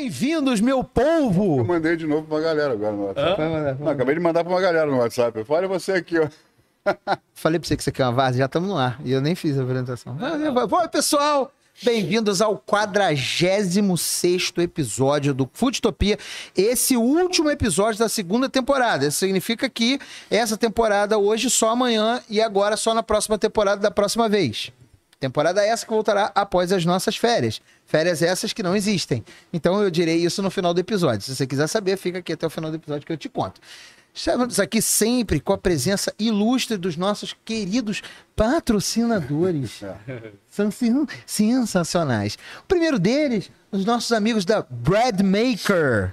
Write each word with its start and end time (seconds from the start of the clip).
Bem-vindos, 0.00 0.62
meu 0.62 0.78
Eu 0.78 0.84
povo! 0.84 1.62
mandei 1.62 1.94
de 1.94 2.06
novo 2.06 2.26
pra 2.26 2.40
galera 2.40 2.72
agora 2.72 2.92
no 2.96 3.04
WhatsApp. 3.08 3.36
Vai 3.36 3.48
mandar, 3.50 3.60
vai 3.62 3.72
Não, 3.72 3.78
mandar. 3.80 3.90
acabei 3.92 4.14
de 4.14 4.20
mandar 4.22 4.44
pra 4.44 4.52
uma 4.54 4.60
galera 4.60 4.86
no 4.90 4.96
WhatsApp. 4.96 5.38
Eu 5.38 5.44
falei, 5.44 5.68
olha 5.68 5.78
você 5.78 5.92
aqui, 5.92 6.18
ó. 6.18 6.26
Falei 7.34 7.60
pra 7.60 7.68
você 7.68 7.76
que 7.76 7.84
você 7.84 7.92
quer 7.92 8.04
uma 8.04 8.12
vaza, 8.12 8.38
já 8.38 8.46
estamos 8.46 8.66
no 8.70 8.78
ar. 8.78 8.98
E 9.04 9.12
eu 9.12 9.20
nem 9.20 9.34
fiz 9.34 9.58
a 9.58 9.62
apresentação. 9.62 10.16
Vai. 10.16 10.48
Oi, 10.48 10.88
pessoal! 10.88 11.52
Bem-vindos 11.82 12.40
ao 12.40 12.56
46 12.56 13.76
episódio 14.56 15.34
do 15.34 15.48
Foodtopia. 15.52 16.18
Esse 16.56 16.96
último 16.96 17.50
episódio 17.50 17.98
da 17.98 18.08
segunda 18.08 18.48
temporada. 18.48 19.06
Isso 19.06 19.18
significa 19.18 19.68
que 19.68 19.98
essa 20.30 20.56
temporada 20.56 21.18
hoje 21.18 21.50
só 21.50 21.68
amanhã 21.68 22.22
e 22.28 22.40
agora 22.40 22.74
só 22.78 22.94
na 22.94 23.02
próxima 23.02 23.36
temporada 23.38 23.82
da 23.82 23.90
próxima 23.90 24.30
vez. 24.30 24.72
Temporada 25.20 25.62
essa 25.62 25.84
que 25.84 25.92
voltará 25.92 26.32
após 26.34 26.72
as 26.72 26.84
nossas 26.86 27.14
férias. 27.16 27.60
Férias 27.84 28.22
essas 28.22 28.54
que 28.54 28.62
não 28.62 28.74
existem. 28.74 29.22
Então 29.52 29.82
eu 29.82 29.90
direi 29.90 30.16
isso 30.16 30.42
no 30.42 30.50
final 30.50 30.72
do 30.72 30.80
episódio. 30.80 31.20
Se 31.20 31.36
você 31.36 31.46
quiser 31.46 31.66
saber, 31.66 31.98
fica 31.98 32.18
aqui 32.20 32.32
até 32.32 32.46
o 32.46 32.50
final 32.50 32.70
do 32.70 32.78
episódio 32.78 33.06
que 33.06 33.12
eu 33.12 33.18
te 33.18 33.28
conto. 33.28 33.60
Estamos 34.12 34.58
aqui 34.58 34.82
sempre 34.82 35.38
com 35.38 35.52
a 35.52 35.58
presença 35.58 36.12
ilustre 36.18 36.76
dos 36.76 36.96
nossos 36.96 37.36
queridos 37.44 38.02
patrocinadores. 38.34 39.82
São 40.50 40.70
sen- 40.70 41.06
sensacionais. 41.26 42.36
O 42.60 42.64
primeiro 42.66 42.98
deles, 42.98 43.50
os 43.70 43.84
nossos 43.84 44.10
amigos 44.12 44.44
da 44.44 44.62
Bread 44.68 45.22
Maker, 45.22 46.12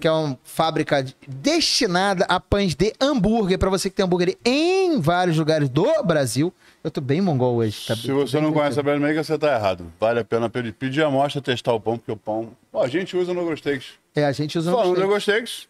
que 0.00 0.06
é 0.08 0.10
uma 0.12 0.38
fábrica 0.44 1.02
de- 1.02 1.14
destinada 1.28 2.24
a 2.28 2.40
pães 2.40 2.74
de 2.74 2.92
hambúrguer, 3.00 3.58
para 3.58 3.70
você 3.70 3.88
que 3.90 3.96
tem 3.96 4.04
hambúrguer 4.04 4.36
em 4.44 5.00
vários 5.00 5.36
lugares 5.38 5.68
do 5.68 5.86
Brasil. 6.04 6.52
Eu 6.82 6.90
tô 6.90 7.00
bem 7.00 7.20
mongol 7.20 7.56
hoje. 7.56 7.86
Tá 7.86 7.94
Se 7.94 8.10
você 8.10 8.40
não 8.40 8.52
conhece 8.52 8.78
a 8.80 8.82
Brand 8.82 9.00
Maker, 9.00 9.22
você 9.24 9.38
tá 9.38 9.54
errado. 9.54 9.92
Vale 10.00 10.18
a 10.20 10.24
pena 10.24 10.50
pedir 10.50 11.02
a 11.04 11.06
amostra, 11.06 11.40
testar 11.40 11.72
o 11.72 11.80
pão, 11.80 11.96
porque 11.96 12.10
o 12.10 12.16
pão... 12.16 12.50
Ó, 12.72 12.82
a 12.82 12.88
gente 12.88 13.16
usa 13.16 13.32
no 13.32 13.44
Grosteaks. 13.44 13.86
É, 14.16 14.24
a 14.24 14.32
gente 14.32 14.58
usa 14.58 14.72
Falando 14.72 14.98
no 14.98 15.04
um 15.04 15.08
Grosteaks, 15.08 15.68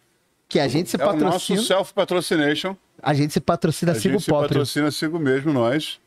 que 0.49 0.59
a 0.59 0.67
gente 0.67 0.89
se 0.89 0.95
é 0.99 1.03
o 1.05 1.05
nosso 1.13 1.19
patrocina. 1.23 1.61
self-patrocination. 1.61 2.75
A 3.01 3.13
gente 3.13 3.31
se 3.33 3.39
patrocina 3.39 3.91
A 3.91 3.95
sigo 3.95 4.13
gente 4.13 4.21
se 4.23 4.29
próprio. 4.29 4.49
patrocina 4.49 4.89
sigo 4.91 5.19
mesmo 5.19 5.53
nós. 5.53 5.99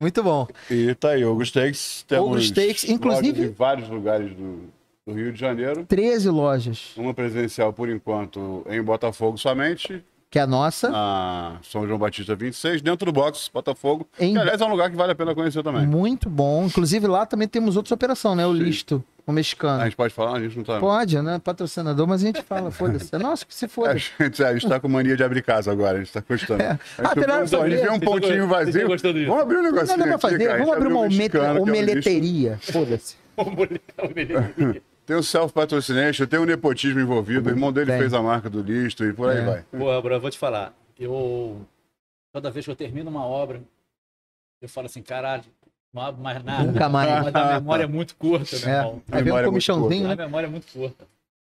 Muito 0.00 0.22
bom. 0.22 0.46
E 0.70 0.94
tá 0.94 1.10
aí, 1.10 1.24
o. 1.24 2.04
Temos 2.06 2.26
Ogro 2.26 2.42
Steaks, 2.42 2.84
inclusive- 2.88 3.44
em 3.46 3.52
vários 3.52 3.88
lugares 3.88 4.30
do, 4.34 4.64
do 5.12 5.18
Rio 5.18 5.32
de 5.32 5.40
Janeiro. 5.40 5.84
13 5.86 6.28
lojas, 6.30 6.92
Uma 6.96 7.12
presencial, 7.14 7.72
por 7.72 7.88
enquanto, 7.88 8.64
em 8.70 8.80
Botafogo 8.82 9.36
somente. 9.38 10.02
que 10.30 10.38
é 10.38 10.42
a 10.42 10.46
nossa. 10.46 10.88
na 10.90 11.56
São 11.62 11.86
João 11.86 11.98
Batista 11.98 12.34
26, 12.36 12.80
dentro 12.82 13.06
do 13.06 13.12
box, 13.12 13.50
Botafogo. 13.52 14.06
Em- 14.18 14.34
Que, 14.34 14.38
aliás, 14.38 14.60
é 14.60 14.64
um 14.64 14.70
lugar 14.70 14.88
que 14.90 14.96
vale 14.96 15.12
a 15.12 15.14
pena 15.14 15.34
conhecer 15.34 15.62
também. 15.62 15.86
Muito 15.86 16.28
bom. 16.30 16.66
Inclusive 16.66 17.06
lá 17.08 17.26
também 17.26 17.48
temos 17.48 17.76
outras 17.76 17.90
operações, 17.92 18.36
né? 18.36 18.46
O 18.46 18.54
Sim. 18.56 18.62
Listo, 18.62 19.02
o 19.26 19.32
mexicano. 19.32 19.80
A 19.82 19.84
gente 19.86 19.96
pode 19.96 20.14
falar? 20.14 20.36
A 20.36 20.40
gente 20.40 20.56
não 20.56 20.62
tá. 20.62 20.78
Pode, 20.78 21.20
né? 21.20 21.40
Patrocinador, 21.42 22.06
mas 22.06 22.22
a 22.22 22.26
gente 22.26 22.42
fala, 22.42 22.70
foda-se. 23.00 23.12
É 23.12 23.18
nosso 23.18 23.44
que 23.44 23.52
se 23.54 23.64
A 23.64 23.68
foda. 23.68 23.98
gente, 23.98 24.44
a 24.44 24.52
gente 24.52 24.68
tá 24.68 24.78
com 24.78 24.88
mania 24.88 25.16
de 25.16 25.24
abrir 25.24 25.42
casa 25.42 25.72
agora, 25.72 25.96
a 25.96 26.00
gente 26.00 26.12
tá 26.12 26.22
gostando. 26.28 26.62
É. 26.62 26.70
A 26.70 26.78
Ah, 26.98 27.02
gente, 27.08 27.14
vê, 27.16 27.22
pra 27.24 27.34
um- 27.34 27.38
a 27.40 27.44
gente 27.68 27.82
vê 27.82 27.90
um 27.90 27.94
estão- 27.94 28.00
pontinho 28.00 28.46
vazio. 28.46 28.88
Vamos 28.88 29.42
abrir 29.42 29.56
um 29.58 29.62
Não 29.62 29.72
negocinho 29.72 29.98
pra 29.98 30.10
aqui, 30.12 30.20
fazer. 30.20 30.38
cara. 30.46 30.54
A 30.54 30.58
Vamos 30.58 30.76
abrir 30.76 30.86
uma 30.92 31.08
que 31.08 31.36
é 31.36 31.52
o 31.52 31.62
omeleteria. 31.62 32.58
Tem 35.10 35.18
o 35.18 35.24
self-patrocination, 35.24 36.24
tem 36.24 36.38
o 36.38 36.44
nepotismo 36.46 37.00
envolvido. 37.00 37.48
O 37.48 37.52
irmão 37.52 37.72
dele 37.72 37.90
Tem. 37.90 37.98
fez 37.98 38.14
a 38.14 38.22
marca 38.22 38.48
do 38.48 38.62
listo 38.62 39.04
e 39.04 39.12
por 39.12 39.28
aí 39.28 39.38
É. 39.38 39.44
vai. 39.44 39.62
Pô, 39.76 40.00
Bruno, 40.00 40.14
eu 40.14 40.20
vou 40.20 40.30
te 40.30 40.38
falar. 40.38 40.72
Eu. 40.96 41.66
Toda 42.32 42.48
vez 42.48 42.64
que 42.64 42.70
eu 42.70 42.76
termino 42.76 43.10
uma 43.10 43.26
obra, 43.26 43.60
eu 44.62 44.68
falo 44.68 44.86
assim, 44.86 45.02
caralho, 45.02 45.42
não 45.92 46.00
abro 46.00 46.22
mais 46.22 46.44
nada. 46.44 46.62
Nunca 46.62 46.88
mais. 46.88 47.24
Mas 47.24 47.34
a 47.34 47.54
memória 47.54 47.82
é 47.82 47.86
muito 47.88 48.14
curta, 48.14 48.56
meu 48.60 48.68
É. 48.68 48.72
irmão. 48.78 49.02
Aí 49.10 49.20
vem 49.20 49.20
um 49.20 49.24
memória 49.24 49.46
é 49.46 49.50
muito 49.50 49.66
comichãozinho, 49.66 50.04
A 50.06 50.08
né? 50.14 50.14
memória 50.26 50.46
é 50.46 50.50
muito 50.50 50.72
curta. 50.72 51.04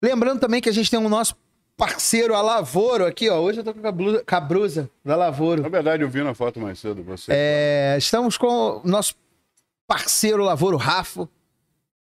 Lembrando 0.03 0.39
também 0.39 0.61
que 0.61 0.69
a 0.69 0.71
gente 0.71 0.91
tem 0.91 0.99
o 0.99 1.09
nosso 1.09 1.35
parceiro, 1.75 2.35
a 2.35 2.43
Lavoro, 2.43 3.07
aqui, 3.07 3.27
ó. 3.27 3.39
Hoje 3.39 3.61
eu 3.61 3.63
tô 3.63 3.73
com 3.73 3.87
a 3.87 3.91
blusa, 3.91 4.23
com 4.23 4.35
a 4.35 4.39
brusa 4.39 4.87
da 5.03 5.15
Lavoro. 5.15 5.63
Na 5.63 5.69
verdade, 5.69 6.03
eu 6.03 6.09
vi 6.09 6.21
na 6.21 6.35
foto 6.35 6.59
mais 6.59 6.77
cedo 6.77 7.01
você. 7.01 7.31
É, 7.33 7.95
estamos 7.97 8.37
com 8.37 8.81
o 8.83 8.87
nosso 8.87 9.15
parceiro 9.87 10.43
Lavoro, 10.43 10.77
Rafa. 10.77 11.27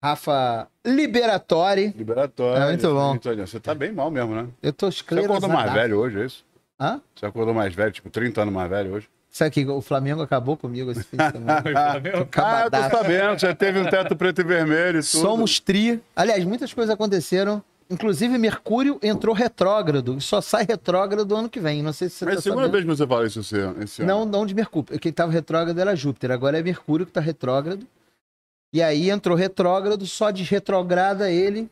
Rafa 0.02 0.66
Liberatori. 0.86 1.94
Liberatório. 1.96 2.62
É 2.62 2.66
muito 2.68 2.88
bom. 2.94 3.18
Você 3.46 3.60
tá 3.60 3.74
bem 3.74 3.92
mal 3.92 4.10
mesmo, 4.10 4.34
né? 4.34 4.46
Eu 4.62 4.72
tô 4.72 4.90
Você 4.90 5.02
acordou 5.02 5.28
mais 5.28 5.42
esclerosado. 5.42 5.74
velho 5.74 5.98
hoje, 5.98 6.20
é 6.22 6.24
isso? 6.26 6.44
Hã? 6.80 7.00
Você 7.14 7.26
acordou 7.26 7.52
mais 7.54 7.74
velho, 7.74 7.92
tipo 7.92 8.08
30 8.08 8.40
anos 8.42 8.54
mais 8.54 8.70
velho 8.70 8.94
hoje? 8.94 9.08
Sabe 9.30 9.50
que 9.52 9.64
o 9.66 9.80
Flamengo 9.80 10.22
acabou 10.22 10.56
comigo 10.56 10.90
esse 10.90 11.04
fim 11.04 11.16
de 11.16 11.30
semana? 11.30 11.62
Ah, 12.36 12.64
eu 12.64 12.70
tô 12.70 12.96
sabendo, 12.96 13.38
já 13.38 13.54
teve 13.54 13.78
um 13.78 13.84
teto 13.84 14.16
preto 14.16 14.40
e 14.40 14.44
vermelho 14.44 14.98
e 14.98 15.02
tudo. 15.02 15.20
Somos 15.20 15.60
tri. 15.60 16.00
Aliás, 16.16 16.44
muitas 16.44 16.72
coisas 16.72 16.92
aconteceram. 16.92 17.62
Inclusive, 17.88 18.38
Mercúrio 18.38 18.98
entrou 19.02 19.34
retrógrado. 19.34 20.16
E 20.16 20.20
só 20.20 20.40
sai 20.40 20.64
retrógrado 20.68 21.36
ano 21.36 21.48
que 21.48 21.60
vem. 21.60 21.82
Não 21.82 21.92
sei 21.92 22.08
se 22.08 22.16
você 22.16 22.24
Mas 22.24 22.32
é 22.32 22.36
tá 22.36 22.38
a 22.40 22.42
segunda 22.42 22.62
sabendo. 22.62 22.72
vez 22.72 22.84
que 22.84 22.90
você 22.90 23.06
fala 23.06 23.26
isso 23.26 23.40
esse 23.82 24.02
Não, 24.04 24.22
ano. 24.22 24.30
não 24.30 24.46
de 24.46 24.54
Mercúrio. 24.54 24.98
Quem 24.98 25.10
estava 25.10 25.30
retrógrado 25.30 25.78
era 25.78 25.94
Júpiter. 25.94 26.30
Agora 26.30 26.58
é 26.58 26.62
Mercúrio 26.62 27.04
que 27.04 27.10
está 27.10 27.20
retrógrado. 27.20 27.86
E 28.72 28.82
aí 28.82 29.10
entrou 29.10 29.36
retrógrado, 29.36 30.06
só 30.06 30.30
desretrograda 30.30 31.30
ele 31.30 31.68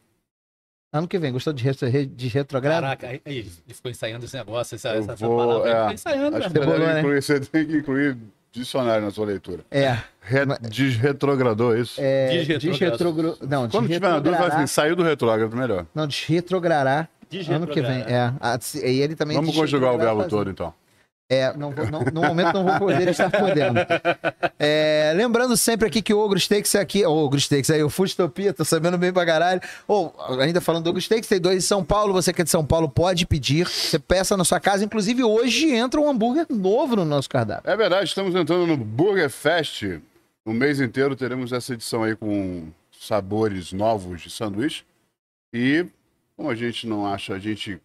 ano 0.92 1.06
que 1.06 1.19
vem. 1.19 1.32
Gostou 1.32 1.53
de, 1.53 1.62
retro, 1.62 1.88
de 2.06 2.28
retrogrado? 2.28 2.82
Caraca, 2.82 3.06
aí, 3.09 3.20
aí, 3.25 3.38
ele 3.38 3.75
ficou 3.75 3.91
ensaiando 3.91 4.25
esse 4.25 4.36
negócio, 4.36 4.75
essa, 4.75 4.88
Eu 4.94 5.00
essa, 5.03 5.14
vou- 5.14 5.37
palavra. 5.37 5.69
é, 5.69 5.70
Ele 5.70 5.78
ficou 5.81 5.92
ensaiando, 5.94 6.37
Acho 6.37 6.50
meu 6.53 6.62
que 6.62 6.69
você, 6.69 6.78
né? 6.78 6.98
incluir, 7.00 7.22
você 7.22 7.41
tem 7.41 7.66
que 7.66 7.76
incluir 7.76 8.16
dicionário 8.50 9.04
na 9.04 9.10
sua 9.10 9.26
leitura. 9.26 9.64
É. 9.70 9.98
Re... 10.20 10.41
Desretrogradou 10.69 11.76
isso. 11.76 12.00
é 12.00 12.28
Desretrogrado. 12.31 12.78
desretrogro... 12.78 13.38
Não, 13.48 13.69
Quando 13.69 13.87
tiver 13.87 14.08
na 14.08 14.19
dúvida, 14.19 14.47
assim, 14.47 14.66
saiu 14.66 14.97
do 14.97 15.03
retrógrado, 15.03 15.54
melhor. 15.56 15.87
Não, 15.94 16.06
desretrogrará 16.06 17.08
ano 17.50 17.66
que 17.66 17.81
vem. 17.82 18.00
É. 18.03 18.32
Ah, 18.41 18.58
E 18.82 19.00
ele 19.00 19.14
também 19.14 19.37
Vamos 19.37 19.54
conjugar 19.54 19.94
o 19.94 19.98
verbo 19.98 20.26
todo, 20.26 20.50
então. 20.50 20.75
É, 21.30 21.52
não 21.56 21.70
não- 21.72 22.04
no 22.12 22.22
momento 22.22 22.54
não 22.54 22.64
vou 22.64 22.78
poder 22.78 23.08
estar 23.08 23.30
podendo. 23.30 23.78
É, 24.58 25.12
lembrando 25.14 25.56
sempre 25.58 25.86
aqui 25.86 26.00
que 26.00 26.14
o 26.14 26.18
Ogro 26.18 26.40
Steaks 26.40 26.74
é 26.74 26.80
aqui. 26.80 27.04
O 27.04 27.12
Ogro 27.12 27.38
Steaks 27.38 27.68
aí, 27.70 27.82
o 27.82 27.90
Foodtopia, 27.90 28.54
tô 28.54 28.64
sabendo 28.64 28.96
bem 28.96 29.12
pra 29.12 29.26
caralho. 29.26 29.60
Ou, 29.86 30.14
ainda 30.40 30.60
falando 30.60 30.84
do 30.84 30.90
Ogro 30.90 31.02
Steaks, 31.02 31.28
tem 31.28 31.38
dois 31.38 31.58
em 31.62 31.66
São 31.66 31.84
Paulo. 31.84 32.14
Você 32.14 32.32
que 32.32 32.40
é 32.40 32.44
de 32.44 32.50
São 32.50 32.64
Paulo 32.64 32.88
pode 32.88 33.26
pedir. 33.26 33.66
Você 33.68 33.98
peça 33.98 34.36
na 34.38 34.44
sua 34.44 34.58
casa. 34.58 34.84
Inclusive, 34.84 35.22
hoje 35.22 35.70
entra 35.70 36.00
um 36.00 36.08
hambúrguer 36.08 36.46
novo 36.48 36.96
no 36.96 37.04
nosso 37.04 37.28
cardápio. 37.28 37.70
É 37.70 37.76
verdade, 37.76 38.04
estamos 38.08 38.34
entrando 38.34 38.66
no 38.66 38.76
Burger 38.78 39.28
Fest. 39.28 39.82
O 40.46 40.52
mês 40.54 40.80
inteiro 40.80 41.14
teremos 41.14 41.52
essa 41.52 41.74
edição 41.74 42.04
aí 42.04 42.16
com 42.16 42.68
sabores 42.98 43.70
novos 43.72 44.22
de 44.22 44.30
sanduíche. 44.30 44.82
E, 45.52 45.84
como 46.34 46.48
a 46.48 46.54
gente 46.54 46.86
não 46.86 47.06
acha, 47.06 47.34
a 47.34 47.38
gente 47.38 47.78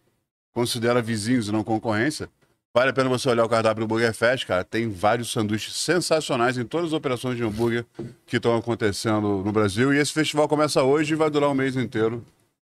considera 0.54 1.02
vizinhos 1.02 1.48
e 1.48 1.52
não 1.52 1.62
concorrência, 1.62 2.26
vale 2.74 2.90
a 2.90 2.92
pena 2.92 3.08
você 3.08 3.28
olhar 3.28 3.44
o 3.44 3.48
cardápio 3.48 3.84
do 3.84 3.86
Burger 3.86 4.12
Fest, 4.12 4.44
cara. 4.46 4.64
Tem 4.64 4.88
vários 4.90 5.30
sanduíches 5.30 5.74
sensacionais 5.76 6.58
em 6.58 6.64
todas 6.64 6.88
as 6.88 6.92
operações 6.92 7.36
de 7.36 7.44
hambúrguer 7.44 7.86
que 8.26 8.36
estão 8.36 8.56
acontecendo 8.56 9.42
no 9.44 9.52
Brasil. 9.52 9.94
E 9.94 9.98
esse 9.98 10.12
festival 10.12 10.48
começa 10.48 10.82
hoje 10.82 11.12
e 11.12 11.16
vai 11.16 11.30
durar 11.30 11.50
o 11.50 11.54
mês 11.54 11.76
inteiro. 11.76 12.24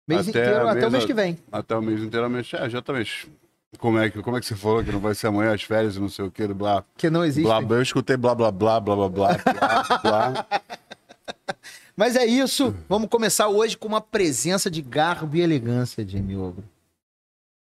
Mês 0.07 0.29
Até 0.29 0.31
inteiro, 0.31 0.69
até 0.69 0.87
o 0.87 0.91
mês 0.91 1.05
que 1.05 1.13
vem. 1.13 1.39
Até 1.53 1.77
o 1.77 1.83
mês 1.83 2.01
inteiramente. 2.01 2.57
É, 2.57 2.65
exatamente. 2.65 3.29
Como 3.77 3.99
é, 3.99 4.09
que, 4.09 4.23
como 4.23 4.37
é 4.37 4.41
que 4.41 4.47
você 4.47 4.57
falou 4.57 4.83
que 4.83 4.91
não 4.91 5.01
vai 5.01 5.15
ser 5.15 5.27
amanhã 5.27 5.53
as 5.53 5.63
férias 5.63 5.97
e 5.97 6.01
não 6.01 6.09
sei 6.09 6.25
o 6.25 6.31
que, 6.31 6.47
blá. 6.49 6.83
Que 6.97 7.11
não 7.11 7.23
existe. 7.23 7.45
Blá, 7.47 7.61
blá, 7.61 7.77
eu 7.77 7.83
escutei 7.83 8.17
blá, 8.17 8.35
blá, 8.35 8.51
blá, 8.51 8.81
blá, 8.81 8.97
blá, 8.97 9.09
blá, 9.11 9.35
blá, 9.45 9.99
blá. 10.03 10.47
Mas 11.95 12.17
é 12.17 12.25
isso. 12.25 12.75
Vamos 12.89 13.09
começar 13.11 13.49
hoje 13.49 13.77
com 13.77 13.89
uma 13.89 14.01
presença 14.01 14.71
de 14.71 14.81
garbo 14.81 15.37
e 15.37 15.41
elegância, 15.43 16.07
Jimmy 16.07 16.37
Ogro. 16.37 16.65
Que 16.65 16.65
Um, 16.65 16.67
isso? 16.69 17.67
um, 17.67 17.68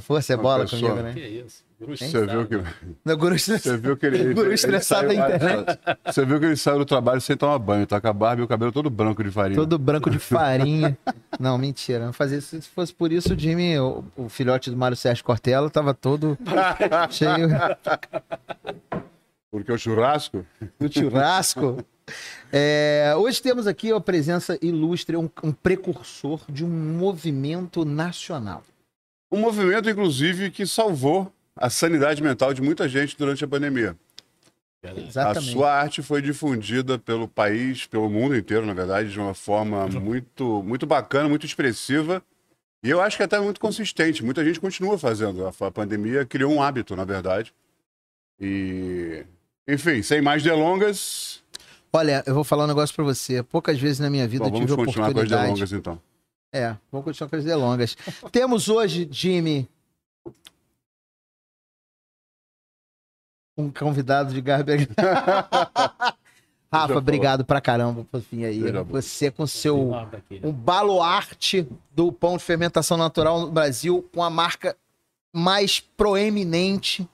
força 0.00 0.32
é 0.32 0.36
bola 0.36 0.64
pessoa- 0.64 0.90
comigo, 0.90 1.02
né? 1.08 1.12
Que 1.12 1.20
isso? 1.20 1.64
Você 1.80 2.24
viu 2.26 2.46
que, 2.46 2.56
No 3.04 3.16
Guru 3.16 3.38
você 3.38 3.76
viu 3.76 3.96
que 3.96 4.06
ele, 4.06 4.32
Guru 4.32 4.46
ele 4.46 4.54
estressado 4.54 5.06
saiu- 5.08 5.18
da 5.20 5.26
internet. 5.36 5.78
Você 6.06 6.24
viu 6.24 6.38
que 6.40 6.46
ele 6.46 6.56
saiu 6.56 6.78
do 6.78 6.84
trabalho 6.86 7.20
sem 7.20 7.36
tomar 7.36 7.58
banho, 7.58 7.86
tá 7.86 8.00
com 8.00 8.08
a 8.08 8.12
barba 8.12 8.40
e 8.40 8.44
o 8.44 8.48
cabelo 8.48 8.72
todo 8.72 8.88
branco 8.88 9.22
de 9.22 9.30
farinha. 9.30 9.56
Todo 9.56 9.78
branco 9.78 10.08
de 10.08 10.18
farinha. 10.20 10.96
Não, 11.38 11.58
mentira. 11.58 12.06
Não 12.06 12.12
fazia 12.12 12.38
isso. 12.38 12.62
Se 12.62 12.68
fosse 12.70 12.94
por 12.94 13.12
isso, 13.12 13.34
o 13.34 13.38
Jimmy, 13.38 13.78
o, 13.78 14.02
o 14.16 14.28
filhote 14.30 14.70
do 14.70 14.76
Mário 14.76 14.96
Sérgio 14.96 15.24
Cortella, 15.24 15.68
tava 15.68 15.92
todo 15.92 16.38
cheio 17.10 17.48
Porque 19.50 19.72
o 19.72 19.76
churrasco. 19.78 20.46
do 20.78 20.90
churrasco. 20.92 21.84
É, 22.52 23.12
hoje 23.16 23.42
temos 23.42 23.66
aqui 23.66 23.92
a 23.92 24.00
presença 24.00 24.58
ilustre, 24.62 25.16
um, 25.16 25.28
um 25.42 25.52
precursor 25.52 26.40
de 26.48 26.64
um 26.64 26.68
movimento 26.68 27.84
nacional. 27.84 28.62
Um 29.34 29.40
movimento, 29.40 29.90
inclusive, 29.90 30.48
que 30.48 30.64
salvou 30.64 31.32
a 31.56 31.68
sanidade 31.68 32.22
mental 32.22 32.54
de 32.54 32.62
muita 32.62 32.88
gente 32.88 33.18
durante 33.18 33.44
a 33.44 33.48
pandemia. 33.48 33.96
Exatamente. 34.84 35.38
A 35.48 35.52
sua 35.52 35.72
arte 35.72 36.02
foi 36.02 36.22
difundida 36.22 37.00
pelo 37.00 37.26
país, 37.26 37.84
pelo 37.84 38.08
mundo 38.08 38.36
inteiro, 38.36 38.64
na 38.64 38.72
verdade, 38.72 39.10
de 39.10 39.18
uma 39.18 39.34
forma 39.34 39.88
muito, 39.88 40.62
muito 40.62 40.86
bacana, 40.86 41.28
muito 41.28 41.44
expressiva. 41.44 42.22
E 42.80 42.88
eu 42.90 43.00
acho 43.00 43.16
que 43.16 43.24
até 43.24 43.40
muito 43.40 43.58
consistente. 43.58 44.24
Muita 44.24 44.44
gente 44.44 44.60
continua 44.60 44.96
fazendo. 44.96 45.44
A, 45.48 45.70
pandemia 45.72 46.24
criou 46.24 46.52
um 46.52 46.62
hábito, 46.62 46.94
na 46.94 47.04
verdade. 47.04 47.52
E. 48.40 49.26
Enfim, 49.66 50.00
sem 50.00 50.22
mais 50.22 50.44
delongas. 50.44 51.42
Olha, 51.92 52.22
eu 52.24 52.34
vou 52.34 52.44
falar 52.44 52.64
um 52.64 52.68
negócio 52.68 52.94
pra 52.94 53.04
você. 53.04 53.42
Poucas 53.42 53.80
vezes 53.80 53.98
na 53.98 54.08
minha 54.08 54.28
vida 54.28 54.44
Bom, 54.44 54.50
eu 54.50 54.60
tive 54.60 54.66
vamos 54.66 54.82
a 54.82 54.86
continuar 54.86 55.06
com 55.06 55.18
as 55.18 55.24
oportunidade. 55.24 55.46
delongas, 55.46 55.72
então. 55.72 56.13
É, 56.54 56.76
vamos 56.92 57.04
continuar 57.04 57.28
com 57.28 57.34
as 57.34 57.44
delongas. 57.44 57.96
Temos 58.30 58.68
hoje, 58.68 59.08
Jimmy, 59.10 59.68
um 63.58 63.68
convidado 63.72 64.32
de 64.32 64.40
Garber. 64.40 64.88
Rafa, 66.72 66.96
obrigado 66.96 67.44
pra 67.44 67.60
caramba 67.60 68.06
por 68.08 68.20
vir 68.20 68.44
aí. 68.44 68.62
Você 68.88 69.32
com 69.32 69.48
seu 69.48 69.90
né? 69.90 70.40
um 70.44 70.52
baluarte 70.52 71.66
do 71.90 72.12
pão 72.12 72.36
de 72.36 72.44
fermentação 72.44 72.96
natural 72.96 73.40
no 73.40 73.50
Brasil, 73.50 74.08
com 74.14 74.22
a 74.22 74.30
marca 74.30 74.76
mais 75.34 75.80
proeminente. 75.80 77.08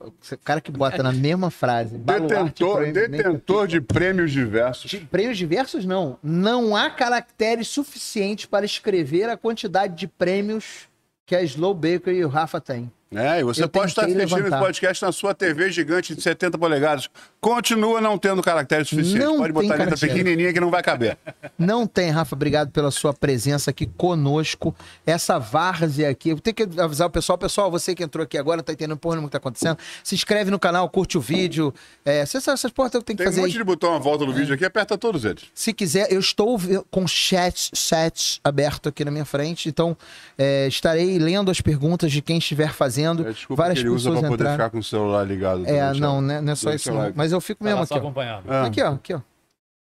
O 0.00 0.38
cara 0.44 0.60
que 0.60 0.70
bota 0.70 1.02
na 1.02 1.12
mesma 1.12 1.50
frase. 1.50 1.96
Detentor, 1.96 2.92
detentor 2.92 3.66
de 3.66 3.80
prêmios 3.80 4.32
diversos. 4.32 4.90
De 4.90 4.98
prêmios 4.98 5.38
diversos, 5.38 5.84
não. 5.84 6.18
Não 6.22 6.74
há 6.74 6.90
caracteres 6.90 7.68
suficientes 7.68 8.46
para 8.46 8.64
escrever 8.64 9.28
a 9.28 9.36
quantidade 9.36 9.96
de 9.96 10.06
prêmios 10.06 10.88
que 11.24 11.34
a 11.34 11.42
Slow 11.42 11.74
Baker 11.74 12.14
e 12.14 12.24
o 12.24 12.28
Rafa 12.28 12.60
têm. 12.60 12.90
É, 13.14 13.38
e 13.38 13.44
você 13.44 13.62
Eu 13.62 13.68
pode 13.68 13.92
estar 13.92 14.02
assistindo 14.02 14.22
esse 14.24 14.58
podcast 14.58 15.04
na 15.04 15.12
sua 15.12 15.32
TV 15.32 15.70
gigante 15.70 16.12
de 16.14 16.20
70 16.20 16.58
polegadas. 16.58 17.08
Continua 17.40 18.00
não 18.00 18.18
tendo 18.18 18.42
caracteres 18.42 18.88
suficientes. 18.88 19.24
Não 19.24 19.36
pode 19.36 19.52
botar 19.52 19.68
letra 19.68 19.84
caractere. 19.84 20.12
pequenininha 20.12 20.52
que 20.52 20.58
não 20.58 20.70
vai 20.70 20.82
caber. 20.82 21.16
Não 21.56 21.86
tem, 21.86 22.10
Rafa. 22.10 22.34
Obrigado 22.34 22.70
pela 22.72 22.90
sua 22.90 23.14
presença 23.14 23.70
aqui 23.70 23.86
conosco. 23.86 24.74
Essa 25.06 25.38
várzea 25.38 26.10
aqui. 26.10 26.30
Eu 26.30 26.40
tenho 26.40 26.56
que 26.56 26.80
avisar 26.80 27.06
o 27.06 27.10
pessoal. 27.10 27.38
Pessoal, 27.38 27.70
você 27.70 27.94
que 27.94 28.02
entrou 28.02 28.24
aqui 28.24 28.36
agora, 28.36 28.56
não 28.56 28.64
tá 28.64 28.72
entendendo 28.72 28.96
porra 28.98 29.14
nenhuma 29.14 29.28
que 29.28 29.32
tá 29.32 29.38
acontecendo. 29.38 29.78
Se 30.02 30.16
inscreve 30.16 30.50
no 30.50 30.58
canal, 30.58 30.88
curte 30.90 31.16
o 31.16 31.20
vídeo. 31.20 31.72
É, 32.04 32.26
você 32.26 32.40
sabe 32.40 32.54
essas 32.54 32.72
porras 32.72 32.90
que 32.90 33.00
tem 33.02 33.14
que 33.14 33.22
Tem 33.22 33.28
um 33.28 33.30
fazer 33.30 33.40
monte 33.42 33.52
aí. 33.52 33.58
de 33.58 33.64
botão 33.64 33.94
à 33.94 33.98
volta 34.00 34.26
do 34.26 34.32
vídeo 34.32 34.52
aqui, 34.52 34.64
aperta 34.64 34.98
todos 34.98 35.24
eles. 35.24 35.44
Se 35.54 35.72
quiser, 35.72 36.10
eu 36.12 36.18
estou 36.18 36.58
com 36.90 37.06
chat, 37.06 37.70
chat 37.72 38.40
aberto 38.42 38.88
aqui 38.88 39.04
na 39.04 39.12
minha 39.12 39.24
frente. 39.24 39.68
Então, 39.68 39.96
é, 40.36 40.66
estarei 40.66 41.20
lendo 41.20 41.52
as 41.52 41.60
perguntas 41.60 42.10
de 42.10 42.20
quem 42.20 42.38
estiver 42.38 42.72
fazendo. 42.72 42.95
É, 43.26 43.32
desculpa 43.32 43.62
Várias 43.62 43.78
que 43.78 43.84
ele 43.84 43.90
usa 43.94 44.10
pessoas 44.10 44.20
pra 44.20 44.28
poder 44.28 44.42
entraram. 44.42 44.58
ficar 44.58 44.70
com 44.70 44.78
o 44.78 44.82
celular 44.82 45.24
ligado. 45.24 45.66
É, 45.66 45.86
também, 45.86 46.00
não, 46.00 46.20
né, 46.20 46.40
não 46.40 46.52
é 46.52 46.54
só 46.56 46.70
Deixa 46.70 46.90
isso. 46.90 46.98
Não. 46.98 47.12
Mas 47.14 47.32
eu 47.32 47.40
fico 47.40 47.62
Tava 47.64 47.70
mesmo 47.76 47.86
só 47.86 47.94
aqui, 47.94 48.04
ó. 48.04 48.06
acompanhando. 48.06 48.44
Ah, 48.52 48.64
Aqui, 48.66 48.82
ó, 48.82 48.92
aqui, 48.94 49.14
ó. 49.14 49.20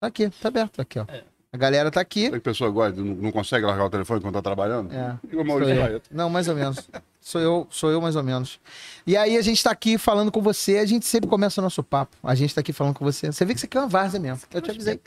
Aqui, 0.01 0.29
tá 0.29 0.47
aberto 0.49 0.81
aqui, 0.81 0.99
ó. 0.99 1.05
A 1.51 1.57
galera 1.57 1.89
tá 1.89 2.01
aqui. 2.01 2.27
A 2.27 2.39
pessoa 2.39 2.69
gosta, 2.69 3.01
não, 3.01 3.15
não 3.15 3.31
consegue 3.31 3.65
largar 3.65 3.85
o 3.85 3.89
telefone 3.89 4.19
quando 4.19 4.33
tá 4.33 4.41
trabalhando? 4.41 4.93
É. 4.93 5.17
Sou 5.31 5.45
Maurício. 5.45 5.75
Barreto. 5.75 6.09
Não, 6.11 6.29
mais 6.29 6.47
ou 6.49 6.55
menos. 6.55 6.89
Sou 7.21 7.41
eu, 7.41 7.67
sou 7.69 7.89
eu 7.89 8.01
mais 8.01 8.15
ou 8.15 8.23
menos. 8.23 8.59
E 9.05 9.15
aí 9.15 9.37
a 9.37 9.41
gente 9.41 9.63
tá 9.63 9.71
aqui 9.71 9.97
falando 9.97 10.31
com 10.31 10.41
você, 10.41 10.77
a 10.77 10.85
gente 10.85 11.05
sempre 11.05 11.29
começa 11.29 11.59
o 11.59 11.63
nosso 11.63 11.81
papo. 11.81 12.15
A 12.21 12.35
gente 12.35 12.53
tá 12.53 12.61
aqui 12.61 12.73
falando 12.73 12.95
com 12.95 13.03
você. 13.03 13.31
Você 13.31 13.45
vê 13.45 13.53
que 13.53 13.59
isso 13.59 13.65
aqui 13.65 13.77
é 13.77 13.81
uma 13.81 13.87
várzea 13.87 14.19
mesmo. 14.19 14.43
Eu 14.53 14.61
te 14.61 14.71
avisei. 14.71 14.99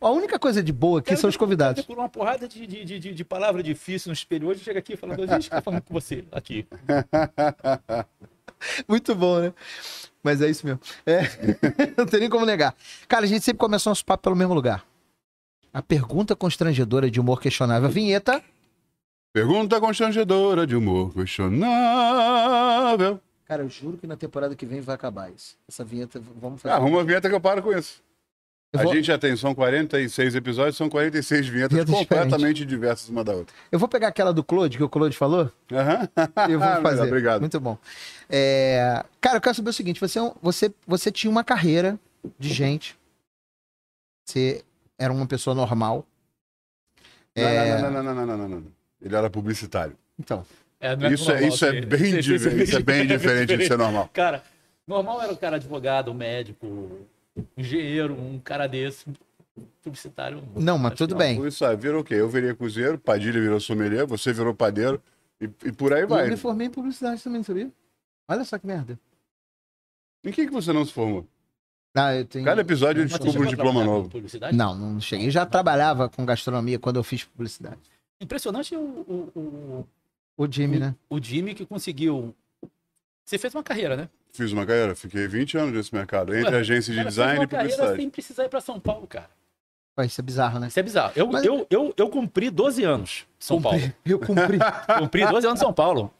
A 0.00 0.10
única 0.10 0.38
coisa 0.38 0.62
de 0.62 0.72
boa 0.72 1.00
aqui 1.00 1.16
são 1.16 1.30
os 1.30 1.36
convidados. 1.36 1.84
Por 1.84 1.98
uma 1.98 2.08
porrada 2.08 2.48
de, 2.48 2.66
de, 2.66 2.84
de, 2.84 3.14
de, 3.14 3.24
palavra 3.24 3.62
difícil 3.62 4.10
no 4.10 4.12
espelho 4.12 4.48
hoje, 4.48 4.62
chega 4.62 4.80
aqui 4.80 4.96
falando, 4.96 5.26
gente, 5.26 5.50
que 5.50 5.60
falando 5.60 5.82
com 5.82 5.94
você 5.94 6.24
aqui. 6.32 6.66
Muito 8.86 9.14
bom, 9.14 9.40
né? 9.40 9.52
Mas 10.22 10.42
é 10.42 10.50
isso 10.50 10.66
mesmo. 10.66 10.80
É. 11.04 11.22
Não 11.96 12.06
tem 12.06 12.20
nem 12.20 12.28
como 12.28 12.44
negar. 12.44 12.74
Cara, 13.08 13.24
a 13.24 13.28
gente 13.28 13.44
sempre 13.44 13.58
começa 13.58 13.88
o 13.88 13.90
nosso 13.90 14.04
papo 14.04 14.24
pelo 14.24 14.36
mesmo 14.36 14.54
lugar. 14.54 14.84
A 15.76 15.82
pergunta 15.82 16.34
constrangedora 16.34 17.10
de 17.10 17.20
humor 17.20 17.38
questionável. 17.38 17.90
Vinheta. 17.90 18.42
Pergunta 19.34 19.78
constrangedora 19.78 20.66
de 20.66 20.74
humor 20.74 21.12
questionável. 21.12 21.60
Cara, 23.44 23.62
eu 23.62 23.68
juro 23.68 23.98
que 23.98 24.06
na 24.06 24.16
temporada 24.16 24.56
que 24.56 24.64
vem 24.64 24.80
vai 24.80 24.94
acabar 24.94 25.30
isso. 25.30 25.54
Essa 25.68 25.84
vinheta, 25.84 26.18
vamos 26.40 26.62
fazer. 26.62 26.72
Ah, 26.72 26.78
Arruma 26.78 27.02
a 27.02 27.04
vinheta 27.04 27.28
que 27.28 27.34
eu 27.34 27.40
paro 27.40 27.62
com 27.62 27.76
isso. 27.76 28.00
Eu 28.72 28.80
A 28.80 28.84
vou- 28.84 28.94
gente 28.94 29.04
já 29.06 29.18
tem, 29.18 29.36
são 29.36 29.54
46 29.54 30.34
episódios, 30.34 30.78
são 30.78 30.88
46 30.88 31.46
vinhetas 31.46 31.72
Vinhetas 31.72 31.94
completamente 31.94 32.64
diversas 32.64 33.10
uma 33.10 33.22
da 33.22 33.34
outra. 33.34 33.54
Eu 33.70 33.78
vou 33.78 33.86
pegar 33.88 34.08
aquela 34.08 34.32
do 34.32 34.42
Claude, 34.42 34.78
que 34.78 34.82
o 34.82 34.88
Claude 34.88 35.14
falou. 35.14 35.52
Aham. 35.70 36.08
Eu 36.48 36.58
vou 36.58 36.68
fazer. 36.82 37.02
Obrigado. 37.02 37.40
Muito 37.42 37.60
bom. 37.60 37.76
É, 38.30 39.04
Cara, 39.20 39.36
eu 39.36 39.40
quero 39.42 39.54
saber 39.54 39.68
o 39.68 39.72
seguinte: 39.74 40.00
você, 40.00 40.18
é 40.20 40.32
você, 40.42 40.72
você 40.86 41.12
tinha 41.12 41.30
uma 41.30 41.44
carreira 41.44 41.98
de 42.38 42.48
gente. 42.48 42.96
Você 44.26 44.64
era 44.98 45.12
uma 45.12 45.26
pessoa 45.26 45.54
normal. 45.54 46.06
É, 47.34 47.80
Não, 47.82 47.90
não, 47.90 48.02
não, 48.02 48.02
não, 48.02 48.14
não, 48.14 48.26
não, 48.36 48.48
não, 48.48 48.60
não. 48.60 48.72
Ele 49.00 49.14
era 49.14 49.28
publicitário. 49.28 49.96
Então, 50.18 50.44
É, 50.80 50.94
não 50.96 51.10
Isso 51.12 51.30
é, 51.30 51.34
normal 51.34 51.48
isso 51.50 51.64
é 51.64 51.70
ser- 51.72 51.86
bem, 51.86 51.98
ser- 51.98 52.22
di- 52.22 52.38
ser- 52.38 52.62
isso 52.62 52.76
é 52.76 52.82
bem 52.82 53.06
diferente 53.06 53.56
de 53.56 53.66
ser 53.66 53.78
normal. 53.78 54.08
Cara, 54.12 54.42
normal 54.86 55.22
era 55.22 55.32
o 55.32 55.36
cara 55.36 55.56
advogado, 55.56 56.12
médico, 56.14 57.06
engenheiro, 57.56 58.14
um 58.14 58.38
cara 58.38 58.66
desse, 58.66 59.04
publicitário. 59.82 60.42
não, 60.54 60.78
mas 60.78 60.94
tudo 60.94 61.10
não. 61.12 61.18
bem. 61.18 61.46
Isso, 61.46 61.64
ah, 61.64 61.74
virou 61.74 62.00
o 62.00 62.04
quê? 62.04 62.14
Eu 62.14 62.28
virei 62.28 62.54
cozinheiro, 62.54 62.98
Padilha 62.98 63.40
virou 63.40 63.58
sommelier, 63.60 64.06
você 64.06 64.32
virou 64.32 64.54
padeiro 64.54 65.02
e, 65.40 65.44
e 65.64 65.72
por 65.72 65.92
aí 65.92 66.02
Eu 66.02 66.08
vai. 66.08 66.28
me 66.28 66.36
formei 66.36 66.66
em 66.66 66.70
publicidade 66.70 67.22
também, 67.22 67.42
sabia? 67.42 67.70
Olha 68.28 68.44
só 68.44 68.58
que 68.58 68.66
merda. 68.66 68.98
Em 70.24 70.30
que, 70.32 70.46
que 70.46 70.52
você 70.52 70.72
não 70.72 70.84
se 70.84 70.92
formou? 70.92 71.26
Ah, 71.96 72.14
eu 72.14 72.24
tenho... 72.26 72.44
Cada 72.44 72.60
episódio 72.60 73.02
eu 73.02 73.06
descubro 73.06 73.42
um 73.42 73.46
diploma 73.46 73.82
novo. 73.82 74.10
Não, 74.52 74.74
não 74.74 75.00
cheguei. 75.00 75.26
Eu 75.28 75.30
já 75.30 75.46
trabalhava 75.46 76.08
com 76.10 76.26
gastronomia 76.26 76.78
quando 76.78 76.96
eu 76.96 77.02
fiz 77.02 77.24
publicidade. 77.24 77.78
Impressionante 78.20 78.76
o, 78.76 78.80
o, 78.80 79.38
o, 79.38 79.86
O 80.36 80.46
Jimmy, 80.50 80.78
né? 80.78 80.94
o 81.08 81.18
Jimmy 81.22 81.54
que 81.54 81.64
conseguiu. 81.64 82.34
Você 83.24 83.38
fez 83.38 83.54
uma 83.54 83.62
carreira, 83.62 83.96
né? 83.96 84.08
Fiz 84.32 84.52
uma 84.52 84.66
carreira, 84.66 84.94
fiquei 84.94 85.26
20 85.26 85.56
anos 85.56 85.72
nesse 85.74 85.94
mercado, 85.94 86.34
entre 86.36 86.54
Ué, 86.54 86.60
agência 86.60 86.92
de 86.92 86.98
Cara, 86.98 87.04
fez 87.04 87.14
design 87.14 87.38
uma 87.38 87.44
e 87.44 87.46
carreira 87.48 87.72
publicidade. 87.72 88.00
sem 88.02 88.10
precisar 88.10 88.44
ir 88.44 88.48
pra 88.50 88.60
São 88.60 88.78
Paulo, 88.78 89.06
cara. 89.06 89.30
Pô, 89.96 90.02
isso 90.02 90.20
é 90.20 90.22
bizarro, 90.24 90.58
né? 90.60 90.68
Isso 90.68 90.78
é 90.78 90.82
bizarro. 90.82 91.12
Eu, 91.16 91.26
Mas- 91.28 91.42
eu, 91.44 91.66
eu, 91.70 91.94
eu 91.96 92.08
cumpri 92.10 92.50
12 92.50 92.84
anos 92.84 93.24
em 93.40 93.44
São 93.44 93.62
Paulo. 93.62 93.80
Eu 94.04 94.18
cumpri. 94.18 94.58
Cumpri 94.98 95.26
12 95.26 95.46
anos 95.46 95.58
em 95.60 95.64
São 95.64 95.72
Paulo. 95.72 96.12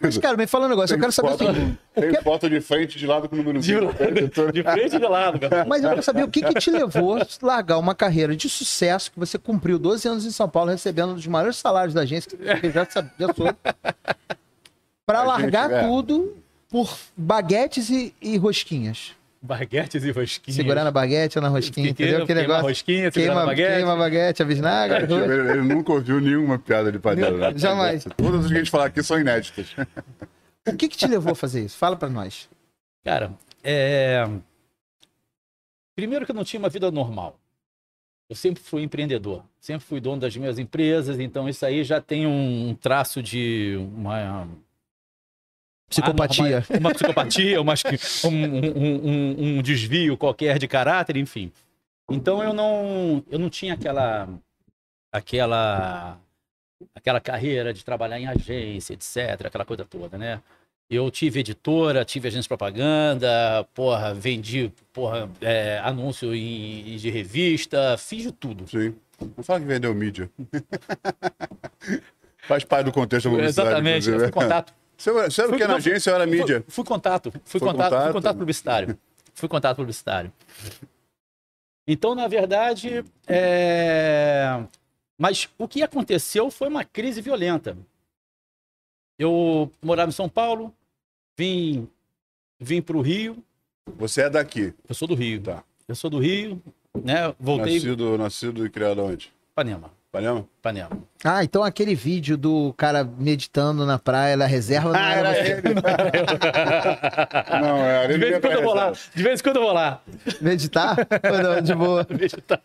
Mas, 0.00 0.16
cara, 0.16 0.36
me 0.38 0.46
fala 0.46 0.66
um 0.66 0.68
negócio. 0.70 0.94
Eu 0.94 1.00
quero 1.00 1.12
saber 1.12 1.28
o 1.28 1.30
foto, 1.32 1.54
seguinte. 1.54 1.78
tem 1.94 2.14
foto 2.22 2.48
de 2.48 2.60
frente 2.62 2.98
de 2.98 3.06
lado 3.06 3.28
com 3.28 3.34
o 3.34 3.38
número 3.38 3.60
De, 3.60 3.74
5. 3.74 4.52
de 4.52 4.62
frente 4.62 4.96
e 4.96 4.98
de 4.98 5.06
lado, 5.06 5.38
cara. 5.38 5.66
Mas 5.66 5.82
eu 5.82 5.90
quero 5.90 6.02
saber 6.02 6.22
o 6.22 6.28
que, 6.28 6.40
que 6.42 6.54
te 6.54 6.70
levou 6.70 7.16
a 7.16 7.26
largar 7.42 7.76
uma 7.76 7.94
carreira 7.94 8.34
de 8.34 8.48
sucesso 8.48 9.12
que 9.12 9.18
você 9.18 9.38
cumpriu 9.38 9.78
12 9.78 10.08
anos 10.08 10.24
em 10.24 10.30
São 10.30 10.48
Paulo, 10.48 10.70
recebendo 10.70 11.10
um 11.10 11.14
dos 11.14 11.26
maiores 11.26 11.56
salários 11.56 11.92
da 11.92 12.02
agência, 12.02 12.30
que 12.60 12.70
já, 12.70 12.86
sabe, 12.86 13.10
já 13.18 13.34
soube, 13.34 13.54
pra 15.04 15.20
A 15.20 15.22
gente, 15.22 15.26
largar 15.26 15.70
é. 15.70 15.82
tudo 15.86 16.34
por 16.70 16.96
baguetes 17.16 17.90
e, 17.90 18.14
e 18.20 18.36
rosquinhas. 18.38 19.15
Baguetes 19.42 20.02
e 20.02 20.10
rosquinhas. 20.10 20.56
Segurando 20.56 20.86
a 20.88 20.90
baguete 20.90 21.38
ou 21.38 21.42
na 21.42 21.48
rosquinha, 21.48 21.88
Fiquei- 21.88 22.06
entendeu? 22.06 22.24
Aquele 22.24 22.40
queima 22.40 22.54
a 22.54 22.56
negócio. 22.56 22.68
rosquinha, 22.68 23.10
Queima, 23.10 23.42
a 23.42 23.46
baguete. 23.46 23.74
queima 23.74 23.92
a 23.92 23.96
baguete, 23.96 24.42
a 24.42 24.44
bisnaga. 24.44 24.96
Ele, 25.02 25.50
ele 25.50 25.62
nunca 25.62 25.92
ouviu 25.92 26.20
nenhuma 26.20 26.58
piada 26.58 26.90
de 26.90 26.98
padeiro. 26.98 27.36
né? 27.38 27.52
Jamais. 27.56 28.04
Todas 28.16 28.44
as 28.44 28.48
que 28.50 28.54
a 28.54 28.58
gente 28.58 28.70
falar 28.70 28.86
aqui 28.86 29.02
são 29.02 29.20
inéditas. 29.20 29.74
O 30.66 30.76
que, 30.76 30.88
que 30.88 30.96
te 30.96 31.06
levou 31.06 31.32
a 31.32 31.36
fazer 31.36 31.64
isso? 31.64 31.76
Fala 31.76 31.96
pra 31.96 32.08
nós. 32.08 32.48
Cara, 33.04 33.32
é... 33.62 34.26
primeiro 35.94 36.24
que 36.24 36.32
eu 36.32 36.36
não 36.36 36.44
tinha 36.44 36.58
uma 36.58 36.68
vida 36.68 36.90
normal. 36.90 37.38
Eu 38.28 38.34
sempre 38.34 38.60
fui 38.60 38.82
empreendedor, 38.82 39.44
sempre 39.60 39.86
fui 39.86 40.00
dono 40.00 40.20
das 40.20 40.36
minhas 40.36 40.58
empresas, 40.58 41.20
então 41.20 41.48
isso 41.48 41.64
aí 41.64 41.84
já 41.84 42.00
tem 42.00 42.26
um 42.26 42.74
traço 42.74 43.22
de 43.22 43.76
uma 43.94 44.48
Psicopatia. 45.88 46.56
anorma- 46.68 46.78
uma 46.80 46.92
psicopatia, 46.94 47.62
uma, 47.62 47.74
um, 48.24 48.28
um- 48.28 49.08
um- 49.08 49.58
um 49.58 49.62
desvio 49.62 50.16
qualquer 50.16 50.58
de 50.58 50.66
caráter, 50.66 51.16
enfim. 51.16 51.52
Então 52.10 52.42
eu 52.42 52.52
não, 52.52 53.22
eu 53.30 53.38
não 53.38 53.48
tinha 53.48 53.74
aquela, 53.74 54.28
aquela, 55.12 56.18
aquela 56.94 57.20
carreira 57.20 57.72
de 57.72 57.84
trabalhar 57.84 58.18
em 58.18 58.26
agência, 58.26 58.94
etc, 58.94 59.46
aquela 59.46 59.64
coisa 59.64 59.84
toda, 59.84 60.18
né? 60.18 60.40
Eu 60.88 61.10
tive 61.10 61.40
editora, 61.40 62.04
tive 62.04 62.28
agência 62.28 62.42
de 62.42 62.48
propaganda, 62.48 63.66
porra, 63.74 64.14
vendi, 64.14 64.72
porra, 64.92 65.28
é, 65.40 65.80
anúncio 65.82 66.32
em, 66.32 66.96
de 66.96 67.10
revista, 67.10 67.96
fiz 67.98 68.22
de 68.22 68.30
tudo. 68.32 68.68
Sim. 68.68 68.94
Não 69.36 69.42
fala 69.42 69.58
que 69.60 69.66
vendeu 69.66 69.92
mídia. 69.94 70.30
Faz 72.46 72.62
parte 72.64 72.86
do 72.86 72.92
contexto 72.92 73.24
da 73.28 73.30
publicidade. 73.30 73.68
Exatamente, 73.68 74.08
eu 74.10 74.20
fui 74.20 74.30
contato. 74.30 74.72
Você, 74.96 75.12
você 75.12 75.42
era 75.42 75.52
o 75.52 75.56
que 75.56 75.66
na 75.66 75.76
agência 75.76 76.10
ou 76.10 76.16
era 76.16 76.26
mídia? 76.26 76.62
Fui, 76.62 76.72
fui 76.76 76.84
contato, 76.84 77.32
fui 77.44 77.60
contato, 77.60 77.90
contato? 77.90 78.04
fui 78.04 78.12
contato 78.12 78.38
publicitário. 78.38 78.98
Fui 79.34 79.48
contato 79.48 79.76
publicitário. 79.76 80.32
Então, 81.86 82.14
na 82.14 82.26
verdade, 82.26 83.04
é... 83.26 84.64
mas 85.16 85.48
o 85.58 85.68
que 85.68 85.82
aconteceu 85.82 86.50
foi 86.50 86.68
uma 86.68 86.84
crise 86.84 87.20
violenta. 87.20 87.76
Eu 89.18 89.70
morava 89.82 90.08
em 90.08 90.12
São 90.12 90.28
Paulo, 90.28 90.74
vim, 91.36 91.88
vim 92.58 92.82
para 92.82 92.96
o 92.96 93.02
Rio. 93.02 93.42
Você 93.96 94.22
é 94.22 94.30
daqui. 94.30 94.74
Eu 94.88 94.94
sou 94.94 95.06
do 95.06 95.14
Rio. 95.14 95.40
Tá. 95.42 95.62
Eu 95.86 95.94
sou 95.94 96.10
do 96.10 96.18
Rio, 96.18 96.60
né? 97.02 97.34
Voltei 97.38 97.74
Nascido, 97.74 98.18
nascido 98.18 98.66
e 98.66 98.70
criado 98.70 99.04
onde? 99.04 99.32
para 99.56 99.90
Ipanema? 100.08 100.46
Ipanema. 100.58 100.90
Ah, 101.24 101.44
então 101.44 101.62
aquele 101.62 101.94
vídeo 101.94 102.36
do 102.38 102.72
cara 102.74 103.04
meditando 103.04 103.84
na 103.84 103.98
praia, 103.98 104.36
na 104.36 104.46
reserva, 104.46 104.92
não 104.92 104.98
Ah, 105.00 105.12
era 105.12 105.36
era 105.36 105.48
ele. 105.48 105.74
Não, 107.60 107.76
era 107.84 108.06
De 108.08 108.14
ele. 108.14 108.24
vez 108.24 108.36
em 108.36 108.40
quando 108.40 108.52
eu 108.54 108.62
vou 108.62 108.74
lá. 108.74 108.92
De 109.14 109.22
vez 109.22 109.40
em 109.40 109.42
quando 109.42 109.56
eu 109.56 109.62
vou 109.62 109.72
lá. 109.72 110.00
Meditar? 110.40 110.96
Ou 111.30 111.38
não, 111.42 111.60
de 111.60 111.74
boa. 111.74 112.06
Meditar. 112.08 112.62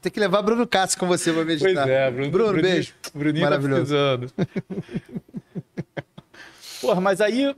Tem 0.00 0.10
que 0.10 0.18
levar 0.18 0.42
Bruno 0.42 0.66
Cássio 0.66 0.98
com 0.98 1.06
você 1.06 1.32
pra 1.32 1.44
Pois 1.44 1.62
meditar. 1.62 1.88
é, 1.88 2.10
Bruno. 2.10 2.30
Bruno, 2.30 2.52
Bruninho- 2.52 2.72
beijo. 2.74 2.94
Bruninho 3.14 3.44
tá 3.44 3.50
Maravilhoso. 3.50 3.94
precisando. 4.18 4.32
Porra, 6.80 7.00
mas 7.00 7.20
aí 7.20 7.54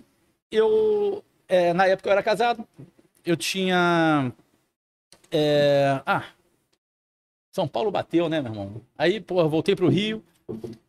eu. 0.51 1.25
é, 1.49 1.73
na 1.73 1.87
época 1.87 2.09
eu 2.09 2.13
era 2.13 2.23
casado. 2.23 2.67
Eu 3.25 3.37
tinha. 3.37 4.31
é, 5.31 6.01
ah. 6.05 6.25
São 7.55 7.69
Paulo 7.69 7.89
bateu, 7.89 8.29
né, 8.29 8.41
meu 8.41 8.51
irmão? 8.51 8.83
Aí, 8.99 9.21
porra, 9.21 9.47
voltei 9.47 9.77
pro 9.77 9.89
Rio. 9.89 10.21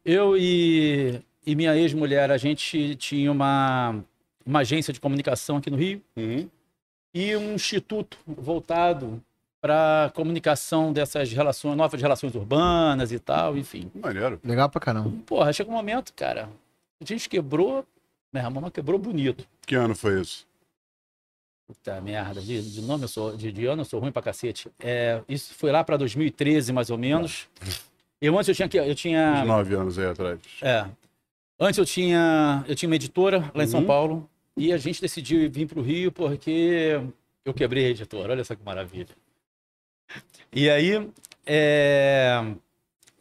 Eu 0.03 0.35
e, 0.35 1.21
e 1.45 1.55
minha 1.55 1.77
ex-mulher, 1.77 2.31
a 2.31 2.37
gente 2.37 2.95
tinha 2.95 3.31
uma, 3.31 4.03
uma 4.43 4.59
agência 4.61 4.91
de 4.91 4.99
comunicação 4.99 5.57
aqui 5.57 5.69
no 5.69 5.77
Rio 5.77 6.01
Uhum. 6.17 6.49
e 7.13 7.35
um 7.35 7.53
instituto 7.53 8.17
voltado 8.25 9.21
para 9.61 10.11
comunicação 10.15 10.91
dessas 10.91 11.31
relações, 11.31 11.77
novas 11.77 12.01
relações 12.01 12.33
urbanas 12.33 13.11
e 13.11 13.19
tal, 13.19 13.55
enfim. 13.55 13.91
Maneiro. 13.93 14.39
Legal 14.43 14.67
pra 14.67 14.81
caramba. 14.81 15.11
Porra, 15.27 15.53
chega 15.53 15.69
um 15.69 15.73
momento, 15.73 16.13
cara, 16.15 16.49
a 16.99 17.05
gente 17.05 17.29
quebrou, 17.29 17.85
minha 18.33 18.43
irmã 18.43 18.59
mas 18.61 18.71
quebrou 18.71 18.97
bonito. 18.97 19.45
Que 19.67 19.75
ano 19.75 19.95
foi 19.95 20.19
isso? 20.19 20.47
Puta 21.67 21.99
merda, 21.99 22.41
de, 22.41 22.61
de 22.61 22.81
nome 22.81 23.05
eu 23.05 23.07
sou, 23.07 23.35
de, 23.35 23.51
de 23.51 23.65
ano 23.65 23.81
eu 23.81 23.85
sou 23.85 23.99
ruim 23.99 24.11
pra 24.11 24.21
cacete. 24.21 24.69
É, 24.79 25.21
isso 25.27 25.53
foi 25.55 25.71
lá 25.71 25.83
pra 25.83 25.97
2013, 25.97 26.71
mais 26.71 26.89
ou 26.91 26.97
menos. 26.97 27.47
Eu 28.21 28.37
antes 28.37 28.49
eu 28.59 28.69
tinha, 28.69 28.83
eu 28.85 28.93
tinha, 28.95 29.41
Uns 29.41 29.47
nove 29.47 29.73
anos 29.75 29.97
aí 29.97 30.05
atrás. 30.05 30.39
é, 30.61 30.85
antes 31.59 31.77
eu 31.79 31.85
tinha, 31.85 32.63
eu 32.67 32.75
tinha 32.75 32.87
uma 32.87 32.95
editora 32.95 33.51
lá 33.55 33.63
em 33.63 33.67
São 33.67 33.79
Uhum. 33.79 33.85
Paulo 33.87 34.29
e 34.55 34.71
a 34.71 34.77
gente 34.77 35.01
decidiu 35.01 35.49
vir 35.49 35.67
pro 35.67 35.81
Rio 35.81 36.11
porque 36.11 37.01
eu 37.43 37.53
quebrei 37.53 37.87
a 37.87 37.89
editora, 37.89 38.33
olha 38.33 38.43
só 38.43 38.53
que 38.55 38.63
maravilha. 38.63 39.09
E 40.53 40.69
aí, 40.69 41.09
é, 41.47 42.41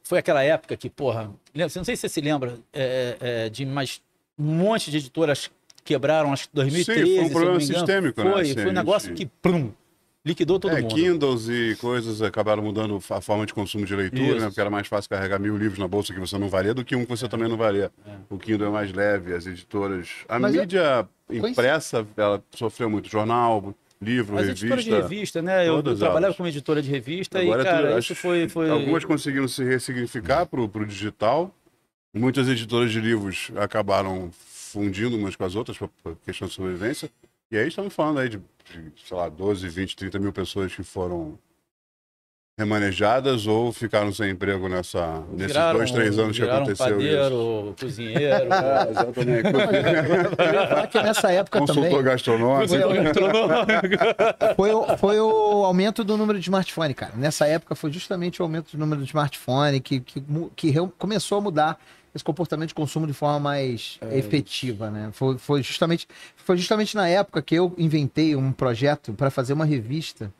foi 0.02 0.18
aquela 0.18 0.42
época 0.42 0.76
que, 0.76 0.90
porra, 0.90 1.32
lembra- 1.54 1.72
não 1.76 1.84
sei 1.84 1.96
se 1.96 2.02
você 2.02 2.08
se 2.10 2.20
lembra 2.20 2.58
é, 2.74 3.16
é, 3.20 3.48
de 3.48 3.64
mais 3.64 4.02
um 4.38 4.44
monte 4.54 4.90
de 4.90 4.98
editoras 4.98 5.50
quebraram, 5.84 6.32
acho 6.32 6.48
que 6.48 6.54
2013. 6.54 7.00
Sim, 7.04 7.14
foi 7.14 7.22
um 7.22 7.26
eu 7.26 7.30
problema 7.32 7.60
sistêmico, 7.60 8.24
né? 8.24 8.32
Foi, 8.32 8.40
Assim, 8.42 8.54
foi 8.54 8.64
a 8.64 8.68
um 8.68 8.72
negócio 8.72 9.08
gente- 9.10 9.18
que, 9.18 9.30
prum, 9.42 9.70
liquidou 10.24 10.58
todo 10.58 10.76
é, 10.76 10.80
mundo. 10.80 10.94
Kindles 10.94 11.48
e 11.48 11.76
coisas 11.80 12.22
acabaram 12.22 12.62
mudando 12.62 12.98
a 13.10 13.20
forma 13.20 13.44
de 13.44 13.52
consumo 13.52 13.84
de 13.84 13.94
leitura, 13.94 14.22
Isso. 14.28 14.40
né? 14.40 14.46
Porque 14.46 14.60
era 14.60 14.70
mais 14.70 14.86
fácil 14.86 15.10
carregar 15.10 15.38
mil 15.38 15.56
livros 15.56 15.78
na 15.78 15.86
bolsa 15.86 16.12
que 16.14 16.18
você 16.18 16.38
não 16.38 16.48
valia 16.48 16.72
do 16.74 16.84
que 16.84 16.96
um 16.96 17.04
que 17.04 17.10
você 17.10 17.28
também 17.28 17.48
não 17.48 17.56
valia. 17.56 17.92
É. 18.06 18.10
O 18.30 18.38
Kindle 18.38 18.68
é 18.68 18.70
mais 18.70 18.92
leve, 18.92 19.34
as 19.34 19.46
editoras. 19.46 20.08
A 20.28 20.38
Mas 20.38 20.54
eu- 20.54 20.62
mídia 20.62 21.06
impressa, 21.30 22.06
ela 22.16 22.42
sofreu 22.54 22.88
muito. 22.88 23.08
Jornal, 23.10 23.74
livro, 24.00 24.36
As 24.38 24.48
editoras 24.48 24.84
de 24.84 24.90
revista. 24.90 25.08
revista, 25.14 25.42
né? 25.42 25.68
Eu, 25.68 25.76
eu 25.76 25.82
trabalhava 25.82 26.26
elas. 26.26 26.36
como 26.36 26.48
editora 26.48 26.80
de 26.82 26.90
revista 26.90 27.38
Agora 27.40 27.62
e, 27.62 27.64
cara, 27.64 27.92
tu- 27.92 27.98
isso 27.98 28.14
foi... 28.14 28.48
foi... 28.48 28.68
Algumas 28.70 29.04
conseguiram 29.04 29.48
se 29.48 29.62
ressignificar 29.64 30.46
para 30.46 30.60
o 30.60 30.86
digital. 30.86 31.54
Muitas 32.14 32.48
editoras 32.48 32.90
de 32.92 33.00
livros 33.00 33.50
acabaram 33.56 34.30
fundindo 34.74 35.16
umas 35.16 35.34
com 35.36 35.44
as 35.44 35.54
outras 35.54 35.78
por 35.78 35.88
por 36.02 36.16
questão 36.24 36.46
de 36.48 36.54
sobrevivência. 36.54 37.10
E 37.50 37.56
aí 37.56 37.68
estamos 37.68 37.94
falando 37.94 38.18
aí 38.18 38.28
de, 38.28 38.38
de, 38.38 38.92
sei 39.06 39.16
lá, 39.16 39.28
12, 39.28 39.68
20, 39.68 39.96
30 39.96 40.18
mil 40.18 40.32
pessoas 40.32 40.74
que 40.74 40.82
foram 40.82 41.38
remanejadas 42.56 43.48
ou 43.48 43.72
ficaram 43.72 44.12
sem 44.12 44.30
emprego 44.30 44.68
nessa, 44.68 45.24
nesses 45.32 45.48
viraram- 45.48 45.76
dois, 45.78 45.90
três 45.90 46.16
anos 46.20 46.36
que 46.38 46.44
aconteceu 46.44 47.00
isso. 47.00 47.18
padeiro, 47.18 47.74
cozinheiro, 47.80 48.44
É, 48.54 48.90
exatamente. 48.90 49.48
Eu 50.38 50.54
ia 50.54 50.68
falar 50.68 50.86
que 50.86 51.02
nessa 51.02 51.32
época 51.32 51.58
Consultor 51.58 51.84
também 51.90 52.02
gastronômico. 52.04 52.68
consultor 52.72 53.02
gastronômico. 53.02 54.04
foi, 54.56 54.72
o- 54.72 54.96
foi 54.98 55.20
o 55.20 55.64
aumento 55.64 56.04
do 56.04 56.16
número 56.16 56.38
de 56.38 56.44
smartphone, 56.44 56.94
cara. 56.94 57.12
Nessa 57.16 57.44
época 57.48 57.74
foi 57.74 57.90
justamente 57.90 58.40
o 58.40 58.44
aumento 58.44 58.70
do 58.70 58.78
número 58.78 59.00
de 59.02 59.08
smartphone 59.08 59.80
que, 59.80 59.98
que, 59.98 60.22
que 60.54 60.72
começou 60.96 61.38
a 61.38 61.40
mudar 61.40 61.80
esse 62.14 62.24
comportamento 62.24 62.68
de 62.68 62.74
consumo 62.74 63.06
de 63.06 63.12
forma 63.12 63.40
mais 63.40 63.98
efetiva, 64.12 64.90
né? 64.90 65.10
Foi, 65.12 65.36
foi, 65.36 65.62
justamente, 65.62 66.06
foi 66.36 66.56
justamente 66.56 66.94
na 66.94 67.08
época 67.08 67.42
que 67.42 67.54
eu 67.54 67.74
inventei 67.76 68.36
um 68.36 68.52
projeto 68.52 69.12
para 69.12 69.30
fazer 69.30 69.52
uma 69.52 69.64
revista 69.64 70.32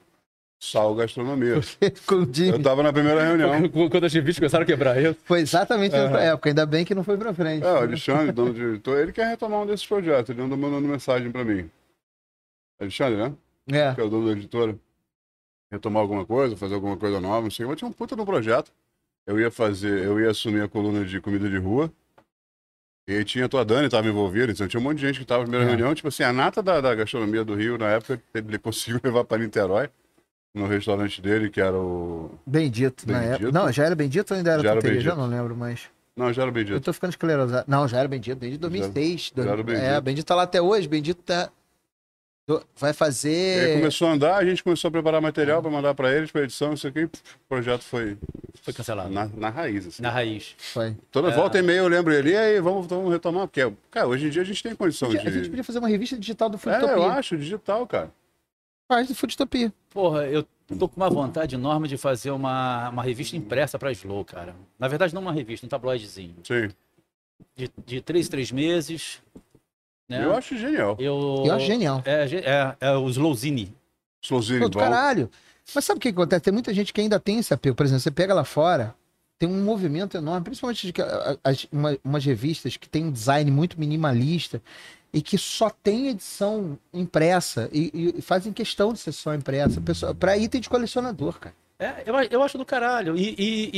Sal 0.64 0.94
gastronomia. 0.94 1.60
Eu 2.10 2.56
estava 2.56 2.82
na 2.82 2.90
primeira 2.90 3.22
reunião. 3.22 3.68
Quando 3.90 4.04
as 4.04 4.14
revistas 4.14 4.38
começaram 4.38 4.62
a 4.62 4.66
quebrar 4.66 5.00
isso. 5.00 5.18
Foi 5.24 5.40
exatamente 5.40 5.92
nessa 5.92 6.18
época, 6.20 6.48
ainda 6.48 6.64
bem 6.64 6.86
que 6.86 6.94
não 6.94 7.04
foi 7.04 7.18
pra 7.18 7.34
frente. 7.34 7.66
É, 7.66 7.72
o 7.72 7.76
Alexandre, 7.76 8.32
dono 8.32 8.54
de 8.54 8.62
editor, 8.62 8.98
ele 8.98 9.12
quer 9.12 9.28
retomar 9.28 9.60
um 9.60 9.66
desses 9.66 9.84
projetos. 9.86 10.30
Ele 10.30 10.40
andou 10.40 10.56
mandando 10.56 10.88
mensagem 10.88 11.30
para 11.30 11.44
mim. 11.44 11.68
Alexandre, 12.80 13.16
né? 13.16 13.32
É. 13.70 13.94
que 13.94 14.00
é 14.00 14.04
o 14.04 14.08
dono 14.08 14.26
da 14.26 14.32
editora, 14.32 14.74
retomar 15.70 16.00
alguma 16.00 16.24
coisa, 16.24 16.56
fazer 16.56 16.74
alguma 16.74 16.96
coisa 16.96 17.20
nova, 17.20 17.42
não 17.42 17.50
sei. 17.50 17.66
Mas 17.66 17.76
tinha 17.76 17.88
um 17.88 17.92
puta 17.92 18.16
no 18.16 18.24
projeto. 18.24 18.72
Eu 19.26 19.40
ia 19.40 19.50
fazer, 19.50 20.04
eu 20.04 20.20
ia 20.20 20.30
assumir 20.30 20.62
a 20.62 20.68
coluna 20.68 21.04
de 21.04 21.20
comida 21.20 21.48
de 21.48 21.56
rua. 21.56 21.90
E 23.08 23.12
aí 23.16 23.24
tinha 23.24 23.44
a 23.44 23.48
tua 23.48 23.64
Dani, 23.64 23.86
estava 23.86 24.06
envolvida, 24.08 24.50
então 24.52 24.66
tinha 24.66 24.80
um 24.80 24.82
monte 24.82 24.96
de 24.98 25.06
gente 25.06 25.16
que 25.16 25.22
estava 25.24 25.40
na 25.42 25.48
primeira 25.48 25.66
É. 25.66 25.68
reunião. 25.68 25.94
Tipo 25.94 26.08
assim, 26.08 26.22
a 26.22 26.32
nata 26.32 26.62
da, 26.62 26.80
da 26.80 26.94
gastronomia 26.94 27.44
do 27.44 27.54
Rio, 27.54 27.76
na 27.76 27.88
época, 27.88 28.20
ele 28.34 28.56
conseguiu 28.58 29.00
levar 29.02 29.24
para 29.24 29.42
Niterói, 29.42 29.90
no 30.54 30.66
restaurante 30.66 31.20
dele, 31.20 31.50
que 31.50 31.60
era 31.60 31.76
o. 31.76 32.30
Bendito, 32.46 33.06
na 33.10 33.18
Bendito. 33.18 33.34
época. 33.46 33.52
Não, 33.52 33.72
já 33.72 33.84
era 33.84 33.94
bendito 33.94 34.30
ou 34.30 34.36
ainda 34.36 34.52
era 34.52 34.62
Já 34.62 34.70
era? 34.70 34.80
Já 34.80 34.88
Bendito. 34.88 35.16
não 35.16 35.26
lembro 35.26 35.54
mais. 35.56 35.82
Não, 36.16 36.32
já 36.32 36.42
era 36.42 36.50
bem 36.52 36.64
Eu 36.68 36.80
tô 36.80 36.92
ficando 36.92 37.10
esclerosado. 37.10 37.64
Não, 37.68 37.88
já 37.88 37.98
era 37.98 38.08
Bendito, 38.08 38.38
desde 38.38 38.56
2006. 38.58 39.32
já 39.36 39.42
era 39.42 39.62
Bendito. 39.62 39.84
É, 39.84 40.00
Bendito 40.00 40.26
tá 40.26 40.34
lá 40.34 40.44
até 40.44 40.62
hoje. 40.62 40.86
Bendito 40.88 41.22
tá. 41.22 41.50
Vai 42.46 42.60
E 42.60 42.86
aí 42.90 42.92
fazer. 42.94 43.78
começou 43.78 44.08
a 44.08 44.12
andar, 44.12 44.36
a 44.36 44.44
gente 44.44 44.62
começou 44.62 44.88
a 44.88 44.92
preparar 44.92 45.20
material 45.22 45.62
para 45.62 45.70
mandar 45.70 45.94
para 45.94 46.14
eles, 46.14 46.30
para 46.30 46.42
edição, 46.42 46.74
isso 46.74 46.86
aqui. 46.86 47.04
O 47.04 47.10
projeto 47.48 47.82
foi 47.82 48.18
Foi 48.60 48.74
cancelado. 48.74 49.08
na, 49.10 49.26
na 49.28 49.48
raiz. 49.48 49.86
Assim. 49.86 50.02
Na 50.02 50.10
raiz. 50.10 50.54
Foi. 50.58 50.94
Toda 51.10 51.28
É. 51.28 51.34
volta 51.34 51.58
e 51.58 51.62
meia 51.62 51.78
eu 51.78 51.88
lembro 51.88 52.12
ele, 52.12 52.32
e 52.32 52.36
aí, 52.36 52.60
vamos, 52.60 52.86
vamos 52.86 53.10
retomar, 53.10 53.46
porque, 53.46 53.60
cara, 53.90 54.06
hoje 54.06 54.26
em 54.26 54.30
dia 54.30 54.42
a 54.42 54.44
gente 54.44 54.62
tem 54.62 54.74
condição 54.74 55.08
A 55.08 55.12
gente 55.12 55.30
de. 55.30 55.48
podia 55.48 55.64
fazer 55.64 55.78
uma 55.78 55.88
revista 55.88 56.18
digital 56.18 56.50
do 56.50 56.56
É, 56.56 56.58
Foodtopia. 56.60 56.92
eu 56.94 57.04
acho, 57.04 57.36
digital, 57.38 57.86
cara. 57.86 58.12
Faz 58.88 59.08
do 59.08 59.14
Foodtopia. 59.14 59.72
Porra, 59.88 60.26
eu 60.26 60.46
tô 60.78 60.86
com 60.86 60.96
uma 60.96 61.08
vontade 61.08 61.54
enorme 61.54 61.88
de 61.88 61.96
fazer 61.96 62.30
uma, 62.30 62.90
uma 62.90 63.02
revista 63.02 63.34
impressa 63.38 63.78
pra 63.78 63.90
Slow, 63.92 64.22
cara. 64.22 64.54
Na 64.78 64.86
verdade, 64.86 65.14
não 65.14 65.22
uma 65.22 65.32
revista, 65.32 65.64
um 65.64 65.68
tabloidezinho. 65.70 66.34
Sim. 66.44 66.68
De, 67.56 67.70
de 67.86 68.00
três, 68.02 68.28
três 68.28 68.52
meses. 68.52 69.22
Né? 70.08 70.25
Eu 70.25 70.34
acho 70.37 70.56
genial. 70.56 70.96
Eu, 70.99 71.42
Eu 71.46 71.54
acho 71.54 71.66
genial. 71.66 72.02
É, 72.04 72.25
é, 72.25 72.76
é 72.88 72.90
o 72.96 73.08
Slowzine. 73.08 73.75
Slowzine, 74.23 74.61
Pô, 74.61 74.68
do 74.68 74.78
caralho. 74.78 75.30
Mas 75.75 75.84
sabe 75.84 75.99
o 75.99 76.00
que 76.00 76.08
acontece? 76.08 76.42
Tem 76.42 76.52
muita 76.52 76.75
gente 76.75 76.92
que 76.92 77.00
ainda 77.00 77.18
tem 77.18 77.38
esse 77.38 77.52
apelo. 77.54 77.75
Por 77.75 77.84
exemplo, 77.87 78.00
você 78.02 78.11
pega 78.11 78.34
lá 78.34 78.44
fora, 78.44 78.94
tem 79.38 79.49
um 79.49 79.64
movimento 79.64 80.16
enorme, 80.16 80.44
principalmente 80.44 80.92
de 80.92 80.94
as, 81.42 81.66
uma- 81.73 81.96
umas 82.04 82.25
revistas 82.25 82.76
que 82.76 82.88
tem 82.88 83.04
um 83.04 83.11
design 83.11 83.50
muito 83.50 83.80
minimalista 83.80 84.61
e 85.12 85.23
que 85.23 85.38
só 85.38 85.70
tem 85.70 86.08
edição 86.08 86.78
impressa 86.92 87.70
e, 87.73 88.14
e 88.18 88.20
fazem 88.23 88.52
questão 88.52 88.92
de 88.92 88.99
ser 88.99 89.12
só 89.12 89.34
impressa. 89.34 89.80
Para 90.18 90.37
item 90.37 90.61
de 90.61 90.68
colecionador, 90.68 91.38
cara. 91.38 91.54
É, 91.78 92.02
eu, 92.06 92.14
eu 92.30 92.42
acho 92.42 92.58
do 92.58 92.64
caralho. 92.64 93.16
E, 93.16 93.34
e, 93.38 93.70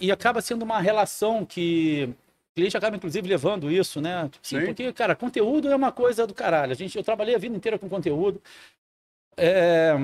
e, 0.00 0.06
e 0.06 0.12
acaba 0.12 0.40
sendo 0.42 0.62
uma 0.62 0.78
relação 0.80 1.44
que 1.44 2.10
cliente 2.60 2.76
acaba, 2.76 2.96
inclusive, 2.96 3.28
levando 3.28 3.70
isso, 3.70 4.00
né? 4.00 4.28
Tipo 4.30 4.38
assim, 4.44 4.60
Sim. 4.60 4.66
porque, 4.66 4.92
cara, 4.92 5.16
conteúdo 5.16 5.68
é 5.68 5.74
uma 5.76 5.90
coisa 5.92 6.26
do 6.26 6.34
caralho. 6.34 6.72
A 6.72 6.74
gente, 6.74 6.96
eu 6.96 7.02
trabalhei 7.04 7.34
a 7.34 7.38
vida 7.38 7.56
inteira 7.56 7.78
com 7.78 7.88
conteúdo. 7.88 8.40
É, 9.36 9.94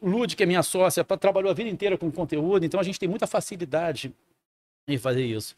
o 0.00 0.08
Lud, 0.08 0.34
que 0.34 0.42
é 0.42 0.46
minha 0.46 0.62
sócia, 0.62 1.04
pa- 1.04 1.16
trabalhou 1.16 1.50
a 1.50 1.54
vida 1.54 1.68
inteira 1.70 1.96
com 1.98 2.10
conteúdo, 2.10 2.64
então 2.64 2.80
a 2.80 2.82
gente 2.82 2.98
tem 2.98 3.08
muita 3.08 3.26
facilidade 3.26 4.12
em 4.88 4.96
fazer 4.98 5.24
isso. 5.24 5.54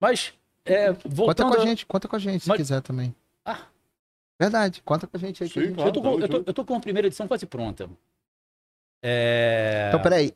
Mas, 0.00 0.32
é, 0.64 0.88
Conta 0.92 1.08
voltando... 1.08 1.54
com 1.54 1.60
a 1.62 1.64
gente, 1.66 1.86
conta 1.86 2.08
com 2.08 2.16
a 2.16 2.18
gente 2.18 2.42
se 2.42 2.48
Mas- 2.48 2.56
quiser 2.58 2.82
também. 2.82 3.14
Ah. 3.44 3.60
Verdade, 4.38 4.82
conta 4.82 5.06
com 5.06 5.16
a 5.16 5.20
gente 5.20 5.42
aí. 5.42 5.48
que 5.48 5.54
Sim, 5.54 5.60
a 5.60 5.64
gente- 5.68 5.74
claro. 5.76 5.88
Eu 5.88 5.92
tô, 5.94 6.02
com, 6.02 6.20
eu, 6.20 6.28
tô, 6.28 6.36
eu 6.46 6.54
tô 6.54 6.64
com 6.64 6.74
a 6.74 6.80
primeira 6.80 7.06
edição 7.08 7.26
quase 7.26 7.46
pronta. 7.46 7.88
É... 9.02 9.86
Então, 9.88 10.02
peraí. 10.02 10.32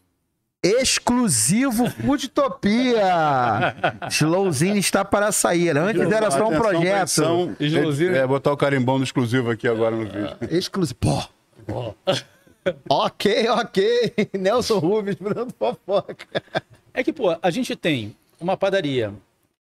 Exclusivo 0.63 1.89
Foodtopia! 1.89 3.75
Slowzine 4.11 4.79
está 4.79 5.03
para 5.05 5.33
sair. 5.33 5.75
Antes 5.77 6.03
era 6.13 6.31
só 6.31 6.49
um 6.49 6.57
projeto. 6.57 6.95
atenção. 6.97 7.57
Exclusivo. 7.59 8.15
É, 8.15 8.27
botar 8.27 8.53
o 8.53 8.57
carimbão 8.59 8.99
do 8.99 9.05
exclusivo 9.05 9.51
aqui 9.51 9.67
agora 9.67 9.97
no 9.97 10.05
vídeo. 10.05 10.37
Exclusivo. 10.51 10.99
Pô, 11.01 11.23
Ó. 11.73 11.95
ok, 13.07 13.49
ok. 13.49 14.13
Nelson 14.39 14.79
Rubens, 14.79 15.17
Bruno 15.17 15.49
Fofoca. 15.59 16.27
É 16.93 17.03
que, 17.03 17.13
pô, 17.13 17.35
a 17.41 17.51
gente 17.51 17.75
tem 17.75 18.15
uma 18.39 18.55
padaria 18.55 19.15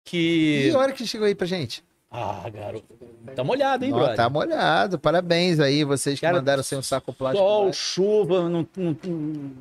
que... 0.04 0.70
E 0.72 0.76
a 0.76 0.80
hora 0.80 0.92
que 0.92 1.06
chegou 1.06 1.28
aí 1.28 1.36
pra 1.36 1.46
gente? 1.46 1.84
Ah, 2.10 2.50
garoto. 2.52 2.86
Tá 3.36 3.44
molhado, 3.44 3.86
hein, 3.86 3.92
brother? 3.92 4.16
tá 4.16 4.28
molhado. 4.28 4.98
Parabéns 4.98 5.60
aí, 5.60 5.84
vocês 5.84 6.16
que 6.20 6.26
Cara, 6.26 6.38
mandaram 6.38 6.64
sem 6.64 6.80
o 6.80 6.82
saco 6.82 7.14
plástico. 7.14 7.46
Sol, 7.46 7.72
chuva, 7.74 8.50
não, 8.50 8.68
não- 8.76 8.98
não- 9.04 9.52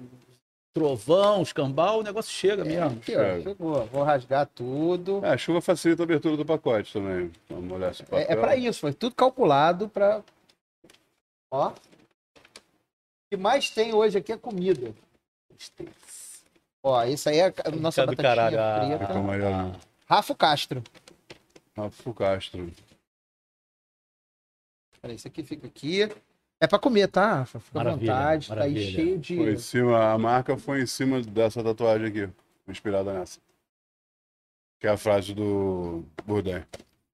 trovão, 0.78 1.42
escambau, 1.42 2.00
o 2.00 2.02
negócio 2.02 2.30
chega 2.32 2.64
mesmo. 2.64 2.98
Aqui, 2.98 3.16
ó, 3.16 3.42
chegou. 3.42 3.86
Vou 3.86 4.02
rasgar 4.04 4.46
tudo. 4.46 5.24
É, 5.24 5.30
a 5.30 5.36
chuva 5.36 5.60
facilita 5.60 6.02
a 6.02 6.04
abertura 6.04 6.36
do 6.36 6.44
pacote 6.44 6.92
também. 6.92 7.32
Vamos 7.48 7.72
olhar 7.72 7.90
esse 7.90 8.02
papel. 8.04 8.18
É, 8.20 8.32
é 8.32 8.36
para 8.36 8.56
isso, 8.56 8.80
foi 8.80 8.92
tudo 8.92 9.14
calculado 9.14 9.88
para. 9.88 10.22
Ó. 11.50 11.70
O 11.70 11.74
que 13.30 13.36
mais 13.36 13.70
tem 13.70 13.92
hoje 13.92 14.18
aqui 14.18 14.32
é 14.32 14.38
comida. 14.38 14.94
Ó, 16.82 17.04
isso 17.04 17.28
aí 17.28 17.40
é 17.40 17.46
a 17.64 17.70
nossa 17.72 18.06
do 18.06 18.14
batatinha 18.14 18.50
caralho, 18.50 18.60
ah. 18.60 18.80
Fica 18.82 18.98
preta. 18.98 19.18
amarelo. 19.18 19.76
Rafa 20.06 20.34
Castro. 20.34 20.82
Rafa 21.76 22.14
Castro. 22.14 22.72
Peraí, 25.02 25.16
isso 25.16 25.28
aqui 25.28 25.42
fica 25.42 25.66
aqui. 25.66 26.08
É 26.60 26.66
pra 26.66 26.78
comer, 26.78 27.06
tá, 27.08 27.34
Rafa? 27.34 27.60
Fica 27.60 27.78
Maravilha, 27.78 28.12
à 28.12 28.16
vontade. 28.16 28.48
Tá 28.48 28.54
aí 28.54 28.58
maravilha. 28.60 28.90
cheio 28.92 29.18
de. 29.18 29.36
Foi 29.36 29.52
em 29.52 29.58
cima, 29.58 30.12
a 30.12 30.18
marca 30.18 30.56
foi 30.56 30.80
em 30.82 30.86
cima 30.86 31.20
dessa 31.22 31.62
tatuagem 31.62 32.08
aqui, 32.08 32.28
inspirada 32.66 33.12
nessa. 33.12 33.38
Que 34.80 34.86
é 34.86 34.90
a 34.90 34.96
frase 34.96 35.34
do 35.34 36.04
Bourdain. 36.26 36.62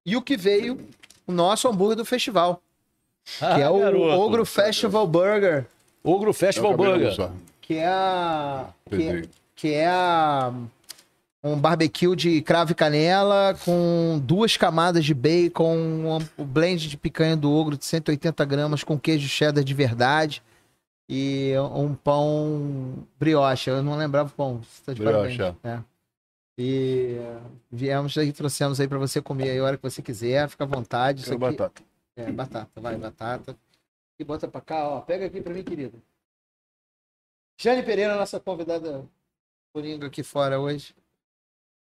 E 0.05 0.15
o 0.15 0.21
que 0.21 0.35
veio, 0.37 0.79
o 1.27 1.31
nosso 1.31 1.67
hambúrguer 1.67 1.95
do 1.97 2.05
festival. 2.05 2.61
Que 3.23 3.43
Ah, 3.45 3.59
é 3.59 3.69
o 3.69 3.79
garoto. 3.79 4.03
Ogro 4.19 4.45
Festival 4.45 5.07
Burger. 5.07 5.65
Ogro 6.03 6.31
Festival 6.33 6.75
Burger. 6.77 7.15
Que 7.61 7.77
é 7.77 7.87
a. 7.87 8.67
Que 8.89 9.07
é, 9.09 9.21
que 9.55 9.73
é 9.73 9.87
a. 9.87 10.53
Um 11.45 11.59
barbecue 11.59 12.15
de 12.15 12.41
cravo 12.41 12.71
e 12.71 12.75
canela 12.75 13.55
com 13.63 14.19
duas 14.23 14.57
camadas 14.57 15.05
de 15.05 15.13
bacon, 15.13 15.77
um, 15.77 16.43
blend 16.43 16.89
de 16.89 16.97
picanha 16.97 17.37
do 17.37 17.51
ogro 17.51 17.77
de 17.77 17.85
180 17.85 18.43
gramas 18.45 18.83
com 18.83 18.99
queijo 18.99 19.27
cheddar 19.27 19.63
de 19.63 19.73
verdade 19.75 20.41
e 21.07 21.53
um 21.75 21.93
pão 21.93 23.07
brioche. 23.19 23.69
Eu 23.69 23.83
não 23.83 23.95
lembrava 23.95 24.29
o 24.29 24.31
pão. 24.31 24.61
Você 24.63 24.83
tá 24.85 24.93
de 24.93 25.03
Brioche, 25.03 25.37
parabéns. 25.37 25.55
É. 25.63 25.83
E 26.57 27.17
eh, 27.19 27.41
viemos 27.71 28.17
aí, 28.17 28.31
trouxemos 28.31 28.79
aí 28.79 28.87
pra 28.87 28.97
você 28.97 29.21
comer 29.21 29.51
aí 29.51 29.59
a 29.59 29.63
hora 29.63 29.77
que 29.77 29.83
você 29.83 30.01
quiser, 30.01 30.49
fica 30.49 30.63
à 30.63 30.67
vontade. 30.67 31.21
Isso 31.21 31.31
aqui, 31.31 31.39
batata. 31.39 31.83
é, 32.15 32.31
batata, 32.31 32.81
vai, 32.81 32.97
batata. 32.97 33.55
E 34.17 34.23
bota 34.23 34.47
pra 34.47 34.61
cá, 34.61 34.87
ó. 34.87 35.01
Pega 35.01 35.25
aqui 35.25 35.41
pra 35.41 35.53
mim, 35.53 35.63
querido. 35.63 36.01
Jane 37.59 37.83
Pereira, 37.83 38.15
nossa 38.15 38.39
convidada 38.39 39.05
coringa 39.73 40.07
aqui 40.07 40.23
fora 40.23 40.59
hoje. 40.59 40.95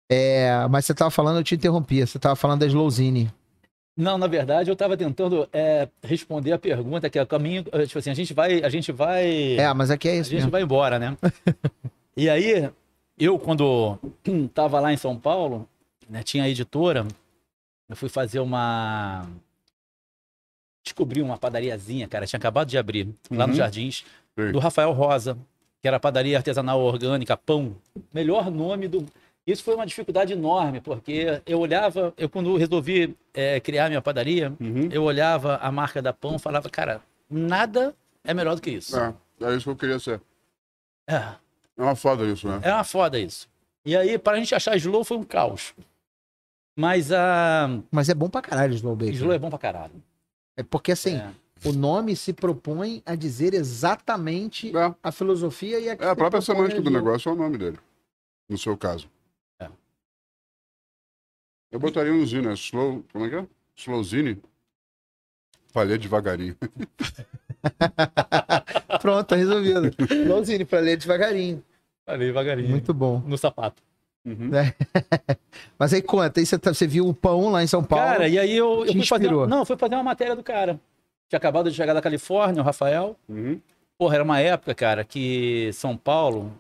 É, 0.09 0.67
mas 0.71 0.85
você 0.87 0.95
tava 0.95 1.11
falando, 1.11 1.39
eu 1.39 1.45
te 1.45 1.55
interrompi. 1.55 2.01
Você 2.07 2.19
tava 2.19 2.37
falando 2.37 2.61
da 2.61 2.67
Slowzine. 2.67 3.31
Não, 3.97 4.19
na 4.19 4.27
verdade, 4.27 4.69
eu 4.71 4.75
estava 4.75 4.97
tentando 4.97 5.49
é, 5.53 5.89
responder 6.03 6.53
a 6.53 6.59
pergunta 6.59 7.09
que 7.09 7.19
é 7.19 7.23
o 7.23 7.27
caminho. 7.27 7.65
é, 7.73 7.87
Tipo 7.87 7.99
assim, 7.99 8.11
a 8.11 8.15
gente 8.15 8.33
vai. 8.35 8.63
A 8.63 8.69
gente 8.69 8.93
vai. 8.93 9.57
É, 9.59 9.73
mas 9.75 9.91
aqui 9.91 10.09
é 10.09 10.13
a 10.13 10.15
isso 10.17 10.31
gente 10.31 10.39
mesmo. 10.41 10.51
vai 10.51 10.63
embora, 10.63 10.99
né? 10.99 11.17
e 12.17 12.29
aí, 12.29 12.71
eu, 13.19 13.39
quando 13.39 13.99
estava 14.47 14.79
lá 14.81 14.93
em 14.93 14.97
São 14.99 15.17
Paulo, 15.19 15.67
né, 16.09 16.23
tinha 16.23 16.45
a 16.45 16.49
editora, 16.49 17.07
eu 17.89 17.97
fui 17.97 18.09
fazer 18.09 18.39
uma. 18.41 19.27
Descobri 20.85 21.21
uma 21.21 21.37
padariazinha, 21.37 22.07
cara, 22.07 22.27
tinha 22.27 22.39
acabado 22.39 22.69
de 22.69 22.79
abrir, 22.79 23.09
lá 23.31 23.43
Uhum. 23.45 23.49
nos 23.49 23.57
Jardins, 23.57 24.05
Sim. 24.39 24.53
do 24.53 24.59
Rafael 24.61 24.93
Rosa, 24.93 25.37
que 25.83 25.89
era 25.89 25.99
padaria 25.99 26.37
artesanal 26.37 26.81
orgânica, 26.81 27.37
pão. 27.37 27.75
Melhor 28.15 28.51
nome 28.51 28.87
do. 28.89 29.05
Isso 29.47 29.62
foi 29.62 29.75
uma 29.76 29.87
dificuldade 29.87 30.33
enorme, 30.33 30.81
porque 30.81 31.41
eu 31.47 31.61
olhava, 31.61 32.12
eu 32.17 32.29
quando 32.29 32.57
resolvi 32.57 33.17
é, 33.33 33.61
criar 33.61 33.88
minha 33.88 34.03
padaria, 34.03 34.53
Uhum. 34.61 34.88
eu 34.91 35.05
olhava 35.05 35.57
a 35.59 35.71
marca 35.71 36.03
da 36.03 36.12
pão 36.12 36.35
e 36.37 36.38
falava, 36.38 36.69
cara, 36.69 37.00
nada 37.31 37.95
é 38.25 38.35
melhor 38.35 38.57
do 38.57 38.61
que 38.62 38.71
isso. 38.71 38.99
É, 38.99 39.15
é 39.43 39.55
isso 39.55 39.65
que 39.65 39.71
eu 39.71 39.76
queria 39.76 39.99
ser. 40.00 40.21
É, 41.09 41.15
É 41.79 41.83
uma 41.83 41.95
foda 41.95 42.25
isso, 42.25 42.49
né? 42.49 42.61
é 42.65 42.73
uma 42.73 42.83
foda 42.85 43.19
isso. 43.21 43.49
E 43.85 43.97
aí, 43.97 44.19
para 44.19 44.37
a 44.37 44.41
gente 44.41 44.53
achar 44.53 44.75
Slow 44.76 45.05
foi 45.05 45.17
um 45.17 45.23
caos. 45.23 45.73
Mas 46.76 47.12
a 47.12 47.69
Mas 47.91 48.09
é 48.09 48.15
bom 48.15 48.29
pra 48.29 48.43
caralho 48.43 48.75
Slow 48.75 48.97
Bacon. 48.97 49.12
Slow 49.12 49.33
é 49.33 49.38
bom 49.38 49.49
pra 49.49 49.59
caralho. 49.61 50.03
É 50.57 50.62
porque 50.65 50.91
assim, 50.91 51.17
É. 51.17 51.31
o 51.65 51.73
nome 51.73 52.17
se 52.17 52.33
propõe 52.33 53.00
a 53.07 53.15
dizer 53.15 53.55
exatamente 53.55 54.76
É, 54.76 54.95
a 55.03 55.12
filosofia 55.12 55.79
e 55.79 55.88
a, 55.88 55.93
é 55.93 56.09
a 56.09 56.17
própria 56.17 56.41
semântica 56.43 56.83
do 56.83 56.91
negócio 56.91 57.29
é 57.29 57.33
o 57.33 57.37
nome 57.37 57.57
dele. 57.57 57.79
No 58.49 58.59
seu 58.59 58.77
caso. 58.77 59.09
É. 61.77 61.79
Eu 61.79 61.81
botaria 61.81 62.12
um 62.12 62.25
zine, 62.27 62.47
né? 62.47 62.55
Slow. 62.55 63.05
Como 63.12 63.27
é 63.27 63.29
que 63.29 63.35
é? 63.37 63.47
Slowzine. 63.77 64.39
Falhei 65.73 65.99
devagarinho. 65.99 66.57
Pronto, 69.01 69.27
tá 69.27 69.37
resolvido. 69.37 69.91
Slowzine, 70.11 70.65
pra 70.65 70.81
ler 70.81 70.97
devagarinho. 70.97 71.62
Falei 72.05 72.29
devagarinho. 72.29 72.71
Muito 72.71 72.95
bom. 72.95 73.23
No 73.27 73.37
sapato. 73.37 73.83
Uhum. 74.25 74.51
Mas 75.79 75.93
aí 75.93 76.03
conta, 76.03 76.41
aí 76.41 76.47
você, 76.47 76.59
tá- 76.59 76.75
você 76.75 76.87
viu 76.87 77.07
o 77.07 77.15
pão 77.15 77.51
lá 77.51 77.62
em 77.62 77.67
São 77.67 77.85
Paulo. 77.85 78.05
Cara, 78.05 78.29
e 78.29 78.39
aí 78.39 78.57
eu, 78.57 78.85
eu 78.87 78.93
fui 78.93 79.05
fazer. 79.05 79.25
inspirou? 79.27 79.47
Não, 79.47 79.65
fui 79.65 79.77
fazer 79.77 79.95
uma 79.95 80.03
matéria 80.03 80.35
do 80.35 80.43
cara. 80.43 80.81
Tinha 81.29 81.39
acabado 81.39 81.71
de 81.71 81.77
chegar 81.77 81.95
da 81.95 82.03
Califórnia, 82.03 82.62
o 82.62 82.65
Rafael. 82.65 83.17
Uhum. 83.29 83.61
Porra, 83.99 84.17
era 84.17 84.25
uma 84.25 84.41
época, 84.41 84.75
cara, 84.75 85.05
que 85.05 85.71
São 85.73 85.97
Paulo. 85.97 86.53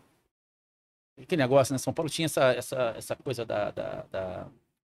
Que 1.26 1.36
negócio, 1.36 1.72
né? 1.72 1.78
São 1.78 1.92
Paulo 1.92 2.10
tinha 2.10 2.26
essa, 2.26 2.52
essa, 2.52 2.94
essa 2.96 3.16
coisa 3.16 3.44
da, 3.44 3.70
da, 3.70 4.04
da, 4.12 4.46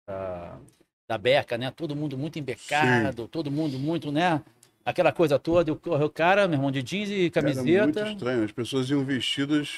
da, 0.08 1.18
beca, 1.18 1.58
né? 1.58 1.72
Todo 1.72 1.96
mundo 1.96 2.18
muito 2.18 2.40
embecado, 2.40 3.28
todo 3.28 3.52
mundo 3.52 3.78
muito, 3.78 4.12
né? 4.12 4.42
Aquela 4.86 5.12
coisa 5.12 5.38
toda. 5.38 5.74
O, 5.74 6.10
cara, 6.10 6.48
meu 6.48 6.58
irmão, 6.58 6.72
de 6.72 6.82
jeans 6.82 7.10
e 7.10 7.32
Era 7.36 7.54
muito 7.54 7.94
camiseta. 7.94 8.10
estranho. 8.12 8.44
As 8.44 8.52
pessoas 8.52 8.90
iam 8.90 9.04
vestidas 9.04 9.76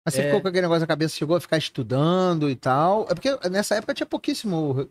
Mas 0.06 0.13
você 0.15 0.22
É. 0.22 0.26
ficou 0.26 0.41
com 0.41 0.48
aquele 0.48 0.62
negócio 0.63 0.82
na 0.82 0.88
cabeça, 0.88 1.15
chegou 1.15 1.36
a 1.36 1.41
ficar 1.41 1.58
estudando 1.58 2.50
e 2.50 2.56
tal. 2.56 3.04
É 3.10 3.13
porque 3.13 3.38
nessa 3.50 3.76
época 3.76 3.93
tinha 3.93 4.08
pouquíssimo. 4.08 4.89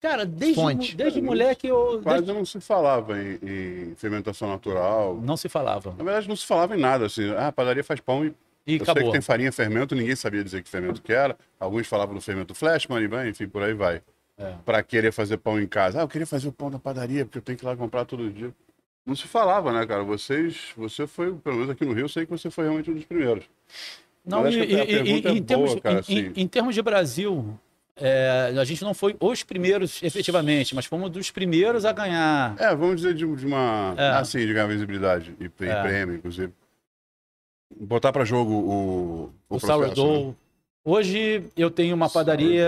Cara, 0.00 0.24
desde, 0.24 0.54
Fonte. 0.54 0.94
desde 0.96 1.20
moleque 1.20 1.66
eu. 1.66 2.00
Quase 2.02 2.22
desde- 2.24 2.32
não 2.38 2.44
se 2.44 2.60
falava 2.60 3.20
em, 3.20 3.38
em 3.42 3.94
fermentação 3.96 4.48
natural. 4.48 5.16
Não 5.20 5.36
se 5.36 5.48
falava. 5.48 5.90
Na 5.98 6.04
verdade, 6.04 6.28
não 6.28 6.36
se 6.36 6.46
falava 6.46 6.76
em 6.76 6.80
nada, 6.80 7.06
assim. 7.06 7.30
Ah, 7.32 7.48
a 7.48 7.52
padaria 7.52 7.82
faz 7.82 7.98
pão 8.00 8.24
e 8.24 8.28
E 8.66 8.74
eu 8.74 8.78
sei 8.78 8.82
acabou. 8.82 9.04
que 9.06 9.12
tem 9.12 9.20
farinha, 9.20 9.50
fermento, 9.50 9.94
ninguém 9.96 10.14
sabia 10.14 10.44
dizer 10.44 10.62
que 10.62 10.68
fermento 10.68 11.02
que 11.02 11.12
era. 11.12 11.36
Alguns 11.58 11.86
falavam 11.88 12.14
do 12.14 12.20
fermento 12.20 12.54
Flashman, 12.54 13.02
e 13.02 13.08
bem, 13.08 13.30
enfim, 13.30 13.48
por 13.48 13.60
aí 13.62 13.74
vai. 13.74 14.00
É. 14.38 14.54
Pra 14.64 14.82
querer 14.82 15.10
fazer 15.12 15.36
pão 15.38 15.60
em 15.60 15.66
casa. 15.66 15.98
Ah, 15.98 16.02
eu 16.02 16.08
queria 16.08 16.26
fazer 16.26 16.46
o 16.48 16.52
pão 16.52 16.70
da 16.70 16.78
padaria, 16.78 17.24
porque 17.24 17.38
eu 17.38 17.42
tenho 17.42 17.58
que 17.58 17.64
ir 17.64 17.66
lá 17.66 17.76
comprar 17.76 18.04
todo 18.04 18.30
dia. 18.30 18.52
Não 19.04 19.16
se 19.16 19.26
falava, 19.26 19.72
né, 19.72 19.84
cara? 19.86 20.04
Vocês, 20.04 20.68
você 20.76 21.06
foi, 21.06 21.34
pelo 21.34 21.56
menos 21.56 21.70
aqui 21.70 21.84
no 21.84 21.92
Rio, 21.92 22.04
eu 22.04 22.08
sei 22.08 22.24
que 22.24 22.30
você 22.30 22.48
foi 22.50 22.64
realmente 22.64 22.90
um 22.90 22.94
dos 22.94 23.04
primeiros. 23.04 23.44
Não, 24.24 24.42
Mas 24.42 24.54
e, 24.54 24.58
e- 24.58 24.62
e- 24.62 25.26
é 25.26 25.30
em, 25.32 25.42
termos, 25.42 25.70
boa, 25.70 25.80
cara, 25.80 25.96
em- 25.96 25.98
assim. 25.98 26.18
em- 26.36 26.42
em 26.42 26.46
termos 26.46 26.74
de 26.74 26.82
Brasil, 26.82 27.58
é, 27.96 28.52
a 28.60 28.64
gente 28.64 28.82
não 28.84 28.92
foi 28.94 29.16
os 29.18 29.42
primeiros 29.42 30.02
efetivamente, 30.02 30.74
mas 30.74 30.84
fomos 30.86 31.10
dos 31.10 31.30
primeiros 31.30 31.84
a 31.84 31.92
ganhar. 31.92 32.54
É, 32.60 32.68
vamos 32.76 32.96
dizer 32.96 33.14
de, 33.14 33.26
de 33.34 33.46
uma. 33.46 33.94
É. 33.96 34.10
Assim, 34.10 34.38
de 34.46 34.52
ganhar 34.52 34.66
visibilidade 34.66 35.34
e, 35.40 35.44
e 35.64 35.66
É. 35.68 35.82
prêmio, 35.82 36.14
inclusive. 36.16 36.52
Botar 37.80 38.12
pra 38.12 38.24
jogo 38.24 38.52
o. 38.52 39.32
o 39.48 39.56
O, 39.56 39.58
processo, 39.58 40.26
né? 40.28 40.34
Hoje 40.84 41.44
eu 41.56 41.70
tenho 41.70 41.94
uma 41.94 42.08
padaria, 42.08 42.66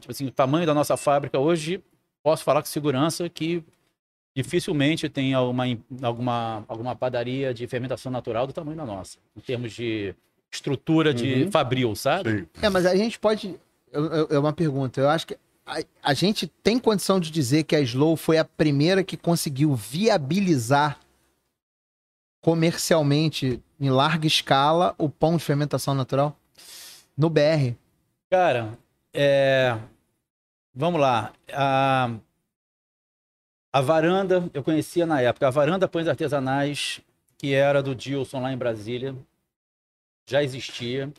tipo 0.00 0.12
assim, 0.12 0.26
o 0.26 0.30
tamanho 0.30 0.66
da 0.66 0.74
nossa 0.74 0.96
fábrica 0.96 1.38
hoje, 1.38 1.82
posso 2.22 2.44
falar 2.44 2.62
com 2.62 2.68
segurança 2.68 3.28
que 3.28 3.64
dificilmente 4.36 5.08
tem 5.08 5.34
alguma, 5.34 5.64
alguma, 6.02 6.64
alguma 6.68 6.94
padaria 6.94 7.52
de 7.54 7.66
fermentação 7.66 8.12
natural 8.12 8.46
do 8.46 8.52
tamanho 8.52 8.76
da 8.76 8.84
nossa, 8.84 9.18
em 9.36 9.40
termos 9.40 9.72
de 9.72 10.14
estrutura 10.52 11.12
de 11.12 11.44
Uhum. 11.44 11.50
fabril, 11.50 11.94
sabe? 11.96 12.40
Sim. 12.40 12.46
É, 12.62 12.68
mas 12.68 12.86
a 12.86 12.94
gente 12.94 13.18
pode. 13.18 13.58
É 14.30 14.38
uma 14.38 14.52
pergunta. 14.52 15.00
Eu 15.00 15.08
acho 15.08 15.26
que 15.26 15.36
a, 15.66 15.78
a 16.02 16.14
gente 16.14 16.46
tem 16.46 16.78
condição 16.78 17.18
de 17.18 17.30
dizer 17.30 17.64
que 17.64 17.74
a 17.74 17.80
Slow 17.80 18.16
foi 18.16 18.38
a 18.38 18.44
primeira 18.44 19.02
que 19.02 19.16
conseguiu 19.16 19.74
viabilizar 19.74 21.00
comercialmente, 22.42 23.60
em 23.80 23.90
larga 23.90 24.26
escala, 24.26 24.94
o 24.98 25.08
pão 25.08 25.36
de 25.36 25.42
fermentação 25.42 25.94
natural? 25.94 26.38
No 27.16 27.30
BR. 27.30 27.74
Cara, 28.30 28.78
é, 29.14 29.78
vamos 30.74 31.00
lá. 31.00 31.32
A, 31.52 32.10
a 33.72 33.80
varanda, 33.80 34.50
eu 34.52 34.62
conhecia 34.62 35.06
na 35.06 35.20
época, 35.22 35.46
a 35.46 35.50
varanda 35.50 35.88
Pães 35.88 36.08
Artesanais, 36.08 37.00
que 37.38 37.54
era 37.54 37.82
do 37.82 37.94
Dilson 37.94 38.40
lá 38.40 38.52
em 38.52 38.58
Brasília, 38.58 39.14
já 40.28 40.42
existia, 40.42 41.10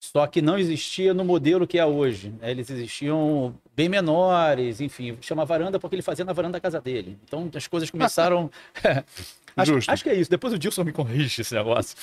só 0.00 0.26
que 0.26 0.42
não 0.42 0.58
existia 0.58 1.14
no 1.14 1.24
modelo 1.24 1.66
que 1.66 1.78
é 1.78 1.86
hoje. 1.86 2.34
Eles 2.42 2.68
existiam 2.68 3.54
bem 3.74 3.88
menores, 3.88 4.80
enfim, 4.80 5.16
chama 5.20 5.44
varanda 5.44 5.78
porque 5.78 5.94
ele 5.94 6.02
fazia 6.02 6.24
na 6.24 6.32
varanda 6.32 6.54
da 6.54 6.60
casa 6.60 6.80
dele. 6.80 7.18
Então 7.24 7.50
as 7.54 7.66
coisas 7.66 7.90
começaram. 7.90 8.50
acho, 9.56 9.90
acho 9.90 10.02
que 10.02 10.10
é 10.10 10.14
isso. 10.14 10.30
Depois 10.30 10.52
o 10.52 10.58
Dilson 10.58 10.84
me 10.84 10.92
corrige 10.92 11.40
esse 11.42 11.54
negócio. 11.54 11.96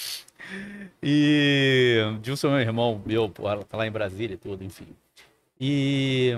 E 1.01 1.97
o 2.15 2.19
Dilson 2.19 2.47
é 2.47 2.51
meu 2.51 2.59
irmão, 2.59 3.01
meu, 3.05 3.29
tá 3.29 3.77
lá 3.77 3.87
em 3.87 3.91
Brasília 3.91 4.35
e 4.35 4.37
tudo, 4.37 4.63
enfim. 4.63 4.87
E 5.59 6.31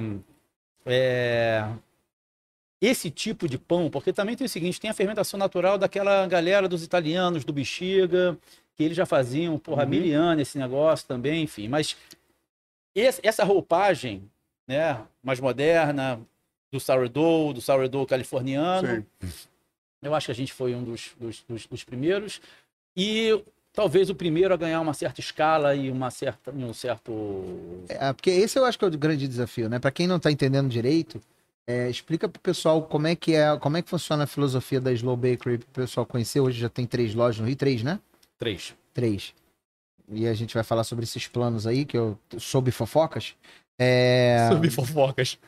é, 0.85 1.65
esse 2.81 3.09
tipo 3.09 3.47
de 3.47 3.57
pão, 3.57 3.89
porque 3.89 4.11
também 4.11 4.35
tem 4.35 4.45
o 4.45 4.49
seguinte, 4.49 4.79
tem 4.79 4.89
a 4.89 4.93
fermentação 4.93 5.37
natural 5.39 5.77
daquela 5.77 6.27
galera 6.27 6.67
dos 6.67 6.83
italianos, 6.83 7.45
do 7.45 7.53
bexiga, 7.53 8.37
que 8.75 8.83
eles 8.83 8.97
já 8.97 9.05
faziam, 9.05 9.57
porra, 9.57 9.83
Uhum. 9.83 9.89
mil 9.89 10.19
anos 10.21 10.41
esse 10.41 10.57
negócio 10.57 11.07
também, 11.07 11.43
enfim. 11.43 11.67
Mas 11.67 11.95
esse- 12.95 13.21
essa 13.23 13.43
roupagem, 13.43 14.23
né, 14.67 14.99
mais 15.23 15.39
moderna, 15.39 16.19
do 16.71 16.79
sourdough, 16.79 17.53
do 17.53 17.61
sourdough 17.61 18.05
californiano, 18.07 18.87
Sim. 19.21 19.27
Eu 20.03 20.13
acho 20.15 20.27
que 20.27 20.31
a 20.31 20.35
gente 20.35 20.53
foi 20.53 20.75
um 20.75 20.83
dos, 20.83 21.11
dos, 21.19 21.43
dos- 21.47 21.65
dos 21.65 21.83
primeiros. 21.83 22.41
E 22.95 23.43
talvez 23.73 24.09
o 24.09 24.15
primeiro 24.15 24.53
a 24.53 24.57
ganhar 24.57 24.79
uma 24.81 24.93
certa 24.93 25.19
escala 25.19 25.75
e 25.75 25.89
uma 25.89 26.11
certa, 26.11 26.51
um 26.51 26.73
certo. 26.73 27.11
É, 27.89 28.13
porque 28.13 28.29
esse 28.29 28.57
eu 28.59 28.65
acho 28.65 28.77
que 28.77 28.85
é 28.85 28.87
o 28.87 28.91
grande 28.97 29.27
desafio, 29.27 29.67
né? 29.69 29.79
Pra 29.79 29.91
quem 29.91 30.05
não 30.07 30.19
tá 30.19 30.31
entendendo 30.31 30.69
direito, 30.69 31.19
é, 31.67 31.89
explica 31.89 32.27
pro 32.29 32.39
pessoal 32.41 32.81
como 32.83 33.07
é 33.07 33.15
que 33.15 33.33
é, 33.33 33.57
como 33.57 33.77
é 33.77 33.81
que 33.81 33.89
funciona 33.89 34.25
a 34.25 34.27
filosofia 34.27 34.79
da 34.79 34.91
Slow 34.91 35.15
Bakery 35.17 35.57
pro 35.57 35.67
pessoal 35.83 36.05
conhecer. 36.05 36.39
Hoje 36.39 36.59
já 36.59 36.69
tem 36.69 36.85
três 36.85 37.15
lojas 37.15 37.39
no 37.39 37.47
Rio, 37.47 37.55
três, 37.55 37.81
né? 37.81 37.99
Três. 38.37 38.75
Três. 38.93 39.33
E 40.11 40.27
a 40.27 40.33
gente 40.33 40.53
vai 40.53 40.63
falar 40.63 40.83
sobre 40.83 41.03
esses 41.05 41.27
planos 41.27 41.65
aí, 41.65 41.85
que 41.85 41.97
eu 41.97 42.19
soube 42.37 42.69
fofocas. 42.71 43.35
É... 43.79 44.47
Sobre 44.51 44.69
fofocas. 44.69 45.39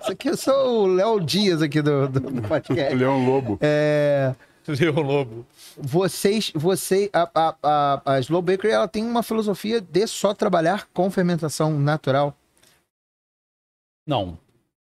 Isso 0.00 0.12
aqui 0.12 0.28
eu 0.28 0.36
sou 0.36 0.84
o 0.84 0.86
Léo 0.86 1.20
Dias 1.20 1.60
aqui 1.60 1.82
do, 1.82 2.08
do, 2.08 2.20
do 2.20 2.42
podcast. 2.42 2.94
Leão 2.96 3.24
Lobo. 3.24 3.58
É... 3.60 4.34
Leão 4.66 5.00
Lobo. 5.00 5.46
Vocês, 5.76 6.52
você, 6.54 7.10
a, 7.12 7.30
a, 7.34 7.56
a, 7.62 8.14
a 8.14 8.20
Slow 8.20 8.40
Bakery, 8.40 8.72
ela 8.72 8.88
tem 8.88 9.04
uma 9.04 9.22
filosofia 9.22 9.80
de 9.80 10.06
só 10.06 10.32
trabalhar 10.32 10.88
com 10.94 11.10
fermentação 11.10 11.78
natural. 11.78 12.36
Não. 14.06 14.38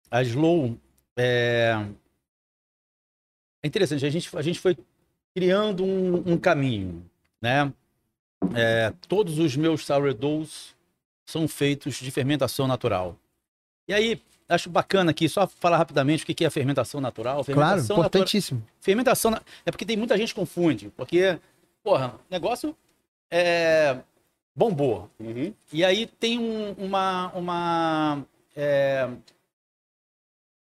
A 0.09 0.21
Slow 0.23 0.75
é... 1.17 1.85
é 3.63 3.67
interessante. 3.67 4.05
A 4.05 4.09
gente, 4.09 4.35
a 4.35 4.41
gente 4.41 4.59
foi 4.59 4.77
criando 5.35 5.83
um, 5.83 6.33
um 6.33 6.37
caminho, 6.37 7.05
né? 7.41 7.71
É, 8.55 8.93
todos 9.07 9.37
os 9.37 9.55
meus 9.55 9.85
sourdoughs 9.85 10.75
são 11.29 11.47
feitos 11.47 11.95
de 11.95 12.09
fermentação 12.11 12.67
natural. 12.67 13.15
E 13.87 13.93
aí, 13.93 14.21
acho 14.47 14.69
bacana 14.69 15.11
aqui, 15.11 15.29
só 15.29 15.45
falar 15.47 15.77
rapidamente 15.77 16.23
o 16.23 16.25
que 16.25 16.43
é 16.45 16.49
fermentação 16.49 16.99
natural. 16.99 17.43
Claro, 17.45 17.45
Fermentação 17.45 17.97
natura- 17.97 18.07
importantíssimo. 18.07 18.65
Fermentação 18.81 19.31
na- 19.31 19.41
é 19.65 19.71
porque 19.71 19.85
tem 19.85 19.95
muita 19.97 20.17
gente 20.17 20.33
que 20.33 20.39
confunde, 20.39 20.91
porque, 20.97 21.39
porra, 21.83 22.15
negócio 22.29 22.75
é 23.31 23.97
bombou. 24.55 25.09
Uhum. 25.19 25.53
E 25.71 25.85
aí 25.85 26.07
tem 26.07 26.39
um- 26.39 26.73
uma 26.73 27.27
uma 27.33 28.25
é, 28.55 29.07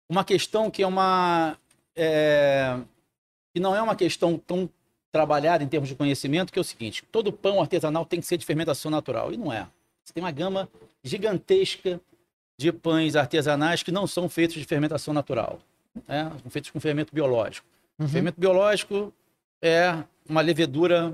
uma 0.09 0.25
questão 0.25 0.71
que 0.71 0.83
é 0.83 0.87
uma 0.87 1.57
é, 1.97 2.79
que 3.55 3.61
não 3.61 3.75
é 3.75 3.83
uma 3.83 3.97
questão 3.97 4.39
tão 4.39 4.69
trabalhada 5.11 5.65
em 5.65 5.69
termos 5.69 5.89
de 5.89 5.95
conhecimento, 5.97 6.53
que 6.53 6.59
é 6.59 6.63
o 6.63 6.65
seguinte: 6.65 7.03
todo 7.11 7.33
pão 7.33 7.61
artesanal 7.61 8.05
tem 8.05 8.21
que 8.21 8.27
ser 8.27 8.37
de 8.37 8.45
fermentação 8.47 8.91
natural 8.91 9.33
e 9.33 9.37
não 9.37 9.53
é. 9.53 9.67
Você 10.09 10.15
tem 10.15 10.23
uma 10.23 10.31
gama 10.31 10.67
gigantesca 11.05 12.01
de 12.59 12.73
pães 12.73 13.15
artesanais 13.15 13.83
que 13.83 13.93
não 13.93 14.07
são 14.07 14.27
feitos 14.27 14.57
de 14.57 14.65
fermentação 14.65 15.13
natural, 15.13 15.61
né? 16.09 16.33
São 16.41 16.51
feitos 16.51 16.71
com 16.71 16.81
fermento 16.81 17.15
biológico. 17.15 17.67
Uhum. 17.99 18.09
Fermento 18.09 18.41
biológico 18.41 19.13
é 19.63 20.03
uma 20.27 20.41
levedura 20.41 21.13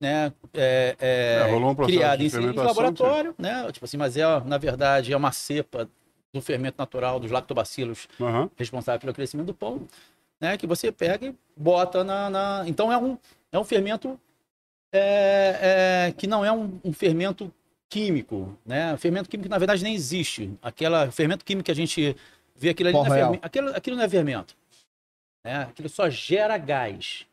né, 0.00 0.32
é, 0.54 0.94
é, 1.00 1.50
É, 1.50 1.54
um 1.56 1.74
criada 1.74 2.22
em, 2.22 2.26
em 2.28 2.52
laboratório, 2.52 3.34
né? 3.36 3.72
Tipo 3.72 3.84
assim, 3.86 3.96
mas 3.96 4.16
é, 4.16 4.22
na 4.44 4.56
verdade, 4.56 5.12
é 5.12 5.16
uma 5.16 5.32
cepa 5.32 5.88
do 6.32 6.40
fermento 6.40 6.76
natural 6.78 7.18
dos 7.18 7.32
lactobacilos 7.32 8.06
Aham. 8.20 8.48
responsável 8.56 9.00
pelo 9.00 9.14
crescimento 9.14 9.48
do 9.48 9.54
pão, 9.54 9.88
né? 10.40 10.56
Que 10.56 10.66
você 10.66 10.92
pega 10.92 11.26
e 11.26 11.34
bota 11.56 12.04
na. 12.04 12.30
na- 12.30 12.64
Então 12.68 12.92
é 12.92 12.96
um, 12.96 13.18
é 13.50 13.58
um 13.58 13.64
fermento 13.64 14.16
é, 14.92 16.06
é, 16.08 16.12
que 16.12 16.28
não 16.28 16.44
é 16.44 16.52
um, 16.52 16.78
um 16.84 16.92
fermento 16.92 17.52
químico, 17.88 18.58
né? 18.64 18.94
O 18.94 18.98
fermento 18.98 19.28
químico, 19.28 19.48
na 19.48 19.58
verdade, 19.58 19.82
nem 19.82 19.94
existe. 19.94 20.50
Aquela 20.62 21.10
fermento 21.10 21.44
químico 21.44 21.66
que 21.66 21.70
a 21.72 21.74
gente 21.74 22.16
vê 22.54 22.70
aquilo 22.70 22.88
ali, 22.88 22.98
não 22.98 23.06
é 23.06 23.18
fermento, 23.18 23.46
aquilo, 23.46 23.68
aquilo 23.70 23.96
não 23.96 24.04
é 24.04 24.08
fermento. 24.08 24.54
Né? 25.44 25.62
Aquilo 25.62 25.88
só 25.88 26.08
gera 26.10 26.56
gás. 26.58 27.26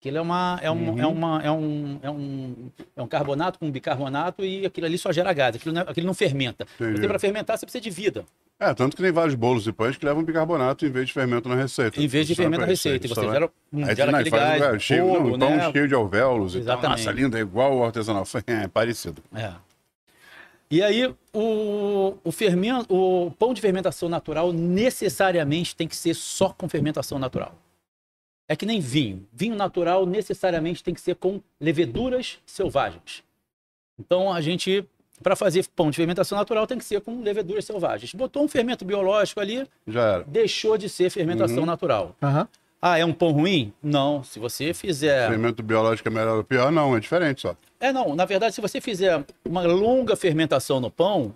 Aquilo 0.00 0.18
é 0.18 0.20
uma 0.20 0.58
é 0.60 0.68
um, 0.70 0.88
Uhum. 0.90 0.98
é 1.00 1.06
uma 1.06 1.42
é 1.42 1.50
um, 1.52 1.98
é 2.02 2.10
um 2.10 2.54
é 2.96 3.02
um 3.02 3.06
carbonato 3.06 3.56
com 3.60 3.70
bicarbonato 3.70 4.44
e 4.44 4.66
aquilo 4.66 4.86
ali 4.86 4.98
só 4.98 5.12
gera 5.12 5.32
gás. 5.32 5.54
Aquilo 5.54 5.72
não, 5.74 5.82
é- 5.82 5.84
aquilo 5.88 6.06
não 6.08 6.14
fermenta. 6.14 6.66
Para 6.76 7.18
fermentar 7.20 7.56
você 7.56 7.64
precisa 7.64 7.80
de 7.82 7.90
vida. 7.90 8.24
É, 8.58 8.72
tanto 8.74 8.96
que 8.96 9.02
tem 9.02 9.10
vários 9.12 9.34
bolos 9.34 9.66
e 9.66 9.72
pães 9.72 9.96
que 9.96 10.04
levam 10.04 10.22
bicarbonato 10.24 10.84
em 10.86 10.90
vez 10.90 11.06
de 11.08 11.12
fermento 11.12 11.48
na 11.48 11.54
receita. 11.56 12.00
Em 12.00 12.06
vez 12.06 12.26
de 12.28 12.34
fermento 12.34 12.64
na 12.64 12.72
isso, 12.72 12.88
receita, 12.88 13.06
e 13.06 13.10
isso 13.10 13.14
você 13.20 13.28
gera, 13.28 13.50
hum, 13.72 13.84
Aí 13.84 13.94
gera 13.96 14.10
aquele 14.16 14.30
faz 14.30 14.42
um 14.42 14.58
gás, 14.60 14.82
cheio, 14.82 15.06
não, 15.06 15.22
bolo, 15.22 15.38
pão 15.38 15.56
né? 15.56 15.72
cheio 15.72 15.88
de 15.88 15.94
alvéolos 15.94 16.54
e 16.54 16.58
tal. 16.60 16.62
Exatamente. 16.78 16.98
Nossa, 17.04 17.12
lindo, 17.12 17.36
é 17.36 17.40
igual 17.40 17.72
ao 17.72 17.84
artesanal. 17.84 18.24
É 18.46 18.68
parecido. 18.68 19.22
É. 19.34 19.52
E 20.72 20.82
aí, 20.82 21.06
o, 21.34 22.14
o, 22.24 22.32
fermento, 22.32 22.86
o 22.88 23.30
pão 23.32 23.52
de 23.52 23.60
fermentação 23.60 24.08
natural 24.08 24.54
necessariamente 24.54 25.76
tem 25.76 25.86
que 25.86 25.94
ser 25.94 26.14
só 26.14 26.48
com 26.48 26.66
fermentação 26.66 27.18
natural. 27.18 27.54
É 28.48 28.56
que 28.56 28.64
nem 28.64 28.80
vinho. 28.80 29.26
Vinho 29.30 29.54
natural 29.54 30.06
necessariamente 30.06 30.82
tem 30.82 30.94
que 30.94 31.00
ser 31.02 31.16
com 31.16 31.42
leveduras 31.60 32.38
selvagens. 32.46 33.22
Então, 34.00 34.32
a 34.32 34.40
gente, 34.40 34.82
para 35.22 35.36
fazer 35.36 35.66
pão 35.76 35.90
de 35.90 35.96
fermentação 35.98 36.38
natural, 36.38 36.66
tem 36.66 36.78
que 36.78 36.86
ser 36.86 37.02
com 37.02 37.20
leveduras 37.20 37.66
selvagens. 37.66 38.14
Botou 38.14 38.42
um 38.42 38.48
fermento 38.48 38.82
biológico 38.82 39.40
ali, 39.40 39.68
Já 39.86 40.02
era. 40.14 40.24
deixou 40.24 40.78
de 40.78 40.88
ser 40.88 41.10
fermentação 41.10 41.58
Uhum. 41.58 41.66
natural. 41.66 42.16
Aham. 42.22 42.48
Ah, 42.80 42.98
é 42.98 43.04
um 43.04 43.12
pão 43.12 43.30
ruim? 43.30 43.74
Não. 43.82 44.24
Se 44.24 44.38
você 44.40 44.72
fizer. 44.72 45.28
Fermento 45.28 45.62
biológico 45.62 46.08
é 46.08 46.10
melhor 46.10 46.38
ou 46.38 46.42
pior? 46.44 46.72
Não, 46.72 46.96
é 46.96 46.98
diferente 47.00 47.42
só. 47.42 47.54
É, 47.82 47.92
não. 47.92 48.14
Na 48.14 48.24
verdade, 48.24 48.54
se 48.54 48.60
você 48.60 48.80
fizer 48.80 49.24
uma 49.44 49.62
longa 49.62 50.14
fermentação 50.14 50.78
no 50.78 50.88
pão, 50.88 51.34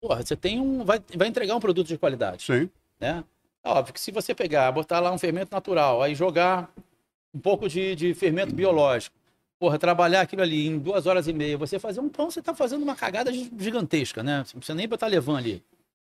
porra, 0.00 0.24
você 0.24 0.34
tem 0.34 0.58
um. 0.58 0.82
Vai, 0.84 0.98
vai 1.14 1.28
entregar 1.28 1.54
um 1.54 1.60
produto 1.60 1.86
de 1.86 1.98
qualidade, 1.98 2.44
Sim. 2.44 2.70
né? 2.98 3.22
É 3.62 3.68
Óbvio 3.68 3.92
que 3.92 4.00
se 4.00 4.10
você 4.10 4.34
pegar, 4.34 4.72
botar 4.72 5.00
lá 5.00 5.12
um 5.12 5.18
fermento 5.18 5.52
natural, 5.52 6.00
aí 6.02 6.14
jogar 6.14 6.72
um 7.34 7.38
pouco 7.38 7.68
de, 7.68 7.94
de 7.94 8.14
fermento 8.14 8.54
biológico, 8.54 9.14
porra, 9.58 9.78
trabalhar 9.78 10.22
aquilo 10.22 10.40
ali 10.40 10.66
em 10.66 10.78
duas 10.78 11.04
horas 11.06 11.28
e 11.28 11.32
meia, 11.34 11.58
você 11.58 11.78
fazer 11.78 12.00
um 12.00 12.08
pão, 12.08 12.30
você 12.30 12.40
tá 12.40 12.54
fazendo 12.54 12.82
uma 12.82 12.96
cagada 12.96 13.30
gi- 13.30 13.52
gigantesca, 13.58 14.22
né? 14.22 14.42
Você 14.46 14.54
não 14.54 14.60
precisa 14.60 14.74
nem 14.74 14.88
botar 14.88 15.08
levan 15.08 15.36
ali. 15.36 15.62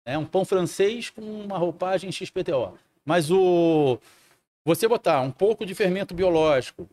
É 0.04 0.18
um 0.18 0.26
pão 0.26 0.44
francês 0.44 1.12
com 1.12 1.22
uma 1.22 1.60
roupagem 1.60 2.12
XPTO. 2.12 2.74
Mas 3.06 3.30
o 3.30 4.00
você 4.66 4.88
botar 4.88 5.22
um 5.22 5.30
pouco 5.30 5.64
de 5.68 5.76
fermento 5.76 6.16
biológico, 6.16 6.90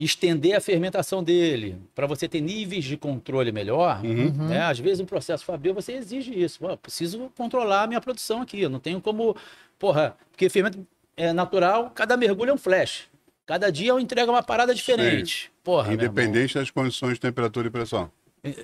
estender 0.00 0.54
a 0.56 0.60
fermentação 0.60 1.22
dele, 1.22 1.76
para 1.94 2.06
você 2.06 2.26
ter 2.26 2.40
níveis 2.40 2.84
de 2.84 2.96
controle 2.96 3.52
melhor, 3.52 4.00
Uhum. 4.04 4.48
né? 4.48 4.62
Às 4.62 4.78
vezes, 4.78 5.00
um 5.00 5.04
processo 5.04 5.44
fabril, 5.44 5.74
você 5.74 5.92
exige 5.92 6.32
isso. 6.32 6.58
Pô, 6.60 6.70
eu 6.70 6.76
preciso 6.76 7.30
controlar 7.36 7.82
a 7.82 7.86
minha 7.86 8.00
produção 8.00 8.40
aqui. 8.40 8.60
Eu 8.62 8.70
não 8.70 8.80
tenho 8.80 9.00
como. 9.00 9.36
Porra, 9.78 10.16
porque 10.30 10.48
fermento 10.48 10.78
é 11.16 11.32
natural, 11.32 11.90
cada 11.94 12.16
mergulho 12.16 12.50
é 12.50 12.54
um 12.54 12.58
flash. 12.58 13.08
Cada 13.44 13.70
dia 13.70 13.90
eu 13.90 14.00
entrego 14.00 14.30
uma 14.32 14.42
parada 14.42 14.74
diferente. 14.74 15.50
Porra. 15.62 15.92
Independente 15.92 16.54
das 16.54 16.70
condições 16.70 17.14
de 17.14 17.20
temperatura 17.20 17.66
e 17.66 17.70
pressão. 17.70 18.10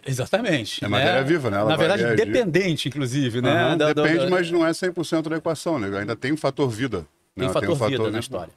Exatamente. 0.07 0.83
É 0.85 0.89
né? 0.89 0.99
matéria 0.99 1.23
viva, 1.25 1.51
né? 1.51 1.59
Ela 1.59 1.69
Na 1.71 1.77
verdade, 1.77 2.03
reagir. 2.03 2.25
dependente, 2.25 2.89
inclusive, 2.89 3.43
né? 3.43 3.51
Aham, 3.51 3.77
Da- 3.77 3.93
da- 3.93 4.03
Depende, 4.03 4.25
da- 4.25 4.31
mas 4.31 4.51
não 4.51 4.67
é 4.67 4.73
100% 4.73 5.29
da 5.29 5.37
equação, 5.37 5.79
né? 5.79 5.99
Ainda 5.99 6.17
tem 6.17 6.33
o 6.33 6.37
fator 6.37 6.69
vida. 6.71 7.07
Tem 7.35 7.47
né? 7.47 7.53
fator, 7.53 7.71
o 7.71 7.75
vida 7.75 7.99
na 7.99 8.05
vida. 8.07 8.19
história. 8.21 8.53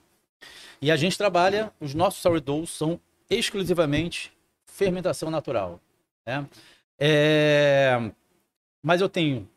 E 0.81 0.91
a 0.91 0.95
gente 0.95 1.17
trabalha, 1.17 1.71
os 1.79 1.93
nossos 1.93 2.21
sourdoughs 2.21 2.69
são 2.69 2.99
exclusivamente 3.29 4.31
fermentação 4.65 5.29
natural. 5.29 5.79
Né? 6.25 6.45
É, 6.97 8.11
Mas 8.81 9.01
eu 9.01 9.09
tenho 9.09 9.47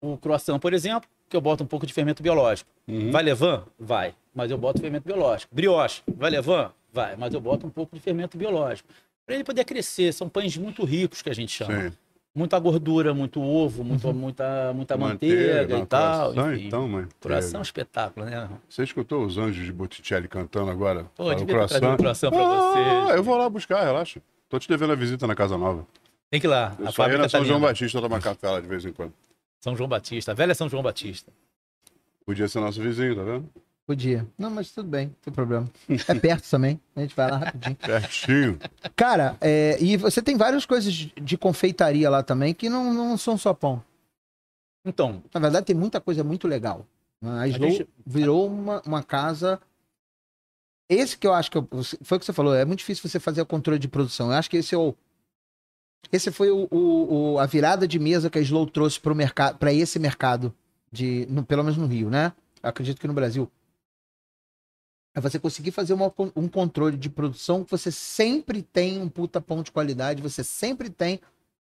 o 0.00 0.16
croissant, 0.16 0.58
por 0.58 0.72
exemplo, 0.72 1.08
que 1.28 1.36
eu 1.36 1.40
boto 1.40 1.64
um 1.64 1.66
pouco 1.66 1.86
de 1.86 1.92
fermento 1.92 2.22
biológico. 2.22 2.70
Uhum. 2.88 3.10
Vai 3.10 3.22
levar? 3.22 3.64
Vai. 3.78 4.14
Mas 4.34 4.50
eu 4.50 4.58
boto 4.58 4.80
fermento 4.80 5.06
biológico. 5.06 5.54
Brioche, 5.54 6.02
vai 6.06 6.30
levar? 6.30 6.74
Vai. 6.92 7.16
Mas 7.16 7.32
eu 7.32 7.40
boto 7.40 7.66
um 7.66 7.70
pouco 7.70 7.94
de 7.94 8.00
fermento 8.00 8.36
biológico. 8.36 8.88
Para 9.24 9.34
ele 9.36 9.44
poder 9.44 9.64
crescer. 9.64 10.12
São 10.12 10.28
pães 10.28 10.56
muito 10.56 10.84
ricos 10.84 11.22
que 11.22 11.30
a 11.30 11.34
gente 11.34 11.52
chama. 11.52 11.90
Sim. 11.90 11.96
Muita 12.34 12.58
gordura, 12.58 13.12
muito 13.12 13.42
ovo, 13.42 13.84
muito, 13.84 14.12
muita, 14.14 14.72
muita 14.72 14.96
manteiga, 14.96 15.78
e 15.78 15.84
tal. 15.86 16.32
coração, 16.32 16.54
enfim. 16.54 16.66
então, 16.66 16.88
mãe. 16.88 17.06
Coração 17.20 17.58
é 17.58 17.60
um 17.60 17.62
espetáculo, 17.62 18.24
né? 18.24 18.48
Você 18.70 18.82
escutou 18.84 19.24
os 19.26 19.36
anjos 19.36 19.62
de 19.66 19.70
Botticelli 19.72 20.28
cantando 20.28 20.70
agora? 20.70 21.04
Pô, 21.14 21.24
Fala, 21.24 21.34
devia 21.36 21.54
trazido 21.66 21.88
um 21.88 21.96
croissant 21.98 22.30
pra 22.30 22.40
Ah, 22.40 23.04
você. 23.08 23.18
eu 23.18 23.22
vou 23.22 23.36
lá 23.36 23.50
buscar, 23.50 23.84
relaxa. 23.84 24.22
Tô 24.48 24.58
te 24.58 24.66
devendo 24.66 24.92
a 24.94 24.96
visita 24.96 25.26
na 25.26 25.34
Casa 25.34 25.58
Nova. 25.58 25.86
Tem 26.30 26.40
que 26.40 26.46
ir 26.46 26.50
lá. 26.50 26.74
Eu 26.78 26.88
a 26.88 26.92
só 26.92 27.06
ia 27.06 27.18
na 27.18 27.24
tá 27.24 27.28
São 27.28 27.44
João 27.44 27.58
linda. 27.58 27.68
Batista 27.68 28.00
tomar 28.00 28.22
café 28.22 28.48
lá 28.50 28.60
de 28.60 28.66
vez 28.66 28.84
em 28.86 28.92
quando. 28.92 29.12
São 29.60 29.76
João 29.76 29.88
Batista. 29.88 30.32
A 30.32 30.34
velha 30.34 30.54
São 30.54 30.70
João 30.70 30.82
Batista. 30.82 31.30
Podia 32.24 32.48
ser 32.48 32.60
nosso 32.60 32.80
vizinho, 32.80 33.14
tá 33.14 33.22
vendo? 33.24 33.46
Podia. 33.86 34.26
Não, 34.38 34.48
mas 34.48 34.70
tudo 34.70 34.88
bem, 34.88 35.06
não 35.08 35.14
tem 35.22 35.32
problema. 35.34 35.68
É 36.08 36.14
perto 36.14 36.48
também. 36.48 36.80
A 36.94 37.00
gente 37.00 37.14
vai 37.16 37.30
lá 37.30 37.36
rapidinho. 37.38 37.76
Pertinho. 37.82 38.58
Cara, 38.94 39.36
é, 39.40 39.76
e 39.82 39.96
você 39.96 40.22
tem 40.22 40.36
várias 40.36 40.64
coisas 40.64 40.92
de- 40.92 41.36
confeitaria 41.36 42.08
lá 42.08 42.22
também 42.22 42.54
que 42.54 42.68
não, 42.68 42.94
não 42.94 43.18
são 43.18 43.36
só 43.36 43.52
pão. 43.52 43.82
Então, 44.86 45.22
Na 45.34 45.40
verdade, 45.40 45.66
tem 45.66 45.76
muita 45.76 46.00
coisa 46.00 46.22
muito 46.24 46.46
legal. 46.48 46.86
A 47.22 47.46
Slow 47.48 47.70
gente- 47.70 47.88
virou 48.06 48.46
uma, 48.48 48.80
uma 48.82 49.02
casa. 49.02 49.60
Esse 50.88 51.16
que 51.16 51.26
eu 51.26 51.32
acho 51.32 51.50
que 51.50 51.58
eu- 51.58 51.68
foi 52.02 52.16
o 52.16 52.20
que 52.20 52.26
você 52.26 52.32
falou, 52.32 52.54
é 52.54 52.64
muito 52.64 52.80
difícil 52.80 53.08
você 53.08 53.18
fazer 53.20 53.40
o 53.42 53.46
controle 53.46 53.78
de 53.78 53.88
produção. 53.88 54.28
Eu 54.28 54.34
acho 54.34 54.50
que 54.50 54.56
esse 54.58 54.74
é 54.74 54.78
o. 54.78 54.94
Esse 56.10 56.30
foi 56.32 56.50
o, 56.50 56.66
o- 56.70 57.32
o- 57.34 57.38
a 57.38 57.46
virada 57.46 57.86
de 57.86 57.98
mesa 57.98 58.28
que 58.28 58.38
a 58.38 58.42
Slow 58.42 58.66
trouxe 58.66 58.98
para 59.00 59.14
mercado, 59.14 59.56
para 59.58 59.72
esse 59.72 59.98
mercado 59.98 60.52
de, 60.90 61.26
no- 61.30 61.44
pelo 61.44 61.62
menos 61.62 61.76
no 61.78 61.86
Rio, 61.86 62.10
né? 62.10 62.32
Eu 62.62 62.68
acredito 62.68 63.00
que 63.00 63.06
no 63.08 63.14
Brasil. 63.14 63.50
É 65.14 65.20
você 65.20 65.38
conseguir 65.38 65.70
fazer 65.72 65.92
uma- 65.92 66.12
um 66.34 66.48
controle 66.48 66.96
de 66.96 67.10
produção 67.10 67.64
que 67.64 67.70
você 67.70 67.90
sempre 67.92 68.62
tem 68.62 69.00
um 69.00 69.08
puta 69.08 69.40
pão 69.40 69.62
de 69.62 69.70
qualidade, 69.70 70.22
você 70.22 70.42
sempre 70.42 70.88
tem, 70.88 71.20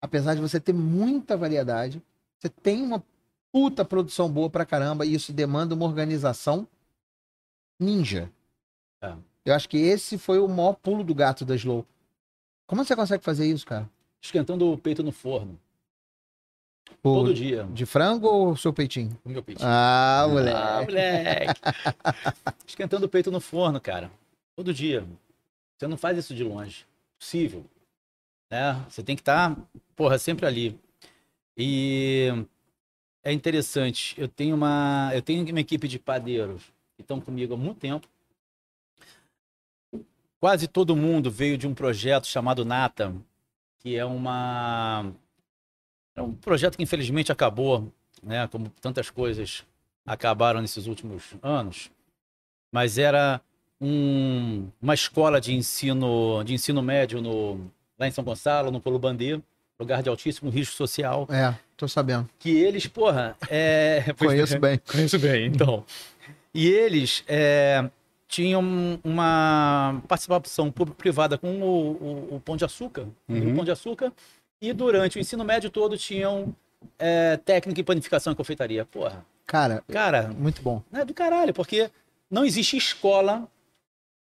apesar 0.02 0.36
de 0.36 0.42
você 0.42 0.60
ter 0.60 0.74
muita 0.74 1.36
variedade, 1.36 2.02
você 2.40 2.50
tem 2.50 2.82
uma 2.82 3.04
puta 3.52 3.84
produção 3.84 4.30
boa 4.32 4.50
pra 4.50 4.66
caramba 4.66 5.06
e 5.06 5.14
isso 5.14 5.34
demanda 5.34 5.76
uma 5.76 5.86
organização 5.86 6.68
ninja. 7.80 8.32
É. 9.02 9.16
Eu 9.44 9.54
acho 9.54 9.68
que 9.70 9.78
esse 9.78 10.18
foi 10.18 10.40
o 10.40 10.48
maior 10.48 10.74
pulo 10.74 11.04
do 11.04 11.14
gato 11.14 11.46
da 11.46 11.56
Slow. 11.56 11.86
Como 12.66 12.84
você 12.84 12.96
consegue 12.96 13.24
fazer 13.24 13.46
isso, 13.48 13.66
cara? 13.66 13.90
esquentando 14.22 14.72
o 14.72 14.76
peito 14.78 15.04
no 15.04 15.12
forno. 15.12 15.60
O- 17.08 17.14
Todo 17.14 17.34
dia. 17.34 17.64
De 17.72 17.86
frango 17.86 18.28
ou 18.28 18.52
o 18.52 18.58
seu 18.58 18.74
peitinho? 18.74 19.16
O 19.24 19.30
meu 19.30 19.44
peitinho. 19.44 19.68
Ah, 19.70 20.26
moleque. 20.28 20.58
Ah, 20.58 20.82
moleque. 20.82 21.62
Esquentando 22.68 23.06
o 23.06 23.10
peito 23.10 23.30
no 23.32 23.40
forno, 23.40 23.80
cara. 23.80 24.10
Todo 24.56 24.74
dia. 24.74 25.06
Você 25.78 25.88
não 25.88 25.98
faz 25.98 26.18
isso 26.18 26.34
de 26.34 26.44
longe. 26.44 26.86
Possível. 27.20 27.64
Né? 28.50 28.84
Você 28.90 29.04
tem 29.04 29.16
que 29.16 29.22
estar, 29.22 29.56
porra, 29.96 30.18
sempre 30.18 30.46
ali. 30.48 30.80
E 31.58 32.30
é 33.24 33.32
interessante. 33.32 34.20
Eu 34.20 34.28
tenho 34.28 34.56
uma, 34.56 35.12
eu 35.14 35.22
tenho 35.22 35.48
uma 35.48 35.60
equipe 35.60 35.88
de 35.88 36.00
padeiros 36.00 36.64
que 36.96 37.02
estão 37.02 37.22
comigo 37.22 37.54
há 37.54 37.58
muito 37.58 37.80
tempo. 37.80 38.08
Quase 40.40 40.68
todo 40.68 40.96
mundo 40.96 41.30
veio 41.32 41.58
de 41.58 41.68
um 41.68 41.74
projeto 41.74 42.28
chamado 42.28 42.64
Nata, 42.66 43.14
que 43.80 43.96
é 43.96 44.06
uma 44.06 45.12
é 46.16 46.22
um 46.22 46.34
projeto 46.34 46.78
que 46.78 46.84
infelizmente 46.84 47.32
acabou, 47.32 47.92
né, 48.24 48.48
como 48.48 48.72
tantas 48.82 49.10
coisas 49.10 49.64
acabaram 50.06 50.62
nesses 50.62 50.88
últimos 50.88 51.24
anos, 51.42 51.90
mas 52.72 52.98
era 52.98 53.42
um- 53.82 54.68
uma 54.82 54.94
escola 54.94 55.42
de 55.42 55.54
ensino 55.54 56.44
de 56.44 56.54
ensino 56.54 56.82
médio 56.82 57.22
no, 57.22 57.70
lá 58.00 58.08
em 58.08 58.12
São 58.12 58.24
Gonçalo, 58.24 58.72
no 58.72 58.80
Polo 58.80 58.98
Bandê, 59.00 59.40
lugar 59.80 60.02
de 60.02 60.08
altíssimo 60.10 60.50
risco 60.50 60.76
social, 60.76 61.28
É, 61.30 61.54
tô 61.76 61.88
sabendo. 61.88 62.30
que 62.40 62.50
eles, 62.50 62.88
porra, 62.88 63.36
é, 63.50 64.04
Conheço 64.18 64.56
é, 64.56 64.60
bem. 64.60 64.80
Conheço 64.90 65.20
bem, 65.20 65.48
então. 65.48 65.84
E 66.54 66.68
eles 66.68 67.24
é, 67.28 67.90
tinham 68.30 68.64
uma 69.04 70.02
participação 70.08 70.72
público-privada 70.72 71.38
com 71.38 71.62
o, 71.62 71.92
o- 72.32 72.36
o 72.38 72.40
Pão 72.40 72.56
de 72.56 72.64
Açúcar, 72.64 73.06
Uhum. 73.28 73.52
o 73.52 73.56
Pão 73.56 73.66
de 73.66 73.72
Açúcar, 73.72 74.14
e 74.62 74.72
durante 74.74 75.18
o 75.18 75.22
ensino 75.22 75.44
médio 75.44 75.70
todo 75.70 75.98
tinham 75.98 76.56
é, 77.00 77.38
técnica 77.38 77.82
em 77.82 77.84
panificação 77.84 78.34
e 78.34 78.36
confeitaria. 78.36 78.86
Porra, 78.86 79.26
Cara, 79.46 79.84
cara, 79.88 80.28
muito 80.30 80.62
bom. 80.62 80.82
é 80.92 81.06
do 81.06 81.14
caralho, 81.14 81.54
porque 81.54 81.90
não 82.30 82.44
existe 82.46 82.76
escola 82.78 83.48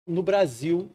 no 0.06 0.22
Brasil 0.22 0.90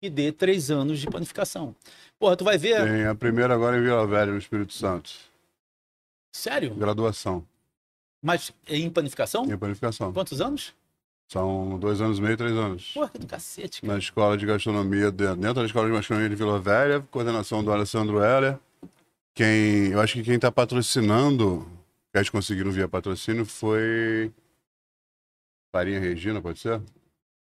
que 0.00 0.08
dê 0.10 0.32
três 0.32 0.70
anos 0.70 0.98
de 0.98 1.06
panificação. 1.08 1.74
Porra, 2.18 2.36
tu 2.36 2.44
vai 2.44 2.56
ver. 2.58 2.82
Tem 2.84 3.06
a 3.06 3.14
primeira 3.14 3.54
agora 3.54 3.76
em 3.78 3.82
Vila 3.82 4.06
Velha, 4.06 4.32
no 4.32 4.38
Espírito 4.38 4.72
Santo. 4.72 5.10
Sério? 6.32 6.74
Graduação 6.74 7.44
Mas 8.22 8.52
em 8.68 8.88
panificação? 8.90 9.44
em 9.44 9.56
panificação. 9.58 10.12
Quantos 10.12 10.40
anos? 10.40 10.74
São 11.28 11.78
dois 11.78 12.00
anos 12.00 12.18
e 12.18 12.22
meio, 12.22 12.36
três 12.36 12.52
anos. 12.56 12.90
Porra, 12.92 13.08
que 13.10 13.18
do 13.18 13.26
cacete, 13.26 13.80
cara. 13.82 13.92
Na 13.92 13.98
escola 13.98 14.36
de 14.36 14.44
gastronomia, 14.46 15.10
de- 15.12 15.36
dentro 15.36 15.54
da 15.60 15.64
escola 15.66 15.86
de 15.88 15.94
gastronomia 15.94 16.28
de 16.28 16.34
Vila 16.34 16.58
Velha, 16.58 17.00
coordenação 17.10 17.62
do 17.62 17.70
Alessandro 17.72 18.22
Heller. 18.22 18.58
Quem, 19.40 19.86
eu 19.92 19.98
acho 20.02 20.12
que 20.12 20.22
quem 20.22 20.34
está 20.34 20.52
patrocinando, 20.52 21.66
que 22.12 22.18
eles 22.18 22.28
conseguiram 22.28 22.70
via 22.70 22.86
patrocínio, 22.86 23.46
foi 23.46 24.30
Farinha 25.72 25.98
Regina, 25.98 26.42
pode 26.42 26.58
ser? 26.58 26.78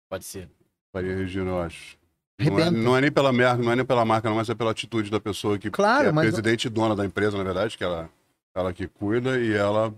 Pode 0.08 0.24
ser. 0.24 0.48
Farinha 0.94 1.16
Regina, 1.16 1.50
eu 1.50 1.60
acho. 1.60 1.98
Não 2.40 2.60
é, 2.60 2.70
não 2.70 2.96
é 2.98 3.02
nem 3.02 3.12
pela 3.12 3.34
marca, 3.34 3.64
não 3.64 3.72
é 3.72 3.76
nem 3.76 3.84
pela 3.84 4.06
marca, 4.06 4.30
não, 4.30 4.36
mas 4.36 4.48
é 4.48 4.54
pela 4.54 4.70
atitude 4.70 5.10
da 5.10 5.20
pessoa 5.20 5.58
que, 5.58 5.72
Claro, 5.72 6.04
que 6.04 6.10
é 6.10 6.12
mas- 6.12 6.28
presidente 6.28 6.66
e 6.66 6.70
dona 6.70 6.96
da 6.96 7.04
empresa, 7.04 7.36
na 7.36 7.44
verdade, 7.44 7.76
que 7.76 7.84
ela, 7.84 8.08
ela 8.54 8.72
que 8.72 8.88
cuida, 8.88 9.40
e 9.40 9.52
ela 9.52 9.92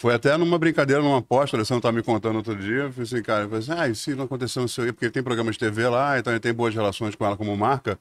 foi 0.00 0.14
até 0.14 0.36
numa 0.36 0.60
brincadeira, 0.60 1.02
numa 1.02 1.18
aposta, 1.18 1.56
o 1.56 1.58
Alessandro 1.58 1.82
tá 1.82 1.90
me 1.90 2.04
contando 2.04 2.36
outro 2.36 2.54
dia, 2.54 2.82
eu 2.84 2.92
falei 2.92 3.02
assim, 3.02 3.20
cara, 3.24 3.42
eu 3.42 3.48
falei 3.48 3.64
assim, 3.64 3.72
ah, 3.72 3.88
e 3.88 3.96
se 3.96 4.14
não 4.14 4.26
aconteceu 4.26 4.64
isso 4.64 4.80
aí, 4.80 4.92
porque 4.92 5.06
ele 5.06 5.12
tem 5.12 5.24
programa 5.24 5.50
de 5.50 5.58
TV 5.58 5.88
lá, 5.88 6.20
então 6.20 6.32
ele 6.32 6.38
tem 6.38 6.54
boas 6.54 6.72
relações 6.72 7.16
com 7.16 7.26
ela 7.26 7.36
como 7.36 7.56
marca, 7.56 7.98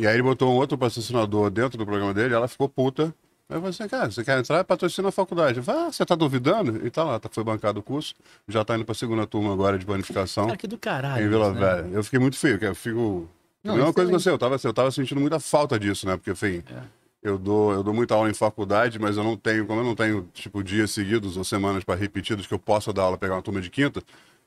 e 0.00 0.06
aí 0.06 0.14
ele 0.14 0.22
botou 0.22 0.52
um 0.52 0.56
outro 0.56 0.76
patrocinador 0.78 1.50
dentro 1.50 1.76
do 1.78 1.84
programa 1.84 2.14
dele, 2.14 2.34
ela 2.34 2.48
ficou 2.48 2.68
puta, 2.68 3.14
Aí 3.50 3.56
eu 3.56 3.60
falei 3.62 3.70
assim, 3.70 3.88
cara, 3.88 4.08
você 4.08 4.22
quer 4.22 4.38
entrar? 4.38 4.62
Patrocina 4.62 5.08
a 5.08 5.12
faculdade. 5.12 5.58
Eu 5.58 5.64
falei, 5.64 5.82
ah, 5.82 5.92
você 5.92 6.06
tá 6.06 6.14
duvidando? 6.14 6.86
E 6.86 6.90
tá 6.90 7.02
lá, 7.02 7.18
tá, 7.18 7.28
foi 7.28 7.42
bancado 7.42 7.80
o 7.80 7.82
curso, 7.82 8.14
já 8.46 8.64
tá 8.64 8.76
indo 8.76 8.84
pra 8.84 8.94
segunda 8.94 9.26
turma 9.26 9.52
agora 9.52 9.76
de 9.76 9.84
planificação. 9.84 10.46
Cara, 10.46 10.56
que 10.56 10.68
do 10.68 10.78
caralho. 10.78 11.26
Em 11.26 11.28
Vila 11.28 11.52
né? 11.52 11.58
Velha. 11.58 11.88
Eu 11.92 12.04
fiquei 12.04 12.20
muito 12.20 12.36
feio, 12.36 12.60
que 12.60 12.64
eu 12.64 12.74
fico. 12.76 13.28
Não, 13.64 13.74
a 13.74 13.76
mesma 13.76 13.92
coisa 13.92 14.08
que 14.12 14.16
você, 14.16 14.30
eu 14.30 14.38
tava, 14.38 14.56
eu 14.62 14.72
tava 14.72 14.90
sentindo 14.92 15.20
muita 15.20 15.40
falta 15.40 15.80
disso, 15.80 16.06
né? 16.06 16.16
Porque, 16.16 16.30
enfim, 16.30 16.62
É. 16.70 16.80
eu, 17.24 17.36
dou, 17.36 17.72
eu 17.72 17.82
dou 17.82 17.92
muita 17.92 18.14
aula 18.14 18.30
em 18.30 18.34
faculdade, 18.34 19.00
mas 19.00 19.16
eu 19.16 19.24
não 19.24 19.36
tenho, 19.36 19.66
como 19.66 19.80
eu 19.80 19.84
não 19.84 19.96
tenho, 19.96 20.28
tipo, 20.32 20.62
dias 20.62 20.92
seguidos 20.92 21.36
ou 21.36 21.42
semanas 21.42 21.82
para 21.82 21.96
repetidos 21.96 22.46
que 22.46 22.54
eu 22.54 22.58
possa 22.58 22.92
dar 22.92 23.02
aula, 23.02 23.18
pegar 23.18 23.34
uma 23.34 23.42
turma 23.42 23.60
de 23.60 23.68
quinta, 23.68 24.00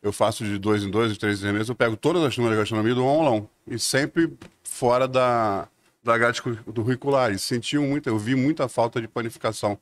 eu 0.04 0.12
faço 0.12 0.44
de 0.44 0.60
dois 0.60 0.84
em 0.84 0.92
dois, 0.92 1.12
de 1.14 1.18
três 1.18 1.38
em 1.40 1.42
três 1.42 1.54
meses, 1.54 1.70
eu 1.70 1.76
pego 1.76 1.96
todas 1.96 2.22
as 2.24 2.36
turmas 2.36 2.52
de 2.54 2.60
gastronomia 2.60 2.94
do 2.94 3.04
aulão. 3.04 3.50
E 3.66 3.80
sempre 3.80 4.32
fora 4.64 5.08
da, 5.08 5.68
da 6.04 6.18
grade 6.18 6.42
cu- 6.42 6.58
do 6.68 6.84
curricular. 6.84 7.32
E 7.32 7.40
senti 7.40 7.78
muito, 7.78 8.08
eu 8.10 8.18
vi 8.20 8.36
muita 8.36 8.68
falta 8.68 9.00
de 9.02 9.08
panificação 9.08 9.78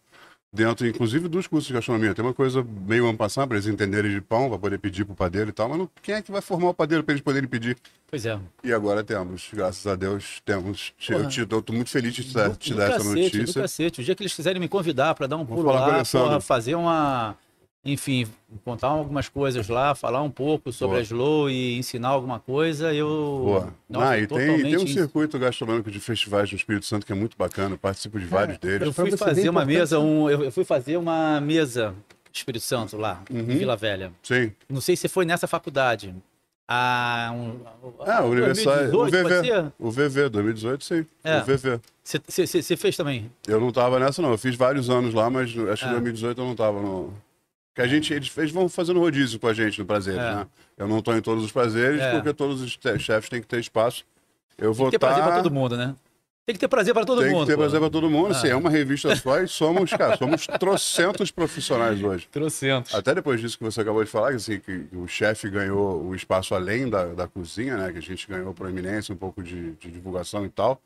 dentro, 0.53 0.85
inclusive 0.85 1.27
dos 1.27 1.47
cursos 1.47 1.67
de 1.67 1.73
gastronomia. 1.73 2.13
Tem 2.13 2.23
uma 2.23 2.33
coisa 2.33 2.63
meio 2.85 3.07
ano 3.07 3.17
passado 3.17 3.47
para 3.47 3.57
eles 3.57 3.65
entenderem 3.67 4.11
de 4.11 4.21
pão, 4.21 4.47
para 4.49 4.59
poder 4.59 4.77
pedir 4.77 5.05
pro 5.05 5.15
padeiro 5.15 5.49
e 5.49 5.53
tal, 5.53 5.69
mas 5.69 5.77
não- 5.79 5.89
quem 6.03 6.13
é 6.13 6.21
que 6.21 6.31
vai 6.31 6.41
formar 6.41 6.69
o 6.69 6.73
padeiro 6.73 7.03
para 7.03 7.13
eles 7.13 7.23
poderem 7.23 7.49
pedir? 7.49 7.75
Pois 8.07 8.23
é. 8.25 8.37
E 8.63 8.71
agora 8.73 9.03
temos, 9.03 9.49
graças 9.53 9.87
a 9.87 9.95
Deus, 9.95 10.39
temos. 10.45 10.93
Eu, 11.09 11.17
Porra. 11.19 11.29
te, 11.29 11.39
eu 11.39 11.61
tô 11.63 11.73
muito 11.73 11.89
feliz 11.89 12.13
de 12.13 12.25
te 12.25 12.33
dar, 12.33 12.49
Do- 12.49 12.55
te 12.57 12.71
do 12.73 12.77
dar 12.77 12.89
essa 12.89 12.97
cacete, 12.97 13.31
Do 13.31 13.37
notícia. 13.39 13.61
cacete. 13.61 14.01
O 14.01 14.03
dia 14.03 14.13
que 14.13 14.21
eles 14.21 14.33
quiserem 14.35 14.59
me 14.59 14.67
convidar 14.67 15.15
para 15.15 15.25
dar 15.25 15.37
um 15.37 15.45
pulo 15.45 15.67
o 15.69 15.71
lá, 15.71 16.03
porra, 16.03 16.39
fazer 16.41 16.75
uma. 16.75 17.35
Enfim, 17.83 18.27
contar 18.63 18.89
algumas 18.89 19.27
coisas 19.27 19.67
lá, 19.67 19.95
falar 19.95 20.21
um 20.21 20.29
pouco 20.29 20.71
sobre 20.71 20.97
Boa. 20.97 20.99
a 20.99 21.03
Slow 21.03 21.49
e 21.49 21.77
ensinar 21.79 22.09
alguma 22.09 22.39
coisa, 22.39 22.93
eu. 22.93 23.07
Boa. 23.43 23.73
Nossa, 23.89 24.09
ah, 24.11 24.19
e 24.19 24.27
tem, 24.27 24.37
tem 24.37 24.47
totalmente 24.57 24.77
um 24.83 24.87
circuito 24.87 25.39
gastronômico 25.39 25.89
de 25.89 25.99
festivais 25.99 26.51
no 26.51 26.57
Espírito 26.57 26.85
Santo 26.85 27.07
que 27.07 27.11
é 27.11 27.15
muito 27.15 27.35
bacana, 27.35 27.73
eu 27.73 27.79
participo 27.79 28.19
de 28.19 28.25
vários 28.27 28.59
deles. 28.59 28.85
Eu 28.87 28.93
Pra 28.93 29.05
fui 29.07 29.17
fazer 29.17 29.49
uma 29.49 29.65
mesa, 29.65 29.99
um, 29.99 30.29
eu 30.29 30.43
eu 30.43 30.51
fui 30.51 30.63
fazer 30.63 30.95
uma 30.97 31.41
mesa 31.41 31.95
Espírito 32.31 32.63
Santo 32.63 32.97
lá, 32.97 33.23
Uhum. 33.31 33.39
em 33.39 33.43
Vila 33.57 33.75
Velha. 33.75 34.11
Sim. 34.21 34.51
Não 34.69 34.79
sei 34.79 34.95
se 34.95 35.07
foi 35.07 35.25
nessa 35.25 35.47
faculdade. 35.47 36.13
Ah, 36.67 37.31
um, 37.33 37.59
Ah, 38.05 38.23
o 38.23 38.31
aniversário. 38.31 38.89
O 38.89 38.91
2018, 38.91 39.11
pode 39.11 39.11
VV. 39.11 39.43
ser? 39.47 39.73
O 39.79 39.91
VV, 39.91 40.29
2018, 40.29 40.85
sim. 40.85 41.05
É. 41.23 41.39
O 41.39 41.45
VV. 41.45 41.79
Você 42.03 42.77
fez 42.77 42.95
também? 42.95 43.29
Eu 43.47 43.59
não 43.59 43.71
tava 43.71 43.99
nessa, 43.99 44.21
não. 44.21 44.29
Eu 44.31 44.37
fiz 44.37 44.55
vários 44.55 44.87
anos 44.89 45.13
lá, 45.15 45.29
mas 45.31 45.49
acho 45.49 45.55
que 45.83 45.89
Ah. 45.89 45.89
em 45.89 45.91
2018 45.93 46.39
eu 46.39 46.45
não 46.45 46.55
tava 46.55 46.79
no. 46.79 47.11
Que 47.73 47.81
a 47.81 47.87
gente, 47.87 48.13
eles, 48.13 48.35
eles 48.37 48.51
vão 48.51 48.67
fazendo 48.67 48.99
rodízio 48.99 49.39
com 49.39 49.47
a 49.47 49.53
gente 49.53 49.79
no 49.79 49.85
Prazeres, 49.85 50.19
É. 50.19 50.35
né? 50.35 50.47
Eu 50.77 50.87
não 50.87 51.01
tô 51.01 51.13
em 51.15 51.21
todos 51.21 51.43
os 51.43 51.51
prazeres, 51.51 52.01
É. 52.01 52.11
porque 52.11 52.33
todos 52.33 52.61
os 52.61 52.77
chefes 53.01 53.29
têm 53.29 53.39
que 53.41 53.47
ter 53.47 53.59
espaço. 53.59 54.03
Eu 54.57 54.73
vou 54.73 54.89
Tem 54.89 54.99
prazer 54.99 55.19
estar. 55.19 55.31
pra 55.31 55.41
todo 55.41 55.53
mundo, 55.53 55.77
né? 55.77 55.95
Tem 56.45 56.55
que 56.55 56.59
ter 56.59 56.67
prazer 56.67 56.93
para 56.93 57.05
todo 57.05 57.21
Tem 57.21 57.31
mundo. 57.31 57.41
que 57.41 57.51
ter 57.51 57.55
pô. 57.55 57.59
prazer 57.61 57.79
pra 57.79 57.89
todo 57.89 58.09
mundo. 58.09 58.31
Ah. 58.31 58.33
Se 58.33 58.49
é 58.49 58.55
uma 58.55 58.69
revista 58.69 59.15
só 59.15 59.39
e 59.39 59.47
somos, 59.47 59.91
cara, 59.91 60.17
somos 60.17 60.45
trocentos 60.59 61.31
profissionais 61.31 62.01
hoje. 62.03 62.27
Trocentos. 62.29 62.93
Até 62.95 63.13
depois 63.15 63.39
disso 63.39 63.57
que 63.57 63.63
você 63.63 63.79
acabou 63.79 64.03
de 64.03 64.09
falar, 64.09 64.31
que, 64.31 64.35
assim, 64.37 64.59
que 64.59 64.87
o 64.93 65.07
chefe 65.07 65.49
ganhou 65.49 66.03
o 66.03 66.13
espaço 66.15 66.53
além 66.55 66.89
da, 66.89 67.05
da 67.13 67.27
cozinha, 67.27 67.77
né? 67.77 67.91
Que 67.91 67.99
a 67.99 68.01
gente 68.01 68.27
ganhou 68.27 68.53
proeminência, 68.53 69.13
um 69.13 69.17
pouco 69.17 69.41
de, 69.41 69.73
de 69.73 69.89
divulgação 69.91 70.43
e 70.45 70.49
tal. 70.49 70.81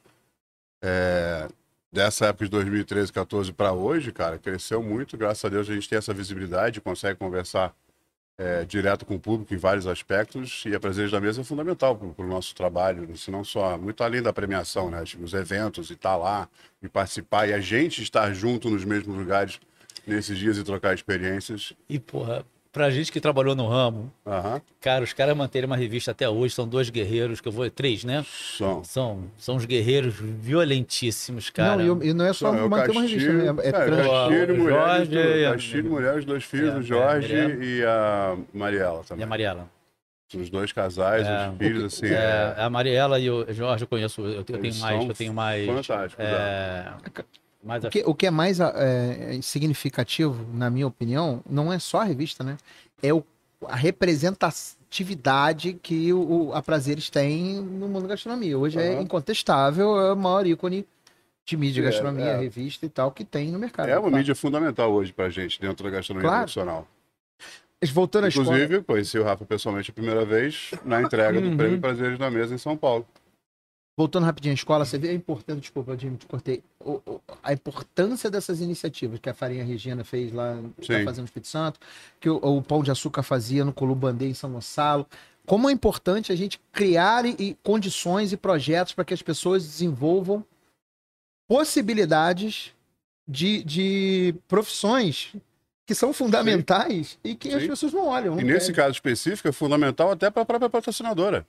É, 0.83 1.47
dessa 1.95 2.25
época 2.25 2.43
de 2.43 2.51
2013, 2.51 3.13
14 3.13 3.53
para 3.53 3.71
hoje, 3.71 4.11
cara, 4.11 4.37
cresceu 4.37 4.83
muito. 4.83 5.15
Graças 5.15 5.45
a 5.45 5.49
Deus 5.49 5.69
a 5.69 5.73
gente 5.73 5.87
tem 5.87 5.97
essa 5.97 6.13
visibilidade, 6.13 6.81
consegue 6.81 7.17
conversar 7.17 7.73
é, 8.37 8.65
direto 8.65 9.05
com 9.05 9.15
o 9.15 9.19
público 9.19 9.53
em 9.53 9.57
vários 9.57 9.87
aspectos. 9.87 10.63
E 10.65 10.75
a 10.75 10.79
presença 10.79 11.11
da 11.11 11.21
mesa 11.21 11.39
é 11.39 11.43
fundamental 11.45 11.95
para 11.95 12.25
o 12.25 12.27
nosso 12.27 12.53
trabalho, 12.53 13.15
se 13.15 13.31
não 13.31 13.45
só, 13.45 13.77
muito 13.77 14.03
além 14.03 14.21
da 14.21 14.33
premiação, 14.33 14.91
né? 14.91 15.05
Tipo, 15.05 15.23
os 15.23 15.33
eventos 15.33 15.89
e 15.89 15.93
estar 15.93 16.17
lá 16.17 16.49
e 16.83 16.89
participar 16.89 17.47
e 17.47 17.53
a 17.53 17.61
gente 17.61 18.03
estar 18.03 18.33
junto 18.33 18.69
nos 18.69 18.83
mesmos 18.83 19.15
lugares 19.15 19.57
nesses 20.05 20.37
dias 20.37 20.57
e 20.57 20.65
trocar 20.65 20.93
experiências. 20.93 21.71
E, 21.87 21.97
porra, 21.97 22.45
pra 22.75 22.89
gente 22.89 23.09
que 23.09 23.21
trabalhou 23.21 23.55
no 23.55 23.65
ramo, 23.69 24.11
Aham. 24.27 24.61
cara, 24.81 25.01
os 25.01 25.13
caras 25.13 25.35
manterem 25.35 25.65
uma 25.65 25.77
revista 25.77 26.11
até 26.11 26.27
hoje, 26.29 26.53
são 26.53 26.67
dois 26.67 26.89
guerreiros, 26.89 27.39
que 27.39 27.47
eu 27.47 27.51
vou. 27.51 27.69
Três, 27.69 28.03
né? 28.03 28.25
São. 28.57 28.83
São, 28.83 29.23
são 29.37 29.55
os 29.55 29.63
guerreiros 29.63 30.13
violentíssimos, 30.19 31.49
cara. 31.49 31.81
Não, 31.81 32.03
e, 32.03 32.09
e 32.09 32.13
não 32.13 32.25
é 32.25 32.33
só 32.33 32.51
Não, 32.51 32.65
é 32.65 32.67
manter 32.67 32.91
uma 32.91 33.01
revista, 33.01 33.31
né? 33.31 33.45
É, 33.63 33.69
é, 33.69 33.71
trans- 33.71 34.07
Castilho, 34.07 34.53
o 34.53 34.57
mulheres, 34.57 34.67
Jorge 34.67 35.11
do- 35.11 35.17
e 35.37 35.45
a- 35.45 35.51
Castilho, 35.53 35.89
mulheres, 35.89 36.25
dois 36.25 36.43
filhos, 36.43 36.73
É, 36.73 36.77
o 36.77 36.81
Jorge 36.83 37.33
é, 37.33 37.55
e 37.63 37.83
a 37.85 38.37
Mariela 38.53 38.97
E 38.97 38.99
a 38.99 39.03
também. 39.05 39.25
Mariela. 39.25 39.69
Os 40.35 40.49
dois 40.49 40.73
casais, 40.73 41.25
É, 41.25 41.49
os 41.49 41.57
filhos, 41.57 41.83
assim, 41.85 42.07
É, 42.07 42.55
é, 42.57 42.61
a 42.61 42.69
Mariela 42.69 43.17
e 43.21 43.29
o 43.29 43.45
Jorge 43.53 43.85
eu 43.85 43.87
conheço, 43.87 44.19
eu, 44.21 44.27
eu 44.39 44.43
tenho 44.43 44.75
mais, 44.81 45.07
eu 45.07 45.13
tenho 45.15 45.33
mais. 45.33 45.65
fantásticos, 45.65 46.25
É, 46.25 46.91
mais 47.65 47.83
O 47.83 47.89
que, 47.89 48.03
o 48.05 48.13
que 48.15 48.27
é 48.27 48.31
mais 48.31 48.59
é, 48.59 49.39
significativo, 49.41 50.45
na 50.53 50.69
minha 50.69 50.87
opinião, 50.87 51.41
não 51.49 51.73
é 51.73 51.79
só 51.79 51.99
a 52.01 52.03
revista, 52.03 52.43
né? 52.43 52.57
É 53.01 53.13
o, 53.13 53.23
a 53.67 53.75
representatividade 53.75 55.73
que 55.81 56.13
o, 56.13 56.51
a 56.53 56.61
Prazeres 56.61 57.09
tem 57.09 57.55
no 57.61 57.87
mundo 57.87 58.03
da 58.03 58.09
gastronomia. 58.09 58.57
Hoje 58.57 58.79
é 58.79 58.93
Aham. 58.93 59.01
incontestável, 59.01 59.99
é 59.99 60.13
o 60.13 60.15
maior 60.15 60.45
ícone 60.45 60.85
de 61.45 61.57
mídia, 61.57 61.81
É, 61.81 61.85
gastronomia, 61.85 62.25
é. 62.31 62.37
revista 62.39 62.85
e 62.85 62.89
tal 62.89 63.11
que 63.11 63.23
tem 63.23 63.51
no 63.51 63.59
mercado. 63.59 63.89
é 63.89 63.97
uma 63.99 64.09
mídia 64.09 64.33
fundamental 64.35 64.91
hoje 64.91 65.11
pra 65.13 65.29
gente, 65.29 65.59
dentro 65.59 65.83
da 65.83 65.89
gastronomia 65.89 66.27
Claro. 66.29 66.43
profissional. 66.43 66.87
Mas 67.81 67.89
Voltando 67.91 68.25
à 68.25 68.27
escola. 68.29 68.47
Inclusive, 68.47 68.83
conheci 68.83 69.19
o 69.19 69.23
Rafa 69.23 69.45
pessoalmente 69.45 69.91
a 69.91 69.93
primeira 69.93 70.25
vez 70.25 70.71
na 70.83 71.01
entrega 71.01 71.39
Uhum. 71.39 71.51
do 71.51 71.57
Prêmio 71.57 71.79
Prazeres 71.79 72.17
na 72.17 72.31
Mesa 72.31 72.55
em 72.55 72.57
São 72.57 72.75
Paulo. 72.75 73.05
Voltando 73.97 74.25
rapidinho 74.25 74.51
à 74.51 74.55
escola, 74.55 74.83
você 74.83 74.97
vê 74.97 75.09
a 75.09 75.13
importância, 75.13 75.61
desculpa, 75.61 75.97
Jimmy, 75.97 76.17
te 76.17 76.25
cortei, 76.25 76.61
o- 76.81 77.01
o- 77.05 77.21
a 77.41 77.53
importância 77.53 78.29
dessas 78.29 78.59
iniciativas 78.59 79.19
que 79.19 79.29
a 79.29 79.33
Farinha 79.33 79.63
Regina 79.63 80.03
fez 80.03 80.33
lá, 80.33 80.53
tá 80.55 80.83
Sim. 80.83 81.05
fazendo 81.05 81.19
no 81.19 81.25
Espírito 81.25 81.47
Santo, 81.47 81.79
que 82.19 82.29
o, 82.29 82.35
o 82.35 82.61
Pão 82.61 82.83
de 82.83 82.91
Açúcar 82.91 83.23
fazia 83.23 83.63
no 83.63 83.71
Colubandê 83.71 84.27
em 84.27 84.33
São 84.33 84.51
Gonçalo. 84.51 85.07
Como 85.45 85.69
é 85.69 85.71
importante 85.71 86.31
a 86.31 86.35
gente 86.35 86.59
criar 86.73 87.25
e, 87.25 87.35
e 87.39 87.57
condições 87.63 88.33
e 88.33 88.37
projetos 88.37 88.91
para 88.91 89.05
que 89.05 89.13
as 89.13 89.21
pessoas 89.21 89.63
desenvolvam 89.63 90.43
possibilidades 91.47 92.73
de, 93.27 93.63
de 93.63 94.35
profissões 94.47 95.35
que 95.85 95.93
são 95.95 96.11
fundamentais 96.11 97.17
e 97.23 97.35
que 97.35 97.53
as 97.53 97.61
Sim. 97.61 97.69
pessoas 97.69 97.93
não 97.93 98.07
olham. 98.07 98.33
E 98.39 98.43
não 98.43 98.53
nesse 98.53 98.67
querem. 98.73 98.75
caso 98.75 98.91
específico, 98.95 99.47
é 99.47 99.51
fundamental 99.51 100.11
até 100.11 100.29
para 100.29 100.41
a 100.41 100.45
própria 100.45 100.69
patrocinadora. 100.69 101.45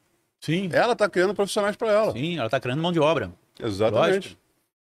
Sim. 0.47 0.71
Ela 0.73 0.93
está 0.93 1.09
criando 1.09 1.35
profissionais 1.35 1.75
para 1.77 1.89
ela. 1.91 2.13
Sim, 2.13 2.39
ela 2.39 2.49
tá 2.49 2.61
criando 2.61 2.81
mão 2.81 2.93
de 2.93 3.01
obra. 3.01 3.33
Exatamente. 3.61 4.15
Lógico. 4.15 4.37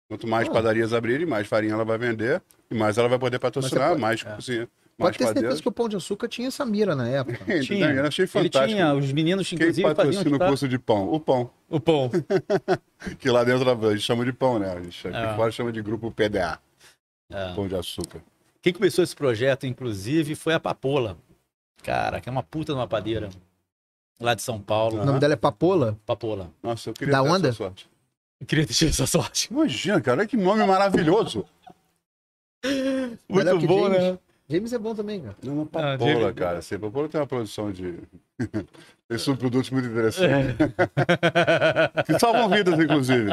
Quanto 0.08 0.26
mais 0.28 0.46
Pô. 0.46 0.52
padarias 0.54 0.92
abrirem, 0.92 1.26
mais 1.26 1.46
farinha 1.46 1.72
ela 1.72 1.84
vai 1.84 1.96
vender, 1.96 2.42
e 2.70 2.74
mais 2.74 2.98
ela 2.98 3.08
vai 3.08 3.18
poder 3.18 3.38
patrocinar, 3.38 3.88
pode- 3.90 4.00
mais 4.00 4.20
é. 4.24 4.34
cozinha, 4.34 4.68
Pode 4.96 5.18
ter 5.18 5.24
certeza 5.26 5.60
que 5.60 5.66
o 5.68 5.72
Pão 5.72 5.88
de 5.88 5.96
Açúcar 5.96 6.28
tinha 6.28 6.46
essa 6.46 6.64
mira 6.64 6.94
na 6.94 7.08
época. 7.08 7.38
Tinha. 7.64 7.90
Eu 7.90 8.06
achei 8.06 8.24
Ele 8.26 8.30
fantástico. 8.30 8.68
tinha, 8.74 8.94
os 8.94 9.10
meninos, 9.12 9.48
Quem 9.48 9.56
inclusive, 9.56 9.82
faziam 9.82 9.94
patrocina 9.96 10.36
o 10.36 10.38
tá? 10.38 10.46
curso 10.46 10.68
de 10.68 10.78
pão? 10.78 11.12
O 11.12 11.18
pão. 11.18 11.50
o 11.68 11.80
pão. 11.80 12.10
Que 13.18 13.28
lá 13.28 13.42
dentro 13.42 13.68
a 13.68 13.90
gente 13.92 14.02
chama 14.04 14.24
de 14.24 14.32
pão, 14.32 14.58
né? 14.58 14.70
A 14.72 14.80
gente 14.80 15.08
aqui 15.08 15.16
É. 15.16 15.34
fora 15.34 15.50
chama 15.50 15.72
de 15.72 15.82
grupo 15.82 16.12
PDA, 16.12 16.60
É. 17.30 17.54
pão 17.54 17.66
de 17.66 17.74
açúcar. 17.74 18.20
Quem 18.62 18.72
começou 18.72 19.02
esse 19.02 19.16
projeto, 19.16 19.66
inclusive, 19.66 20.34
foi 20.36 20.54
a 20.54 20.60
Papola. 20.60 21.16
Cara, 21.82 22.20
que 22.20 22.28
é 22.28 22.32
uma 22.32 22.42
puta 22.44 22.72
de 22.72 22.78
uma 22.78 22.86
padeira. 22.86 23.30
Lá 24.20 24.34
de 24.34 24.42
São 24.42 24.60
Paulo. 24.60 25.00
O 25.00 25.04
nome 25.04 25.18
dela 25.18 25.34
é 25.34 25.36
Papola. 25.36 25.98
Papola. 26.06 26.50
Nossa, 26.62 26.90
eu 26.90 26.94
queria 26.94 27.12
Da 27.12 27.22
ter 27.22 27.28
onda? 27.28 27.48
essa 27.48 27.56
sorte. 27.58 27.88
Eu 28.40 28.46
queria 28.46 28.66
ter 28.66 28.74
tido 28.74 28.88
essa 28.90 29.06
sorte. 29.06 29.48
Imagina, 29.50 30.00
cara, 30.00 30.18
olha 30.20 30.28
que 30.28 30.36
nome 30.36 30.64
maravilhoso. 30.64 31.44
Muito 33.28 33.58
que 33.58 33.66
bom, 33.66 33.84
James. 33.90 34.02
né? 34.02 34.18
James 34.48 34.72
é 34.72 34.78
bom 34.78 34.94
também, 34.94 35.20
cara. 35.22 35.36
Não, 35.42 35.54
não, 35.54 35.62
Ah, 35.62 35.66
Papola, 35.66 35.96
Diego- 35.98 36.34
cara. 36.34 36.58
Assim, 36.58 36.78
Papola 36.78 37.08
tem 37.08 37.20
uma 37.20 37.26
produção 37.26 37.72
de... 37.72 37.98
tem 39.08 39.18
subprodutos 39.18 39.70
muito 39.70 39.88
interessantes. 39.88 40.56
É. 40.60 42.02
Que 42.04 42.18
salvam 42.18 42.48
vidas, 42.50 42.78
inclusive. 42.78 43.30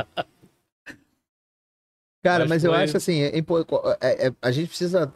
Cara, 2.24 2.44
Mas 2.44 2.50
mas, 2.50 2.64
eu 2.64 2.72
foi- 2.72 2.84
acho 2.84 2.98
assim, 2.98 3.22
é 3.22 3.38
é- 4.00 4.28
é- 4.28 4.34
a 4.42 4.52
gente 4.52 4.68
precisa 4.68 5.12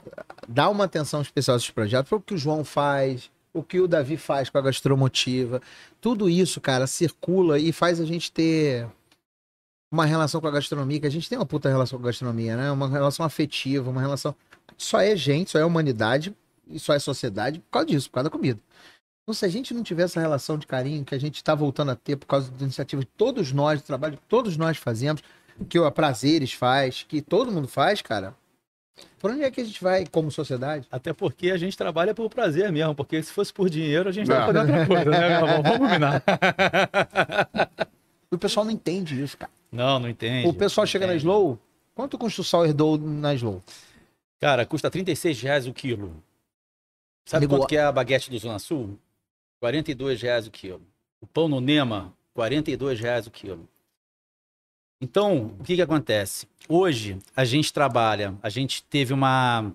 dar 0.48 0.70
uma 0.70 0.86
atenção 0.86 1.22
especial 1.22 1.56
a 1.56 1.58
esses 1.58 1.70
projetos, 1.70 2.10
para 2.10 2.18
o 2.18 2.22
que 2.22 2.34
o 2.34 2.38
João 2.38 2.64
faz, 2.66 3.30
o 3.56 3.64
que 3.64 3.80
o 3.80 3.88
Davi 3.88 4.18
faz 4.18 4.50
com 4.50 4.58
a 4.58 4.62
gastromotiva. 4.62 5.62
Tudo 6.02 6.30
isso, 6.30 6.60
cara, 6.60 6.86
circula 6.86 7.58
e 7.58 7.72
faz 7.72 8.02
a 8.02 8.06
gente 8.06 8.30
ter 8.30 8.86
uma 9.92 10.06
relação 10.06 10.42
com 10.42 10.48
a 10.48 10.52
gastronomia, 10.52 11.00
que 11.00 11.08
a 11.08 11.12
gente 11.12 11.30
tem 11.30 11.38
uma 11.38 11.46
puta 11.46 11.70
relação 11.70 11.98
com 11.98 12.06
a 12.06 12.10
gastronomia, 12.10 12.58
né? 12.58 12.70
Uma 12.70 12.90
relação 12.90 13.26
afetiva, 13.26 13.90
uma 13.90 14.02
relação. 14.02 14.36
Só 14.78 15.00
é 15.00 15.16
gente, 15.16 15.52
só 15.52 15.60
é 15.60 15.64
humanidade 15.64 16.36
e 16.68 16.78
só 16.78 16.94
é 16.94 17.00
sociedade 17.00 17.60
por 17.60 17.72
causa 17.72 17.88
disso, 17.88 18.10
por 18.10 18.16
causa 18.16 18.30
da 18.30 18.34
comida. 18.34 18.60
Então, 19.24 19.34
se 19.34 19.46
a 19.46 19.50
gente 19.50 19.74
não 19.74 19.84
tiver 19.84 20.04
essa 20.04 20.20
relação 20.20 20.58
de 20.58 20.68
carinho 20.68 21.06
que 21.06 21.16
a 21.16 21.20
gente 21.20 21.38
está 21.38 21.56
voltando 21.56 21.92
a 21.92 21.96
ter 21.96 22.18
por 22.18 22.28
causa 22.28 22.52
da 22.52 22.64
iniciativa 22.64 23.02
de 23.02 23.08
todos 23.18 23.54
nós, 23.54 23.82
do 23.82 23.86
trabalho 23.86 24.18
que 24.18 24.24
todos 24.28 24.58
nós 24.58 24.78
fazemos, 24.78 25.24
que 25.70 25.80
o 25.80 25.90
Prazeres 25.92 26.52
faz, 26.52 27.04
que 27.08 27.22
todo 27.22 27.52
mundo 27.52 27.68
faz, 27.68 28.02
cara. 28.02 28.36
Por 29.20 29.32
onde 29.32 29.44
é 29.44 29.52
que 29.52 29.60
a 29.60 29.64
gente 29.64 29.84
vai 29.84 30.06
como 30.06 30.32
sociedade? 30.32 30.88
Até 30.92 31.14
porque 31.14 31.52
a 31.52 31.58
gente 31.58 31.78
trabalha 31.78 32.14
por 32.14 32.30
prazer 32.30 32.72
mesmo, 32.72 32.96
porque 32.96 33.22
se 33.22 33.32
fosse 33.32 33.52
por 33.52 33.70
dinheiro, 33.70 34.08
a 34.08 34.12
gente 34.12 34.28
Não. 34.28 34.36
tava 34.36 34.54
fazendo 34.54 34.70
outra 34.72 34.88
coisa, 34.88 35.10
né, 35.10 35.20
meu 35.20 35.48
irmão? 35.48 35.64
Vamos 35.64 35.78
combinar. 35.80 36.24
O 38.32 38.38
pessoal 38.38 38.66
não 38.66 38.72
entende 38.72 39.22
isso, 39.22 39.38
cara. 39.38 39.52
Não, 39.72 39.98
não 40.00 40.10
entende. 40.10 40.48
O 40.48 40.54
pessoal 40.54 40.84
não 40.84 40.92
chega 40.92 41.08
na 41.08 41.14
entende. 41.14 41.26
Slow. 41.26 41.58
Quanto 41.94 42.18
custa 42.18 42.42
o 42.42 42.44
sal 42.44 42.66
herdou 42.66 42.98
na 42.98 43.34
Slow? 43.34 43.64
Cara, 44.42 44.66
custa 44.66 44.92
36 44.92 45.42
reais 45.42 45.68
o 45.68 45.74
quilo. 45.74 46.22
Sabe 47.26 47.46
Amigo, 47.46 47.58
quanto 47.62 47.70
que 47.70 47.78
é 47.78 47.84
a 47.84 47.92
baguete 47.92 48.30
do 48.30 48.38
Zona 48.38 48.60
Sul? 48.60 49.00
42 49.60 50.22
reais 50.22 50.48
o 50.48 50.52
quilo. 50.52 50.82
O 51.22 51.26
pão 51.26 51.48
no 51.48 51.62
Nema, 51.62 52.14
42 52.34 53.00
reais 53.00 53.26
o 53.26 53.32
quilo. 53.32 53.68
Então, 55.02 55.56
o 55.60 55.64
que 55.64 55.76
que 55.76 55.82
acontece? 55.82 56.48
Hoje, 56.68 57.18
a 57.36 57.46
gente 57.46 57.72
trabalha, 57.72 58.36
a 58.42 58.50
gente 58.50 58.84
teve 58.84 59.14
uma... 59.14 59.72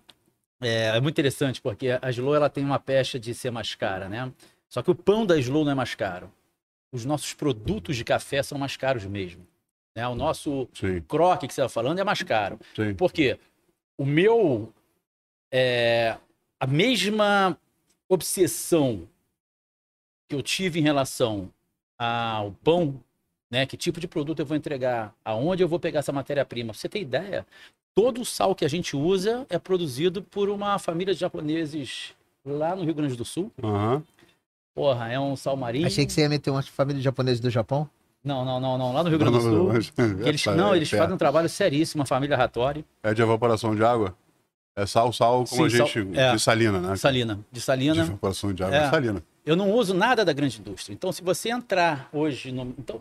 É, 0.60 0.96
é 0.96 1.00
muito 1.00 1.14
interessante, 1.14 1.60
porque 1.60 1.98
a 2.00 2.10
Slow 2.10 2.34
ela 2.34 2.50
tem 2.50 2.64
uma 2.64 2.78
pecha 2.78 3.18
de 3.18 3.34
ser 3.34 3.50
mais 3.50 3.74
cara, 3.74 4.08
né? 4.08 4.32
Só 4.68 4.82
que 4.82 4.90
o 4.90 4.94
pão 4.94 5.24
da 5.24 5.38
Slow 5.38 5.64
não 5.64 5.72
é 5.72 5.74
mais 5.74 5.94
caro. 5.94 6.30
Os 6.92 7.04
nossos 7.04 7.32
produtos 7.32 7.96
de 7.96 8.04
café 8.04 8.42
são 8.42 8.58
mais 8.58 8.76
caros 8.76 9.04
mesmo. 9.04 9.46
Né? 9.96 10.06
O 10.06 10.14
nosso 10.14 10.68
Sim, 10.74 11.00
croque 11.02 11.46
que 11.46 11.54
você 11.54 11.60
está 11.62 11.68
falando 11.68 11.98
é 11.98 12.04
mais 12.04 12.22
caro. 12.22 12.58
sim. 12.74 12.94
Por 12.94 13.12
quê? 13.12 13.38
O 13.96 14.04
meu. 14.04 14.72
é, 15.52 16.16
a 16.58 16.66
mesma 16.66 17.56
obsessão 18.08 19.08
que 20.28 20.34
eu 20.34 20.42
tive 20.42 20.78
em 20.78 20.82
relação 20.82 21.50
ao 21.98 22.52
pão, 22.52 23.02
né? 23.50 23.66
Que 23.66 23.76
tipo 23.76 24.00
de 24.00 24.06
produto 24.08 24.38
eu 24.40 24.46
vou 24.46 24.56
entregar? 24.56 25.12
Aonde 25.24 25.62
eu 25.62 25.68
vou 25.68 25.78
pegar 25.80 26.00
essa 26.00 26.12
matéria-prima? 26.12 26.72
Pra 26.72 26.80
você 26.80 26.88
ter 26.88 27.00
ideia, 27.00 27.46
todo 27.94 28.20
o 28.20 28.24
sal 28.24 28.54
que 28.54 28.64
a 28.64 28.68
gente 28.68 28.96
usa 28.96 29.46
é 29.50 29.58
produzido 29.58 30.22
por 30.22 30.48
uma 30.48 30.78
família 30.78 31.12
de 31.14 31.20
japoneses 31.20 32.14
lá 32.44 32.74
no 32.76 32.84
Rio 32.84 32.94
Grande 32.94 33.16
do 33.16 33.24
Sul. 33.24 33.50
Aham. 33.62 34.02
Porra, 34.74 35.12
é 35.12 35.18
um 35.18 35.34
sal 35.36 35.56
marinho. 35.56 35.86
Achei 35.86 36.06
que 36.06 36.12
você 36.12 36.20
ia 36.22 36.28
meter 36.28 36.50
uma 36.50 36.62
família 36.62 37.02
japonesa 37.02 37.42
do 37.42 37.50
Japão. 37.50 37.88
Não, 38.22 38.44
não, 38.44 38.60
não, 38.60 38.78
não. 38.78 38.92
Lá 38.92 39.02
no 39.02 39.08
Rio 39.10 39.18
Grande 39.18 39.38
do 39.38 39.42
Sul. 39.42 39.70
que 39.94 40.28
eles, 40.28 40.44
não, 40.46 40.72
é 40.72 40.76
eles 40.76 40.90
fazem 40.90 41.14
um 41.14 41.18
trabalho 41.18 41.48
seríssimo, 41.48 42.00
uma 42.00 42.06
família 42.06 42.36
Ratori. 42.36 42.84
É 43.02 43.12
de 43.12 43.20
evaporação 43.22 43.74
de 43.74 43.82
água? 43.82 44.14
É 44.76 44.86
sal, 44.86 45.12
sal, 45.12 45.44
como 45.44 45.46
Sim, 45.46 45.64
a 45.64 45.68
gente. 45.86 45.92
sal- 45.92 46.14
é. 46.14 46.32
De 46.34 46.40
salina, 46.40 46.80
né? 46.80 46.96
Salina. 46.96 47.34
De 47.34 47.42
De 47.52 47.60
Salina. 47.60 48.02
evaporação 48.02 48.52
de 48.54 48.62
água 48.62 48.76
É. 48.76 48.84
de 48.84 48.90
salina. 48.90 49.22
Eu 49.44 49.56
não 49.56 49.72
uso 49.72 49.92
nada 49.94 50.24
da 50.24 50.32
grande 50.32 50.60
indústria. 50.60 50.94
Então, 50.94 51.10
se 51.10 51.22
você 51.22 51.50
entrar 51.50 52.08
hoje 52.12 52.52
no. 52.52 52.72
Então, 52.78 53.00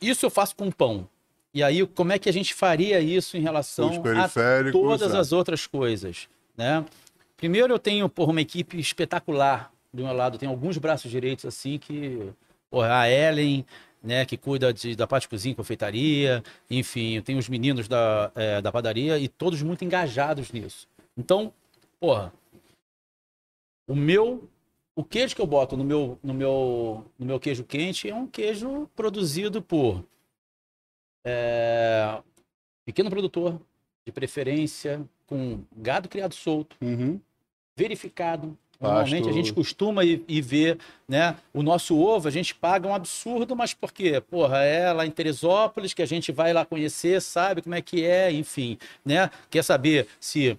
isso 0.00 0.26
eu 0.26 0.30
faço 0.30 0.54
com 0.56 0.70
pão. 0.70 1.08
E 1.52 1.62
aí, 1.62 1.86
como 1.86 2.12
é 2.12 2.18
que 2.18 2.28
a 2.28 2.32
gente 2.32 2.52
faria 2.52 3.00
isso 3.00 3.36
em 3.36 3.40
relação 3.40 3.88
a 3.88 4.70
todas 4.70 5.14
é. 5.14 5.18
as 5.18 5.32
outras 5.32 5.66
coisas? 5.66 6.28
Né? 6.56 6.84
Primeiro, 7.36 7.72
eu 7.72 7.78
tenho 7.78 8.08
porra, 8.08 8.32
uma 8.32 8.40
equipe 8.40 8.78
espetacular 8.78 9.72
do 9.92 10.04
meu 10.04 10.12
lado. 10.12 10.38
Tem 10.38 10.48
alguns 10.48 10.78
braços 10.78 11.10
direitos 11.10 11.44
assim 11.44 11.78
que. 11.78 12.30
Porra, 12.70 13.00
a 13.00 13.10
Ellen, 13.10 13.64
né, 14.02 14.24
que 14.24 14.36
cuida 14.36 14.72
de, 14.72 14.94
da 14.94 15.06
parte 15.06 15.22
de 15.22 15.28
cozinha, 15.28 15.54
confeitaria, 15.54 16.42
enfim, 16.70 17.20
tem 17.22 17.36
os 17.36 17.48
meninos 17.48 17.88
da, 17.88 18.30
é, 18.34 18.60
da 18.60 18.70
padaria 18.70 19.18
e 19.18 19.28
todos 19.28 19.62
muito 19.62 19.84
engajados 19.84 20.52
nisso. 20.52 20.86
Então, 21.16 21.52
porra, 21.98 22.32
o 23.88 23.94
meu, 23.94 24.48
o 24.96 25.04
queijo 25.04 25.36
que 25.36 25.42
eu 25.42 25.46
boto 25.46 25.76
no 25.76 25.84
meu, 25.84 26.18
no 26.22 26.32
meu, 26.32 27.04
no 27.18 27.26
meu 27.26 27.38
queijo 27.38 27.62
quente 27.62 28.08
é 28.08 28.14
um 28.14 28.26
queijo 28.26 28.88
produzido 28.96 29.60
por 29.60 30.02
é, 31.24 32.18
pequeno 32.84 33.10
produtor, 33.10 33.60
de 34.06 34.12
preferência 34.12 35.06
com 35.26 35.60
gado 35.76 36.08
criado 36.08 36.34
solto, 36.34 36.76
Uhum. 36.80 37.20
verificado. 37.76 38.56
Normalmente 38.80 39.24
Pasto. 39.24 39.30
a 39.30 39.32
gente 39.32 39.52
costuma 39.54 40.04
ir, 40.04 40.22
ir 40.28 40.40
ver, 40.42 40.78
né? 41.08 41.36
O 41.52 41.62
nosso 41.62 41.98
ovo 41.98 42.28
a 42.28 42.30
gente 42.30 42.54
paga 42.54 42.86
um 42.86 42.94
absurdo, 42.94 43.56
mas 43.56 43.72
por 43.72 43.90
quê? 43.90 44.20
Porra, 44.20 44.58
é 44.64 44.92
lá 44.92 45.06
em 45.06 45.10
Teresópolis 45.10 45.94
que 45.94 46.02
a 46.02 46.06
gente 46.06 46.30
vai 46.30 46.52
lá 46.52 46.64
conhecer, 46.64 47.20
sabe 47.22 47.62
como 47.62 47.74
é 47.74 47.80
que 47.80 48.04
é, 48.04 48.30
enfim, 48.30 48.78
né? 49.04 49.30
Quer 49.50 49.64
saber 49.64 50.06
se. 50.20 50.58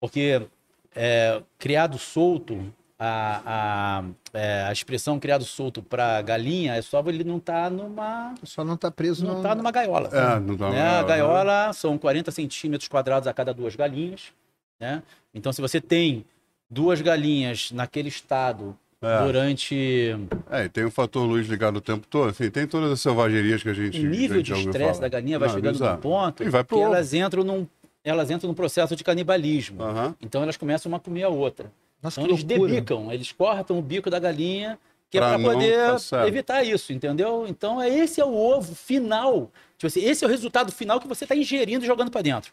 Porque 0.00 0.46
é, 0.94 1.42
criado 1.58 1.98
solto, 1.98 2.72
a, 2.98 3.42
a, 3.46 4.04
é, 4.36 4.62
a 4.64 4.72
expressão 4.72 5.20
criado 5.20 5.44
solto 5.44 5.80
para 5.82 6.20
galinha 6.22 6.74
é 6.74 6.82
só 6.82 7.00
ele 7.06 7.22
não 7.22 7.38
tá 7.38 7.70
numa. 7.70 8.34
Só 8.42 8.64
não 8.64 8.76
tá 8.76 8.90
preso 8.90 9.24
Não 9.24 9.36
no... 9.36 9.42
tá 9.42 9.54
numa 9.54 9.70
gaiola 9.70 10.08
É, 10.12 10.40
não 10.40 10.56
dá 10.56 10.70
né? 10.70 10.82
A 10.82 11.02
gaiola 11.04 11.72
são 11.72 11.96
40 11.96 12.30
centímetros 12.32 12.88
quadrados 12.88 13.28
a 13.28 13.32
cada 13.32 13.54
duas 13.54 13.76
galinhas, 13.76 14.32
né? 14.80 15.02
Então, 15.32 15.52
se 15.52 15.60
você 15.60 15.80
tem 15.80 16.24
duas 16.68 17.00
galinhas 17.00 17.70
naquele 17.70 18.08
estado 18.08 18.76
É. 19.00 19.22
durante 19.22 20.16
É, 20.50 20.64
e 20.64 20.68
tem 20.68 20.84
o 20.84 20.90
fator 20.90 21.24
luz 21.24 21.46
ligado 21.46 21.76
o 21.76 21.80
tempo 21.80 22.04
todo. 22.08 22.30
Assim, 22.30 22.50
tem 22.50 22.66
todas 22.66 22.90
as 22.90 23.00
selvagerias 23.00 23.62
que 23.62 23.68
a 23.68 23.74
gente. 23.74 24.00
o 24.04 24.10
nível 24.10 24.40
a 24.40 24.42
gente 24.42 24.52
de 24.54 24.66
estresse 24.66 25.00
da 25.00 25.08
galinha 25.08 25.38
vai 25.38 25.46
Não, 25.48 25.54
é 25.54 25.56
chegando 25.56 25.78
num 25.78 25.96
ponto 25.98 26.42
E 26.42 26.48
vai 26.50 26.64
pro 26.64 26.76
que 26.76 26.82
ovo. 26.82 26.92
elas 26.94 27.14
entram 27.14 27.44
num 27.44 27.66
elas 28.04 28.30
entram 28.30 28.48
num 28.48 28.54
processo 28.54 28.96
de 28.96 29.04
canibalismo. 29.04 29.78
Então 30.20 30.42
elas 30.42 30.56
começam 30.56 30.90
uma 30.90 30.96
a 30.96 31.00
comer 31.00 31.24
a 31.24 31.28
outra. 31.28 31.70
Nossa, 32.02 32.20
Então 32.20 32.30
eles 32.32 32.44
loucura. 32.44 32.70
debicam, 32.72 33.12
eles 33.12 33.32
cortam 33.32 33.78
o 33.78 33.82
bico 33.82 34.08
da 34.10 34.18
galinha 34.18 34.78
que 35.10 35.16
é 35.16 35.20
Pra 35.20 35.30
para 35.30 35.38
não 35.38 35.52
poder 35.54 35.90
passar. 35.92 36.28
evitar 36.28 36.62
isso, 36.62 36.92
entendeu? 36.92 37.46
Então 37.48 37.80
é 37.80 37.88
esse 37.88 38.20
é 38.20 38.24
o 38.24 38.34
ovo 38.34 38.74
final. 38.74 39.50
Tipo 39.78 39.86
assim, 39.86 40.00
esse 40.04 40.22
é 40.24 40.26
o 40.26 40.30
resultado 40.30 40.70
final 40.70 41.00
que 41.00 41.08
você 41.08 41.24
está 41.24 41.34
ingerindo 41.34 41.82
e 41.84 41.86
jogando 41.86 42.10
para 42.10 42.20
dentro. 42.22 42.52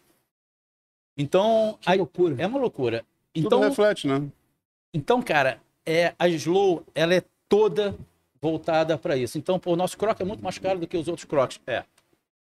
Então, 1.17 1.77
Que 1.81 1.91
aí- 1.91 1.97
loucura. 1.97 2.35
é 2.41 2.47
uma 2.47 2.59
loucura. 2.59 3.05
Tudo 3.33 3.45
Então, 3.47 3.59
reflete, 3.61 4.07
né? 4.07 4.21
então, 4.93 5.21
cara, 5.21 5.59
é, 5.85 6.13
a 6.17 6.27
Slow, 6.29 6.83
ela 6.95 7.13
é 7.13 7.23
toda 7.49 7.95
voltada 8.41 8.97
para 8.97 9.15
isso. 9.17 9.37
Então, 9.37 9.59
pô, 9.59 9.73
o 9.73 9.75
nosso 9.75 9.97
croque 9.97 10.21
é 10.21 10.25
muito 10.25 10.43
mais 10.43 10.57
caro 10.57 10.79
do 10.79 10.87
que 10.87 10.97
os 10.97 11.07
outros 11.07 11.25
croques. 11.25 11.59
É. 11.67 11.83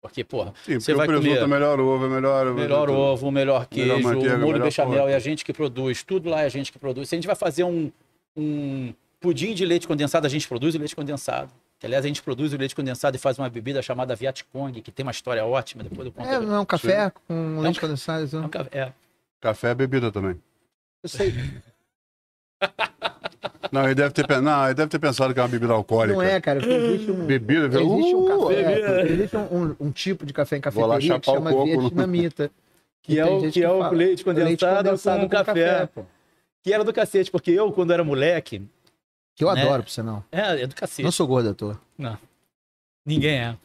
Porque, 0.01 0.23
porra, 0.23 0.51
Sim, 0.65 0.79
você 0.79 0.93
porque 0.93 0.93
vai 0.93 1.05
o 1.05 1.09
presunto 1.21 1.41
comer 1.41 1.43
é 1.43 1.47
melhor 1.59 1.79
ovo, 1.79 2.05
é 2.05 2.09
melhor. 2.09 2.53
melhor 2.55 2.89
ovo, 2.89 3.31
melhor 3.31 3.65
queijo, 3.67 3.87
Melhor 3.95 4.01
manteiga, 4.01 4.37
molho 4.39 4.53
melhor 4.53 4.65
bechamel 4.65 4.99
porra. 5.01 5.11
é 5.11 5.15
a 5.15 5.19
gente 5.19 5.45
que 5.45 5.53
produz, 5.53 6.03
tudo 6.03 6.27
lá 6.29 6.41
é 6.41 6.45
a 6.45 6.49
gente 6.49 6.71
que 6.71 6.79
produz. 6.79 7.07
Se 7.07 7.13
a 7.13 7.17
gente 7.17 7.27
vai 7.27 7.35
fazer 7.35 7.63
um, 7.63 7.91
um 8.35 8.93
pudim 9.19 9.53
de 9.53 9.63
leite 9.63 9.87
condensado, 9.87 10.25
a 10.25 10.29
gente 10.29 10.47
produz 10.47 10.73
o 10.73 10.79
leite 10.79 10.95
condensado. 10.95 11.51
Que, 11.79 11.85
aliás, 11.85 12.03
a 12.03 12.07
gente 12.07 12.21
produz 12.23 12.51
o 12.51 12.57
leite 12.57 12.75
condensado 12.75 13.15
e 13.15 13.19
faz 13.19 13.37
uma 13.37 13.47
bebida 13.49 13.79
chamada 13.83 14.15
Viet 14.15 14.43
Cong, 14.51 14.81
que 14.81 14.91
tem 14.91 15.03
uma 15.03 15.11
história 15.11 15.45
ótima, 15.45 15.83
depois 15.83 16.05
eu 16.07 16.11
conto. 16.11 16.27
É, 16.27 16.39
não 16.39 16.55
é 16.55 16.59
um 16.59 16.65
café 16.65 17.11
com 17.27 17.59
leite 17.59 17.77
um- 17.77 17.81
condensado. 17.81 18.27
É 18.35 18.39
um 18.39 18.49
ca- 18.49 18.67
é. 18.71 18.91
Café 19.39 19.69
é 19.69 19.75
bebida 19.75 20.11
também. 20.11 20.39
Eu 21.03 21.09
sei. 21.09 21.33
Não, 23.71 23.85
ele 23.85 23.95
deve 23.95 24.13
ter, 24.13 24.41
não, 24.41 24.65
ele 24.65 24.73
deve 24.75 24.89
ter 24.89 24.99
pensado 24.99 25.33
que 25.33 25.39
é 25.39 25.43
uma 25.43 25.49
bebida 25.49 25.73
alcoólica. 25.73 26.13
Não 26.15 26.21
é, 26.21 26.39
cara. 26.39 26.59
porque 26.59 26.73
Existe 26.73 27.11
um, 27.11 27.25
Bebida, 27.25 27.67
viu? 27.69 27.81
existe 27.97 28.15
um 28.15 28.25
café. 28.27 28.63
bebida. 28.63 29.09
Existe 29.11 29.37
um, 29.37 29.41
um- 29.61 29.75
um 29.79 29.91
tipo 29.91 30.25
de 30.25 30.33
café 30.33 30.57
em 30.57 30.61
cafeteria 30.61 31.19
que 31.19 31.25
chama 31.31 31.51
coco. 31.51 31.65
vietnamita. 31.65 32.51
Que 33.03 33.19
é 33.19 33.23
tem 33.25 33.35
o, 33.35 33.39
gente 33.39 33.53
que 33.53 33.63
é 33.63 33.67
o 33.71 33.79
fala, 33.79 33.95
leite 33.97 34.23
condensado, 34.23 35.21
com, 35.23 35.27
café. 35.29 35.87
pô. 35.87 36.03
Que 36.63 36.71
era 36.71 36.83
do 36.83 36.93
cacete, 36.93 37.31
porque 37.31 37.49
eu, 37.49 37.71
quando 37.71 37.91
era 37.91 38.03
moleque, 38.03 38.61
Que 39.35 39.43
eu 39.43 39.51
Né? 39.55 39.63
adoro, 39.63 39.81
por 39.81 39.89
sinal. 39.89 40.23
é, 40.31 40.61
é 40.61 40.67
do 40.67 40.75
cacete. 40.75 41.01
Não 41.01 41.11
sou 41.11 41.25
gordo, 41.25 41.49
à 41.49 41.53
toa. 41.55 41.79
Ninguém 43.03 43.39
é. 43.39 43.57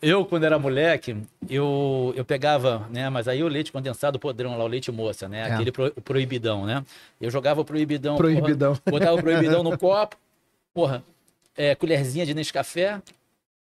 Eu, 0.00 0.24
quando 0.24 0.44
era 0.44 0.58
moleque, 0.58 1.16
eu, 1.48 2.12
eu 2.16 2.24
pegava, 2.24 2.86
né? 2.90 3.10
Mas 3.10 3.26
aí 3.26 3.42
o 3.42 3.48
leite 3.48 3.72
condensado 3.72 4.18
podrão 4.18 4.56
lá, 4.56 4.64
o 4.64 4.68
leite 4.68 4.92
moça, 4.92 5.28
né? 5.28 5.40
É. 5.48 5.52
Aquele 5.52 5.72
pro- 5.72 5.90
proibidão, 6.02 6.64
né? 6.64 6.84
Eu 7.20 7.30
jogava 7.30 7.60
o 7.60 7.64
proibidão. 7.64 8.16
Proibidão. 8.16 8.76
Porra, 8.76 8.82
botava 8.98 9.16
o 9.16 9.22
proibidão 9.22 9.62
no 9.62 9.76
copo, 9.78 10.16
porra, 10.72 11.02
é, 11.56 11.74
colherzinha 11.74 12.24
de 12.24 12.32
Nescafé, 12.34 13.02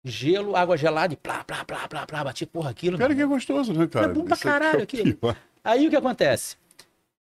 gelo, 0.03 0.55
água 0.55 0.75
gelada 0.75 1.13
e 1.13 1.17
plá, 1.17 1.43
plá, 1.43 1.63
plá, 1.63 1.88
plá, 1.88 2.05
plá, 2.07 2.23
bati, 2.23 2.45
porra, 2.45 2.71
aquilo. 2.71 2.97
Cara, 2.97 3.13
que 3.13 3.21
é 3.21 3.25
gostoso, 3.25 3.71
né, 3.73 3.86
cara? 3.88 4.07
É 4.07 4.13
bom 4.13 4.23
pra 4.25 4.34
Isso 4.36 4.47
aqui 4.47 4.59
caralho 4.59 4.79
é 4.79 4.84
aquilo. 4.84 5.17
Aí 5.63 5.88
o 5.88 5.89
que 5.89 5.95
acontece? 5.95 6.57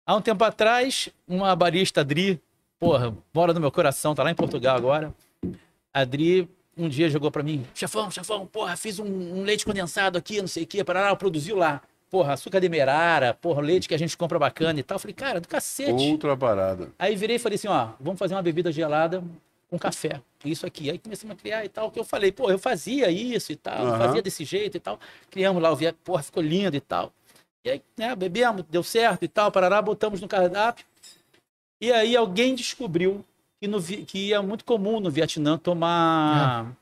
Há 0.06 0.14
um 0.14 0.20
tempo 0.20 0.44
atrás, 0.44 1.08
uma 1.26 1.54
barista 1.56 2.02
Adri, 2.02 2.40
porra, 2.78 3.12
mora 3.34 3.52
no 3.52 3.60
meu 3.60 3.72
coração, 3.72 4.14
tá 4.14 4.22
lá 4.22 4.30
em 4.30 4.34
Portugal 4.34 4.76
agora. 4.76 5.12
Adri 5.92 6.48
um 6.76 6.88
dia 6.88 7.08
jogou 7.08 7.30
pra 7.30 7.42
mim, 7.42 7.66
chefão, 7.74 8.10
chefão, 8.10 8.46
porra, 8.46 8.76
fiz 8.76 8.98
um, 8.98 9.04
um 9.04 9.42
leite 9.42 9.64
condensado 9.64 10.18
aqui, 10.18 10.40
não 10.40 10.48
sei 10.48 10.64
o 10.64 10.66
quê, 10.66 10.82
Parará, 10.84 11.14
produziu 11.16 11.56
lá. 11.56 11.80
Porra, 12.10 12.34
açúcar 12.34 12.60
demerara, 12.60 13.34
porra, 13.34 13.60
leite 13.60 13.88
que 13.88 13.94
a 13.94 13.98
gente 13.98 14.16
compra 14.16 14.38
bacana 14.38 14.78
e 14.78 14.82
tal. 14.84 14.94
Eu 14.94 15.00
Falei, 15.00 15.14
cara, 15.14 15.40
do 15.40 15.48
cacete. 15.48 16.12
Outra 16.12 16.36
parada. 16.36 16.92
Aí 16.96 17.16
virei 17.16 17.36
e 17.36 17.38
falei 17.40 17.56
assim, 17.56 17.66
ó, 17.66 17.88
vamos 17.98 18.20
fazer 18.20 18.34
uma 18.34 18.42
bebida 18.42 18.70
gelada 18.70 19.20
com 19.68 19.76
café. 19.76 20.20
Isso 20.44 20.64
aqui. 20.64 20.90
Aí 20.90 20.98
comecei 20.98 21.28
a 21.28 21.34
criar 21.34 21.64
e 21.64 21.68
tal, 21.68 21.90
que 21.90 21.98
eu 21.98 22.04
falei, 22.04 22.30
pô, 22.30 22.50
eu 22.50 22.58
fazia 22.58 23.10
isso 23.10 23.50
e 23.50 23.56
tal, 23.56 23.86
Aham. 23.86 23.98
fazia 23.98 24.22
desse 24.22 24.44
jeito 24.44 24.76
e 24.76 24.80
tal. 24.80 25.00
Criamos 25.28 25.60
lá 25.60 25.72
o 25.72 25.76
vié, 25.76 25.92
porra, 26.04 26.22
ficou 26.22 26.42
lindo 26.42 26.76
e 26.76 26.80
tal. 26.80 27.12
E 27.64 27.70
aí, 27.70 27.82
né, 27.96 28.14
bebemos, 28.14 28.64
deu 28.70 28.82
certo 28.84 29.24
e 29.24 29.28
tal, 29.28 29.50
parará, 29.50 29.82
botamos 29.82 30.20
no 30.20 30.28
cardápio. 30.28 30.84
E 31.80 31.90
aí 31.90 32.16
alguém 32.16 32.54
descobriu 32.54 33.24
que, 33.64 33.68
no, 33.68 33.82
que 33.82 34.32
é 34.32 34.40
muito 34.40 34.64
comum 34.64 35.00
no 35.00 35.10
Vietnã 35.10 35.56
tomar, 35.56 36.72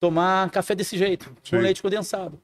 tomar 0.00 0.50
café 0.50 0.74
desse 0.74 0.96
jeito, 0.96 1.30
Sim. 1.42 1.56
com 1.56 1.62
leite 1.62 1.82
condensado. 1.82 2.38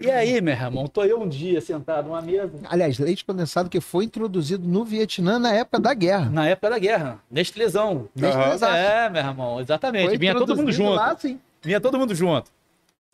E 0.00 0.10
aí, 0.10 0.38
meu 0.42 0.52
irmão, 0.52 0.86
tô 0.86 1.02
eu 1.02 1.18
um 1.18 1.28
dia 1.28 1.58
sentado 1.60 2.08
numa 2.08 2.20
mesa, 2.20 2.52
Aliás, 2.64 2.98
leite 2.98 3.24
condensado 3.24 3.70
que 3.70 3.80
foi 3.80 4.04
introduzido 4.04 4.66
no 4.68 4.84
Vietnã 4.84 5.38
na 5.38 5.54
época 5.54 5.80
da 5.80 5.94
guerra. 5.94 6.28
na 6.28 6.46
época 6.46 6.70
da 6.70 6.78
guerra, 6.78 7.20
Nestlezão. 7.30 8.08
Aham. 8.20 8.52
Exato. 8.52 8.74
É, 8.74 9.08
meu 9.08 9.22
irmão, 9.22 9.60
exatamente. 9.60 10.08
Foi 10.08 10.18
Vinha 10.18 10.34
todo 10.34 10.54
mundo 10.54 10.72
junto. 10.72 10.94
Lá, 10.94 11.16
sim. 11.16 11.40
Vinha 11.62 11.80
todo 11.80 11.98
mundo 11.98 12.14
junto. 12.14 12.50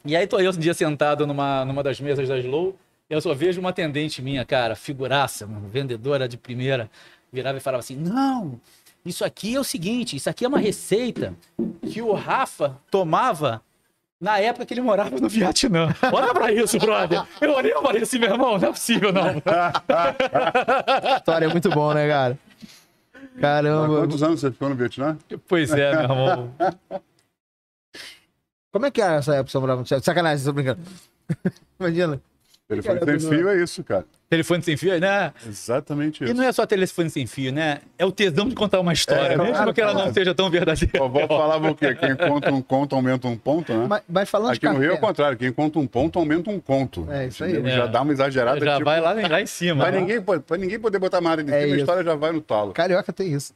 E 0.05 0.16
aí 0.16 0.27
tô 0.27 0.41
eu 0.41 0.51
um 0.51 0.59
dia 0.59 0.75
sentado 0.75 1.27
numa, 1.27 1.64
numa 1.64 1.83
das 1.83 2.01
mesas 2.01 2.29
da 2.29 2.39
Slow, 2.39 2.75
eu 3.09 3.21
só 3.21 3.35
vejo 3.35 3.61
uma 3.61 3.71
atendente 3.71 4.21
minha, 4.21 4.45
cara, 4.45 4.75
figuraça, 4.75 5.47
mano, 5.47 5.69
vendedora 5.69 6.27
de 6.29 6.37
primeira, 6.37 6.91
virava 7.33 7.59
e 7.59 7.61
falava 7.61 7.81
assim: 7.81 7.97
não, 7.97 8.61
isso 9.05 9.24
aqui 9.24 9.55
é 9.55 9.61
o 9.61 9.64
seguinte, 9.64 10.16
isso 10.16 10.28
aqui 10.28 10.44
é 10.44 10.49
uma 10.49 10.59
receita 10.59 11.34
que 11.82 12.03
o 12.03 12.12
Rafa 12.12 12.76
tomava 12.90 13.62
na 14.20 14.38
época 14.38 14.66
que 14.66 14.74
ele 14.74 14.80
morava 14.80 15.18
no 15.18 15.28
Vietnã. 15.28 15.94
Olha 16.12 16.34
pra 16.34 16.53
isso, 16.53 16.78
brother. 16.78 17.22
Eu 17.40 17.55
olhei 17.55 17.72
e 17.72 17.80
falei 17.80 18.03
assim, 18.03 18.18
meu 18.18 18.30
irmão, 18.30 18.59
não 18.59 18.68
é 18.68 18.72
possível, 18.72 19.12
não. 19.12 19.28
História 21.16 21.46
é 21.46 21.49
muito 21.49 21.70
bom, 21.70 21.94
né, 21.94 22.09
cara? 22.09 22.38
Há 23.36 23.40
Caramba. 23.40 23.99
quantos 24.01 24.22
anos 24.22 24.40
você 24.40 24.51
ficou 24.51 24.68
no 24.68 24.74
Vietnã? 24.74 25.16
pois 25.46 25.70
é, 25.70 25.92
meu 25.92 26.03
irmão. 26.03 26.55
Como 28.72 28.86
é 28.86 28.90
que 28.90 29.01
era 29.01 29.14
essa 29.16 29.32
época 29.32 29.46
que 29.46 29.53
você 29.53 29.59
morava 29.59 29.78
no 29.80 29.84
Vietnã? 29.84 30.03
Sacanagem, 30.03 30.44
tô 30.44 30.53
brincando. 30.53 30.80
Imagina. 31.78 32.20
Telefone 32.69 33.01
sem 33.21 33.31
fio 33.31 33.49
é 33.49 33.62
isso, 33.62 33.83
cara. 33.83 34.05
Telefone 34.29 34.62
sem 34.62 34.77
fio, 34.77 35.01
né? 35.01 35.33
Exatamente 35.47 36.23
E 36.23 36.27
isso. 36.27 36.35
não 36.35 36.45
é 36.45 36.53
só 36.53 36.66
telefone 36.66 37.09
sem 37.09 37.27
fio, 37.27 37.51
né? 37.51 37.79
É 37.97 38.05
o 38.05 38.12
tesão 38.12 38.47
de 38.47 38.55
contar 38.55 38.79
uma 38.79 38.93
história, 38.93 39.33
É, 39.33 39.37
mesmo 39.39 39.55
claro, 39.55 39.73
que 39.73 39.81
ela 39.81 39.93
não 39.95 40.01
claro. 40.01 40.12
seja 40.12 40.35
tão 40.35 40.51
verdadeira. 40.51 41.01
A 41.01 41.05
avó 41.07 41.27
falava 41.27 41.71
o 41.71 41.75
quê? 41.75 41.95
Quem 41.95 42.14
conta 42.14 42.53
um 42.53 42.61
conto 42.61 42.95
aumenta 42.95 43.27
um 43.27 43.39
ponto, 43.39 43.73
né? 43.73 43.87
Mas, 43.89 44.03
mas 44.07 44.29
falando 44.29 44.51
Aqui 44.51 44.61
de 44.61 44.69
no 44.69 44.79
Rio 44.81 44.91
é 44.91 44.95
o 44.95 44.99
contrário. 44.99 45.39
Quem 45.39 45.51
conta 45.51 45.79
um 45.79 45.87
ponto 45.87 46.19
aumenta 46.19 46.51
um 46.51 46.61
conto. 46.61 47.07
É, 47.11 47.29
isso 47.29 47.43
aí. 47.43 47.53
Entendeu? 47.53 47.73
É. 47.73 47.77
Já 47.79 47.87
dá 47.87 48.03
uma 48.03 48.12
exagerada. 48.12 48.61
Já 48.62 48.73
tipo, 48.75 48.85
vai 48.85 49.01
lá, 49.01 49.12
lá 49.14 49.41
em 49.41 49.47
cima. 49.47 49.85
Pra 49.85 49.91
né? 49.93 50.01
ninguém, 50.01 50.21
pra 50.21 50.59
ninguém 50.59 50.79
poder 50.79 50.99
botar 50.99 51.23
mais 51.23 51.41
em 51.41 51.51
É 51.51 51.62
cima, 51.62 51.75
a 51.75 51.79
história 51.79 52.05
já 52.05 52.14
vai 52.16 52.33
no 52.33 52.43
talo. 52.43 52.73
carioca 52.75 53.11
tem 53.14 53.33
isso. 53.33 53.55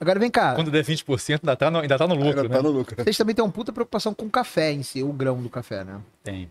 Agora 0.00 0.18
vem 0.18 0.30
cá, 0.30 0.54
Quando 0.54 0.70
der 0.70 0.82
20%, 0.82 1.40
ainda 1.42 1.54
tá 1.56 1.70
no, 1.70 1.80
ainda 1.80 1.98
tá 1.98 2.06
no 2.06 2.14
lucro, 2.14 2.28
Ainda 2.40 2.42
né? 2.44 2.56
tá 2.56 2.62
no 2.62 2.70
lucro. 2.70 2.96
vocês 2.96 3.18
também 3.18 3.34
têm 3.34 3.44
uma 3.44 3.52
puta 3.52 3.70
preocupação 3.70 4.14
com 4.14 4.24
o 4.24 4.30
café 4.30 4.72
em 4.72 4.82
si, 4.82 5.02
o 5.02 5.12
grão 5.12 5.42
do 5.42 5.50
café, 5.50 5.84
né? 5.84 5.98
Tem. 6.24 6.48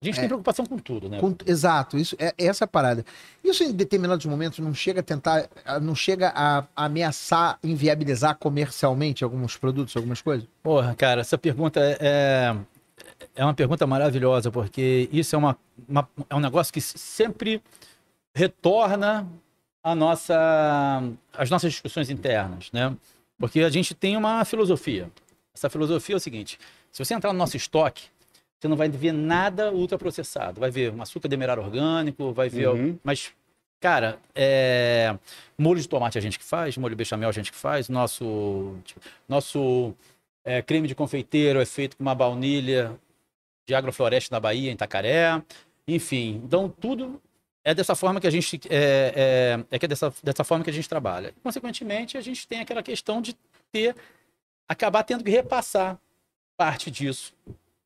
A 0.00 0.04
gente 0.04 0.16
É. 0.16 0.20
tem 0.20 0.28
preocupação 0.28 0.64
com 0.64 0.78
tudo, 0.78 1.08
né? 1.08 1.18
Com- 1.18 1.34
exato, 1.44 1.98
isso 1.98 2.14
é 2.20 2.32
essa 2.38 2.62
é 2.62 2.66
a 2.66 2.68
parada. 2.68 3.04
Isso 3.42 3.64
em 3.64 3.72
determinados 3.72 4.24
momentos 4.26 4.60
não 4.60 4.72
chega 4.72 5.00
a 5.00 5.02
tentar, 5.02 5.48
não 5.82 5.92
chega 5.94 6.32
a 6.36 6.64
ameaçar, 6.76 7.58
inviabilizar 7.64 8.36
comercialmente 8.36 9.24
alguns 9.24 9.56
produtos, 9.56 9.96
algumas 9.96 10.22
coisas? 10.22 10.46
Porra, 10.62 10.94
cara, 10.94 11.20
essa 11.22 11.36
pergunta 11.36 11.80
é, 12.00 12.54
é 13.34 13.44
uma 13.44 13.54
pergunta 13.54 13.88
maravilhosa, 13.88 14.52
porque 14.52 15.08
isso 15.12 15.34
é, 15.34 15.38
uma, 15.38 15.58
uma- 15.88 16.08
é 16.30 16.34
um 16.36 16.40
negócio 16.40 16.72
que 16.72 16.80
sempre 16.80 17.60
retorna 18.32 19.26
a 19.82 19.96
nossa, 19.96 21.02
as 21.36 21.50
nossas 21.50 21.72
discussões 21.72 22.08
internas, 22.08 22.70
né? 22.72 22.94
Porque 23.36 23.60
a 23.62 23.70
gente 23.70 23.94
tem 23.96 24.16
uma 24.16 24.44
filosofia. 24.44 25.10
Essa 25.52 25.68
filosofia 25.68 26.14
é 26.14 26.18
o 26.18 26.20
seguinte: 26.20 26.56
Se 26.92 27.04
você 27.04 27.14
entrar 27.14 27.32
no 27.32 27.38
nosso 27.38 27.56
estoque, 27.56 28.04
você 28.60 28.68
não 28.68 28.76
vai 28.76 28.88
ver 28.88 29.12
nada 29.12 29.72
ultraprocessado. 29.72 30.60
Vai 30.60 30.70
ver 30.70 30.92
um 30.92 31.00
açúcar 31.00 31.28
demerara 31.28 31.60
orgânico, 31.60 32.32
vai 32.32 32.48
ver. 32.48 32.68
Uhum. 32.68 32.98
Mas, 33.04 33.32
cara, 33.80 34.18
é, 34.34 35.16
molho 35.56 35.80
de 35.80 35.88
tomate 35.88 36.18
a 36.18 36.20
gente 36.20 36.38
que 36.38 36.44
faz, 36.44 36.76
molho 36.76 36.96
bechamel 36.96 37.28
a 37.28 37.32
gente 37.32 37.52
que 37.52 37.58
faz, 37.58 37.88
nosso, 37.88 38.76
nosso 39.28 39.94
é, 40.44 40.60
creme 40.60 40.88
de 40.88 40.94
confeiteiro 40.94 41.60
é 41.60 41.66
feito 41.66 41.96
com 41.96 42.02
uma 42.02 42.14
baunilha 42.14 42.98
de 43.66 43.74
agrofloresta 43.74 44.34
na 44.34 44.40
Bahia, 44.40 44.70
em 44.70 44.74
Itacaré. 44.74 45.42
Enfim, 45.86 46.40
então 46.44 46.68
tudo 46.68 47.20
é 47.62 47.74
dessa 47.74 47.94
forma 47.94 48.20
que 48.20 48.26
a 48.26 48.30
gente 48.30 48.60
é, 48.68 49.12
é, 49.14 49.64
é 49.70 49.78
que 49.78 49.84
é 49.84 49.88
dessa, 49.88 50.12
dessa 50.22 50.42
forma 50.42 50.64
que 50.64 50.70
a 50.70 50.72
gente 50.72 50.88
trabalha. 50.88 51.32
Consequentemente, 51.42 52.16
a 52.16 52.20
gente 52.20 52.48
tem 52.48 52.60
aquela 52.60 52.82
questão 52.82 53.20
de 53.20 53.36
ter 53.70 53.94
acabar 54.66 55.02
tendo 55.04 55.22
que 55.22 55.30
repassar 55.30 55.98
parte 56.56 56.90
disso, 56.90 57.34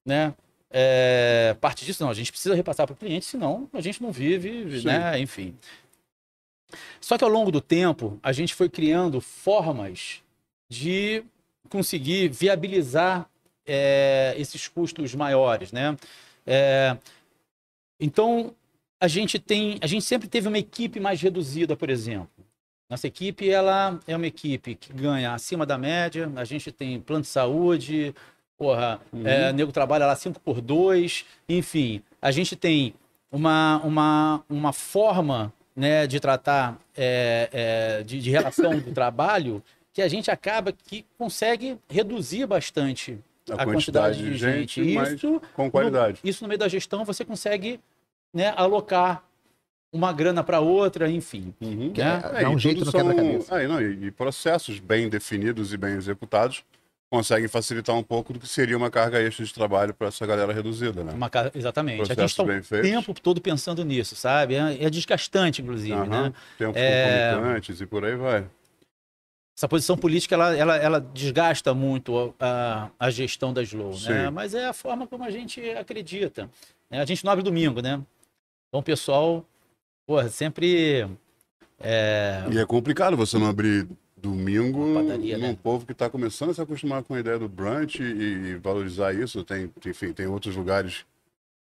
né? 0.06 0.34
É, 0.74 1.54
parte 1.60 1.84
disso 1.84 2.02
não, 2.02 2.10
a 2.10 2.14
gente 2.14 2.32
precisa 2.32 2.54
repassar 2.54 2.86
para 2.86 2.94
o 2.94 2.96
cliente, 2.96 3.26
senão 3.26 3.68
a 3.74 3.80
gente 3.82 4.02
não 4.02 4.10
vive, 4.10 4.80
Sim. 4.80 4.86
né? 4.86 5.20
Enfim. 5.20 5.54
Só 6.98 7.18
que 7.18 7.24
ao 7.24 7.28
longo 7.28 7.52
do 7.52 7.60
tempo, 7.60 8.18
a 8.22 8.32
gente 8.32 8.54
foi 8.54 8.70
criando 8.70 9.20
formas 9.20 10.22
de 10.70 11.22
conseguir 11.68 12.28
viabilizar 12.28 13.28
é, 13.66 14.34
esses 14.38 14.66
custos 14.66 15.14
maiores, 15.14 15.72
né? 15.72 15.96
É, 16.46 16.96
então, 18.00 18.54
a 18.98 19.06
gente 19.06 19.38
tem, 19.38 19.78
a 19.82 19.86
gente 19.86 20.04
sempre 20.04 20.26
teve 20.28 20.48
uma 20.48 20.58
equipe 20.58 20.98
mais 20.98 21.20
reduzida, 21.20 21.76
por 21.76 21.90
exemplo. 21.90 22.30
Nossa 22.88 23.06
equipe, 23.06 23.48
ela 23.48 23.98
é 24.06 24.16
uma 24.16 24.26
equipe 24.26 24.74
que 24.74 24.92
ganha 24.92 25.34
acima 25.34 25.64
da 25.64 25.78
média, 25.78 26.30
a 26.36 26.44
gente 26.44 26.70
tem 26.70 27.00
plano 27.00 27.22
de 27.22 27.28
saúde, 27.28 28.14
porra, 28.62 29.00
Uhum. 29.12 29.26
é, 29.26 29.52
nego 29.52 29.72
trabalha 29.72 30.06
lá 30.06 30.14
5 30.14 30.38
por 30.38 30.60
2, 30.60 31.24
enfim, 31.48 32.00
a 32.20 32.30
gente 32.30 32.54
tem 32.54 32.94
uma, 33.30 33.80
uma, 33.82 34.44
uma 34.48 34.72
forma 34.72 35.52
né, 35.74 36.06
de 36.06 36.20
tratar 36.20 36.78
é, 36.96 37.48
é, 37.52 38.02
de, 38.04 38.20
de 38.20 38.30
relação 38.30 38.78
do 38.78 38.92
trabalho 38.92 39.60
que 39.92 40.00
a 40.00 40.06
gente 40.06 40.30
acaba 40.30 40.70
que 40.72 41.04
consegue 41.18 41.76
reduzir 41.90 42.46
bastante 42.46 43.18
A, 43.50 43.64
quantidade, 43.64 44.22
de 44.22 44.36
gente, 44.36 44.80
mas 44.94 45.14
Isso 45.14 45.42
com 45.54 45.68
qualidade. 45.68 46.20
no, 46.22 46.30
isso 46.30 46.44
no 46.44 46.48
meio 46.48 46.58
da 46.60 46.68
gestão 46.68 47.04
você 47.04 47.24
consegue 47.24 47.80
né, 48.32 48.54
alocar 48.56 49.24
uma 49.92 50.12
grana 50.12 50.42
para 50.44 50.60
outra, 50.60 51.10
enfim. 51.10 51.52
Uhum. 51.60 51.92
Que 51.92 52.00
é- 52.00 52.42
dá 52.42 52.48
um 52.48 52.56
e 52.56 52.60
jeito 52.60 52.84
no 52.84 52.90
são- 52.90 53.00
quebra-cabeça. 53.00 53.54
Ah, 53.56 53.64
e 53.64 53.66
não, 53.66 53.82
e, 53.82 54.06
e 54.06 54.10
processos 54.12 54.78
bem 54.78 55.08
definidos 55.08 55.72
e 55.72 55.76
bem 55.76 55.94
executados 55.94 56.62
conseguem 57.12 57.46
facilitar 57.46 57.94
um 57.94 58.02
pouco 58.02 58.32
do 58.32 58.38
que 58.40 58.48
seria 58.48 58.74
uma 58.74 58.90
carga 58.90 59.20
extra 59.20 59.44
de 59.44 59.52
trabalho 59.52 59.92
para 59.92 60.08
essa 60.08 60.26
galera 60.26 60.50
reduzida, 60.50 61.04
né? 61.04 61.12
Uma 61.12 61.30
exatamente. 61.54 62.00
a 62.00 62.06
gente 62.06 62.24
está 62.24 62.42
o 62.42 62.46
bem 62.46 62.62
feitos. 62.62 62.88
tempo 62.90 63.12
todo 63.20 63.38
pensando 63.38 63.84
nisso, 63.84 64.16
sabe? 64.16 64.54
É, 64.54 64.84
é 64.84 64.88
desgastante, 64.88 65.60
inclusive, 65.60 65.92
Aham, 65.92 66.06
né? 66.30 66.32
Tempos 66.56 66.80
É- 66.80 67.34
concomitantes 67.34 67.80
e 67.82 67.86
por 67.86 68.02
aí 68.02 68.16
vai. 68.16 68.48
Essa 69.54 69.68
posição 69.68 69.94
política, 69.94 70.34
ela, 70.36 70.56
ela, 70.56 70.76
ela 70.78 71.00
desgasta 71.02 71.74
muito 71.74 72.34
a, 72.40 72.88
a 72.98 73.10
gestão 73.10 73.52
da 73.52 73.62
Slow, 73.62 73.90
né? 73.90 74.24
Sim. 74.24 74.30
Mas 74.32 74.54
é 74.54 74.64
a 74.64 74.72
forma 74.72 75.06
como 75.06 75.22
a 75.22 75.30
gente 75.30 75.60
acredita. 75.72 76.48
né? 76.88 76.98
A 77.02 77.04
gente 77.04 77.22
não 77.26 77.30
abre 77.32 77.44
domingo, 77.44 77.82
né? 77.82 78.00
Então 78.68 78.80
o 78.80 78.82
pessoal, 78.82 79.44
porra, 80.06 80.30
sempre... 80.30 81.06
é, 81.78 82.42
E 82.50 82.58
é 82.58 82.64
complicado 82.64 83.18
você 83.18 83.36
não 83.38 83.48
abrir 83.48 83.86
domingo 84.22 84.94
padaria, 84.94 85.36
num 85.36 85.48
né? 85.48 85.58
povo 85.62 85.84
que 85.84 85.92
está 85.92 86.08
começando 86.08 86.50
a 86.50 86.54
se 86.54 86.60
acostumar 86.62 87.02
com 87.02 87.14
a 87.14 87.20
ideia 87.20 87.38
do 87.38 87.48
brunch 87.48 88.00
e, 88.02 88.52
e 88.52 88.54
valorizar 88.56 89.12
isso. 89.12 89.42
Tem, 89.44 89.70
enfim, 89.84 90.12
tem 90.12 90.26
outros 90.26 90.54
lugares 90.54 91.04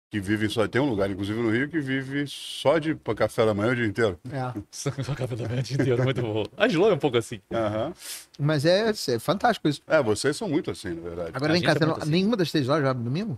que 0.09 0.19
vivem 0.21 0.47
só. 0.47 0.65
Tem 0.67 0.81
um 0.81 0.89
lugar, 0.89 1.09
inclusive 1.11 1.39
no 1.41 1.51
Rio, 1.51 1.67
que 1.67 1.79
vive 1.79 2.25
só 2.27 2.77
de 2.79 2.95
café 3.15 3.45
da 3.45 3.53
manhã 3.53 3.73
o 3.73 3.75
dia 3.75 3.85
inteiro. 3.85 4.17
É. 4.31 4.61
Só 4.71 4.89
café 4.91 5.35
da 5.35 5.47
manhã 5.49 5.59
o 5.59 5.63
dia 5.63 5.75
inteiro, 5.81 6.03
muito 6.03 6.21
bom. 6.21 6.43
A 6.55 6.67
Slow 6.67 6.91
é 6.91 6.93
um 6.93 6.97
pouco 6.99 7.17
assim. 7.17 7.41
Aham. 7.51 7.93
Mas 8.39 8.65
é, 8.65 8.89
é 8.89 9.19
fantástico 9.19 9.67
isso. 9.67 9.81
É, 9.85 10.01
vocês 10.01 10.37
são 10.37 10.47
muito 10.47 10.71
assim, 10.71 10.93
na 10.93 11.01
verdade. 11.01 11.31
Agora 11.33 11.51
A 11.51 11.53
vem 11.53 11.61
cá, 11.61 11.73
é 11.73 11.79
não- 11.85 11.97
assim. 11.97 12.09
nenhuma 12.09 12.37
das 12.37 12.49
três 12.51 12.65
lojas 12.67 12.87
abre 12.87 13.03
domingo? 13.03 13.37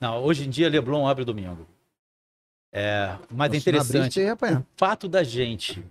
Não, 0.00 0.22
hoje 0.24 0.46
em 0.46 0.50
dia 0.50 0.68
Leblon 0.70 1.06
abre 1.06 1.24
domingo. 1.24 1.66
É, 2.72 3.16
mas 3.30 3.52
é 3.52 3.70
não 3.72 3.80
abrisse, 3.80 4.20
interessante. 4.20 4.20
o 4.58 4.66
fato 4.76 5.08
da 5.08 5.22
gente 5.22 5.84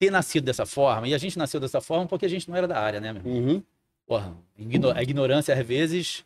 ter 0.00 0.10
nascido 0.10 0.44
dessa 0.44 0.64
forma, 0.64 1.06
e 1.06 1.14
a 1.14 1.18
gente 1.18 1.36
nasceu 1.38 1.60
dessa 1.60 1.80
forma 1.80 2.06
porque 2.06 2.24
a 2.24 2.28
gente 2.28 2.48
não 2.48 2.56
era 2.56 2.66
da 2.66 2.80
área, 2.80 2.98
né, 3.00 3.12
meu? 3.12 3.22
Uhum. 3.22 3.62
Porra, 4.06 4.34
igno- 4.58 4.90
a 4.90 5.02
ignorância, 5.02 5.54
às 5.54 5.64
vezes, 5.66 6.24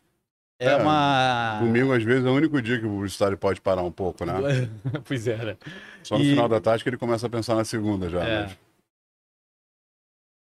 é, 0.57 0.67
É, 0.67 0.75
uma. 0.77 1.59
Domingo, 1.59 1.91
às 1.91 2.01
vezes, 2.01 2.25
é 2.25 2.29
o 2.29 2.33
único 2.33 2.61
dia 2.61 2.79
que 2.79 2.85
o 2.85 2.89
publicitário 2.89 3.37
pode 3.37 3.59
parar 3.59 3.83
um 3.83 3.91
pouco, 3.91 4.23
né? 4.25 4.33
pois 5.05 5.27
é, 5.27 5.37
né? 5.43 5.57
Só 6.01 6.17
no 6.17 6.23
E- 6.23 6.29
final 6.29 6.47
da 6.47 6.61
tarde 6.61 6.83
que 6.83 6.89
ele 6.89 6.97
começa 6.97 7.27
a 7.27 7.29
pensar 7.29 7.53
na 7.55 7.65
segunda 7.65 8.09
já. 8.09 8.23
É. 8.23 8.43
mas- 8.43 8.57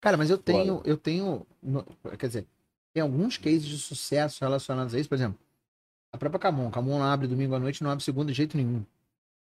Cara, 0.02 0.18
mas 0.18 0.30
eu 0.30 0.38
tenho, 0.38 0.82
eu 0.86 0.98
tenho, 0.98 1.46
quer 2.18 2.28
dizer, 2.28 2.48
tem 2.94 3.04
alguns 3.04 3.38
cases 3.38 3.66
de 3.66 3.78
sucesso 3.78 4.44
relacionados 4.44 4.96
a 4.96 5.00
isso, 5.00 5.10
por 5.10 5.16
exemplo, 5.16 5.38
a 6.12 6.18
própria 6.18 6.40
Camon. 6.40 6.72
Camon 6.72 7.00
não 7.00 7.06
abre 7.06 7.28
domingo 7.28 7.54
à 7.54 7.60
noite, 7.60 7.84
não 7.84 7.92
abre 7.92 8.04
segunda 8.04 8.32
de 8.32 8.38
jeito 8.38 8.56
nenhum. 8.58 8.84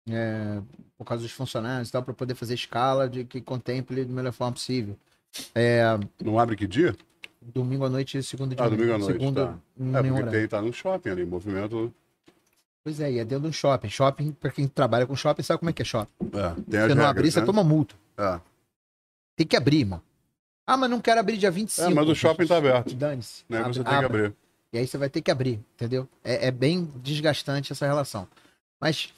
É, 0.09 0.61
por 0.97 1.05
causa 1.05 1.23
dos 1.23 1.33
funcionários 1.33 1.89
e 1.89 1.93
tal, 1.93 2.03
para 2.03 2.15
poder 2.15 2.35
fazer 2.35 2.55
escala 2.55 3.09
de 3.09 3.25
que 3.25 3.41
contemple 3.41 4.05
da 4.05 4.13
melhor 4.15 4.33
forma 4.33 4.53
possível. 4.53 4.97
É, 5.55 5.83
Não 6.25 6.39
abre 6.39 6.57
que 6.57 6.67
dia? 6.67 6.95
domingo 7.43 7.85
à 7.85 7.89
noite 7.91 8.19
e 8.19 8.23
segunda 8.23 8.55
de 8.57 8.63
Ah, 8.63 8.69
domingo 8.69 8.93
à 8.95 8.99
noite, 8.99 9.13
segunda, 9.13 9.47
tá. 9.47 9.53
É, 9.53 9.93
porque 10.03 10.11
horário. 10.11 10.31
tem, 10.31 10.49
tá 10.49 10.61
no 10.63 10.73
shopping 10.73 11.11
ali, 11.11 11.25
movimento. 11.25 11.93
Pois 12.83 12.99
é, 13.01 13.13
e 13.13 13.19
é 13.19 13.25
dentro 13.25 13.43
de 13.43 13.49
um 13.49 13.53
shopping. 13.53 13.89
Shopping, 13.89 14.33
pra 14.33 14.51
quem 14.51 14.67
trabalha 14.69 15.07
com 15.07 15.15
shopping, 15.17 15.43
sabe 15.43 15.59
como 15.61 15.71
é 15.71 15.73
que 15.73 15.83
é 15.83 15.85
shopping. 15.85 16.13
É, 16.33 16.51
tem 16.51 16.65
Se 16.65 16.71
você 16.71 16.79
não 16.81 16.87
regras, 16.89 17.07
abrir, 17.11 17.31
você 17.33 17.41
né? 17.41 17.47
toma 17.47 17.63
multa. 17.65 17.95
É. 18.17 18.41
Tem 19.37 19.47
que 19.47 19.57
abrir, 19.57 19.81
irmão. 19.81 20.01
Ah, 20.67 20.77
mas 20.77 20.89
não 20.91 21.01
quero 21.01 21.21
abrir 21.21 21.37
dia 21.37 21.51
25. 21.51 21.91
É, 21.91 21.95
mas 21.95 22.09
o 22.09 22.15
shopping 22.15 22.47
tá 22.47 22.57
aberto. 22.57 22.95
Dane-se. 22.95 23.45
Né? 23.49 23.59
Abre- 23.59 23.73
Você 23.75 23.85
tem 23.85 23.93
que 23.93 24.05
abre. 24.05 24.07
abrir. 24.25 24.35
E 24.73 24.79
aí 24.79 24.87
você 24.87 24.99
vai 24.99 25.09
ter 25.09 25.21
que 25.21 25.31
abrir, 25.31 25.61
entendeu? 25.75 26.09
É, 26.25 26.47
é 26.49 26.51
bem 26.51 26.91
desgastante 27.03 27.73
essa 27.73 27.87
relação. 27.87 28.27
Mas 28.81 29.13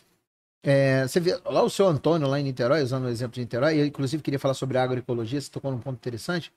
é, 0.68 1.06
você 1.08 1.18
vê 1.20 1.38
lá 1.44 1.62
o 1.62 1.70
seu 1.70 1.86
Antônio, 1.86 2.28
lá 2.28 2.38
em 2.38 2.44
Niterói, 2.44 2.82
usando 2.82 3.04
o 3.04 3.08
exemplo 3.08 3.34
de 3.34 3.40
Niterói, 3.40 3.76
e 3.76 3.80
eu 3.80 3.86
inclusive 3.86 4.22
queria 4.22 4.38
falar 4.38 4.54
sobre 4.54 4.76
agroecologia, 4.78 5.40
você 5.40 5.50
tocou 5.50 5.70
num 5.70 5.78
ponto 5.80 5.96
interessante. 5.96 6.52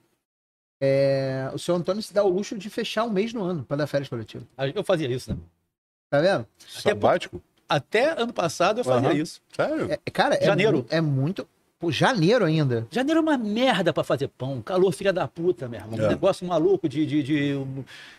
É, 0.81 1.49
o 1.53 1.59
seu 1.59 1.75
Antônio 1.75 2.01
se 2.01 2.13
dá 2.13 2.23
o 2.23 2.29
luxo 2.29 2.57
de 2.57 2.69
fechar 2.69 3.03
um 3.03 3.09
mês 3.09 3.33
no 3.33 3.43
ano 3.43 3.63
para 3.63 3.77
dar 3.77 3.87
férias 3.87 4.09
coletivas. 4.09 4.47
Eu 4.73 4.83
fazia 4.83 5.07
isso, 5.09 5.31
né? 5.31 5.37
Tá 6.09 6.19
vendo? 6.19 6.47
Sabático? 6.57 7.41
Até 7.69 8.19
ano 8.21 8.33
passado 8.33 8.79
eu 8.81 8.83
fazia 8.83 9.09
Aham. 9.09 9.17
isso. 9.17 9.41
Sério? 9.55 9.91
É, 9.91 9.97
cara, 10.11 10.35
é 10.35 10.45
Janeiro. 10.45 10.79
mu- 10.79 10.85
É, 10.89 10.99
muito. 10.99 11.47
Pô, 11.81 11.91
janeiro 11.91 12.45
ainda. 12.45 12.87
Janeiro 12.91 13.17
é 13.17 13.21
uma 13.23 13.37
merda 13.39 13.91
pra 13.91 14.03
fazer 14.03 14.27
pão. 14.27 14.61
Calor, 14.61 14.91
filha 14.93 15.11
da 15.11 15.27
puta, 15.27 15.67
meu 15.67 15.79
irmão. 15.79 15.97
Um 15.99 16.03
É. 16.05 16.09
negócio 16.09 16.45
maluco 16.45 16.87
de, 16.87 17.07
de, 17.07 17.23
de- 17.23 17.55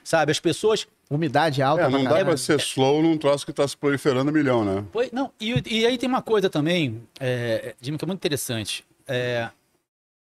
Sabe, 0.03 0.33
as 0.33 0.41
pessoas. 0.41 0.89
Umidade 1.09 1.63
alta. 1.63 1.85
É, 1.85 1.89
não 1.89 2.03
dá 2.03 2.25
pra 2.25 2.37
ser 2.37 2.59
slow 2.59 3.01
num 3.03 3.17
troço 3.17 3.47
que 3.47 3.53
tá 3.53 3.67
se 3.69 3.77
proliferando 3.77 4.31
a 4.31 4.33
milhão, 4.33 4.65
né? 4.65 4.85
Foi, 4.93 5.11
não, 5.13 5.31
e, 5.39 5.63
e 5.81 5.87
aí 5.87 5.97
tem 5.97 6.09
uma 6.09 6.23
coisa 6.23 6.51
também, 6.51 7.03
é, 7.21 7.75
Jimmy, 7.81 7.99
que 7.99 8.05
é 8.05 8.07
muito 8.07 8.19
interessante. 8.19 8.85
É, 9.07 9.49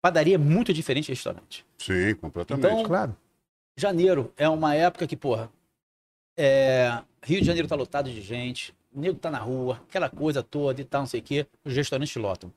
padaria 0.02 0.34
é 0.34 0.38
muito 0.38 0.74
diferente 0.74 1.06
de 1.06 1.12
restaurante. 1.12 1.64
Sim, 1.78 2.14
completamente. 2.16 2.66
Então, 2.66 2.82
Claro. 2.84 3.16
Janeiro 3.78 4.32
é 4.36 4.48
uma 4.48 4.74
época 4.74 5.06
que, 5.06 5.16
porra, 5.16 5.48
é, 6.36 6.98
Rio 7.22 7.40
de 7.40 7.46
Janeiro 7.46 7.68
tá 7.68 7.74
lotado 7.74 8.10
de 8.10 8.20
gente, 8.20 8.74
o 8.94 9.00
nego 9.00 9.18
tá 9.18 9.30
na 9.30 9.38
rua, 9.38 9.80
aquela 9.88 10.10
coisa 10.10 10.42
toda 10.42 10.80
e 10.80 10.84
tal, 10.84 11.02
não 11.02 11.06
sei 11.06 11.20
o 11.20 11.22
quê, 11.22 11.46
os 11.64 11.74
restaurantes 11.74 12.14
lotam. 12.16 12.52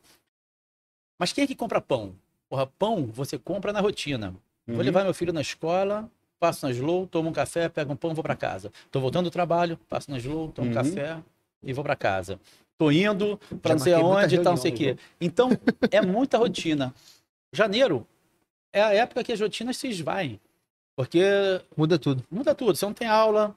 Mas 1.17 1.33
quem 1.33 1.43
é 1.43 1.47
que 1.47 1.55
compra 1.55 1.81
pão? 1.81 2.13
Porra, 2.49 2.67
pão 2.67 3.07
você 3.07 3.37
compra 3.37 3.73
na 3.73 3.79
rotina. 3.81 4.33
Vou 4.65 4.77
Uhum. 4.77 4.83
levar 4.83 5.03
meu 5.03 5.13
filho 5.13 5.33
na 5.33 5.41
escola, 5.41 6.09
passo 6.39 6.65
na 6.65 6.71
Slow, 6.71 7.07
tomo 7.07 7.29
um 7.29 7.33
café, 7.33 7.69
pego 7.69 7.93
um 7.93 7.95
pão, 7.95 8.13
vou 8.13 8.23
para 8.23 8.35
casa. 8.35 8.71
Tô 8.91 8.99
voltando 8.99 9.25
do 9.25 9.31
trabalho, 9.31 9.77
passo 9.89 10.11
na 10.11 10.17
Slow, 10.17 10.49
tomo 10.51 10.67
um 10.67 10.71
Uhum. 10.71 10.75
café 10.75 11.17
e 11.63 11.73
vou 11.73 11.83
para 11.83 11.95
casa. 11.95 12.39
Tô 12.77 12.91
indo 12.91 13.37
para 13.61 13.73
não 13.73 13.79
sei 13.79 13.93
muita 13.95 14.07
aonde 14.21 14.35
e 14.35 14.39
tal, 14.39 14.53
não 14.53 14.61
sei 14.61 14.71
o 14.71 14.75
quê. 14.75 14.97
Então, 15.19 15.49
é 15.89 16.01
muita 16.01 16.37
rotina. 16.37 16.93
Janeiro 17.51 18.05
é 18.71 18.81
a 18.83 18.93
época 18.93 19.23
que 19.23 19.31
as 19.31 19.39
rotinas 19.39 19.77
se 19.77 19.87
esvaem. 19.87 20.39
Porque 20.95 21.21
Muda 21.75 21.97
tudo. 21.97 22.23
muda 22.29 22.53
tudo. 22.53 22.75
Você 22.75 22.85
não 22.85 22.93
tem 22.93 23.07
aula. 23.07 23.55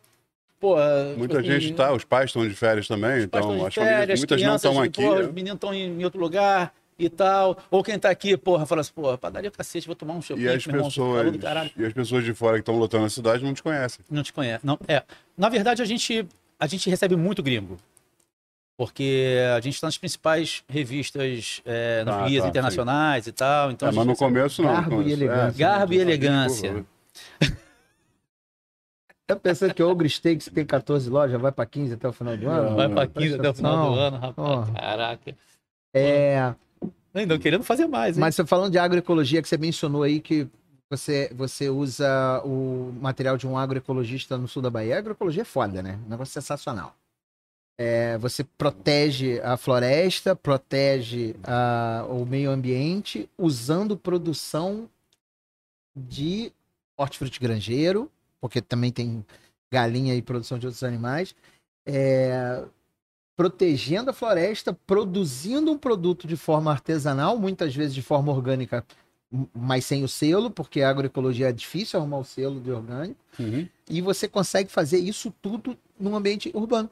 Pô, 0.59 0.77
Muita 1.17 1.37
tipo 1.43 1.49
assim, 1.51 1.61
gente 1.61 1.75
tá, 1.75 1.93
os 1.93 2.05
pais 2.05 2.27
estão 2.27 2.47
de 2.47 2.55
férias 2.55 2.87
também, 2.87 3.23
então 3.23 3.57
de 3.59 3.65
as 3.65 3.75
famílias, 3.75 3.99
férias, 3.99 4.21
muitas 4.21 4.37
não 4.43 4.47
crianças, 4.59 4.71
estão 4.71 4.83
aqui. 4.83 5.01
né? 5.03 5.21
Os 5.27 5.33
meninos 5.33 5.55
estão 5.55 5.73
em, 5.75 6.01
em 6.01 6.05
outro 6.05 6.21
lugar 6.21 6.75
e 7.01 7.09
tal. 7.09 7.57
Ou 7.71 7.83
quem 7.83 7.99
tá 7.99 8.11
aqui, 8.11 8.37
porra, 8.37 8.67
fala 8.67 8.83
assim, 8.83 8.93
porra, 8.93 9.17
padaria 9.19 9.51
cacete, 9.51 9.87
vou 9.87 9.97
tomar 9.97 10.15
um 10.15 10.23
chopp, 10.23 10.41
E 10.41 10.49
as 10.49 10.65
irmão, 10.67 10.85
pessoas, 10.85 11.37
caralho. 11.39 11.71
e 11.77 11.85
as 11.85 11.93
pessoas 11.93 12.25
de 12.25 12.35
fora 12.35 12.55
que 12.57 12.61
estão 12.61 12.77
lotando 12.77 13.07
a 13.07 13.11
cidade 13.11 13.43
não 13.43 13.55
te 13.55 13.63
conhecem. 13.63 14.05
Não 14.11 14.23
te 14.23 14.33
conhece. 14.33 14.65
Não, 14.67 14.79
é. 14.87 15.03
Na 15.37 15.49
verdade, 15.49 15.81
a 15.83 15.85
gente, 15.85 16.27
a 16.59 16.67
gente 16.67 16.89
recebe 16.91 17.17
muito 17.17 17.43
gringo. 17.43 17.79
Porque 18.77 19.37
a 19.55 19.61
gente 19.61 19.75
está 19.75 19.87
nas 19.87 19.99
principais 19.99 20.65
revistas, 20.67 21.61
é, 21.67 22.03
nas 22.03 22.15
Ah, 22.15 22.27
guias 22.27 22.43
tá, 22.45 22.49
internacionais 22.49 23.27
e 23.27 23.33
tal. 23.33 23.71
Então 23.71 23.89
é, 23.89 23.93
mas 23.93 24.07
no 24.07 24.17
começo 24.17 24.63
não. 24.63 24.73
Garbo 24.73 24.87
e 24.87 24.97
começo, 24.97 25.11
elegância. 25.13 25.59
Garbo 25.59 25.93
e 25.93 25.99
elegância. 25.99 26.85
Tá 29.27 29.37
pensando 29.37 29.73
que 29.75 29.83
o 29.83 29.89
Ogre 29.89 30.09
Steaks 30.09 30.49
tem 30.53 30.65
14 30.65 31.09
lojas, 31.09 31.41
vai 31.41 31.53
pra 31.53 31.65
15 31.65 31.95
até 31.95 32.09
o 32.09 32.13
final 32.13 32.37
do 32.37 32.49
ano? 32.49 32.75
Vai 32.75 32.89
pra 32.89 33.07
15 33.07 33.35
até 33.35 33.51
o 33.51 33.55
final 33.55 33.77
Não. 33.77 33.93
do 33.93 33.99
ano, 34.01 34.17
rapaz. 34.17 34.35
Ó. 34.39 34.67
Caraca. 34.73 35.37
É, 35.95 36.55
Ainda 37.15 37.39
querendo 37.39 37.65
fazer 37.65 37.87
mais, 37.87 38.17
hein? 38.17 38.21
mas 38.21 38.37
falando 38.47 38.71
de 38.73 38.79
agroecologia, 38.79 39.43
que 39.43 39.49
você 39.49 39.59
mencionou 39.59 40.03
aí 40.03 40.21
que 40.21 40.47
você, 40.89 41.31
você 41.35 41.69
usa 41.69 42.43
o 42.45 42.93
material 43.01 43.37
de 43.37 43.47
um 43.47 43.57
agroecologista 43.57 44.37
no 44.37 44.49
sul 44.49 44.63
da 44.63 44.71
Bahia. 44.71 44.97
A 44.97 44.99
agroecologia 44.99 45.43
é 45.43 45.45
foda, 45.45 45.83
né? 45.83 45.99
Um 46.07 46.09
negócio 46.11 46.33
sensacional. 46.35 46.95
É, 47.79 48.19
você 48.19 48.45
protege 48.45 49.41
a 49.41 49.57
floresta, 49.57 50.37
protege 50.37 51.35
a- 51.45 52.05
o 52.09 52.27
meio 52.27 52.51
ambiente 52.51 53.29
usando 53.39 53.97
produção 53.97 54.89
de 55.97 56.53
hortifruti 56.97 57.41
granjeiro, 57.41 58.11
porque 58.41 58.61
também 58.61 58.93
tem 58.93 59.25
galinha 59.73 60.15
e 60.15 60.23
produção 60.23 60.59
de 60.59 60.67
outros 60.67 60.83
animais. 60.83 61.35
É, 61.87 62.63
protegendo 63.41 64.11
a 64.11 64.13
floresta, 64.13 64.77
produzindo 64.87 65.73
um 65.73 65.79
produto 65.79 66.29
de 66.29 66.37
forma 66.37 66.71
artesanal, 66.71 67.39
muitas 67.39 67.75
vezes 67.75 67.95
de 67.95 68.03
forma 68.03 68.31
orgânica, 68.31 68.85
mas 69.55 69.87
sem 69.87 70.05
o 70.05 70.09
selo, 70.09 70.51
porque 70.51 70.83
a 70.83 70.91
agroecologia 70.91 71.49
é 71.49 71.53
difícil 71.53 71.99
arrumar 71.99 72.19
o 72.19 72.25
selo 72.25 72.61
de 72.61 72.71
orgânico, 72.71 73.19
Uhum. 73.39 73.67
e 73.89 74.03
você 74.03 74.29
consegue 74.29 74.71
fazer 74.71 74.99
isso 74.99 75.33
tudo 75.41 75.75
num 75.99 76.15
ambiente 76.15 76.51
urbano. 76.53 76.91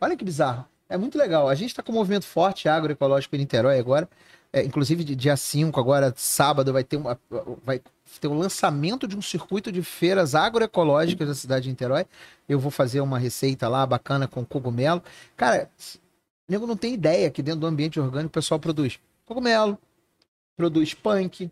Olha 0.00 0.16
que 0.16 0.24
bizarro. 0.24 0.64
É 0.88 0.96
muito 0.96 1.18
legal. 1.18 1.50
A 1.50 1.54
gente 1.54 1.68
está 1.68 1.82
com 1.82 1.92
um 1.92 1.96
movimento 1.96 2.24
forte 2.24 2.66
agroecológico 2.66 3.36
em 3.36 3.40
Niterói 3.40 3.78
agora. 3.78 4.08
É, 4.52 4.64
inclusive, 4.64 5.04
dia 5.04 5.36
5, 5.36 5.78
agora, 5.78 6.12
sábado, 6.16 6.72
vai 6.72 6.82
ter, 6.82 6.96
uma, 6.96 7.18
vai 7.64 7.82
ter 8.20 8.28
um 8.28 8.38
lançamento 8.38 9.06
de 9.06 9.16
um 9.16 9.20
circuito 9.20 9.70
de 9.70 9.82
feiras 9.82 10.34
agroecológicas 10.34 11.28
da 11.28 11.34
cidade 11.34 11.64
de 11.64 11.70
Niterói. 11.70 12.06
Eu 12.48 12.58
vou 12.58 12.70
fazer 12.70 13.00
uma 13.00 13.18
receita 13.18 13.68
lá 13.68 13.84
bacana 13.86 14.26
com 14.26 14.44
cogumelo. 14.44 15.02
Cara, 15.36 15.70
nego 16.48 16.66
não 16.66 16.76
tem 16.76 16.94
ideia 16.94 17.30
que 17.30 17.42
dentro 17.42 17.60
do 17.60 17.66
ambiente 17.66 18.00
orgânico 18.00 18.28
o 18.28 18.32
pessoal 18.32 18.58
produz 18.58 18.98
cogumelo, 19.26 19.78
produz 20.56 20.94
punk, 20.94 21.50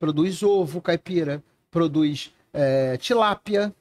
produz 0.00 0.42
ovo 0.42 0.82
caipira, 0.82 1.40
produz 1.70 2.34
é, 2.52 2.96
tilápia, 2.96 3.72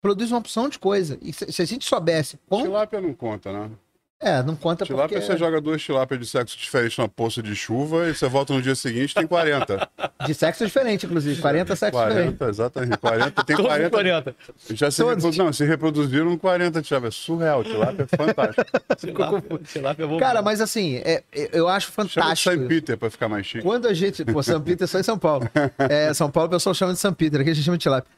produz 0.00 0.30
uma 0.30 0.38
opção 0.38 0.68
de 0.68 0.78
coisa. 0.78 1.18
E 1.20 1.32
se, 1.32 1.52
se 1.52 1.60
a 1.60 1.64
gente 1.64 1.84
soubesse. 1.84 2.38
Tilápia 2.48 3.00
não 3.00 3.12
conta, 3.12 3.52
né? 3.52 3.70
É, 4.18 4.42
não 4.42 4.56
conta 4.56 4.86
Tilápia, 4.86 5.18
porque... 5.18 5.32
você 5.32 5.36
joga 5.38 5.60
duas 5.60 5.82
tilápias 5.82 6.18
de 6.18 6.26
sexo 6.26 6.56
diferente 6.56 6.98
numa 6.98 7.08
poça 7.08 7.42
de 7.42 7.54
chuva 7.54 8.08
e 8.08 8.14
você 8.14 8.26
volta 8.26 8.54
no 8.54 8.62
dia 8.62 8.74
seguinte 8.74 9.14
tem 9.14 9.26
40. 9.26 9.88
De 10.26 10.32
sexo 10.32 10.64
diferente, 10.64 11.04
inclusive. 11.04 11.38
40 11.40 11.76
sexos 11.76 12.00
diferentes. 12.00 12.38
40, 12.38 12.50
exatamente. 12.50 12.96
40, 12.98 13.44
tem 13.44 13.56
Todos 13.56 13.70
40. 13.70 13.90
40. 13.90 14.34
Já 14.70 14.90
se, 14.90 15.04
reprodu... 15.04 15.36
não, 15.36 15.52
se 15.52 15.64
reproduziram 15.66 16.38
40 16.38 16.80
tilápia. 16.80 17.08
É 17.08 17.10
surreal, 17.10 17.62
tilápia 17.62 18.06
é 18.10 18.16
fantástico. 18.16 18.64
Tilápia, 18.96 19.58
tilápia 19.66 20.04
é 20.04 20.06
bom. 20.06 20.18
Cara, 20.18 20.40
mas 20.40 20.62
assim, 20.62 20.96
é- 21.04 21.22
é- 21.30 21.50
eu 21.52 21.68
acho 21.68 21.92
Chama 21.92 22.08
de 22.08 22.14
fantástico. 22.14 22.54
St. 22.56 22.68
Peter 22.68 22.96
pra 22.96 23.10
ficar 23.10 23.28
mais 23.28 23.44
chique. 23.44 23.62
Quando 23.62 23.86
a 23.86 23.92
gente. 23.92 24.24
Pô, 24.24 24.42
São 24.42 24.60
Peter 24.62 24.84
é 24.84 24.86
só 24.86 24.98
em 24.98 25.02
São 25.02 25.18
Paulo. 25.18 25.46
É, 25.78 26.14
São 26.14 26.30
Paulo 26.30 26.48
o 26.48 26.50
pessoal 26.52 26.74
chama 26.74 26.94
de 26.94 26.98
São 26.98 27.12
Peter, 27.12 27.38
aqui 27.42 27.50
a 27.50 27.54
gente 27.54 27.64
chama 27.64 27.76
de 27.76 27.82
tilápia. 27.82 28.10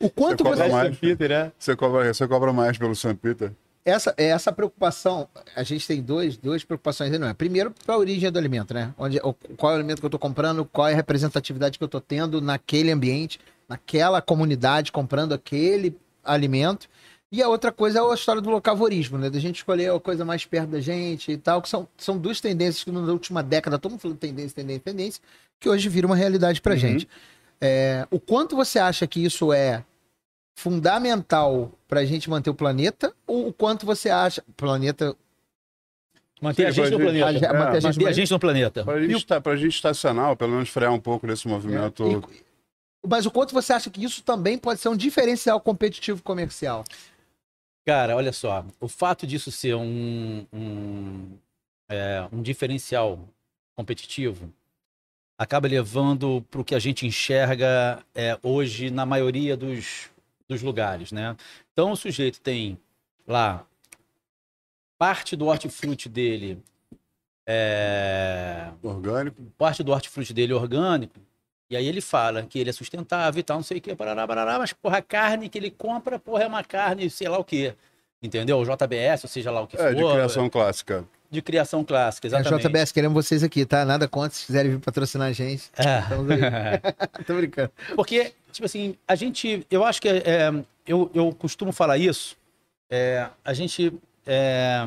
O 0.00 0.10
quanto 0.10 0.42
Você 0.42 0.50
você. 0.50 0.62
cobra 0.62 0.68
mais. 0.68 0.98
Peter, 0.98 1.30
é. 1.30 1.52
Você 1.56 1.76
cobra, 1.76 2.12
você 2.12 2.26
cobra 2.26 2.52
mais 2.52 2.76
pelo 2.76 2.94
St. 2.96 3.14
Peter. 3.14 3.52
Essa, 3.84 4.14
é 4.16 4.28
essa 4.28 4.50
preocupação, 4.50 5.28
a 5.54 5.62
gente 5.62 5.86
tem 5.86 6.00
dois, 6.00 6.38
duas 6.38 6.64
preocupações 6.64 7.12
aí, 7.12 7.18
não 7.18 7.28
é? 7.28 7.34
Primeiro, 7.34 7.70
para 7.84 7.94
a 7.94 7.98
origem 7.98 8.30
do 8.32 8.38
alimento, 8.38 8.72
né? 8.72 8.94
Onde, 8.96 9.20
qual 9.58 9.72
é 9.72 9.74
o 9.74 9.78
alimento 9.78 9.98
que 10.00 10.06
eu 10.06 10.08
estou 10.08 10.18
comprando, 10.18 10.64
qual 10.64 10.88
é 10.88 10.92
a 10.92 10.96
representatividade 10.96 11.76
que 11.76 11.84
eu 11.84 11.86
estou 11.86 12.00
tendo 12.00 12.40
naquele 12.40 12.90
ambiente, 12.90 13.38
naquela 13.68 14.22
comunidade, 14.22 14.90
comprando 14.90 15.34
aquele 15.34 15.94
alimento. 16.24 16.88
E 17.30 17.42
a 17.42 17.48
outra 17.48 17.70
coisa 17.70 17.98
é 17.98 18.02
a 18.02 18.14
história 18.14 18.40
do 18.40 18.48
locavorismo, 18.48 19.18
né? 19.18 19.28
Da 19.28 19.38
gente 19.38 19.56
escolher 19.56 19.92
a 19.92 20.00
coisa 20.00 20.24
mais 20.24 20.46
perto 20.46 20.70
da 20.70 20.80
gente 20.80 21.32
e 21.32 21.36
tal, 21.36 21.60
que 21.60 21.68
são, 21.68 21.86
são 21.98 22.16
duas 22.16 22.40
tendências 22.40 22.84
que 22.84 22.90
na 22.90 23.00
última 23.00 23.42
década, 23.42 23.78
todo 23.78 23.92
mundo 23.92 24.00
falando 24.00 24.16
tendência, 24.16 24.54
tendência, 24.54 24.82
tendência, 24.82 25.22
que 25.60 25.68
hoje 25.68 25.88
vira 25.90 26.06
uma 26.06 26.16
realidade 26.16 26.62
pra 26.62 26.72
Uhum. 26.72 26.78
gente. 26.78 27.08
É, 27.60 28.06
o 28.10 28.18
quanto 28.18 28.56
você 28.56 28.78
acha 28.78 29.06
que 29.06 29.22
isso 29.22 29.52
é 29.52 29.84
fundamental 30.54 31.72
pra 31.88 32.04
gente 32.04 32.28
manter 32.30 32.50
o 32.50 32.54
planeta, 32.54 33.14
ou 33.26 33.48
o 33.48 33.52
quanto 33.52 33.84
você 33.84 34.08
acha. 34.10 34.42
Planeta. 34.56 35.16
Manter 36.40 36.66
a 36.66 36.70
gente 36.70 36.90
no 36.90 36.98
planeta. 36.98 37.32
gente- 37.32 37.44
É, 37.44 37.52
manter 37.52 37.76
a 37.76 37.80
gente 37.80 37.96
Manter 37.96 38.08
a 38.08 38.12
gente 38.12 38.30
no 38.30 38.38
planeta. 38.38 38.84
Pra 38.84 39.00
gente, 39.00 39.26
tá, 39.26 39.40
pra 39.40 39.56
gente 39.56 39.74
estacionar, 39.74 40.30
ou 40.30 40.36
pelo 40.36 40.52
menos 40.52 40.68
frear 40.68 40.92
um 40.92 41.00
pouco 41.00 41.26
desse 41.26 41.46
movimento. 41.48 42.04
E- 42.32 42.44
mas 43.06 43.26
o 43.26 43.30
quanto 43.30 43.52
você 43.52 43.72
acha 43.72 43.90
que 43.90 44.02
isso 44.04 44.22
também 44.22 44.56
pode 44.58 44.80
ser 44.80 44.88
um 44.88 44.96
diferencial 44.96 45.60
competitivo 45.60 46.22
comercial? 46.22 46.84
Cara, 47.86 48.16
olha 48.16 48.32
só. 48.32 48.64
O 48.80 48.88
fato 48.88 49.26
disso 49.26 49.52
ser 49.52 49.74
um, 49.74 50.46
um, 50.52 51.36
é, 51.90 52.26
um 52.32 52.40
diferencial 52.40 53.18
competitivo 53.76 54.50
acaba 55.38 55.68
levando 55.68 56.42
para 56.50 56.60
o 56.60 56.64
que 56.64 56.74
a 56.74 56.78
gente 56.78 57.06
enxerga 57.06 58.02
é, 58.14 58.38
hoje 58.42 58.90
na 58.90 59.04
maioria 59.04 59.54
dos, 59.56 60.08
dos 60.48 60.62
lugares, 60.62 61.10
né? 61.12 61.36
Então 61.72 61.92
o 61.92 61.96
sujeito 61.96 62.40
tem 62.40 62.78
lá 63.26 63.64
parte 64.98 65.34
do 65.36 65.46
hortifruti 65.46 66.08
dele 66.08 66.62
é, 67.46 68.70
Orgânico. 68.82 69.42
parte 69.58 69.82
do 69.82 69.92
hortifruti 69.92 70.32
dele 70.32 70.52
é 70.52 70.56
orgânico, 70.56 71.20
e 71.68 71.76
aí 71.76 71.86
ele 71.86 72.00
fala 72.00 72.42
que 72.42 72.58
ele 72.58 72.70
é 72.70 72.72
sustentável 72.72 73.38
e 73.40 73.42
tal, 73.42 73.56
não 73.58 73.64
sei 73.64 73.78
o 73.78 73.80
que, 73.80 73.94
parará, 73.94 74.26
parará, 74.26 74.58
mas 74.58 74.72
porra, 74.72 74.98
a 74.98 75.02
carne 75.02 75.48
que 75.48 75.58
ele 75.58 75.70
compra, 75.70 76.18
porra, 76.18 76.44
é 76.44 76.46
uma 76.46 76.64
carne, 76.64 77.08
sei 77.10 77.28
lá 77.28 77.38
o 77.38 77.44
que. 77.44 77.74
Entendeu? 78.22 78.58
O 78.58 78.64
JBS, 78.64 79.24
ou 79.24 79.28
seja 79.28 79.50
lá 79.50 79.60
o 79.60 79.66
que 79.66 79.76
É, 79.76 79.80
for. 79.80 79.94
de 79.94 80.02
criação 80.02 80.48
clássica. 80.48 81.06
De 81.34 81.42
criação 81.42 81.84
clássica, 81.84 82.26
É, 82.26 82.28
exatamente. 82.28 82.66
JBS, 82.66 82.92
queremos 82.92 83.14
vocês 83.14 83.42
aqui, 83.42 83.66
tá? 83.66 83.84
Nada 83.84 84.08
contra, 84.08 84.30
se 84.38 84.46
quiserem 84.46 84.72
vir 84.72 84.80
patrocinar 84.80 85.28
a 85.28 85.32
gente. 85.32 85.70
É. 85.76 85.98
Estamos 86.00 86.30
aí. 86.30 86.40
Tô 87.26 87.34
brincando. 87.34 87.70
Porque, 87.94 88.32
tipo 88.52 88.64
assim, 88.64 88.96
a 89.06 89.14
gente. 89.14 89.66
Eu 89.70 89.84
acho 89.84 90.00
que. 90.00 90.08
é, 90.08 90.50
eu, 90.86 91.10
eu 91.14 91.34
costumo 91.34 91.72
falar 91.72 91.98
isso. 91.98 92.36
é, 92.90 93.28
a 93.44 93.52
gente. 93.52 93.92
é, 94.26 94.86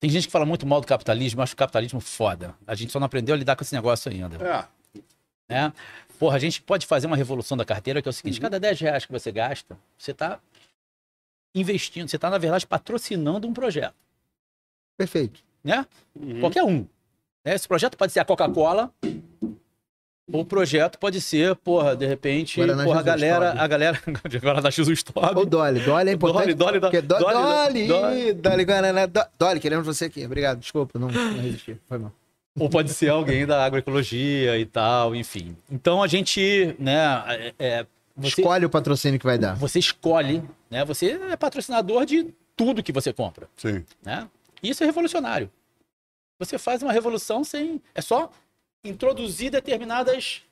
tem 0.00 0.08
gente 0.10 0.26
que 0.26 0.32
fala 0.32 0.46
muito 0.46 0.64
mal 0.64 0.80
do 0.80 0.86
capitalismo, 0.86 1.40
eu 1.40 1.42
acho 1.42 1.54
o 1.54 1.56
capitalismo 1.56 2.00
foda. 2.00 2.54
A 2.66 2.74
gente 2.74 2.92
só 2.92 3.00
não 3.00 3.06
aprendeu 3.06 3.34
a 3.34 3.38
lidar 3.38 3.56
com 3.56 3.64
esse 3.64 3.74
negócio 3.74 4.10
ainda. 4.10 4.36
É. 4.44 5.02
né? 5.48 5.72
Porra, 6.18 6.36
a 6.36 6.38
gente 6.38 6.62
pode 6.62 6.86
fazer 6.86 7.06
uma 7.06 7.16
revolução 7.16 7.56
da 7.56 7.64
carteira, 7.64 8.00
que 8.00 8.08
é 8.08 8.10
o 8.10 8.12
seguinte: 8.12 8.40
cada 8.40 8.60
10 8.60 8.80
reais 8.80 9.04
que 9.04 9.12
você 9.12 9.32
gasta, 9.32 9.76
você 9.96 10.12
está 10.12 10.38
investindo, 11.54 12.08
você 12.08 12.16
está, 12.16 12.30
na 12.30 12.38
verdade, 12.38 12.66
patrocinando 12.66 13.48
um 13.48 13.52
projeto, 13.52 13.94
Perfeito. 14.98 15.40
né? 15.64 15.86
Uhum. 16.14 16.40
Qualquer 16.40 16.64
um. 16.64 16.84
né? 17.44 17.54
Esse 17.54 17.66
projeto 17.66 17.96
pode 17.96 18.12
ser 18.12 18.20
a 18.20 18.24
Coca-Cola, 18.26 18.92
ou 20.30 20.40
o 20.42 20.44
projeto 20.44 20.98
pode 20.98 21.20
ser, 21.22 21.54
porra, 21.56 21.96
de 21.96 22.04
repente, 22.06 22.60
Guaraná 22.60 22.84
porra, 22.84 23.00
a 23.00 23.02
Jesus 23.02 23.20
galera, 23.22 23.46
Top. 23.52 23.60
a 23.60 23.66
galera, 23.66 23.98
agora 24.42 24.60
da 24.60 24.68
Jesus 24.70 25.02
Top. 25.02 25.34
Ou 25.38 25.46
Dolly. 25.46 25.80
Dolly 25.80 26.10
é 26.10 26.12
importante. 26.12 26.52
Dolly, 26.54 26.80
Dolly, 26.80 27.00
Dolly, 27.02 27.24
Dolly, 27.24 27.86
Dolly. 27.88 28.32
Dolly, 28.34 28.64
Guaraná. 28.64 29.06
Do- 29.06 29.24
Dolly, 29.38 29.58
queremos 29.60 29.86
você 29.86 30.04
aqui. 30.06 30.26
Obrigado, 30.26 30.58
desculpa, 30.58 30.98
não, 30.98 31.08
não 31.08 31.38
resisti. 31.40 31.78
Foi 31.88 31.96
mal. 31.98 32.12
ou 32.60 32.68
pode 32.68 32.92
ser 32.92 33.08
alguém 33.08 33.46
da 33.46 33.64
agroecologia 33.64 34.58
e 34.58 34.66
tal, 34.66 35.14
enfim. 35.16 35.56
Então 35.70 36.02
a 36.02 36.06
gente, 36.06 36.74
né, 36.78 37.24
é, 37.28 37.54
é, 37.58 37.86
você, 38.14 38.40
Escolhe 38.42 38.66
o 38.66 38.70
patrocínio 38.70 39.18
que 39.18 39.24
vai 39.24 39.38
dar. 39.38 39.54
você 39.54 39.78
escolhe, 39.78 40.42
né? 40.70 40.84
Você 40.84 41.12
é 41.30 41.36
patrocinador 41.36 42.04
de 42.04 42.34
tudo 42.56 42.82
que 42.82 42.90
você 42.92 43.12
compra. 43.12 43.48
Sim. 43.56 43.82
né? 44.04 44.28
Isso 44.62 44.82
é 44.82 44.86
revolucionário. 44.86 45.50
Você 46.38 46.58
faz 46.58 46.82
uma 46.82 46.92
revolução 46.92 47.42
sem. 47.42 47.82
É 47.94 48.00
só 48.00 48.30
introduzir 48.84 49.50
determinadas, 49.50 50.42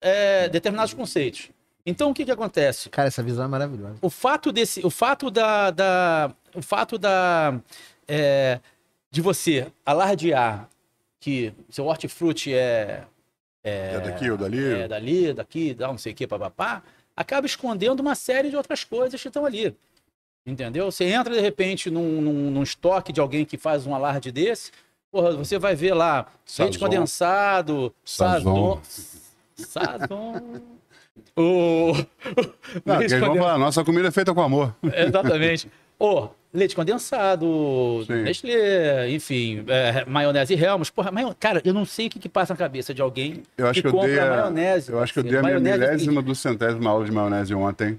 é, 0.00 0.48
determinados 0.48 0.92
conceitos. 0.94 1.50
Então, 1.86 2.10
o 2.10 2.14
que, 2.14 2.24
que 2.24 2.30
acontece? 2.30 2.90
Cara, 2.90 3.08
essa 3.08 3.22
visão 3.22 3.44
é 3.44 3.48
maravilhosa. 3.48 3.98
O 4.02 4.10
fato 4.10 4.52
desse. 4.52 4.84
O 4.84 4.90
fato 4.90 5.30
da. 5.30 5.70
da 5.70 6.34
o 6.54 6.62
fato 6.62 6.98
da. 6.98 7.60
é, 8.06 8.60
de 9.10 9.20
você 9.20 9.66
alardear 9.86 10.68
que 11.20 11.52
seu 11.70 11.86
hortifruti 11.86 12.52
é. 12.52 13.04
É, 13.62 13.98
daqui 14.00 14.30
ou 14.30 14.36
dali. 14.36 14.72
É 14.72 14.88
dali, 14.88 15.32
daqui, 15.32 15.74
dá 15.74 15.88
não 15.88 15.98
sei 15.98 16.12
o 16.12 16.14
que, 16.14 16.26
papapá, 16.26 16.82
acaba 17.16 17.46
escondendo 17.46 18.00
uma 18.00 18.14
série 18.14 18.50
de 18.50 18.56
outras 18.56 18.84
coisas 18.84 19.20
que 19.20 19.28
estão 19.28 19.44
ali. 19.44 19.76
Entendeu? 20.48 20.90
Você 20.90 21.04
entra 21.04 21.34
de 21.34 21.40
repente 21.40 21.90
num, 21.90 22.22
num, 22.22 22.50
num 22.50 22.62
estoque 22.62 23.12
de 23.12 23.20
alguém 23.20 23.44
que 23.44 23.58
faz 23.58 23.86
um 23.86 23.94
alarde 23.94 24.32
desse, 24.32 24.72
porra, 25.12 25.32
você 25.32 25.58
vai 25.58 25.74
ver 25.74 25.92
lá 25.92 26.26
leite 26.58 26.78
condensado, 26.78 27.94
Sazon. 28.04 28.80
sazon. 29.54 30.60
O. 31.36 31.92
Não, 32.84 32.98
leite 32.98 33.14
condensado. 33.14 33.38
falar, 33.38 33.58
nossa 33.58 33.84
comida 33.84 34.08
é 34.08 34.10
feita 34.10 34.34
com 34.34 34.40
amor. 34.40 34.74
Exatamente. 34.82 35.70
Ô, 35.98 36.28
leite 36.52 36.74
condensado, 36.74 38.04
Sim. 38.06 38.22
Nestlé, 38.22 39.10
enfim, 39.10 39.64
é, 39.68 40.04
maionese 40.04 40.54
Helmut. 40.54 40.92
Porra, 40.92 41.10
maio... 41.10 41.34
cara, 41.38 41.60
eu 41.64 41.74
não 41.74 41.84
sei 41.84 42.06
o 42.06 42.10
que, 42.10 42.18
que 42.18 42.28
passa 42.28 42.54
na 42.54 42.58
cabeça 42.58 42.94
de 42.94 43.02
alguém 43.02 43.42
Eu 43.56 43.66
acho 43.66 43.80
que, 43.80 43.86
eu 43.88 43.92
compra 43.92 44.08
dei 44.08 44.18
a, 44.18 44.30
maionese. 44.30 44.90
eu 44.90 45.00
acho 45.00 45.12
que 45.12 45.18
eu 45.18 45.22
dei 45.24 45.32
parceiro. 45.32 45.58
a 45.58 45.60
minha 45.60 45.74
é 45.74 45.78
milésima 45.78 46.22
do 46.22 46.34
centésima 46.34 46.90
aula 46.90 47.04
de 47.04 47.12
maionese 47.12 47.54
ontem, 47.54 47.98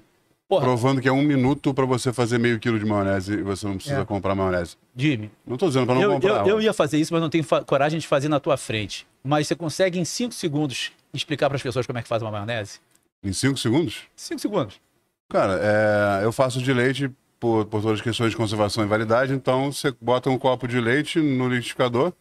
Porra, 0.50 0.64
provando 0.64 1.00
que 1.00 1.06
é 1.08 1.12
um 1.12 1.22
minuto 1.22 1.72
pra 1.72 1.84
você 1.86 2.12
fazer 2.12 2.36
meio 2.36 2.58
quilo 2.58 2.76
de 2.76 2.84
maionese 2.84 3.34
e 3.34 3.42
você 3.42 3.64
não 3.68 3.76
precisa 3.76 4.00
É. 4.00 4.04
comprar 4.04 4.34
maionese. 4.34 4.76
Jimmy, 4.96 5.30
Não 5.46 5.56
tô 5.56 5.68
dizendo 5.68 5.86
pra 5.86 5.94
não 5.94 6.02
eu, 6.02 6.10
comprar. 6.14 6.40
eu, 6.40 6.46
eu 6.48 6.60
ia 6.60 6.72
fazer 6.74 6.98
isso, 6.98 7.12
mas 7.14 7.22
não 7.22 7.30
tenho 7.30 7.44
coragem 7.64 8.00
de 8.00 8.06
fazer 8.08 8.28
na 8.28 8.40
tua 8.40 8.56
frente. 8.56 9.06
Mas 9.22 9.46
você 9.46 9.54
consegue 9.54 10.00
em 10.00 10.04
5 10.04 10.34
segundos 10.34 10.90
explicar 11.14 11.48
para 11.48 11.54
as 11.56 11.62
pessoas 11.62 11.86
como 11.86 12.00
é 12.00 12.02
que 12.02 12.08
faz 12.08 12.20
uma 12.20 12.32
maionese? 12.32 12.80
Em 13.22 13.32
5 13.32 13.56
segundos? 13.58 14.02
5 14.16 14.40
segundos. 14.40 14.80
Cara, 15.28 15.60
é, 15.62 16.24
eu 16.24 16.32
faço 16.32 16.60
de 16.60 16.72
leite 16.72 17.08
por, 17.38 17.64
por 17.66 17.80
todas 17.80 18.00
as 18.00 18.02
questões 18.02 18.32
de 18.32 18.36
conservação 18.36 18.82
e 18.82 18.88
validade, 18.88 19.32
então 19.32 19.70
você 19.70 19.94
bota 20.00 20.28
um 20.28 20.36
copo 20.36 20.66
de 20.66 20.80
leite 20.80 21.20
no 21.20 21.46
liquidificador, 21.48 22.12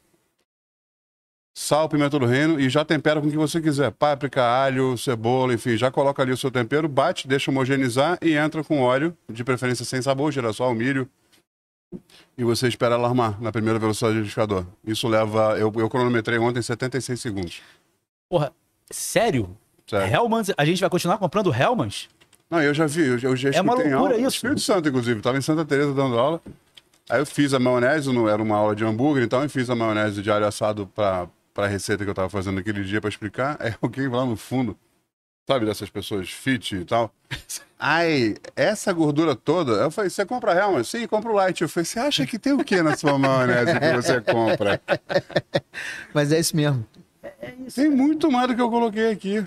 sal, 1.60 1.89
pimenta 1.89 2.18
do 2.18 2.26
reino 2.26 2.57
e 2.57 2.70
já 2.70 2.86
tempera 2.86 3.20
com 3.20 3.28
o 3.28 3.30
que 3.30 3.36
você 3.36 3.60
quiser. 3.60 3.91
Páprica, 3.91 4.41
alho, 4.41 4.97
cebola, 4.97 5.53
enfim, 5.53 5.76
já 5.76 5.91
coloca 5.91 6.24
ali 6.24 6.32
o 6.32 6.38
seu 6.38 6.49
tempero, 6.49 6.88
bate, 6.88 7.28
deixa 7.28 7.51
homogeneizar 7.51 8.18
e 8.22 8.34
entra 8.34 8.64
com 8.64 8.82
óleo, 8.82 9.16
de 9.30 9.43
preferência 9.43 9.84
sem 9.84 10.01
sabor, 10.01 10.32
girassol, 10.32 10.74
milho. 10.74 11.07
E 12.38 12.45
você 12.45 12.70
espera 12.70 12.95
ela 12.95 13.10
armar 13.10 13.41
na 13.41 13.51
primeira 13.51 13.78
velocidade 13.78 14.14
do 14.14 14.18
liquidificador. 14.20 14.66
Isso 14.86 15.05
leva, 15.10 15.60
eu, 15.60 15.72
eu 15.76 15.89
cronometrei 15.89 16.39
ontem 16.39 16.62
76 16.62 17.20
segundos. 17.20 17.62
Porra, 18.30 18.53
sério? 18.89 19.57
Sério. 19.86 20.53
A 20.57 20.64
gente 20.64 20.80
vai 20.80 20.89
continuar 20.89 21.18
comprando 21.18 21.53
Hellmann's? 21.53 22.07
Não, 22.49 22.62
eu 22.62 22.74
já 22.74 22.86
vi, 22.88 23.01
eu, 23.01 23.20
eu 23.20 23.36
já 23.36 23.49
É 23.49 23.62
uma 23.62 23.74
loucura 23.74 23.97
aula. 23.97 24.16
isso. 24.18 24.38
Espírito 24.38 24.62
Santo, 24.62 24.88
inclusive. 24.88 25.20
Estava 25.20 25.38
em 25.38 25.41
Santa 25.41 25.66
Teresa 25.66 25.93
dando 25.93 26.18
aula. 26.18 26.41
Aí 27.10 27.20
eu 27.20 27.26
fiz 27.26 27.53
a 27.53 27.60
maionese, 27.60 28.14
não 28.14 28.30
era 28.30 28.41
uma 28.41 28.55
aula 28.55 28.76
de 28.76 28.86
hambúrguer, 28.86 29.24
então 29.24 29.43
eu 29.43 29.49
fiz 29.49 29.70
a 29.70 29.76
maionese 29.76 30.22
de 30.22 30.32
alho 30.32 30.45
assado 30.45 30.88
para 30.95 31.28
a 31.66 31.68
receita 31.68 32.03
que 32.03 32.10
eu 32.10 32.14
estava 32.14 32.30
fazendo 32.30 32.55
naquele 32.55 32.84
dia 32.84 32.99
para 32.99 33.10
explicar. 33.10 33.57
Aí 33.60 33.74
alguém 33.82 34.07
lá 34.07 34.26
no 34.26 34.36
fundo, 34.36 34.78
sabe, 35.47 35.66
dessas 35.66 35.89
pessoas 35.89 36.30
fit 36.30 36.76
e 36.76 36.86
tal. 36.86 37.14
Ai, 37.78 38.36
essa 38.55 38.91
gordura 38.91 39.36
toda. 39.36 39.74
Eu 39.74 39.91
falei, 39.91 40.10
você 40.10 40.26
compra 40.26 40.53
Hellmann's? 40.53 40.89
Sim, 40.89 41.07
compra 41.07 41.32
o 41.32 41.36
light. 41.36 41.62
Eu 41.62 41.70
falei, 41.70 41.86
você 41.86 41.99
acha 41.99 42.26
que 42.26 42.38
tem 42.38 42.53
o 42.53 42.64
que 42.64 42.82
na 42.82 42.95
sua 42.95 43.18
maionese 43.18 43.80
que 43.80 43.93
você 43.93 44.22
compra? 44.22 44.82
Mas 46.14 46.32
é 46.32 46.39
isso 46.39 46.55
mesmo. 46.55 46.86
Tem 47.74 47.89
muito 47.89 48.32
mais 48.32 48.47
do 48.47 48.55
que 48.55 48.62
eu 48.62 48.70
coloquei 48.70 49.12
aqui. 49.12 49.45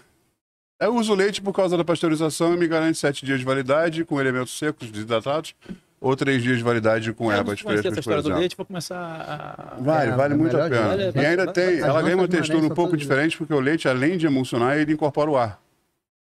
Eu 0.81 0.97
uso 0.97 1.15
leite 1.15 1.41
por 1.41 1.53
causa 1.53 1.77
da 1.77 1.85
pasteurização 1.85 2.55
e 2.55 2.57
me 2.57 2.67
garante 2.67 2.99
sete 2.99 3.25
dias 3.25 3.39
de 3.39 3.45
validade 3.45 4.05
com 4.05 4.21
elementos 4.21 4.59
secos, 4.59 4.91
desidratados, 4.91 5.55
ou 6.03 6.17
três 6.17 6.43
dias 6.43 6.59
de 6.59 6.65
validade 6.65 7.13
com 7.13 7.27
Eu 7.33 7.39
ervas 7.39 7.61
frescas, 7.61 7.87
essa 7.87 7.95
por 7.95 8.01
história 8.01 8.23
do 8.23 8.27
exemplo. 8.29 8.41
leite, 8.41 8.57
vou 8.57 8.67
começar 8.67 8.97
a... 8.99 9.81
Vale, 9.81 10.11
É, 10.11 10.15
vale 10.17 10.35
é 10.35 10.37
muito 10.37 10.57
a 10.57 10.69
pena. 10.69 10.89
Vale- 10.89 11.13
e 11.15 11.19
ainda 11.27 11.45
vale- 11.47 11.53
tem, 11.53 11.79
ela 11.81 12.03
ganha 12.03 12.17
uma 12.17 12.29
textura 12.29 12.65
um 12.67 12.69
pouco 12.71 12.97
diferente, 12.97 13.39
porque 13.39 13.55
o 13.55 13.61
leite, 13.61 13.89
além 13.89 14.17
de 14.19 14.27
emulsionar, 14.27 14.77
ele 14.77 14.93
incorpora 14.93 15.31
o 15.31 15.37
ar. 15.37 15.61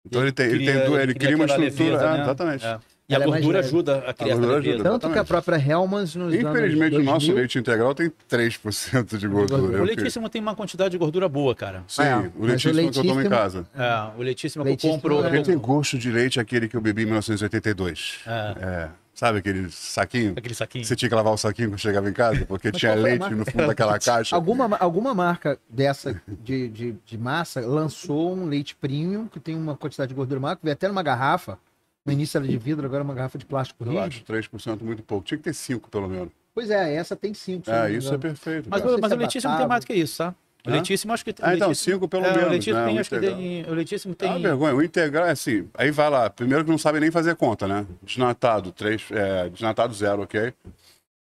Então 0.07 0.21
ele 0.23 0.33
tem, 0.33 0.47
ele 0.47 0.59
Cria- 0.59 0.81
tem, 0.83 0.91
du- 0.91 0.99
ele 1.01 1.15
cria 1.15 1.35
uma 1.35 1.47
estrutura. 1.47 1.85
leveza, 1.91 2.05
é, 2.05 2.13
né? 2.19 2.23
Exatamente. 2.23 2.67
É. 2.67 2.79
E 3.07 3.13
a 3.13 3.17
Ela 3.17 3.25
é 3.25 3.29
mais 3.29 3.43
gordura 3.43 3.59
leve. 3.59 3.69
ajuda 3.69 3.97
a 3.99 4.15
criar 4.15 4.29
essa 4.33 4.41
gordura 4.41 4.59
ajuda. 4.73 4.83
Tanto 4.85 5.11
que 5.13 5.19
a 5.19 5.25
própria 5.25 5.57
Hellmann's 5.57 6.15
nos 6.15 6.35
Infelizmente, 6.35 6.97
o 6.97 7.03
nosso 7.03 7.27
2000, 7.27 7.37
leite 7.37 7.59
integral 7.59 7.95
tem 7.95 8.11
3% 8.31 9.19
de 9.19 9.29
gordura. 9.29 9.63
O 9.63 9.67
Eu 9.67 9.81
que- 9.81 9.95
leitíssimo 9.95 10.29
tem 10.31 10.41
uma 10.41 10.55
quantidade 10.55 10.91
de 10.93 10.97
gordura 10.99 11.29
boa, 11.29 11.55
cara. 11.55 11.85
Sim, 11.87 12.03
É, 12.03 12.31
o 12.35 12.45
leitíssimo 12.47 12.91
que 12.91 12.99
eu 12.99 13.05
tomo 13.05 13.21
em 13.21 13.29
casa. 13.29 13.67
É, 13.77 14.19
o 14.19 14.23
leitíssimo 14.23 14.65
que 14.65 14.71
eu 14.71 14.77
compro... 14.79 15.23
é- 15.23 15.29
Ele 15.29 15.43
tem 15.43 15.59
gosto 15.59 15.99
de 15.99 16.11
leite 16.11 16.41
aquele 16.41 16.67
que 16.67 16.77
eu 16.77 16.81
bebi 16.81 17.03
em 17.03 17.07
1982. 17.07 18.21
É. 18.27 18.31
É. 18.61 18.89
Sabe 19.15 19.39
aquele 19.39 19.71
saquinho? 19.71 20.35
Aquele 20.37 20.55
saquinho. 20.55 20.85
Você 20.85 20.97
tinha 20.97 21.09
que 21.09 21.15
lavar 21.15 21.33
o 21.33 21.37
saquinho 21.37 21.71
quando 21.71 21.79
chegava 21.79 22.11
em 22.11 22.13
casa, 22.13 22.45
porque 22.47 22.73
tinha 22.73 22.95
leite 22.95 23.31
no 23.31 23.45
fundo 23.45 23.69
daquela 23.69 23.97
caixa. 23.99 24.35
Alguma, 24.35 24.77
alguma 24.77 25.15
marca 25.15 25.57
dessa 25.69 26.21
de, 26.27 26.69
de, 26.69 26.97
de 27.07 27.17
massa 27.19 27.61
lançou 27.61 28.35
um 28.35 28.47
leite 28.47 28.75
premium 28.75 29.29
que 29.29 29.39
tem 29.39 29.55
uma 29.55 29.77
quantidade 29.77 30.09
de 30.09 30.15
gordura 30.15 30.41
maior, 30.41 30.57
que 30.57 30.65
veio 30.65 30.73
até 30.73 30.89
numa 30.89 31.03
garrafa. 31.03 31.59
No 32.05 32.13
início 32.13 32.37
era 32.37 32.47
de 32.47 32.59
vidro, 32.59 32.85
agora 32.85 33.03
é 33.03 33.05
uma 33.05 33.15
garrafa 33.15 33.39
de 33.39 33.47
plástico 33.47 33.85
Eu 33.85 33.93
rígido. 33.93 34.35
acho 34.35 34.49
3% 34.51 34.83
muito 34.83 35.03
pouco. 35.03 35.25
Tinha 35.25 35.39
que 35.39 35.45
ter 35.45 35.55
5 35.55 35.89
pelo 35.89 36.09
menos. 36.09 36.31
Pois 36.55 36.69
é, 36.71 36.95
essa 36.95 37.17
tem 37.17 37.33
5. 37.33 37.71
É, 37.71 37.93
isso 37.93 38.13
é 38.13 38.19
perfeito. 38.19 38.69
Mas, 38.69 38.83
mas 38.83 39.13
o 39.13 39.15
é 39.15 39.17
leitíssimo 39.17 39.51
batata. 39.51 39.59
tem 39.63 39.69
mais 39.69 39.85
do 39.85 39.87
que 39.87 39.95
isso, 39.95 40.19
tá? 40.19 40.35
O 40.67 40.71
Hã? 40.71 40.73
leitíssimo 40.73 41.13
acho 41.13 41.25
que 41.25 41.33
tem. 41.33 41.45
Ah, 41.47 41.55
então, 41.55 41.75
cinco 41.75 42.09
pelo 42.09 42.25
é, 42.25 42.31
menos, 42.33 42.47
O 42.47 42.51
leitíssimo 42.51 42.79
né, 42.79 42.87
tem, 42.87 42.97
o 42.97 43.01
acho 43.01 43.11
que 43.11 43.17
integral. 43.17 43.39
tem. 43.39 43.65
O 43.69 43.75
leitíssimo 43.75 44.11
uma 44.15 44.17
tem. 44.35 44.43
vergonha. 44.43 44.75
O 44.75 44.83
integral 44.83 45.27
é 45.27 45.31
assim. 45.31 45.69
Aí 45.75 45.91
vai 45.91 46.09
lá. 46.09 46.31
Primeiro 46.31 46.65
que 46.65 46.71
não 46.71 46.79
sabe 46.79 47.01
nem 47.01 47.11
fazer 47.11 47.35
conta, 47.37 47.69
né? 47.69 47.87
Desnatado, 48.03 48.73
3, 48.73 49.03
é, 49.11 49.49
desnatado 49.51 49.93
zero, 49.93 50.23
ok? 50.23 50.55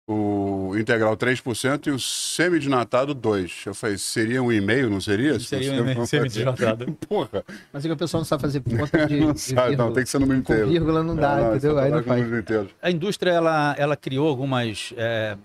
O 0.10 0.74
integral 0.78 1.16
3% 1.16 1.88
e 1.88 1.92
o 1.92 2.00
semidesnatado 2.00 3.14
2. 3.14 3.64
Eu 3.68 3.74
falei, 3.74 3.98
seria 3.98 4.44
um 4.44 4.52
e-mail, 4.52 4.90
não 4.90 5.00
seria? 5.00 5.40
Se 5.40 5.46
Seria 5.46 5.72
um 5.82 6.06
semi-desnatado. 6.06 6.86
fazer- 6.86 6.98
Porra, 7.08 7.46
Mas 7.72 7.86
é 7.86 7.88
que 7.88 7.94
o 7.94 7.98
pessoal 7.98 8.20
não 8.20 8.26
sabe 8.26 8.42
fazer 8.42 8.62
conta 8.62 9.06
de, 9.08 9.16
não 9.22 9.32
de 9.32 9.40
sabe, 9.40 9.78
não, 9.78 9.94
tem 9.94 10.04
que 10.04 10.10
ser 10.10 10.20
no 10.20 10.26
número 10.26 10.44
Com 10.44 10.52
inteiro. 10.54 10.70
vírgula 10.70 11.04
não 11.04 11.16
dá, 11.16 11.40
É, 11.40 11.50
entendeu? 11.56 11.80
Aí 11.80 11.90
não 11.92 12.04
com 12.04 12.10
faz. 12.10 12.26
A 12.82 12.92
indústria, 12.92 13.32
ela, 13.32 13.74
ela 13.78 13.96
criou 13.96 14.28
algumas. 14.28 14.94
é, 14.98 15.38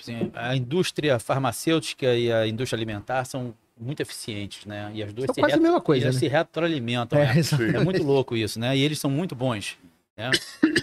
assim, 0.00 0.30
a 0.34 0.56
indústria 0.56 1.18
farmacêutica 1.18 2.14
e 2.14 2.32
a 2.32 2.46
indústria 2.46 2.76
alimentar 2.76 3.24
são 3.24 3.54
muito 3.80 4.00
eficientes, 4.00 4.66
né? 4.66 4.90
E 4.94 5.02
as 5.02 5.12
duas 5.12 5.26
São 5.26 5.34
se, 5.34 5.40
quase 5.40 5.54
a 5.54 5.60
mesma 5.60 5.80
coisa, 5.80 6.06
né? 6.06 6.12
se 6.12 6.28
retroalimentam. 6.28 7.18
É, 7.18 7.34
né? 7.34 7.40
É 7.80 7.84
muito 7.84 8.02
louco 8.02 8.36
isso, 8.36 8.58
né? 8.58 8.76
E 8.76 8.82
eles 8.82 8.98
são 8.98 9.10
muito 9.10 9.34
bons. 9.34 9.76
Né? 10.16 10.30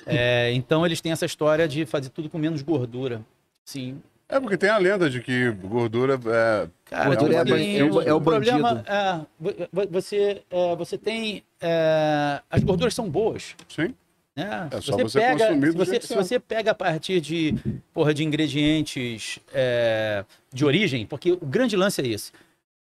É, 0.05 0.51
então 0.53 0.85
eles 0.85 0.99
têm 0.99 1.11
essa 1.11 1.25
história 1.25 1.67
de 1.67 1.85
fazer 1.85 2.09
tudo 2.09 2.29
com 2.29 2.37
menos 2.37 2.61
gordura. 2.61 3.21
Sim. 3.65 4.01
É 4.27 4.39
porque 4.39 4.57
tem 4.57 4.69
a 4.69 4.77
lenda 4.77 5.09
de 5.09 5.19
que 5.21 5.51
gordura 5.51 6.13
é. 6.25 6.67
Cara, 6.85 7.05
Gordura 7.09 7.35
é 7.35 7.43
ban- 7.45 7.59
é 7.59 7.83
o- 7.83 8.01
é 8.01 8.13
o 8.13 8.21
problema 8.21 8.75
bandido. 8.75 8.89
é, 8.91 9.21
vo- 9.39 9.55
vo- 9.71 9.87
você, 9.91 10.41
é, 10.49 10.75
você 10.75 10.97
tem. 10.97 11.43
é, 11.61 12.41
as 12.49 12.63
gorduras 12.63 12.93
são 12.93 13.09
boas. 13.09 13.55
Sim. 13.67 13.93
Né? 14.35 14.69
É 14.71 14.81
Se 14.81 14.87
só 14.87 14.97
você 14.97 15.19
pega, 15.19 15.47
consumir 15.47 15.71
se 15.71 15.77
você, 15.77 16.01
se 16.01 16.15
você 16.15 16.39
pega 16.39 16.71
a 16.71 16.75
partir 16.75 17.19
de, 17.19 17.55
porra, 17.93 18.13
de 18.13 18.23
ingredientes 18.23 19.39
é, 19.53 20.23
de 20.51 20.65
origem, 20.65 21.05
porque 21.05 21.31
o 21.31 21.45
grande 21.45 21.75
lance 21.75 22.01
é 22.01 22.07
esse, 22.07 22.31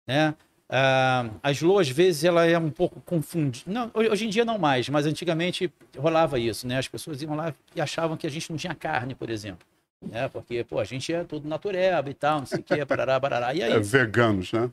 né? 0.07 0.33
Ah, 0.73 1.29
a 1.43 1.51
Slow, 1.51 1.79
às 1.79 1.89
vezes, 1.89 2.23
ela 2.23 2.45
é 2.45 2.57
um 2.57 2.69
pouco 2.69 3.01
confundida. 3.01 3.69
Não, 3.69 3.91
hoje 3.93 4.25
em 4.25 4.29
dia 4.29 4.45
não 4.45 4.57
mais, 4.57 4.87
mas 4.87 5.05
antigamente 5.05 5.69
rolava 5.97 6.39
isso, 6.39 6.65
né? 6.65 6.77
As 6.77 6.87
pessoas 6.87 7.21
iam 7.21 7.35
lá 7.35 7.53
e 7.75 7.81
achavam 7.81 8.15
que 8.15 8.25
a 8.25 8.29
gente 8.29 8.49
não 8.49 8.57
tinha 8.57 8.73
carne, 8.73 9.13
por 9.13 9.29
exemplo. 9.29 9.67
Né? 10.01 10.29
Porque, 10.29 10.63
pô, 10.63 10.79
a 10.79 10.85
gente 10.85 11.13
é 11.13 11.25
tudo 11.25 11.45
natureba 11.47 12.09
e 12.09 12.13
tal, 12.13 12.39
não 12.39 12.45
sei 12.45 12.59
o 12.59 12.63
quê, 12.63 12.85
parará, 12.87 13.19
parará. 13.19 13.53
E 13.53 13.61
aí, 13.61 13.73
É 13.73 13.79
veganos, 13.79 14.53
né? 14.53 14.71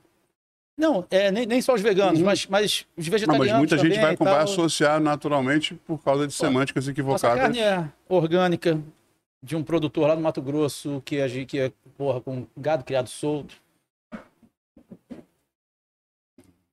Não, 0.79 1.05
é, 1.11 1.31
nem, 1.33 1.45
nem 1.45 1.61
só 1.61 1.75
os 1.75 1.81
veganos, 1.83 2.21
Uhum. 2.21 2.25
mas, 2.27 2.47
mas 2.47 2.87
os 2.97 3.05
Não, 3.07 3.11
vegetarianos 3.13 3.49
mas 3.51 3.59
muita 3.59 3.77
gente 3.77 3.99
vai, 3.99 4.17
associar 4.43 5.01
naturalmente 5.01 5.75
por 5.87 5.99
causa 6.03 6.27
de 6.27 6.33
semânticas 6.33 6.85
Nossa 6.87 6.93
equivocadas. 6.93 7.39
carne 7.41 7.59
é 7.59 7.85
orgânica 8.09 8.81
de 9.43 9.57
um 9.57 9.63
produtor 9.63 10.07
lá 10.09 10.15
no 10.15 10.23
Mato 10.23 10.41
Grosso 10.41 11.03
que 11.05 11.17
é, 11.17 11.45
que 11.45 11.59
é 11.59 11.73
porra, 11.97 12.21
com 12.21 12.47
gado 12.57 12.85
criado 12.85 13.09
solto. 13.09 13.57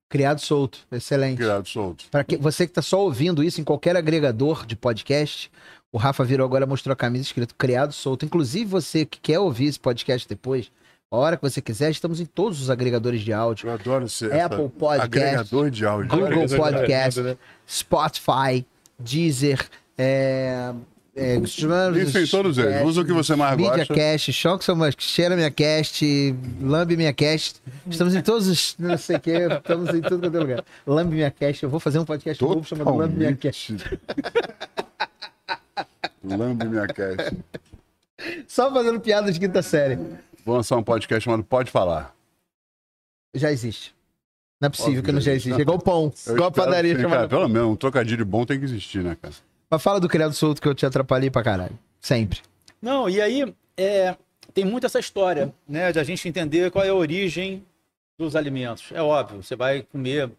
Criado 0.07 0.39
solto, 0.39 0.79
excelente. 0.91 1.37
Criado 1.37 1.67
solto. 1.67 2.05
Para 2.09 2.23
que 2.23 2.37
você 2.37 2.67
que 2.67 2.73
tá 2.73 2.81
só 2.81 3.01
ouvindo 3.01 3.43
isso 3.43 3.59
em 3.59 3.63
qualquer 3.63 3.97
agregador 3.97 4.65
de 4.65 4.75
podcast, 4.75 5.51
o 5.91 5.97
Rafa 5.97 6.23
virou 6.23 6.45
agora 6.45 6.65
mostrou 6.65 6.93
a 6.93 6.95
camisa 6.95 7.23
escrito 7.23 7.55
criado 7.55 7.91
solto. 7.91 8.23
Inclusive 8.23 8.65
você 8.65 9.03
que 9.05 9.19
quer 9.19 9.39
ouvir 9.39 9.65
esse 9.65 9.79
podcast 9.79 10.27
depois, 10.29 10.71
a 11.11 11.17
hora 11.17 11.37
que 11.37 11.43
você 11.43 11.61
quiser, 11.61 11.91
estamos 11.91 12.19
em 12.19 12.25
todos 12.25 12.61
os 12.61 12.69
agregadores 12.69 13.21
de 13.21 13.31
áudio. 13.31 13.67
Eu 13.67 13.73
adoro 13.73 14.07
ser 14.09 14.33
Apple 14.33 14.69
Podcast, 14.69 15.03
agregador 15.03 15.69
de 15.69 15.85
áudio. 15.85 16.09
Google 16.09 16.57
Podcast, 16.57 17.37
Spotify, 17.67 18.65
Deezer, 18.99 19.67
é, 19.97 20.73
é, 21.15 21.35
Enfim, 21.35 22.25
todos 22.29 22.57
eles. 22.57 22.81
Usa 22.83 23.01
o 23.01 23.05
que 23.05 23.13
você 23.13 23.35
mais 23.35 23.55
Media 23.55 23.77
gosta. 23.77 23.93
Cast, 23.93 24.33
Choque 24.33 24.65
Soma, 24.65 24.89
Cheira 24.97 25.35
Minha 25.35 25.49
Cast, 25.49 26.35
Lambe 26.61 26.97
Minha 26.97 27.13
Cast. 27.13 27.61
Estamos 27.89 28.13
em 28.13 28.21
todos 28.21 28.47
os, 28.47 28.75
não 28.79 28.97
sei 28.97 29.15
o 29.15 29.19
que, 29.19 29.31
estamos 29.31 29.89
em 29.93 30.01
tudo 30.01 30.21
quanto 30.21 30.35
é 30.35 30.39
lugar. 30.39 30.65
Lambe 30.85 31.15
Minha 31.15 31.31
Cast, 31.31 31.63
eu 31.63 31.69
vou 31.69 31.79
fazer 31.79 31.99
um 31.99 32.05
podcast 32.05 32.43
novo 32.43 32.63
chamado 32.65 32.93
Lambe 32.95 33.15
Minha 33.15 33.35
Cast. 33.35 33.75
Lambe 36.25 36.67
minha 36.67 36.87
cast. 36.87 37.37
Só 38.47 38.73
fazendo 38.73 38.99
piada 38.99 39.31
de 39.31 39.39
quinta 39.39 39.61
série. 39.61 39.99
Vou 40.45 40.55
lançar 40.55 40.77
um 40.77 40.83
podcast 40.83 41.25
chamado 41.25 41.43
Pode 41.43 41.71
Falar. 41.71 42.15
Já 43.33 43.51
existe. 43.51 43.95
Não 44.61 44.67
é 44.67 44.69
possível 44.69 44.91
Óbvio 44.91 45.03
que 45.03 45.11
não 45.11 45.19
já 45.19 45.33
existe. 45.33 45.57
É 45.57 45.61
igual 45.61 45.79
pão, 45.79 46.13
Eu 46.27 46.33
igual 46.35 46.49
a 46.49 46.51
padaria 46.51 46.95
sim, 46.95 47.01
chamada 47.01 47.27
cara, 47.27 47.27
Pelo 47.27 47.49
menos, 47.49 47.69
um 47.69 47.75
trocadilho 47.75 48.23
bom 48.23 48.45
tem 48.45 48.59
que 48.59 48.65
existir, 48.65 49.03
né, 49.03 49.17
cara? 49.19 49.33
Mas 49.67 49.81
fala 49.81 49.99
do 49.99 50.07
criado 50.07 50.35
solto 50.35 50.61
que 50.61 50.67
eu 50.67 50.75
te 50.75 50.85
atrapalhei 50.85 51.31
pra 51.31 51.41
caralho. 51.41 51.77
Sempre. 51.99 52.41
Não, 52.79 53.09
e 53.09 53.19
aí 53.19 53.55
é, 53.75 54.15
tem 54.53 54.63
muito 54.63 54.85
essa 54.85 54.99
história, 54.99 55.51
né, 55.67 55.91
de 55.91 55.99
a 55.99 56.03
gente 56.03 56.29
entender 56.29 56.69
qual 56.69 56.85
é 56.85 56.89
a 56.89 56.93
origem 56.93 57.65
dos 58.15 58.35
alimentos. 58.35 58.91
É 58.91 59.01
óbvio, 59.01 59.41
você 59.41 59.55
vai 59.55 59.81
comer 59.81 60.29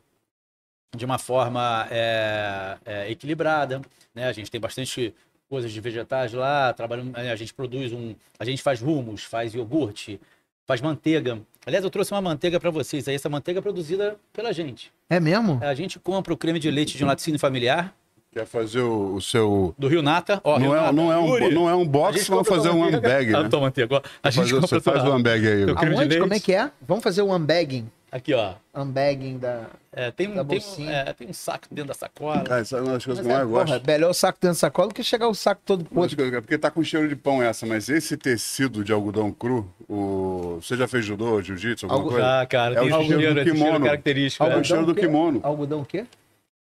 de 0.97 1.05
uma 1.05 1.19
forma 1.19 1.89
é, 1.91 2.79
é, 2.85 3.11
equilibrada, 3.11 3.83
né? 4.15 4.29
A 4.29 4.33
gente 4.33 4.53
tem 4.53 4.61
bastante 4.61 5.13
coisas 5.49 5.70
de 5.72 5.80
vegetais 5.80 6.32
lá, 6.32 6.72
trabalhamos, 6.72 7.14
é, 7.16 7.30
a 7.30 7.36
gente 7.36 7.55
produz 7.55 7.92
um, 7.92 8.14
a 8.38 8.44
gente 8.44 8.62
faz 8.62 8.80
rumos, 8.80 9.22
faz 9.24 9.55
iogurte, 9.55 10.20
faz 10.66 10.80
manteiga. 10.80 11.38
Aliás, 11.64 11.84
eu 11.84 11.90
trouxe 11.90 12.12
uma 12.12 12.20
manteiga 12.22 12.59
para 12.61 12.70
vocês. 12.70 13.07
Aí 13.09 13.14
essa 13.14 13.28
manteiga 13.28 13.59
é 13.61 13.62
produzida 13.62 14.16
pela 14.32 14.53
gente. 14.53 14.92
É 15.11 15.18
mesmo? 15.20 15.59
A 15.62 15.74
gente 15.74 15.99
compra 15.99 16.32
o 16.32 16.36
creme 16.36 16.59
de 16.59 16.70
leite 16.70 16.97
de 16.97 17.05
um 17.05 17.07
laticínio 17.07 17.38
familiar 17.40 17.94
Quer 18.32 18.44
fazer 18.44 18.80
o, 18.82 19.14
o 19.14 19.20
seu. 19.22 19.74
do 19.78 19.88
Rio 19.88 20.03
Nata. 20.03 20.42
Ó, 20.44 20.59
Não 20.59 20.66
Rio 20.68 20.74
é, 20.76 20.80
Nata. 20.80 20.92
não, 20.92 21.11
é 21.11 21.16
um, 21.18 21.51
não 21.53 21.70
é 21.70 21.74
um 21.74 21.86
box, 21.86 22.28
vamos 22.28 22.47
fazer 22.47 22.68
um 22.68 22.84
unbag, 22.84 23.34
Ah, 23.34 23.42
né? 23.44 23.49
ó. 23.51 24.03
A 24.22 24.30
gente 24.30 24.42
Fazer- 24.51 24.61
compra 24.61 24.68
você 24.68 24.80
faz 24.80 25.03
o 25.05 25.16
unbag 25.16 25.49
aí. 25.49 25.62
Eu- 25.62 25.74
creme 25.74 25.94
de 25.97 26.03
Aonde? 26.03 26.18
Como 26.20 26.34
é 26.34 26.40
que 26.40 26.53
é? 26.53 26.70
Vamos 26.86 27.03
fazer 27.03 27.22
o 27.22 27.34
unbagging. 27.34 27.90
Aqui, 28.11 28.33
ó. 28.35 28.55
Unbagging 28.75 29.37
da. 29.39 29.67
É, 29.93 30.11
tem, 30.11 30.29
Da 30.33 30.43
um, 30.43 30.45
tem, 30.47 30.59
um, 30.59 30.61
bolsinha. 30.61 30.91
é, 30.93 31.13
tem 31.13 31.29
um 31.29 31.33
saco 31.33 31.67
dentro 31.71 31.89
da 31.89 31.95
sacola. 31.95 32.45
Ah, 32.49 32.59
essa 32.61 32.77
é 32.77 32.81
uma 32.81 32.93
das 32.93 33.05
coisas 33.05 33.27
Mas 33.27 33.27
que 33.27 33.33
eu 33.33 33.35
é, 33.35 33.39
mais 33.45 33.51
gosto. 33.51 33.67
porra, 33.81 33.93
melhor 33.93 34.11
o 34.11 34.15
saco 34.15 34.39
dentro 34.41 34.55
da 34.55 34.61
sacola 34.61 34.89
do 34.89 34.95
que 34.95 35.03
chegar 35.03 35.29
o 35.29 35.35
saco 35.35 35.61
todo 35.65 35.85
podre. 35.85 36.17
Porque 36.41 36.57
tá 36.57 36.71
com 36.71 36.83
cheiro 36.85 37.09
de 37.09 37.17
pão 37.17 37.43
essa, 37.43 37.67
mas 37.67 37.89
esse 37.89 38.17
tecido 38.17 38.85
de 38.85 38.93
algodão 38.93 39.33
cru, 39.33 39.69
o... 39.89 40.59
você 40.63 40.77
já 40.77 40.87
fez 40.87 41.05
judô, 41.05 41.43
jiu-jitsu, 41.43 41.87
alguma 41.87 42.01
Algo- 42.01 42.11
coisa? 42.13 42.41
Ah, 42.41 42.47
cara, 42.47 42.75
É 42.77 42.81
tem 42.81 42.85
o 42.85 42.89
esse 43.01 43.07
cheiro 43.07 43.17
do 43.19 43.21
cheiro, 43.25 43.41
esse 43.41 43.51
cheiro 43.51 43.67
kimono. 43.67 43.85
característico. 43.85 44.45
É 44.45 44.47
o 44.55 44.57
né? 44.59 44.65
cheiro 44.65 44.87
do 44.87 44.95
kimono. 44.95 45.41
Algodão 45.43 45.81
o 45.81 45.85
quê? 45.85 46.07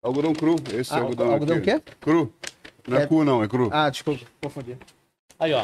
Algodão 0.03 0.33
cru, 0.33 0.55
esse 0.73 0.93
Ah, 0.93 0.97
algodão 0.97 1.31
algodão 1.31 1.57
aqui. 1.57 1.71
o 1.75 1.79
quê? 1.79 1.91
Cru. 2.01 2.33
Não 2.87 2.97
é, 2.97 3.03
É- 3.03 3.07
cru 3.07 3.23
não, 3.23 3.43
é 3.43 3.47
cru. 3.47 3.69
Ah, 3.71 3.89
desculpa, 3.89 4.25
confundi. 4.41 4.75
Aí, 5.39 5.53
ó. 5.53 5.63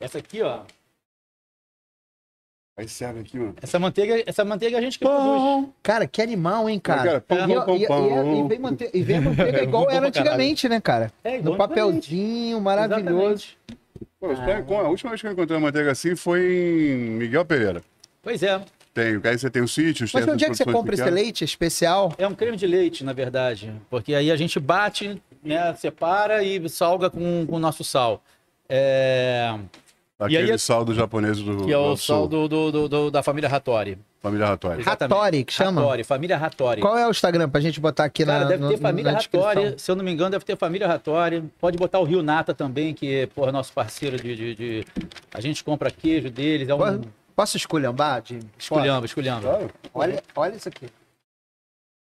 Essa 0.00 0.18
aqui, 0.18 0.42
ó. 0.42 0.60
Aí 2.78 2.86
serve 2.88 3.18
aqui, 3.20 3.36
mano. 3.36 3.56
Essa 3.60 3.76
manteiga, 3.76 4.22
essa 4.24 4.44
manteiga 4.44 4.78
a 4.78 4.80
gente 4.80 5.00
que 5.00 5.04
produz. 5.04 5.68
Cara, 5.82 6.06
que 6.06 6.22
animal, 6.22 6.70
hein, 6.70 6.78
cara? 6.78 7.20
Pão, 7.20 7.36
e, 7.50 7.54
pão, 7.54 7.64
pão, 7.64 8.08
pão. 8.08 8.46
vem 8.48 8.58
mante- 8.60 8.84
a 8.84 9.20
manteiga 9.20 9.62
igual 9.64 9.84
Bom 9.86 9.90
era 9.90 10.06
antigamente, 10.06 10.68
né, 10.68 10.80
cara? 10.80 11.12
É, 11.24 11.32
No 11.32 11.38
igual 11.38 11.56
papelzinho, 11.56 12.60
maravilhoso. 12.60 13.48
Pô, 14.20 14.28
tô- 14.28 14.74
a 14.76 14.88
última 14.88 15.10
vez 15.10 15.20
que 15.20 15.26
eu 15.26 15.32
encontrei 15.32 15.56
uma 15.58 15.66
manteiga 15.66 15.90
assim 15.90 16.14
foi 16.14 16.40
em 16.40 17.10
Miguel 17.10 17.44
Pereira. 17.44 17.82
Pois 18.22 18.44
é. 18.44 18.60
Tem, 18.94 19.20
aí 19.24 19.38
você 19.38 19.50
tem 19.50 19.62
os 19.62 19.74
sítios, 19.74 20.12
Mas 20.12 20.24
tem 20.24 20.34
onde 20.34 20.44
é 20.44 20.48
que 20.48 20.54
você 20.56 20.64
compra 20.64 20.94
esse 20.94 21.02
pequenas. 21.02 21.22
leite 21.24 21.44
especial? 21.44 22.12
É 22.16 22.26
um 22.28 22.34
creme 22.34 22.56
de 22.56 22.66
leite, 22.66 23.02
na 23.02 23.12
verdade. 23.12 23.72
Porque 23.90 24.14
aí 24.14 24.30
a 24.30 24.36
gente 24.36 24.58
bate, 24.60 25.20
né, 25.42 25.74
separa 25.74 26.42
e 26.44 26.68
salga 26.68 27.10
com, 27.10 27.44
com 27.44 27.56
o 27.56 27.58
nosso 27.58 27.82
sal. 27.82 28.22
É, 28.68 29.56
Aquele 30.20 30.48
E 30.48 30.52
aí- 30.52 30.58
sal 30.58 30.84
do 30.84 30.92
japonês 30.92 31.40
do 31.40 31.64
que 31.64 31.72
é 31.72 31.78
o 31.78 31.90
do 31.90 31.96
sal 31.96 32.28
sul, 32.28 32.28
do, 32.28 32.48
do- 32.72 32.88
do- 32.88 33.08
da 33.10 33.22
família 33.22 33.48
Hattori. 33.48 33.96
família. 34.20 34.46
Exatamente. 34.46 34.88
Hattori, 34.88 35.44
que 35.44 35.52
chama? 35.52 35.80
Hattori, 35.80 36.02
família 36.02 36.36
Hattori. 36.36 36.80
Qual 36.80 36.98
é 36.98 37.06
o 37.06 37.10
Instagram 37.10 37.48
pra 37.48 37.60
gente 37.60 37.78
botar 37.78 38.02
aqui 38.06 38.24
Cara, 38.26 38.40
na, 38.42 38.48
deve 38.50 38.62
no- 38.64 38.68
ter 38.70 38.78
família 38.78 39.12
na 39.12 39.18
descrição? 39.18 39.48
Hattori, 39.48 39.78
se 39.78 39.88
eu 39.88 39.94
não 39.94 40.04
me 40.04 40.10
engano, 40.10 40.30
deve 40.30 40.44
ter 40.44 40.56
família 40.56 40.92
Hattori. 40.92 41.42
Pode 41.60 41.78
botar 41.78 42.00
o 42.00 42.04
Rio 42.04 42.20
Nata 42.20 42.52
também, 42.52 42.92
que 42.94 43.14
é 43.14 43.26
porra, 43.28 43.52
nosso 43.52 43.72
parceiro 43.72 44.16
de, 44.16 44.34
de- 44.34 44.54
de- 44.56 44.84
A 45.32 45.40
gente 45.40 45.62
compra 45.62 45.88
queijo 45.88 46.28
deles. 46.30 46.68
É 46.68 46.74
um. 46.74 46.78
Posso, 46.78 47.00
posso 47.36 47.56
esculhambar, 47.56 48.20
Jimmy? 48.24 48.42
Esculhamba, 48.58 49.06
esculhamba. 49.06 49.42
Claro. 49.48 49.70
Olha, 49.94 50.22
olha 50.34 50.56
isso 50.56 50.68
aqui. 50.68 50.88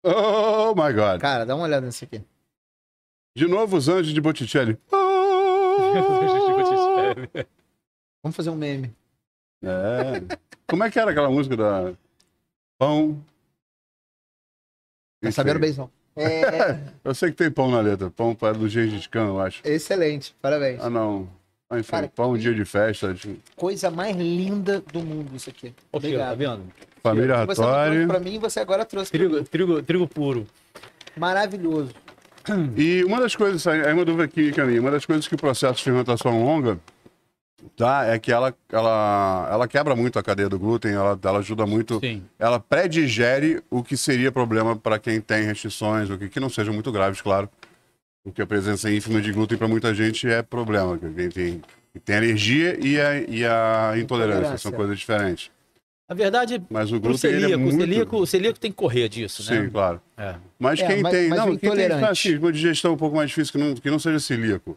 Oh 0.05 0.75
my 0.75 0.93
God. 0.93 1.23
Cara, 1.23 1.47
dá 1.47 1.55
uma 1.57 1.65
olhada 1.65 1.87
nisso 1.87 2.05
aqui. 2.05 2.21
De 3.35 3.49
novo 3.49 3.79
os 3.79 3.89
anjos 3.89 4.13
de 4.13 4.21
Botticelli. 4.21 4.77
Vamos 8.25 8.35
fazer 8.35 8.49
um 8.49 8.57
meme. 8.57 8.91
É. 9.63 10.23
Como 10.67 10.83
é 10.83 10.91
que 10.91 10.99
era 10.99 11.11
aquela 11.11 11.31
música 11.31 11.57
da 11.57 11.93
Pão? 12.79 13.23
Tá 15.23 15.29
Isso 15.29 15.37
sabendo 15.37 15.63
aí. 15.63 15.73
bem, 15.73 15.91
É, 16.17 16.81
Eu 17.05 17.15
sei 17.15 17.31
que 17.31 17.37
tem 17.37 17.51
pão 17.51 17.71
na 17.71 17.81
letra. 17.81 18.11
Pão 18.11 18.35
para 18.35 18.55
do 18.55 18.67
Gengis 18.69 19.07
Khan, 19.07 19.27
eu 19.27 19.41
acho. 19.41 19.61
excelente, 19.65 20.35
parabéns. 20.41 20.81
Ah, 20.83 20.89
não. 20.89 21.29
Ah, 21.69 21.79
enfim, 21.79 21.91
Cara, 21.91 22.09
pão, 22.09 22.33
que- 22.35 22.41
dia 22.41 22.55
de 22.55 22.65
festa. 22.65 23.13
De... 23.13 23.39
Coisa 23.57 23.91
mais 23.91 24.17
linda 24.17 24.81
do 24.81 25.01
mundo 25.01 25.37
isso 25.37 25.51
aqui. 25.51 25.75
Ô, 25.93 26.01
Kio, 26.01 26.19
tá 26.19 26.35
vendo? 26.35 26.63
Família 27.03 27.37
não 27.39 27.47
Ratori. 27.47 28.07
pra 28.07 28.21
mim, 28.21 28.39
você 28.39 28.61
agora 28.61 28.85
trouxe. 28.87 29.11
Trigo, 29.13 29.43
trigo, 29.45 29.83
trigo 29.83 30.07
puro. 30.09 30.47
Maravilhoso. 31.17 31.93
E 32.77 33.03
uma 33.05 33.21
das 33.21 33.35
coisas, 33.37 33.67
aí 33.67 33.93
uma 33.93 34.05
dúvida 34.05 34.25
aqui, 34.25 34.51
Caminho, 34.53 34.81
uma 34.83 34.91
das 34.91 35.05
coisas 35.05 35.27
que 35.29 35.35
o 35.35 35.39
processo 35.39 35.79
de 35.79 35.85
fermentação 35.85 36.43
longa 36.45 36.79
tá, 37.77 38.07
é 38.07 38.19
que 38.19 38.31
ela, 38.33 38.55
ela, 38.71 39.49
ela 39.51 39.69
quebra 39.69 39.95
muito 39.97 40.19
a 40.19 40.23
cadeia 40.23 40.49
do 40.49 40.59
glúten, 40.59 40.93
ela, 40.93 41.19
ela 41.23 41.39
ajuda 41.39 41.67
muito, 41.67 41.99
Sim. 42.01 42.23
ela 42.39 42.59
pré-digere 42.61 43.63
o 43.71 43.83
que 43.83 43.97
seria 43.97 44.31
problema 44.33 44.77
para 44.77 44.99
quem 44.99 45.21
tem 45.21 45.45
restrições, 45.45 46.11
o 46.11 46.19
que, 46.19 46.29
que 46.29 46.41
não 46.41 46.49
sejam 46.49 46.73
muito 46.75 46.91
graves, 46.93 47.21
claro. 47.21 47.49
Porque 48.23 48.41
a 48.41 48.47
presença 48.47 48.91
ínfima 48.91 49.21
de 49.21 49.33
glúten 49.33 49.59
para 49.59 49.69
muita 49.69 49.95
gente 49.95 50.27
é 50.27 50.41
problema. 50.43 50.97
Quem 50.99 51.29
tem, 51.29 51.63
tem 52.05 52.17
alergia 52.17 52.79
e 52.81 52.99
a, 52.99 53.19
e 53.21 53.45
a 53.45 53.93
intolerância, 53.99 54.57
são 54.57 54.73
coisas 54.73 54.99
diferentes. 54.99 55.51
Na 56.09 56.15
verdade, 56.15 56.63
Mas 56.71 56.93
o 56.93 57.01
glúten 57.01 57.31
ele 57.31 57.39
é 57.39 57.41
celíaco, 57.41 57.63
muito... 57.63 57.77
o 57.77 57.81
celíaco, 57.81 58.17
o 58.19 58.27
celíaco 58.27 58.59
tem 58.61 58.71
que 58.71 58.77
correr 58.77 59.09
disso, 59.09 59.43
Sim, 59.43 59.55
né? 59.63 59.71
claro. 59.71 60.01
É. 60.17 60.35
Mas 60.59 60.81
É, 60.81 60.87
quem 60.87 61.03
mas- 61.03 61.13
tem, 61.13 61.29
mas 61.29 61.39
não, 61.39 61.53
o 61.53 61.59
quem 61.59 61.71
tem 61.71 62.39
uma 62.39 62.53
digestão 62.53 62.93
um 62.93 62.97
pouco 62.97 63.17
mais 63.17 63.29
difícil, 63.31 63.53
que 63.53 63.59
não, 63.59 63.75
que 63.75 63.91
não 63.91 63.99
seja 63.99 64.19
celíaco, 64.21 64.77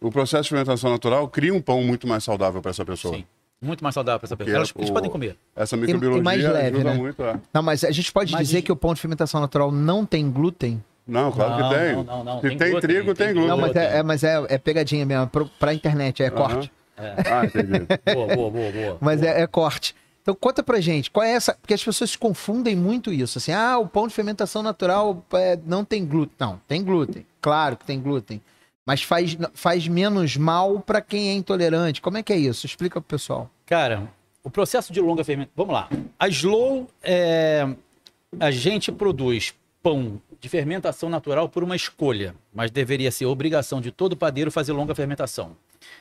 o 0.00 0.10
processo 0.10 0.44
de 0.44 0.48
fermentação 0.50 0.90
natural 0.90 1.28
cria 1.28 1.52
um 1.54 1.60
pão 1.60 1.82
muito 1.82 2.06
mais 2.06 2.24
saudável 2.24 2.60
para 2.60 2.70
essa 2.70 2.84
pessoa. 2.84 3.14
Sim. 3.16 3.24
Muito 3.60 3.82
mais 3.82 3.92
saudável 3.94 4.20
para 4.20 4.26
essa 4.28 4.36
pessoa. 4.36 4.56
Elas, 4.56 4.68
é 4.74 4.78
eles 4.78 4.90
o- 4.90 4.92
podem 4.92 5.10
comer. 5.10 5.36
Essa 5.56 5.74
e 5.76 5.80
microbiologia 5.80 6.22
mais 6.22 6.42
leve, 6.42 6.76
ajuda 6.76 6.84
né? 6.84 6.94
muito. 6.96 7.22
É. 7.24 7.40
Não, 7.52 7.62
mas 7.62 7.82
a 7.82 7.90
gente 7.90 8.12
pode 8.12 8.30
Mas 8.32 8.46
dizer 8.46 8.58
de- 8.58 8.62
que 8.62 8.72
o 8.72 8.76
pão 8.76 8.94
de 8.94 9.00
fermentação 9.00 9.40
natural 9.40 9.72
não 9.72 10.06
tem 10.06 10.30
glúten? 10.30 10.82
Não, 11.06 11.32
claro 11.32 11.58
Não, 11.62 11.68
que 11.70 11.74
tem. 11.74 11.92
não, 11.96 12.04
não, 12.04 12.24
não. 12.24 12.40
Se 12.40 12.48
Tem 12.48 12.58
tem, 12.58 12.70
glúten, 12.70 12.88
trigo, 12.90 13.14
tem 13.14 13.26
tem 13.28 13.34
glúten. 13.34 13.48
Não, 13.50 13.56
mas 13.58 13.74
é, 13.76 13.98
é- 13.98 14.02
mas 14.02 14.22
é, 14.24 14.44
é 14.48 14.58
pegadinha 14.58 15.04
mesmo, 15.06 15.26
pro, 15.26 15.46
pra 15.58 15.74
internet, 15.74 16.22
é 16.22 16.30
corte. 16.30 16.70
Ah, 16.96 17.44
entendi. 17.46 17.86
Boa, 18.14 18.34
boa, 18.36 18.50
boa, 18.50 18.72
boa. 18.72 18.98
Mas 19.00 19.20
boa. 19.20 19.32
é, 19.32 19.42
é 19.42 19.46
corte. 19.46 19.94
Então 20.22 20.34
conta 20.38 20.62
pra 20.62 20.78
gente, 20.80 21.10
qual 21.10 21.24
é 21.24 21.30
essa. 21.32 21.54
Porque 21.54 21.72
as 21.72 21.82
pessoas 21.82 22.14
confundem 22.14 22.76
muito 22.76 23.10
isso. 23.12 23.38
Assim, 23.38 23.52
ah, 23.52 23.78
o 23.78 23.88
pão 23.88 24.06
de 24.06 24.12
fermentação 24.14 24.62
natural 24.62 25.24
é, 25.32 25.58
não 25.64 25.84
tem 25.84 26.04
glúten. 26.04 26.34
Não, 26.38 26.60
tem 26.68 26.84
glúten. 26.84 27.24
Claro 27.40 27.76
que 27.76 27.84
tem 27.86 27.98
glúten. 27.98 28.40
Mas 28.88 29.02
faz, 29.02 29.36
faz 29.52 29.86
menos 29.86 30.34
mal 30.38 30.80
pra 30.80 31.02
quem 31.02 31.28
é 31.28 31.34
intolerante. 31.34 32.00
Como 32.00 32.16
é 32.16 32.22
que 32.22 32.32
é 32.32 32.38
isso? 32.38 32.64
Explica 32.64 32.98
pro 32.98 33.18
pessoal. 33.18 33.50
Cara, 33.66 34.10
o 34.42 34.48
processo 34.48 34.94
de 34.94 34.98
longa 34.98 35.22
fermentação. 35.22 35.52
Vamos 35.54 35.74
lá. 35.74 35.90
A 36.18 36.26
Slow, 36.26 36.88
é, 37.02 37.68
a 38.40 38.50
gente 38.50 38.90
produz 38.90 39.52
pão 39.82 40.18
de 40.40 40.48
fermentação 40.48 41.10
natural 41.10 41.50
por 41.50 41.62
uma 41.62 41.76
escolha, 41.76 42.34
mas 42.50 42.70
deveria 42.70 43.10
ser 43.10 43.26
obrigação 43.26 43.78
de 43.78 43.92
todo 43.92 44.16
padeiro 44.16 44.50
fazer 44.50 44.72
longa 44.72 44.94
fermentação. 44.94 45.54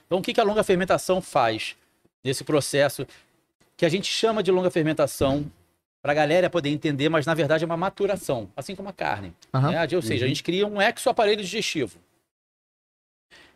Então, 0.05 0.19
o 0.19 0.21
que 0.21 0.33
que 0.33 0.39
a 0.39 0.45
longa 0.45 0.63
fermentação 0.63 1.21
faz 1.21 1.75
nesse 2.23 2.45
processo 2.45 3.05
que 3.75 3.85
a 3.85 3.89
gente 3.89 4.09
chama 4.09 4.41
de 4.41 4.49
longa 4.49 4.71
fermentação 4.71 5.51
para 6.01 6.13
a 6.13 6.15
galera 6.15 6.49
poder 6.49 6.69
entender, 6.69 7.09
mas 7.09 7.25
na 7.25 7.33
verdade 7.33 7.65
é 7.65 7.67
uma 7.67 7.75
maturação, 7.75 8.49
assim 8.55 8.75
como 8.75 8.88
a 8.88 8.93
carne. 8.93 9.33
Aham. 9.53 9.71
né? 9.71 9.88
Ou 9.93 10.01
seja, 10.01 10.23
a 10.23 10.27
gente 10.29 10.41
cria 10.41 10.65
um 10.65 10.81
exoaparelho 10.81 11.41
digestivo. 11.41 11.99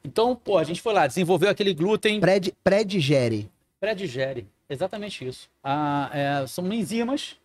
Então, 0.03 0.35
pô, 0.35 0.57
a 0.57 0.63
gente 0.63 0.81
foi 0.81 0.93
lá, 0.93 1.05
desenvolveu 1.07 1.49
aquele 1.49 1.73
glúten 1.73 2.19
Pré- 2.19 2.39
Pré-digere. 2.63 3.49
pré-digere. 3.79 4.47
Exatamente 4.69 5.27
isso. 5.27 5.49
Ah, 5.63 6.09
é, 6.13 6.47
são 6.47 6.71
enzimas 6.71 7.35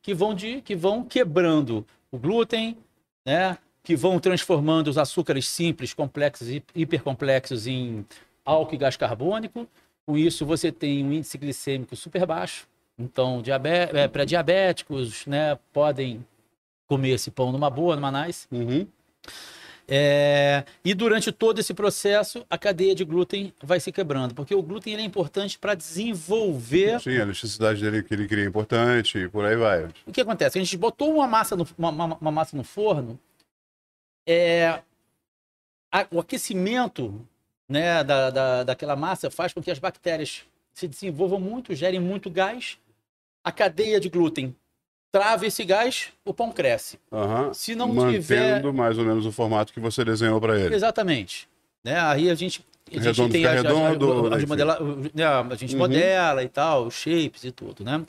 que 0.00 0.14
vão, 0.14 0.34
de, 0.34 0.60
que 0.62 0.74
vão 0.76 1.04
quebrando 1.04 1.84
o 2.10 2.18
glúten, 2.18 2.76
né? 3.26 3.58
que 3.82 3.96
vão 3.96 4.20
transformando 4.20 4.86
os 4.88 4.96
açúcares 4.96 5.46
simples, 5.48 5.92
complexos 5.92 6.48
e 6.48 6.62
hipercomplexos 6.74 7.66
em 7.66 8.06
álcool 8.44 8.74
e 8.76 8.78
gás 8.78 8.96
carbônico. 8.96 9.66
Com 10.06 10.16
isso, 10.16 10.46
você 10.46 10.70
tem 10.70 11.04
um 11.04 11.12
índice 11.12 11.36
glicêmico 11.36 11.96
super 11.96 12.24
baixo. 12.24 12.68
Então, 12.96 13.42
é, 13.92 14.06
pré-diabéticos 14.06 15.26
né, 15.26 15.58
podem 15.72 16.24
comer 16.86 17.10
esse 17.10 17.30
pão 17.30 17.50
numa 17.50 17.68
boa, 17.70 17.96
numa 17.96 18.24
nice. 18.24 18.46
Uhum. 18.52 18.86
É, 19.88 20.64
e 20.84 20.94
durante 20.94 21.30
todo 21.32 21.58
esse 21.58 21.74
processo, 21.74 22.46
a 22.48 22.56
cadeia 22.56 22.94
de 22.94 23.04
glúten 23.04 23.52
vai 23.62 23.80
se 23.80 23.90
quebrando, 23.92 24.34
porque 24.34 24.54
o 24.54 24.62
glúten 24.62 24.92
ele 24.94 25.02
é 25.02 25.04
importante 25.04 25.58
para 25.58 25.74
desenvolver. 25.74 27.00
Sim, 27.00 27.10
a 27.10 27.22
elasticidade 27.22 27.80
dele 27.82 28.02
que 28.02 28.14
ele 28.14 28.26
cria 28.28 28.44
é 28.44 28.46
importante 28.46 29.18
e 29.18 29.28
por 29.28 29.44
aí 29.44 29.56
vai. 29.56 29.88
O 30.06 30.12
que 30.12 30.20
acontece? 30.20 30.58
A 30.58 30.62
gente 30.62 30.76
botou 30.76 31.12
uma 31.14 31.26
massa 31.26 31.56
no, 31.56 31.66
uma, 31.76 31.90
uma- 31.90 32.18
uma 32.20 32.30
massa 32.30 32.56
no 32.56 32.62
forno, 32.64 33.18
é, 34.26 34.80
a- 35.90 36.06
o 36.10 36.20
aquecimento 36.20 37.20
né, 37.68 38.02
da, 38.04 38.30
da, 38.30 38.64
daquela 38.64 38.94
massa 38.96 39.30
faz 39.30 39.52
com 39.52 39.62
que 39.62 39.70
as 39.70 39.78
bactérias 39.78 40.42
se 40.72 40.86
desenvolvam 40.88 41.40
muito, 41.40 41.74
gerem 41.74 42.00
muito 42.00 42.30
gás. 42.30 42.78
A 43.44 43.50
cadeia 43.50 43.98
de 43.98 44.08
glúten 44.08 44.54
trava 45.12 45.46
esse 45.46 45.62
gás, 45.64 46.08
o 46.24 46.32
pão 46.32 46.50
cresce. 46.50 46.98
Aham. 47.12 47.52
Se 47.54 47.74
não 47.74 47.88
Mantendo 47.88 48.12
tiver- 48.22 48.72
mais 48.72 48.96
ou 48.98 49.04
menos 49.04 49.26
o 49.26 49.30
formato 49.30 49.72
que 49.72 49.78
você 49.78 50.02
desenhou 50.04 50.40
para 50.40 50.58
ele. 50.58 50.74
Exatamente. 50.74 51.46
Né? 51.84 52.00
Aí 52.00 52.30
a 52.30 52.34
gente, 52.34 52.64
a 52.90 52.94
gente 52.94 53.04
Redondo 53.04 53.32
tem 53.32 53.42
fica 53.42 53.52
as, 53.52 53.58
as- 53.58 53.62
redondo, 53.62 54.34
as 54.34 54.44
modela- 54.46 54.78
né, 55.14 55.24
a 55.26 55.54
gente 55.54 55.74
Uhum. 55.74 55.78
modela 55.80 56.42
e 56.42 56.48
tal, 56.48 56.86
os 56.86 56.94
shapes 56.94 57.44
e 57.44 57.52
tudo, 57.52 57.84
né? 57.84 58.02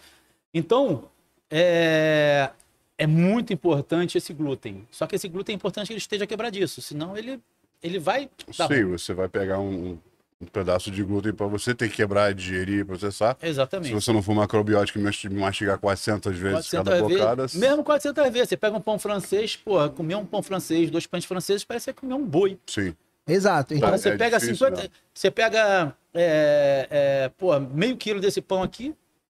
Então, 0.54 1.04
é, 1.52 2.50
é 2.98 3.06
muito 3.08 3.52
importante 3.52 4.18
esse 4.18 4.32
glúten. 4.34 4.88
Só 4.90 5.06
que 5.06 5.16
esse 5.16 5.28
glúten 5.28 5.54
é 5.54 5.56
importante 5.58 5.88
que 5.88 5.94
ele 5.94 6.00
esteja 6.00 6.26
quebradiço, 6.26 6.82
senão 6.82 7.18
ele, 7.18 7.40
ele 7.82 8.00
vai 8.00 8.30
Sim, 8.52 8.64
ruim. 8.66 8.84
você 8.98 9.14
vai 9.14 9.28
pegar 9.28 9.60
um, 9.60 9.98
um 10.44 10.46
pedaço 10.46 10.92
de 10.92 11.04
glúten 11.04 11.34
para 11.34 11.48
você 11.48 11.74
ter 11.74 11.90
que 11.90 11.96
quebrar, 11.96 12.34
digerir, 12.34 12.86
processar. 12.86 13.36
Se 13.40 13.48
Exatamente. 13.48 13.94
você 13.94 14.12
não 14.14 14.22
for 14.22 14.36
macrobiótico 14.36 15.00
e 15.00 15.02
mas- 15.02 15.24
mastigar 15.26 15.78
400 15.80 16.38
vezes 16.38 16.70
400 16.70 16.84
cada 16.94 17.08
vezes, 17.08 17.18
bocada, 17.22 17.46
mesmo 17.56 17.84
400 17.84 18.24
vezes. 18.32 18.50
Você 18.50 18.58
pega 18.58 18.78
um 18.78 18.82
pão 18.82 19.00
francês, 19.00 19.56
pô, 19.56 19.90
comer 19.90 20.16
um 20.16 20.26
pão 20.26 20.44
francês, 20.44 20.92
dois 20.92 21.08
pães 21.08 21.26
franceses, 21.26 21.64
parece 21.64 21.92
que 21.94 22.00
comer 22.02 22.14
um 22.14 22.26
boi. 22.26 22.58
sim. 22.68 22.94
Exato. 23.26 23.74
Então, 23.74 23.90
Tá. 23.90 23.98
você 23.98 24.10
é 24.10 24.18
pega 24.18 24.38
difícil 24.38 24.58
50. 24.68 24.82
mesmo. 24.82 24.92
Você 25.14 25.32
pega 25.32 25.96
é, 26.14 26.88
é, 26.92 27.32
pô, 27.38 27.58
meio 27.58 27.96
quilo 27.96 28.20
desse 28.20 28.42
pão 28.42 28.62
aqui. 28.62 28.90
O 28.90 28.96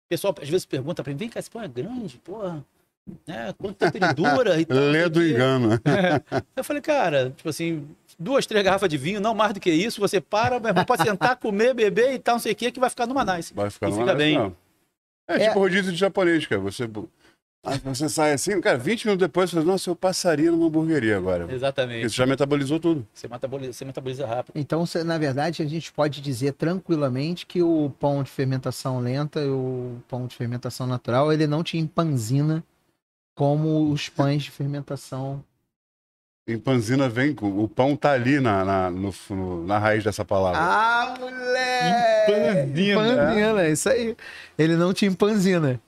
pessoal 0.10 0.36
às 0.41 0.49
vezes 0.49 0.66
pergunta 0.66 1.01
pra 1.01 1.14
mim: 1.14 1.18
vem 1.18 1.30
cá, 1.30 1.39
esse 1.39 1.49
pão 1.49 1.62
é 1.64 1.70
grande, 1.70 2.18
porra. 2.18 2.66
Né? 3.26 3.53
Quanto 3.58 3.78
tempo 3.78 3.95
ele 3.97 4.14
dura? 4.14 4.60
E 4.60 4.66
tal, 4.66 4.76
não 4.76 4.84
sei 4.84 4.91
Lê 4.91 5.03
o 5.05 5.10
do 5.10 5.20
quê. 5.22 5.30
engano. 5.30 5.70
Eu 6.58 6.64
falei, 6.66 6.82
cara, 6.82 7.34
tipo 7.38 7.47
assim, 7.47 7.88
duas, 8.20 8.45
três 8.45 8.63
garrafas 8.63 8.89
de 8.89 8.97
vinho, 8.97 9.20
não 9.22 9.34
mais 9.34 9.53
do 9.53 9.59
que 9.59 9.72
isso. 9.72 9.99
Você 10.01 10.20
para, 10.22 10.59
meu 10.59 10.70
irmão, 10.70 10.86
pode 10.86 11.03
sentar, 11.03 11.36
comer, 11.39 11.74
beber 11.74 12.13
e 12.13 12.20
tal, 12.20 12.36
não 12.36 12.39
sei 12.39 12.53
o 12.53 12.55
que, 12.55 12.72
que 12.72 12.80
vai 12.80 12.89
ficar 12.89 13.05
numa 13.05 13.24
nice. 13.24 13.53
Vai 13.53 13.70
ficar 13.70 13.88
E 13.88 13.91
numa 13.91 14.01
fica 14.01 14.13
nice, 14.15 14.26
bem. 14.26 14.38
não. 14.38 14.55
É, 15.30 15.36
É. 15.43 15.47
tipo 15.49 15.59
rodízio 15.59 15.91
de 15.91 15.97
japonês, 15.97 16.45
cara. 16.45 16.61
Você, 16.61 16.89
você 17.84 18.07
sai 18.07 18.32
assim, 18.32 18.61
cara, 18.61 18.78
20 18.78 19.05
minutos 19.05 19.28
depois, 19.28 19.49
você 19.49 19.57
fala, 19.57 19.65
nossa, 19.68 19.89
eu 19.89 19.95
passaria 19.95 20.49
numa 20.49 20.68
hamburgueria 20.68 21.18
agora. 21.18 21.39
Porque 21.41 21.55
Exatamente. 21.55 22.09
você 22.09 22.15
já 22.15 22.26
metabolizou 22.26 22.80
tudo. 22.80 23.05
Você 23.13 23.28
metaboliza, 23.28 23.74
você 23.74 23.84
metaboliza 23.84 24.26
rápido. 24.26 24.53
então 24.55 24.86
cê- 24.86 25.03
na 25.03 25.18
verdade, 25.18 25.61
a 25.61 25.65
gente 25.65 25.91
pode 25.91 26.22
dizer 26.22 26.53
tranquilamente 26.53 27.45
que 27.45 27.61
o 27.61 27.89
pão 27.99 28.24
de 28.24 28.32
fermentação 28.32 28.99
lenta 29.01 29.41
e 29.41 29.49
o 29.49 29.97
pão 30.07 30.28
de 30.28 30.36
fermentação 30.36 30.88
natural, 30.88 31.34
ele 31.34 31.45
não 31.45 31.61
te 31.61 31.78
empanzina 31.78 32.63
como 33.36 33.91
os 33.91 34.07
pães 34.07 34.43
de 34.43 34.51
fermentação. 34.51 35.43
Em 36.48 36.58
Panzina 36.58 37.10
vem, 37.10 37.36
com- 37.36 37.60
o 37.62 37.68
pão 37.68 37.95
tá 37.95 38.12
ali 38.14 38.39
na, 38.39 38.64
na, 38.64 38.89
no- 38.91 39.14
no- 39.32 39.66
na 39.68 39.78
raiz 39.78 40.04
dessa 40.04 40.24
palavra. 40.24 40.60
Ah, 40.62 41.16
moleque! 41.20 42.82
Empanzina. 42.82 42.91
Empanzina, 42.93 43.62
é 43.64 43.72
isso 43.72 43.89
aí. 43.89 44.16
Ele 44.58 44.76
não 44.78 44.93
te 44.93 45.06
empanzina. 45.06 45.82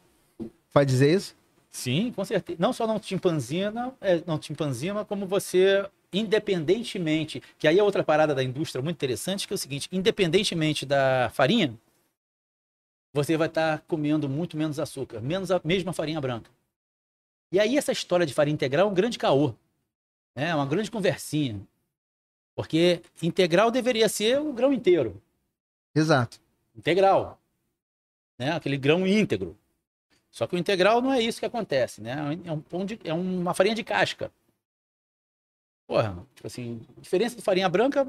Pode 0.74 0.90
dizer 0.92 1.14
isso? 1.16 1.36
Sim, 1.72 2.12
com 2.14 2.26
certeza. 2.26 2.58
Não 2.60 2.74
só 2.74 2.86
não 2.86 3.00
te 3.00 3.16
empanzina, 3.16 3.94
é, 4.02 4.22
não 4.28 4.38
te 4.38 4.52
empanzina, 4.52 5.06
como 5.06 5.26
você, 5.26 5.86
independentemente, 6.12 7.42
que 7.58 7.66
aí 7.68 7.80
é 7.80 7.84
outra 7.84 8.04
parada 8.04 8.36
da 8.36 8.44
indústria 8.44 8.82
muito 8.84 8.98
interessante, 8.98 9.48
que 9.48 9.54
é 9.54 9.56
o 9.56 9.58
seguinte, 9.58 9.88
independentemente 9.92 10.86
da 10.86 11.30
farinha, 11.34 11.74
você 13.14 13.38
vai 13.38 13.48
estar 13.48 13.80
comendo 13.88 14.28
muito 14.28 14.58
menos 14.58 14.78
açúcar, 14.78 15.22
menos 15.22 15.52
a 15.52 15.62
mesma 15.64 15.94
farinha 15.94 16.20
branca. 16.20 16.50
E 17.52 17.60
aí 17.60 17.78
essa 17.78 17.92
história 17.94 18.26
de 18.26 18.34
farinha 18.34 18.54
integral 18.56 18.88
é 18.88 18.92
um 18.92 18.94
grande 18.94 19.18
caô? 19.18 19.54
É 20.48 20.56
uma 20.56 20.66
grande 20.66 20.92
conversinha. 20.92 21.60
Porque 22.56 23.02
integral 23.22 23.72
deveria 23.72 24.10
ser 24.10 24.40
o 24.40 24.52
grão 24.52 24.74
inteiro, 24.74 25.22
Exato. 25.96 26.40
integral, 26.76 27.40
né? 28.38 28.52
Aquele 28.52 28.78
grão 28.78 29.08
íntegro. 29.08 29.58
Só 30.30 30.46
que 30.46 30.56
o 30.56 30.60
integral 30.60 31.02
não 31.02 31.12
é 31.12 31.22
isso 31.22 31.40
que 31.40 31.46
acontece, 31.46 32.02
né? 32.02 32.38
É 32.44 32.52
um 32.52 32.60
pão 32.60 32.86
de, 32.86 33.00
é 33.04 33.14
uma 33.14 33.54
farinha 33.54 33.76
de 33.76 33.84
casca. 33.84 34.32
Porra, 35.88 36.24
tipo 36.36 36.46
assim, 36.46 36.82
diferença 37.00 37.36
de 37.36 37.42
farinha 37.42 37.68
branca 37.68 38.08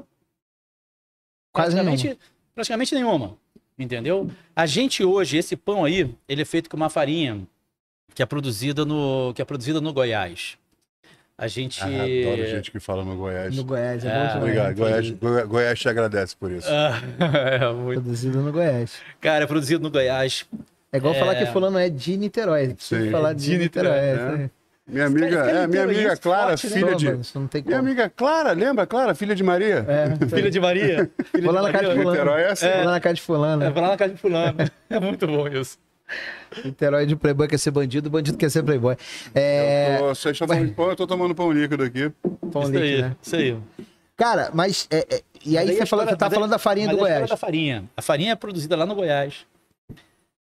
Quase 1.51 1.75
praticamente, 1.75 2.19
praticamente 2.53 2.95
nenhuma, 2.95 3.37
entendeu? 3.77 4.29
A 4.55 4.65
gente 4.65 5.03
hoje 5.03 5.37
esse 5.37 5.55
pão 5.55 5.83
aí, 5.83 6.13
ele 6.27 6.41
é 6.41 6.45
feito 6.45 6.69
com 6.69 6.77
uma 6.77 6.89
farinha 6.89 7.45
que 8.13 8.21
é 8.21 8.25
produzida 8.25 8.85
no 8.85 9.33
que 9.33 9.41
é 9.41 9.45
produzida 9.45 9.81
no 9.81 9.91
Goiás. 9.93 10.57
A 11.37 11.47
gente 11.47 11.81
Ah, 11.81 11.85
adoro 11.87 12.45
gente 12.47 12.69
que 12.71 12.79
fala 12.79 13.03
no 13.03 13.15
Goiás. 13.15 13.55
No 13.55 13.63
Goiás. 13.63 14.05
É, 14.05 14.09
É, 14.09 14.33
bom. 14.33 14.37
Obrigado. 14.39 14.75
Goiás, 14.75 15.09
Goi- 15.11 15.43
Goiás 15.45 15.79
te 15.79 15.89
agradece 15.89 16.35
por 16.35 16.51
isso. 16.51 16.67
Ah, 16.69 17.01
é 17.59 17.73
muito- 17.73 18.01
Produzido 18.01 18.39
no 18.41 18.51
Goiás. 18.51 18.93
Cara, 19.19 19.43
é 19.43 19.47
produzido 19.47 19.81
no 19.83 19.89
Goiás. 19.89 20.45
É 20.93 20.97
igual 20.97 21.13
É. 21.15 21.19
falar 21.19 21.35
que 21.35 21.45
fulano 21.47 21.79
é 21.79 21.89
de 21.89 22.15
Niterói. 22.17 22.73
Precisa 22.75 23.01
Sim. 23.01 23.11
falar 23.11 23.33
de, 23.33 23.45
De 23.45 23.57
Niterói. 23.57 23.91
Niterói, 24.01 24.33
é, 24.33 24.37
né? 24.37 24.49
Minha 24.87 25.05
amiga, 25.05 25.39
é, 25.49 25.67
minha 25.67 25.83
amiga 25.83 26.13
isso, 26.13 26.21
Clara, 26.21 26.47
forte, 26.57 26.67
né? 26.67 26.73
filha 26.73 26.87
Pô, 26.91 26.95
de. 26.95 27.05
não. 27.11 27.21
Minha 27.65 27.79
amiga 27.79 28.09
Clara, 28.09 28.51
lembra? 28.51 28.85
Clara, 28.85 29.15
filha 29.15 29.33
de 29.33 29.41
Maria? 29.43 29.85
É, 29.87 30.15
Filha 30.27 30.51
de 30.51 30.59
Maria. 30.59 31.09
Filha 31.31 31.43
Vou 31.45 31.53
lá 31.53 31.61
na 31.61 31.71
casa 31.71 31.85
de 31.87 31.91
fulano. 31.93 32.11
Niterói 32.11 32.41
é 32.41 32.51
assim. 32.51 32.67
Vou 32.67 32.83
lá 32.85 32.91
na 32.91 32.99
casa 32.99 33.15
de 33.15 33.21
fulano. 33.21 33.63
É, 33.63 33.69
vai 33.69 33.81
lá 33.83 33.89
na 33.89 33.97
casa 33.97 34.13
de 34.13 34.19
fulano. 34.19 34.57
É 34.89 34.99
muito 34.99 35.25
bom 35.27 35.47
isso. 35.47 35.77
Niterói 36.63 37.05
de 37.05 37.15
playboy 37.15 37.47
quer 37.47 37.57
ser 37.57 37.71
bandido, 37.71 38.09
bandido 38.09 38.37
quer 38.37 38.49
ser 38.49 38.63
playboy. 38.63 38.95
É... 39.33 39.95
Eu 39.95 39.99
tô, 39.99 40.15
vocês 40.15 40.39
estão 40.39 40.65
de 40.65 40.71
pão, 40.73 40.89
eu 40.89 40.95
tô 40.95 41.07
tomando 41.07 41.33
pão 41.33 41.51
líquido 41.51 41.83
aqui. 41.83 42.11
pão 42.51 42.63
isso 42.63 42.71
líquido, 42.71 42.83
aí, 42.83 43.01
né? 43.01 43.15
isso 43.21 43.35
aí. 43.35 43.57
Cara, 44.17 44.51
mas... 44.53 44.87
é, 44.91 45.15
é, 45.15 45.21
e 45.43 45.57
aí 45.57 45.77
Mas 45.79 45.89
você, 45.89 45.95
você 45.95 46.15
tá 46.15 46.29
falando 46.29 46.51
da 46.51 46.59
farinha 46.59 46.89
do 46.89 46.97
Goiás. 46.97 47.29
da 47.29 47.37
farinha. 47.37 47.85
A 47.97 48.01
farinha 48.01 48.33
é 48.33 48.35
produzida 48.35 48.75
lá 48.75 48.85
no 48.85 48.93
Goiás. 48.93 49.45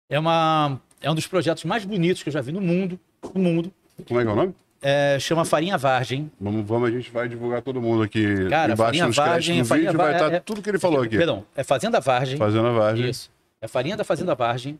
É, 0.08 0.18
uma, 0.18 0.80
é 1.00 1.10
um 1.10 1.14
dos 1.14 1.26
projetos 1.26 1.64
mais 1.64 1.84
bonitos 1.84 2.22
que 2.22 2.28
eu 2.28 2.32
já 2.32 2.40
vi 2.40 2.52
no 2.52 2.60
mundo. 2.60 2.98
No 3.34 3.42
mundo. 3.42 3.72
Como 4.06 4.20
é 4.20 4.22
que 4.22 4.28
é 4.28 4.32
o 4.32 4.36
nome? 4.36 4.54
É, 4.80 5.18
chama 5.18 5.44
Farinha 5.44 5.76
Vargem. 5.76 6.30
Vamos, 6.40 6.64
vamos, 6.66 6.88
a 6.88 6.92
gente 6.92 7.10
vai 7.10 7.28
divulgar 7.28 7.62
todo 7.62 7.80
mundo 7.80 8.02
aqui 8.02 8.48
Cara, 8.48 8.72
embaixo 8.72 8.76
farinha 8.76 9.06
nos 9.06 9.16
Vargem, 9.16 9.34
créditos 9.56 9.66
do 9.66 9.68
farinha 9.68 9.90
vídeo, 9.90 9.98
vai 9.98 10.12
Va- 10.12 10.16
estar 10.18 10.32
é- 10.36 10.40
tudo 10.40 10.62
que 10.62 10.68
ele 10.70 10.78
falou 10.78 11.00
aqui. 11.02 11.16
Perdão, 11.16 11.44
é 11.56 11.64
Fazenda 11.64 11.98
Vargem. 11.98 12.36
Fazendo 12.36 12.66
a 12.68 12.72
vargem. 12.72 13.10
Isso. 13.10 13.30
É 13.60 13.66
farinha 13.66 13.96
da 13.96 14.04
Fazenda 14.04 14.34
Vargem, 14.34 14.78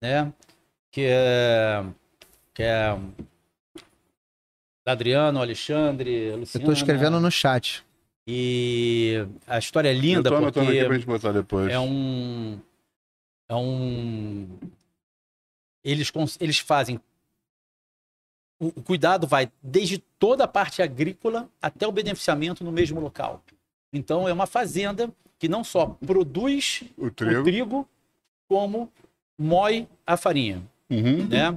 né? 0.00 0.32
Que 0.90 1.02
é. 1.08 1.84
Que 2.54 2.62
é. 2.62 2.98
Adriano, 4.86 5.40
Alexandre, 5.40 6.10
Eu 6.10 6.36
Luciana. 6.38 6.64
tô 6.66 6.72
escrevendo 6.72 7.18
no 7.20 7.30
chat. 7.30 7.84
E 8.26 9.26
a 9.46 9.58
história 9.58 9.88
é 9.88 9.94
Eu 9.94 10.00
linda 10.00 10.30
tô 10.30 10.36
anotando 10.36 10.66
porque 10.66 10.78
aqui 10.78 10.86
pra 10.86 10.96
gente 10.96 11.06
botar 11.06 11.32
depois. 11.32 11.68
é 11.72 11.78
um. 11.78 12.60
É 13.48 13.54
um. 13.54 14.48
Eles, 15.84 16.12
eles 16.40 16.58
fazem. 16.58 17.00
O, 18.60 18.68
o 18.68 18.82
cuidado 18.82 19.26
vai 19.26 19.50
desde 19.62 19.98
toda 20.18 20.44
a 20.44 20.48
parte 20.48 20.82
agrícola 20.82 21.48
até 21.60 21.86
o 21.86 21.92
beneficiamento 21.92 22.64
no 22.64 22.72
mesmo 22.72 23.00
local. 23.00 23.42
Então 23.92 24.28
é 24.28 24.32
uma 24.32 24.46
fazenda 24.46 25.12
que 25.38 25.48
não 25.48 25.62
só 25.62 25.86
produz 26.04 26.82
O 26.96 27.06
o 27.06 27.10
trigo. 27.10 27.44
trigo, 27.44 27.88
como 28.48 28.90
moe 29.38 29.88
a 30.06 30.16
farinha, 30.16 30.62
Uhum. 30.90 31.26
né? 31.26 31.56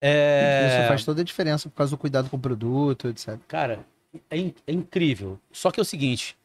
É, 0.00 0.68
Isso 0.78 0.88
faz 0.88 1.04
toda 1.04 1.20
a 1.22 1.24
diferença 1.24 1.68
por 1.68 1.74
causa 1.76 1.90
do 1.90 1.98
cuidado 1.98 2.30
com 2.30 2.36
o 2.36 2.40
produto, 2.40 3.08
etc. 3.08 3.36
Cara, 3.48 3.84
é, 4.30 4.36
in- 4.38 4.54
é 4.66 4.72
incrível. 4.72 5.38
Só 5.50 5.70
que 5.70 5.80
é 5.80 5.82
o 5.82 5.84
seguinte, 5.84 6.36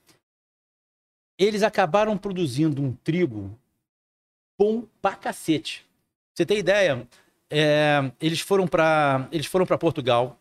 eles 1.37 1.61
acabaram 1.63 2.17
produzindo 2.17 2.81
um 2.81 2.93
trigo 3.03 3.51
bom 4.59 4.83
pra 5.01 5.15
cacete. 5.15 5.85
Você 6.33 6.45
tem 6.45 6.57
ideia? 6.57 7.07
É, 7.49 8.11
eles 8.19 8.39
foram 8.39 8.67
para 8.67 9.27
eles 9.31 9.45
foram 9.45 9.65
para 9.65 9.77
Portugal. 9.77 10.39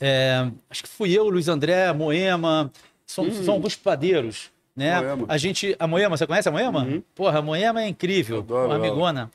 É, 0.00 0.50
acho 0.70 0.82
que 0.82 0.88
fui 0.88 1.12
eu, 1.12 1.28
Luiz 1.28 1.48
André, 1.48 1.92
Moema, 1.92 2.72
são, 3.06 3.24
Hum. 3.26 3.44
são 3.44 3.54
alguns 3.54 3.76
padeiros, 3.76 4.50
né? 4.74 5.00
Moema. 5.00 5.26
A 5.28 5.36
gente, 5.36 5.76
a 5.78 5.86
Moema, 5.86 6.16
você 6.16 6.26
conhece 6.26 6.48
a 6.48 6.52
Moema? 6.52 6.84
Uhum. 6.84 7.02
Porra, 7.14 7.38
a 7.38 7.42
Moema 7.42 7.82
é 7.82 7.88
incrível, 7.88 8.38
Adoro 8.38 8.66
uma 8.66 8.76
amigona. 8.76 9.30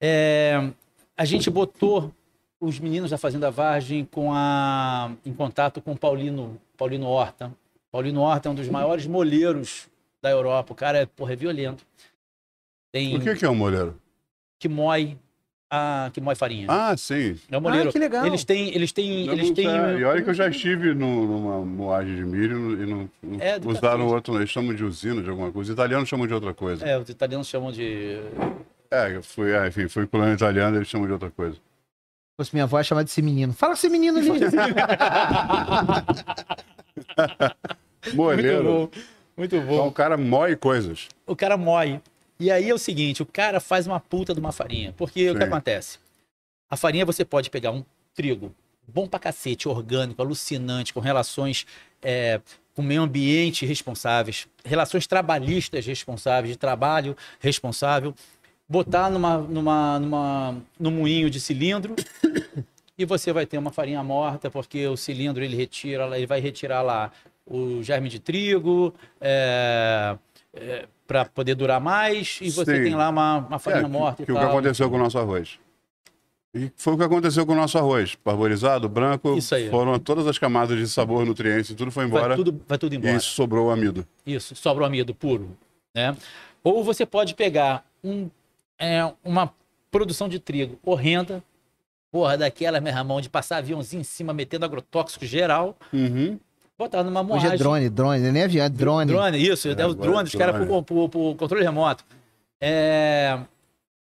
É, 0.00 0.70
a 1.16 1.24
gente 1.24 1.48
botou 1.50 2.12
os 2.60 2.78
meninos 2.78 3.10
da 3.10 3.18
Fazenda 3.18 3.50
Vargem 3.50 4.04
com 4.04 4.32
a, 4.32 5.12
em 5.24 5.32
contato 5.32 5.80
com 5.80 5.92
o 5.92 5.98
Paulino, 5.98 6.60
Paulino 6.76 7.06
Horta. 7.06 7.52
Paulino 7.90 8.20
Horta 8.20 8.48
é 8.48 8.52
um 8.52 8.54
dos 8.54 8.68
maiores 8.68 9.06
moleiros 9.06 9.88
da 10.20 10.30
Europa. 10.30 10.72
O 10.72 10.76
cara 10.76 10.98
é, 10.98 11.06
porra, 11.06 11.32
é 11.32 11.36
violento. 11.36 11.86
Tem 12.92 13.16
O 13.16 13.20
que, 13.20 13.34
que 13.34 13.44
é 13.44 13.50
um 13.50 13.54
molheiro? 13.54 13.98
que 14.58 14.68
moe 14.68 15.18
a 15.70 16.10
que 16.12 16.20
moe 16.20 16.34
farinha. 16.36 16.66
Ah, 16.70 16.96
sim. 16.96 17.36
é 17.50 17.58
o 17.58 17.60
moleiro. 17.60 17.88
Ah, 17.88 17.92
que 17.92 17.98
legal. 17.98 18.24
Eles 18.26 18.44
têm, 18.44 18.72
eles 18.74 18.92
têm, 18.92 19.26
Eu 19.26 19.32
eles 19.32 19.50
têm. 19.50 19.68
sei. 19.68 19.98
E 19.98 20.04
olha 20.04 20.22
que 20.22 20.30
eu 20.30 20.34
já 20.34 20.48
estive 20.48 20.94
no- 20.94 21.26
numa 21.26 21.64
moagem 21.64 22.14
de 22.14 22.24
milho 22.24 22.80
e 22.82 22.86
não, 22.86 23.10
não 23.22 23.40
É, 23.40 23.58
usaram 23.64 24.06
outro. 24.06 24.36
Eles 24.36 24.48
chamam 24.50 24.74
de 24.74 24.84
usina 24.84 25.22
de 25.22 25.28
alguma 25.28 25.50
coisa. 25.50 25.70
Os 25.70 25.74
italianos 25.74 26.08
chamam 26.08 26.26
de 26.26 26.34
outra 26.34 26.54
coisa. 26.54 26.86
É, 26.86 26.96
os 26.98 27.08
italianos 27.08 27.48
chamam 27.48 27.72
de 27.72 28.18
É, 28.90 29.16
eu 29.16 29.22
fui, 29.22 29.50
é, 29.52 29.66
enfim, 29.66 29.88
fui 29.88 30.06
colônia 30.06 30.34
italiana 30.34 30.76
eles 30.76 30.88
chamam 30.88 31.06
de 31.08 31.12
outra 31.12 31.30
coisa. 31.30 31.54
Se 31.56 31.60
fosse 32.38 32.54
minha 32.54 32.64
avó, 32.64 32.80
chamar 32.82 33.02
de 33.02 33.10
esse 33.10 33.22
menino. 33.22 33.52
Fala 33.52 33.72
com 33.72 33.78
esse 33.78 33.88
menino 33.88 34.18
ali. 34.18 34.28
Molheiro. 38.14 38.64
Muito 38.64 38.64
bom. 38.64 38.88
Muito 39.36 39.60
bom. 39.62 39.74
Então 39.74 39.88
o 39.88 39.92
cara 39.92 40.16
moe 40.16 40.56
coisas. 40.56 41.08
o 41.26 41.34
cara 41.36 41.56
moe. 41.56 42.00
E 42.38 42.50
aí 42.50 42.68
é 42.68 42.74
o 42.74 42.78
seguinte, 42.78 43.22
o 43.22 43.26
cara 43.26 43.60
faz 43.60 43.86
uma 43.86 43.98
puta 43.98 44.34
de 44.34 44.40
uma 44.40 44.52
farinha. 44.52 44.94
Porque 44.96 45.30
o 45.30 45.34
que 45.34 45.42
Sim. 45.42 45.48
acontece? 45.48 45.98
A 46.70 46.76
farinha 46.76 47.04
você 47.04 47.24
pode 47.24 47.48
pegar 47.48 47.70
um 47.70 47.84
trigo 48.14 48.54
bom 48.86 49.06
pra 49.06 49.18
cacete, 49.18 49.68
orgânico, 49.68 50.22
alucinante, 50.22 50.92
com 50.92 51.00
relações 51.00 51.66
é, 52.02 52.40
com 52.74 52.82
meio 52.82 53.02
ambiente 53.02 53.64
responsáveis, 53.64 54.46
relações 54.64 55.06
trabalhistas 55.06 55.86
responsáveis, 55.86 56.52
de 56.52 56.58
trabalho 56.58 57.16
responsável, 57.40 58.14
botar 58.68 59.10
numa, 59.10 59.38
numa, 59.38 59.98
numa, 59.98 60.56
num 60.78 60.90
moinho 60.90 61.30
de 61.30 61.40
cilindro 61.40 61.96
e 62.98 63.04
você 63.04 63.32
vai 63.32 63.46
ter 63.46 63.58
uma 63.58 63.72
farinha 63.72 64.02
morta, 64.02 64.50
porque 64.50 64.86
o 64.86 64.96
cilindro 64.96 65.42
ele 65.42 65.56
retira, 65.56 66.06
ele 66.16 66.26
vai 66.26 66.40
retirar 66.40 66.82
lá 66.82 67.10
o 67.46 67.82
germe 67.82 68.08
de 68.08 68.18
trigo, 68.18 68.94
é, 69.20 70.16
para 71.06 71.24
poder 71.24 71.54
durar 71.54 71.80
mais, 71.80 72.38
e 72.42 72.50
você 72.50 72.76
Sim. 72.76 72.82
tem 72.84 72.94
lá 72.94 73.08
uma, 73.08 73.38
uma 73.38 73.58
farinha 73.58 73.84
É, 73.84 73.88
morta 73.88 74.16
que, 74.18 74.26
que 74.26 74.32
o 74.32 74.38
que 74.38 74.44
aconteceu 74.44 74.90
com 74.90 74.96
o 74.96 74.98
nosso 74.98 75.18
arroz. 75.18 75.58
E 76.54 76.72
foi 76.74 76.94
o 76.94 76.96
que 76.96 77.04
aconteceu 77.04 77.44
com 77.44 77.52
o 77.52 77.56
nosso 77.56 77.76
arroz. 77.76 78.14
Parborizado, 78.14 78.88
branco, 78.88 79.36
Isso 79.36 79.54
aí. 79.54 79.68
foram 79.68 79.98
todas 79.98 80.26
as 80.26 80.38
camadas 80.38 80.78
de 80.78 80.88
sabor, 80.88 81.24
nutrientes, 81.26 81.74
tudo 81.74 81.90
foi 81.90 82.06
embora. 82.06 82.28
Vai 82.28 82.36
tudo, 82.36 82.60
vai 82.66 82.78
tudo 82.78 82.94
embora. 82.94 83.14
e 83.16 83.20
sobrou 83.20 83.66
o 83.66 83.70
amido. 83.70 84.06
Isso, 84.26 84.56
sobra 84.56 84.82
o 84.84 84.86
amido 84.86 85.14
puro, 85.14 85.56
né? 85.94 86.16
Ou 86.64 86.82
você 86.82 87.04
pode 87.04 87.34
pegar 87.34 87.84
um, 88.02 88.28
é, 88.78 89.00
uma 89.22 89.52
produção 89.90 90.28
de 90.28 90.38
trigo 90.38 90.78
horrenda, 90.82 91.42
porra, 92.10 92.38
daquela, 92.38 92.80
meu 92.80 92.92
irmão, 92.92 93.20
de 93.20 93.28
passar 93.28 93.58
aviãozinho 93.58 94.00
em 94.00 94.04
cima, 94.04 94.32
metendo 94.32 94.64
agrotóxico 94.64 95.26
geral, 95.26 95.76
Uhum. 95.92 96.38
Botar 96.78 97.02
numa 97.02 97.20
Hoje 97.20 97.28
moagem. 97.28 97.50
é 97.52 97.56
drone, 97.56 97.88
drone, 97.90 98.32
nem 98.32 98.42
avião, 98.44 98.64
é 98.66 98.68
drone. 98.68 99.12
Drone, 99.12 99.38
isso, 99.48 99.68
é, 99.68 99.70
o 99.70 99.74
agora 99.74 99.94
drone, 99.94 100.28
os 100.28 100.34
é 100.34 100.38
caras 100.38 100.66
por, 100.66 100.82
por- 100.82 101.08
por 101.08 101.34
controle 101.36 101.64
remoto. 101.64 102.04
É, 102.60 103.38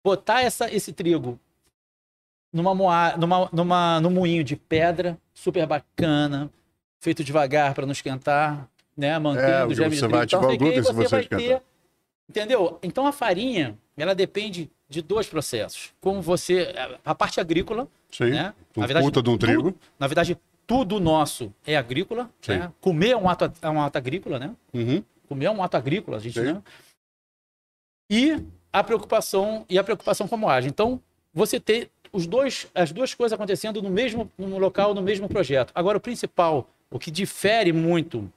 botar 0.03 0.41
essa, 0.41 0.73
esse 0.73 0.91
trigo 0.93 1.39
numa, 2.53 2.73
moa, 2.73 3.15
numa, 3.17 3.49
numa, 3.51 3.99
num 4.01 4.09
moinho 4.09 4.43
de 4.43 4.55
pedra, 4.55 5.17
super 5.33 5.65
bacana, 5.65 6.49
feito 7.01 7.23
devagar 7.23 7.73
para 7.73 7.85
não 7.85 7.91
esquentar, 7.91 8.67
né? 8.97 9.17
Mantendo 9.19 9.47
É, 9.47 9.65
o 9.65 9.73
germe 9.73 9.95
de 9.95 9.99
você 10.01 10.07
vai 10.07 10.25
trigo. 10.27 10.45
ativar 10.45 10.45
sei 10.45 10.55
o 10.55 10.57
glúten 10.59 10.83
se 10.83 10.93
você 10.93 11.07
vai 11.07 11.21
esquentar. 11.21 11.47
ter, 11.47 11.61
entendeu? 12.29 12.79
Então 12.83 13.05
a 13.07 13.11
farinha, 13.11 13.77
ela 13.95 14.15
depende 14.15 14.69
de 14.89 15.01
dois 15.01 15.27
processos. 15.27 15.91
Como 16.01 16.21
você, 16.21 16.73
a 17.05 17.13
parte 17.13 17.39
agrícola, 17.39 17.87
Sim. 18.11 18.31
né? 18.31 18.53
Na 18.75 18.85
verdade, 18.87 19.05
puta 19.05 19.21
de 19.21 19.29
um 19.29 19.37
trigo. 19.37 19.71
tudo- 19.71 19.79
na 19.99 20.07
verdade, 20.07 20.37
tudo 20.69 20.99
nosso 20.99 21.51
é 21.65 21.75
agrícola. 21.75 22.29
Né? 22.47 22.71
Comer 22.79 23.09
é 23.09 23.17
um 23.17 23.27
ato, 23.27 23.51
é 23.59 23.69
um 23.71 23.81
ato 23.81 23.97
agrícola, 23.97 24.37
né? 24.37 24.55
Uhum. 24.71 25.03
Comer 25.27 25.45
é 25.45 25.51
um 25.51 25.63
ato 25.63 25.75
agrícola, 25.75 26.17
a 26.17 26.19
gente, 26.19 26.39
Sim. 26.39 26.53
né? 26.53 26.63
E 28.07 28.45
a 28.71 28.83
preocupação 28.83 29.65
e 29.67 29.79
a 29.79 29.83
preocupação 29.83 30.27
com 30.27 30.35
a 30.35 30.37
moagem. 30.37 30.69
Então, 30.69 31.01
você 31.33 31.59
ter 31.59 31.89
os 32.13 32.27
dois, 32.27 32.67
as 32.75 32.91
duas 32.91 33.15
coisas 33.15 33.33
acontecendo 33.33 33.81
no 33.81 33.89
mesmo 33.89 34.31
no 34.37 34.59
local, 34.59 34.93
no 34.93 35.01
mesmo 35.01 35.27
projeto. 35.27 35.71
Agora, 35.73 35.97
o 35.97 36.01
principal, 36.01 36.69
o 36.91 36.99
que 36.99 37.09
difere 37.09 37.73
muito 37.73 38.31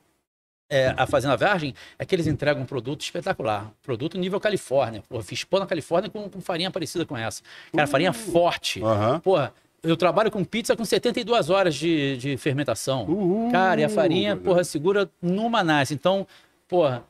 é, 0.71 0.95
a 0.97 1.07
Fazenda 1.07 1.37
Virgem 1.37 1.75
é 1.99 2.07
que 2.07 2.15
eles 2.15 2.27
entregam 2.27 2.63
um 2.63 2.67
produto 2.67 3.03
espetacular. 3.03 3.71
Produto 3.83 4.17
nível 4.17 4.41
Califórnia. 4.41 5.03
Pô, 5.07 5.21
fiz 5.21 5.45
pão 5.45 5.61
na 5.61 5.67
Califórnia 5.67 6.09
com, 6.09 6.31
com 6.31 6.41
farinha 6.41 6.71
parecida 6.71 7.05
com 7.05 7.15
essa. 7.15 7.43
Cara, 7.75 7.87
farinha 7.87 8.15
forte. 8.15 8.83
Aham. 8.83 9.21
Porra, 9.21 9.53
eu 9.83 9.97
trabalho 9.97 10.31
com 10.31 10.45
pizza 10.45 10.77
com 10.77 10.85
72 10.85 11.51
horas 11.51 11.75
de, 11.75 12.17
de 12.17 12.37
fermentação. 12.37 13.05
Uhul. 13.05 13.51
Cara, 13.51 13.81
e 13.81 13.85
a 13.85 13.89
farinha, 13.89 14.37
porra, 14.37 14.63
segura 14.65 15.11
numa 15.21 15.63
nice. 15.65 15.93
Então, 15.93 16.27
porra, 16.69 17.05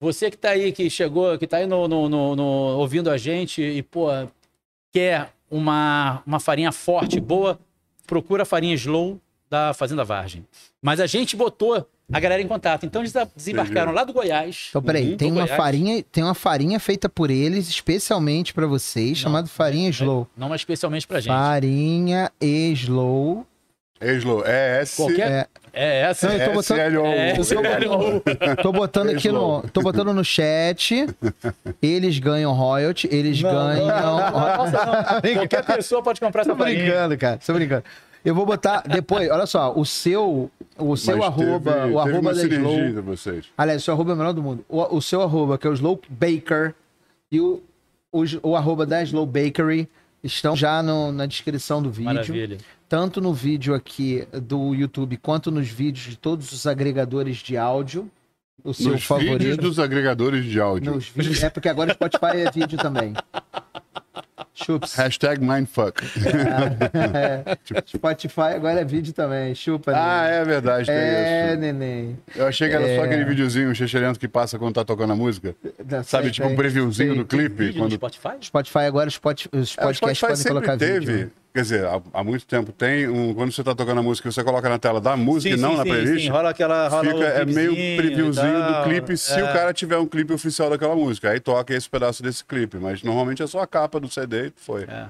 você 0.00 0.30
que 0.30 0.36
tá 0.38 0.50
aí, 0.50 0.72
que 0.72 0.88
chegou, 0.88 1.36
que 1.38 1.46
tá 1.46 1.58
aí 1.58 1.66
no, 1.66 1.86
no- 1.86 2.08
no- 2.08 2.36
no- 2.36 2.42
ouvindo 2.78 3.10
a 3.10 3.16
gente 3.18 3.60
e, 3.62 3.82
porra, 3.82 4.30
quer 4.92 5.30
uma, 5.50 6.22
uma 6.26 6.40
farinha 6.40 6.72
forte, 6.72 7.20
boa, 7.20 7.58
procura 8.06 8.44
a 8.44 8.46
farinha 8.46 8.74
Slow 8.74 9.20
da 9.50 9.74
Fazenda 9.74 10.02
Vargem. 10.04 10.46
Mas 10.80 11.00
a 11.00 11.06
gente 11.06 11.36
botou 11.36 11.86
a 12.12 12.20
galera 12.20 12.42
em 12.42 12.48
contato. 12.48 12.84
Então 12.86 13.02
eles 13.02 13.12
desembarcaram 13.36 13.92
lá 13.92 14.04
do 14.04 14.12
Goiás. 14.12 14.66
Então, 14.70 14.82
peraí, 14.82 15.10
Uhum, 15.12 15.16
tem 15.16 15.30
uma 15.32 15.42
Goiás. 15.42 15.56
farinha, 15.56 16.04
tem 16.10 16.24
uma 16.24 16.34
farinha 16.34 16.80
feita 16.80 17.08
por 17.08 17.30
eles, 17.30 17.68
especialmente 17.68 18.52
pra 18.54 18.66
vocês, 18.66 19.18
chamada 19.18 19.46
farinha 19.46 19.90
Slow. 19.90 20.26
Não, 20.36 20.48
mas 20.48 20.60
especialmente 20.62 21.06
pra 21.06 21.20
gente. 21.20 21.32
Farinha 21.32 22.30
Slow. 22.40 23.46
Eslo, 24.02 24.42
é 24.46 24.80
S. 24.80 24.96
Qualquer- 24.96 25.30
É, 25.30 25.46
É 25.72 26.00
essa. 26.10 26.26
Não, 26.26 26.34
eu 26.34 26.46
tô 26.46 26.52
botando-. 26.54 27.04
É, 28.40 28.56
tô 28.56 28.72
botando 28.72 29.10
aqui 29.10 29.30
no, 29.30 29.62
tô 29.68 29.82
botando 29.82 30.12
no 30.14 30.24
chat. 30.24 31.06
Eles 31.82 32.18
ganham 32.18 32.52
royalty, 32.54 33.08
eles 33.12 33.40
Não, 33.42 33.52
ganham. 33.52 33.86
Nossa, 33.86 34.86
não. 34.86 35.34
Qualquer 35.34 35.64
pessoa 35.66 36.02
pode 36.02 36.18
comprar 36.18 36.44
Tô 36.44 36.50
essa 36.52 36.58
farinha. 36.58 36.82
brincando, 36.82 37.18
cara. 37.18 37.38
Tô 37.44 37.52
brincando. 37.52 37.84
Eu 38.24 38.34
vou 38.34 38.44
botar 38.44 38.82
depois, 38.82 39.30
olha 39.30 39.46
só, 39.46 39.72
o 39.74 39.84
seu, 39.86 40.50
o 40.78 40.96
seu 40.96 41.16
Mas 41.18 41.26
arroba, 41.26 41.72
teve- 41.72 41.94
o 41.94 42.02
teve 42.04 42.10
arroba 42.16 42.34
da 42.34 42.42
Slow. 42.46 43.02
vocês. 43.02 43.46
Aliás, 43.56 43.80
o 43.82 43.84
seu 43.84 43.94
arroba 43.94 44.10
é 44.10 44.14
o 44.14 44.16
melhor 44.16 44.32
do 44.32 44.42
mundo. 44.42 44.64
O, 44.68 44.96
o 44.96 45.00
seu 45.02 45.22
arroba, 45.22 45.56
que 45.56 45.66
é 45.66 45.70
o 45.70 45.74
Slow 45.74 46.00
Baker, 46.08 46.74
e 47.32 47.40
o, 47.40 47.62
o, 48.12 48.22
o 48.42 48.56
arroba 48.56 48.84
da 48.84 49.02
Slow 49.02 49.24
Bakery 49.24 49.88
estão 50.22 50.54
já 50.54 50.82
no- 50.82 51.10
na 51.12 51.24
descrição 51.26 51.82
do 51.82 51.90
vídeo. 51.90 52.04
Maravilha. 52.12 52.58
Tanto 52.88 53.20
no 53.20 53.32
vídeo 53.32 53.72
aqui 53.74 54.26
do 54.32 54.74
YouTube, 54.74 55.16
quanto 55.16 55.50
nos 55.50 55.68
vídeos 55.68 56.06
de 56.06 56.16
todos 56.16 56.50
os 56.52 56.66
agregadores 56.66 57.36
de 57.38 57.56
áudio. 57.56 58.10
O 58.62 58.74
seu 58.74 58.92
Nos 58.92 59.04
favorito. 59.04 59.38
vídeos 59.38 59.56
dos 59.56 59.78
agregadores 59.78 60.44
de 60.44 60.60
áudio. 60.60 60.92
Nos 60.94 61.08
vídeos. 61.08 61.42
É 61.42 61.48
porque 61.48 61.68
agora 61.68 61.92
o 61.92 61.94
Spotify 61.94 62.36
é 62.46 62.50
vídeo 62.50 62.76
também. 62.76 63.14
Chups. 64.64 64.94
Hashtag 64.94 65.40
mindfuck. 65.44 66.02
É, 67.14 67.56
Spotify 67.86 68.54
agora 68.56 68.80
é 68.80 68.84
vídeo 68.84 69.12
também. 69.12 69.54
Chupa, 69.54 69.92
ah, 69.94 70.24
neném. 70.24 70.38
é 70.40 70.44
verdade, 70.44 70.86
tem 70.86 70.94
É, 70.94 71.48
isso. 71.52 71.60
neném. 71.60 72.18
Eu 72.34 72.46
achei 72.46 72.68
que 72.68 72.74
era 72.74 72.84
só 72.96 73.02
É. 73.02 73.04
aquele 73.04 73.24
videozinho 73.24 73.74
xixerento 73.74 74.18
que 74.18 74.28
passa 74.28 74.58
quando 74.58 74.74
tá 74.74 74.84
tocando 74.84 75.12
a 75.12 75.16
música. 75.16 75.54
Dá 75.84 76.02
Sabe, 76.02 76.24
certo, 76.24 76.34
tipo 76.34 76.48
um 76.48 76.56
previewzinho 76.56 77.10
Sei. 77.10 77.18
do 77.18 77.24
clipe. 77.24 77.50
Vídeo 77.66 77.74
no 77.78 77.84
Quando... 77.84 77.92
Spotify? 77.94 78.36
Spotify 78.42 78.78
agora, 78.80 79.08
os, 79.08 79.18
pod, 79.18 79.48
os 79.52 79.76
É, 79.76 79.82
podcasts 79.82 80.18
Spotify 80.18 80.26
podem 80.26 80.44
colocar 80.44 80.76
teve, 80.76 80.98
vídeo. 81.00 81.16
né? 81.26 81.30
Quer 81.52 81.62
dizer, 81.62 81.84
há, 81.86 82.00
há 82.14 82.22
muito 82.24 82.46
tempo 82.46 82.70
tem, 82.72 83.08
um, 83.08 83.34
quando 83.34 83.52
você 83.52 83.62
tá 83.64 83.74
tocando 83.74 83.98
a 83.98 84.02
música, 84.02 84.30
você 84.30 84.42
coloca 84.44 84.68
na 84.68 84.78
tela 84.78 85.00
da 85.00 85.16
música 85.16 85.54
e 85.54 85.58
não 85.58 85.76
na 85.76 85.82
playlist, 85.84 86.28
rola 86.28 86.50
aquela. 86.50 86.88
Rola 86.88 87.04
fica, 87.04 87.16
o 87.16 87.22
é 87.22 87.44
meio 87.44 87.74
previewzinho 87.96 88.62
do 88.66 88.84
clipe 88.84 89.16
se 89.16 89.32
É. 89.38 89.42
o 89.44 89.52
cara 89.52 89.72
tiver 89.72 89.98
um 89.98 90.06
clipe 90.06 90.32
oficial 90.32 90.70
daquela 90.70 90.94
música. 90.94 91.30
Aí 91.30 91.40
toca 91.40 91.74
esse 91.74 91.88
pedaço 91.88 92.22
desse 92.22 92.44
clipe, 92.44 92.76
mas 92.78 93.02
normalmente 93.02 93.42
é 93.42 93.46
só 93.46 93.60
a 93.60 93.66
capa 93.66 93.98
do 93.98 94.08
CD 94.08 94.48
e 94.48 94.52
foi. 94.56 94.84
É. 94.84 95.06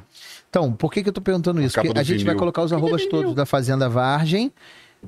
Então, 0.49 0.73
por 0.73 0.91
que, 0.93 1.03
que 1.03 1.09
eu 1.09 1.13
tô 1.13 1.21
perguntando 1.21 1.61
isso? 1.63 1.75
capa 1.75 1.87
Porque 1.89 2.01
a 2.01 2.03
gente 2.03 2.19
vai 2.25 2.35
vinil. 2.35 2.39
colocar 2.39 2.63
os 2.63 2.73
arrobas 2.73 3.05
todos 3.07 3.35
da 3.35 3.45
Fazenda 3.47 3.89
Vargem. 3.89 4.53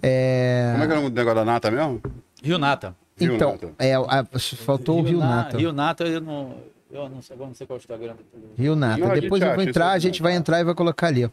É... 0.03 0.71
Como 0.73 0.85
é 0.85 0.87
que 0.87 0.93
é 0.95 0.99
o 0.99 1.09
negócio 1.11 1.35
da 1.35 1.45
nata 1.45 1.71
mesmo? 1.71 2.01
Rio 2.43 2.59
Nata. 2.59 2.95
Rio 3.19 3.35
Então, 3.37 3.53
Nata. 3.53 3.73
é, 3.79 3.95
a- 3.95 4.27
faltou 4.65 5.01
o 5.01 5.03
Rio 5.03 5.19
Na- 5.19 5.37
Nata. 5.37 5.59
Rio 5.59 5.73
Nata, 5.73 6.05
eu 6.05 6.21
não. 6.21 6.55
Eu 6.93 7.09
não 7.09 7.23
sei, 7.23 7.35
agora 7.35 7.49
não 7.49 7.55
sei 7.55 7.67
qual 7.67 7.77
é 7.77 7.79
o 7.79 7.81
Instagram. 7.81 8.15
Rio 8.59 8.77
Nata. 8.77 8.99
Não, 8.99 9.11
a 9.11 9.15
Depois 9.15 9.41
eu 9.43 9.55
vou 9.55 9.65
entrar, 9.65 9.93
a 9.93 9.97
é 9.97 10.01
gente 10.01 10.21
vai 10.21 10.35
entrar 10.35 10.61
e 10.61 10.65
vai 10.65 10.75
colocar 10.75 11.07
ali. 11.07 11.25
ó. 11.25 11.31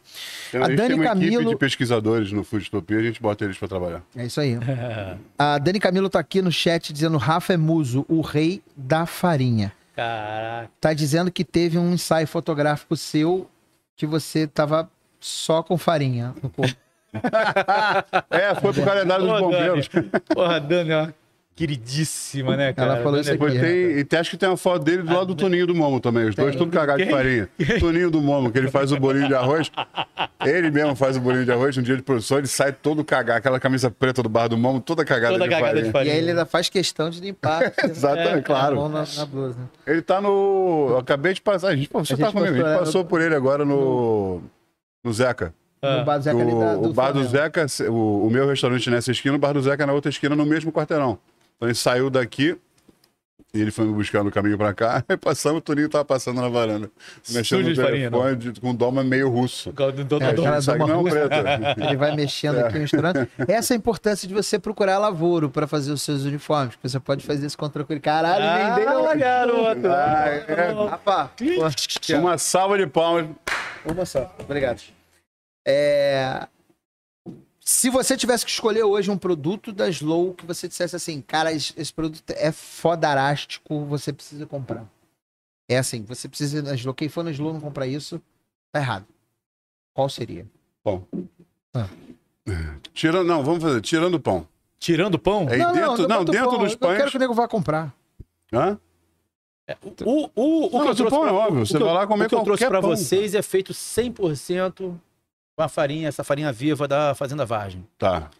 Tem- 0.50 0.62
a 0.62 0.66
gente 0.68 0.76
Dani 0.76 0.88
tem 0.88 0.96
uma 0.96 1.04
equipe 1.04 1.20
Camilo- 1.32 1.50
de 1.50 1.56
pesquisadores 1.56 2.32
no 2.32 2.42
Foodtopia, 2.42 2.98
a 2.98 3.02
gente 3.02 3.20
bota 3.20 3.44
eles 3.44 3.58
pra 3.58 3.68
trabalhar. 3.68 4.02
É 4.16 4.24
isso 4.24 4.40
aí. 4.40 4.56
A 5.38 5.58
Dani 5.58 5.78
Camilo 5.78 6.08
tá 6.08 6.18
aqui 6.18 6.40
no 6.40 6.50
chat 6.50 6.92
dizendo 6.94 7.18
Rafa 7.18 7.52
é 7.52 7.56
Muso, 7.58 8.06
o 8.08 8.22
rei 8.22 8.62
da 8.74 9.04
farinha. 9.04 9.70
Caraca. 9.94 10.70
Tá 10.80 10.94
dizendo 10.94 11.30
que 11.30 11.44
teve 11.44 11.76
um 11.78 11.92
ensaio 11.92 12.26
fotográfico 12.26 12.96
seu 12.96 13.46
que 13.96 14.06
você 14.06 14.46
tava 14.46 14.88
só 15.20 15.62
com 15.62 15.76
farinha 15.76 16.34
no 16.42 16.48
corpo. 16.48 16.74
É, 18.30 18.54
foi 18.54 18.72
pro 18.72 18.84
calendário 18.84 19.26
dos 19.26 19.40
bombeiros. 19.40 19.88
Dani. 19.88 20.10
Porra, 20.32 20.56
a 20.56 20.58
Dani 20.60 20.92
uma 20.92 21.14
queridíssima, 21.56 22.56
né, 22.56 22.72
cara? 22.72 22.94
Ela 22.94 23.02
falou 23.02 23.20
isso 23.20 23.30
aqui. 23.32 23.58
tem, 23.58 23.98
e 23.98 24.04
tem- 24.04 24.18
acho 24.18 24.30
que 24.30 24.36
tem 24.36 24.48
uma 24.48 24.56
foto 24.56 24.82
dele 24.84 25.02
do 25.02 25.12
lado 25.12 25.26
do 25.26 25.34
Toninho 25.34 25.66
do 25.66 25.74
Momo 25.74 26.00
também. 26.00 26.26
Os 26.28 26.34
dois 26.34 26.56
tudo 26.56 26.70
cagados 26.72 27.04
de 27.04 27.10
farinha. 27.10 27.48
Toninho 27.78 28.10
do 28.10 28.20
Momo, 28.20 28.50
que 28.50 28.58
ele 28.58 28.70
faz 28.70 28.92
o 28.92 28.96
bolinho 28.98 29.28
de 29.28 29.34
arroz. 29.34 29.70
Ele 30.44 30.70
mesmo 30.70 30.96
faz 30.96 31.16
o 31.16 31.20
bolinho 31.20 31.44
de 31.44 31.52
arroz. 31.52 31.76
Um 31.76 31.82
dia 31.82 31.96
de 31.96 32.02
produção, 32.02 32.38
ele 32.38 32.46
sai 32.46 32.72
todo 32.72 33.04
cagado. 33.04 33.38
Aquela 33.38 33.60
camisa 33.60 33.90
preta 33.90 34.22
do 34.22 34.28
bar 34.28 34.48
do 34.48 34.56
Momo, 34.56 34.80
toda 34.80 35.04
cagada, 35.04 35.34
Toda 35.34 35.44
de, 35.44 35.50
cagada 35.50 35.66
farinha. 35.68 35.82
de 35.84 35.88
E 35.88 35.92
farinha. 35.92 36.12
aí 36.14 36.18
ele 36.20 36.30
ainda 36.30 36.46
faz 36.46 36.68
questão 36.68 37.10
de 37.10 37.20
limpar 37.20 37.72
Exatamente, 37.84 38.38
a 38.38 38.42
claro. 38.42 38.76
mão 38.76 38.88
na, 38.88 39.04
na 39.16 39.26
blusa. 39.26 39.58
Ele 39.86 40.00
tá 40.02 40.20
no. 40.20 40.86
Eu 40.90 40.98
acabei 40.98 41.34
de 41.34 41.42
passar. 41.42 41.68
A 41.68 41.76
gente, 41.76 41.90
você 41.92 42.14
A 42.14 42.16
tá 42.16 42.32
comigo. 42.32 42.54
A 42.54 42.56
gente 42.56 42.78
passou, 42.78 43.02
é, 43.02 43.04
por 43.04 43.20
ele 43.20 43.34
agora 43.34 43.64
no. 43.64 44.40
No 45.04 45.12
Zeca. 45.12 45.54
No 45.82 46.04
bar 46.04 46.18
do 46.18 46.24
Zeca 46.24 46.42
ali 46.42 46.50
da, 46.50 46.76
O, 46.78 46.82
do 46.82 46.90
o 46.90 46.92
bar 46.92 47.06
do 47.12 47.20
Flamengo. 47.24 47.30
Zeca, 47.30 47.66
o, 47.90 48.26
o 48.26 48.30
meu 48.30 48.46
restaurante 48.46 48.90
nessa 48.90 49.10
esquina, 49.12 49.34
o 49.34 49.38
bar 49.38 49.52
do 49.54 49.62
Zeca 49.62 49.86
na 49.86 49.92
outra 49.94 50.10
esquina, 50.10 50.36
no 50.36 50.44
mesmo 50.44 50.70
quarteirão. 50.70 51.18
Então 51.60 51.68
ele 51.68 51.74
saiu 51.74 52.08
daqui 52.08 52.56
e 53.52 53.60
ele 53.60 53.70
foi 53.70 53.84
me 53.84 53.92
buscar 53.92 54.24
no 54.24 54.30
caminho 54.30 54.56
pra 54.56 54.72
cá. 54.72 55.04
Aí 55.10 55.16
passamos, 55.16 55.58
o 55.58 55.60
Toninho 55.60 55.90
tava 55.90 56.04
passando 56.06 56.40
na 56.40 56.48
varanda. 56.48 56.90
Mexendo 57.28 57.64
Sujo 57.66 57.68
no 57.82 57.86
telefone 57.86 58.36
de- 58.36 58.60
com 58.60 58.74
doma 58.74 59.04
meio 59.04 59.28
russo. 59.28 59.70
Do- 59.72 59.92
do- 59.92 60.22
É, 60.22 60.32
do- 60.32 60.42
doma 60.42 60.86
não 60.86 60.88
é 60.88 60.94
russa. 61.02 61.28
preto. 61.28 61.80
Ele 61.84 61.96
vai 61.98 62.14
mexendo 62.16 62.60
aqui, 62.64 62.78
misturando. 62.78 63.28
Essa 63.46 63.74
é 63.74 63.76
a 63.76 63.76
importância 63.76 64.26
de 64.26 64.32
você 64.32 64.58
procurar 64.58 64.96
lavoro 64.98 65.50
para 65.50 65.66
fazer 65.66 65.92
os 65.92 66.00
seus 66.00 66.22
uniformes. 66.22 66.76
porque 66.76 66.88
Você 66.88 66.98
pode 67.00 67.26
fazer 67.26 67.46
isso 67.46 67.58
com 67.58 67.68
tranquilo. 67.68 68.00
Caralho, 68.00 68.42
Ah, 68.42 68.74
vendeu. 68.76 69.18
garoto. 69.18 69.86
Ah, 69.88 70.26
é. 72.08 72.16
Uma 72.16 72.38
salva 72.38 72.78
de 72.78 72.86
palmas. 72.86 73.26
uma 73.84 74.06
só. 74.06 74.34
Obrigado. 74.38 74.80
É, 75.66 76.46
Se 77.72 77.88
você 77.88 78.16
tivesse 78.16 78.44
que 78.44 78.50
escolher 78.50 78.82
hoje 78.82 79.12
um 79.12 79.16
produto 79.16 79.70
da 79.70 79.88
Slow 79.88 80.34
que 80.34 80.44
você 80.44 80.66
dissesse 80.66 80.96
assim, 80.96 81.20
cara, 81.22 81.52
esse, 81.52 81.72
esse 81.76 81.92
produto 81.94 82.28
é 82.30 82.50
fodarástico, 82.50 83.84
você 83.84 84.12
precisa 84.12 84.44
comprar. 84.44 84.84
É 85.68 85.78
assim, 85.78 86.02
você 86.02 86.28
precisa 86.28 86.58
ir 86.58 86.62
na 86.64 86.74
Slow. 86.74 86.92
Quem 86.92 87.08
for 87.08 87.22
na 87.22 87.30
Slow 87.30 87.52
não 87.52 87.60
comprar 87.60 87.86
isso, 87.86 88.20
tá 88.72 88.80
errado. 88.80 89.06
Qual 89.94 90.08
seria? 90.08 90.44
Pão. 90.82 91.06
Ah. 91.72 91.86
Tirando, 92.92 93.28
não, 93.28 93.44
vamos 93.44 93.62
fazer. 93.62 93.80
Tirando 93.82 94.14
o 94.14 94.20
pão. 94.20 94.48
Tirando 94.80 95.14
o 95.14 95.18
pão, 95.20 95.42
É 95.48 95.58
dentro- 95.58 96.08
não, 96.08 96.18
boto 96.18 96.32
dentro 96.32 96.50
pão, 96.50 96.58
dos 96.58 96.72
Eu 96.72 96.78
quero 96.78 96.96
pães- 96.98 97.10
que 97.12 97.16
o 97.18 97.20
nego 97.20 97.34
vá 97.34 97.46
comprar. 97.46 97.94
Hã? 98.52 98.80
o, 100.04 100.28
o, 100.34 100.66
o 100.66 100.70
Não, 100.70 100.70
que 100.70 100.76
eu 100.76 100.80
o 100.80 100.94
trouxe 100.96 101.04
pão 101.10 101.28
é 101.28 101.30
óbvio, 101.32 101.62
o 101.62 101.66
você 101.66 101.76
que 101.76 101.82
eu- 101.84 101.86
vai 101.86 101.94
lá 101.94 102.04
comer 102.08 102.26
O 102.26 102.28
que 102.28 102.34
eu 102.34 102.42
trouxe 102.42 102.66
para 102.66 102.80
pão, 102.80 102.90
vocês 102.90 103.32
é 103.36 103.42
feito 103.42 103.72
100% 103.72 104.98
com 105.60 105.64
a 105.64 105.68
farinha, 105.68 106.08
essa 106.08 106.24
farinha 106.24 106.50
viva 106.50 106.88
da 106.88 107.14
Fazenda 107.14 107.44
Vargem. 107.44 107.86
Tá. 107.98 108.30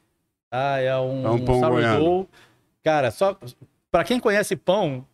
Ah, 0.51 0.79
é 0.81 0.97
um, 0.97 1.27
É 1.27 1.31
um 1.31 1.45
pão 1.45 1.61
goiano. 1.61 2.27
Cara, 2.83 3.11
só 3.11 3.37
para 3.91 4.05
quem 4.05 4.19
conhece 4.19 4.57
pão, 4.57 5.05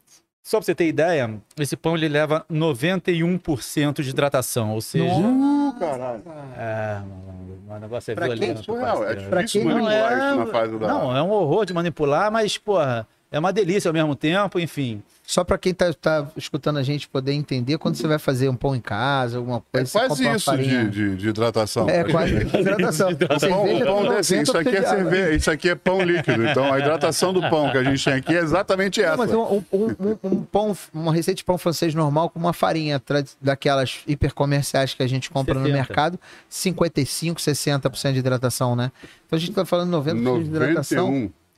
só 0.40 0.58
para 0.58 0.66
você 0.66 0.74
ter 0.74 0.86
ideia, 0.86 1.34
esse 1.58 1.76
pão 1.76 1.96
ele 1.96 2.08
leva 2.08 2.46
91% 2.48 4.02
de 4.02 4.10
hidratação, 4.10 4.70
ou 4.72 4.80
seja, 4.80 5.12
Uh, 5.12 5.74
caralho. 5.80 6.22
é, 6.56 7.00
mano, 7.00 7.76
o 7.76 7.80
negócio 7.80 8.12
é 8.12 8.14
Pra 8.14 8.28
quem? 8.28 8.36
violento. 8.36 8.62
Surreal, 8.64 9.02
é 9.02 9.06
parceiro. 9.06 9.30
Pra 9.30 9.40
difícil 9.42 9.60
quem 9.62 9.68
não 9.70 9.82
manipular 9.82 10.12
é- 10.12 10.28
isso 10.28 10.36
na 10.38 10.46
fase 10.46 10.78
da... 10.78 10.86
Não, 10.86 11.16
é 11.16 11.22
um 11.22 11.30
horror 11.30 11.66
de 11.66 11.74
manipular, 11.74 12.30
mas, 12.30 12.56
porra, 12.56 13.06
é 13.32 13.38
uma 13.38 13.52
delícia 13.52 13.88
ao 13.88 13.92
mesmo 13.92 14.14
tempo, 14.14 14.60
enfim. 14.60 15.02
Só 15.28 15.42
pra 15.42 15.58
quem 15.58 15.74
tá, 15.74 15.92
tá 15.92 16.28
escutando 16.36 16.76
a 16.78 16.84
gente 16.84 17.08
poder 17.08 17.32
entender, 17.32 17.78
quando 17.78 17.96
você 17.96 18.06
vai 18.06 18.16
fazer 18.18 18.48
um 18.48 18.54
pão 18.54 18.76
em 18.76 18.80
casa, 18.80 19.38
alguma 19.38 19.56
É 19.72 19.78
coisa, 19.78 19.86
você 19.90 20.06
quase 20.06 20.36
isso 20.36 20.56
de, 20.56 20.88
de, 20.90 21.16
de 21.16 21.28
hidratação. 21.30 21.90
É, 21.90 22.04
quase 22.04 22.32
hidratação. 22.36 23.08
O 23.10 23.16
pão, 23.16 23.64
o 23.76 23.84
pão 23.84 24.02
tem 24.06 24.16
desse, 24.16 24.40
isso 24.40 24.56
aqui 24.56 24.68
é 24.68 24.72
90% 24.72 24.80
de 24.80 24.86
água. 24.86 24.96
cerveja, 25.10 25.32
isso 25.34 25.50
aqui 25.50 25.68
é 25.68 25.74
pão 25.74 26.00
líquido. 26.00 26.46
Então 26.46 26.72
a 26.72 26.78
hidratação 26.78 27.32
do 27.32 27.40
pão 27.50 27.72
que 27.72 27.76
a 27.78 27.82
gente 27.82 28.04
tem 28.04 28.14
aqui 28.14 28.36
é 28.36 28.38
exatamente 28.38 29.00
Não, 29.02 29.08
essa. 29.08 29.16
mas 29.16 29.32
um, 29.32 29.40
um- 29.42 29.64
um- 29.72 30.18
um 30.22 30.42
pão, 30.44 30.76
uma 30.94 31.12
receita 31.12 31.38
de 31.38 31.44
pão 31.44 31.58
francês 31.58 31.92
normal 31.92 32.30
com 32.30 32.38
uma 32.38 32.52
farinha 32.52 33.02
daquelas 33.42 33.98
hipercomerciais 34.06 34.94
que 34.94 35.02
a 35.02 35.08
gente 35.08 35.28
compra 35.28 35.54
no 35.54 35.66
70. 35.66 35.76
mercado, 35.76 36.20
55, 36.48 37.40
60% 37.40 38.12
de 38.12 38.18
hidratação, 38.20 38.76
né? 38.76 38.92
Então 39.26 39.36
a 39.36 39.40
gente 39.40 39.52
tá 39.52 39.64
falando 39.64 39.90
90% 39.90 40.42
de 40.42 40.48
hidratação. 40.50 41.06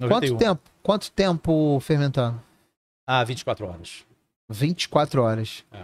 91. 0.01 0.09
Quanto 0.09 0.11
91. 0.33 0.37
tempo? 0.39 0.61
Quanto 0.83 1.11
tempo 1.13 1.79
fermentando? 1.81 2.41
Ah, 3.11 3.25
24 3.25 3.67
horas. 3.67 4.05
24 4.51 5.23
horas. 5.23 5.65
É. 5.73 5.83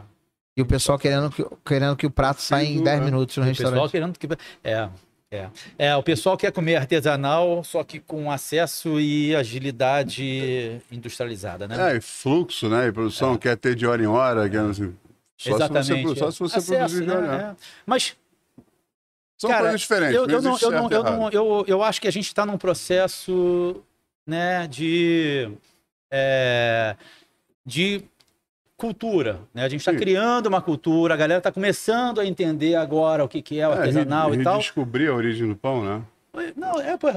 E 0.54 0.60
o 0.60 0.66
pessoal 0.66 0.98
querendo 0.98 1.30
que, 1.30 1.42
querendo 1.64 1.96
que 1.96 2.06
o 2.06 2.10
prato 2.10 2.42
saia 2.42 2.66
em 2.66 2.82
10 2.82 3.00
né? 3.00 3.04
minutos 3.06 3.34
no 3.38 3.44
O 3.44 3.46
pessoal 3.46 3.70
restaurante. 3.70 3.90
querendo 3.90 4.18
que. 4.18 4.28
É, 4.62 4.90
é. 5.30 5.50
É, 5.78 5.96
o 5.96 6.02
pessoal 6.02 6.36
quer 6.36 6.52
comer 6.52 6.76
artesanal, 6.76 7.64
só 7.64 7.82
que 7.82 7.98
com 7.98 8.30
acesso 8.30 9.00
e 9.00 9.34
agilidade 9.34 10.82
industrializada, 10.92 11.66
né? 11.66 11.94
É, 11.94 11.96
e 11.96 12.00
fluxo, 12.02 12.68
né? 12.68 12.88
E 12.88 12.92
produção, 12.92 13.38
quer 13.38 13.56
ter 13.56 13.74
de 13.74 13.86
hora 13.86 14.02
em 14.02 14.06
hora, 14.06 14.46
quer 14.48 14.60
assim. 14.60 14.94
Só 15.38 15.56
Exatamente. 15.56 15.86
Se 15.86 16.02
você, 16.02 16.20
só 16.20 16.30
se 16.30 16.38
você 16.38 16.58
Acesso, 16.58 16.76
produzir 16.78 17.04
de 17.04 17.10
hora 17.10 17.20
em 17.20 17.28
né? 17.28 17.34
hora. 17.34 17.42
É. 17.52 17.56
Mas 17.86 18.16
São 19.38 19.48
Cara, 19.48 19.62
coisas 19.62 19.80
diferentes. 19.80 20.14
eu, 20.14 20.26
eu 20.26 20.42
não, 20.42 20.58
eu, 20.58 20.70
não, 20.70 20.90
eu, 20.90 21.02
não, 21.02 21.30
eu, 21.30 21.64
eu 21.66 21.82
acho 21.82 22.02
que 22.02 22.06
a 22.06 22.12
gente 22.12 22.26
está 22.26 22.44
num 22.44 22.58
processo 22.58 23.82
né, 24.26 24.66
de, 24.68 25.50
é, 26.10 26.96
de 27.64 28.02
cultura. 28.76 29.40
Né? 29.54 29.64
A 29.64 29.68
gente 29.68 29.80
está 29.80 29.94
criando 29.94 30.46
uma 30.46 30.60
cultura, 30.60 31.14
a 31.14 31.16
galera 31.16 31.38
está 31.38 31.50
começando 31.52 32.20
a 32.20 32.26
entender 32.26 32.74
agora 32.74 33.24
o 33.24 33.28
que, 33.28 33.40
que 33.42 33.58
é 33.60 33.68
o 33.68 33.72
É, 33.72 33.78
artesanal 33.78 34.34
e 34.34 34.42
tal. 34.42 34.54
Redescobrir 34.54 35.10
a 35.10 35.14
origem 35.14 35.48
do 35.48 35.56
pão, 35.56 35.84
né? 35.84 36.02
Não, 36.56 36.80
é, 36.80 36.96
pô, 36.96 37.08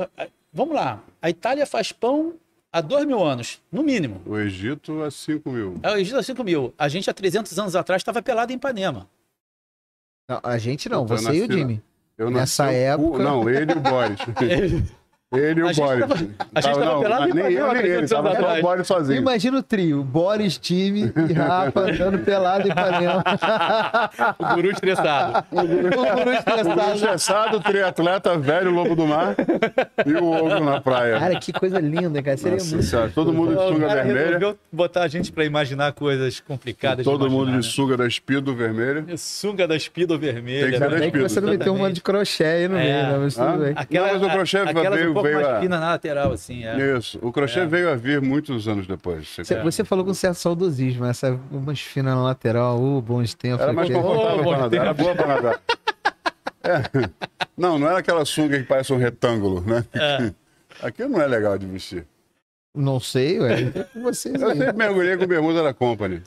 vamos 0.54 0.76
lá. 0.76 1.02
A 1.22 1.30
Itália 1.30 1.66
faz 1.66 1.92
pão 1.92 2.36
há 2.72 2.82
dois 2.82 3.06
mil 3.06 3.24
anos, 3.24 3.60
no 3.72 3.82
mínimo. 3.84 4.22
O 4.26 4.38
Egito 4.38 5.04
é 5.04 5.10
5 5.10 5.50
mil. 5.52 5.80
É 5.82 5.92
o 5.92 5.98
Egito 5.98 6.18
há 6.18 6.24
5 6.24 6.44
mil. 6.44 6.74
A 6.78 6.88
gente 6.88 7.10
há 7.10 7.14
300 7.14 7.58
anos 7.58 7.76
atrás 7.76 8.02
estava 8.02 8.22
pelado 8.22 8.52
em 8.52 8.56
Ipanema. 8.56 9.10
Não, 10.30 10.40
a 10.44 10.58
gente 10.58 10.88
não, 10.90 11.02
Eu 11.02 11.08
você 11.08 11.34
e 11.34 11.42
o 11.42 11.52
Jimmy. 11.52 11.82
Eu 12.18 12.30
Nessa 12.30 12.66
nasci- 12.66 12.76
época- 12.78 13.18
o- 13.18 13.24
Não, 13.24 13.50
ele 13.50 13.72
e 13.72 13.76
o 13.76 13.80
Boris. 13.80 14.20
Ele 15.36 15.60
e 15.60 15.64
o 15.64 15.68
A 15.68 15.74
gente 15.74 15.86
Boris. 15.86 16.00
tava- 16.00 16.14
a 16.56 16.62
gente 16.62 16.74
tava 16.80 16.86
não, 16.86 17.02
pelado 17.02 17.30
em 17.30 17.34
nem 17.34 17.52
eu, 17.54 17.68
nem 17.68 17.78
ele. 17.80 17.82
300 18.08 18.10
Tava 18.12 18.36
só 18.36 18.58
o. 18.58 18.62
Boris 18.62 18.88
sozinho. 18.88 19.20
Imagina 19.22 19.58
o 19.58 19.64
trio, 19.64 20.02
Boris, 20.02 20.58
Jimmy 20.64 21.12
e 21.30 21.34
Rafa 21.34 21.82
andando 21.82 22.20
pelado 22.20 22.66
em 22.68 22.72
Ipanema. 22.72 23.24
O 24.40 24.56
guru 24.56 24.72
estressado. 24.72 25.46
o 25.52 25.62
guru 25.68 26.30
O 26.30 26.34
estressado. 26.34 26.92
engessado, 26.96 27.60
triatleta, 27.60 28.38
velho, 28.38 28.72
lobo 28.72 28.96
do 28.96 29.06
mar 29.06 29.36
e 30.06 30.14
o 30.14 30.32
ogro 30.32 30.64
na 30.64 30.80
praia. 30.80 31.20
Cara, 31.20 31.40
que 31.40 31.52
coisa 31.52 31.80
linda, 31.80 32.22
cara. 32.24 32.38
Seria 32.38 32.58
Nossa 32.58 32.70
muito... 32.76 32.86
senhora, 32.88 33.12
todo 33.14 33.34
mundo 33.34 33.56
de 33.56 33.68
sunga 33.68 33.88
cara 33.88 34.04
vermelha. 34.04 34.56
botar 34.72 35.04
a 35.04 35.08
gente 35.10 35.32
para 35.32 35.44
imaginar 35.44 35.92
coisas 35.92 36.40
complicadas. 36.40 37.04
Todo 37.04 37.26
de 37.28 37.30
mundo 37.32 37.50
imaginar, 37.50 37.60
de 37.62 37.68
sunga 37.68 37.98
da 37.98 38.08
espido 38.08 38.56
vermelha. 38.56 39.02
né? 39.02 39.18
Sunga 39.18 39.68
da 39.68 39.76
espido 39.76 40.18
vermelha. 40.18 40.62
Tem 40.64 40.72
que 40.72 40.78
ser 40.78 40.90
da 40.90 40.96
que 40.96 41.02
Despido, 41.02 41.30
você 41.30 41.42
não 41.42 41.50
meteu 41.50 41.74
um 41.74 41.78
monte 41.80 41.96
de 41.96 42.02
crochê 42.02 42.44
aí 42.46 42.68
no 42.70 42.78
É. 42.78 42.84
meio, 42.84 43.08
né? 43.12 43.18
Mas 43.24 43.36
tudo 43.36 43.58
bem. 43.58 43.74
Aquela, 43.76 44.08
Não, 44.08 44.14
mas 44.20 44.24
o 44.24 44.30
crochê 44.30 44.58
veio- 44.64 45.17
pouco 45.22 45.28
veio 45.30 45.42
mais 45.42 45.58
a- 45.58 45.60
fina 45.62 45.80
na 45.80 45.90
lateral, 45.90 46.32
assim. 46.32 46.66
É. 46.66 46.98
Isso. 46.98 47.20
O 47.22 47.32
crochê 47.32 47.60
É. 47.62 47.66
veio 47.66 47.90
a 47.92 47.96
vir 47.96 48.22
muitos 48.22 48.68
anos 48.68 48.88
depois. 48.88 49.28
Você- 49.28 49.44
Você, 49.44 49.62
você 49.62 49.84
falou 49.84 50.04
com 50.06 50.14
certo 50.14 50.36
saudosismo, 50.36 51.06
essa 51.06 51.40
umas 51.52 51.80
finas 51.80 52.16
na 52.16 52.24
lateral, 52.24 52.80
uh, 52.82 53.02
bons 53.02 53.34
tempos. 53.34 53.62
Era 53.62 53.74
mais 53.74 53.90
confortável 53.90 54.44
bom 54.44 54.50
para 54.52 54.58
nadar. 54.62 54.82
Era 54.82 54.94
boa 54.94 55.16
para 55.16 55.28
nadar. 55.28 55.62
É. 56.64 56.82
Não, 57.58 57.80
não 57.80 57.88
era 57.88 58.00
aquela 58.00 58.26
sunga 58.26 58.58
que 58.58 58.64
parece 58.66 58.92
um 58.94 58.98
retângulo, 58.98 59.62
né? 59.62 59.86
É. 59.94 60.34
Aquilo 60.86 61.10
não 61.10 61.22
é 61.22 61.28
legal 61.28 61.58
de 61.58 61.66
vestir. 61.66 62.06
Não 62.76 63.00
sei, 63.00 63.40
ué. 63.40 63.72
é 63.74 63.84
com 63.86 64.04
vocês 64.04 64.40
Eu 64.42 64.50
aí. 64.50 64.58
sempre 64.58 64.74
mergulhei 64.78 65.18
com 65.18 65.26
bermuda 65.26 65.64
da 65.64 65.74
Company. 65.74 66.22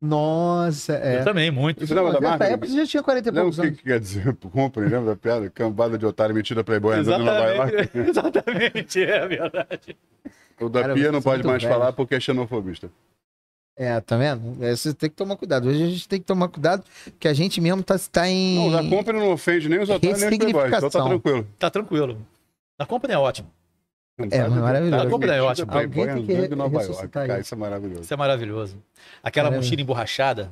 Nossa, 0.00 0.94
é. 0.94 1.20
Eu 1.20 1.24
também, 1.24 1.50
muito. 1.50 1.84
Você 1.84 1.92
lembra 1.92 2.12
da 2.12 2.20
marca? 2.20 2.44
época 2.44 2.68
você 2.68 2.76
já 2.76 2.86
tinha 2.86 3.02
40 3.02 3.28
e 3.28 3.32
Lembra 3.32 3.40
o 3.42 3.44
poucos 3.52 3.60
que, 3.60 3.66
anos. 3.66 3.78
que 3.78 3.84
quer 3.84 3.98
dizer 4.00 4.36
Company? 4.52 4.88
Lembra 4.88 5.10
da 5.10 5.16
piada? 5.16 5.50
Cambada 5.50 5.98
de 5.98 6.06
otário 6.06 6.34
metida 6.34 6.62
Playboy 6.62 6.94
andando 6.96 7.22
em 7.22 7.24
Nova 7.24 7.46
York. 7.48 7.74
Exatamente, 7.74 7.98
exatamente, 8.10 9.02
é 9.02 9.26
verdade. 9.26 9.96
O 10.60 10.68
da 10.68 10.82
Cara, 10.82 10.94
Pia 10.94 11.12
não 11.12 11.20
são 11.20 11.32
pode 11.32 11.44
mais 11.44 11.62
velhos. 11.62 11.76
falar 11.76 11.92
porque 11.92 12.14
é 12.14 12.20
xenofobista. 12.20 12.90
É, 13.76 14.00
tá 14.00 14.16
vendo? 14.16 14.56
É, 14.64 14.74
Você 14.74 14.92
tem 14.92 15.08
que 15.08 15.14
tomar 15.14 15.36
cuidado. 15.36 15.68
Hoje 15.68 15.82
a 15.82 15.86
gente 15.86 16.08
tem 16.08 16.18
que 16.18 16.26
tomar 16.26 16.48
cuidado, 16.48 16.82
porque 17.04 17.28
a 17.28 17.32
gente 17.32 17.60
mesmo 17.60 17.82
tá, 17.82 17.96
tá 18.10 18.28
em. 18.28 18.56
Não, 18.56 18.68
o 18.68 18.72
da 18.72 18.88
Company 18.96 19.18
não 19.20 19.30
ofende 19.32 19.68
nem 19.68 19.80
os 19.80 19.88
otários 19.88 20.20
nem 20.20 20.30
os 20.30 20.36
Playboys. 20.38 20.72
Então 20.74 20.90
tá 20.90 21.04
tranquilo. 21.04 21.46
Tá 21.58 21.70
tranquilo. 21.70 22.18
A 22.78 22.86
compra 22.86 23.12
é 23.12 23.18
ótimo. 23.18 23.48
É, 24.30 24.48
mas 24.48 24.52
maravilhoso. 24.60 25.06
A 25.06 25.10
Company 25.10 25.32
é 25.32 25.42
ótimo. 25.42 25.72
Alguém 25.72 25.88
tem 25.90 26.26
que 26.26 26.32
em 26.32 26.56
Nova 26.56 26.72
York. 26.74 26.88
ressuscitar 26.88 27.26
Cara, 27.26 27.38
isso. 27.40 27.46
isso 27.46 27.54
é 27.54 27.58
maravilhoso. 27.58 28.00
Isso 28.02 28.14
é 28.14 28.16
maravilhoso. 28.16 28.76
Aquela 29.22 29.48
Caramba. 29.48 29.62
mochila 29.64 29.82
emborrachada. 29.82 30.50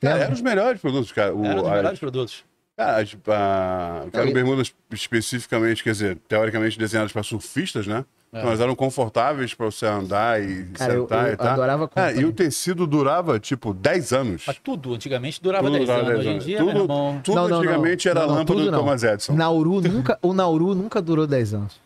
Cara, 0.00 0.14
Lembra? 0.14 0.24
eram 0.24 0.34
os 0.34 0.40
melhores 0.40 0.80
produtos, 0.80 1.10
cara. 1.12 1.34
O, 1.34 1.44
Era 1.44 1.54
um 1.54 1.56
dos 1.62 1.66
as- 1.70 1.76
melhores 1.76 1.98
produtos. 1.98 2.44
Cara, 2.76 3.02
as, 3.02 3.16
a, 3.26 4.02
aquelas 4.06 4.26
Não, 4.26 4.30
e- 4.30 4.34
bermudas 4.34 4.72
especificamente, 4.92 5.82
quer 5.82 5.90
dizer, 5.92 6.16
teoricamente 6.28 6.78
desenhadas 6.78 7.10
para 7.12 7.22
surfistas, 7.24 7.86
né? 7.88 8.04
É. 8.32 8.38
Então, 8.38 8.48
elas 8.50 8.60
eram 8.60 8.74
confortáveis 8.74 9.54
para 9.54 9.66
você 9.66 9.86
andar 9.86 10.40
e 10.40 10.66
Cara, 10.74 10.92
eu, 10.92 11.02
sentar 11.02 11.28
eu 11.28 11.32
e 11.32 11.36
tal. 11.36 11.46
adorava 11.48 11.88
Cara, 11.88 12.08
comprar. 12.12 12.22
e 12.22 12.26
o 12.26 12.32
tecido 12.32 12.86
durava, 12.86 13.40
tipo, 13.40 13.72
10 13.72 14.12
anos. 14.12 14.44
Mas 14.46 14.58
tudo, 14.62 14.94
antigamente, 14.94 15.42
durava 15.42 15.64
Tudo 15.64 15.72
10 15.78 15.86
durava 15.86 16.00
anos. 16.10 16.12
10 16.12 16.20
Hoje 16.20 16.28
em 16.28 16.32
anos. 16.34 16.44
dia, 16.44 16.58
Tudo- 16.58 16.72
meu 16.74 16.82
irmão... 16.82 17.20
Tudo 17.24 17.34
Não, 17.34 17.42
não, 17.42 17.48
não. 17.48 17.58
antigamente 17.58 18.08
era 18.08 18.20
Não, 18.20 18.26
não, 18.28 18.34
lâmpada 18.36 18.52
tudo 18.58 18.64
do 18.66 18.70
não. 18.70 18.78
Thomas 18.80 19.02
Edison. 19.02 19.32
Nauru 19.34 19.80
nunca, 19.80 20.18
o 20.22 20.32
Nauru 20.34 20.74
nunca 20.74 21.00
durou 21.02 21.26
10 21.26 21.54
anos. 21.54 21.80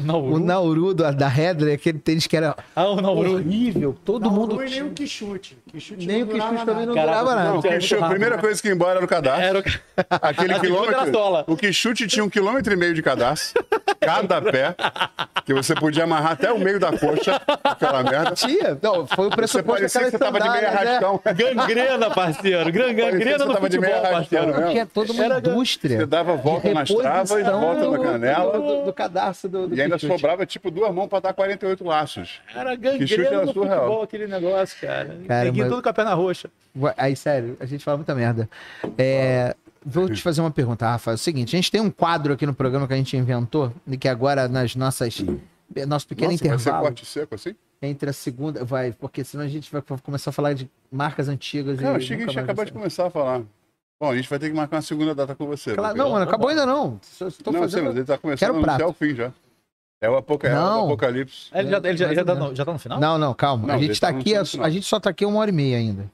Nauru. 0.00 0.34
O 0.34 0.38
Nauru 0.38 0.94
do- 0.94 1.12
da 1.14 1.28
Redley, 1.28 1.74
aquele 1.74 1.98
tênis 1.98 2.26
que 2.26 2.36
era 2.36 2.56
Ah, 2.74 2.88
o 2.88 3.00
Nauru. 3.00 3.34
horrível. 3.34 3.96
Todo 4.04 4.30
mundo. 4.30 4.56
Não, 4.56 4.64
nem 4.64 4.82
o 4.82 4.90
que 4.90 5.06
chute. 5.06 5.56
Que 5.70 5.78
chute 5.80 6.06
Nem 6.06 6.22
o 6.22 6.26
que 6.26 6.40
chute 6.40 6.64
também 6.66 6.86
não. 6.86 6.94
Caraca, 6.94 7.18
durava 7.18 7.34
nada. 7.34 7.48
Não, 7.50 7.54
o 7.56 7.58
Era 7.58 7.62
que 7.62 7.68
muito 7.70 7.84
chute, 7.86 8.02
a 8.04 8.08
primeira 8.08 8.38
coisa 8.38 8.60
que 8.62 8.68
ia 8.68 8.74
embora 8.74 8.96
era 8.96 9.04
o 9.04 9.08
cadastro. 9.08 9.42
Era 9.44 9.58
o... 9.58 9.62
Aquele 10.22 10.54
A 10.54 10.60
quilômetro. 10.60 11.44
O 11.46 11.56
que 11.56 11.72
chute 11.72 12.06
tinha 12.06 12.24
um 12.24 12.28
quilômetro 12.30 12.72
e 12.72 12.76
meio 12.76 12.94
de 12.94 13.02
cadastro, 13.02 13.64
cada 14.00 14.40
pé, 14.42 14.74
que 15.44 15.52
você 15.54 15.74
podia 15.74 16.04
amarrar 16.04 16.32
até 16.32 16.52
o 16.52 16.58
meio 16.58 16.78
da 16.80 16.90
coxa, 16.96 17.40
aquela 17.64 18.02
merda. 18.02 18.32
Tinha. 18.32 18.78
Não, 18.82 19.06
foi 19.06 19.26
o 19.26 19.30
Você 19.30 19.36
pressuposto 19.36 19.72
parecia 19.80 20.00
que 20.04 20.10
você 20.10 20.18
tava 20.18 20.40
de 20.40 20.48
meia 20.48 20.70
né? 20.70 20.90
rastão. 20.92 21.20
Gangrena, 21.36 22.10
parceiro. 22.10 22.72
Gangrena 22.72 23.38
você 23.38 23.44
no 23.44 23.54
tava 23.54 23.68
de 23.68 23.76
futebol, 23.76 24.00
meia 24.00 24.12
parceiro. 24.12 24.70
Tinha 24.70 24.86
toda 24.86 25.12
uma 25.12 25.24
Era- 25.24 25.38
indústria. 25.38 25.98
Você 25.98 26.06
dava 26.06 26.36
volta 26.36 26.72
nas 26.74 26.88
travas 26.88 27.30
e 27.30 27.42
volta 27.42 27.90
na 27.90 27.98
canela. 27.98 28.52
Do, 28.58 28.62
do, 28.80 28.84
do 28.86 28.92
cadastro 28.92 29.48
do, 29.48 29.68
do 29.68 29.74
E 29.74 29.80
ainda 29.92 29.98
Pichute. 29.98 30.20
sobrava 30.20 30.46
tipo 30.46 30.70
duas 30.70 30.94
mãos 30.94 31.08
pra 31.08 31.20
dar 31.20 31.32
48 31.34 31.84
laços. 31.84 32.40
Era 32.54 32.76
Que 32.76 32.90
chute 32.92 33.16
gangrena 33.16 33.36
era 33.36 33.46
no 33.46 33.52
surreal. 33.52 33.78
futebol, 33.80 34.02
aquele 34.02 34.26
negócio, 34.26 34.80
cara. 34.80 35.18
Cara, 35.26 35.44
Neguinho 35.44 35.64
mas- 35.64 35.72
tudo 35.74 35.82
com 35.82 35.88
a 35.88 35.92
perna 35.92 36.14
roxa. 36.14 36.50
Aí, 36.96 37.16
sério, 37.16 37.56
a 37.60 37.66
gente 37.66 37.84
fala 37.84 37.96
muita 37.96 38.14
merda. 38.14 38.48
É, 38.96 39.54
vou 39.84 40.08
te 40.08 40.22
fazer 40.22 40.40
uma 40.40 40.50
pergunta, 40.50 40.86
Rafa. 40.86 41.10
É 41.10 41.14
o 41.14 41.18
seguinte, 41.18 41.54
a 41.54 41.58
gente 41.58 41.70
tem 41.70 41.80
um 41.80 41.90
quadro 41.90 42.32
aqui 42.32 42.46
no 42.46 42.54
programa 42.54 42.86
que 42.86 42.92
a 42.92 42.96
gente 42.96 43.16
inventou, 43.16 43.72
e 43.86 43.96
que 43.96 44.08
agora 44.08 44.48
nas 44.48 44.74
nossas... 44.76 45.20
Nosso 45.86 46.06
pequeno 46.08 46.32
Nossa, 46.32 46.44
vai 46.44 46.58
ser 46.58 46.62
intervalo 46.64 46.84
corte 46.84 47.06
seco 47.06 47.34
assim? 47.36 47.54
entre 47.80 48.10
a 48.10 48.12
segunda... 48.12 48.64
Vai, 48.64 48.92
porque 48.92 49.22
senão 49.22 49.44
a 49.44 49.48
gente 49.48 49.70
vai 49.70 49.80
começar 50.02 50.30
a 50.30 50.32
falar 50.32 50.52
de 50.52 50.68
marcas 50.90 51.28
antigas 51.28 51.78
Cara, 51.78 51.90
eu 51.90 51.94
e... 51.94 51.96
achei 51.96 52.16
que 52.16 52.24
a 52.24 52.26
gente 52.26 52.38
acabou 52.40 52.64
de 52.64 52.72
começar 52.72 53.06
a 53.06 53.10
falar. 53.10 53.42
Bom, 54.00 54.10
a 54.10 54.16
gente 54.16 54.28
vai 54.28 54.38
ter 54.38 54.48
que 54.48 54.56
marcar 54.56 54.76
uma 54.76 54.82
segunda 54.82 55.14
data 55.14 55.34
com 55.34 55.46
você. 55.46 55.74
Claro, 55.74 55.96
não, 55.96 56.10
mano, 56.10 56.24
acabou 56.24 56.48
ainda 56.48 56.64
não. 56.64 56.98
Só 57.02 57.26
não, 57.26 57.60
fazendo... 57.60 57.70
sei, 57.70 57.82
mas 57.82 57.96
ele 57.96 58.04
tá 58.04 58.16
começando 58.18 58.38
Quero 58.38 58.52
a 58.54 58.56
anunciar 58.56 58.76
prato. 58.78 58.90
o 58.90 58.92
fim 58.94 59.14
já. 59.14 59.32
É 60.00 60.08
o, 60.08 60.16
apoca... 60.16 60.48
é 60.48 60.52
o 60.52 60.54
Não. 60.54 60.84
apocalipse. 60.86 61.50
Ele 61.54 61.68
já, 61.70 61.76
ele 61.78 61.96
já, 61.96 62.14
já 62.14 62.24
tá, 62.24 62.34
no, 62.34 62.54
já 62.54 62.64
tá 62.64 62.72
no 62.72 62.78
final? 62.78 62.98
Não, 62.98 63.18
não, 63.18 63.34
calma. 63.34 63.68
Não, 63.68 63.74
a 63.74 63.78
gente 63.78 64.00
tá 64.00 64.10
tá 64.12 64.18
aqui, 64.18 64.34
a, 64.34 64.40
a 64.40 64.70
gente 64.70 64.86
só 64.86 64.98
tá 64.98 65.10
aqui 65.10 65.26
uma 65.26 65.38
hora 65.40 65.50
e 65.50 65.52
meia 65.52 65.76
ainda. 65.76 66.10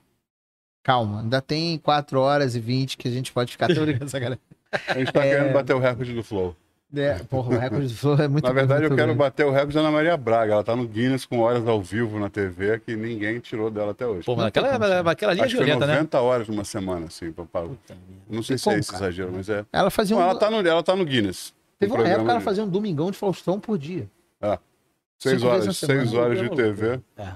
Calma, 0.83 1.21
ainda 1.21 1.41
tem 1.41 1.79
4 1.79 2.21
horas 2.21 2.55
e 2.57 2.61
20 2.61 2.97
que 2.97 3.09
a 3.09 3.11
gente 3.11 3.33
pode 3.33 3.53
ficar. 3.53 3.69
Tô 3.69 3.81
brincando, 3.83 4.05
essa 4.07 4.19
galera. 4.19 4.41
A 4.89 4.95
gente 4.99 5.13
tá 5.13 5.25
É. 5.25 5.31
querendo 5.37 5.53
bater 5.53 5.75
o 5.75 5.79
recorde 5.79 6.13
do 6.13 6.23
Flow. 6.23 6.55
É, 6.95 7.15
porra, 7.25 7.57
o 7.57 7.59
recorde 7.59 7.89
do 7.89 7.95
Flow 7.95 8.17
é 8.17 8.29
muito 8.29 8.45
Na 8.45 8.53
verdade, 8.53 8.81
muito 8.83 8.93
eu 8.93 8.97
quero 8.97 9.09
grande. 9.09 9.19
bater 9.19 9.45
o 9.45 9.51
recorde 9.51 9.75
da 9.75 9.81
Ana 9.81 9.91
Maria 9.91 10.17
Braga. 10.17 10.53
Ela 10.53 10.63
tá 10.65 10.77
no 10.77 10.87
Guinness 10.87 11.25
com 11.27 11.41
horas 11.41 11.67
ao 11.67 11.83
vivo 11.83 12.19
na 12.21 12.31
TV 12.31 12.79
que 12.81 12.95
ninguém 12.95 13.41
tirou 13.41 13.71
dela 13.71 13.91
até 13.91 14.07
hoje. 14.07 14.25
Pô, 14.25 14.33
mas 14.37 14.43
Não 14.43 14.47
aquela, 14.49 14.73
como, 14.73 15.09
aquela 15.11 15.33
ali 15.33 15.41
é 15.41 15.45
Acho 15.45 15.57
violenta, 15.57 15.87
né? 15.87 15.95
90 15.95 16.21
horas 16.21 16.49
numa 16.49 16.65
semana, 16.65 17.07
assim. 17.07 17.33
Pra. 17.33 17.47
Não 18.31 18.43
sei 18.43 18.57
se 18.57 18.69
é 18.69 18.73
como, 18.73 18.81
esse 18.81 18.91
cara. 18.93 19.05
exagero, 19.07 19.33
mas 19.33 19.49
é. 19.49 19.65
Ela 19.73 19.91
fazia 19.91 20.17
um. 20.17 20.21
Não, 20.21 20.31
ela, 20.31 20.39
tá 20.39 20.51
no, 20.51 20.67
ela 20.67 20.83
tá 20.83 20.95
no 20.95 21.05
Guinness. 21.05 21.53
Teve 21.79 21.93
no 21.93 21.99
uma 21.99 22.09
época 22.09 22.25
que 22.25 22.31
ela 22.31 22.41
fazia 22.41 22.65
um 22.65 22.69
domingão 22.69 23.11
de 23.11 23.19
Faustão 23.19 23.61
por 23.61 23.77
dia. 23.79 24.09
Seis 25.19 25.41
cinco 25.41 25.51
horas, 25.51 25.67
na 25.67 25.73
seis 25.73 26.09
semana. 26.11 26.21
horas 26.27 26.39
de 26.39 26.51
TV. 26.51 27.01
É. 27.17 27.33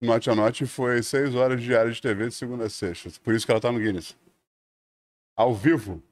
Note 0.00 0.28
a 0.30 0.34
note 0.34 0.66
foi 0.66 1.02
seis 1.02 1.34
horas 1.34 1.62
diárias 1.62 1.96
de 1.96 2.02
TV 2.02 2.28
de 2.28 2.34
segunda 2.34 2.64
a 2.66 2.70
sexta. 2.70 3.10
Por 3.22 3.34
isso 3.34 3.46
que 3.46 3.52
ela 3.52 3.60
tá 3.60 3.72
no 3.72 3.78
Guinness. 3.78 4.14
Ao 5.36 5.54
vivo. 5.54 6.02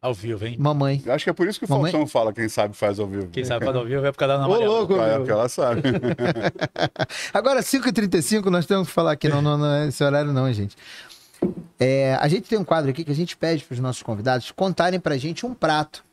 Ao 0.00 0.14
vivo, 0.14 0.46
hein? 0.46 0.56
Mamãe. 0.58 1.02
Eu 1.04 1.12
Acho 1.12 1.24
que 1.24 1.30
é 1.30 1.32
por 1.32 1.48
isso 1.48 1.58
que 1.58 1.64
o 1.64 1.68
Mamãe- 1.68 1.90
Faustão 1.90 2.06
fala 2.06 2.32
quem 2.32 2.48
sabe 2.48 2.76
faz 2.76 3.00
ao 3.00 3.06
vivo. 3.08 3.26
Quem 3.28 3.44
sabe 3.44 3.64
fazer 3.64 3.78
ao 3.78 3.84
vivo 3.84 4.06
é 4.06 4.12
por 4.12 4.18
causa 4.18 4.38
da 4.38 4.44
Ana 4.44 4.48
Ô, 4.54 4.60
louco, 4.64 4.94
é 5.00 5.16
porque 5.16 5.30
ela 5.32 5.48
sabe. 5.48 5.82
Agora, 7.34 7.60
5h35, 7.60 8.44
nós 8.46 8.66
temos 8.66 8.86
que 8.88 8.94
falar 8.94 9.12
aqui, 9.12 9.28
não, 9.28 9.42
não, 9.42 9.58
não 9.58 9.66
é 9.72 9.88
esse 9.88 10.04
horário 10.04 10.32
não, 10.32 10.52
gente. 10.52 10.76
É, 11.78 12.14
a 12.14 12.28
gente 12.28 12.48
tem 12.48 12.58
um 12.58 12.64
quadro 12.64 12.90
aqui 12.90 13.04
que 13.04 13.10
a 13.10 13.14
gente 13.14 13.36
pede 13.36 13.64
para 13.64 13.74
os 13.74 13.80
nossos 13.80 14.02
convidados 14.02 14.50
contarem 14.52 15.00
pra 15.00 15.16
gente 15.16 15.44
um 15.44 15.52
prato 15.54 16.04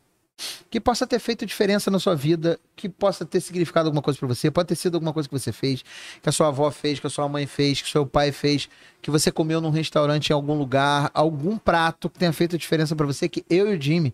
que 0.70 0.80
possa 0.80 1.06
ter 1.06 1.20
feito 1.20 1.46
diferença 1.46 1.92
na 1.92 2.00
sua 2.00 2.16
vida, 2.16 2.60
que 2.76 2.90
possa 2.90 3.24
ter 3.26 3.40
significado 3.40 3.88
alguma 3.88 4.02
coisa 4.02 4.18
para 4.20 4.28
você, 4.28 4.50
pode 4.50 4.68
ter 4.68 4.76
sido 4.76 4.96
alguma 4.96 5.14
coisa 5.14 5.30
que 5.30 5.38
você 5.38 5.52
fez, 5.52 5.84
que 6.22 6.28
a 6.28 6.32
sua 6.32 6.48
avó 6.48 6.70
fez, 6.72 7.00
que 7.00 7.06
a 7.08 7.10
sua 7.10 7.30
mãe 7.30 7.46
fez, 7.46 7.82
que 7.82 7.88
o 7.88 7.92
seu 7.92 8.06
pai 8.06 8.32
fez, 8.32 8.68
que 9.02 9.12
você 9.12 9.32
comeu 9.32 9.62
num 9.62 9.70
restaurante 9.70 10.30
em 10.30 10.34
algum 10.34 10.56
lugar, 10.56 11.12
algum 11.14 11.58
prato 11.58 12.10
que 12.10 12.18
tenha 12.18 12.34
feito 12.34 12.58
diferença 12.58 12.96
para 12.96 13.06
você, 13.06 13.30
que 13.30 13.46
eu 13.50 13.72
e 13.72 13.78
o 13.78 13.82
Jimmy 13.82 14.14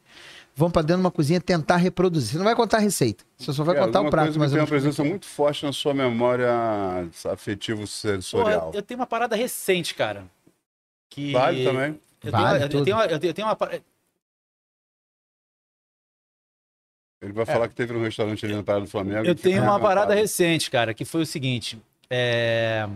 vamos 0.55 0.73
para 0.73 0.81
dentro 0.81 0.97
de 0.97 1.05
uma 1.05 1.11
cozinha 1.11 1.39
tentar 1.39 1.77
reproduzir. 1.77 2.31
Você 2.33 2.37
não 2.37 2.43
vai 2.45 2.55
contar 2.55 2.77
a 2.77 2.81
receita, 2.81 3.23
você 3.37 3.53
só 3.53 3.63
vai 3.63 3.77
É, 3.77 3.79
contar 3.79 4.01
uma 4.01 4.09
o 4.09 4.11
prato, 4.11 4.25
coisa 4.25 4.39
mas 4.39 4.51
tem 4.51 4.57
eu 4.57 4.63
uma 4.63 4.67
presença 4.67 5.03
muito 5.05 5.25
forte 5.25 5.65
na 5.65 5.71
sua 5.71 5.93
memória 5.93 6.49
afetivo-sensorial. 7.31 8.71
Pô, 8.71 8.77
eu 8.77 8.81
tenho 8.81 8.99
uma 8.99 9.07
parada 9.07 9.35
recente, 9.37 9.95
cara. 9.95 10.25
Que... 11.09 11.31
Vale 11.31 11.63
também? 11.63 11.99
Eu 12.21 12.31
Vale 12.31 12.67
tenho, 12.67 12.79
eu 12.81 12.83
tenho, 12.83 12.97
uma- 12.97 13.05
eu 13.05 13.19
tenho, 13.19 13.29
eu 13.29 13.33
tenho 13.33 13.47
uma 13.47 13.55
Ele 17.21 17.33
vai 17.33 17.45
falar 17.45 17.67
que 17.67 17.75
teve 17.75 17.93
um 17.93 18.01
restaurante 18.01 18.45
ali 18.45 18.55
na 18.55 18.63
Praia 18.63 18.81
do 18.81 18.87
Flamengo. 18.87 19.25
Eu 19.25 19.35
tenho 19.35 19.61
uma 19.61 19.79
parada 19.79 20.13
recente, 20.13 20.71
cara, 20.71 20.93
que 20.93 21.03
foi 21.03 21.21
o 21.21 21.25
seguinte. 21.25 21.77
é, 22.09 22.87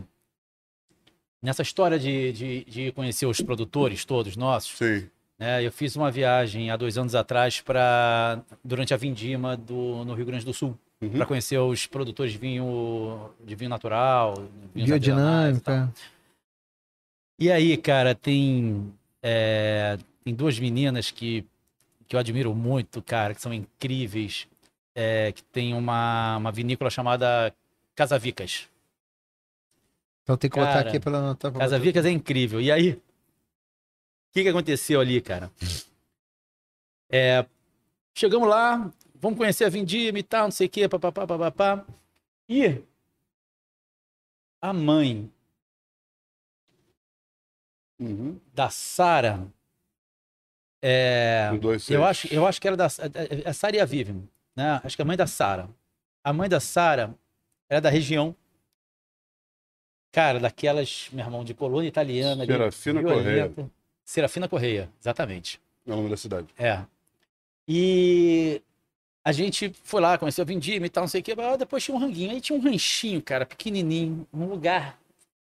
Nessa 1.41 1.61
história 1.61 1.99
de, 1.99 2.31
de, 2.31 2.63
de 2.63 2.91
conhecer 2.93 3.25
os 3.25 3.41
produtores 3.41 4.05
todos 4.05 4.37
nossos, 4.37 4.77
Sim. 4.77 5.09
né, 5.37 5.61
eu 5.61 5.73
fiz 5.73 5.93
uma 5.97 6.09
viagem 6.09 6.71
há 6.71 6.77
dois 6.77 6.97
anos 6.97 7.15
atrás 7.15 7.59
para 7.59 8.41
durante 8.63 8.93
a 8.93 8.97
vindima 8.97 9.57
do, 9.57 10.05
no 10.05 10.13
Rio 10.13 10.25
Grande 10.25 10.45
do 10.45 10.53
Sul, 10.53 10.77
Uhum. 11.01 11.09
para 11.09 11.25
conhecer 11.25 11.57
os 11.57 11.85
produtores 11.85 12.31
de 12.31 12.37
vinho, 12.37 13.29
de 13.43 13.55
vinho 13.55 13.69
natural, 13.69 14.29
artesanais 14.29 14.73
e 14.73 14.83
biodinâmica. 14.85 15.93
E 17.37 17.51
aí, 17.51 17.75
cara, 17.75 18.15
tem, 18.15 18.93
é, 19.21 19.97
tem 20.23 20.33
duas 20.33 20.57
meninas 20.57 21.11
que, 21.11 21.45
que 22.13 22.15
eu 22.15 22.19
admiro 22.19 22.53
muito, 22.53 23.01
cara, 23.01 23.33
que 23.33 23.41
são 23.41 23.51
incríveis, 23.51 24.47
é, 24.93 25.31
que 25.31 25.41
tem 25.45 25.73
uma, 25.73 26.37
uma 26.37 26.51
vinícola 26.51 26.91
chamada 26.91 27.51
Casavicas. 27.95 28.69
Então 30.21 30.37
tem 30.37 30.47
que 30.47 30.55
botar 30.55 30.73
Cara, 30.73 30.89
aqui 30.89 30.99
pela 30.99 31.17
anotar. 31.17 31.51
pra 31.51 31.59
Casa 31.59 31.75
botar. 31.75 31.83
Vicas 31.83 32.05
é 32.05 32.11
incrível. 32.11 32.61
E 32.61 32.71
aí, 32.71 32.91
o 32.91 33.01
que, 34.31 34.43
que 34.43 34.49
aconteceu 34.49 35.01
ali, 35.01 35.19
cara? 35.21 35.51
É, 37.11 37.43
chegamos 38.15 38.47
lá, 38.47 38.91
vamos 39.15 39.39
conhecer 39.39 39.65
a 39.65 39.69
Vindima 39.69 40.19
e 40.19 40.23
tal, 40.23 40.43
não 40.43 40.51
sei 40.51 40.67
o 40.67 40.69
quê, 40.69 40.87
papapá, 40.87 41.25
papapá. 41.25 41.83
E 42.47 42.79
a 44.61 44.71
mãe 44.71 45.31
Uhum. 47.99 48.39
da 48.53 48.69
Sara, 48.69 49.47
é, 50.85 51.49
eu 51.89 52.03
acho, 52.03 52.27
eu 52.33 52.45
acho 52.45 52.59
que 52.59 52.67
era 52.67 52.75
da 52.75 52.87
é, 52.87 53.49
a 53.49 53.53
Sara 53.53 53.77
e 53.77 53.79
a 53.79 53.85
Vivian, 53.85 54.21
né? 54.53 54.81
Acho 54.83 54.97
que 54.97 55.01
a 55.01 55.05
mãe 55.05 55.15
da 55.15 55.25
Sara. 55.25 55.69
A 56.21 56.33
mãe 56.33 56.49
da 56.49 56.59
Sara 56.59 57.15
era 57.69 57.79
da 57.79 57.89
região. 57.89 58.35
Cara, 60.11 60.41
daquelas, 60.41 61.07
meu 61.13 61.23
irmão, 61.23 61.43
de 61.45 61.53
colônia 61.53 61.87
italiana. 61.87 62.43
ali, 62.43 62.51
Serafina 62.51 63.01
violenta. 63.01 63.71
Serafina 64.03 64.47
Correia, 64.49 64.89
exatamente. 64.99 65.61
É 65.87 65.93
o 65.93 65.95
nome 65.95 66.09
da 66.09 66.17
cidade. 66.17 66.47
É. 66.57 66.81
E 67.65 68.61
a 69.23 69.31
gente 69.31 69.73
foi 69.83 70.01
lá, 70.01 70.17
conheceu 70.17 70.41
a 70.41 70.45
Vindima 70.45 70.85
e 70.85 70.89
tal, 70.89 71.03
não 71.03 71.07
sei 71.07 71.21
o 71.21 71.23
quê. 71.23 71.33
mas 71.33 71.57
Depois 71.57 71.81
tinha 71.81 71.95
um 71.95 71.99
ranguinho. 71.99 72.31
Aí 72.31 72.41
tinha 72.41 72.59
um 72.59 72.61
ranchinho, 72.61 73.21
cara, 73.21 73.45
pequenininho, 73.45 74.27
um 74.33 74.45
lugar, 74.47 74.99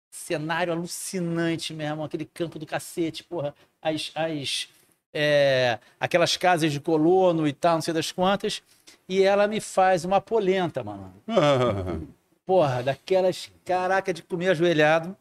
cenário 0.10 0.72
alucinante 0.72 1.74
mesmo, 1.74 2.06
aquele 2.06 2.24
campo 2.24 2.58
do 2.58 2.66
cacete, 2.66 3.22
porra. 3.22 3.54
As, 3.82 4.12
as, 4.16 4.70
é, 5.18 5.80
aquelas 5.98 6.36
casas 6.36 6.74
de 6.74 6.80
colono 6.82 7.48
e 7.48 7.54
tal, 7.54 7.76
não 7.76 7.82
sei 7.82 7.94
das 7.94 8.12
quantas. 8.12 8.62
E 9.08 9.24
ela 9.24 9.48
me 9.48 9.62
faz 9.62 10.04
uma 10.04 10.20
polenta, 10.20 10.84
mano. 10.84 11.14
Porra, 12.46 12.84
daquelas, 12.84 13.50
caraca, 13.64 14.14
de 14.14 14.22
comer 14.22 14.50
ajoelhado. 14.50 15.16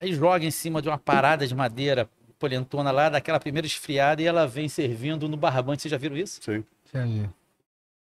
Aí 0.00 0.12
joga 0.12 0.44
em 0.44 0.50
cima 0.50 0.80
de 0.82 0.88
uma 0.88 0.98
parada 0.98 1.46
de 1.46 1.54
madeira 1.54 2.08
polentona 2.38 2.90
lá, 2.92 3.08
daquela 3.08 3.40
primeira 3.40 3.66
esfriada, 3.66 4.22
e 4.22 4.26
ela 4.26 4.46
vem 4.46 4.68
servindo 4.68 5.28
no 5.28 5.36
barbante. 5.36 5.82
Vocês 5.82 5.90
já 5.90 5.98
viram 5.98 6.16
isso? 6.16 6.40
Sim. 6.42 6.62
Já 6.92 7.04
vi. 7.04 7.28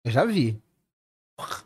Eu 0.04 0.12
já 0.12 0.26
vi. 0.26 0.58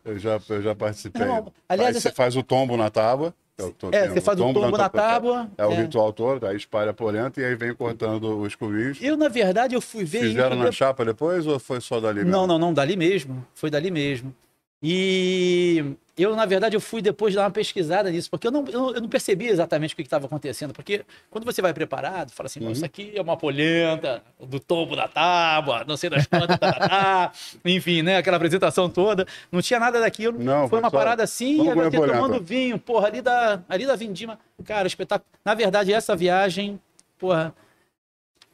Eu 0.06 0.20
já, 0.20 0.40
eu 0.50 0.62
já 0.62 0.76
participei. 0.76 1.26
Não, 1.26 1.52
aliás, 1.68 1.96
aí 1.96 2.02
você 2.02 2.10
essa- 2.10 2.16
faz 2.16 2.36
o 2.36 2.44
tombo 2.44 2.78
na 2.78 2.92
tábua. 2.92 3.34
É, 3.58 3.64
o 3.64 3.72
to- 3.72 3.90
É, 3.92 4.08
você 4.10 4.20
faz 4.22 4.40
o 4.40 4.52
tombo 4.54 4.76
na 4.78 4.90
tábua. 4.90 5.50
É 5.58 5.66
o 5.66 5.72
é. 5.72 5.82
ritual 5.82 6.12
todo, 6.12 6.46
aí 6.48 6.58
espalha 6.58 6.90
a 6.90 6.94
polenta 6.94 7.40
e 7.40 7.46
aí 7.46 7.56
vem 7.56 7.74
cortando 7.76 8.40
os 8.40 8.56
cubinhos. 8.56 8.98
Eu, 9.02 9.16
na 9.16 9.28
verdade, 9.30 9.76
eu 9.76 9.82
fui 9.82 10.04
ver 10.04 10.22
Fizeram 10.22 10.56
isso 10.56 10.64
na 10.64 10.70
de- 10.70 10.76
chapa 10.76 11.06
depois 11.06 11.46
ou 11.46 11.60
foi 11.60 11.80
só 11.80 12.00
dali? 12.00 12.20
Não, 12.22 12.26
mesmo? 12.26 12.48
não, 12.48 12.60
não, 12.60 12.74
dali 12.74 12.96
mesmo. 12.96 13.46
Foi 13.54 13.70
dali 13.70 13.92
mesmo. 13.92 14.34
E 14.82 15.96
eu, 16.16 16.36
na 16.36 16.46
verdade, 16.46 16.76
eu 16.76 16.82
fui 16.82 17.02
depois 17.02 17.34
dar 17.34 17.42
uma 17.42 17.50
pesquisada 17.52 18.12
nisso, 18.12 18.30
porque 18.30 18.46
eu 18.46 18.52
não, 18.52 18.64
eu, 18.68 18.94
eu 18.96 19.02
não 19.02 19.10
percebi 19.10 19.48
exatamente 19.48 19.94
o 19.94 19.98
que 19.98 20.04
estava 20.04 20.28
acontecendo. 20.28 20.72
Porque 20.74 21.04
quando 21.32 21.44
você 21.44 21.62
vai 21.62 21.74
preparado, 21.74 22.32
fala 22.32 22.46
assim, 22.46 22.60
"Não, 22.60 22.68
Uhum. 22.68 22.74
isso 22.74 22.86
aqui 22.86 23.12
é 23.16 23.22
uma 23.22 23.36
polenta 23.36 24.22
do 24.40 24.60
tombo 24.60 24.96
da 24.96 25.08
tábua, 25.08 25.84
não 25.88 25.98
sei 25.98 26.10
das 26.10 26.28
quantas, 26.28 26.58
tá, 26.60 26.72
tá, 26.72 26.88
tá." 26.90 27.32
enfim, 27.66 28.04
né? 28.04 28.18
Aquela 28.18 28.38
apresentação 28.38 28.88
toda. 28.90 29.26
Não 29.52 29.62
tinha 29.62 29.80
nada 29.80 30.00
daquilo. 30.00 30.38
Não, 30.38 30.70
foi 30.70 30.80
uma 30.80 30.90
só, 30.92 30.98
parada 30.98 31.24
assim, 31.24 31.58
"Vamos 31.58 31.88
e 31.88 31.98
polenta." 31.98 32.14
tomando 32.20 32.44
vinho, 32.44 32.78
porra, 32.78 33.08
ali 33.08 33.22
da, 33.22 33.62
ali 33.68 33.86
da 33.86 33.96
Vindima. 33.96 34.38
Cara, 34.66 34.86
espetáculo. 34.88 35.28
Na 35.44 35.56
verdade, 35.56 35.92
essa 35.92 36.16
viagem, 36.16 36.80
porra, 37.18 37.54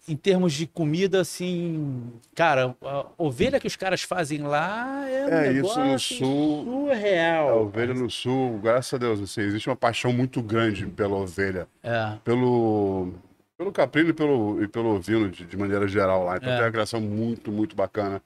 em 0.09 0.15
termos 0.15 0.53
de 0.53 0.65
comida, 0.65 1.21
assim, 1.21 2.11
cara, 2.33 2.75
a 2.83 3.05
ovelha 3.17 3.59
que 3.59 3.67
os 3.67 3.75
caras 3.75 4.01
fazem 4.01 4.41
lá 4.41 5.07
é 5.07 5.25
um 5.25 5.29
É, 5.29 5.51
isso 5.51 5.79
negócio 5.79 5.85
no 5.85 5.99
sul. 5.99 6.61
A 6.61 6.95
surreal. 6.95 7.61
ovelha 7.63 7.93
no 7.93 8.09
sul, 8.09 8.59
graças 8.59 8.93
a 8.93 8.97
Deus, 8.97 9.19
assim, 9.21 9.41
existe 9.41 9.69
uma 9.69 9.75
paixão 9.75 10.11
muito 10.11 10.41
grande 10.41 10.85
pela 10.87 11.15
ovelha, 11.15 11.67
É, 11.83 12.13
pelo, 12.23 13.13
pelo 13.57 13.71
caprino 13.71 14.09
e 14.09 14.13
pelo, 14.13 14.63
e 14.63 14.67
pelo 14.67 14.95
ovino, 14.95 15.29
de, 15.29 15.45
de 15.45 15.55
maneira 15.57 15.87
geral 15.87 16.23
lá. 16.25 16.37
Então 16.37 16.51
É. 16.51 16.55
tem 16.55 16.65
uma 16.65 16.71
criação 16.71 16.99
muito, 16.99 17.51
muito 17.51 17.75
bacana, 17.75 18.21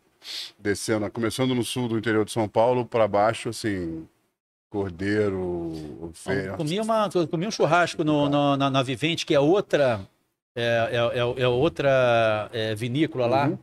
descendo, 0.58 1.10
começando 1.12 1.54
no 1.54 1.64
sul 1.64 1.88
do 1.90 1.98
interior 1.98 2.24
de 2.24 2.32
São 2.32 2.48
Paulo 2.48 2.86
para 2.86 3.08
baixo, 3.08 3.50
assim, 3.50 4.08
cordeiro, 4.70 5.40
ovelha. 6.02 6.48
eu 6.52 6.58
comi, 6.58 6.80
uma, 6.80 7.10
comi 7.30 7.46
um 7.48 7.52
churrasco 7.52 8.04
no- 8.04 8.28
no- 8.30 8.58
na, 8.58 8.70
na 8.70 8.82
Vivente, 8.84 9.26
que 9.26 9.34
é 9.36 9.40
outra, 9.40 10.00
é, 10.56 10.90
é- 10.92 11.18
é- 11.20 11.42
é 11.44 11.48
outra 11.48 12.50
é, 12.54 12.76
vinícola 12.76 13.26
lá. 13.28 13.48
Uhum. 13.48 13.58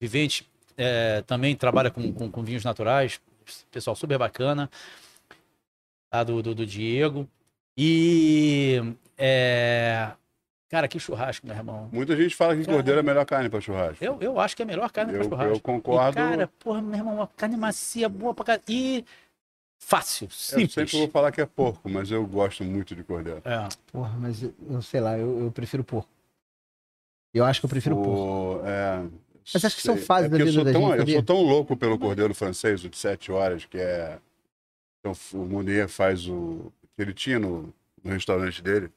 Vivente 0.00 0.48
é, 0.76 1.22
também 1.26 1.54
trabalha 1.54 1.90
com, 1.90 2.12
com- 2.12 2.30
com 2.30 2.42
vinhos 2.42 2.64
naturais, 2.64 3.20
pessoal 3.70 3.94
super 3.94 4.16
bacana, 4.18 4.70
lá 6.12 6.24
do, 6.24 6.42
do, 6.42 6.54
do 6.54 6.64
Diego. 6.66 7.28
E, 7.76 8.80
é, 9.18 10.10
cara, 10.68 10.88
que 10.88 10.98
churrasco, 10.98 11.46
meu 11.46 11.54
irmão. 11.56 11.88
Muita 11.92 12.16
gente 12.16 12.34
fala 12.34 12.56
que 12.56 12.62
Cara. 12.64 12.74
cordeiro 12.76 12.98
é 12.98 13.00
a 13.00 13.04
melhor 13.04 13.24
carne 13.26 13.48
para 13.48 13.60
churrasco. 13.60 14.02
Eu, 14.02 14.18
eu 14.20 14.40
acho 14.40 14.56
que 14.56 14.62
é 14.62 14.64
a 14.64 14.66
melhor 14.66 14.90
carne 14.90 15.12
para 15.12 15.20
Eu- 15.22 15.28
churrasco. 15.28 15.54
eu 15.54 15.60
concordo. 15.60 16.10
E, 16.10 16.14
cara, 16.22 16.46
porra, 16.58 16.80
meu 16.82 16.94
irmão, 16.98 17.14
uma 17.16 17.26
carne 17.26 17.56
macia, 17.56 18.08
boa 18.08 18.34
pra 18.34 18.44
caralho. 18.44 18.64
E 18.68 19.04
fácil, 19.82 20.26
Eu 20.26 20.30
simples. 20.30 20.72
sempre 20.72 20.98
vou 20.98 21.08
falar 21.08 21.30
que 21.32 21.40
é 21.40 21.46
porco, 21.46 21.88
mas 21.88 22.10
eu 22.10 22.26
gosto 22.26 22.64
muito 22.64 22.94
de 22.94 23.02
cordeiro. 23.04 23.42
É. 23.44 23.68
Porra, 23.92 24.14
mas 24.18 24.42
eu, 24.42 24.54
eu 24.70 24.82
sei 24.82 25.00
lá, 25.00 25.16
eu, 25.18 25.44
eu 25.44 25.50
prefiro 25.52 25.84
porco. 25.84 26.08
Eu 27.32 27.44
acho 27.44 27.60
que 27.60 27.66
eu 27.66 27.70
prefiro 27.70 27.96
porco. 27.96 28.10
O- 28.60 28.66
é, 28.66 29.02
Mas 29.54 29.64
acho 29.64 29.76
que 29.76 29.82
são 29.82 29.96
sei. 29.96 30.04
fases 30.04 30.26
É 30.26 30.28
da 30.30 30.38
vida 30.38 30.52
sou 30.52 30.64
da 30.64 30.72
tão, 30.72 30.80
gente, 30.82 30.92
Eu 30.92 30.98
sabia? 30.98 31.14
sou 31.14 31.22
tão 31.22 31.42
louco 31.42 31.76
pelo 31.76 31.98
cordeiro 31.98 32.34
francês, 32.34 32.84
o 32.84 32.88
de 32.88 32.96
7 32.96 33.30
horas, 33.32 33.64
que 33.64 33.78
é. 33.78 34.18
Então, 35.00 35.12
o 35.34 35.44
Munier 35.46 35.88
faz 35.88 36.26
o. 36.28 36.72
que 36.96 37.02
ele 37.02 37.14
tinha 37.14 37.38
no, 37.38 37.72
no 38.04 38.10
restaurante 38.12 38.62
dele, 38.62 38.90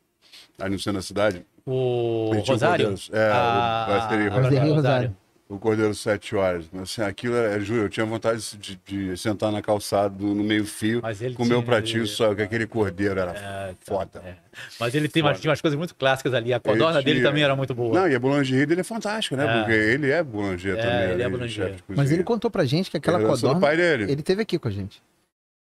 aí 0.60 0.70
no 0.70 0.78
centro 0.80 1.00
da 1.00 1.02
cidade. 1.02 1.46
O 1.66 2.32
um 2.34 2.40
Rosário? 2.42 2.88
cordeiro- 2.88 3.14
É, 3.14 3.32
a, 3.32 3.86
o 3.88 3.92
Brasserie 3.94 4.28
a 4.28 4.34
Rosário. 4.36 4.74
Rosário. 4.74 5.18
O 5.50 5.60
Cordeiro 5.60 5.94
Sete 5.94 6.36
Horas. 6.36 6.66
Assim, 6.82 7.02
aquilo, 7.02 7.36
é, 7.36 7.60
juro, 7.60 7.84
eu 7.84 7.90
tinha 7.90 8.06
vontade 8.06 8.42
de, 8.58 8.76
de 8.86 9.18
sentar 9.18 9.52
na 9.52 9.62
calçada 9.62 10.16
no 10.20 10.44
meio 10.44 10.66
fio, 10.66 11.00
Mas 11.04 11.22
ele 11.22 11.36
com 11.36 11.44
o 11.44 11.46
meu 11.46 11.62
pratinho 11.62 12.00
ele- 12.02 12.08
só, 12.08 12.34
que 12.34 12.42
aquele 12.42 12.66
cordeiro 12.66 13.20
era 13.20 13.32
É, 13.32 13.72
então, 13.80 13.98
foda. 13.98 14.22
é. 14.26 14.36
Mas 14.80 14.96
ele 14.96 15.08
tem 15.08 15.22
umas, 15.22 15.32
Foda. 15.34 15.42
tinha 15.42 15.50
umas 15.52 15.62
coisas 15.62 15.78
muito 15.78 15.94
clássicas 15.96 16.34
ali. 16.34 16.54
A 16.54 16.60
codorna 16.60 17.00
Ele 17.00 17.06
dele 17.06 17.22
também 17.24 17.44
era 17.44 17.56
muito 17.56 17.74
boa. 17.76 17.94
Não, 18.02 18.08
e 18.08 18.16
a 18.16 18.20
boulangerie 18.20 18.66
dele 18.66 18.82
é 18.82 18.84
fantástica, 18.84 19.36
né? 19.36 19.46
É. 19.46 19.58
Porque 19.60 19.74
ele 19.74 20.10
é 20.12 20.24
boulanger 20.24 20.78
É, 20.78 20.82
também. 20.82 21.12
ele 21.12 21.22
é 21.22 21.26
de 21.26 21.32
boulanger. 21.32 21.76
Mas 21.88 22.12
ele 22.12 22.24
contou 22.24 22.50
pra 22.50 22.66
gente 22.66 22.90
que 22.90 22.98
aquela 22.98 23.20
codorna. 23.20 23.60
pai 23.60 23.76
dele. 23.78 24.12
Ele 24.12 24.22
teve 24.24 24.42
aqui 24.42 24.58
com 24.58 24.68
a 24.68 24.72
gente. 24.72 25.02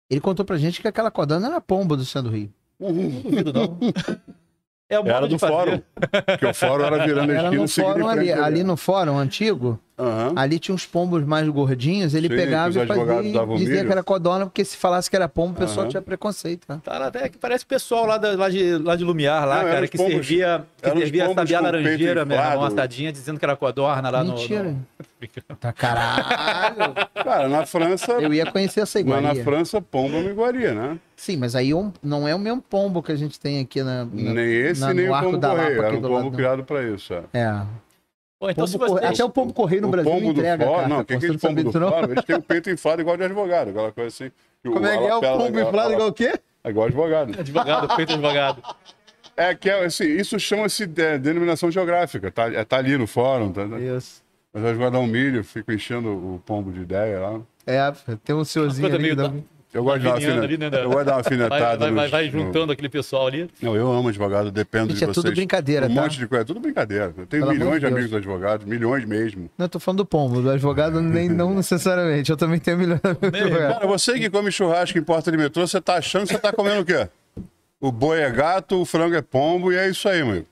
Ele 0.10 0.22
contou 0.22 0.46
pra 0.46 0.58
gente 0.58 0.82
que 0.82 0.88
aquela 0.88 1.10
codorna 1.10 1.48
era 1.48 1.62
pomba 1.62 1.96
do 1.98 2.06
Centro 2.06 2.30
do 2.30 2.36
Rio. 2.38 2.52
Não 2.80 2.92
duvido, 2.94 3.54
não. 3.54 3.78
É 4.94 5.00
o 5.00 5.08
Era 5.08 5.28
do 5.28 5.40
fazer. 5.40 5.54
fórum. 5.54 5.82
Porque 6.26 6.46
o 6.46 6.54
fórum 6.54 6.86
era 6.86 7.06
virando 7.06 7.32
a 7.32 7.36
Era 7.36 7.44
esquina 7.46 7.62
no 7.62 7.68
fórum 7.68 8.08
ali, 8.08 8.32
ali 8.32 8.64
no 8.64 8.78
fórum 8.78 9.18
antigo, 9.18 9.80
Aham. 9.98 10.34
ali 10.36 10.58
tinha 10.60 10.74
uns 10.74 10.86
pombos 10.86 11.24
mais 11.24 11.48
gordinhos, 11.50 12.14
ele 12.16 12.28
Sim, 12.28 12.36
pegava 12.36 12.70
e 12.84 12.88
fazia, 12.88 13.04
e 13.22 13.58
dizia 13.58 13.74
milho. 13.76 13.86
que 13.86 13.92
era 13.92 14.02
codorna, 14.04 14.46
porque 14.48 14.66
se 14.66 14.76
falasse 14.76 15.10
que 15.10 15.16
era 15.16 15.30
pombo, 15.30 15.52
o 15.52 15.56
pessoal 15.56 15.82
Aham. 15.82 15.90
tinha 15.90 16.02
preconceito, 16.02 16.66
né? 16.68 16.80
Tá 16.84 16.98
lá 16.98 17.08
até 17.08 17.30
que 17.30 17.38
parece 17.38 17.64
o 17.64 17.68
pessoal 17.68 18.06
lá, 18.08 18.18
da- 18.18 18.36
lá 18.36 18.50
de, 18.50 18.78
lá 18.80 18.96
de 18.96 19.04
Lumiar, 19.04 19.46
lá, 19.48 19.64
Não, 19.64 19.70
cara, 19.70 19.88
que 19.88 19.96
pombos- 19.98 20.14
servia, 20.14 20.66
que 20.82 20.90
servia 20.90 21.24
pombos 21.26 21.36
sabiá 21.42 21.60
laranjeira, 21.62 22.26
meu 22.26 22.38
irmão, 22.38 22.64
assadinha, 22.66 23.12
dizendo 23.12 23.38
que 23.38 23.46
era 23.46 23.56
codorna 23.56 24.10
lá 24.10 24.24
no- 24.24 24.32
Mentira. 24.34 24.64
no... 24.64 24.86
Tá 25.60 25.72
caralho. 25.72 26.94
Cara, 27.24 27.48
na 27.48 27.66
França, 27.66 28.12
Eu 28.14 28.34
ia 28.34 28.46
conhecer 28.46 28.82
essa 28.82 29.00
iguaria. 29.00 29.34
na 29.34 29.44
França, 29.44 29.82
pomba 29.82 30.18
é 30.18 30.20
uma 30.20 30.30
iguaria, 30.30 30.74
né? 30.74 30.98
Sim, 31.16 31.38
mas 31.38 31.56
aí 31.56 31.74
um- 31.74 31.94
não 32.04 32.28
é 32.28 32.36
o 32.36 32.40
mesmo 32.40 32.62
pombo 32.62 33.02
que 33.02 33.12
a 33.12 33.16
gente 33.16 33.40
tem 33.40 33.62
aqui 33.62 33.82
na, 33.82 34.04
na- 34.04 34.34
nem 34.34 34.52
esse, 34.54 34.82
na- 34.82 34.94
nem 34.94 35.10
o 35.10 35.18
pombo 35.22 35.38
da 35.38 35.50
Lapa 35.54 35.62
correio. 35.62 35.78
Era 35.80 35.88
aqui 35.88 35.98
um 35.98 36.02
do 36.02 36.08
pombo 36.10 36.24
lado. 36.26 36.32
criado 36.36 36.64
pra 36.66 36.84
isso. 36.84 37.14
É. 37.14 37.24
É. 37.34 37.62
Pô, 38.44 38.50
então 38.50 38.66
Pombo 38.68 38.78
vocês... 38.78 39.04
Até 39.14 39.24
o 39.24 39.30
pombo 39.30 39.54
correio 39.54 39.82
no 39.84 39.88
o 39.88 39.92
Brasil 39.92 40.12
pombo 40.12 40.34
do 40.34 40.40
entrega, 40.42 40.66
fórum, 40.66 40.76
cara. 40.76 40.88
não, 40.90 41.04
que 41.06 41.14
Pô, 41.14 41.18
aquele 41.18 41.40
você 41.40 41.48
não 41.48 41.56
pombo 41.56 41.72
do 41.72 41.80
fórum, 41.90 42.12
eles 42.12 42.26
têm 42.26 42.36
o 42.36 42.42
peito 42.42 42.70
inflado 42.70 43.02
igual 43.02 43.16
de 43.16 43.24
advogado, 43.24 43.70
aquela 43.70 43.92
coisa 43.94 44.08
assim. 44.10 44.32
que 44.62 44.68
o- 44.68 44.74
Como 44.74 44.86
é 44.86 44.98
que 44.98 45.04
é 45.06 45.16
o 45.16 45.22
pombo 45.22 45.60
inflado 45.62 45.94
igual 45.94 46.10
o 46.10 46.14
quê? 46.14 46.34
É 46.62 46.70
igual 46.70 46.88
advogado. 46.88 47.40
Advogado, 47.40 47.96
feito 47.96 48.12
advogado. 48.12 48.62
É 49.38 49.56
que 49.56 49.70
é, 49.70 49.86
assim, 49.86 50.04
isso 50.04 50.38
chama-se 50.38 50.86
de, 50.86 51.18
denominação 51.20 51.72
geográfica, 51.72 52.30
tá, 52.32 52.52
é, 52.54 52.66
tá 52.66 52.78
ali 52.80 52.98
no 52.98 53.08
fórum, 53.08 53.50
tá, 53.54 53.66
tá. 53.66 53.80
Isso. 53.80 54.22
Mas 54.54 54.62
eu 54.62 54.76
vou 54.76 54.92
dar 54.92 55.00
um 55.00 55.08
milho, 55.08 55.42
fico 55.42 55.72
enchendo 55.72 56.10
o 56.10 56.42
pombo 56.46 56.70
de 56.70 56.82
ideia 56.82 57.20
lá. 57.22 57.40
É, 57.66 57.94
tem 58.26 58.36
um 58.36 58.44
senhorzinho 58.44 58.88
ali. 58.88 58.98
que 58.98 59.02
meio 59.04 59.16
da- 59.16 59.32
Eu 59.74 59.84
gosto 59.84 60.00
de 60.00 60.04
dar 60.06 60.44
ali, 60.44 60.58
né, 60.58 60.70
da- 60.70 60.82
eu 60.82 60.90
gosto 60.90 61.00
de 61.00 61.06
dar 61.06 61.16
uma 61.16 61.22
Vai, 61.24 61.32
alfinetada. 61.64 61.78
vai, 61.78 61.92
vai, 61.92 62.02
nos- 62.04 62.12
vai 62.12 62.26
no- 62.26 62.32
juntando 62.32 62.72
aquele 62.72 62.90
pessoal 62.90 63.26
ali. 63.28 63.50
Não, 63.60 63.76
eu 63.76 63.92
amo 63.92 64.10
advogado, 64.10 64.52
dependo 64.52 64.90
Gente, 64.90 64.98
de 65.00 65.04
é 65.04 65.08
vocês. 65.08 65.16
tudo 65.24 65.34
brincadeira, 65.34 65.88
um 65.88 65.96
tá? 65.96 66.02
monte 66.04 66.20
de 66.20 66.28
coisa, 66.28 66.44
é 66.44 66.46
tudo 66.46 66.60
brincadeira. 66.60 67.06
Eu 67.18 67.26
tenho 67.26 67.44
Pelo 67.44 67.52
milhões 67.52 67.74
de 67.76 67.80
Deus. 67.82 67.92
amigos 67.94 68.14
advogados, 68.14 68.66
milhões 68.68 69.04
mesmo. 69.06 69.50
Não, 69.58 69.66
eu 69.66 69.70
tô 69.70 69.80
falando 69.80 69.98
do 69.98 70.06
pombo, 70.06 70.42
do 70.42 70.50
advogado 70.52 71.02
nem 71.02 71.28
não 71.28 71.54
necessariamente. 71.56 72.30
Eu 72.30 72.38
também 72.38 72.60
tenho 72.60 72.78
milhões 72.78 73.02
de 73.02 73.10
amigos. 73.28 73.58
Cara, 73.58 73.88
você 73.88 74.14
que 74.20 74.30
come 74.30 74.52
churrasco 74.52 74.98
em 74.98 75.04
porta 75.04 75.32
de 75.32 75.38
metrô, 75.38 75.66
você 75.66 75.82
tá 75.82 75.96
achando 75.96 76.28
que 76.28 76.34
você 76.34 76.40
tá 76.40 76.54
comendo 76.54 76.82
o 76.82 76.86
quê? 76.86 77.08
O 77.82 77.92
boi 77.92 78.20
é 78.22 78.30
gato, 78.30 78.80
o 78.80 78.86
frango 78.86 79.16
é 79.16 79.22
pombo 79.24 79.72
e 79.74 79.76
é 79.76 79.90
isso 79.90 80.08
aí, 80.08 80.24
meu. 80.24 80.46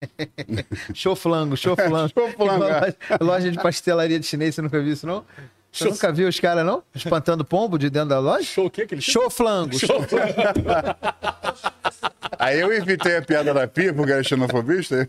Show 0.94 1.14
flango, 1.16 1.56
show 1.56 1.74
flango. 1.76 2.10
Show 2.12 2.28
flango, 2.32 2.64
Igual 2.64 2.68
é. 2.68 2.80
loja, 2.80 2.96
loja 3.20 3.50
de 3.50 3.58
pastelaria 3.58 4.18
de 4.18 4.26
chinês, 4.26 4.54
você 4.54 4.62
nunca 4.62 4.80
viu 4.80 4.92
isso, 4.92 5.06
não? 5.06 5.24
Você 5.76 5.84
Show- 5.84 5.92
nunca 5.92 6.10
viu 6.12 6.26
os 6.28 6.40
caras, 6.40 6.64
não? 6.64 6.82
Espantando 6.94 7.44
pombo 7.44 7.78
de 7.78 7.90
dentro 7.90 8.08
da 8.08 8.18
loja? 8.18 8.44
Show 8.44 8.66
o 8.66 8.70
quê? 8.70 8.82
Aquele 8.82 9.00
Show 9.02 9.28
flango. 9.30 9.78
Show. 9.78 10.00
Aí 12.38 12.60
eu 12.60 12.72
evitei 12.72 13.16
a 13.16 13.22
piada 13.22 13.52
da 13.52 13.66
pia, 13.66 13.92
porque 13.92 14.12
era 14.12 14.22
xenofobista. 14.22 15.08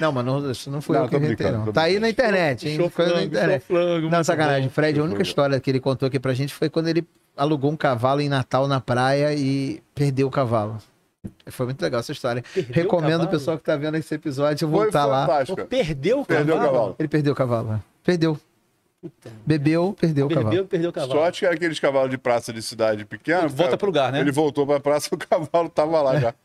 Não, 0.00 0.12
mas 0.12 0.24
não, 0.24 0.50
isso 0.50 0.70
não 0.70 0.80
foi 0.80 0.96
Não, 0.96 1.04
eu 1.04 1.08
que 1.08 1.16
inventei, 1.16 1.50
não. 1.50 1.72
Tá 1.72 1.82
aí 1.82 1.98
na 1.98 2.08
internet, 2.08 2.68
hein? 2.68 2.76
Show 2.76 2.90
Foi 2.90 3.04
na 3.06 3.10
flango, 3.12 3.26
internet. 3.26 3.64
show 3.66 3.76
flango, 3.76 4.10
Não, 4.10 4.24
sacanagem. 4.24 4.64
bom. 4.68 4.70
Fred, 4.74 5.00
a 5.00 5.02
única 5.04 5.22
história 5.22 5.58
que 5.60 5.70
ele 5.70 5.80
contou 5.80 6.06
aqui 6.06 6.18
pra 6.18 6.32
gente 6.34 6.54
foi 6.54 6.68
quando 6.68 6.88
ele 6.88 7.06
alugou 7.36 7.70
um 7.70 7.76
cavalo 7.76 8.20
em 8.20 8.28
Natal 8.28 8.66
na 8.68 8.80
praia 8.80 9.32
e 9.34 9.82
perdeu 9.94 10.28
o 10.28 10.30
cavalo. 10.30 10.78
Foi 11.48 11.66
muito 11.66 11.80
legal 11.82 12.00
essa 12.00 12.12
história. 12.12 12.42
Perdeu 12.54 12.74
Recomendo 12.84 13.24
o 13.24 13.28
pessoal 13.28 13.58
que 13.58 13.64
tá 13.64 13.76
vendo 13.76 13.96
esse 13.96 14.14
episódio 14.14 14.68
Foi 14.68 14.78
voltar 14.84 15.04
lá. 15.06 15.26
Pô, 15.44 15.56
Perdeu 15.66 16.20
o 16.20 16.24
cavalo? 16.24 16.46
Perdeu 16.46 16.56
o 16.56 16.60
cavalo. 16.60 16.96
Ele 16.98 17.08
perdeu 17.08 17.32
o 17.32 17.36
cavalo. 17.36 17.68
né? 17.68 17.80
Perdeu. 18.04 18.38
Bebeu, 19.44 19.96
perdeu 19.98 20.26
o 20.26 20.28
cavalo. 20.28 20.46
Perdeu, 20.48 20.66
perdeu 20.66 20.90
o 20.90 20.92
cavalo. 20.92 21.12
Sorte 21.12 21.40
que 21.40 21.46
era 21.46 21.54
aqueles 21.54 21.78
cavalos 21.80 22.10
de 22.10 22.18
praça 22.18 22.52
de 22.52 22.62
cidade 22.62 23.04
pequena. 23.04 23.42
Volta 23.48 23.64
cara, 23.64 23.76
pro 23.76 23.86
lugar, 23.86 24.12
né? 24.12 24.20
Ele 24.20 24.32
voltou 24.32 24.66
pra 24.66 24.78
praça, 24.80 25.08
o 25.14 25.18
cavalo 25.18 25.68
tava 25.68 26.02
lá 26.02 26.18
já. 26.20 26.34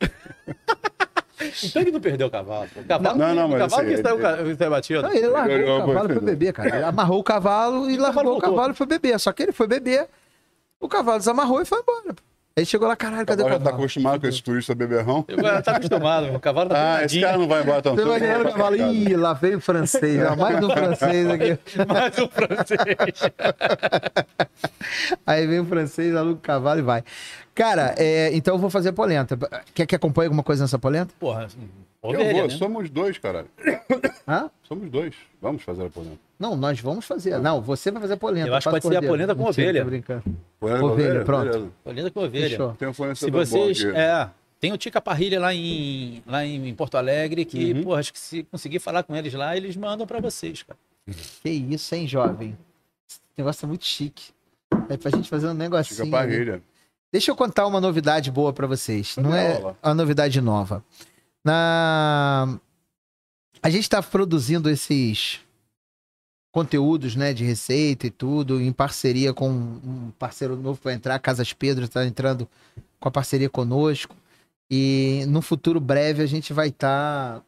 Então 1.64 1.82
ele 1.82 1.90
não 1.90 2.00
perdeu 2.00 2.28
o 2.28 2.30
cavalo. 2.30 2.68
O 2.76 2.84
cavalo, 2.84 3.18
Não, 3.18 3.34
não, 3.34 3.46
o 3.46 3.50
mas 3.50 3.58
cavalo 3.62 3.82
assim, 3.88 3.96
que 3.96 4.02
saiu, 4.02 4.46
ele- 4.46 4.54
saiu 4.56 4.70
batido. 4.70 5.02
Não, 5.02 5.12
ele 5.12 5.26
largou 5.26 5.56
Eu- 5.56 5.66
eu- 5.66 5.74
o 5.74 5.80
cavalo 5.80 6.08
e 6.08 6.10
eu- 6.12 6.16
foi 6.20 6.24
beber, 6.30 6.52
cara. 6.52 6.76
Ele 6.76 6.84
amarrou 6.84 7.18
o 7.18 7.24
cavalo 7.24 7.90
e 7.90 7.98
o 7.98 8.00
largou 8.00 8.22
cavalo 8.22 8.36
o 8.36 8.40
cavalo 8.40 8.72
e 8.72 8.76
foi 8.76 8.86
beber. 8.86 9.18
Só 9.18 9.32
que 9.32 9.42
ele 9.42 9.50
foi 9.52 9.66
beber, 9.66 10.06
o 10.78 10.88
cavalo 10.88 11.18
desamarrou 11.18 11.60
e 11.60 11.64
foi 11.64 11.80
embora. 11.80 12.14
Aí 12.54 12.66
chegou 12.66 12.86
lá, 12.86 12.94
caralho, 12.94 13.22
O 13.22 13.26
cadê 13.26 13.42
o 13.42 13.46
cavalo 13.46 13.64
já 13.64 13.70
tá 13.70 13.76
acostumado 13.76 14.20
com 14.20 14.26
esse 14.26 14.42
turista 14.42 14.74
beberrão. 14.74 15.24
Agora 15.26 15.62
tá 15.62 15.72
acostumado, 15.76 16.34
o 16.34 16.38
cavalo 16.40 16.68
tá 16.68 16.96
Ah, 16.98 17.04
esse 17.04 17.18
cara 17.20 17.38
não 17.38 17.48
vai 17.48 17.62
embora 17.62 17.80
tão 17.80 17.94
Você 17.94 18.02
cedo. 18.02 18.08
imaginando 18.16 18.48
o 18.48 18.52
cavalo, 18.52 18.76
ih, 18.76 19.16
lá 19.16 19.32
veio 19.32 19.56
o 19.56 19.60
francês, 19.60 20.20
ó, 20.30 20.36
mais 20.36 20.62
um 20.62 20.68
francês 20.70 21.26
aqui. 21.30 21.58
Mais 21.88 22.18
um 22.18 22.28
francês. 22.28 23.32
Aí 25.26 25.46
vem 25.46 25.60
o 25.60 25.64
francês, 25.66 26.14
aluga 26.14 26.34
o 26.34 26.42
cavalo 26.42 26.80
e 26.80 26.82
vai. 26.82 27.02
Cara, 27.54 27.94
é, 27.96 28.30
então 28.34 28.54
eu 28.54 28.58
vou 28.58 28.68
fazer 28.70 28.90
a 28.90 28.92
polenta. 28.92 29.38
Quer 29.74 29.86
que 29.86 29.94
acompanhe 29.96 30.26
alguma 30.26 30.42
coisa 30.42 30.64
nessa 30.64 30.78
polenta? 30.78 31.12
Porra, 31.18 31.44
Eu 31.44 31.48
ovelha, 32.08 32.32
vou, 32.32 32.42
né? 32.48 32.56
somos 32.56 32.90
dois, 32.90 33.18
caralho. 33.18 33.48
Hã? 34.26 34.50
Somos 34.64 34.90
dois. 34.90 35.14
Vamos 35.40 35.62
fazer 35.62 35.86
a 35.86 35.90
polenta. 35.90 36.18
Não, 36.38 36.56
nós 36.56 36.80
vamos 36.80 37.04
fazer. 37.04 37.38
Não, 37.38 37.60
você 37.60 37.90
vai 37.90 38.00
fazer 38.02 38.14
a 38.14 38.16
polenta. 38.16 38.48
Eu 38.48 38.54
acho 38.54 38.66
que 38.66 38.70
pode 38.72 38.86
ser 38.86 38.96
a 38.96 39.02
polenta 39.02 39.34
com 39.34 39.44
Mentira, 39.44 39.68
ovelha. 39.68 39.84
tô 39.84 39.90
brincando. 39.90 40.22
Polenta 40.58 40.80
com 40.80 40.86
Ovelha, 40.86 41.24
pronto. 41.24 41.44
Beleza. 41.50 41.70
Olhando 41.84 42.10
com 42.12 42.20
ovelha. 42.24 42.50
Fechou. 42.50 42.72
Tem 42.74 42.88
um 42.88 42.92
Se 42.92 42.96
fornecedor 42.96 43.46
vocês. 43.46 43.84
É, 43.84 44.28
tem 44.60 44.72
o 44.72 44.76
Tica 44.78 45.00
Parrilha 45.00 45.38
lá 45.40 45.54
em, 45.54 46.22
lá 46.26 46.44
em 46.44 46.74
Porto 46.74 46.96
Alegre, 46.96 47.44
que, 47.44 47.72
Uhum. 47.72 47.82
porra, 47.84 48.00
acho 48.00 48.12
que 48.12 48.18
se 48.18 48.42
conseguir 48.44 48.78
falar 48.80 49.02
com 49.04 49.14
eles 49.14 49.32
lá, 49.34 49.56
eles 49.56 49.76
mandam 49.76 50.06
pra 50.06 50.20
vocês, 50.20 50.62
cara. 50.62 50.78
Que 51.42 51.50
isso, 51.50 51.94
hein, 51.94 52.06
jovem? 52.08 52.56
Esse 53.08 53.20
negócio 53.38 53.64
é 53.64 53.68
muito 53.68 53.84
chique. 53.84 54.30
É 54.88 54.96
pra 54.96 55.10
gente 55.10 55.28
fazer 55.28 55.48
um 55.48 55.54
negocinho. 55.54 56.02
ali. 56.02 56.10
parrilha. 56.10 56.62
Deixa 57.12 57.30
eu 57.30 57.36
contar 57.36 57.66
uma 57.66 57.80
novidade 57.80 58.30
boa 58.30 58.52
pra 58.52 58.66
vocês. 58.66 59.16
Não 59.16 59.34
é 59.34 59.60
uma 59.82 59.94
novidade 59.94 60.40
nova. 60.40 60.82
Na 61.44 62.58
a 63.62 63.70
gente 63.70 63.82
está 63.84 64.02
produzindo 64.02 64.68
esses 64.68 65.40
conteúdos, 66.52 67.14
né, 67.16 67.32
de 67.32 67.44
receita 67.44 68.06
e 68.06 68.10
tudo, 68.10 68.60
em 68.60 68.72
parceria 68.72 69.32
com 69.32 69.48
um 69.48 70.12
parceiro 70.18 70.56
novo 70.56 70.80
para 70.80 70.92
entrar, 70.92 71.18
Casas 71.20 71.52
Pedro 71.52 71.84
está 71.84 72.04
entrando 72.04 72.48
com 72.98 73.08
a 73.08 73.12
parceria 73.12 73.48
conosco. 73.48 74.14
E 74.70 75.24
no 75.28 75.40
futuro 75.40 75.78
breve 75.78 76.22
a 76.22 76.26
gente 76.26 76.52
vai 76.52 76.68
estar 76.68 77.42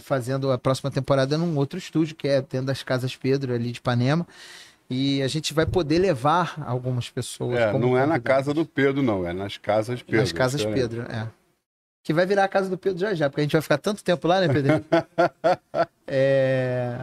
fazendo 0.00 0.50
a 0.50 0.56
próxima 0.58 0.90
temporada 0.90 1.36
num 1.36 1.56
outro 1.56 1.78
estúdio, 1.78 2.16
que 2.16 2.26
é 2.26 2.40
dentro 2.40 2.66
das 2.66 2.82
Casas 2.82 3.14
Pedro, 3.14 3.52
ali 3.54 3.70
de 3.70 3.78
Ipanema. 3.78 4.26
E 4.88 5.20
a 5.22 5.28
gente 5.28 5.52
vai 5.52 5.66
poder 5.66 5.98
levar 5.98 6.62
algumas 6.66 7.10
pessoas. 7.10 7.58
É, 7.58 7.78
não 7.78 7.96
é 7.98 8.06
na 8.06 8.18
casa 8.18 8.54
do 8.54 8.64
Pedro, 8.64 9.02
não. 9.02 9.26
É 9.26 9.34
nas 9.34 9.58
casas 9.58 10.02
Pedro. 10.02 10.20
Nas 10.22 10.32
casas 10.32 10.62
é- 10.62 10.72
Pedro, 10.72 11.02
é. 11.02 11.28
Que 12.02 12.12
vai 12.14 12.24
virar 12.24 12.44
a 12.44 12.48
casa 12.48 12.70
do 12.70 12.78
Pedro 12.78 12.98
já 12.98 13.12
já, 13.14 13.28
porque 13.28 13.40
a 13.42 13.44
gente 13.44 13.52
vai 13.52 13.60
ficar 13.62 13.76
tanto 13.78 14.02
tempo 14.02 14.26
lá, 14.26 14.40
né, 14.40 14.48
Pedrinho? 14.48 14.84
é... 16.06 16.96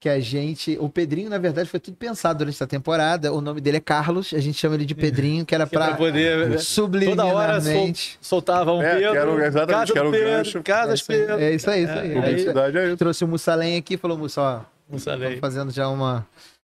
Que 0.00 0.08
a 0.08 0.20
gente. 0.20 0.78
O 0.80 0.88
Pedrinho, 0.88 1.28
na 1.28 1.38
verdade, 1.38 1.68
foi 1.68 1.80
tudo 1.80 1.96
pensado 1.96 2.38
durante 2.38 2.54
essa 2.54 2.68
temporada. 2.68 3.32
O 3.32 3.40
nome 3.40 3.60
dele 3.60 3.78
é 3.78 3.80
Carlos, 3.80 4.32
a 4.32 4.38
gente 4.38 4.56
chama 4.56 4.76
ele 4.76 4.84
de 4.84 4.94
Pedrinho, 4.94 5.44
que 5.44 5.52
era 5.52 5.66
Que 5.66 5.74
é 5.74 5.78
pra 5.78 5.88
pra 5.88 5.96
poder. 5.96 6.36
Toda 6.38 6.46
hora 6.46 6.60
sol, 6.60 6.84
subliminarmente. 7.64 8.16
soltava 8.20 8.72
um 8.74 8.80
É, 8.80 8.94
Pedro. 8.94 9.10
que 9.10 9.16
era 9.18 9.30
o- 9.32 9.40
exatamente, 9.40 9.72
casa 9.80 9.92
que 9.92 9.98
era 9.98 10.04
do 10.04 10.08
o 10.08 10.12
Pedro, 10.12 10.28
gancho. 10.30 10.62
Casas 10.62 11.02
Pedro. 11.02 11.40
É 11.40 11.52
isso 11.52 11.68
aí, 11.68 11.82
isso 11.82 11.92
aí. 11.92 12.12
É, 12.12 12.18
Aí 12.20 12.76
é 12.76 12.86
isso. 12.90 12.96
trouxe 12.96 13.24
o 13.24 13.28
Mussalem 13.28 13.76
aqui 13.76 13.94
e 13.94 13.96
falou, 13.96 14.16
Mussa, 14.16 14.40
ó. 14.40 14.60
Estamos 14.96 15.40
fazendo 15.40 15.72
já 15.72 15.88
uma, 15.88 16.24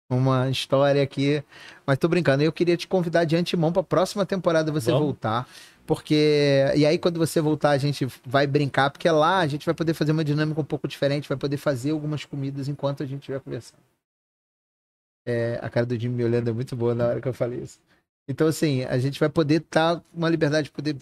uma 0.09 0.49
história 0.49 1.01
aqui. 1.01 1.41
Mas 1.87 1.97
tô 1.97 2.09
brincando. 2.09 2.43
Eu 2.43 2.51
queria 2.51 2.75
te 2.75 2.89
convidar 2.89 3.23
de 3.23 3.37
antemão 3.37 3.71
para 3.71 3.79
a 3.79 3.85
próxima 3.85 4.25
temporada 4.25 4.69
você 4.69 4.91
Vamos. 4.91 5.05
voltar. 5.05 5.47
Porque. 5.85 6.65
E 6.75 6.85
aí, 6.85 6.97
quando 6.97 7.17
você 7.17 7.41
voltar, 7.41 7.71
a 7.71 7.77
gente 7.77 8.07
vai 8.25 8.47
brincar, 8.47 8.89
porque 8.89 9.09
lá 9.09 9.39
a 9.39 9.47
gente 9.47 9.65
vai 9.65 9.75
poder 9.75 9.93
fazer 9.93 10.11
uma 10.11 10.23
dinâmica 10.23 10.59
um 10.61 10.65
pouco 10.65 10.87
diferente, 10.87 11.27
vai 11.27 11.37
poder 11.37 11.57
fazer 11.57 11.91
algumas 11.91 12.23
comidas 12.25 12.67
enquanto 12.67 13.03
a 13.03 13.05
gente 13.05 13.19
estiver 13.21 13.39
conversando. 13.39 13.81
É, 15.25 15.59
a 15.61 15.69
cara 15.69 15.85
do 15.85 15.99
Jimmy 15.99 16.15
me 16.15 16.23
olhando 16.23 16.49
é 16.49 16.53
muito 16.53 16.75
boa 16.75 16.93
na 16.93 17.07
hora 17.07 17.21
que 17.21 17.27
eu 17.27 17.33
falei 17.33 17.59
isso. 17.59 17.79
Então, 18.27 18.47
assim, 18.47 18.83
a 18.83 18.97
gente 18.97 19.19
vai 19.19 19.29
poder 19.29 19.61
estar 19.61 19.97
com 19.99 20.17
uma 20.17 20.29
liberdade 20.29 20.65
de 20.65 20.71
poder 20.71 20.95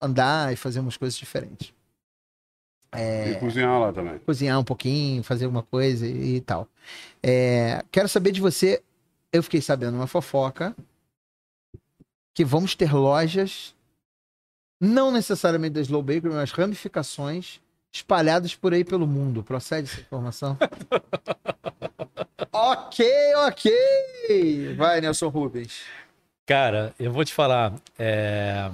andar 0.00 0.52
e 0.52 0.56
fazer 0.56 0.80
umas 0.80 0.96
coisas 0.96 1.18
diferentes. 1.18 1.72
É, 2.92 3.30
E 3.30 3.34
cozinhar 3.36 3.78
lá 3.78 3.92
também. 3.92 4.18
cozinhar 4.20 4.58
um 4.58 4.64
pouquinho, 4.64 5.22
fazer 5.22 5.44
alguma 5.44 5.62
coisa 5.62 6.06
e, 6.06 6.36
e 6.36 6.40
tal. 6.40 6.68
É, 7.22 7.84
quero 7.90 8.08
saber 8.08 8.32
de 8.32 8.40
você. 8.40 8.82
Eu 9.32 9.42
fiquei 9.42 9.60
sabendo 9.60 9.94
uma 9.94 10.08
fofoca 10.08 10.74
que 12.34 12.44
vamos 12.44 12.74
ter 12.74 12.92
lojas, 12.92 13.74
não 14.80 15.12
necessariamente 15.12 15.74
da 15.74 15.80
Slow 15.80 16.02
Bakery, 16.02 16.32
mas 16.34 16.50
ramificações 16.52 17.60
espalhadas 17.92 18.54
por 18.54 18.72
aí 18.72 18.84
pelo 18.84 19.06
mundo. 19.06 19.42
Procede 19.42 19.90
essa 19.90 20.00
informação? 20.00 20.56
ok, 22.52 23.34
ok. 23.46 24.74
Vai, 24.76 25.00
Nelson 25.00 25.28
Rubens. 25.28 25.82
Cara, 26.46 26.94
eu 26.98 27.12
vou 27.12 27.24
te 27.24 27.32
falar. 27.32 27.72
é, 27.98 28.70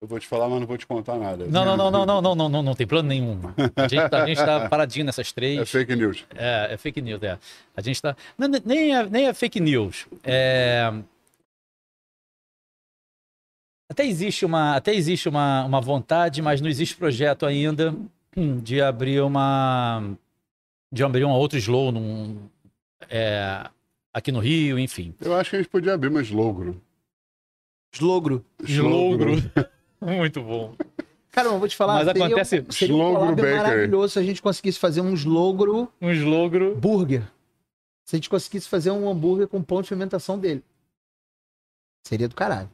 Eu 0.00 0.08
vou 0.08 0.18
te 0.18 0.26
falar, 0.26 0.48
mas 0.48 0.60
não 0.60 0.66
vou 0.66 0.76
te 0.76 0.86
contar 0.86 1.16
nada. 1.16 1.46
Não, 1.46 1.64
não, 1.64 1.76
não, 1.76 1.90
não, 1.90 2.06
não, 2.06 2.22
não, 2.22 2.34
não, 2.34 2.48
não, 2.48 2.62
não 2.62 2.74
tem 2.74 2.86
plano 2.86 3.08
nenhum. 3.08 3.40
A 3.76 3.86
gente 3.88 4.08
tá, 4.08 4.22
a 4.22 4.26
gente 4.26 4.38
tá 4.44 4.66
paradinho 4.70 5.06
nessas 5.06 5.28
É 5.30 5.32
três. 5.34 5.70
fake 5.70 5.94
news. 5.94 6.24
É, 6.34 6.68
é 6.72 6.76
fake 6.76 7.00
news, 7.00 7.22
é. 7.22 7.38
A 7.76 7.80
gente 7.80 8.00
tá. 8.02 8.16
não, 8.36 8.48
nem, 8.64 8.96
é, 8.96 9.04
nem 9.08 9.26
é 9.28 9.34
fake 9.34 9.60
news. 9.60 10.06
É... 10.24 10.92
Até 13.88 14.06
existe 14.06 14.44
uma, 14.46 14.76
até 14.76 14.94
existe 14.94 15.28
uma, 15.28 15.64
uma 15.64 15.80
vontade, 15.80 16.40
mas 16.40 16.60
não 16.60 16.68
existe 16.68 16.96
projeto 16.96 17.44
ainda 17.46 17.94
de 18.62 18.80
abrir 18.80 19.20
uma. 19.20 20.16
de 20.92 21.04
abrir 21.04 21.24
um 21.24 21.30
outro 21.30 21.58
slow 21.58 21.92
num, 21.92 22.48
é, 23.08 23.68
aqui 24.12 24.32
no 24.32 24.40
Rio, 24.40 24.78
enfim. 24.78 25.14
Eu 25.20 25.34
acho 25.36 25.50
que 25.50 25.56
a 25.56 25.58
gente 25.60 25.68
podia 25.68 25.94
abrir 25.94 26.10
mais 26.10 26.30
logro. 26.30 26.80
Slogro. 27.94 28.44
Muito 30.00 30.42
bom. 30.42 30.74
Cara, 31.30 31.48
eu 31.48 31.58
vou 31.58 31.68
te 31.68 31.76
falar. 31.76 31.94
Mas 31.94 32.06
seria, 32.06 32.26
acontece- 32.26 32.64
Seria 32.70 32.94
um 32.94 32.98
Slogro 33.12 33.42
maravilhoso 33.56 34.12
se 34.14 34.18
a 34.18 34.22
gente 34.22 34.40
conseguisse 34.42 34.78
fazer 34.78 35.00
um 35.00 35.12
slogro 35.14 35.92
Um 36.00 36.10
slogro. 36.10 36.74
burger. 36.76 37.22
Se 38.04 38.14
a 38.14 38.18
gente 38.18 38.28
conseguisse 38.30 38.68
fazer 38.68 38.90
um 38.90 39.08
hambúrguer 39.08 39.48
com 39.48 39.62
pão 39.62 39.80
de 39.82 39.88
fermentação 39.88 40.38
dele. 40.38 40.62
Seria 42.06 42.28
do 42.28 42.34
caralho. 42.34 42.70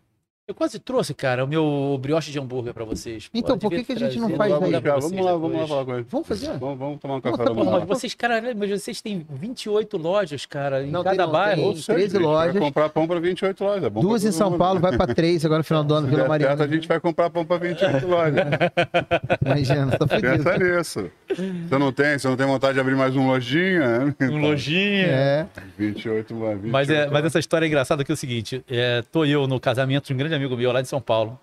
Eu 0.51 0.55
quase 0.55 0.81
trouxe, 0.81 1.15
cara, 1.15 1.45
o 1.45 1.47
meu 1.47 1.97
brioche 2.03 2.33
de 2.33 2.39
hambúrguer 2.41 2.75
pra 2.75 2.85
vocês. 2.85 3.31
Então, 3.33 3.57
por 3.57 3.71
que 3.71 3.85
que 3.85 3.93
a 3.93 3.97
gente 3.97 4.19
não 4.19 4.31
faz 4.31 4.53
aí? 4.53 4.59
Vamos 4.59 5.25
lá, 5.25 5.33
vamos 5.37 5.61
lá 5.61 5.69
falar 5.69 5.85
com 5.85 5.95
ele. 5.95 6.07
Vamos 6.11 6.27
fazer? 6.27 6.59
Vamos, 6.59 6.77
vamos 6.77 6.99
tomar 6.99 7.15
um 7.15 7.21
café 7.21 7.45
da 7.45 7.55
manhã. 7.55 7.85
Vocês, 7.87 8.15
cara, 8.15 8.43
mas 8.57 8.69
vocês 8.69 9.01
têm 9.01 9.25
28 9.31 9.97
lojas, 9.97 10.47
cara, 10.47 10.83
em 10.83 10.91
Não, 10.91 11.05
tem 11.05 11.13
cada 11.13 11.27
não, 11.27 11.33
bairro. 11.33 11.57
tem. 11.57 11.67
Ou 11.67 11.77
seja, 11.77 11.93
13 11.93 12.17
a 12.17 12.19
gente 12.19 12.27
lojas. 12.29 12.53
Vai 12.55 12.63
comprar 12.63 12.89
pão 12.89 13.07
para 13.07 13.21
28 13.21 13.63
lojas. 13.63 13.85
É 13.85 13.91
Duas 13.91 14.25
em 14.25 14.33
São. 14.33 14.59
Paulo, 14.59 14.81
vai 14.81 14.97
pra 14.97 15.07
três 15.15 15.45
agora 15.45 15.59
no 15.59 15.65
final 15.65 15.85
do 15.85 15.95
ano, 15.95 16.09
Vila 16.09 16.27
Mariana. 16.27 16.65
a 16.65 16.67
gente 16.67 16.89
vai 16.89 16.99
comprar 16.99 17.31
pão 17.31 17.45
para 17.45 17.57
28 17.57 18.07
lojas. 18.09 18.45
Imagina, 19.47 19.87
tá 19.97 20.09
fudido. 20.09 20.43
Pensa 20.43 20.59
nisso. 20.59 21.11
Você 21.29 21.79
não 21.79 21.93
tem, 21.93 22.19
você 22.19 22.27
não 22.27 22.37
tem 22.37 22.47
vontade 22.49 22.75
de 22.75 22.81
abrir 22.81 22.97
mais 22.97 23.15
uma 23.15 23.35
lojinha? 23.35 24.07
né? 24.07 24.15
Um 24.23 24.41
lojinha. 24.41 25.07
É. 25.07 25.47
28, 25.79 26.35
mano. 26.35 26.63
28 26.63 26.73
Mas, 26.73 26.91
é, 26.91 27.07
mas 27.09 27.25
essa 27.25 27.39
história 27.39 27.67
é 27.67 27.69
engraçada 27.69 28.03
que 28.05 28.11
é 28.11 28.15
o 28.15 28.17
seguinte: 28.17 28.65
é, 28.69 29.05
tô 29.13 29.25
eu 29.25 29.47
no 29.47 29.61
casamento 29.61 30.09
de 30.09 30.15
um 30.15 30.17
grande 30.17 30.40
amigo 30.41 30.57
meu 30.57 30.73
lá 30.73 30.83
de 30.83 30.89
São 30.89 31.01
Paulo. 31.01 31.39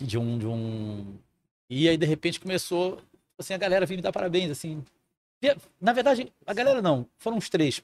De 0.00 0.18
um. 0.18 0.38
De 0.38 0.46
um... 0.46 1.18
E 1.68 1.88
aí, 1.88 1.96
de 1.96 2.06
repente, 2.06 2.38
começou 2.38 3.00
assim, 3.38 3.54
a 3.54 3.58
galera 3.58 3.86
vir 3.86 3.96
me 3.96 4.02
dar 4.02 4.12
parabéns, 4.12 4.50
assim. 4.50 4.84
Na 5.80 5.92
verdade, 5.92 6.32
a 6.46 6.54
galera 6.54 6.80
não, 6.80 7.06
foram 7.18 7.36
uns 7.36 7.48
três. 7.48 7.82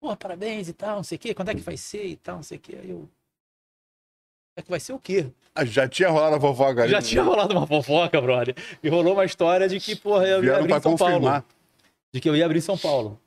Pô, 0.00 0.16
parabéns 0.16 0.68
e 0.68 0.72
tal, 0.72 0.96
não 0.96 1.04
sei 1.04 1.16
o 1.16 1.18
quê, 1.18 1.34
quando 1.34 1.50
é 1.50 1.54
que 1.54 1.60
vai 1.60 1.76
ser 1.76 2.06
e 2.06 2.16
tal, 2.16 2.36
não 2.36 2.42
sei 2.42 2.58
o 2.58 2.60
quê. 2.60 2.78
Aí 2.80 2.90
eu. 2.90 3.08
É 4.56 4.62
que 4.62 4.70
vai 4.70 4.80
ser 4.80 4.92
o 4.92 4.98
quê? 4.98 5.26
Ah, 5.54 5.64
Já 5.64 5.88
tinha 5.88 6.08
rolado 6.08 6.36
a 6.36 6.40
fofoca 6.40 6.82
ali. 6.82 6.90
Já 6.90 7.00
tinha 7.00 7.22
rolado 7.22 7.56
uma 7.56 7.66
fofoca, 7.66 8.20
brother. 8.20 8.54
E 8.82 8.88
rolou 8.88 9.14
uma 9.14 9.24
história 9.24 9.68
de 9.68 9.78
que, 9.78 9.94
porra, 9.94 10.26
eu 10.26 10.36
ia 10.36 10.40
Vieram 10.40 10.58
abrir 10.60 10.74
em 10.74 10.80
São 10.80 10.92
confirmar. 10.92 11.42
Paulo. 11.42 11.44
De 12.12 12.20
que 12.20 12.28
eu 12.28 12.36
ia 12.36 12.44
abrir 12.44 12.58
em 12.58 12.62
São 12.62 12.76
Paulo. 12.76 13.20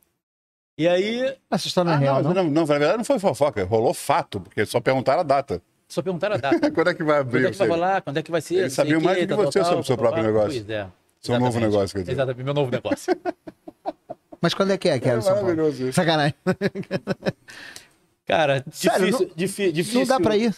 E 0.78 0.88
aí, 0.88 1.36
Essa 1.50 1.68
história 1.68 1.90
não 1.92 1.98
Ah, 1.98 2.02
é 2.02 2.04
real, 2.04 2.22
não, 2.24 2.34
não? 2.34 2.44
não, 2.44 2.52
não, 2.52 2.62
na 2.62 2.78
verdade 2.78 2.98
não 2.98 3.06
foi 3.06 3.18
fofoca, 3.18 3.64
rolou 3.64 3.94
fato, 3.94 4.42
porque 4.42 4.66
só 4.66 4.82
perguntaram 4.82 5.22
a 5.22 5.24
data. 5.24 5.62
só 5.88 6.02
perguntaram 6.02 6.36
a 6.36 6.38
data. 6.38 6.70
Quando 6.72 6.90
é 6.90 6.94
que 6.94 7.04
vai 7.04 7.20
abrir? 7.20 7.40
Quando 7.44 7.48
é 7.48 7.52
que 7.52 7.58
vai 7.58 7.68
rolar? 7.68 8.02
Quando 8.02 8.18
é 8.18 8.24
que 8.24 8.32
vai 8.32 8.42
ser? 8.42 8.56
Eles 8.56 8.64
Não 8.78 8.84
sabiam 8.84 9.00
mais 9.02 9.20
do 9.26 9.28
que 9.38 9.44
você 9.46 9.60
tal, 9.60 9.68
sobre 9.70 9.82
o 9.82 9.86
seu 9.86 9.98
próprio 9.98 10.24
tal. 10.24 10.34
negócio. 10.34 10.60
Pois 10.66 10.70
é. 10.70 10.88
Seu 11.22 11.40
novo 11.40 11.60
negócio, 11.60 11.96
quer 11.96 12.02
dizer. 12.02 12.12
Exatamente, 12.12 12.44
meu 12.44 12.54
novo 12.54 12.70
negócio. 12.72 13.16
Mas 14.42 14.54
quando 14.54 14.72
é 14.72 14.78
que 14.78 14.90
é 14.90 15.00
que 15.00 15.08
era 15.10 15.18
É 15.18 15.22
São 15.22 15.34
Paulo? 15.34 15.44
maravilhoso 15.48 15.84
isso. 15.84 15.94
Sacanagem. 15.94 16.36
Cara, 18.28 18.64
Sério, 18.72 19.06
difícil, 19.06 19.32
difi- 19.36 19.72
difícil, 19.72 20.00
Não 20.02 20.08
dá 20.08 20.20
pra 20.20 20.36
ir. 20.36 20.54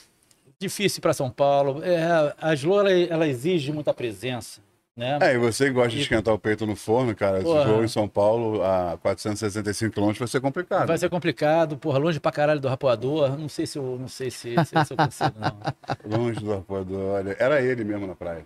difícil 0.60 1.02
para 1.02 1.14
São 1.14 1.30
Paulo. 1.30 1.82
É, 1.84 2.34
a 2.42 2.54
Slow, 2.54 2.80
ela, 2.82 2.92
ela 2.92 3.28
exige 3.28 3.72
muita 3.72 3.94
presença, 3.94 4.62
né? 4.98 5.20
É, 5.22 5.36
e 5.36 5.38
você 5.38 5.66
que 5.66 5.72
gosta 5.72 5.92
de 5.92 6.02
esquentar 6.02 6.34
o 6.34 6.40
peito 6.40 6.66
no 6.66 6.76
forno, 6.76 7.16
cara, 7.16 7.40
Porra. 7.42 7.66
voo 7.66 7.84
em 7.84 7.88
São 7.88 8.08
Paulo 8.08 8.64
a 8.64 8.98
465 9.02 9.94
km 9.94 10.12
vai 10.18 10.28
ser 10.28 10.42
complicado. 10.42 10.88
Vai 10.88 10.98
ser 10.98 11.10
complicado, 11.10 11.78
porra, 11.78 12.00
longe 12.00 12.20
pra 12.20 12.32
caralho 12.32 12.60
do 12.60 12.68
rapoador. 12.68 13.38
Não 13.38 13.48
sei 13.48 13.68
se 13.68 13.78
eu, 13.78 13.98
não 14.00 14.08
sei 14.08 14.32
se, 14.32 14.56
se, 14.66 14.86
se 14.86 14.94
eu 14.94 14.98
consigo, 14.98 15.34
não. 15.40 15.58
Longe 16.18 16.40
do 16.40 16.54
apoiador, 16.54 17.14
olha. 17.16 17.36
Era 17.40 17.62
ele 17.62 17.84
mesmo 17.84 18.08
na 18.08 18.16
praia. 18.16 18.46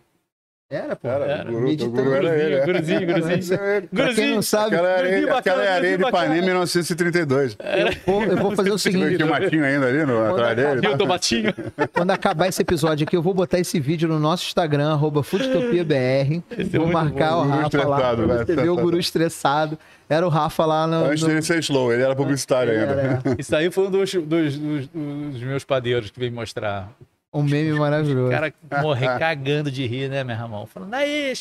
Era, 0.72 0.96
pô. 0.96 1.08
Era, 1.10 1.26
Era. 1.26 1.50
o 1.50 1.54
guru, 1.54 1.70
o 1.70 1.90
guru 1.90 2.14
era 2.14 2.38
ele. 2.40 2.56
é. 2.56 2.66
Guruzinho, 2.66 3.06
guruzinho. 3.06 3.60
Pra 3.94 4.14
quem 4.14 4.36
não 4.36 4.42
sabe, 4.42 4.76
Aquela 4.78 4.98
Guruzinho 4.98 5.18
aquela 5.18 5.36
bacana, 5.36 5.64
era 5.64 5.88
ele 5.88 5.98
de 5.98 6.04
guruzinho 6.04 6.08
Ipanema 6.08 6.34
em 6.34 6.40
bacana. 6.40 6.46
1932. 6.46 7.58
eu 7.60 7.88
vou, 8.06 8.24
eu 8.24 8.38
vou 8.38 8.56
fazer 8.56 8.72
o 8.72 8.78
seguinte. 8.78 9.16
Tinha 9.18 9.28
o 9.28 9.30
Matinho 9.30 9.66
ainda 9.66 9.88
ali 9.88 10.06
no, 10.06 10.32
atrás 10.32 10.56
dele. 10.56 10.88
O 10.88 10.98
tomatinho. 10.98 11.54
Quando 11.92 12.12
acabar 12.12 12.48
esse 12.48 12.62
episódio 12.62 13.06
aqui, 13.06 13.18
eu 13.18 13.22
vou 13.22 13.34
botar 13.34 13.60
esse 13.60 13.82
vídeo 13.82 14.08
no 14.08 14.18
nosso 14.18 14.46
Instagram, 14.46 14.94
arroba 14.94 15.22
FoodtopiaBR. 15.24 16.42
É 16.52 16.64
Vou 16.64 16.88
muito 16.88 16.94
marcar 16.94 17.32
bom. 17.32 17.42
o 17.42 17.44
Guru 17.44 17.62
Rafa 17.62 17.88
lá. 17.88 18.14
vai, 18.16 18.46
você 18.46 18.56
ver 18.56 18.70
o 18.70 18.76
guru 18.78 18.98
estressado. 18.98 19.78
Era 20.08 20.26
o 20.26 20.30
Rafa 20.30 20.66
lá 20.66 20.88
no. 20.88 21.06
Antes 21.06 21.24
dele 21.24 21.42
ser 21.42 21.60
slow, 21.60 21.94
ele 21.94 22.04
era 22.04 22.14
publicitário 22.16 22.74
ainda. 22.74 23.22
É. 23.26 23.36
Isso 23.40 23.56
aí 23.56 23.72
foi 23.72 23.88
um 23.88 23.92
dos, 23.92 24.14
dos, 24.14 25.42
meus 25.42 25.64
padeiros 25.64 26.12
que 26.12 26.20
veio 26.20 26.34
mostrar. 26.34 26.90
Um 27.34 27.44
meme 27.44 27.74
O 27.74 27.80
maravilhoso. 27.80 28.32
cara 28.32 28.54
morrer 28.82 29.18
cagando 29.20 29.72
de 29.72 29.86
rir, 29.86 30.10
né, 30.10 30.24
meu 30.24 30.36
irmão? 30.36 30.66
Falando, 30.66 30.94
aí, 30.94 31.34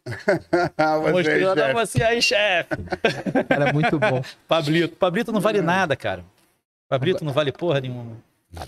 Você, 0.06 1.12
mostrando 1.12 1.60
a 1.60 1.66
chefe. 1.66 1.74
você 1.74 2.02
aí, 2.02 2.22
chefe. 2.22 2.70
Era 3.48 3.72
muito 3.72 3.98
bom. 3.98 4.22
Pablito. 4.48 4.96
Pablito 4.96 5.32
não 5.32 5.40
vale 5.40 5.60
nada, 5.60 5.94
cara. 5.94 6.24
Pablito 6.88 7.24
não 7.24 7.32
vale 7.32 7.52
porra 7.52 7.80
nenhuma. 7.80 8.16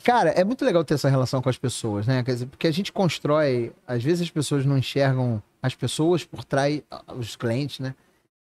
Cara, 0.04 0.30
é 0.30 0.44
muito 0.44 0.64
legal 0.64 0.84
ter 0.84 0.94
essa 0.94 1.08
relação 1.08 1.42
com 1.42 1.48
as 1.48 1.58
pessoas, 1.58 2.06
né? 2.06 2.22
Quer 2.22 2.32
dizer, 2.34 2.46
porque 2.46 2.66
a 2.66 2.70
gente 2.72 2.92
constrói. 2.92 3.72
Às 3.86 4.02
vezes 4.04 4.22
as 4.22 4.30
pessoas 4.30 4.64
não 4.64 4.78
enxergam 4.78 5.42
as 5.60 5.74
pessoas 5.74 6.24
por 6.24 6.44
trás, 6.44 6.82
os 7.16 7.34
clientes, 7.34 7.80
né? 7.80 7.94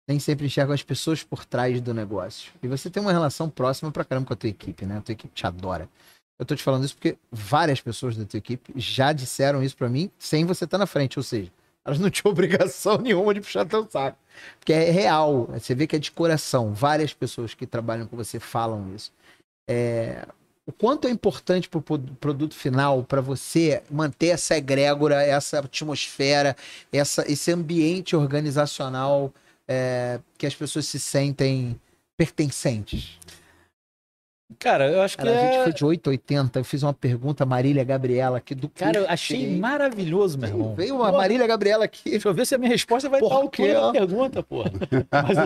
Nem 0.08 0.18
sempre 0.20 0.46
enxergam 0.46 0.72
as 0.72 0.82
pessoas 0.82 1.22
por 1.22 1.44
trás 1.44 1.80
do 1.80 1.92
negócio. 1.92 2.52
E 2.62 2.68
você 2.68 2.88
tem 2.88 3.02
uma 3.02 3.12
relação 3.12 3.50
próxima 3.50 3.90
pra 3.90 4.04
caramba 4.04 4.28
com 4.28 4.32
a 4.32 4.36
tua 4.36 4.48
equipe, 4.48 4.86
né? 4.86 4.98
A 4.98 5.00
tua 5.00 5.12
equipe 5.12 5.34
te 5.34 5.46
adora. 5.46 5.88
Eu 6.38 6.44
tô 6.44 6.54
te 6.54 6.62
falando 6.62 6.84
isso 6.84 6.94
porque 6.94 7.16
várias 7.30 7.80
pessoas 7.80 8.16
da 8.16 8.24
tua 8.24 8.38
equipe 8.38 8.72
já 8.76 9.12
disseram 9.12 9.62
isso 9.62 9.76
pra 9.76 9.88
mim 9.88 10.10
sem 10.18 10.44
você 10.44 10.64
estar 10.64 10.78
na 10.78 10.86
frente. 10.86 11.18
Ou 11.18 11.22
seja, 11.22 11.50
elas 11.84 11.98
não 11.98 12.10
tinham 12.10 12.30
obrigação 12.32 12.98
nenhuma 12.98 13.32
de 13.32 13.40
puxar 13.40 13.64
teu 13.64 13.88
saco. 13.88 14.18
Porque 14.58 14.72
é 14.72 14.90
real. 14.90 15.46
Você 15.52 15.74
vê 15.74 15.86
que 15.86 15.96
é 15.96 15.98
de 15.98 16.10
coração. 16.10 16.74
Várias 16.74 17.14
pessoas 17.14 17.54
que 17.54 17.66
trabalham 17.66 18.06
com 18.06 18.16
você 18.16 18.38
falam 18.38 18.94
isso. 18.94 19.12
É, 19.68 20.26
o 20.66 20.72
quanto 20.72 21.06
é 21.06 21.10
importante 21.10 21.68
para 21.68 21.78
o 21.78 21.82
produto 21.82 22.54
final 22.54 23.04
para 23.04 23.20
você 23.20 23.82
manter 23.88 24.28
essa 24.28 24.56
egrégora, 24.56 25.22
essa 25.22 25.60
atmosfera, 25.60 26.56
essa, 26.92 27.24
esse 27.30 27.52
ambiente 27.52 28.16
organizacional 28.16 29.32
é, 29.68 30.20
que 30.36 30.44
as 30.44 30.54
pessoas 30.54 30.86
se 30.86 30.98
sentem 30.98 31.80
pertencentes. 32.16 33.18
Cara, 34.60 34.88
eu 34.88 35.02
acho 35.02 35.18
que 35.18 35.24
Cara, 35.24 35.36
a 35.36 35.42
gente 35.44 35.56
é... 35.56 35.64
foi 35.64 35.72
de 35.72 35.84
880, 35.84 36.60
eu 36.60 36.64
fiz 36.64 36.82
uma 36.84 36.94
pergunta, 36.94 37.44
Marília 37.44 37.82
Gabriela 37.82 38.38
aqui 38.38 38.54
do 38.54 38.68
Cara, 38.68 38.98
eu 39.00 39.06
achei 39.08 39.40
Cheguei- 39.40 39.58
maravilhoso, 39.58 40.38
meu 40.38 40.48
irmão. 40.48 40.74
Veio 40.76 40.94
uma 40.94 41.10
Marília 41.10 41.46
Gabriela 41.48 41.84
aqui. 41.84 42.10
Deixa 42.10 42.28
eu 42.28 42.32
ver 42.34 42.46
se 42.46 42.54
a 42.54 42.58
minha 42.58 42.70
resposta 42.70 43.08
vai 43.08 43.20
estar 43.20 43.40
à 43.42 43.48
quê, 43.48 43.72
da 43.74 43.90
pergunta, 43.92 44.42
porra. 44.44 44.70
Mas- 45.10 45.36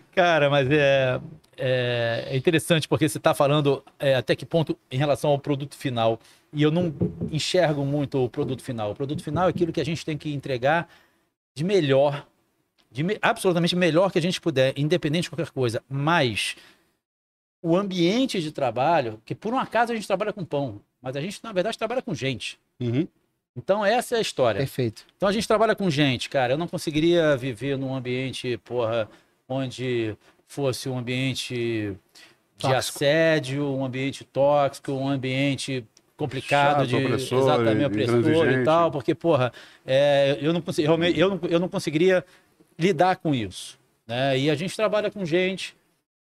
Cara, 0.14 0.48
mas 0.50 0.68
é, 0.70 1.20
é, 1.56 2.28
é 2.30 2.36
interessante 2.36 2.88
porque 2.88 3.08
você 3.08 3.18
está 3.18 3.34
falando 3.34 3.82
é, 3.98 4.14
até 4.14 4.34
que 4.34 4.46
ponto 4.46 4.76
em 4.90 4.96
relação 4.96 5.30
ao 5.30 5.38
produto 5.38 5.76
final. 5.76 6.18
E 6.52 6.62
eu 6.62 6.70
não 6.70 6.92
enxergo 7.30 7.84
muito 7.84 8.24
o 8.24 8.28
produto 8.28 8.62
final. 8.62 8.90
O 8.90 8.94
produto 8.94 9.22
final 9.22 9.46
é 9.46 9.50
aquilo 9.50 9.72
que 9.72 9.80
a 9.80 9.84
gente 9.84 10.04
tem 10.04 10.16
que 10.16 10.32
entregar 10.32 10.88
de 11.54 11.62
melhor, 11.64 12.26
de 12.90 13.02
me- 13.02 13.18
absolutamente 13.22 13.76
melhor 13.76 14.10
que 14.10 14.18
a 14.18 14.22
gente 14.22 14.40
puder, 14.40 14.72
independente 14.76 15.24
de 15.24 15.30
qualquer 15.30 15.50
coisa. 15.50 15.82
Mas 15.88 16.56
o 17.62 17.76
ambiente 17.76 18.40
de 18.40 18.50
trabalho, 18.52 19.20
que 19.24 19.34
por 19.34 19.52
um 19.52 19.58
acaso 19.58 19.92
a 19.92 19.94
gente 19.94 20.06
trabalha 20.06 20.32
com 20.32 20.44
pão, 20.44 20.80
mas 21.00 21.14
a 21.16 21.20
gente, 21.20 21.40
na 21.42 21.52
verdade, 21.52 21.78
trabalha 21.78 22.02
com 22.02 22.14
gente. 22.14 22.58
Uhum. 22.80 23.06
Então, 23.56 23.84
essa 23.84 24.14
é 24.14 24.18
a 24.18 24.20
história. 24.20 24.58
Perfeito. 24.58 25.04
Então 25.16 25.28
a 25.28 25.32
gente 25.32 25.46
trabalha 25.46 25.74
com 25.74 25.90
gente, 25.90 26.28
cara. 26.28 26.52
Eu 26.52 26.58
não 26.58 26.68
conseguiria 26.68 27.36
viver 27.36 27.76
num 27.76 27.94
ambiente, 27.94 28.56
porra, 28.58 29.08
onde 29.48 30.16
fosse 30.46 30.88
um 30.88 30.96
ambiente 30.98 31.54
de 31.54 31.96
Tóxico. 32.58 32.98
assédio, 32.98 33.64
um 33.64 33.84
ambiente 33.84 34.24
tóxico, 34.24 34.92
um 34.92 35.08
ambiente 35.08 35.84
complicado 36.16 36.80
Chato, 36.80 36.86
de 36.88 36.96
opressor, 36.96 37.38
exatamente 37.38 37.84
opressor 37.86 38.50
e 38.50 38.64
tal, 38.64 38.90
porque 38.90 39.14
porra, 39.14 39.50
é, 39.86 40.36
eu 40.40 40.52
não 40.52 40.60
consegui, 40.60 40.86
realmente, 40.86 41.18
eu 41.18 41.30
não, 41.30 41.40
eu 41.48 41.58
não 41.58 41.68
conseguiria 41.68 42.22
lidar 42.80 43.16
com 43.16 43.34
isso, 43.34 43.78
né? 44.06 44.38
E 44.38 44.50
a 44.50 44.54
gente 44.54 44.74
trabalha 44.74 45.10
com 45.10 45.24
gente 45.24 45.76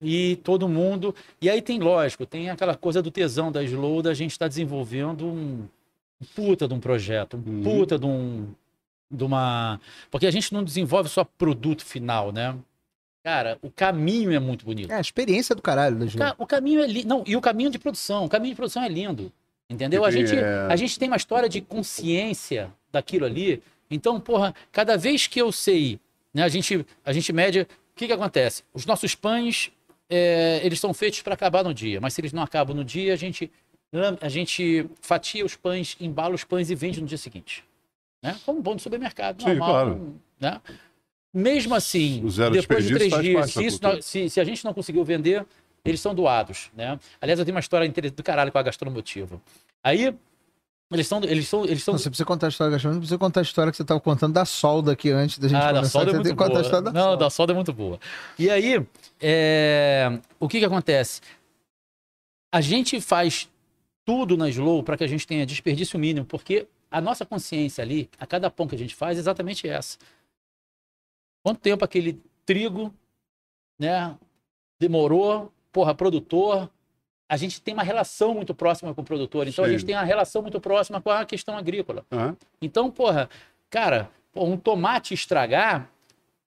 e 0.00 0.36
todo 0.44 0.68
mundo, 0.68 1.14
e 1.40 1.50
aí 1.50 1.60
tem 1.60 1.80
lógico, 1.80 2.24
tem 2.24 2.48
aquela 2.50 2.74
coisa 2.76 3.02
do 3.02 3.10
tesão 3.10 3.50
da 3.50 3.62
Slow 3.64 4.02
da 4.02 4.14
gente 4.14 4.30
estar 4.32 4.46
desenvolvendo 4.48 5.26
um 5.26 5.66
puta 6.34 6.66
de 6.68 6.72
um 6.74 6.80
projeto, 6.80 7.36
um 7.36 7.50
Uhum. 7.50 7.62
puta 7.62 7.98
de 7.98 8.06
um 8.06 8.48
de 9.10 9.22
uma. 9.22 9.80
Porque 10.10 10.26
a 10.26 10.30
gente 10.30 10.52
não 10.52 10.64
desenvolve 10.64 11.08
só 11.08 11.22
produto 11.24 11.84
final, 11.84 12.32
né? 12.32 12.56
Cara, 13.22 13.58
o 13.62 13.70
caminho 13.70 14.32
é 14.32 14.38
muito 14.38 14.64
bonito. 14.64 14.90
É, 14.90 14.96
a 14.96 15.00
experiência 15.00 15.54
do 15.54 15.62
caralho 15.62 15.96
da 15.96 16.04
O, 16.04 16.08
Slow. 16.08 16.26
ca- 16.28 16.34
o 16.38 16.46
caminho 16.46 16.80
é 16.82 16.86
lindo. 16.86 17.08
Não, 17.08 17.24
e 17.26 17.36
o 17.36 17.40
caminho 17.40 17.70
de 17.70 17.78
produção. 17.78 18.24
O 18.24 18.28
caminho 18.28 18.52
de 18.52 18.56
produção 18.56 18.82
é 18.82 18.88
lindo. 18.88 19.32
Entendeu? 19.70 20.04
A 20.04 20.10
gente, 20.12 20.34
é- 20.34 20.66
a 20.70 20.76
gente 20.76 20.98
tem 20.98 21.08
uma 21.08 21.16
história 21.16 21.48
de 21.48 21.60
consciência 21.60 22.72
daquilo 22.92 23.24
ali. 23.26 23.62
Então, 23.90 24.18
porra, 24.20 24.54
cada 24.72 24.96
vez 24.96 25.26
que 25.26 25.40
eu 25.40 25.50
sei, 25.52 25.98
né, 26.36 26.42
a 26.42 26.48
gente, 26.48 26.86
a 27.02 27.12
gente 27.14 27.32
mede. 27.32 27.62
O 27.62 27.66
que, 27.96 28.06
que 28.06 28.12
acontece? 28.12 28.62
Os 28.74 28.84
nossos 28.84 29.14
pães, 29.14 29.72
é, 30.10 30.60
eles 30.62 30.78
são 30.78 30.92
feitos 30.92 31.22
para 31.22 31.32
acabar 31.32 31.64
no 31.64 31.72
dia. 31.72 31.98
Mas 31.98 32.12
se 32.12 32.20
eles 32.20 32.30
não 32.30 32.42
acabam 32.42 32.76
no 32.76 32.84
dia, 32.84 33.14
a 33.14 33.16
gente, 33.16 33.50
a 34.20 34.28
gente 34.28 34.86
fatia 35.00 35.46
os 35.46 35.56
pães, 35.56 35.96
embala 35.98 36.34
os 36.34 36.44
pães 36.44 36.68
e 36.68 36.74
vende 36.74 37.00
no 37.00 37.06
dia 37.06 37.16
seguinte. 37.16 37.64
Né? 38.22 38.36
Como 38.44 38.58
um 38.58 38.62
pão 38.62 38.76
de 38.76 38.82
supermercado 38.82 39.40
Sim, 39.40 39.48
normal. 39.48 39.70
claro. 39.70 40.14
Né? 40.38 40.60
Mesmo 41.32 41.74
assim, 41.74 42.22
depois 42.52 42.84
de 42.84 42.94
três 42.94 43.18
dias, 43.18 43.50
se, 43.52 43.64
isso 43.64 43.80
se, 44.02 44.28
se 44.28 44.38
a 44.38 44.44
gente 44.44 44.62
não 44.62 44.74
conseguiu 44.74 45.04
vender, 45.04 45.42
eles 45.86 46.00
são 46.00 46.14
doados, 46.14 46.70
né? 46.74 46.98
Aliás, 47.18 47.38
eu 47.38 47.44
tenho 47.46 47.54
uma 47.54 47.60
história 47.60 47.88
do 47.88 48.22
caralho 48.22 48.52
com 48.52 48.58
a 48.58 48.62
gastromotiva. 48.62 49.40
Aí, 49.82 50.14
eles 50.92 51.06
são, 51.08 51.20
eles 51.24 51.48
são, 51.48 51.64
eles 51.64 51.82
são... 51.82 51.92
Não, 51.94 51.98
você 51.98 52.08
precisa 52.08 52.24
contar 52.26 52.46
a 52.46 52.48
história 52.48 52.70
gastronômica, 52.72 53.00
precisa 53.00 53.18
contar 53.18 53.40
a 53.40 53.42
história 53.42 53.70
que 53.72 53.76
você 53.76 53.82
estava 53.82 54.00
contando 54.00 54.32
da 54.34 54.44
solda 54.44 54.92
aqui 54.92 55.10
antes 55.10 55.38
da 55.38 55.48
gente 55.48 55.58
Ah, 55.58 55.72
da 55.72 55.78
começar. 55.80 55.90
solda 55.90 56.10
é 56.10 56.12
você 56.12 56.16
muito 56.16 56.26
tem 56.28 56.36
que 56.36 56.38
contar 56.42 56.50
a 56.52 56.54
boa. 56.54 56.62
história 56.62 56.84
da 56.84 56.92
Não, 56.92 57.02
solda. 57.02 57.16
da 57.24 57.30
solda 57.30 57.52
é 57.52 57.56
muito 57.56 57.72
boa. 57.72 57.98
E 58.38 58.48
aí, 58.50 58.86
é, 59.20 60.18
o 60.38 60.48
que 60.48 60.60
que 60.60 60.64
acontece? 60.64 61.20
A 62.54 62.60
gente 62.60 63.00
faz 63.00 63.48
tudo 64.04 64.36
na 64.36 64.48
Slow 64.48 64.84
para 64.84 64.96
que 64.96 65.02
a 65.02 65.08
gente 65.08 65.26
tenha 65.26 65.44
desperdício 65.44 65.98
mínimo, 65.98 66.24
porque 66.24 66.68
a 66.88 67.00
nossa 67.00 67.26
consciência 67.26 67.82
ali, 67.82 68.08
a 68.18 68.24
cada 68.26 68.48
pão 68.48 68.68
que 68.68 68.76
a 68.76 68.78
gente 68.78 68.94
faz, 68.94 69.16
é 69.16 69.20
exatamente 69.20 69.68
essa. 69.68 69.98
Quanto 71.44 71.60
tempo 71.60 71.84
aquele 71.84 72.20
trigo, 72.44 72.94
né, 73.78 74.16
demorou, 74.80 75.52
porra, 75.72 75.94
produtor, 75.94 76.70
a 77.28 77.36
gente 77.36 77.60
tem 77.60 77.74
uma 77.74 77.82
relação 77.82 78.34
muito 78.34 78.54
próxima 78.54 78.94
com 78.94 79.00
o 79.00 79.04
produtor, 79.04 79.48
então 79.48 79.64
a 79.64 79.68
Sim. 79.68 79.74
gente 79.74 79.86
tem 79.86 79.94
uma 79.94 80.04
relação 80.04 80.42
muito 80.42 80.60
próxima 80.60 81.00
com 81.00 81.10
a 81.10 81.24
questão 81.24 81.56
agrícola. 81.56 82.04
Aham. 82.10 82.36
Então, 82.62 82.90
porra, 82.90 83.28
cara, 83.68 84.08
pô, 84.32 84.44
um 84.44 84.56
tomate 84.56 85.12
estragar, 85.12 85.88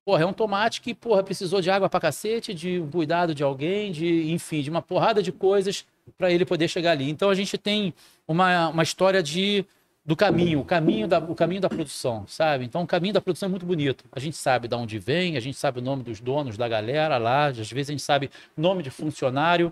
porra, 0.05 0.23
é 0.23 0.25
um 0.25 0.33
tomate 0.33 0.81
que, 0.81 0.93
porra, 0.93 1.21
precisou 1.21 1.61
de 1.61 1.69
água 1.69 1.89
pra 1.89 1.99
cacete, 1.99 2.53
de 2.53 2.79
um 2.79 2.89
cuidado 2.89 3.35
de 3.35 3.43
alguém, 3.43 3.91
de, 3.91 4.31
enfim, 4.31 4.61
de 4.61 4.69
uma 4.69 4.81
porrada 4.81 5.21
de 5.21 5.31
coisas 5.31 5.85
para 6.17 6.31
ele 6.31 6.45
poder 6.45 6.67
chegar 6.67 6.91
ali. 6.91 7.09
Então 7.09 7.29
a 7.29 7.35
gente 7.35 7.57
tem 7.57 7.93
uma, 8.27 8.69
uma 8.69 8.83
história 8.83 9.21
de 9.21 9.65
do 10.05 10.15
caminho, 10.15 10.61
o 10.61 10.65
caminho 10.65 11.07
da, 11.07 11.19
o 11.19 11.35
caminho 11.35 11.61
da 11.61 11.69
produção, 11.69 12.25
sabe? 12.25 12.65
Então 12.65 12.81
o 12.81 12.87
caminho 12.87 13.13
da 13.13 13.21
produção 13.21 13.45
é 13.45 13.49
muito 13.49 13.65
bonito. 13.65 14.05
A 14.11 14.19
gente 14.19 14.35
sabe 14.37 14.67
de 14.67 14.73
onde 14.73 14.97
vem, 14.97 15.37
a 15.37 15.39
gente 15.39 15.55
sabe 15.55 15.77
o 15.77 15.83
nome 15.83 16.01
dos 16.01 16.19
donos, 16.19 16.57
da 16.57 16.67
galera 16.67 17.19
lá, 17.19 17.47
às 17.47 17.71
vezes 17.71 17.89
a 17.89 17.91
gente 17.91 18.01
sabe 18.01 18.31
nome 18.57 18.81
de 18.81 18.89
funcionário 18.89 19.71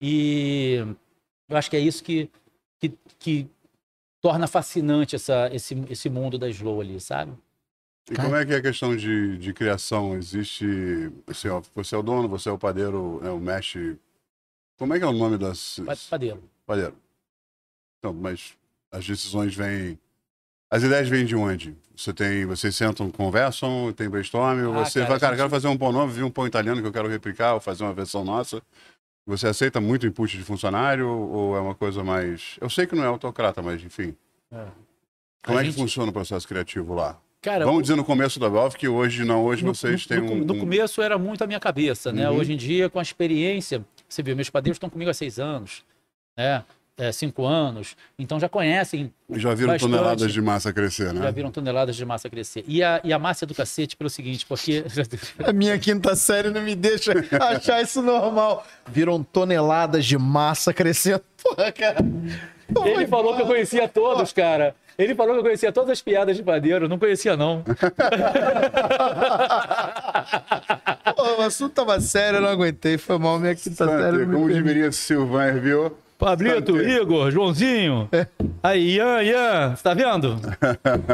e 0.00 0.76
eu 1.48 1.56
acho 1.56 1.70
que 1.70 1.76
é 1.76 1.80
isso 1.80 2.02
que, 2.02 2.30
que, 2.78 2.92
que 3.18 3.46
torna 4.20 4.46
fascinante 4.46 5.16
essa, 5.16 5.48
esse, 5.52 5.74
esse 5.88 6.08
mundo 6.08 6.38
da 6.38 6.48
Slow 6.48 6.80
ali, 6.80 7.00
sabe? 7.00 7.32
E 8.10 8.16
como 8.16 8.34
é 8.34 8.44
que 8.44 8.52
é 8.52 8.56
a 8.56 8.62
questão 8.62 8.96
de, 8.96 9.38
de 9.38 9.52
criação? 9.52 10.16
Existe. 10.16 10.66
Assim, 11.26 11.48
ó, 11.48 11.62
você 11.74 11.94
é 11.94 11.98
o 11.98 12.02
dono, 12.02 12.28
você 12.28 12.48
é 12.48 12.52
o 12.52 12.58
padeiro, 12.58 13.20
né, 13.22 13.30
o 13.30 13.38
mestre. 13.38 13.98
Como 14.78 14.94
é 14.94 14.98
que 14.98 15.04
é 15.04 15.08
o 15.08 15.12
nome 15.12 15.38
das. 15.38 15.78
Pa- 15.86 15.94
Padeiro. 16.10 16.42
Padeiro. 16.66 16.94
Então, 17.98 18.12
mas 18.12 18.56
as 18.90 19.06
decisões 19.06 19.54
vêm. 19.54 19.98
As 20.70 20.82
ideias 20.82 21.08
vêm 21.08 21.24
de 21.24 21.36
onde? 21.36 21.76
Você 21.96 22.12
tem. 22.12 22.44
Vocês 22.46 22.74
sentam, 22.74 23.10
conversam, 23.10 23.92
tem 23.92 24.08
brainstorm, 24.08 24.58
Ah, 24.58 24.84
você 24.84 25.00
cara, 25.00 25.06
fala, 25.06 25.16
a 25.16 25.20
cara, 25.20 25.32
gente- 25.34 25.38
quero 25.42 25.50
fazer 25.50 25.68
um 25.68 25.76
pão 25.78 25.92
novo, 25.92 26.12
vi 26.12 26.22
um 26.22 26.30
pão 26.30 26.46
italiano 26.46 26.80
que 26.80 26.86
eu 26.88 26.92
quero 26.92 27.06
replicar, 27.08 27.54
ou 27.54 27.60
fazer 27.60 27.84
uma 27.84 27.92
versão 27.94 28.24
nossa. 28.24 28.60
Você 29.30 29.46
aceita 29.46 29.80
muito 29.80 30.06
input 30.06 30.36
de 30.36 30.42
funcionário, 30.42 31.08
ou 31.08 31.56
é 31.56 31.60
uma 31.60 31.74
coisa 31.74 32.02
mais. 32.02 32.56
Eu 32.60 32.68
sei 32.68 32.86
que 32.86 32.94
não 32.96 33.04
é 33.04 33.06
autocrata, 33.06 33.62
mas 33.62 33.82
enfim. 33.82 34.14
É. 34.52 34.64
Como 35.44 35.56
A 35.56 35.60
é 35.60 35.64
que 35.64 35.70
gente- 35.70 35.80
funciona 35.80 36.10
o 36.10 36.12
processo 36.12 36.46
criativo 36.48 36.94
lá? 36.94 37.16
Cara, 37.40 37.64
Vamos 37.64 37.82
dizer 37.82 37.94
no 37.96 38.04
começo 38.04 38.38
da 38.38 38.48
Valve 38.48 38.76
que 38.76 38.86
hoje 38.88 39.24
não, 39.24 39.42
hoje 39.44 39.64
no, 39.64 39.74
vocês 39.74 40.02
no- 40.02 40.08
têm 40.08 40.20
no, 40.20 40.32
um. 40.32 40.44
no 40.44 40.58
começo 40.58 41.00
era 41.00 41.16
muito 41.16 41.42
a 41.42 41.46
minha 41.46 41.60
cabeça, 41.60 42.12
né? 42.12 42.28
Uhum. 42.28 42.36
Hoje 42.36 42.52
em 42.52 42.56
dia, 42.56 42.90
com 42.90 42.98
a 42.98 43.02
experiência, 43.02 43.82
você 44.08 44.22
viu, 44.22 44.34
meus 44.36 44.50
padeiros 44.50 44.76
estão 44.76 44.90
comigo 44.90 45.10
há 45.10 45.14
seis 45.14 45.38
anos, 45.38 45.82
né? 46.36 46.62
É, 46.98 47.10
cinco 47.12 47.46
anos, 47.46 47.96
então 48.18 48.38
já 48.38 48.46
conhecem, 48.46 49.10
Já 49.30 49.54
viram 49.54 49.72
bastante. 49.72 49.90
toneladas 49.90 50.32
de 50.34 50.42
massa 50.42 50.70
crescer, 50.70 51.14
né? 51.14 51.22
já 51.22 51.30
viram 51.30 51.50
toneladas 51.50 51.96
de 51.96 52.04
massa 52.04 52.28
crescer. 52.28 52.62
E 52.68 52.82
a, 52.82 53.00
e 53.02 53.10
a 53.10 53.18
massa 53.18 53.46
é 53.46 53.48
do 53.48 53.54
cacete 53.54 53.96
pelo 53.96 54.10
seguinte, 54.10 54.44
porque 54.46 54.84
A 55.42 55.50
minha 55.50 55.78
quinta 55.78 56.14
série 56.14 56.50
não 56.50 56.60
me 56.60 56.74
deixa 56.74 57.12
achar 57.40 57.80
isso 57.80 58.02
normal. 58.02 58.66
Viram 58.86 59.22
toneladas 59.22 60.04
de 60.04 60.18
massa 60.18 60.74
crescendo. 60.74 61.22
Porra, 61.42 61.72
cara. 61.72 62.04
ele 62.84 63.06
falou 63.06 63.34
que 63.34 63.42
eu 63.42 63.46
conhecia 63.46 63.88
todos, 63.88 64.30
cara. 64.32 64.74
Ele 64.98 65.14
falou 65.14 65.32
que 65.32 65.38
eu 65.38 65.44
conhecia 65.44 65.72
todas 65.72 65.88
as 65.90 66.02
piadas 66.02 66.36
de 66.36 66.42
padeiro, 66.42 66.86
não 66.86 66.98
conhecia 66.98 67.34
não. 67.34 67.64
Pô, 71.16 71.36
o 71.38 71.42
assunto 71.42 71.72
tava 71.72 71.98
sério, 72.00 72.36
eu 72.36 72.42
não 72.42 72.48
aguentei. 72.50 72.98
Foi 72.98 73.18
mal, 73.18 73.38
minha 73.38 73.54
quinta 73.54 73.86
série. 73.86 74.18
Não 74.18 74.26
me 74.26 74.34
como 74.34 74.62
diria 74.62 74.92
Silvan 74.92 75.46
Herviot, 75.46 75.94
Pablito. 76.20 76.76
Igor, 76.80 77.30
Joãozinho. 77.30 78.08
Aí, 78.62 78.96
Ian, 78.96 79.22
Ian, 79.22 79.74
você 79.74 79.82
tá 79.82 79.94
vendo? 79.94 80.36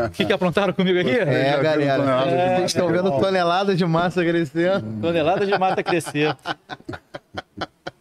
O 0.07 0.11
que, 0.13 0.25
que 0.27 0.33
aprontaram 0.33 0.73
comigo 0.73 0.99
aqui? 0.99 1.11
É, 1.11 1.25
viram 1.25 1.63
galera. 1.63 1.97
toneladas 2.03 2.29
de 2.29 2.37
Vocês 2.37 2.51
massa 2.51 2.65
estão 2.67 2.89
vendo 2.89 3.11
toneladas 3.21 3.79
de 3.79 3.87
massa 3.87 4.25
crescendo. 4.25 5.01
Tonelada 5.01 5.47
de 5.47 5.59
mata 5.59 5.83
crescer. 5.83 6.37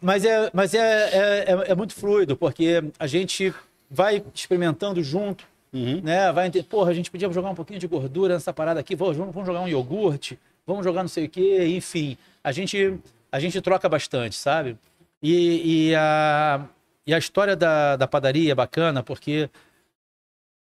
Mas, 0.02 0.26
é, 0.26 0.50
mas 0.54 0.74
é, 0.74 0.80
é, 0.80 1.46
é- 1.48 1.72
é 1.72 1.76
muito 1.76 1.94
fluido, 1.94 2.36
porque 2.36 2.84
a 3.00 3.08
gente 3.08 3.54
vai 3.90 4.24
experimentando 4.34 5.02
junto, 5.04 5.46
Uhum. 5.74 6.00
né? 6.04 6.32
Vai, 6.32 6.50
porra, 6.52 6.92
a 6.92 6.94
gente 6.94 7.12
podia 7.12 7.30
jogar 7.32 7.50
um 7.50 7.56
pouquinho 7.56 7.80
de 7.80 7.88
gordura 7.88 8.34
nessa 8.36 8.54
parada 8.54 8.80
aqui, 8.80 8.96
vamos, 8.96 9.18
vamos 9.18 9.46
jogar 9.46 9.62
um 9.62 9.68
iogurte, 9.68 10.40
vamos 10.66 10.84
jogar 10.86 11.02
não 11.04 11.08
sei 11.10 11.26
o 11.26 11.30
quê, 11.30 11.66
enfim. 11.76 12.18
A 12.44 12.52
gente, 12.52 12.98
a 13.32 13.40
gente 13.40 13.60
troca 13.62 13.90
bastante, 13.90 14.36
sabe? 14.36 14.78
E, 15.22 15.90
e 15.90 15.96
a, 15.96 16.62
e 17.08 17.14
a 17.14 17.18
história 17.18 17.56
da, 17.56 17.96
da 17.96 18.08
padaria 18.08 18.52
é 18.52 18.56
bacana, 18.56 19.04
porque 19.04 19.50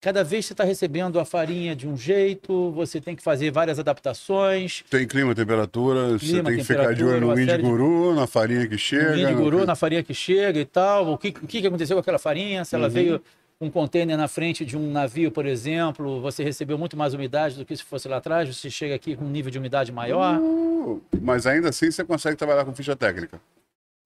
cada 0.00 0.22
vez 0.22 0.46
você 0.46 0.52
está 0.52 0.62
recebendo 0.64 1.18
a 1.18 1.24
farinha 1.24 1.74
de 1.74 1.88
um 1.88 1.96
jeito, 1.96 2.70
você 2.72 3.00
tem 3.00 3.16
que 3.16 3.22
fazer 3.22 3.50
várias 3.50 3.78
adaptações, 3.78 4.84
Tem 4.90 5.06
clima, 5.06 5.34
temperatura, 5.34 6.10
você 6.18 6.26
Clima, 6.26 6.44
tem 6.50 6.58
que 6.58 6.64
ficar 6.64 6.94
de 6.94 7.02
olho 7.04 7.20
no 7.20 7.34
série 7.34 7.62
de- 7.62 8.14
na 8.14 8.26
farinha 8.26 8.66
que 8.68 8.78
chega. 8.78 9.10
no 9.10 9.18
índio 9.18 9.36
no- 9.36 9.42
guru, 9.42 9.66
na 9.66 9.74
farinha 9.74 10.02
que 10.02 10.14
chega 10.14 10.60
e 10.60 10.64
tal. 10.66 11.12
O 11.12 11.18
que, 11.18 11.28
o 11.28 11.46
que 11.46 11.60
que 11.60 11.66
aconteceu 11.66 11.96
com 11.96 12.00
aquela 12.00 12.18
farinha? 12.18 12.64
Se 12.64 12.74
ela 12.76 12.86
Uhum. 12.86 12.92
veio 12.92 13.22
um 13.58 13.70
container 13.70 14.16
na 14.18 14.28
frente 14.28 14.66
de 14.66 14.76
um 14.76 14.92
navio, 14.92 15.30
por 15.32 15.46
exemplo, 15.46 16.20
você 16.20 16.44
recebeu 16.44 16.76
muito 16.76 16.94
mais 16.96 17.14
umidade 17.14 17.56
do 17.56 17.64
que 17.64 17.74
se 17.74 17.82
fosse 17.82 18.06
lá 18.06 18.18
atrás, 18.18 18.54
você 18.54 18.68
chega 18.68 18.94
aqui 18.94 19.16
com 19.16 19.24
um 19.24 19.30
nível 19.30 19.50
de 19.50 19.58
umidade 19.58 19.90
maior. 19.90 20.38
Uh, 20.38 21.02
Mas 21.22 21.46
ainda 21.46 21.70
assim 21.70 21.90
você 21.90 22.04
consegue 22.04 22.36
trabalhar 22.36 22.66
com 22.66 22.74
ficha 22.74 22.94
técnica. 22.94 23.40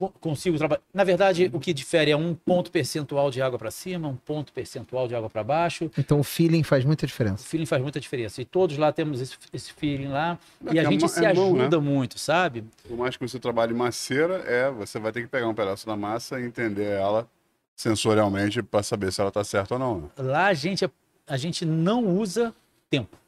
Co- 0.00 0.08
Consigo 0.18 0.56
trabalhar. 0.56 0.80
Na 0.94 1.04
verdade, 1.04 1.50
o 1.52 1.60
que 1.60 1.74
difere 1.74 2.10
é 2.10 2.16
um 2.16 2.34
ponto 2.34 2.70
percentual 2.72 3.30
de 3.30 3.42
água 3.42 3.58
para 3.58 3.70
cima, 3.70 4.08
um 4.08 4.16
ponto 4.16 4.50
percentual 4.50 5.06
de 5.06 5.14
água 5.14 5.28
para 5.28 5.44
baixo. 5.44 5.90
Então 5.98 6.18
o 6.18 6.22
feeling 6.24 6.62
faz 6.62 6.86
muita 6.86 7.04
O 7.04 7.06
diferença. 7.06 7.44
feeling 7.46 7.66
faz 7.66 7.82
muita 7.82 8.00
diferença. 8.00 8.40
E 8.40 8.46
todos 8.46 8.78
lá 8.78 8.90
temos 8.92 9.20
esse, 9.20 9.36
esse 9.52 9.72
feeling 9.74 10.08
lá. 10.08 10.38
É 10.66 10.72
e 10.72 10.78
a 10.78 10.82
é 10.84 10.86
gente 10.86 11.06
se 11.06 11.22
é 11.22 11.34
mão, 11.34 11.52
né? 11.54 11.60
ajuda 11.60 11.80
muito, 11.82 12.18
sabe? 12.18 12.64
Por 12.88 12.96
mais 12.96 13.14
que 13.14 13.28
você 13.28 13.38
trabalhe 13.38 13.74
maceira, 13.74 14.36
é, 14.46 14.70
você 14.70 14.98
vai 14.98 15.12
ter 15.12 15.20
que 15.20 15.28
pegar 15.28 15.46
um 15.48 15.54
pedaço 15.54 15.86
da 15.86 15.94
massa 15.96 16.40
e 16.40 16.44
entender 16.46 16.90
ela 16.98 17.28
sensorialmente 17.76 18.62
para 18.62 18.82
saber 18.82 19.12
se 19.12 19.20
ela 19.20 19.30
tá 19.30 19.44
certa 19.44 19.74
ou 19.74 19.78
não. 19.78 20.00
né? 20.00 20.08
Lá 20.16 20.46
a 20.46 20.54
gente, 20.54 20.82
é- 20.84 20.90
a 21.26 21.36
gente 21.36 21.66
não 21.66 22.06
usa 22.18 22.54
tempo. 22.88 23.18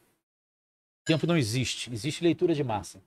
Tempo 1.05 1.27
não 1.27 1.37
existe. 1.37 1.91
Existe 1.93 2.23
leitura 2.23 2.55
de 2.55 2.63
massa. 2.63 2.99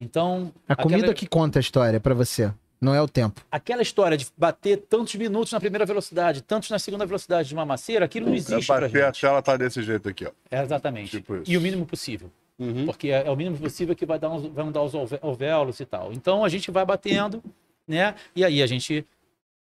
Então, 0.00 0.52
A 0.68 0.76
comida 0.76 0.98
aquela, 1.00 1.14
que 1.14 1.26
conta 1.26 1.58
a 1.58 1.60
história 1.60 1.98
pra 1.98 2.14
você, 2.14 2.52
não 2.80 2.94
é 2.94 3.00
o 3.02 3.08
tempo. 3.08 3.40
aquela 3.50 3.82
história 3.82 4.16
de 4.16 4.26
bater 4.36 4.78
tantos 4.88 5.14
minutos 5.16 5.52
na 5.52 5.60
primeira 5.60 5.84
velocidade, 5.84 6.42
tantos 6.42 6.70
na 6.70 6.78
segunda 6.78 7.04
velocidade 7.04 7.48
de 7.48 7.54
uma 7.54 7.64
maceira, 7.66 8.04
aquilo 8.04 8.26
não 8.26 8.34
É 8.34 8.36
existe 8.36 8.66
pra 8.66 8.80
bater 8.82 9.02
a 9.02 9.06
gente. 9.06 9.20
tela 9.20 9.42
tá 9.42 9.56
desse 9.56 9.82
jeito 9.82 10.08
aqui, 10.08 10.26
ó. 10.26 10.30
É, 10.50 10.62
exatamente. 10.62 11.10
Tipo 11.10 11.36
isso. 11.36 11.50
e 11.50 11.56
o 11.56 11.60
mínimo 11.60 11.84
possível. 11.86 12.30
Uhum. 12.58 12.86
Porque 12.86 13.08
é 13.10 13.26
é 13.26 13.30
o 13.30 13.36
mínimo 13.36 13.56
possível 13.58 13.94
que 13.94 14.04
vai 14.06 14.18
dar, 14.18 14.30
uns, 14.30 14.46
vai 14.46 14.68
dar 14.70 14.82
os 14.82 14.92
alvéolos 15.22 15.78
e 15.80 15.84
tal. 15.86 16.12
Então 16.12 16.44
a 16.44 16.48
gente 16.48 16.70
vai 16.70 16.84
batendo, 16.84 17.42
né? 17.86 18.14
E 18.34 18.44
aí 18.44 18.62
a 18.62 18.66
gente 18.66 19.06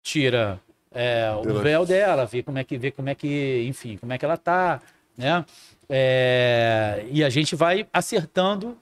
tira 0.03 0.59
é, 0.93 1.31
o 1.31 1.59
véu 1.59 1.85
dela, 1.85 2.25
vê 2.25 2.43
como 2.43 2.57
é 2.57 2.63
que 2.63 2.77
vê 2.77 2.91
como 2.91 3.07
é 3.09 3.15
que, 3.15 3.63
enfim, 3.67 3.97
como 3.97 4.11
é 4.11 4.17
que 4.17 4.25
ela 4.25 4.35
tá, 4.37 4.81
né? 5.17 5.45
É, 5.89 7.05
e 7.11 7.23
a 7.23 7.29
gente 7.29 7.55
vai 7.55 7.87
acertando 7.93 8.77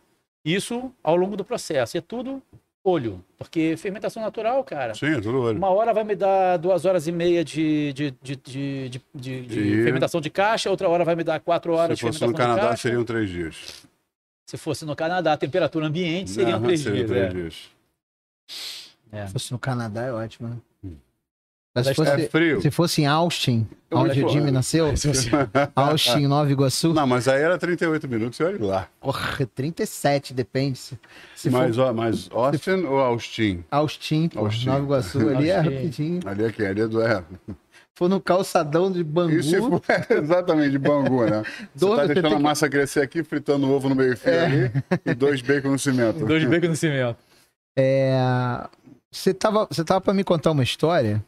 isso 0.45 0.91
ao 1.03 1.15
longo 1.15 1.35
do 1.35 1.43
processo. 1.43 1.97
É 1.97 2.01
tudo 2.01 2.41
olho, 2.83 3.23
porque 3.37 3.75
fermentação 3.77 4.21
natural, 4.23 4.63
cara. 4.63 4.93
Sim, 4.95 5.07
é 5.17 5.21
tudo 5.21 5.41
olho. 5.41 5.57
Uma 5.57 5.69
hora 5.69 5.93
vai 5.93 6.03
me 6.03 6.15
dar 6.15 6.57
duas 6.57 6.85
horas 6.85 7.07
e 7.07 7.11
meia 7.11 7.43
de, 7.43 7.93
de, 7.93 8.11
de, 8.21 8.35
de, 8.35 8.89
de, 8.89 9.01
de- 9.13 9.41
de 9.45 9.59
E- 9.59 9.83
fermentação 9.83 10.19
de 10.21 10.29
caixa, 10.29 10.69
outra 10.69 10.87
hora 10.89 11.03
vai 11.03 11.15
me 11.15 11.23
dar 11.23 11.39
quatro 11.39 11.73
horas 11.73 11.99
Se 11.99 12.05
fosse 12.05 12.19
de 12.19 12.25
no 12.25 12.29
fermentação 12.31 12.53
de 12.55 12.55
Canadá, 12.57 12.69
caixa. 12.69 12.81
seriam 12.83 13.03
três 13.03 13.29
dias. 13.29 13.85
Se 14.47 14.57
fosse 14.57 14.85
no 14.85 14.95
Canadá, 14.95 15.33
a 15.33 15.37
temperatura 15.37 15.85
ambiente 15.85 16.31
seriam 16.31 16.61
três 16.61 16.79
seria 16.81 17.05
dias. 17.05 17.09
três 17.09 17.25
é. 17.25 17.29
dias. 17.29 17.69
É. 19.11 19.27
Se 19.27 19.33
fosse 19.33 19.51
no 19.51 19.59
Canadá, 19.59 20.03
é 20.05 20.11
ótimo, 20.11 20.47
né? 20.49 20.57
Mas 21.75 21.85
se 21.85 21.91
É 21.91 21.95
fosse, 21.95 22.11
É 22.11 22.27
frio. 22.29 22.61
se 22.61 22.71
fosse 22.71 23.01
em 23.01 23.05
Austin, 23.05 23.67
Eu 23.91 23.99
onde 23.99 24.23
o 24.23 24.29
Jimmy 24.29 24.49
nasceu, 24.51 24.87
Austin, 25.75 26.25
Nova 26.27 26.51
Iguaçu, 26.51 26.93
Não, 26.93 27.05
mas 27.05 27.27
aí 27.27 27.41
era 27.41 27.57
38 27.57 28.07
minutos, 28.07 28.39
e 28.39 28.43
olha 28.43 28.63
lá. 28.65 28.87
porra, 28.99 29.45
37, 29.53 30.33
depende. 30.33 30.77
Se, 30.79 30.97
se 31.35 31.49
mas, 31.49 31.75
for 31.75 31.83
ó, 31.85 31.93
mas 31.93 32.27
Austin 32.31 32.83
ou 32.85 32.99
Austin? 32.99 33.63
Austin, 33.69 34.27
pô, 34.29 34.39
Austin. 34.39 34.65
Nova 34.67 34.79
Iguaçu, 34.83 35.19
ali 35.29 35.49
é 35.49 35.57
Austin. 35.57 35.73
rapidinho. 35.75 36.19
Ali 36.25 36.43
é 36.45 36.51
quem? 36.51 36.65
Ali 36.67 36.81
é 36.81 36.87
do... 36.87 37.01
É. 37.01 37.23
For 37.95 38.07
no 38.09 38.19
calçadão 38.21 38.89
de 38.91 39.03
Bangu, 39.03 39.43
for 39.43 39.81
exatamente 40.09 40.71
de 40.71 40.79
Bangu, 40.79 41.25
né? 41.25 41.43
Você 41.75 41.85
tá 41.95 42.05
deixando 42.07 42.27
a 42.27 42.37
que- 42.37 42.43
massa 42.43 42.69
crescer 42.69 43.01
aqui, 43.01 43.23
fritando 43.23 43.67
o 43.67 43.71
ovo 43.73 43.89
no 43.89 43.95
meio 43.95 44.15
fio 44.15 44.31
É. 44.31 44.45
ali 44.45 44.71
e 45.05 45.13
dois 45.13 45.41
bacon 45.41 45.69
no 45.71 45.79
cimento. 45.79 46.25
Dois 46.25 46.43
becos 46.45 46.69
no 46.69 46.75
cimento. 46.77 47.17
é, 47.77 48.17
você 49.11 49.33
tava, 49.33 49.67
você 49.69 49.83
tava 49.83 49.99
pra 49.99 50.13
me 50.13 50.23
contar 50.23 50.51
uma 50.51 50.63
história 50.63 51.21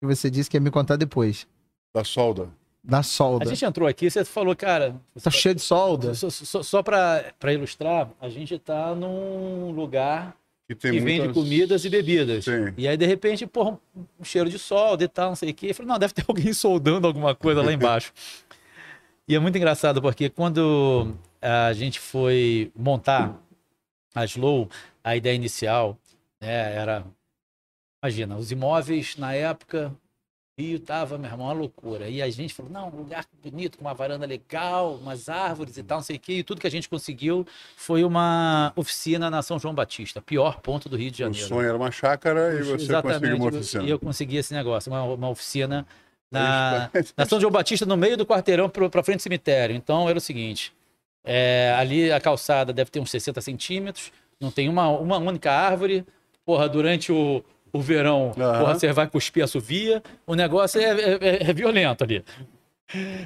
que 0.00 0.06
você 0.06 0.30
disse 0.30 0.48
que 0.48 0.56
ia 0.56 0.60
me 0.60 0.70
contar 0.70 0.96
depois, 0.96 1.46
Da 1.94 2.04
solda. 2.04 2.48
da 2.82 2.98
A 2.98 3.02
solda. 3.02 3.46
gente 3.46 3.64
entrou 3.64 3.88
aqui, 3.88 4.08
você 4.10 4.24
falou, 4.24 4.54
cara. 4.54 4.94
Tá 5.22 5.30
cheio 5.30 5.54
de 5.54 5.60
solda. 5.60 6.14
Só, 6.14 6.30
só, 6.30 6.62
só 6.62 6.82
para 6.82 7.52
ilustrar, 7.52 8.10
a 8.20 8.28
gente 8.28 8.58
tá 8.58 8.94
num 8.94 9.70
lugar 9.72 10.36
Que, 10.68 10.74
tem 10.74 10.92
que 10.92 11.00
vende 11.00 11.18
muitas- 11.26 11.34
comidas 11.34 11.84
e 11.84 11.88
bebidas. 11.90 12.44
Sim. 12.44 12.72
E 12.76 12.86
aí, 12.86 12.96
de 12.96 13.06
repente, 13.06 13.46
porra, 13.46 13.78
um, 13.96 14.04
um 14.20 14.24
cheiro 14.24 14.48
de 14.48 14.58
solda 14.58 15.02
e 15.04 15.08
tal, 15.08 15.30
não 15.30 15.36
sei 15.36 15.50
o 15.50 15.54
quê. 15.54 15.68
Eu 15.70 15.74
falei, 15.74 15.88
não, 15.90 15.98
deve 15.98 16.14
ter 16.14 16.24
alguém 16.28 16.52
soldando 16.52 17.06
alguma 17.06 17.34
coisa 17.34 17.62
lá 17.62 17.72
embaixo. 17.72 18.12
e 19.26 19.34
é 19.34 19.38
muito 19.38 19.56
engraçado, 19.56 20.00
porque 20.00 20.28
quando 20.30 21.12
a 21.42 21.72
gente 21.72 21.98
foi 22.00 22.70
montar 22.76 23.36
a 24.14 24.24
Slow, 24.24 24.68
a 25.02 25.16
ideia 25.16 25.34
inicial 25.34 25.98
né, 26.40 26.74
era. 26.74 27.04
Imagina, 28.08 28.36
os 28.36 28.50
imóveis 28.50 29.18
na 29.18 29.34
época, 29.34 29.92
Rio 30.58 30.80
tava, 30.80 31.18
meu 31.18 31.30
irmão, 31.30 31.46
uma 31.46 31.52
loucura. 31.52 32.08
E 32.08 32.22
a 32.22 32.30
gente 32.30 32.54
falou, 32.54 32.72
não, 32.72 32.88
um 32.88 32.96
lugar 32.96 33.26
bonito, 33.44 33.76
com 33.76 33.84
uma 33.84 33.92
varanda 33.92 34.24
legal, 34.24 34.94
umas 34.94 35.28
árvores 35.28 35.76
e 35.76 35.82
tal, 35.82 35.98
não 35.98 36.02
sei 36.02 36.16
o 36.16 36.18
quê. 36.18 36.32
E 36.38 36.42
tudo 36.42 36.58
que 36.58 36.66
a 36.66 36.70
gente 36.70 36.88
conseguiu 36.88 37.46
foi 37.76 38.02
uma 38.04 38.72
oficina 38.74 39.28
na 39.28 39.42
São 39.42 39.58
João 39.58 39.74
Batista, 39.74 40.22
pior 40.22 40.58
ponto 40.62 40.88
do 40.88 40.96
Rio 40.96 41.10
de 41.10 41.16
O 41.16 41.26
Janeiro. 41.26 41.46
sonho 41.48 41.68
era 41.68 41.76
uma 41.76 41.90
chácara 41.90 42.58
e 42.58 42.62
você 42.62 43.02
conseguiu 43.02 43.36
uma 43.36 43.48
oficina. 43.48 43.84
E 43.84 43.90
eu 43.90 43.98
consegui 43.98 44.38
esse 44.38 44.54
negócio, 44.54 44.90
uma, 44.90 45.02
uma 45.02 45.28
oficina 45.28 45.86
na, 46.32 46.90
na 47.14 47.26
São 47.26 47.38
João 47.38 47.52
Batista, 47.52 47.84
no 47.84 47.96
meio 47.96 48.16
do 48.16 48.24
quarteirão, 48.24 48.70
para 48.70 49.02
frente 49.02 49.18
do 49.18 49.22
cemitério. 49.22 49.76
Então 49.76 50.08
era 50.08 50.16
o 50.16 50.20
seguinte: 50.20 50.72
é, 51.22 51.74
ali 51.78 52.10
a 52.10 52.18
calçada 52.18 52.72
deve 52.72 52.90
ter 52.90 53.00
uns 53.00 53.10
60 53.10 53.38
centímetros, 53.42 54.10
não 54.40 54.50
tem 54.50 54.66
uma, 54.66 54.88
uma 54.88 55.18
única 55.18 55.52
árvore. 55.52 56.06
Porra, 56.46 56.66
durante 56.66 57.12
o, 57.12 57.44
o 57.72 57.80
verão, 57.80 58.32
Aham. 58.38 58.58
porra, 58.60 58.74
você 58.78 58.92
vai 58.92 59.06
cuspir 59.08 59.44
assovia. 59.44 60.02
O 60.26 60.34
negócio 60.34 60.80
é, 60.80 60.84
é- 60.84 61.18
é- 61.20 61.50
é 61.50 61.52
violento 61.52 62.04
ali. 62.04 62.24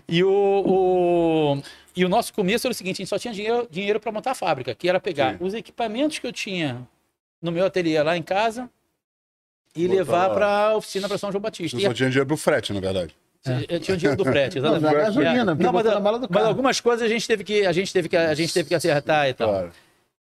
E 0.09 0.24
o, 0.24 0.31
o- 0.31 1.62
e 1.94 2.05
o 2.05 2.09
nosso 2.09 2.32
começo 2.35 2.66
era 2.66 2.73
o 2.73 2.74
seguinte: 2.74 2.97
a 2.97 3.01
gente 3.02 3.09
só 3.09 3.19
tinha 3.19 3.32
dinheiro, 3.32 3.69
dinheiro 3.70 4.01
para 4.01 4.10
montar 4.10 4.32
a 4.32 4.35
fábrica, 4.35 4.74
que 4.74 4.89
era 4.89 4.98
pegar 4.98 5.39
Sim. 5.39 5.44
os 5.44 5.55
equipamentos 5.55 6.19
que 6.19 6.27
eu 6.27 6.32
tinha 6.32 6.86
no 7.40 7.52
meu 7.52 7.64
ateliê 7.66 8.02
lá 8.02 8.16
em 8.16 8.23
casa 8.23 8.69
e 9.74 9.82
Botar 9.86 9.94
levar 9.98 10.31
para 10.31 10.47
a 10.47 10.77
oficina 10.77 11.09
para 11.09 11.16
São 11.19 11.31
João 11.31 11.40
Batista. 11.40 11.77
Você 11.78 11.85
E 11.85 11.86
só 11.86 11.94
tinha 11.94 12.09
dinheiro 12.10 12.27
pro 12.27 12.36
frete, 12.36 12.73
na 12.73 12.81
verdade. 12.81 13.14
eu 13.69 13.81
tinha 13.81 13.94
o 13.94 13.98
dinheiro 13.98 14.16
do 14.16 14.24
frete, 14.24 14.59
Não, 14.60 14.77
exatamente. 14.77 14.94
da 14.94 15.01
gasolina, 15.05 15.47
porque 15.55 15.64
Não, 15.64 15.73
mas, 15.73 15.82
botou 15.82 15.94
na 15.98 16.01
mala 16.05 16.19
do 16.19 16.28
mas 16.31 16.44
algumas 16.44 16.81
coisas 16.81 17.06
a 17.06 17.09
gente 17.09 17.27
teve 17.27 17.44
que 17.44 17.64
a 17.66 17.73
gente 17.73 17.93
teve 17.93 18.09
que 18.09 18.16
a 18.16 18.35
gente 18.35 18.52
teve 18.52 18.69
que 18.69 18.74
acertar 18.74 19.28
e 19.28 19.35
tal. 19.35 19.48
Claro. 19.48 19.73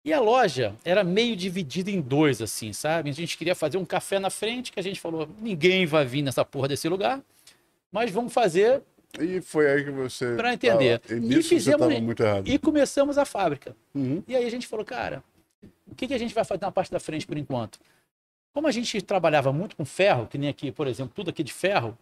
E 0.08 0.12
a 0.14 0.20
loja 0.20 0.74
era 0.84 1.04
meio 1.04 1.36
dividida 1.36 1.90
em 1.90 2.00
dois 2.00 2.40
assim, 2.40 2.72
sabe? 2.72 3.10
A 3.10 3.12
gente 3.12 3.36
queria 3.36 3.54
fazer 3.54 3.76
um 3.76 3.84
café 3.84 4.18
na 4.18 4.30
frente, 4.30 4.72
que 4.72 4.80
a 4.80 4.82
gente 4.82 4.98
falou, 4.98 5.28
ninguém 5.38 5.84
vai 5.84 6.06
vir 6.06 6.22
nessa 6.22 6.42
porra 6.46 6.66
desse 6.68 6.88
lugar, 6.88 7.20
mas 7.92 8.10
vamos 8.10 8.32
fazer 8.32 8.80
E 9.20 9.40
foi 9.42 9.70
aí 9.70 9.84
que 9.84 9.90
você. 9.90 10.34
Pra 10.34 10.54
entender. 10.54 10.98
tava- 11.00 11.20
E 11.20 11.38
E 11.38 11.42
fizemos- 11.42 11.86
e 12.48 12.58
começamos 12.58 13.18
a 13.18 13.26
fábrica. 13.26 13.76
Uhum. 13.94 14.22
E 14.26 14.34
aí 14.34 14.46
a 14.46 14.50
gente 14.50 14.66
falou, 14.66 14.84
cara, 14.84 15.22
o 15.86 15.94
que, 15.94 16.06
que 16.06 16.14
a 16.14 16.18
gente 16.18 16.34
vai 16.34 16.44
fazer 16.44 16.62
na 16.62 16.70
parte 16.72 16.90
da 16.90 16.98
frente 17.00 17.26
por 17.26 17.36
enquanto? 17.36 17.78
Como 18.54 18.66
a 18.66 18.70
gente 18.70 19.02
trabalhava 19.02 19.52
muito 19.52 19.76
com 19.76 19.84
ferro, 19.84 20.26
que 20.26 20.38
nem 20.38 20.48
aqui, 20.48 20.72
por 20.72 20.86
exemplo, 20.86 21.12
tudo 21.14 21.28
aqui 21.28 21.42
de 21.42 21.52
ferro, 21.52 21.96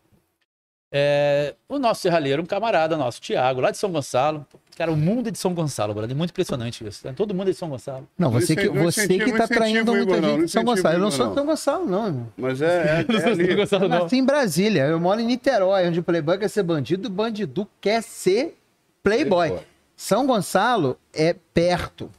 é, 0.93 1.55
o 1.69 1.79
nosso 1.79 2.03
serralheiro, 2.03 2.43
um 2.43 2.47
camarada 2.47 2.97
nosso, 2.97 3.21
Tiago, 3.21 3.61
lá 3.61 3.71
de 3.71 3.79
São 3.79 3.91
Gonçalo. 3.91 4.47
Cara, 4.77 4.93
o 4.93 4.97
mundo 4.97 5.29
é 5.29 5.33
de 5.33 5.39
São 5.39 5.55
Gonçalo, 5.55 5.95
brother. 5.95 6.15
É 6.15 6.19
muito 6.19 6.31
impressionante 6.31 6.87
isso. 6.87 7.07
né? 7.07 7.15
Todo 7.17 7.35
mundo 7.35 7.49
é 7.49 7.53
de 7.53 7.57
São 7.59 7.69
Gonçalo. 7.69 8.07
Não, 8.19 8.31
você 8.31 8.55
que, 8.55 8.69
você 8.69 9.09
que 9.09 9.33
tá 9.33 9.49
traindo 9.49 9.93
muita 9.93 10.15
gente 10.15 10.23
não 10.23 10.45
de 10.45 10.51
São 10.51 10.65
Gonçalo. 10.65 10.95
Eu 10.97 11.01
não 11.01 11.11
sou 11.11 11.29
de 11.29 11.35
São 11.35 11.47
Gonçalo, 11.47 11.87
não, 11.87 12.07
irmão. 12.07 12.29
Mas 12.37 12.61
é, 12.63 13.01
é, 13.01 13.05
Não 13.09 13.17
é 13.19 13.23
sou 13.23 13.35
de 13.35 13.37
São 13.37 13.45
ali. 13.47 13.55
Gonçalo, 13.55 13.85
Eu 13.85 13.89
não. 13.89 13.99
nasci 14.01 14.17
em 14.17 14.25
Brasília. 14.25 14.83
Eu 14.85 15.01
moro 15.01 15.21
em 15.21 15.27
Niterói, 15.27 15.89
onde 15.89 16.01
o 16.01 16.03
Playboy 16.03 16.39
quer 16.39 16.49
ser 16.49 16.63
bandido, 16.63 17.09
o 17.09 17.11
bandido 17.11 17.67
quer 17.81 18.03
ser 18.03 18.59
Playboy. 19.03 19.49
Playboy. 19.49 19.67
São 19.97 20.27
Gonçalo 20.27 20.99
é 21.13 21.35
perto. 21.55 22.11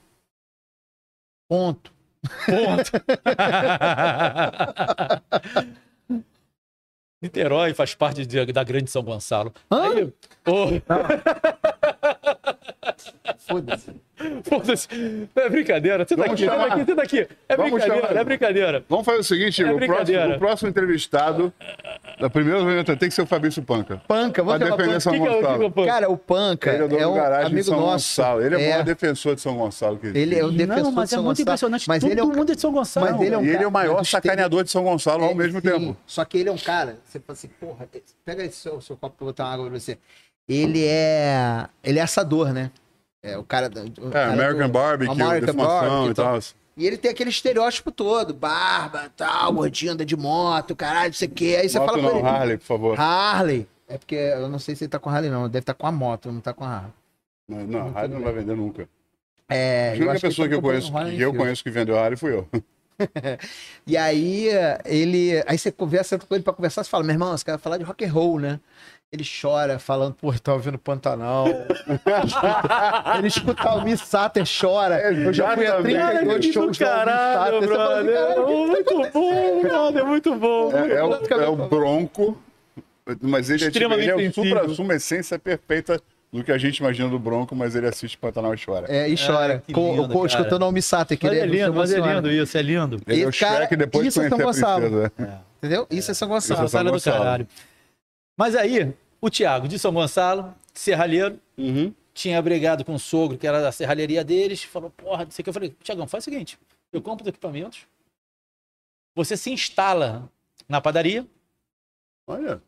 Ponto. 1.48 1.94
Ponto. 2.46 2.92
Niterói 7.22 7.74
faz 7.74 7.96
parte 7.96 8.26
de- 8.26 8.46
da 8.54 8.64
grande 8.64 8.90
São 8.92 9.02
Gonçalo. 9.04 9.52
Hã? 9.72 9.90
Aí, 9.92 10.14
ô, 10.48 10.68
Foda-se. 13.48 13.92
foda-se. 14.44 14.88
É 15.36 15.50
brincadeira. 15.50 16.06
Você 16.06 16.16
tá 16.16 16.24
Vamos 16.24 16.34
aqui, 16.42 16.46
tá 16.46 16.52
chamar. 16.54 16.68
aqui, 16.74 16.86
você 16.86 16.96
tá 16.96 17.02
aqui. 17.04 17.28
É 17.50 17.56
Vamos 17.58 17.72
brincadeira, 17.74 18.08
chamar. 18.08 18.20
é 18.20 18.24
brincadeira. 18.24 18.86
Vamos 18.90 19.06
fazer 19.06 19.20
o 19.20 19.24
seguinte, 19.24 19.64
É 19.64 19.72
o, 19.72 19.78
próximo, 19.78 20.36
o 20.36 20.40
próximo 20.40 20.70
entrevistado 20.70 21.54
da 22.20 22.30
primeira 22.30 22.64
vez 22.66 22.84
tem 22.86 22.98
que 23.10 23.12
ser 23.12 23.22
o 23.22 23.26
Fabrício 23.28 23.62
Panca. 23.62 24.02
Panca, 24.08 24.44
vamos 24.44 24.62
chamar 24.62 24.78
defender. 24.78 25.02
São 25.02 25.14
Que 25.14 25.20
que 25.20 25.26
é 25.28 25.30
o- 25.30 25.34
que 25.36 25.40
que 25.40 25.46
é 25.46 25.50
o 25.50 25.58
Gonçalo. 25.60 25.72
Panca? 25.72 25.88
Cara, 25.92 26.10
o 26.10 26.18
Panca 26.18 26.70
Ele 26.74 26.82
é 26.84 26.86
o 26.86 26.86
é 26.86 27.04
do 27.04 27.10
um 27.12 27.16
garagem 27.16 27.46
de 27.48 27.52
amigo 27.54 27.66
São 27.68 27.80
nosso. 27.80 27.92
Gonçalo. 28.22 28.42
Ele 28.42 28.56
é, 28.56 28.58
o 28.58 28.62
É. 28.62 28.70
maior 28.70 28.84
defensor 28.84 29.36
de 29.36 29.42
São 29.42 29.56
Gonçalo 29.58 29.98
que. 30.00 30.08
Ele 30.08 30.36
é 30.36 30.44
o 30.46 30.52
defensor 30.52 30.84
Não, 30.84 30.92
mas 30.92 31.10
de 31.10 31.16
é 31.16 31.18
São 31.18 31.24
muito 31.24 31.38
Gonçalo. 31.38 31.42
impressionante. 31.50 31.88
Mas 31.88 32.02
Todo 32.02 32.12
ele 32.12 32.20
é 32.20 32.24
um 32.24 32.28
mundo 32.34 32.52
é 32.52 32.56
de 32.56 32.62
São 32.62 32.72
Gonçalo. 32.72 33.06
Mas 33.12 33.22
ele 33.22 33.36
é 33.36 33.38
um 33.38 33.46
e 33.46 33.50
ele 33.50 33.64
é 33.64 33.68
o 33.68 33.72
maior 33.72 34.04
sacaneador 34.04 34.64
de 34.64 34.72
São 34.72 34.84
Gonçalo 34.84 35.24
ao 35.24 35.32
É, 35.32 35.36
mesmo 35.36 35.62
sim. 35.62 35.68
tempo. 35.70 35.98
Só 36.06 36.26
que 36.26 36.38
ele 36.40 36.50
é 36.50 36.52
um 36.52 36.58
cara, 36.58 36.98
você 37.06 37.20
fala 37.20 37.34
assim, 37.38 37.48
porra, 37.60 37.88
pega 38.26 38.44
esse 38.44 38.58
seu, 38.58 38.82
seu 38.82 38.98
copo 38.98 39.16
pra 39.18 39.24
eu 39.26 39.28
botar 39.30 39.44
uma 39.46 39.54
água 39.54 39.70
pra 39.70 39.80
você. 39.80 39.98
Ele 40.50 40.86
é. 40.86 41.66
Ele 41.84 42.00
é 42.00 42.02
assador, 42.02 42.54
né? 42.54 42.72
É 43.32 43.38
o 43.38 43.44
cara. 43.44 43.70
da- 43.70 43.82
o 43.82 44.08
É, 44.08 44.12
cara 44.12 44.34
American 44.34 44.68
do- 44.68 44.72
Barbecue, 44.74 45.12
American 45.22 45.56
Barbecue 45.56 46.12
e 46.12 46.14
tal. 46.14 46.40
E 46.78 46.86
ele 46.86 46.98
tem 46.98 47.10
aquele 47.10 47.30
estereótipo 47.32 47.92
todo, 47.92 48.34
barba, 48.34 49.12
tal, 49.18 49.52
gordinho, 49.54 49.94
anda 49.94 50.06
de 50.06 50.16
moto, 50.16 50.76
caralho, 50.76 51.08
não 51.08 51.14
sei 51.14 51.28
o 51.28 51.32
quê. 51.32 51.58
Aí 51.60 51.68
você 51.70 51.80
Moto 51.80 51.90
fala 51.90 52.02
não, 52.04 52.10
com 52.12 52.18
ele. 52.20 52.28
Harley, 52.28 52.58
por 52.58 52.66
favor. 52.66 53.00
Harley. 53.00 53.68
É 53.90 53.98
porque 53.98 54.16
eu 54.16 54.48
não 54.48 54.60
sei 54.60 54.76
se 54.76 54.84
ele 54.84 54.90
tá 54.90 55.00
com 55.00 55.10
Harley, 55.10 55.32
não. 55.32 55.44
Deve 55.50 55.60
estar 55.64 55.74
com 55.74 55.88
a 55.88 55.92
moto, 55.92 56.32
não 56.32 56.40
tá 56.42 56.54
com 56.54 56.64
a 56.64 56.68
Harley. 56.70 56.92
Não, 57.50 57.66
não, 57.66 57.98
Harley 57.98 58.14
não 58.14 58.22
vai 58.22 58.34
vender 58.34 58.56
nunca. 58.56 58.88
É, 59.50 59.94
a 59.94 59.96
única 59.96 60.20
pessoa 60.20 60.46
ele 60.46 60.50
que 60.50 60.56
eu 60.56 60.62
tá 60.62 60.68
conheço, 60.68 60.92
que 61.16 61.22
eu 61.22 61.34
conheço 61.34 61.64
que 61.64 61.70
vendeu 61.72 61.98
Harley 61.98 62.18
fui 62.18 62.34
eu. 62.34 62.48
E 63.86 63.96
aí 63.96 64.50
ele. 64.86 65.44
Aí 65.48 65.58
você 65.58 65.72
conversa 65.72 66.18
com 66.18 66.34
ele 66.36 66.44
pra 66.44 66.54
conversar, 66.54 66.84
você 66.84 66.90
fala, 66.90 67.04
meu 67.04 67.14
irmão, 67.14 67.36
você 67.38 67.46
quer 67.46 67.58
falar 67.60 67.78
de 67.78 67.84
rock 67.84 68.04
and 68.06 68.12
roll, 68.12 68.40
né? 68.40 68.60
Ele 69.10 69.24
chora, 69.24 69.80
falando, 69.80 70.16
pô, 70.16 70.34
tava 70.34 70.58
ouvindo 70.58 70.78
Pantanal. 70.78 71.46
ele 73.18 73.28
escuta 73.28 73.70
o 73.76 73.82
Miss 73.82 74.02
Sater, 74.02 74.44
chora. 74.46 75.00
Eu 75.00 75.32
já 75.32 75.54
fui 75.56 75.66
a 75.66 75.80
Exatamente. 75.80 75.98
32 75.98 76.46
que 76.46 76.54
shows 76.54 76.78
do 76.78 76.84
caralho, 76.84 77.62
do 77.62 77.62
Miss 77.62 77.70
Sater. 77.78 77.88
Assim, 77.96 78.04
brother. 78.06 78.28
"Caralho, 78.36 78.68
Muito 78.68 79.12
bom, 79.14 79.62
brother, 79.62 80.06
muito 80.06 80.36
bom. 80.36 80.72
É, 80.74 80.92
é 80.96 81.04
o, 81.04 81.42
é 81.42 81.48
o 81.48 81.56
Bronco, 81.56 82.38
mas 83.22 83.50
ele 83.50 83.56
é, 83.64 83.72
tipo, 83.72 83.78
Extremamente 83.78 84.04
ele 84.04 84.12
é 84.12 84.16
o 84.16 84.20
sensível. 84.34 84.58
supra, 84.60 84.76
suma 84.76 84.96
essência 84.96 85.40
perfeita 85.40 86.02
do 86.34 86.44
que 86.44 86.52
a 86.52 86.58
gente 86.58 86.80
imagina 86.80 87.08
do 87.08 87.18
Bronco, 87.18 87.56
mas 87.56 87.76
ele 87.78 87.88
assiste 87.88 88.18
Pantanal 88.18 88.54
e 88.54 88.58
chora. 88.64 88.88
É, 88.94 89.08
e 89.08 89.16
chora. 89.16 89.64
que 89.66 89.72
com, 89.72 89.92
lindo, 89.96 90.10
cara. 90.28 90.42
escutando 90.42 90.64
o 90.64 90.72
que 91.16 91.26
Mas 91.28 91.34
ele 91.38 91.42
é 91.42 91.46
lindo, 91.46 91.74
mas 91.74 91.94
é 91.94 92.00
lindo 92.02 92.30
isso, 92.30 92.58
é 92.58 92.62
lindo. 92.62 93.00
Ele 93.08 93.24
é 93.24 93.28
o 93.28 93.32
cara- 93.32 93.56
Shrek 93.56 93.76
depois 93.78 94.04
de 94.04 94.10
isso 94.10 94.22
é 94.22 94.28
São 94.28 94.38
a 94.38 94.44
Gonçalo. 94.44 94.82
princesa. 94.82 95.12
Entendeu? 95.60 95.88
Isso 95.90 96.12
é 96.12 96.14
São 96.14 96.14
São 96.14 96.28
Gonçalo. 96.28 96.66
Isso 96.66 96.76
é 96.76 96.80
São 96.80 96.84
Gonçalo 96.84 96.90
é 96.90 96.92
do 96.92 97.02
caralho. 97.24 97.48
Mas 98.38 98.56
aí, 98.56 98.94
o 99.20 99.30
Thiago 99.30 99.68
de 99.68 99.80
São 99.80 99.92
Gonçalo, 99.92 100.54
serralheiro, 100.74 101.40
Uhum. 101.58 101.92
tinha 102.14 102.40
brigado 102.42 102.86
com 102.86 102.94
o 102.94 103.00
sogro, 103.00 103.38
que 103.38 103.48
era 103.48 103.60
da 103.62 103.72
serralheria 103.72 104.24
deles, 104.24 104.64
falou, 104.64 104.92
porra, 104.92 105.26
não 105.26 105.32
sei 105.32 105.42
o 105.42 105.44
que. 105.44 105.50
Eu 105.50 105.54
falei, 105.54 105.76
Tiagão, 105.82 106.08
faz 106.08 106.24
o 106.24 106.26
seguinte, 106.26 106.58
eu 106.94 107.02
compro 107.02 107.24
os 107.24 107.30
equipamentos, 107.30 107.88
você 109.16 109.36
se 109.36 109.52
instala 109.52 110.30
na 110.70 110.80
padaria, 110.80 111.26
Olha, 112.30 112.62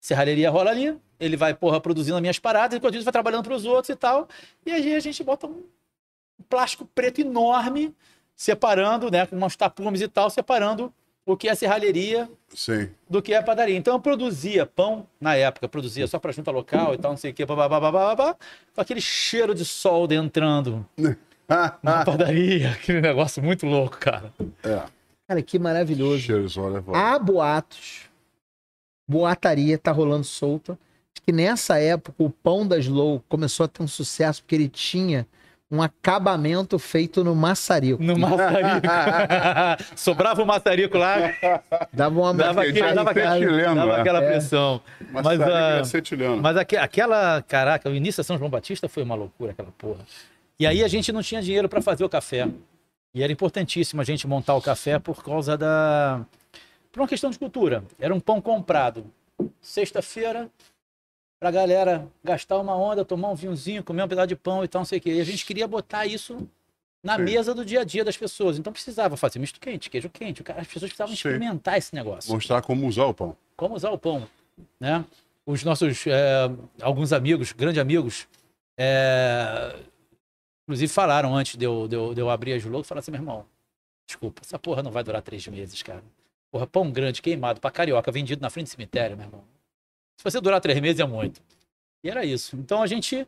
serralheria 0.00 0.48
rola 0.50 0.70
ali, 0.70 0.98
ele 1.20 1.36
vai, 1.36 1.52
porra, 1.54 1.78
produzindo 1.80 2.16
as 2.16 2.20
minhas 2.22 2.38
paradas, 2.38 2.76
enquanto 2.76 2.94
isso 2.94 3.04
vai 3.04 3.12
trabalhando 3.12 3.44
para 3.44 3.54
os 3.54 3.66
outros 3.66 3.90
e 3.90 3.96
tal, 3.96 4.26
e 4.64 4.72
aí 4.72 4.94
a 4.94 5.00
gente 5.00 5.22
bota 5.22 5.46
um 5.46 5.62
plástico 6.48 6.86
preto 6.86 7.20
enorme, 7.20 7.94
separando, 8.34 9.10
né, 9.10 9.26
com 9.26 9.36
umas 9.36 9.54
tapumes 9.56 10.00
e 10.00 10.08
tal, 10.08 10.30
separando 10.30 10.92
o 11.26 11.36
que 11.36 11.48
é 11.48 11.54
serralheria 11.54 12.28
sim. 12.54 12.88
do 13.08 13.22
que 13.22 13.32
é 13.32 13.38
a 13.38 13.42
padaria. 13.42 13.76
Então 13.76 13.94
eu 13.94 14.00
produzia 14.00 14.66
pão, 14.66 15.06
na 15.20 15.34
época, 15.34 15.68
produzia 15.68 16.06
só 16.06 16.18
para 16.18 16.32
junta 16.32 16.50
local 16.50 16.94
e 16.94 16.98
tal, 16.98 17.12
não 17.12 17.16
sei 17.16 17.30
o 17.30 17.34
que, 17.34 17.44
babá, 17.46 17.68
babá, 17.68 17.90
babá, 17.90 18.36
com 18.74 18.80
aquele 18.80 19.00
cheiro 19.00 19.54
de 19.54 19.64
solda 19.64 20.14
entrando 20.14 20.86
na 21.82 22.04
padaria, 22.04 22.72
aquele 22.72 23.00
negócio 23.00 23.42
muito 23.42 23.66
louco, 23.66 23.98
cara. 23.98 24.32
É. 24.62 24.82
Cara, 25.26 25.42
que 25.42 25.58
maravilhoso. 25.58 26.18
Cheiro 26.18 26.48
só, 26.48 26.68
né? 26.68 26.82
pô? 26.84 26.94
Há 26.94 27.18
boatos, 27.18 28.10
boataria 29.08 29.78
tá 29.78 29.90
rolando 29.90 30.24
solta, 30.24 30.78
de 31.14 31.22
que 31.22 31.32
nessa 31.32 31.78
época 31.78 32.22
o 32.22 32.28
pão 32.28 32.66
da 32.66 32.78
Slow 32.78 33.24
começou 33.28 33.64
a 33.64 33.68
ter 33.68 33.82
um 33.82 33.88
sucesso 33.88 34.42
porque 34.42 34.54
ele 34.54 34.68
tinha 34.68 35.26
um 35.74 35.82
acabamento 35.82 36.78
feito 36.78 37.24
no 37.24 37.34
maçarico. 37.34 38.02
No 38.02 38.16
maçarico. 38.18 38.86
Sobrava 39.96 40.42
o 40.42 40.46
maçarico 40.46 40.96
lá, 40.98 41.16
Dava 41.92 42.20
uma 42.20 42.34
dava, 42.34 42.62
aquele, 42.62 42.80
dava, 42.94 43.10
aquela, 43.10 43.74
dava 43.74 43.96
aquela 43.96 44.22
É. 44.22 44.26
pressão. 44.30 44.80
Mas, 45.10 45.24
Mas, 45.24 45.38
mas 45.38 45.94
ah. 45.94 46.36
Mas 46.40 46.56
aque- 46.56 46.76
aquela, 46.76 47.42
caraca, 47.42 47.88
o 47.90 47.94
início 47.94 48.20
da 48.22 48.24
São 48.24 48.38
João 48.38 48.50
Batista 48.50 48.88
foi 48.88 49.02
uma 49.02 49.14
loucura, 49.14 49.52
aquela 49.52 49.70
porra. 49.76 50.00
E 50.58 50.66
aí 50.66 50.84
a 50.84 50.88
gente 50.88 51.10
não 51.12 51.22
tinha 51.22 51.42
dinheiro 51.42 51.68
para 51.68 51.82
fazer 51.82 52.04
o 52.04 52.08
café. 52.08 52.48
E 53.14 53.22
era 53.22 53.32
importantíssimo 53.32 54.00
a 54.00 54.04
gente 54.04 54.26
montar 54.26 54.54
o 54.54 54.62
café 54.62 54.98
por 54.98 55.22
causa 55.24 55.56
da. 55.56 56.20
Por 56.92 57.00
uma 57.00 57.08
questão 57.08 57.30
de 57.30 57.38
cultura. 57.38 57.82
Era 57.98 58.14
um 58.14 58.20
pão 58.20 58.40
comprado. 58.40 59.04
Sexta-feira, 59.60 60.48
pra 61.44 61.50
galera 61.50 62.10
gastar 62.24 62.58
uma 62.58 62.74
onda, 62.74 63.04
tomar 63.04 63.28
um 63.28 63.34
vinhozinho, 63.34 63.84
comer 63.84 64.02
um 64.02 64.08
pedaço 64.08 64.28
de 64.28 64.34
pão 64.34 64.64
e 64.64 64.68
tal, 64.68 64.80
não 64.80 64.86
sei 64.86 64.98
o 64.98 65.02
quê. 65.02 65.12
E 65.12 65.20
a 65.20 65.24
gente 65.24 65.44
queria 65.44 65.68
botar 65.68 66.06
isso 66.06 66.48
na 67.02 67.16
Sim. 67.16 67.22
mesa 67.24 67.54
do 67.54 67.66
dia 67.66 67.82
a 67.82 67.84
dia 67.84 68.02
das 68.02 68.16
pessoas. 68.16 68.58
Então 68.58 68.72
precisava 68.72 69.14
fazer 69.14 69.38
misto 69.38 69.60
quente, 69.60 69.90
queijo 69.90 70.08
quente. 70.08 70.42
As 70.56 70.66
pessoas 70.66 70.90
precisavam 70.90 71.08
Sim. 71.08 71.16
experimentar 71.16 71.76
esse 71.76 71.94
negócio 71.94 72.32
Mostrar 72.32 72.62
como 72.62 72.88
usar 72.88 73.04
o 73.04 73.12
pão. 73.12 73.36
como 73.58 73.74
usar 73.74 73.90
o 73.90 73.98
pão, 73.98 74.26
né? 74.80 75.04
Os 75.44 75.62
nossos, 75.62 76.06
é, 76.06 76.50
alguns 76.80 77.12
amigos, 77.12 77.52
grandes 77.52 77.78
amigos, 77.78 78.26
é, 78.78 79.76
inclusive 80.66 80.90
falaram 80.90 81.36
antes 81.36 81.56
de 81.56 81.66
eu, 81.66 81.86
de 81.86 81.94
eu, 81.94 82.14
de 82.14 82.22
eu 82.22 82.30
abrir 82.30 82.54
a 82.54 82.58
Julô, 82.58 82.82
falaram 82.82 83.00
assim, 83.00 83.10
meu 83.10 83.20
irmão, 83.20 83.44
desculpa, 84.08 84.40
essa 84.42 84.58
porra 84.58 84.82
não 84.82 84.90
vai 84.90 85.04
durar 85.04 85.20
três 85.20 85.46
meses, 85.46 85.82
cara. 85.82 86.02
Porra, 86.50 86.66
pão 86.66 86.90
grande, 86.90 87.20
queimado, 87.20 87.60
pra 87.60 87.70
carioca, 87.70 88.10
vendido 88.10 88.40
na 88.40 88.48
frente 88.48 88.68
do 88.68 88.70
cemitério, 88.70 89.14
meu 89.14 89.26
irmão. 89.26 89.53
Se 90.16 90.24
você 90.24 90.40
durar 90.40 90.60
três 90.60 90.80
meses 90.80 91.00
é 91.00 91.04
muito. 91.06 91.40
E 92.02 92.10
era 92.10 92.24
isso. 92.24 92.56
Então 92.56 92.82
a 92.82 92.86
gente 92.86 93.26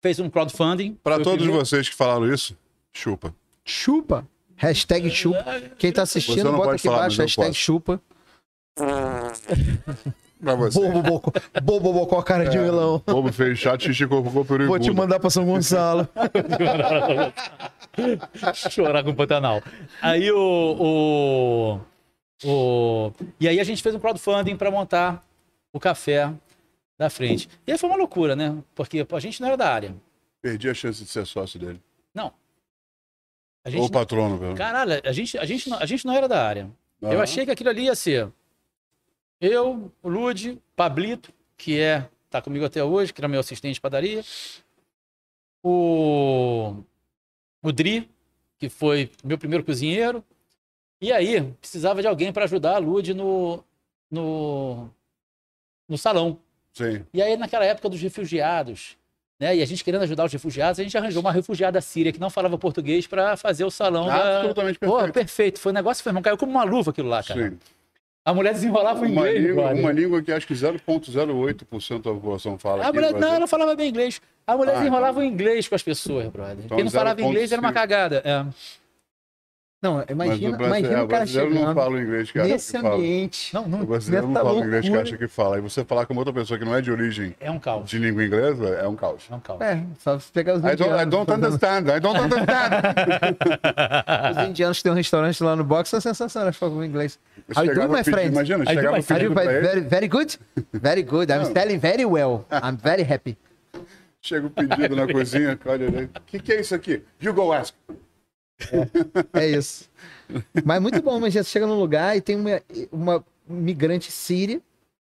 fez 0.00 0.18
um 0.20 0.28
crowdfunding. 0.30 0.94
Pra 1.02 1.16
o 1.16 1.22
todos 1.22 1.38
primeiro- 1.44 1.64
vocês 1.64 1.88
que 1.88 1.94
falaram 1.94 2.32
isso, 2.32 2.56
chupa. 2.92 3.34
Chupa. 3.64 4.26
Hashtag 4.56 5.10
chupa. 5.10 5.44
Quem 5.78 5.92
tá 5.92 6.04
Você 6.06 6.18
assistindo, 6.18 6.44
não 6.50 6.56
bota 6.58 6.72
aqui 6.74 6.82
falar, 6.84 6.98
embaixo, 6.98 7.20
hashtag 7.22 7.48
posso. 7.48 7.58
chupa. 7.58 8.00
Pra 10.42 10.56
você. 10.56 10.76
Bobo, 10.76 11.02
bobo, 11.62 11.92
bobo, 11.92 12.18
a 12.18 12.22
cara 12.24 12.46
de 12.48 12.58
vilão. 12.58 13.00
Bobo 13.06 13.32
fez 13.32 13.56
chat, 13.60 13.84
xixi, 13.84 14.08
cocô, 14.08 14.44
peru 14.44 14.64
e 14.64 14.66
Vou 14.66 14.76
te 14.78 14.90
mandar 14.90 15.20
pra 15.20 15.30
São 15.30 15.44
Gonçalo. 15.46 16.08
Chorar 18.70 19.04
com 19.04 19.10
o 19.10 19.14
Pantanal. 19.14 19.62
Aí 20.00 20.30
o, 20.32 21.78
o, 22.44 22.48
o- 22.48 23.12
E 23.38 23.46
aí 23.48 23.60
a 23.60 23.64
gente 23.64 23.80
fez 23.82 23.94
um 23.94 24.00
crowdfunding 24.00 24.56
para 24.56 24.68
montar 24.70 25.22
o 25.72 25.80
café 25.80 26.32
da 26.98 27.08
frente. 27.08 27.48
E 27.66 27.72
aí 27.72 27.78
foi 27.78 27.88
uma 27.88 27.96
loucura, 27.96 28.36
né? 28.36 28.62
Porque 28.74 29.06
a 29.10 29.20
gente 29.20 29.40
não 29.40 29.48
era 29.48 29.56
da 29.56 29.72
área. 29.72 29.94
Perdi 30.40 30.68
a 30.68 30.74
chance 30.74 31.02
de 31.02 31.08
ser 31.08 31.26
sócio 31.26 31.58
dele. 31.58 31.80
Não. 32.14 32.32
Ou 33.78 33.90
patrono, 33.90 34.38
velho. 34.38 34.56
caralho, 34.56 35.00
a 35.04 35.12
gente, 35.12 35.38
a, 35.38 35.44
gente 35.44 35.70
não, 35.70 35.78
a 35.78 35.86
gente 35.86 36.04
não 36.04 36.14
era 36.14 36.28
da 36.28 36.44
área. 36.44 36.70
Eu 37.00 37.20
achei 37.20 37.44
que 37.44 37.50
aquilo 37.50 37.70
ali 37.70 37.84
ia 37.84 37.94
ser 37.94 38.30
eu, 39.42 39.90
o 40.00 40.08
Lude, 40.08 40.56
Pablito, 40.76 41.32
que 41.56 41.80
é 41.80 42.08
tá 42.30 42.40
comigo 42.40 42.64
até 42.64 42.82
hoje, 42.82 43.12
que 43.12 43.20
era 43.20 43.26
meu 43.26 43.40
assistente 43.40 43.74
de 43.74 43.80
padaria, 43.80 44.22
o 45.62 46.76
o 47.60 47.72
Dri, 47.72 48.08
que 48.56 48.68
foi 48.68 49.10
meu 49.24 49.36
primeiro 49.36 49.64
cozinheiro, 49.64 50.24
e 51.00 51.12
aí 51.12 51.42
precisava 51.60 52.00
de 52.00 52.06
alguém 52.06 52.32
para 52.32 52.44
ajudar 52.44 52.76
a 52.76 52.78
Lude 52.78 53.12
no 53.14 53.64
no 54.08 54.88
no 55.88 55.96
salão. 55.98 56.38
Sim. 56.72 57.04
E 57.12 57.20
aí 57.22 57.36
naquela 57.36 57.64
época 57.64 57.88
dos 57.88 58.00
refugiados, 58.00 58.96
né? 59.38 59.56
E 59.56 59.62
a 59.62 59.66
gente 59.66 59.82
querendo 59.84 60.02
ajudar 60.02 60.24
os 60.24 60.32
refugiados, 60.32 60.78
a 60.80 60.82
gente 60.82 60.96
arranjou 60.96 61.20
uma 61.20 61.32
refugiada 61.32 61.80
síria 61.80 62.12
que 62.12 62.20
não 62.20 62.30
falava 62.30 62.56
português 62.56 63.06
para 63.06 63.36
fazer 63.36 63.64
o 63.64 63.70
salão 63.70 64.06
da 64.06 64.38
Absolutamente 64.38 64.78
Pô, 64.78 64.92
perfeito. 64.96 65.12
perfeito. 65.12 65.58
Foi 65.60 65.72
um 65.72 65.74
negócio, 65.74 66.02
foi, 66.02 66.22
caiu 66.22 66.36
como 66.38 66.52
uma 66.52 66.64
luva 66.64 66.90
aquilo 66.90 67.08
lá, 67.08 67.22
cara. 67.22 67.50
Sim. 67.50 67.58
A 68.24 68.32
mulher 68.32 68.54
desenrolava 68.54 69.00
o 69.00 69.02
Uma 69.02 69.08
inglês, 69.28 69.44
língua, 69.44 69.74
uma 69.74 69.92
língua 69.92 70.22
que 70.22 70.30
acho 70.30 70.46
que 70.46 70.54
0,08% 70.54 72.02
da 72.02 72.12
população 72.12 72.56
fala. 72.56 72.86
A 72.86 72.92
mulher, 72.92 73.12
não, 73.14 73.34
ela 73.34 73.48
falava 73.48 73.74
bem 73.74 73.88
inglês. 73.90 74.20
A 74.46 74.56
mulher 74.56 74.76
Ah, 74.76 74.78
desenrolava 74.78 75.18
o 75.18 75.24
inglês 75.24 75.66
com 75.66 75.74
as 75.74 75.82
pessoas, 75.82 76.28
brother. 76.28 76.64
Então, 76.64 76.76
Quem 76.76 76.84
não 76.84 76.90
falava 76.92 77.20
inglês 77.20 77.50
era 77.50 77.60
uma 77.60 77.70
0,5. 77.70 77.74
cagada. 77.74 78.22
É. 78.24 78.46
Não, 79.82 79.94
Mas 79.96 80.10
imagina, 80.10 80.54
o 80.54 80.56
brasileiro, 80.56 80.66
imagina 80.66 80.92
é, 81.00 81.02
o 81.02 81.08
cara 81.08 81.18
brasileiro 81.24 81.50
não 81.50 81.58
chegando 81.60 81.74
fala 81.74 81.90
o 81.96 82.00
inglês 82.00 82.30
que 82.30 82.38
acha 82.38 82.48
nesse 82.48 82.72
que 82.72 82.80
fala. 82.82 82.94
ambiente. 82.94 83.52
Não, 83.54 83.66
não. 83.68 83.80
O 83.82 83.86
brasileiro 83.86 84.26
não 84.28 84.34
fala 84.34 84.52
o 84.52 84.58
inglês 84.64 84.82
que 84.82 84.88
loucura. 84.90 85.02
acha 85.08 85.18
que 85.18 85.26
fala. 85.28 85.58
E 85.58 85.60
você 85.60 85.84
falar 85.84 86.06
com 86.06 86.14
outra 86.14 86.32
pessoa 86.32 86.56
que 86.56 86.64
não 86.64 86.72
é 86.76 86.80
de 86.80 86.92
origem 86.92 87.34
É 87.40 87.50
um 87.50 87.58
caos. 87.58 87.90
de 87.90 87.98
língua 87.98 88.24
inglesa 88.24 88.68
é 88.68 88.86
um 88.86 88.94
caos. 88.94 89.24
É 89.28 89.34
um 89.34 89.40
caos. 89.40 89.60
É, 89.60 89.82
só 89.98 90.16
se 90.20 90.30
pegar 90.30 90.54
os 90.54 90.60
I 90.60 90.76
don't, 90.76 90.82
I 90.82 90.84
indianos. 90.84 91.10
don't 91.10 91.32
understand, 91.32 91.96
I 91.96 91.98
don't 92.00 92.20
understand. 92.20 92.70
Os 94.42 94.48
indianos 94.48 94.76
que 94.78 94.82
tem 94.84 94.92
um 94.92 94.94
restaurante 94.94 95.42
lá 95.42 95.56
no 95.56 95.64
box 95.64 95.88
são 95.90 96.00
sensacionais, 96.00 96.56
falam 96.56 96.76
com 96.76 96.84
inglês. 96.84 97.18
How 97.56 97.64
you 97.64 97.74
doing, 97.74 97.88
my 97.88 98.04
friend? 98.04 98.28
Imagina, 98.32 98.64
chegava 98.64 99.02
pedindo 99.02 99.32
pra 99.34 99.44
ele, 99.44 99.60
very, 99.66 99.80
very 99.80 100.08
good? 100.08 100.38
Very 100.72 101.02
good. 101.02 101.32
I'm 101.32 101.38
Não. 101.42 101.52
selling 101.52 101.78
very 101.78 102.04
well. 102.04 102.46
I'm 102.52 102.76
very 102.76 103.02
happy. 103.02 103.36
chega 104.20 104.46
o 104.46 104.50
pedido 104.50 104.94
na 104.94 105.08
cozinha, 105.12 105.58
olha, 105.66 105.88
o 106.16 106.20
que, 106.24 106.38
que 106.38 106.52
é 106.52 106.60
isso 106.60 106.72
aqui? 106.72 107.02
You 107.20 107.34
go 107.34 107.52
ask. 107.52 107.74
É 109.32 109.46
isso. 109.46 109.88
Mas 110.64 110.80
muito 110.80 111.02
bom, 111.02 111.18
mas 111.20 111.34
você 111.34 111.44
chega 111.44 111.66
num 111.66 111.78
lugar 111.78 112.16
e 112.16 112.20
tem 112.20 112.36
uma, 112.36 112.60
uma 112.90 113.24
migrante 113.46 114.10
síria, 114.10 114.60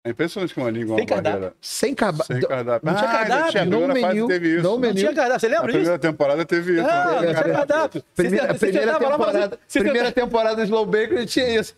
É 0.05 0.11
impressionante 0.11 0.53
que 0.55 0.59
uma 0.61 0.71
língua 0.71 0.95
é 0.95 0.99
Sem 0.99 1.05
uma 1.07 1.23
cardápio. 1.23 1.53
sem 1.61 1.95
caba... 1.95 2.25
Sem 2.25 2.41
cardápio. 2.41 2.87
Não 2.91 2.97
tinha 2.99 3.09
Ah, 3.09 3.13
cardápio, 3.13 3.51
tinha, 3.53 3.63
a 3.63 3.67
no 3.67 3.87
menu, 3.89 4.27
teve 4.27 4.49
isso. 4.55 4.63
no 4.65 4.71
Não 4.71 4.79
menu. 4.79 4.95
tinha 4.97 5.15
cardápio, 5.15 5.41
você 5.41 5.49
lembra 5.49 5.67
disso? 5.67 5.77
primeira 5.79 5.99
temporada 5.99 6.45
teve 6.45 6.73
isso. 6.73 6.83
Não, 6.83 6.89
Não 6.89 7.13
não 7.13 7.21
tinha 7.21 7.35
cardápio. 7.35 7.53
cardápio. 7.55 8.01
Você- 8.03 8.23
Primeira, 8.23 8.53
você 8.55 8.59
primeira 8.67 8.93
mas 8.93 9.09
temporada, 9.11 9.49
você- 9.49 9.59
você 9.69 9.81
primeira 9.81 10.13
temporada 10.13 10.57
do 10.57 10.63
Slow 10.65 10.87
Bakery 10.87 11.27
tinha 11.27 11.61
isso. 11.61 11.75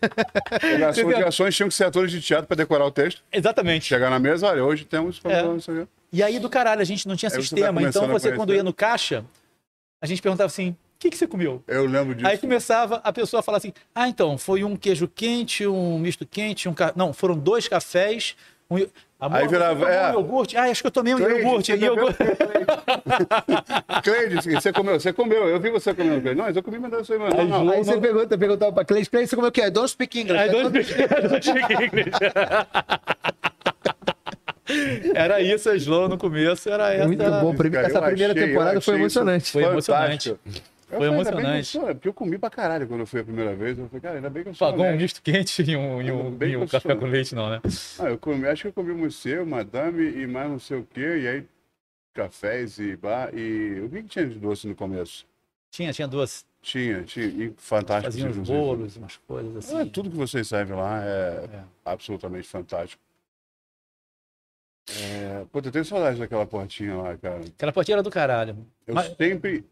As 0.89 0.97
ligações 0.97 1.55
tinham 1.55 1.69
que 1.69 1.75
ser 1.75 1.83
atores 1.83 2.09
de 2.11 2.19
teatro 2.21 2.47
para 2.47 2.57
decorar 2.57 2.85
o 2.85 2.91
texto. 2.91 3.21
Exatamente. 3.31 3.85
Chegar 3.85 4.09
na 4.09 4.17
mesa, 4.17 4.47
olha, 4.47 4.63
hoje 4.63 4.85
temos... 4.85 5.21
É. 5.25 5.43
não. 5.43 5.57
E 6.11 6.23
aí 6.23 6.39
do 6.39 6.49
caralho, 6.49 6.81
a 6.81 6.85
gente 6.85 7.07
não 7.07 7.15
tinha 7.15 7.27
Aí 7.29 7.33
você 7.33 7.37
vai 7.37 7.43
sistema. 7.43 7.81
Então 7.83 8.07
você, 8.07 8.31
quando 8.31 8.55
ia 8.55 8.63
no 8.63 8.73
caixa, 8.73 9.23
a 10.01 10.07
gente 10.07 10.21
perguntava 10.21 10.47
assim: 10.47 10.75
que, 11.05 11.11
que 11.11 11.17
você 11.17 11.27
comeu? 11.27 11.63
Eu 11.67 11.85
lembro 11.85 12.15
disso. 12.15 12.27
Aí 12.27 12.37
começava 12.37 12.99
a 13.03 13.13
pessoa 13.13 13.39
a 13.39 13.43
falar 13.43 13.59
assim: 13.59 13.71
ah, 13.93 14.07
então, 14.09 14.37
foi 14.37 14.63
um 14.63 14.75
queijo 14.75 15.07
quente, 15.07 15.65
um 15.67 15.99
misto 15.99 16.25
quente, 16.25 16.67
um. 16.67 16.73
Ca... 16.73 16.93
Não, 16.95 17.13
foram 17.13 17.37
dois 17.37 17.67
cafés. 17.67 18.35
Um... 18.69 18.85
Amor, 19.17 19.37
Aí 19.39 19.47
virava, 19.47 19.89
é. 19.89 20.09
um 20.11 20.13
iogurte? 20.15 20.57
Ah, 20.57 20.63
acho 20.63 20.81
que 20.83 20.87
eu 20.87 20.91
tomei 20.91 21.13
um 21.13 21.17
Cleide, 21.17 21.39
iogurte. 21.41 21.71
você 21.71 21.85
iogurte. 21.85 22.17
Cleide, 24.03 24.35
você 24.59 24.73
comeu, 24.73 24.99
você 24.99 25.13
comeu. 25.13 25.47
Eu 25.47 25.59
vi 25.59 25.69
você 25.69 25.93
comendo, 25.93 26.21
Cleide. 26.21 26.37
Não, 26.37 26.45
mas 26.45 26.55
eu 26.55 26.61
comi, 26.63 26.79
mas 26.79 26.91
eu 26.91 27.05
sei, 27.05 27.17
mas 27.17 27.33
não, 27.33 27.45
não. 27.63 27.69
Aí 27.71 27.83
você 27.83 27.97
pergunta, 27.97 28.37
perguntava 28.37 28.73
pra 28.73 28.83
Cleide, 28.83 29.09
Cleide, 29.09 29.29
você 29.29 29.35
comeu 29.35 29.49
o 29.49 29.51
quê? 29.51 29.61
I 29.65 29.69
don't 29.71 29.89
speak 29.89 30.19
English. 30.19 30.43
I 30.43 30.49
don't 30.49 30.83
speak- 30.83 31.01
I 31.01 31.27
don't 31.27 31.45
speak 31.45 31.73
English. 31.73 32.09
Era 35.13 35.41
isso, 35.41 35.69
a 35.69 35.75
Slow 35.75 36.09
no 36.09 36.17
começo, 36.17 36.67
era 36.69 36.93
essa. 36.93 37.07
Muito 37.07 37.23
bom. 37.23 37.53
Essa 37.77 38.01
primeira 38.01 38.33
achei- 38.33 38.47
temporada 38.47 38.81
foi 38.81 38.95
emocionante. 38.95 39.51
Foi 39.51 39.63
emocionante. 39.63 40.35
Eu 40.87 40.99
Foi 40.99 41.07
falei, 41.07 41.09
eu 41.09 41.13
emocionante. 41.13 41.67
sou- 41.67 41.89
é 41.89 41.93
Porque 41.93 42.07
eu 42.07 42.13
comi 42.13 42.37
pra 42.37 42.49
caralho 42.49 42.87
quando 42.87 42.99
eu 43.01 43.07
fui 43.07 43.19
a 43.19 43.23
primeira 43.23 43.55
vez. 43.55 43.77
Eu 43.77 43.87
falei, 43.87 44.01
cara, 44.01 44.15
ainda 44.17 44.29
bem 44.29 44.43
que 44.43 44.49
eu 44.49 44.53
sou 44.53 44.69
Pagou 44.69 44.85
um 44.85 44.95
misto 44.95 45.21
quente 45.21 45.63
e 45.63 45.75
um, 45.75 46.01
e 46.01 46.11
um, 46.11 46.37
e 46.43 46.57
um 46.57 46.67
café 46.67 46.95
com 46.95 47.05
leite, 47.05 47.33
não, 47.33 47.49
né? 47.49 47.59
Ah, 47.99 48.05
eu 48.09 48.17
comi, 48.19 48.45
acho 48.47 48.61
que 48.63 48.67
eu 48.67 48.73
comi 48.73 48.91
um 48.91 49.09
seu, 49.09 49.45
madame 49.45 50.03
e 50.03 50.27
mais 50.27 50.49
não 50.49 50.59
sei 50.59 50.77
o 50.77 50.85
quê. 50.93 51.19
E 51.23 51.27
aí, 51.27 51.47
cafés 52.13 52.77
e 52.77 52.95
bar. 52.95 53.33
E 53.33 53.81
o 53.83 53.89
que, 53.89 54.03
que 54.03 54.09
tinha 54.09 54.27
de 54.27 54.37
doce 54.37 54.67
no 54.67 54.75
começo? 54.75 55.25
Tinha, 55.71 55.91
tinha 55.91 56.07
duas. 56.07 56.45
Tinha, 56.61 57.03
tinha. 57.03 57.25
E 57.25 57.53
fantástico. 57.57 58.11
Faziam 58.13 58.29
inclusive. 58.29 58.57
bolos, 58.57 58.95
umas 58.97 59.17
coisas 59.17 59.57
assim. 59.57 59.79
É, 59.81 59.85
tudo 59.85 60.09
que 60.11 60.15
vocês 60.15 60.47
servem 60.47 60.75
lá 60.77 61.03
é, 61.03 61.49
É. 61.51 61.63
absolutamente 61.83 62.47
fantástico. 62.47 63.01
É, 65.01 65.45
pô, 65.51 65.59
eu 65.59 65.71
tenho 65.71 65.83
saudade 65.83 66.19
daquela 66.19 66.45
portinha 66.45 66.95
lá, 66.95 67.17
cara. 67.17 67.39
Aquela 67.43 67.71
portinha 67.73 67.95
era 67.95 68.03
do 68.03 68.11
caralho. 68.11 68.55
Eu 68.85 68.93
Mas- 68.93 69.15
sempre. 69.17 69.65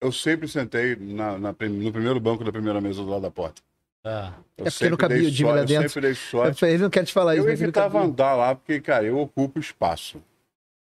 Eu 0.00 0.12
sempre 0.12 0.46
sentei 0.48 0.96
na, 0.96 1.38
na 1.38 1.48
no 1.52 1.92
primeiro 1.92 2.20
banco 2.20 2.44
da 2.44 2.52
primeira 2.52 2.80
mesa 2.80 3.02
do 3.02 3.08
lado 3.08 3.22
da 3.22 3.30
porta. 3.30 3.62
Ah. 4.04 4.32
Eu 4.58 4.66
É 4.66 4.70
porque 4.70 4.90
não 4.90 4.96
cabia 4.98 5.18
o 5.26 5.30
Jimmy 5.30 5.50
lá 5.50 5.64
dentro. 5.64 5.74
Eu 5.84 5.88
sempre 5.88 6.00
dei 6.02 6.14
sorte. 6.14 6.60
falei, 6.60 6.74
ele 6.74 6.82
não 6.82 6.90
quer 6.90 7.04
te 7.04 7.12
falar 7.12 7.36
isso. 7.36 7.46
Eu 7.46 7.52
evitava 7.52 8.00
andar 8.02 8.34
lá 8.34 8.54
porque, 8.54 8.80
cara, 8.80 9.04
eu 9.06 9.18
ocupo 9.18 9.58
espaço. 9.58 10.20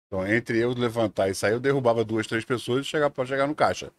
Então, 0.07 0.25
entre 0.27 0.59
eu 0.59 0.71
levantar 0.73 1.29
e 1.29 1.35
sair, 1.35 1.53
eu 1.55 1.59
derrubava 1.61 2.05
duas, 2.05 2.27
três 2.29 2.45
pessoas 2.45 2.87
e 2.87 2.89
chegava 2.89 3.11
para 3.11 3.25
chegar 3.27 3.47
no 3.49 3.55
caixa. 3.57 3.91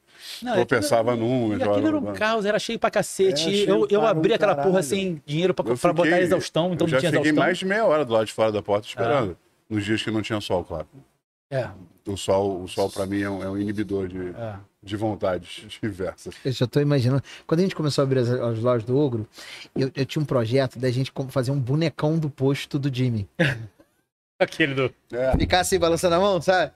Não, 0.42 0.52
eu 0.56 0.62
aquilo- 0.62 0.68
pensava 0.82 1.16
num, 1.16 1.52
E 1.58 1.62
aquilo 1.62 1.88
era 1.88 1.98
um 1.98 2.14
caos, 2.14 2.46
era 2.46 2.58
cheio 2.60 2.80
pra 2.80 2.90
cacete. 2.90 3.42
Era 3.48 3.52
cheio 3.58 3.70
eu 3.70 3.88
eu 3.90 4.06
abri 4.06 4.34
aquela 4.34 4.56
porra 4.56 4.66
caralho. 4.68 4.84
sem 4.84 5.22
dinheiro 5.26 5.54
pra, 5.54 5.70
Eu 5.70 5.78
pra 5.78 5.92
botar 5.92 6.10
fiquei- 6.10 6.24
exaustão, 6.24 6.74
então 6.74 6.88
eu 6.88 6.92
não 6.92 6.92
já 6.92 7.00
tinha 7.00 7.12
fiquei 7.12 7.32
exaustão. 7.32 7.44
mais 7.44 7.58
de 7.58 7.66
meia 7.66 7.86
hora 7.86 8.06
do 8.06 8.14
lado 8.14 8.26
de 8.26 8.32
fora 8.34 8.52
da 8.52 8.62
porta 8.62 8.88
esperando. 8.88 9.38
Nos 9.70 9.84
dias 9.84 10.02
que 10.02 10.10
não 10.10 10.22
tinha 10.22 10.40
sol, 10.40 10.64
claro. 10.64 10.88
É, 11.50 11.70
O 12.06 12.18
sol, 12.18 12.64
o 12.64 12.68
sol 12.68 12.90
para 12.90 13.06
mim 13.06 13.22
é 13.22 13.30
um, 13.30 13.44
é 13.44 13.50
um 13.50 13.58
inibidor 13.58 14.08
de, 14.08 14.30
é. 14.30 14.56
de 14.84 14.96
vontades 14.98 15.66
diversas. 15.82 16.36
Eu 16.44 16.52
já 16.52 16.68
tô 16.68 16.80
imaginando. 16.80 17.24
Quando 17.46 17.62
a 17.62 17.64
gente 17.64 17.76
começou 17.76 18.02
a 18.02 18.06
abrir 18.06 18.20
as, 18.20 18.30
as 18.30 18.60
lojas 18.60 18.84
do 18.84 18.98
Ogro, 18.98 19.28
eu, 19.76 19.92
eu 19.96 20.06
tinha 20.06 20.22
um 20.22 20.26
projeto 20.26 20.78
da 20.78 20.92
gente 20.92 21.12
como 21.12 21.30
fazer 21.30 21.52
um 21.52 21.60
bonecão 21.60 22.18
do 22.20 22.30
posto 22.30 22.78
do 22.78 22.94
Jimmy. 22.94 23.28
Aquele 24.40 24.76
do. 24.76 24.94
É, 25.12 25.38
Ficar 25.38 25.62
assim, 25.62 25.80
balançando 25.80 26.16
a 26.16 26.20
mão, 26.20 26.42
sabe? 26.42 26.72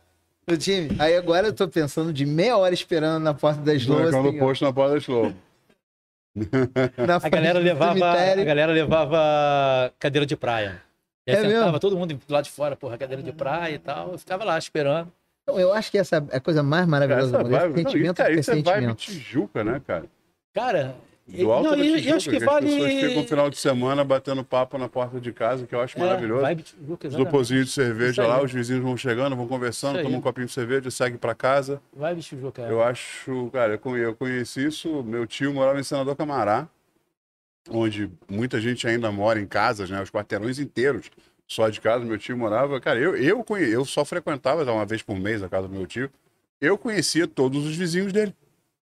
Do 0.48 0.58
time. 0.58 0.90
Aí 1.00 1.16
agora 1.16 1.48
eu 1.48 1.54
tô 1.54 1.68
pensando 1.68 2.12
de 2.12 2.26
meia 2.26 2.58
hora 2.58 2.74
esperando 2.74 3.22
na 3.22 3.34
porta 3.34 3.62
da 3.62 3.76
Slow. 3.76 4.00
bonecão 4.00 4.22
assim, 4.22 4.32
do 4.32 4.40
posto 4.40 4.66
na 4.66 4.74
porta 4.74 4.94
da 4.94 4.98
Slow. 4.98 5.26
ó, 5.28 7.06
na 7.06 7.16
A 7.18 7.30
galera 7.30 7.60
levava, 7.60 8.12
a 8.12 8.44
galera 8.44 8.72
levava 8.72 9.94
cadeira 10.00 10.26
de 10.26 10.36
praia. 10.36 10.82
E 11.28 11.32
aí 11.32 11.38
É 11.38 11.42
sentava 11.42 11.66
mesmo? 11.66 11.80
todo 11.80 11.98
mundo 11.98 12.14
do 12.16 12.34
lado 12.34 12.44
de 12.46 12.52
fora, 12.52 12.76
porra, 12.76 12.98
cadeira 12.98 13.22
de 13.22 13.32
praia 13.32 13.76
e 13.76 13.80
tal. 13.80 14.12
Eu 14.14 14.18
ficava 14.18 14.44
lá 14.44 14.58
esperando. 14.58 15.12
Então, 15.44 15.60
Eu 15.60 15.74
acho 15.74 15.90
que 15.92 15.98
essa 15.98 16.24
é 16.32 16.38
a 16.38 16.40
coisa 16.40 16.62
mais 16.64 16.86
maravilhosa 16.88 17.28
Essa 17.28 17.38
do 17.38 17.44
mundo. 17.50 17.56
Esse 17.56 17.62
vibe, 17.68 17.84
não, 17.84 17.92
sentimento 17.92 18.22
isso, 18.22 18.32
de 18.32 18.40
isso 18.40 18.52
é 18.52 18.62
vibe. 18.62 18.96
Tijuca, 18.96 19.64
né, 19.64 19.82
cara? 19.86 20.06
Cara, 20.54 20.96
Do 21.28 21.52
alto 21.52 21.70
não, 21.70 21.78
da 21.78 21.84
Tijuca, 21.84 22.10
eu 22.10 22.16
acho 22.16 22.30
que 22.30 22.36
as 22.36 22.44
pessoas 22.44 22.64
ficam 22.66 23.08
no 23.10 23.14
vale. 23.16 23.28
final 23.28 23.50
de 23.50 23.58
semana 23.58 24.04
batendo 24.04 24.44
papo 24.44 24.78
na 24.78 24.90
porta 24.90 25.20
de 25.20 25.32
casa, 25.32 25.66
que 25.66 25.74
eu 25.74 25.80
acho 25.82 25.98
É, 25.98 26.02
maravilhoso. 26.02 26.42
vibe 26.42 26.64
Tijuca, 26.64 27.10
lopozinhos 27.18 27.68
de 27.68 27.72
cerveja 27.72 28.26
lá, 28.28 28.42
os 28.42 28.52
vizinhos 28.52 28.84
vão 28.84 28.98
chegando, 28.98 29.36
vão 29.36 29.48
conversando, 29.48 30.02
tomam 30.02 30.18
um 30.20 30.22
copinho 30.22 30.48
de 30.48 30.54
cerveja, 30.54 30.92
segue 30.92 31.18
pra 31.18 31.34
casa. 31.34 31.82
Vibe 31.96 32.22
Tijuca. 32.22 32.62
é. 32.64 32.72
Eu 32.72 32.84
acho, 32.84 33.50
cara, 33.54 33.80
eu 33.84 34.16
conheci 34.16 34.66
isso, 34.66 35.02
meu 35.04 35.26
tio 35.26 35.54
morava 35.54 35.80
em 35.80 35.84
Senador 35.84 36.16
Camará, 36.16 36.68
onde 37.70 38.10
muita 38.30 38.60
gente 38.60 38.88
ainda 38.88 39.12
mora 39.12 39.40
em 39.40 39.46
casas, 39.46 39.90
né, 39.90 40.02
os 40.02 40.10
quarteirões 40.10 40.60
inteiros 40.60 41.10
só 41.48 41.68
de 41.70 41.82
casa, 41.82 42.06
meu 42.06 42.18
tio 42.18 42.38
morava, 42.38 42.80
cara, 42.80 42.98
eu 43.00 43.16
eu, 43.16 43.44
conhe- 43.44 43.68
eu 43.70 43.84
só 43.86 44.04
frequentava 44.06 44.64
uma 44.72 44.86
vez 44.86 45.02
por 45.02 45.18
mês 45.20 45.44
a 45.44 45.50
casa 45.50 45.68
do 45.68 45.74
meu 45.74 45.86
tio, 45.86 46.10
eu 46.60 46.78
conhecia 46.78 47.28
todos 47.28 47.66
os 47.66 47.76
vizinhos 47.76 48.14
dele, 48.14 48.34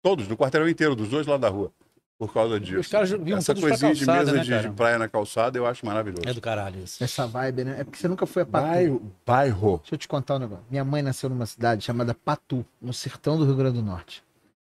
todos, 0.01 0.27
do 0.27 0.37
quarteirão 0.37 0.67
inteiro, 0.69 0.95
dos 0.95 1.09
dois 1.09 1.27
lados 1.27 1.41
da 1.41 1.49
rua, 1.49 1.71
por 2.17 2.31
causa 2.33 2.57
disso. 2.59 2.79
Os 2.79 2.87
caras 2.87 3.09
vinham 3.11 3.37
Essa 3.39 3.53
coisinha 3.53 3.93
de 3.93 4.05
calçada, 4.05 4.31
mesa 4.31 4.49
né, 4.51 4.61
de, 4.61 4.69
de 4.69 4.73
praia 4.75 4.97
na 4.97 5.09
calçada 5.09 5.57
eu 5.57 5.65
acho 5.65 5.85
maravilhoso. 5.85 6.23
É 6.25 6.33
do 6.33 6.39
caralho 6.39 6.79
isso. 6.81 7.03
Essa 7.03 7.27
vibe, 7.27 7.65
né? 7.65 7.75
É 7.79 7.83
porque 7.83 7.97
você 7.99 8.07
nunca 8.07 8.25
foi 8.25 8.43
a 8.43 8.45
Patu. 8.45 8.67
Bairro, 8.67 9.11
bairro. 9.25 9.77
Deixa 9.79 9.95
eu 9.95 9.97
te 9.99 10.07
contar 10.07 10.35
um 10.35 10.39
negócio. 10.39 10.63
Minha 10.71 10.85
mãe 10.85 11.01
nasceu 11.01 11.29
numa 11.29 11.45
cidade 11.45 11.83
chamada 11.83 12.13
Patu, 12.13 12.65
no 12.81 12.93
sertão 12.93 13.37
do 13.37 13.43
Rio 13.45 13.55
Grande 13.55 13.79
do 13.79 13.83
Norte. 13.83 14.23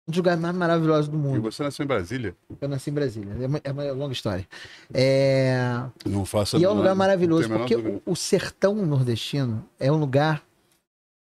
Um 0.08 0.10
dos 0.10 0.16
lugares 0.16 0.40
mais 0.40 0.54
maravilhosos 0.56 1.08
do 1.08 1.16
E 1.16 1.20
mundo. 1.20 1.42
você 1.42 1.62
nasceu 1.62 1.84
em 1.84 1.86
Brasília? 1.86 2.34
Eu 2.60 2.66
nasci 2.68 2.88
em 2.88 2.94
Brasília. 2.94 3.36
É 3.42 3.46
uma, 3.46 3.60
é 3.62 3.70
uma 3.72 3.92
longa 3.92 4.14
história. 4.14 4.48
É... 4.94 5.58
Não 6.06 6.24
faça 6.24 6.56
E 6.56 6.64
é 6.64 6.70
um 6.70 6.72
lugar 6.74 6.94
maravilhoso, 6.94 7.52
a 7.54 7.58
porque 7.58 7.76
o, 7.76 8.00
o 8.06 8.16
sertão 8.16 8.74
nordestino 8.74 9.62
é 9.78 9.92
um 9.92 9.96
lugar. 9.98 10.42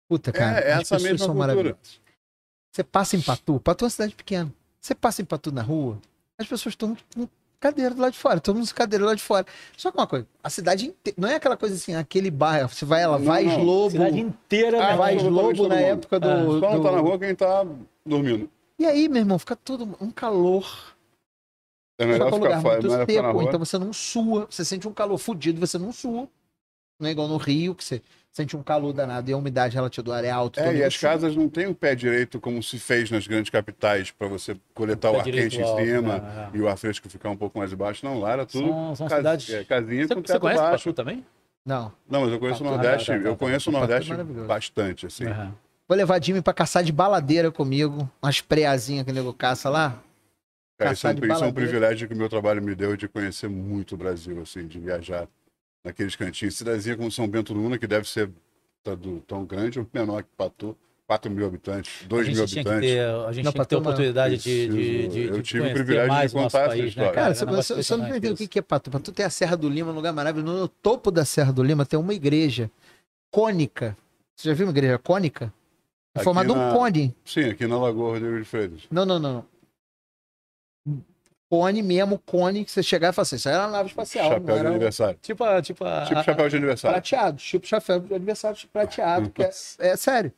Puta, 0.09 0.31
cara. 0.31 0.59
é 0.61 0.73
as 0.74 0.81
essa 0.82 0.97
pessoas 0.97 1.02
mesma 1.02 1.19
são 1.19 1.27
cultura. 1.28 1.47
maravilhosas. 1.48 2.01
Você 2.73 2.85
passa 2.85 3.16
em 3.16 3.23
Patu, 3.23 3.59
Patu 3.61 3.85
é 3.85 3.86
uma 3.86 3.90
cidade 3.90 4.15
pequena. 4.15 4.52
Você 4.81 4.94
passa 4.94 5.23
em 5.23 5.24
Patu 5.24 5.51
na 5.51 5.62
rua, 5.62 5.98
as 6.39 6.47
pessoas 6.47 6.73
estão 6.74 6.94
com 7.16 7.27
cadeira 7.59 7.94
do 7.94 8.02
lado 8.02 8.12
de 8.12 8.19
fora, 8.19 8.39
todo 8.39 8.56
mundo 8.56 8.69
com 8.69 8.74
cadeira 8.74 9.02
do 9.05 9.06
lado 9.06 9.16
de 9.16 9.23
fora. 9.23 9.47
Só 9.78 9.90
que 9.90 9.97
uma 9.97 10.06
coisa, 10.06 10.27
a 10.43 10.51
cidade 10.51 10.86
inteira, 10.89 11.16
não 11.19 11.27
é 11.28 11.36
aquela 11.36 11.56
coisa 11.56 11.74
assim, 11.74 11.94
aquele 11.94 12.31
bairro, 12.31 12.69
você 12.69 12.85
vai 12.85 13.06
lá, 13.06 13.19
Não, 13.19 13.24
vai. 13.24 13.44
Lobo, 13.65 13.93
Cidade 13.93 14.20
inteira, 14.20 14.77
Ah, 14.85 14.90
né? 14.90 14.97
vai 14.98 15.15
absolutamente 15.15 15.56
Lobo 15.61 15.69
na 15.70 15.74
mundo. 15.77 15.85
época 15.86 16.20
do, 16.20 16.28
Ah, 16.28 16.44
Só 16.61 16.74
não 16.77 16.82
tá 16.82 16.93
na 16.93 16.98
rua 17.01 17.19
quem 17.19 17.35
tá 17.35 17.66
dormindo. 18.05 18.51
E 18.78 18.86
aí, 18.86 19.09
meu 19.09 19.20
irmão, 19.20 19.38
fica 19.38 19.55
todo 19.55 19.84
um 20.01 20.10
calor. 20.10 20.94
É 21.98 22.05
melhor 22.05 22.24
é 22.24 22.30
um 22.30 22.34
ficar 22.34 22.44
lugar 22.46 22.62
fora, 22.62 22.80
muito 22.80 23.06
seco, 23.12 23.30
rua. 23.32 23.44
então 23.44 23.59
você 23.60 23.78
não 23.78 23.92
sua. 23.92 24.46
Você 24.51 24.64
sente 24.64 24.88
um 24.88 24.92
calor 24.92 25.16
fudido, 25.16 25.60
você 25.60 25.78
não 25.78 25.92
sua. 25.92 26.28
Não 27.01 27.09
é 27.09 27.12
igual 27.12 27.28
no 27.28 27.36
Rio, 27.36 27.74
que 27.74 27.84
você 27.84 28.02
sente 28.32 28.56
um 28.56 28.62
calor 28.62 28.92
danado 28.92 29.28
e 29.30 29.32
a 29.32 29.36
umidade 29.36 29.74
relativa 29.74 30.02
do 30.05 30.12
ar 30.12 30.24
é 30.24 30.30
alta. 30.30 30.60
É, 30.60 30.74
e 30.74 30.82
as 30.84 30.94
sua. 30.94 31.09
casas 31.09 31.36
não 31.36 31.48
têm 31.48 31.66
o 31.66 31.74
pé 31.74 31.94
direito 31.94 32.40
como 32.40 32.62
se 32.62 32.78
fez 32.78 33.10
nas 33.10 33.26
grandes 33.26 33.51
capitais 33.51 34.10
para 34.10 34.26
você 34.28 34.56
coletar 34.72 35.10
o 35.10 35.14
Pé 35.14 35.18
ar 35.20 35.24
quente 35.24 35.60
em 35.60 35.66
cima 35.66 36.18
né? 36.18 36.51
e 36.52 36.60
o 36.60 36.68
ar 36.68 36.76
fresco 36.76 37.09
ficar 37.09 37.30
um 37.30 37.36
pouco 37.36 37.59
mais 37.59 37.72
embaixo. 37.72 38.05
Não, 38.05 38.18
lá 38.18 38.32
era 38.32 38.46
tudo 38.46 38.68
São, 38.68 38.96
são 38.96 39.09
cas- 39.09 39.18
cidades. 39.18 39.51
é, 39.51 39.64
casinha 39.64 40.06
Você, 40.09 40.14
com 40.14 40.20
você 40.20 40.32
teto 40.32 40.40
conhece 40.40 40.62
baixo. 40.62 40.92
Também? 40.92 41.24
Não. 41.64 41.92
Não, 42.09 42.20
mas 42.22 42.32
eu 42.32 42.38
conheço 42.38 42.62
o 42.62 42.66
Nordeste, 42.66 43.06
tá, 43.06 43.16
tá, 43.16 43.22
tá, 43.22 43.28
eu 43.28 43.36
conheço 43.36 43.70
o 43.70 43.76
é 43.76 43.78
Nordeste 43.78 44.14
bastante, 44.46 45.06
assim. 45.06 45.26
Aham. 45.26 45.55
Vou 45.89 45.97
levar 45.97 46.23
Jimmy 46.23 46.40
pra 46.40 46.52
caçar 46.55 46.82
de 46.82 46.93
baladeira 46.93 47.51
comigo. 47.51 48.11
Umas 48.23 48.40
preazinhas 48.40 49.05
que 49.05 49.11
o 49.11 49.15
nego 49.15 49.32
caça 49.35 49.69
lá. 49.69 50.02
Cara, 50.78 50.93
isso, 50.93 51.06
é 51.06 51.11
um, 51.11 51.32
isso 51.32 51.44
é 51.44 51.47
um 51.47 51.52
privilégio 51.52 52.09
que 52.09 52.15
o 52.15 52.16
meu 52.16 52.28
trabalho 52.28 52.62
me 52.62 52.74
deu 52.74 52.97
de 52.97 53.06
conhecer 53.06 53.48
muito 53.48 53.94
o 53.94 53.98
Brasil, 53.98 54.40
assim, 54.40 54.66
de 54.66 54.78
viajar 54.78 55.28
naqueles 55.85 56.16
cantinhos. 56.16 56.56
Cidadezinha 56.56 56.97
como 56.97 57.11
São 57.12 57.28
Bento 57.28 57.55
do 57.55 57.61
Una, 57.62 57.78
que 57.78 57.86
deve 57.86 58.09
ser 58.09 58.31
tá 58.82 58.94
do- 58.94 59.20
tão 59.20 59.44
grande 59.44 59.78
ou 59.78 59.86
menor 59.93 60.23
que 60.23 60.28
Patu. 60.36 60.77
4 61.06 61.31
mil 61.31 61.47
habitantes, 61.47 62.01
A 62.02 62.09
2 62.09 62.28
mil 62.28 62.43
habitantes. 62.43 62.90
ter, 62.90 63.01
a 63.01 63.31
gente 63.31 63.44
Não, 63.44 63.52
tinha 63.52 63.62
que 63.65 63.69
ter 63.69 63.74
não. 63.74 63.82
oportunidade 63.82 64.39
de, 64.39 64.69
de, 64.69 65.09
de, 65.09 65.20
eu 65.24 65.36
de 65.36 65.43
tive 65.43 65.59
o 65.61 65.62
conhecer 65.65 65.74
privilégio 65.85 66.28
de 66.28 66.32
contar 66.32 66.59
essa 66.61 66.69
país, 66.70 66.81
né, 66.82 66.89
história. 66.89 67.12
cara? 67.12 67.15
Cara, 67.15 67.31
É 67.31 67.35
você, 67.35 67.74
você, 67.74 67.82
você 67.82 67.97
não 67.98 68.09
entendeu 68.09 68.32
o 68.32 68.36
que 68.36 68.59
é 68.59 68.62
Patu. 68.62 68.90
Patu 68.90 69.12
tem 69.12 69.27
a 69.27 69.28
Serra 69.28 69.55
do 69.55 69.69
Lima, 69.69 69.93
um 69.93 69.94
lugar 69.94 70.15
maravilhoso. 70.15 70.61
No 70.61 70.66
topo 70.66 71.11
da 71.11 71.27
Serra 71.27 71.52
do 71.52 71.62
Lima 71.62 71.85
tem 71.85 71.98
uma 71.98 72.15
igreja 72.15 72.70
cônica. 73.31 73.94
Você 74.35 74.48
já 74.48 74.55
viu 74.55 74.65
uma 74.66 74.73
igreja 74.73 74.97
cônica? 74.98 75.52
É 76.15 76.20
Aqui 76.20 76.24
formada 76.24 76.55
na- 76.55 76.70
um 76.70 76.73
cone. 76.74 77.15
Sim, 77.24 77.45
aqui 77.51 77.66
na 77.66 77.77
Lagoa 77.78 78.12
Rodrigo 78.12 78.39
de 78.39 78.45
Freitas. 78.45 78.82
Não, 78.91 79.05
não, 79.05 79.19
não. 79.19 79.45
Cone 81.51 81.82
mesmo, 81.82 82.19
cone, 82.24 82.65
que 82.65 82.70
você 82.70 82.82
chegar 82.82 83.11
e 83.11 83.12
falar 83.12 83.23
assim, 83.23 83.36
isso 83.36 83.49
era 83.49 83.65
uma 83.65 83.70
nave 83.70 83.89
espacial. 83.89 84.28
chapéu 84.31 84.59
de 84.61 84.66
aniversário. 84.66 85.19
Tipo, 85.23 85.45
tipo, 85.62 85.85
a, 85.85 86.05
Tipo 86.05 86.19
a- 86.19 86.23
chapéu 86.24 86.49
de 86.49 86.57
aniversário. 86.57 86.95
prateado, 86.95 87.36
tipo 87.36 87.66
chapéu 87.66 88.01
de 88.01 88.15
aniversário 88.15 88.59
prateado, 88.73 89.31
que 89.31 89.43
é, 89.43 89.51
é 89.78 89.97
sério. 89.97 90.32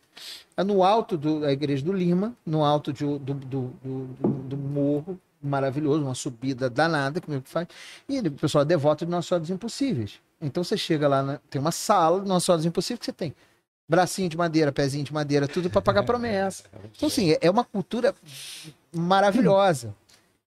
É 0.57 0.65
no 0.65 0.82
alto 0.82 1.16
do- 1.16 1.40
da 1.40 1.53
igreja 1.53 1.85
do 1.85 1.93
Lima, 1.93 2.35
no 2.44 2.65
alto 2.65 2.93
de- 2.93 3.05
do, 3.05 3.19
do, 3.19 3.35
do, 3.35 3.69
do- 3.82 4.28
do 4.48 4.57
morro, 4.57 5.19
maravilhoso, 5.43 6.03
uma 6.03 6.15
subida 6.15 6.69
danada, 6.69 7.20
como 7.20 7.36
é 7.36 7.40
que 7.40 7.48
faz. 7.48 7.69
E 8.09 8.19
o 8.19 8.32
pessoal 8.32 8.62
é 8.62 8.65
devoto 8.66 9.05
de 9.07 9.11
Nossa 9.11 9.28
Senhora 9.28 9.40
dos 9.43 9.51
Impossíveis. 9.51 10.20
Então 10.40 10.62
você 10.65 10.77
chega 10.77 11.07
lá, 11.09 11.23
na- 11.23 11.40
tem 11.48 11.61
uma 11.61 11.73
sala 11.73 12.20
de 12.20 12.28
Nossa 12.28 12.47
Senhora 12.47 12.59
dos 12.59 12.66
Impossíveis 12.66 12.98
que 12.98 13.07
você 13.07 13.12
tem 13.12 13.35
bracinho 13.88 14.28
de 14.28 14.36
madeira, 14.36 14.72
pezinho 14.72 15.04
de 15.04 15.12
madeira, 15.12 15.46
tudo 15.46 15.70
para 15.70 15.80
pagar 15.82 16.02
promessa. 16.02 16.64
Então, 16.96 17.06
assim, 17.08 17.30
é- 17.32 17.38
é 17.42 17.50
uma 17.50 17.64
cultura 17.64 18.14
maravilhosa. 18.92 19.94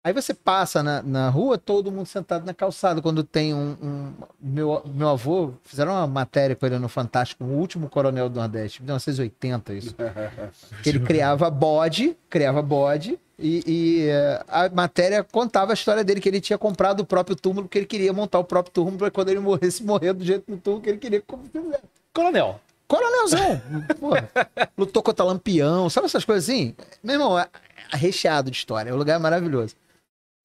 Aí 0.04 0.14
você 0.14 0.34
passa 0.34 0.82
na, 0.82 1.04
na 1.04 1.30
rua, 1.30 1.58
todo 1.58 1.92
mundo 1.92 2.06
sentado 2.06 2.46
na 2.46 2.54
calçada. 2.54 3.02
Quando 3.02 3.24
tem 3.26 3.54
um. 3.54 3.76
um- 3.82 4.14
meu, 4.40 4.82
meu 4.86 5.10
avô, 5.10 5.52
fizeram 5.66 5.92
uma 5.92 6.08
matéria 6.08 6.56
com 6.56 6.66
ele 6.66 6.80
no 6.80 6.88
Fantástico, 6.88 7.44
o 7.44 7.48
último 7.58 7.90
coronel 7.90 8.30
do 8.30 8.40
Nordeste, 8.40 8.82
1980, 8.82 9.74
isso. 9.74 9.94
ele 10.86 11.02
criava 11.02 11.50
bode, 11.50 12.16
criava 12.30 12.62
bode, 12.62 13.20
e, 13.38 13.64
e, 13.68 14.08
eh, 14.08 14.44
a 14.48 14.70
matéria 14.70 15.24
contava 15.26 15.74
a 15.74 15.76
história 15.76 16.04
dele, 16.06 16.22
que 16.22 16.30
ele 16.30 16.40
tinha 16.40 16.58
comprado 16.58 17.02
o 17.02 17.06
próprio 17.06 17.36
túmulo, 17.36 17.68
porque 17.68 17.78
ele 17.80 17.86
queria 17.86 18.14
montar 18.14 18.40
o 18.40 18.44
próprio 18.46 18.74
túmulo 18.74 18.98
para 18.98 19.12
quando 19.12 19.28
ele 19.30 19.40
morresse, 19.42 19.84
morrer 19.84 20.14
do 20.14 20.24
jeito 20.24 20.50
do 20.50 20.58
túmulo 20.58 20.82
que 20.82 20.90
ele 20.90 20.98
queria. 21.00 21.22
Coronel. 22.14 22.62
Coronelzão, 22.88 23.62
porra, 24.00 24.30
lutou 24.78 25.04
contra 25.04 25.26
Lampião, 25.26 25.90
sabe 25.90 26.06
essas 26.06 26.24
coisas 26.24 26.50
assim? 26.50 26.74
Meu 27.04 27.16
irmão, 27.16 27.38
é, 27.38 27.48
recheado 27.94 28.50
de 28.50 28.58
história, 28.58 28.90
é 28.90 28.94
um 28.94 28.98
lugar 28.98 29.20
maravilhoso. 29.20 29.76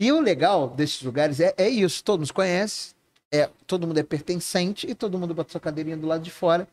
E 0.01 0.10
o 0.10 0.20
legal 0.20 0.69
desses 0.69 1.01
lugares 1.02 1.39
é, 1.39 1.55
é 1.56 1.69
isso, 1.69 2.02
todo 2.02 2.19
mundo 2.20 2.27
se 2.27 2.32
conhece, 2.32 2.94
é, 3.32 3.48
todo 3.66 3.86
mundo 3.86 3.98
é 3.98 4.02
pertencente 4.02 4.90
e 4.90 4.94
todo 4.94 5.19
mundo 5.19 5.32
bota 5.35 5.52
sua 5.52 5.60
cadeirinha 5.60 5.97
do 5.97 6.06
lado 6.06 6.23
de 6.23 6.31
fora. 6.31 6.66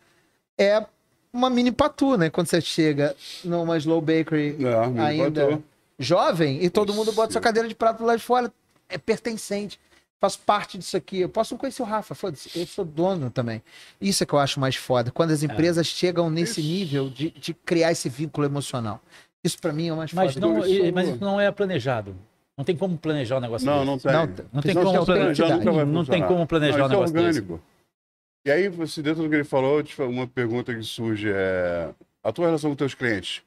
É 0.57 0.83
uma 1.31 1.49
mini 1.49 1.71
patu, 1.71 2.17
né? 2.17 2.29
Quando 2.29 2.47
você 2.47 2.59
chega 2.59 3.15
numa 3.43 3.77
Slow 3.77 4.01
Bakery 4.01 4.57
É, 4.65 5.01
ainda 5.01 5.45
botou. 5.45 5.63
jovem 5.99 6.63
e 6.63 6.69
todo 6.69 6.93
mundo 6.93 7.11
bota 7.11 7.31
sua 7.31 7.41
cadeira 7.41 7.67
de 7.69 7.75
prato 7.75 7.99
do 7.99 8.05
lado 8.05 8.17
de 8.17 8.25
fora. 8.25 8.51
É 8.89 8.97
pertencente. 8.97 9.79
Faço 10.19 10.39
parte 10.39 10.77
disso 10.77 10.97
aqui. 10.97 11.19
Eu 11.21 11.29
posso 11.29 11.53
não 11.53 11.59
conhecer 11.59 11.81
o 11.81 11.85
Rafa, 11.85 12.13
foda-se. 12.13 12.49
Eu 12.59 12.65
sou 12.65 12.83
dono 12.83 13.29
também. 13.29 13.61
Isso 14.01 14.21
é 14.21 14.25
que 14.25 14.33
eu 14.33 14.39
acho 14.39 14.59
mais 14.59 14.75
foda. 14.75 15.11
Quando 15.11 15.31
as 15.31 15.43
empresas 15.43 15.87
chegam 15.87 16.29
nesse 16.29 16.61
nível 16.61 17.09
de, 17.09 17.31
de 17.31 17.53
criar 17.53 17.91
esse 17.91 18.09
vínculo 18.09 18.45
emocional. 18.45 19.01
Isso 19.43 19.57
pra 19.59 19.71
mim 19.71 19.87
é 19.87 19.93
o 19.93 19.97
mais 19.97 20.11
Mas, 20.11 20.33
foda. 20.33 20.45
não, 20.45 20.61
sou- 20.61 20.91
mas 20.93 21.07
isso 21.09 21.17
não 21.23 21.39
é 21.39 21.49
planejado. 21.51 22.13
Não 22.57 22.65
tem 22.65 22.75
como 22.75 22.97
planejar 22.97 23.37
um 23.37 23.39
negócio 23.39 23.65
Não, 23.65 23.75
desse. 23.77 23.85
não 23.87 23.97
tem. 23.97 24.11
Não, 24.11 24.19
Não 24.51 24.61
tem 24.61 24.73
Não, 24.73 24.83
como 24.83 24.97
não, 24.97 25.05
planejar. 25.05 25.47
não, 25.49 25.57
nunca 25.57 25.85
Não 25.85 26.05
tem 26.05 26.23
como 26.27 26.45
planejar 26.45 26.77
Não, 26.77 26.83
um 26.83 26.87
isso 26.87 26.93
é 26.93 26.97
negócio 26.99 27.13
desse. 27.13 27.39
orgânico. 27.39 27.61
E 28.45 28.51
aí, 28.51 28.67
você, 28.67 29.01
dentro 29.01 29.23
do 29.23 29.29
que 29.29 29.35
ele 29.35 29.43
falou, 29.45 29.81
tipo, 29.81 30.03
uma 30.03 30.27
pergunta 30.27 30.75
que 30.75 30.83
surge 30.83 31.29
é 31.31 31.89
a 32.21 32.31
tua 32.33 32.47
relação 32.47 32.69
com 32.71 32.75
teus 32.75 32.93
clientes. 32.93 33.41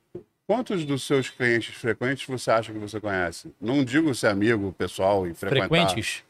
Quantos 0.47 0.87
dos 0.87 1.03
seus 1.03 1.29
clientes 1.29 1.75
frequentes 1.75 2.27
você 2.27 2.51
acha 2.51 2.73
que 2.73 2.79
você 2.79 2.99
conhece? 2.99 3.53
Não 3.61 3.85
digo 3.85 4.15
ser 4.15 4.29
amigo, 4.29 4.73
pessoal 4.73 5.27
e 5.27 5.35
frequentar. 5.35 5.69
Frequentes. 5.69 6.23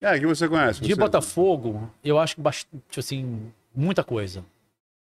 É, 0.00 0.18
que 0.18 0.26
você 0.26 0.48
conhece. 0.48 0.80
De 0.80 0.88
você... 0.88 1.00
Botafogo, 1.00 1.90
eu 2.04 2.18
acho 2.18 2.36
que 2.36 2.40
bastante, 2.40 2.98
assim, 3.00 3.50
muita 3.74 4.04
coisa. 4.04 4.44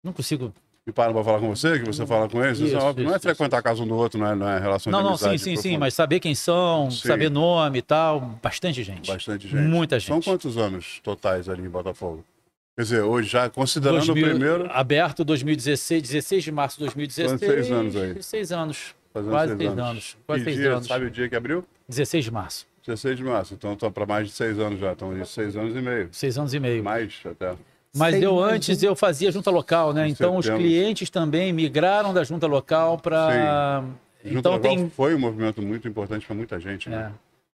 Não 0.05 0.13
consigo. 0.13 0.53
Que 0.87 0.93
param 0.93 1.13
pra 1.13 1.23
falar 1.23 1.41
com 1.41 1.55
você, 1.55 1.79
que 1.81 1.85
você 1.85 2.07
fala 2.07 2.29
com 2.29 2.43
eles. 2.43 2.59
Isso, 2.59 2.75
é 2.75 2.79
Isso, 2.79 2.87
óbvio. 2.87 3.05
não 3.05 3.13
é 3.13 3.17
isso, 3.17 3.23
frequentar 3.23 3.59
a 3.59 3.63
casa 3.63 3.83
um 3.83 3.87
do 3.87 3.95
outro, 3.95 4.19
não 4.19 4.27
é, 4.27 4.35
não 4.35 4.49
é 4.49 4.59
relação 4.59 4.91
Não, 4.91 5.03
não, 5.03 5.17
sim, 5.19 5.37
sim, 5.37 5.55
sim, 5.55 5.55
profunda. 5.55 5.79
mas 5.81 5.95
saber 5.95 6.21
quem 6.21 6.35
são, 6.35 6.91
Sim. 6.91 7.09
saber 7.09 7.29
nome 7.31 7.79
e 7.79 7.83
tal, 7.83 8.21
bastante 8.43 8.83
gente. 8.83 9.07
Bastante 9.11 9.49
gente. 9.49 9.61
Muita 9.61 10.01
São 10.01 10.17
gente. 10.17 10.25
quantos 10.25 10.57
anos 10.57 11.01
totais 11.03 11.49
ali 11.49 11.63
em 11.63 11.69
Botafogo? 11.69 12.25
Quer 12.77 12.83
dizer, 12.85 13.03
hoje 13.03 13.29
já 13.29 13.51
considerando 13.51 14.07
2000 14.07 14.25
o 14.25 14.31
primeiro, 14.31 14.71
Aberto 14.71 15.25
2016, 15.25 16.01
16 16.01 16.45
de 16.45 16.53
março 16.53 16.77
de 16.79 16.85
2016. 16.85 17.33
Fazendo 17.41 17.51
seis 17.53 17.71
anos 17.73 17.97
aí. 17.97 18.15
16 18.15 18.53
anos. 18.53 18.95
fazendo 19.13 19.31
Quase 19.31 19.49
seis 19.49 19.59
seis 19.59 19.71
anos. 19.73 19.85
anos. 19.91 20.17
Quase 20.27 20.45
seis 20.45 20.57
dia, 20.57 20.73
anos. 20.73 20.87
Sabe 20.87 21.05
o 21.07 21.11
dia 21.11 21.29
que 21.29 21.35
abriu? 21.37 21.65
16 21.89 22.25
de 22.25 22.31
março. 22.31 22.68
16 22.89 23.17
de 23.17 23.25
março. 23.25 23.55
Então 23.55 23.73
estão 23.75 23.91
para 23.93 24.07
mais 24.07 24.27
de 24.29 24.33
seis 24.33 24.59
anos 24.59 24.81
já. 24.81 24.93
Estão 24.93 25.25
seis 25.25 25.57
anos 25.57 25.77
e 25.77 25.81
meio. 25.81 26.09
Seis 26.13 26.39
anos 26.39 26.55
e 26.55 26.61
meio. 26.61 26.83
Mais 26.83 27.15
até. 27.25 27.55
Mas 27.97 28.21
eu 28.23 28.37
mais 28.37 28.55
antes 28.55 28.83
um. 28.83 28.87
eu 28.87 28.97
fazia 28.97 29.31
junta 29.31 29.51
local, 29.51 29.93
né? 29.93 30.07
Em 30.09 30.11
Então 30.11 30.37
os 30.37 30.45
setembro. 30.45 30.67
clientes 30.67 31.11
também 31.11 31.53
migraram 31.53 32.13
da 32.13 32.25
junta 32.25 32.47
local 32.47 32.99
para. 32.99 33.85
Então 34.25 34.55
ao 34.55 34.59
tem. 34.59 34.91
Foi 34.91 35.15
um 35.15 35.19
movimento 35.19 35.63
muito 35.63 35.87
importante 35.89 36.27
para 36.27 36.35
muita 36.37 36.59
gente. 36.61 36.89
Né? 36.91 37.13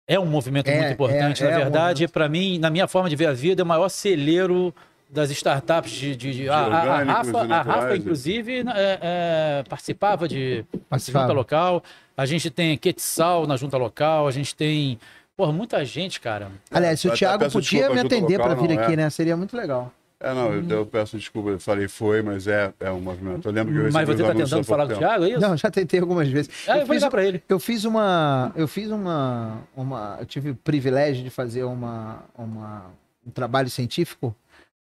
É. 0.07 0.15
É 0.15 0.19
um 0.19 0.25
movimento 0.25 0.67
É, 0.67 0.77
muito 0.79 0.93
importante. 0.93 1.43
é- 1.43 1.47
é 1.47 1.51
na 1.51 1.55
um 1.57 1.59
verdade, 1.61 1.93
movimento. 2.01 2.11
para 2.11 2.27
mim, 2.27 2.59
na 2.59 2.69
minha 2.69 2.87
forma 2.89 3.09
de 3.09 3.15
ver 3.15 3.27
a 3.27 3.33
vida, 3.33 3.61
é 3.61 3.63
o 3.63 3.65
maior 3.67 3.87
celeiro 3.89 4.73
das 5.09 5.29
startups 5.31 5.91
de. 5.91 6.15
de- 6.15 6.33
de- 6.33 6.49
a, 6.49 6.57
a- 6.57 7.03
Rafa, 7.03 7.39
a 7.41 7.61
Rafa, 7.61 7.87
né? 7.89 7.95
inclusive, 7.97 8.59
é, 8.75 8.99
é, 9.01 9.63
participava 9.69 10.27
de 10.27 10.65
Participava. 10.89 11.25
junta 11.25 11.33
local. 11.33 11.83
A 12.17 12.25
gente 12.25 12.49
tem 12.49 12.77
Quetzal 12.77 13.47
na 13.47 13.55
junta 13.55 13.77
local, 13.77 14.27
a 14.27 14.31
gente 14.31 14.53
tem. 14.55 14.99
Porra, 15.35 15.51
muita 15.51 15.83
gente, 15.83 16.19
cara. 16.19 16.51
Aliás, 16.69 16.99
se 16.99 17.07
o 17.07 17.13
Thiago 17.13 17.49
podia 17.51 17.89
me 17.89 17.99
atender 17.99 18.37
para 18.37 18.53
vir 18.53 18.69
não, 18.69 18.83
aqui, 18.83 18.93
é. 18.93 18.95
né? 18.95 19.09
Seria 19.09 19.35
muito 19.35 19.57
legal. 19.57 19.91
É, 20.23 20.33
não, 20.33 20.53
eu, 20.53 20.65
eu 20.69 20.85
peço 20.85 21.17
desculpa, 21.17 21.49
eu 21.49 21.59
falei 21.59 21.89
foi, 21.89 22.21
mas 22.21 22.47
é, 22.47 22.73
é 22.79 22.89
um 22.89 23.01
movimento. 23.01 23.45
Eu 23.45 23.51
lembro 23.51 23.73
que 23.73 23.79
eu 23.79 23.91
Mas 23.91 24.07
você 24.07 24.23
tá 24.23 24.33
tentando 24.33 24.63
falar 24.63 24.87
com 24.87 24.93
o. 24.93 24.97
Thiago, 24.97 25.25
é 25.25 25.29
isso? 25.31 25.39
Não, 25.41 25.57
já 25.57 25.69
tentei 25.69 25.99
algumas 25.99 26.29
vezes. 26.29 26.49
Ah, 26.65 26.77
eu 26.77 26.81
eu, 26.81 26.85
vou 26.85 26.93
fiz, 26.93 27.01
ligar 27.01 27.11
pra 27.11 27.25
ele. 27.25 27.43
eu 27.49 27.59
fiz 27.59 27.83
uma. 27.83 28.53
Eu 28.55 28.65
fiz 28.65 28.89
uma. 28.89 29.57
uma 29.75 30.17
eu 30.21 30.25
tive 30.25 30.51
o 30.51 30.55
privilégio 30.55 31.25
de 31.25 31.29
fazer 31.29 31.65
uma, 31.65 32.23
uma, 32.37 32.85
um 33.27 33.31
trabalho 33.31 33.69
científico 33.69 34.33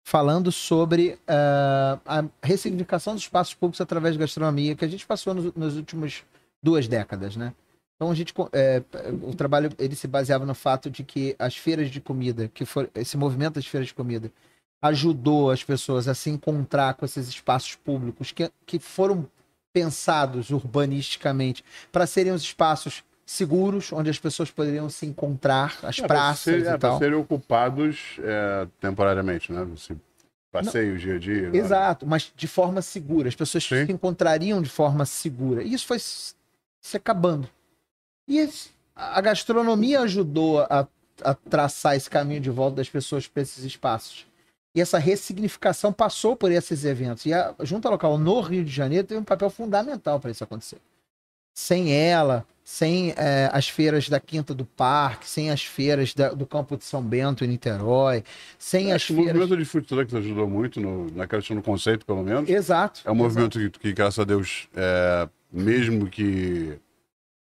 falando 0.04 0.52
sobre 0.52 1.18
ah, 1.26 2.00
a 2.06 2.26
ressignificação 2.44 3.14
dos 3.14 3.24
espaços 3.24 3.54
públicos 3.54 3.80
através 3.80 4.16
de 4.16 4.20
gastronomia 4.20 4.76
que 4.76 4.84
a 4.84 4.90
gente 4.90 5.06
passou 5.06 5.34
nos, 5.34 5.56
nas 5.56 5.76
últimas 5.76 6.22
duas 6.62 6.86
décadas, 6.86 7.38
né? 7.38 7.54
Então 8.00 8.10
a 8.12 8.16
gente 8.16 8.34
é, 8.54 8.82
o 9.24 9.36
trabalho 9.36 9.70
ele 9.78 9.94
se 9.94 10.08
baseava 10.08 10.46
no 10.46 10.56
fato 10.56 10.90
de 10.90 11.04
que 11.04 11.36
as 11.38 11.58
feiras 11.58 11.92
de 11.92 12.00
comida, 12.00 12.48
que 12.54 12.64
for 12.64 12.90
esse 12.96 13.18
movimento 13.18 13.56
das 13.56 13.66
feiras 13.68 13.88
de 13.90 13.94
comida, 13.94 14.32
ajudou 14.82 15.52
as 15.52 15.66
pessoas 15.66 16.08
a 16.08 16.14
se 16.16 16.30
encontrar 16.30 16.94
com 16.94 17.04
esses 17.04 17.28
espaços 17.28 17.76
públicos 17.76 18.32
que, 18.32 18.50
que 18.66 18.80
foram 18.80 19.28
pensados 19.74 20.50
urbanisticamente 20.50 21.62
para 21.92 22.08
serem 22.08 22.32
os 22.32 22.42
espaços 22.42 23.04
seguros 23.26 23.92
onde 23.92 24.10
as 24.10 24.18
pessoas 24.18 24.50
poderiam 24.50 24.90
se 24.90 25.06
encontrar, 25.06 25.78
as 25.84 26.00
É, 26.00 26.08
pra 26.08 26.08
praças 26.08 26.40
ser- 26.40 26.62
e 26.64 26.68
é, 26.68 26.78
tal. 26.78 26.98
serem 27.00 27.16
ocupados 27.20 28.16
é, 28.24 28.66
temporariamente, 28.80 29.52
né? 29.52 29.66
Você 29.66 29.94
passeio 30.54 30.98
dia 30.98 31.16
a 31.16 31.20
dia. 31.20 31.50
né? 31.50 31.58
Exato, 31.58 32.08
mas 32.08 32.32
de 32.34 32.48
forma 32.48 32.82
segura. 32.82 33.28
As 33.28 33.36
pessoas 33.36 33.66
Sim. 33.66 33.86
se 33.86 33.92
encontrariam 33.92 34.62
de 34.62 34.70
forma 34.70 35.06
segura. 35.06 35.62
E 35.62 35.74
isso 35.74 35.86
foi 35.86 36.00
se 36.00 36.34
acabando. 36.96 37.48
E 38.30 38.38
esse- 38.38 38.70
a 38.96 39.20
gastronomia 39.20 40.02
ajudou 40.02 40.60
a, 40.62 40.88
a 41.24 41.34
traçar 41.34 41.96
esse 41.96 42.10
caminho 42.10 42.40
de 42.40 42.50
volta 42.50 42.78
das 42.78 42.90
pessoas 42.90 43.28
para 43.28 43.42
esses 43.42 43.64
espaços. 43.66 44.26
E 44.76 44.80
essa 44.82 45.00
ressignificação 45.00 45.92
passou 45.92 46.36
por 46.36 46.52
esses 46.52 46.86
eventos. 46.86 47.26
E 47.26 47.34
a 47.34 47.56
Junta 47.62 47.90
Local 47.90 48.18
no 48.20 48.40
Rio 48.40 48.64
de 48.64 48.72
Janeiro 48.72 49.08
teve 49.08 49.20
um 49.20 49.24
papel 49.24 49.50
fundamental 49.50 50.20
para 50.20 50.30
isso 50.32 50.44
acontecer. 50.44 50.78
Sem 51.58 51.92
ela, 51.92 52.46
sem 52.64 53.14
eh, 53.18 53.50
as 53.52 53.68
feiras 53.68 54.08
da 54.08 54.20
Quinta 54.20 54.54
do 54.54 54.64
Parque, 54.64 55.28
sem 55.28 55.50
as 55.50 55.64
feiras 55.64 56.14
da- 56.14 56.30
do 56.30 56.46
Campo 56.46 56.78
de 56.78 56.86
São 56.86 57.02
Bento 57.02 57.44
em 57.44 57.48
Niterói, 57.48 58.24
sem 58.60 58.92
as 58.92 58.98
Acho 58.98 59.08
que 59.08 59.14
o 59.14 59.16
feiras. 59.18 59.34
movimento 59.36 59.58
de 59.60 59.66
food 59.66 59.88
trucks 59.88 60.14
ajudou 60.14 60.48
muito 60.48 60.80
no, 60.80 61.10
na 61.12 61.28
questão 61.28 61.56
do 61.56 61.64
conceito, 61.64 62.06
pelo 62.06 62.24
menos. 62.24 62.48
Exato. 62.50 63.02
É 63.04 63.12
um 63.12 63.16
movimento 63.16 63.58
que, 63.60 63.70
que, 63.72 63.92
graças 63.92 64.20
a 64.20 64.24
Deus, 64.24 64.70
é, 64.76 65.28
mesmo 65.52 66.08
que 66.08 66.78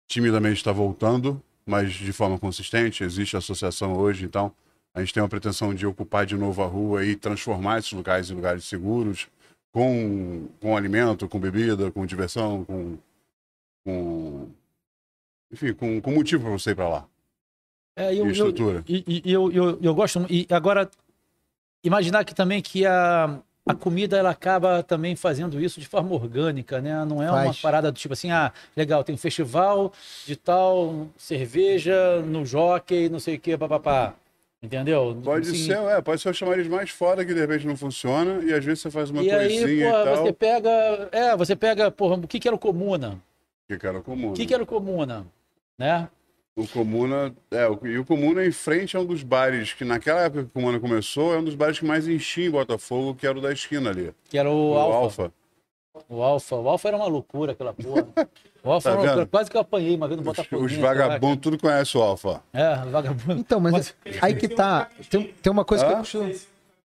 timidamente 0.08 0.56
está 0.56 0.72
voltando, 0.72 1.40
mas 1.66 1.92
de 1.92 2.12
forma 2.12 2.38
consistente, 2.38 3.04
existe 3.04 3.36
a 3.36 3.38
associação 3.38 3.94
hoje, 3.96 4.24
então 4.24 4.50
a 4.94 5.00
gente 5.00 5.12
tem 5.14 5.22
uma 5.22 5.28
pretensão 5.28 5.74
de 5.74 5.86
ocupar 5.86 6.24
de 6.26 6.34
novo 6.36 6.62
a 6.62 6.66
rua 6.66 7.04
e 7.04 7.14
transformar 7.14 7.78
esses 7.78 7.92
lugares 7.92 8.30
em 8.30 8.34
lugares 8.34 8.64
seguros, 8.64 9.28
com, 9.70 10.48
com 10.60 10.76
alimento, 10.76 11.28
com 11.28 11.38
bebida, 11.38 11.90
com 11.92 12.04
diversão, 12.06 12.64
com. 12.64 12.98
com 13.84 14.48
enfim, 15.52 15.72
com, 15.74 16.00
com 16.00 16.10
motivo 16.12 16.44
para 16.44 16.52
você 16.52 16.70
ir 16.70 16.74
para 16.74 16.88
lá. 16.88 17.06
É, 17.96 18.14
E 18.14 18.18
eu, 18.18 18.24
eu, 18.26 18.30
estrutura. 18.32 18.82
e, 18.88 19.04
e- 19.06 19.22
e 19.26 19.32
eu, 19.32 19.50
eu, 19.52 19.78
eu 19.80 19.94
gosto. 19.94 20.24
E 20.30 20.46
agora, 20.50 20.90
imaginar 21.84 22.24
que 22.24 22.34
também 22.34 22.60
que 22.62 22.84
a, 22.86 23.40
a 23.68 23.74
comida 23.74 24.16
ela 24.16 24.30
acaba 24.30 24.82
também 24.82 25.14
fazendo 25.14 25.60
isso 25.60 25.78
de 25.78 25.86
forma 25.86 26.14
orgânica, 26.14 26.80
né? 26.80 27.04
Não 27.04 27.22
é 27.22 27.30
uma 27.30 27.44
Faz. 27.44 27.60
parada 27.60 27.92
do 27.92 27.98
tipo 27.98 28.14
assim, 28.14 28.30
ah, 28.30 28.50
legal, 28.76 29.04
tem 29.04 29.14
um 29.14 29.18
festival 29.18 29.92
de 30.26 30.34
tal 30.36 31.06
cerveja 31.16 32.20
no 32.22 32.44
jockey, 32.46 33.08
não 33.08 33.20
sei 33.20 33.36
o 33.36 33.40
que, 33.40 33.56
papapá. 33.56 34.14
Entendeu? 34.60 35.16
Pode 35.22 35.48
Assim, 35.48 35.66
ser, 35.66 35.78
é, 35.78 36.00
pode 36.00 36.20
ser 36.20 36.30
o 36.30 36.34
chamariz 36.34 36.66
mais 36.66 36.90
foda 36.90 37.24
que 37.24 37.32
de 37.32 37.38
repente 37.40 37.64
não 37.64 37.76
funciona, 37.76 38.42
e 38.42 38.52
às 38.52 38.64
vezes 38.64 38.80
você 38.80 38.90
faz 38.90 39.08
uma 39.10 39.22
E 39.22 39.30
aí, 39.30 39.60
coisinha 39.60 39.92
pô, 39.92 40.00
e 40.00 40.04
tal. 40.04 40.16
você 40.16 40.32
pega. 40.32 40.70
É, 41.12 41.36
você 41.36 41.54
pega, 41.54 41.90
porra, 41.92 42.16
o 42.16 42.26
que, 42.26 42.40
que 42.40 42.48
era 42.48 42.56
o 42.56 42.58
comuna? 42.58 43.18
Que 43.68 43.86
era 43.86 44.00
comum. 44.00 44.30
O 44.30 44.32
que, 44.32 44.46
que 44.46 44.52
era 44.54 44.62
o 44.62 44.66
comuna? 44.66 45.24
Né? 45.78 46.08
O 46.60 46.66
Comuna, 46.66 47.32
é, 47.52 47.68
o- 47.68 47.86
e 47.86 47.98
o 47.98 48.04
Comuna 48.04 48.44
em 48.44 48.50
frente 48.50 48.96
é 48.96 48.98
um 48.98 49.04
dos 49.04 49.22
bares 49.22 49.72
que 49.74 49.84
naquela 49.84 50.22
época 50.22 50.42
que 50.42 50.48
o 50.48 50.52
Comuna 50.52 50.80
começou, 50.80 51.32
é 51.32 51.38
um 51.38 51.44
dos 51.44 51.54
bares 51.54 51.78
que 51.78 51.84
mais 51.86 52.08
enchia 52.08 52.46
em 52.46 52.50
Botafogo, 52.50 53.14
que 53.14 53.24
era 53.26 53.38
o 53.38 53.40
da 53.40 53.52
esquina 53.52 53.90
ali. 53.90 54.12
Que 54.28 54.36
era 54.36 54.50
o, 54.50 54.72
O 54.72 54.76
Alfa. 54.76 54.96
Alfa. 55.22 55.32
O 56.08 56.22
Alfa. 56.22 56.56
O 56.56 56.68
Alfa 56.68 56.88
era 56.88 56.96
uma 56.96 57.06
loucura, 57.06 57.52
aquela 57.52 57.72
porra. 57.72 58.06
O 58.64 58.72
Alfa 58.72 58.88
Tá 58.88 58.90
era 58.90 58.98
uma 58.98 59.04
loucura. 59.04 59.24
vendo? 59.24 59.30
Quase 59.30 59.50
que 59.50 59.56
eu 59.56 59.60
apanhei 59.60 59.94
uma 59.94 60.08
vez 60.08 60.20
no 60.20 60.28
Os, 60.28 60.36
Botafogo. 60.36 60.64
os 60.64 60.72
vagabundos 60.74 61.38
tudo 61.40 61.56
conhece 61.58 61.96
o 61.96 62.02
Alfa. 62.02 62.42
É, 62.52 62.74
vagabundo. 62.90 63.40
Então, 63.40 63.60
mas, 63.60 63.94
aí 64.20 64.34
que 64.34 64.48
tá. 64.48 64.88
Tem, 65.08 65.32
tem 65.40 65.50
uma 65.52 65.64
coisa 65.64 65.86
que 65.86 65.92
eu 65.92 65.96
costumo. 65.98 66.34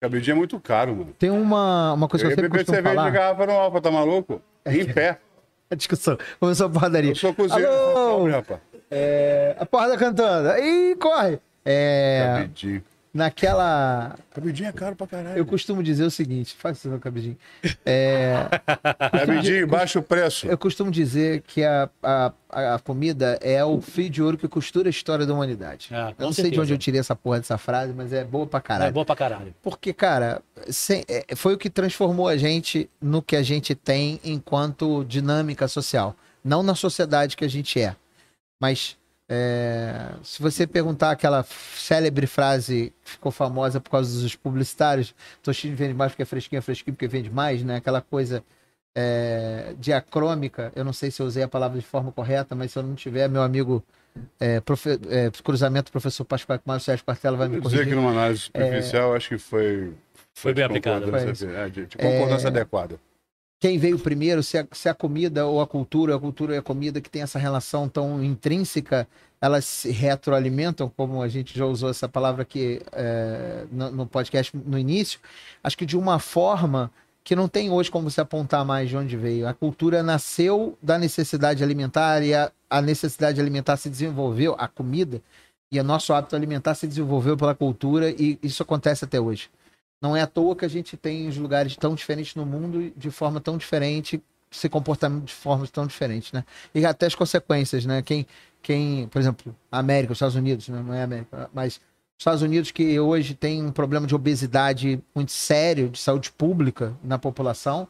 Cabidinho 0.00 0.32
é 0.32 0.38
muito 0.38 0.58
caro, 0.58 0.96
mano. 0.96 1.14
Tem 1.18 1.28
uma, 1.28 1.92
uma 1.92 2.08
coisa 2.08 2.24
Eu 2.24 2.28
que 2.28 2.32
eu 2.32 2.36
sempre 2.44 2.50
costumo 2.58 2.74
cerveja 2.76 2.94
de 2.94 2.96
falar. 2.96 3.10
garrafa 3.10 3.46
no 3.46 3.52
Alfa, 3.52 3.80
tá 3.82 3.90
maluco? 3.90 4.40
Em 4.64 4.86
pé. 4.86 5.18
A 5.70 5.74
discussão. 5.76 6.18
Começou 6.40 6.66
a 6.66 6.70
porradaria. 6.70 7.10
Eu 7.12 7.14
sou 7.14 7.32
cozinheiro. 7.34 7.70
Alô? 7.70 8.16
Pobre, 8.18 8.32
rapaz. 8.32 8.60
É, 8.90 9.56
a 9.58 9.64
porrada 9.66 9.96
cantando. 9.96 10.48
Ih, 10.58 10.96
corre! 10.96 11.38
É, 11.64 12.34
Cabidinho. 12.38 12.82
naquela. 13.12 14.16
Cabidinho 14.34 14.68
é 14.68 14.72
caro 14.72 14.96
pra 14.96 15.06
caralho. 15.06 15.36
Eu 15.38 15.44
costumo 15.46 15.82
dizer 15.82 16.04
o 16.04 16.10
seguinte: 16.10 16.54
faz 16.58 16.78
isso, 16.78 16.88
meu 16.88 16.98
cabidinho. 16.98 17.36
É, 17.84 18.34
Cabidinho, 19.12 19.66
baixa 19.66 19.98
o 19.98 20.02
preço. 20.02 20.46
eu 20.46 20.56
costumo 20.58 20.90
dizer 20.90 21.42
que 21.42 21.62
a, 21.62 21.88
a, 22.02 22.32
a 22.74 22.78
comida 22.78 23.38
é 23.42 23.62
o 23.64 23.80
fio 23.80 24.08
de 24.10 24.22
ouro 24.22 24.38
que 24.38 24.48
costura 24.48 24.88
a 24.88 24.90
história 24.90 25.26
da 25.26 25.34
humanidade. 25.34 25.88
Ah, 25.92 26.12
eu 26.18 26.26
não 26.26 26.32
sei 26.32 26.50
de 26.50 26.58
onde 26.60 26.72
eu 26.72 26.78
tirei 26.78 26.98
essa 27.00 27.14
porra 27.14 27.38
dessa 27.38 27.58
frase, 27.58 27.92
mas 27.94 28.12
é 28.12 28.24
boa 28.24 28.46
pra 28.46 28.60
caralho. 28.60 28.88
É 28.88 28.92
boa 28.92 29.04
pra 29.04 29.14
caralho. 29.14 29.54
Porque, 29.62 29.92
cara, 29.92 30.40
sem- 30.68 31.04
é, 31.08 31.36
foi 31.36 31.54
o 31.54 31.58
que 31.58 31.68
transformou 31.70 32.26
a 32.26 32.36
gente 32.36 32.88
no 33.00 33.20
que 33.22 33.36
a 33.36 33.42
gente 33.42 33.74
tem 33.74 34.18
enquanto 34.24 35.04
dinâmica 35.04 35.68
social. 35.68 36.16
Não 36.42 36.62
na 36.62 36.74
sociedade 36.74 37.36
que 37.36 37.44
a 37.44 37.48
gente 37.48 37.78
é. 37.80 37.94
Mas 38.60 38.96
é, 39.28 40.10
se 40.22 40.42
você 40.42 40.66
perguntar 40.66 41.10
aquela 41.12 41.42
célebre 41.44 42.26
frase 42.26 42.92
que 43.04 43.12
ficou 43.12 43.32
famosa 43.32 43.80
por 43.80 43.90
causa 43.90 44.20
dos 44.20 44.36
publicitários, 44.36 45.14
Toshinho 45.42 45.74
vende 45.74 45.94
mais 45.94 46.12
porque 46.12 46.22
é 46.22 46.26
fresquinho, 46.26 46.58
é 46.58 46.62
fresquinho 46.62 46.94
porque 46.94 47.08
vende 47.08 47.30
mais, 47.30 47.62
né? 47.62 47.76
Aquela 47.76 48.00
coisa 48.02 48.44
é, 48.94 49.74
diacrômica, 49.78 50.72
eu 50.74 50.84
não 50.84 50.92
sei 50.92 51.10
se 51.10 51.22
eu 51.22 51.26
usei 51.26 51.42
a 51.44 51.48
palavra 51.48 51.78
de 51.78 51.86
forma 51.86 52.10
correta, 52.12 52.54
mas 52.54 52.72
se 52.72 52.78
eu 52.78 52.82
não 52.82 52.94
tiver, 52.94 53.28
meu 53.28 53.42
amigo 53.42 53.82
é, 54.40 54.60
profe- 54.60 54.98
é, 55.08 55.30
cruzamento 55.42 55.92
professor 55.92 56.24
Pascoal 56.24 56.58
com 56.58 56.68
Mário 56.68 56.82
Sérgio 56.84 57.04
Partela 57.04 57.36
vai 57.36 57.48
me 57.48 57.60
Vou 57.60 57.70
dizer 57.70 57.84
corrigir. 57.84 57.94
que 57.94 58.00
numa 58.00 58.10
análise 58.10 58.40
superficial, 58.42 59.14
acho 59.14 59.28
que 59.28 59.38
foi. 59.38 59.94
Foi 60.34 60.52
bem 60.52 60.62
de 60.62 60.70
aplicado. 60.70 61.04
concordância- 61.06 61.48
É, 61.48 61.68
de, 61.68 61.86
de 61.86 61.96
concordância 61.96 62.48
adequada. 62.48 62.98
Quem 63.60 63.78
veio 63.78 63.98
primeiro, 63.98 64.42
se 64.42 64.56
a, 64.56 64.66
se 64.72 64.88
a 64.88 64.94
comida 64.94 65.46
ou 65.46 65.60
a 65.60 65.66
cultura, 65.66 66.16
a 66.16 66.18
cultura 66.18 66.54
e 66.54 66.58
a 66.58 66.62
comida 66.62 66.98
que 66.98 67.10
tem 67.10 67.20
essa 67.20 67.38
relação 67.38 67.88
tão 67.90 68.24
intrínseca, 68.24 69.06
elas 69.38 69.66
se 69.66 69.90
retroalimentam, 69.90 70.90
como 70.96 71.22
a 71.22 71.28
gente 71.28 71.56
já 71.56 71.66
usou 71.66 71.90
essa 71.90 72.08
palavra 72.08 72.42
aqui 72.42 72.80
é, 72.90 73.66
no, 73.70 73.90
no 73.90 74.06
podcast 74.06 74.56
no 74.56 74.78
início, 74.78 75.20
acho 75.62 75.76
que 75.76 75.84
de 75.84 75.96
uma 75.96 76.18
forma 76.18 76.90
que 77.22 77.36
não 77.36 77.48
tem 77.48 77.70
hoje 77.70 77.90
como 77.90 78.10
se 78.10 78.18
apontar 78.18 78.64
mais 78.64 78.88
de 78.88 78.96
onde 78.96 79.14
veio. 79.14 79.46
A 79.46 79.52
cultura 79.52 80.02
nasceu 80.02 80.76
da 80.82 80.98
necessidade 80.98 81.62
alimentar 81.62 82.22
e 82.22 82.32
a, 82.34 82.50
a 82.68 82.80
necessidade 82.80 83.38
alimentar 83.40 83.76
se 83.76 83.90
desenvolveu, 83.90 84.56
a 84.58 84.66
comida 84.66 85.20
e 85.70 85.78
o 85.78 85.84
nosso 85.84 86.14
hábito 86.14 86.34
alimentar 86.34 86.74
se 86.74 86.86
desenvolveu 86.86 87.36
pela 87.36 87.54
cultura 87.54 88.10
e 88.10 88.38
isso 88.42 88.62
acontece 88.62 89.04
até 89.04 89.20
hoje. 89.20 89.50
Não 90.00 90.16
é 90.16 90.22
à 90.22 90.26
toa 90.26 90.56
que 90.56 90.64
a 90.64 90.68
gente 90.68 90.96
tem 90.96 91.28
os 91.28 91.36
lugares 91.36 91.76
tão 91.76 91.94
diferentes 91.94 92.34
no 92.34 92.46
mundo 92.46 92.92
de 92.96 93.10
forma 93.10 93.40
tão 93.40 93.58
diferente, 93.58 94.22
se 94.50 94.68
comportando 94.68 95.20
de 95.20 95.32
formas 95.32 95.70
tão 95.70 95.86
diferentes, 95.86 96.32
né? 96.32 96.44
E 96.74 96.84
até 96.84 97.06
as 97.06 97.14
consequências, 97.14 97.84
né? 97.84 98.02
Quem, 98.02 98.26
quem 98.62 99.06
por 99.08 99.18
exemplo, 99.20 99.54
a 99.70 99.78
América, 99.78 100.12
os 100.12 100.16
Estados 100.16 100.36
Unidos, 100.36 100.68
né? 100.68 100.82
não 100.82 100.94
é 100.94 101.02
América, 101.02 101.50
mas 101.52 101.80
Estados 102.18 102.42
Unidos, 102.42 102.70
que 102.70 103.00
hoje 103.00 103.34
tem 103.34 103.64
um 103.64 103.72
problema 103.72 104.06
de 104.06 104.14
obesidade 104.14 105.02
muito 105.14 105.32
sério, 105.32 105.88
de 105.88 105.98
saúde 105.98 106.30
pública 106.30 106.94
na 107.02 107.18
população. 107.18 107.88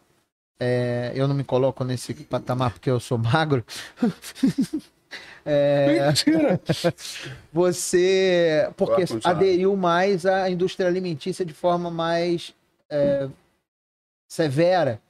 É, 0.61 1.11
eu 1.17 1.27
não 1.27 1.35
me 1.35 1.43
coloco 1.43 1.83
nesse 1.83 2.15
patamar 2.15 2.73
porque 2.73 2.91
eu 2.91 3.01
sou 3.01 3.19
magro. 3.19 3.65
É, 5.45 6.07
Mentira! 6.07 6.61
você. 7.53 8.71
Porque 8.77 9.05
aderiu 9.25 9.77
mais 9.77 10.27
à 10.27 10.51
indústria 10.51 10.89
alimentícia 10.89 11.45
de 11.45 11.53
forma 11.53 11.91
mais 11.91 12.55
é, 12.89 13.29
severa. 14.29 15.01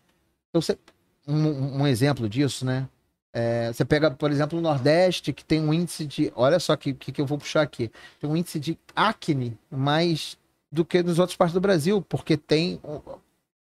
Então, 0.49 0.61
você- 0.61 0.79
um, 1.27 1.83
um 1.83 1.87
exemplo 1.87 2.29
disso, 2.29 2.65
né? 2.65 2.89
É, 3.33 3.73
você 3.73 3.85
pega, 3.85 4.11
por 4.11 4.31
exemplo, 4.31 4.59
o 4.59 4.63
Nordeste, 4.63 5.33
que 5.33 5.45
tem 5.45 5.61
um 5.61 5.73
índice 5.73 6.05
de. 6.05 6.33
Olha 6.35 6.59
só 6.59 6.77
que, 6.77 6.93
que, 6.93 7.13
que 7.13 7.21
eu 7.21 7.27
vou 7.27 7.39
puxar 7.39 7.63
aqui. 7.63 7.91
Tem 8.21 8.29
um 8.29 8.37
índice 8.37 8.59
de 8.59 8.79
acne 8.95 9.57
mais 9.71 10.37
do 10.71 10.85
que 10.85 11.03
nos 11.03 11.19
outras 11.19 11.37
partes 11.37 11.55
do 11.55 11.61
Brasil, 11.61 12.03
porque 12.09 12.37
tem. 12.37 12.81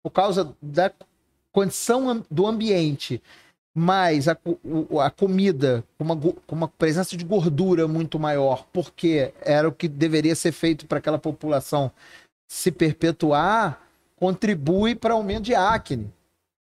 Por 0.03 0.11
causa 0.11 0.55
da 0.61 0.91
condição 1.53 2.25
do 2.31 2.47
ambiente, 2.47 3.23
mais 3.75 4.29
a, 4.29 4.37
a 5.03 5.11
comida 5.11 5.83
com 5.97 6.05
uma, 6.05 6.17
com 6.17 6.55
uma 6.55 6.69
presença 6.69 7.17
de 7.17 7.25
gordura 7.25 7.89
muito 7.89 8.19
maior, 8.19 8.67
porque 8.73 9.33
era 9.41 9.69
o 9.69 9.73
que 9.73 9.89
deveria 9.89 10.35
ser 10.35 10.53
feito 10.53 10.87
para 10.87 10.99
aquela 10.99 11.19
população 11.19 11.91
se 12.49 12.71
perpetuar, 12.71 13.81
contribui 14.17 14.95
para 14.95 15.15
aumento 15.15 15.45
de 15.45 15.55
acne. 15.55 16.13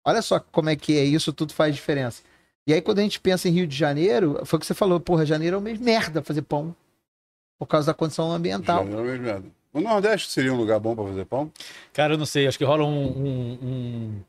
Olha 0.04 0.20
só 0.22 0.38
como 0.38 0.68
é 0.68 0.76
que 0.76 0.96
é 0.98 1.04
isso, 1.04 1.32
tudo 1.32 1.54
faz 1.54 1.74
diferença. 1.74 2.22
E 2.66 2.74
aí, 2.74 2.82
quando 2.82 2.98
a 2.98 3.02
gente 3.02 3.18
pensa 3.18 3.48
em 3.48 3.52
Rio 3.52 3.66
de 3.66 3.74
Janeiro, 3.76 4.40
foi 4.44 4.58
o 4.58 4.60
que 4.60 4.66
você 4.66 4.74
falou, 4.74 5.00
porra, 5.00 5.24
janeiro 5.24 5.56
é 5.56 5.58
um 5.58 5.62
mês 5.62 5.80
merda 5.80 6.22
fazer 6.22 6.42
pão. 6.42 6.74
Por 7.58 7.66
causa 7.66 7.88
da 7.88 7.94
condição 7.94 8.30
ambiental. 8.30 8.84
Não 8.84 9.00
é 9.00 9.02
mesmo 9.02 9.24
merda. 9.24 9.46
O 9.72 9.80
Nordeste 9.80 10.30
seria 10.30 10.52
um 10.52 10.56
lugar 10.56 10.78
bom 10.80 10.94
pra 10.94 11.04
fazer 11.04 11.24
pão? 11.24 11.50
Cara, 11.92 12.14
eu 12.14 12.18
não 12.18 12.26
sei, 12.26 12.46
acho 12.46 12.58
que 12.58 12.64
rola 12.64 12.84
um, 12.84 13.06
um- 13.06 13.58
um- 13.62 14.20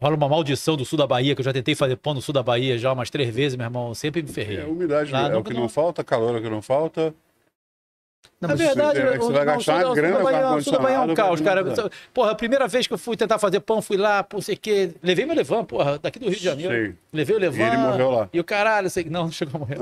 Rola 0.00 0.14
uma 0.16 0.28
maldição 0.28 0.76
do 0.76 0.84
sul 0.84 0.96
da 0.98 1.06
Bahia, 1.06 1.34
que 1.34 1.40
eu 1.40 1.44
já 1.44 1.52
tentei 1.52 1.74
fazer 1.74 1.96
pão 1.96 2.14
no 2.14 2.22
sul 2.22 2.32
da 2.32 2.42
Bahia 2.42 2.78
já 2.78 2.92
umas 2.92 3.10
três 3.10 3.34
vezes, 3.34 3.56
meu 3.56 3.66
irmão. 3.66 3.94
Sempre 3.94 4.22
me 4.22 4.28
ferrei. 4.28 4.58
É, 4.60 4.64
umidade 4.64 5.10
Lá 5.10 5.26
é 5.26 5.30
não- 5.32 5.40
o 5.40 5.44
que 5.44 5.52
não, 5.52 5.62
não- 5.62 5.68
falta, 5.68 6.04
calor 6.04 6.36
é 6.36 6.38
o 6.38 6.42
que 6.42 6.48
não 6.48 6.62
falta. 6.62 7.12
Não, 8.40 8.48
Na 8.48 8.54
mas 8.54 8.60
verdade, 8.66 9.00
é 9.00 9.12
que 9.12 9.18
você 9.18 9.32
vai 9.32 9.42
o- 9.42 9.46
não, 9.46 9.54
gastar 9.56 9.74
o 9.74 9.78
o 9.78 9.86
sul 9.86 9.94
grana 9.96 10.16
com 10.18 10.22
Bahia- 10.22 10.50
o 10.54 10.62
sul 10.62 10.72
da 10.72 10.78
Bahia 10.78 10.96
é 10.96 11.00
um 11.00 11.14
caos, 11.14 11.40
cara. 11.40 11.64
Porra, 12.14 12.30
a 12.30 12.34
primeira 12.36 12.68
vez 12.68 12.86
que 12.86 12.94
eu 12.94 12.98
fui 12.98 13.16
tentar 13.16 13.36
fazer 13.40 13.58
pão, 13.58 13.82
fui 13.82 13.96
lá, 13.96 14.22
por 14.22 14.40
sei 14.42 14.54
que. 14.56 14.92
Levei 15.02 15.24
meu 15.26 15.34
Levan, 15.34 15.64
porra, 15.64 15.98
daqui 15.98 16.20
do 16.20 16.26
Rio 16.28 16.38
de 16.38 16.44
Janeiro. 16.44 16.72
Sei. 16.72 16.94
Levei 17.12 17.34
o 17.34 17.38
Levan. 17.40 17.58
E 17.58 17.62
ele 17.66 17.76
morreu 17.78 18.10
lá. 18.12 18.28
E 18.32 18.38
o 18.38 18.44
caralho, 18.44 18.88
sei 18.90 19.02
que. 19.02 19.10
Não, 19.10 19.24
não 19.26 19.32
chegou 19.32 19.56
a 19.56 19.58
morrer. 19.58 19.78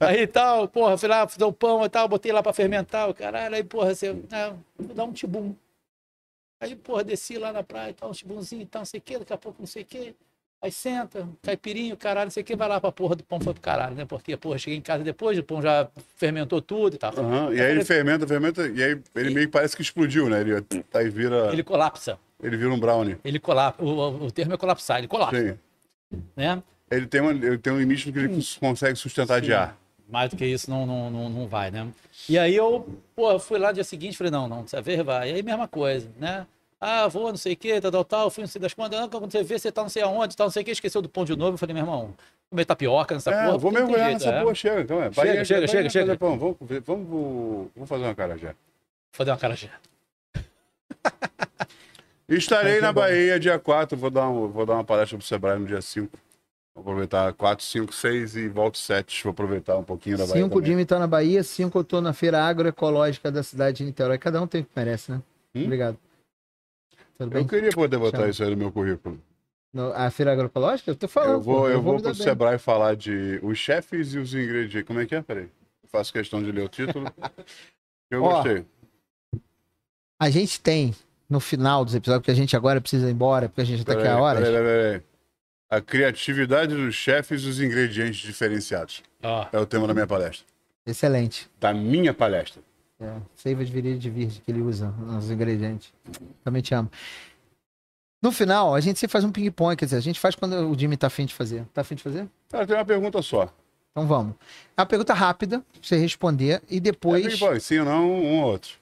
aí 0.00 0.26
tal, 0.26 0.66
porra, 0.66 0.96
fui 0.98 1.08
lá, 1.08 1.26
fiz 1.28 1.40
o 1.40 1.52
pão 1.52 1.84
e 1.84 1.88
tal, 1.88 2.08
botei 2.08 2.32
lá 2.32 2.42
pra 2.42 2.52
fermentar, 2.52 3.08
o 3.08 3.14
caralho. 3.14 3.54
Aí, 3.54 3.62
porra, 3.62 3.94
você. 3.94 4.16
Ah, 4.32 4.54
vou 4.76 4.94
dar 4.96 5.04
um 5.04 5.12
tibum. 5.12 5.54
Aí, 6.62 6.76
porra, 6.76 7.02
desci 7.02 7.36
lá 7.38 7.52
na 7.52 7.64
praia 7.64 7.90
e 7.90 7.92
tal, 7.94 8.08
um 8.10 8.12
tibumzinho 8.12 8.62
e 8.62 8.66
tal, 8.66 8.80
não 8.82 8.86
sei 8.86 8.98
o 8.98 9.02
que, 9.02 9.18
daqui 9.18 9.32
a 9.32 9.36
pouco 9.36 9.56
não 9.60 9.66
sei 9.66 9.82
o 9.82 9.84
que. 9.84 10.14
Aí 10.62 10.70
senta, 10.70 11.28
caipirinho, 11.42 11.96
caralho, 11.96 12.26
não 12.26 12.30
sei 12.30 12.44
o 12.44 12.46
que, 12.46 12.54
vai 12.54 12.68
lá 12.68 12.80
pra 12.80 12.92
porra 12.92 13.16
do 13.16 13.24
pão, 13.24 13.40
foi 13.40 13.52
pro 13.52 13.60
caralho, 13.60 13.96
né? 13.96 14.04
Porque, 14.04 14.36
porra, 14.36 14.56
cheguei 14.58 14.78
em 14.78 14.80
casa 14.80 15.02
depois, 15.02 15.36
o 15.36 15.42
pão 15.42 15.60
já 15.60 15.88
fermentou 16.16 16.62
tudo 16.62 16.94
e 16.94 16.98
tal. 16.98 17.12
Aham, 17.18 17.52
E 17.52 17.60
aí 17.60 17.72
ele 17.72 17.84
fermenta, 17.84 18.28
fermenta, 18.28 18.68
e 18.68 18.80
aí 18.80 19.02
ele 19.16 19.34
meio 19.34 19.48
que 19.48 19.52
parece 19.52 19.74
que 19.74 19.82
explodiu, 19.82 20.28
né? 20.30 20.40
Ele, 20.40 20.64
aí 20.94 21.08
vira, 21.10 21.46
Ele 21.46 21.54
ele... 21.56 21.62
colapsa. 21.64 22.16
vira 22.40 22.70
um 22.72 22.78
brownie. 22.78 23.16
Ele 23.24 23.40
colapsa. 23.40 23.82
O, 23.82 24.26
o- 24.26 24.30
termo 24.30 24.54
é 24.54 24.56
colapsar, 24.56 24.98
ele 24.98 25.08
colapsa, 25.08 25.36
Sim. 26.12 26.20
né? 26.36 26.62
Ele 26.88 27.06
tem, 27.08 27.20
uma, 27.20 27.32
ele 27.32 27.58
tem 27.58 27.72
um 27.72 27.78
limite 27.80 28.06
no 28.06 28.12
que 28.12 28.18
ele 28.20 28.44
consegue 28.60 28.94
sustentar 28.96 29.40
de 29.40 29.52
ar. 29.52 29.76
Mais 30.12 30.28
do 30.28 30.36
que 30.36 30.44
isso 30.44 30.68
não, 30.70 30.84
não, 30.84 31.10
não, 31.10 31.30
não 31.30 31.48
vai, 31.48 31.70
né? 31.70 31.88
E 32.28 32.38
aí 32.38 32.54
eu, 32.54 32.86
pô, 33.16 33.38
fui 33.38 33.58
lá 33.58 33.68
no 33.68 33.74
dia 33.74 33.82
seguinte, 33.82 34.14
falei, 34.14 34.30
não, 34.30 34.46
não, 34.46 34.60
dessa 34.60 34.82
vez 34.82 35.00
vai. 35.02 35.30
E 35.30 35.34
aí 35.36 35.42
mesma 35.42 35.66
coisa, 35.66 36.06
né? 36.20 36.46
Ah, 36.78 37.08
vou, 37.08 37.30
não 37.30 37.36
sei 37.38 37.54
o 37.54 37.56
que, 37.56 37.80
tal, 37.80 37.90
tal, 37.90 38.04
tal, 38.04 38.30
fui 38.30 38.42
não 38.42 38.48
sei 38.48 38.60
das 38.60 38.74
quantas, 38.74 39.00
não, 39.00 39.08
quando 39.08 39.32
você 39.32 39.42
vê, 39.42 39.58
você 39.58 39.72
tá 39.72 39.80
não 39.80 39.88
sei 39.88 40.02
aonde, 40.02 40.36
tal, 40.36 40.48
não 40.48 40.52
sei 40.52 40.60
o 40.62 40.64
que, 40.66 40.70
esqueceu 40.72 41.00
do 41.00 41.08
pão 41.08 41.24
de 41.24 41.34
novo. 41.34 41.54
Eu 41.54 41.58
falei, 41.58 41.72
meu 41.72 41.82
irmão, 41.82 42.12
comer 42.50 42.66
tapioca 42.66 43.14
nessa 43.14 43.30
É, 43.30 43.46
porra. 43.46 43.56
vou 43.56 43.72
mergulhar 43.72 44.10
jeito, 44.10 44.24
nessa 44.24 44.36
é. 44.36 44.42
porra, 44.42 44.54
chega. 44.54 44.80
Então, 44.82 44.98
é. 45.02 45.04
Chega, 45.10 45.14
Bahia- 45.14 45.44
chega, 45.46 45.66
Bahia 45.66 45.88
chega, 45.90 46.16
Pão. 46.18 46.38
Vamos, 46.38 46.56
ver- 46.60 46.82
vamos, 46.82 47.70
vamos, 47.74 47.88
fazer 47.88 48.04
uma 48.04 48.14
carajé. 48.14 48.54
Fazer 49.12 49.30
uma 49.30 49.38
cara 49.38 49.56
já. 49.56 49.70
Estarei 52.28 52.82
na 52.82 52.92
Bahia 52.92 53.40
dia 53.40 53.58
4, 53.58 53.96
vou 53.96 54.10
dar, 54.10 54.28
um, 54.28 54.48
vou 54.48 54.66
dar 54.66 54.74
uma 54.74 54.84
palestra 54.84 55.16
pro 55.16 55.26
Sebrae 55.26 55.58
no 55.58 55.66
dia 55.66 55.80
5. 55.80 56.18
Vou 56.74 56.80
aproveitar 56.82 57.32
4, 57.34 57.64
5, 57.64 57.92
6 57.92 58.36
e 58.36 58.48
volto 58.48 58.78
7. 58.78 59.22
Vou 59.24 59.30
aproveitar 59.32 59.76
um 59.76 59.84
pouquinho 59.84 60.16
da 60.16 60.24
Bahia 60.26 60.42
Cinco 60.42 60.56
o 60.56 60.60
também. 60.60 60.70
Jimmy 60.70 60.86
tá 60.86 60.98
na 60.98 61.06
Bahia, 61.06 61.42
cinco 61.42 61.78
eu 61.78 61.84
tô 61.84 62.00
na 62.00 62.12
feira 62.14 62.42
agroecológica 62.42 63.30
da 63.30 63.42
cidade 63.42 63.78
de 63.78 63.84
Niterói. 63.84 64.16
Cada 64.18 64.40
um 64.40 64.46
tem 64.46 64.62
o 64.62 64.64
que 64.64 64.70
merece, 64.74 65.12
né? 65.12 65.22
Hum? 65.54 65.64
Obrigado. 65.64 65.98
Tudo 67.18 67.30
bem? 67.30 67.42
Eu 67.42 67.48
queria 67.48 67.70
poder 67.72 67.98
botar 67.98 68.18
Chama. 68.18 68.30
isso 68.30 68.42
aí 68.42 68.50
no 68.50 68.56
meu 68.56 68.72
currículo. 68.72 69.20
No- 69.72 69.92
a 69.92 70.10
feira 70.10 70.32
agroecológica? 70.32 70.90
Eu 70.90 70.96
tô 70.96 71.06
falando. 71.08 71.32
eu 71.34 71.40
vou, 71.42 71.60
pô, 71.60 71.68
eu 71.68 71.82
vou 71.82 71.94
me 71.96 72.02
pro 72.02 72.12
bem. 72.14 72.22
Sebrae 72.22 72.58
falar 72.58 72.96
de 72.96 73.38
os 73.42 73.58
chefes 73.58 74.14
e 74.14 74.18
os 74.18 74.32
ingredientes. 74.34 74.86
Como 74.86 74.98
é 75.00 75.06
que 75.06 75.14
é? 75.14 75.20
Peraí. 75.22 75.44
Eu 75.82 75.88
faço 75.90 76.10
questão 76.12 76.42
de 76.42 76.50
ler 76.50 76.64
o 76.64 76.68
título. 76.68 77.04
Eu 78.10 78.22
Ó, 78.24 78.30
gostei. 78.42 78.64
A 80.20 80.28
gente 80.30 80.60
tem, 80.60 80.94
no 81.28 81.40
final 81.40 81.84
dos 81.84 81.94
episódios, 81.94 82.20
porque 82.22 82.30
a 82.30 82.34
gente 82.34 82.54
agora 82.56 82.80
precisa 82.80 83.08
ir 83.08 83.12
embora, 83.12 83.48
porque 83.48 83.60
a 83.62 83.64
gente 83.64 83.84
tá 83.84 83.92
aqui 83.94 84.06
há 84.06 84.18
horas. 84.18 84.42
peraí, 84.42 84.62
peraí, 84.62 84.82
peraí. 85.00 85.11
A 85.74 85.80
criatividade 85.80 86.74
dos 86.74 86.94
chefes 86.94 87.40
e 87.44 87.48
os 87.48 87.58
ingredientes 87.58 88.20
diferenciados. 88.20 89.02
Ó, 89.22 89.46
É 89.50 89.58
o 89.58 89.64
tema 89.64 89.86
da 89.86 89.94
minha 89.94 90.06
palestra. 90.06 90.46
Excelente. 90.84 91.48
Da 91.58 91.72
minha 91.72 92.12
palestra. 92.12 92.60
É, 93.00 93.16
seiva 93.34 93.64
de 93.64 93.72
virilha 93.72 93.98
de 93.98 94.10
virgem 94.10 94.42
que 94.44 94.50
ele 94.50 94.60
usa 94.60 94.88
nos 94.90 95.30
ingredientes. 95.30 95.90
Também 96.44 96.60
te 96.60 96.74
amo. 96.74 96.90
No 98.22 98.30
final, 98.30 98.74
a 98.74 98.80
gente 98.80 98.98
sempre 99.00 99.12
faz 99.12 99.24
um 99.24 99.32
ping-pong, 99.32 99.74
quer 99.74 99.86
dizer, 99.86 99.96
a 99.96 100.00
gente 100.00 100.20
faz 100.20 100.34
quando 100.34 100.52
o 100.70 100.78
Jimmy 100.78 100.98
tá 100.98 101.06
afim 101.06 101.24
de 101.24 101.32
fazer. 101.32 101.64
Tá 101.72 101.80
afim 101.80 101.94
de 101.94 102.02
fazer? 102.02 102.28
Cara, 102.50 102.66
tem 102.66 102.76
uma 102.76 102.84
pergunta 102.84 103.22
só. 103.22 103.50
Então 103.92 104.06
vamos. 104.06 104.34
É 104.76 104.80
uma 104.82 104.86
pergunta 104.86 105.14
rápida, 105.14 105.60
pra 105.60 105.80
você 105.82 105.96
responder, 105.96 106.62
e 106.70 106.76
É 106.76 106.80
depois. 106.80 107.26
ping-pong, 107.32 107.58
sim 107.60 107.78
ou 107.78 107.86
não, 107.86 108.10
um 108.12 108.40
ou 108.40 108.44
outro. 108.44 108.76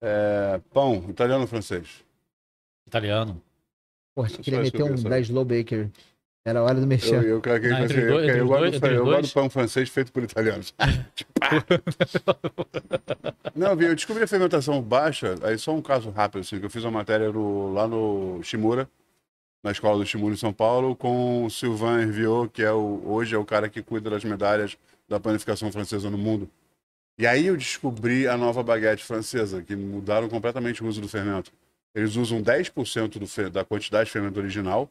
É, 0.00 0.60
pão, 0.72 1.04
italiano 1.08 1.42
ou 1.42 1.48
francês? 1.48 2.04
italiano. 2.86 3.42
Porra, 4.18 4.28
Só 4.30 4.40
isso 4.40 4.50
meter 4.50 4.70
que 4.72 4.82
um 4.82 4.86
queria 4.96 5.10
da. 5.10 5.20
Slow 5.20 5.44
Baker. 5.44 5.88
Era 6.44 6.58
a 6.60 6.62
hora 6.64 6.80
do 6.80 6.86
mexer. 6.86 7.22
Eu, 7.22 7.40
dois- 8.08 8.26
gosto 8.48 8.60
dois- 8.62 8.80
do- 8.80 8.86
eu 8.86 9.04
gosto 9.04 9.34
pão 9.34 9.50
francês 9.50 9.88
feito 9.90 10.10
por 10.10 10.22
italianos. 10.24 10.74
Não, 13.54 13.76
vi, 13.76 13.86
eu 13.86 13.94
descobri 13.94 14.22
a 14.22 14.26
fermentação 14.26 14.80
baixa, 14.82 15.34
aí 15.42 15.58
só 15.58 15.74
um 15.74 15.82
caso 15.82 16.10
rápido, 16.10 16.40
assim, 16.40 16.58
que 16.58 16.66
eu 16.66 16.70
fiz 16.70 16.84
uma 16.84 16.90
matéria 16.90 17.30
no- 17.30 17.72
lá 17.72 17.86
no 17.86 18.40
Shimura, 18.42 18.88
na 19.62 19.70
escola 19.72 19.98
do 19.98 20.06
Shimura 20.06 20.34
em 20.34 20.38
São 20.38 20.52
Paulo, 20.52 20.94
com 20.96 21.44
o 21.44 21.50
Sylvain 21.50 22.02
Herviot, 22.02 22.50
que 22.52 22.62
é 22.62 22.72
o, 22.72 23.02
hoje 23.04 23.34
é 23.34 23.38
o 23.38 23.44
cara 23.44 23.68
que 23.68 23.82
cuida 23.82 24.10
das 24.10 24.24
medalhas 24.24 24.76
da 25.08 25.18
panificação 25.20 25.70
francesa 25.72 26.08
no 26.10 26.18
mundo. 26.18 26.48
E 27.18 27.26
aí 27.26 27.46
eu 27.46 27.56
descobri 27.56 28.28
a 28.28 28.36
nova 28.36 28.62
baguete 28.62 29.04
francesa, 29.04 29.62
que 29.62 29.74
mudaram 29.74 30.28
completamente 30.28 30.82
o 30.82 30.86
uso 30.86 31.00
do 31.00 31.08
fermento. 31.08 31.50
Eles 31.98 32.14
usam 32.14 32.40
10% 32.40 33.18
do 33.18 33.50
da 33.50 33.64
quantidade 33.64 34.06
de 34.06 34.12
fermento 34.12 34.38
original 34.38 34.88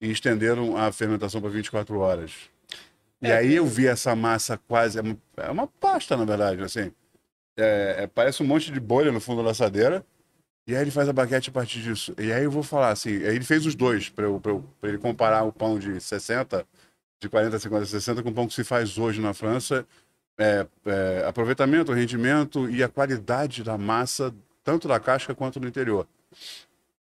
e 0.00 0.10
estenderam 0.10 0.76
a 0.76 0.92
fermentação 0.92 1.40
para 1.40 1.48
24 1.48 1.98
horas. 1.98 2.32
E 3.22 3.32
aí 3.32 3.54
eu 3.54 3.64
vi 3.64 3.86
essa 3.86 4.14
massa 4.14 4.58
quase. 4.58 4.98
É 4.98 5.02
uma, 5.02 5.18
é 5.38 5.50
uma 5.50 5.66
pasta, 5.66 6.14
na 6.14 6.26
verdade, 6.26 6.62
assim. 6.62 6.92
É, 7.58 8.02
é- 8.02 8.06
parece 8.06 8.42
um 8.42 8.46
monte 8.46 8.70
de 8.70 8.78
bolha 8.78 9.10
no 9.10 9.18
fundo 9.18 9.42
da 9.42 9.52
assadeira. 9.52 10.04
E 10.68 10.76
aí 10.76 10.82
ele 10.82 10.90
faz 10.90 11.08
a 11.08 11.12
baguete 11.12 11.48
a 11.48 11.52
partir 11.52 11.80
disso. 11.80 12.14
E 12.18 12.30
aí 12.30 12.44
eu 12.44 12.50
vou 12.50 12.62
falar 12.62 12.90
assim. 12.90 13.10
Aí 13.10 13.36
ele 13.36 13.44
fez 13.44 13.64
os 13.64 13.74
dois, 13.74 14.10
para 14.10 14.26
ele 14.82 14.98
comparar 14.98 15.44
o 15.44 15.52
pão 15.52 15.78
de 15.78 15.98
60, 15.98 16.66
de 17.22 17.28
40, 17.30 17.58
50, 17.58 17.86
60, 17.86 18.22
com 18.22 18.28
o 18.28 18.34
pão 18.34 18.46
que 18.46 18.52
se 18.52 18.64
faz 18.64 18.98
hoje 18.98 19.22
na 19.22 19.32
França. 19.32 19.86
É, 20.38 20.66
é, 20.84 21.24
aproveitamento, 21.26 21.94
rendimento 21.94 22.68
e 22.68 22.82
a 22.82 22.88
qualidade 22.90 23.62
da 23.64 23.78
massa, 23.78 24.34
tanto 24.62 24.86
da 24.86 25.00
casca 25.00 25.34
quanto 25.34 25.58
do 25.58 25.66
interior. 25.66 26.06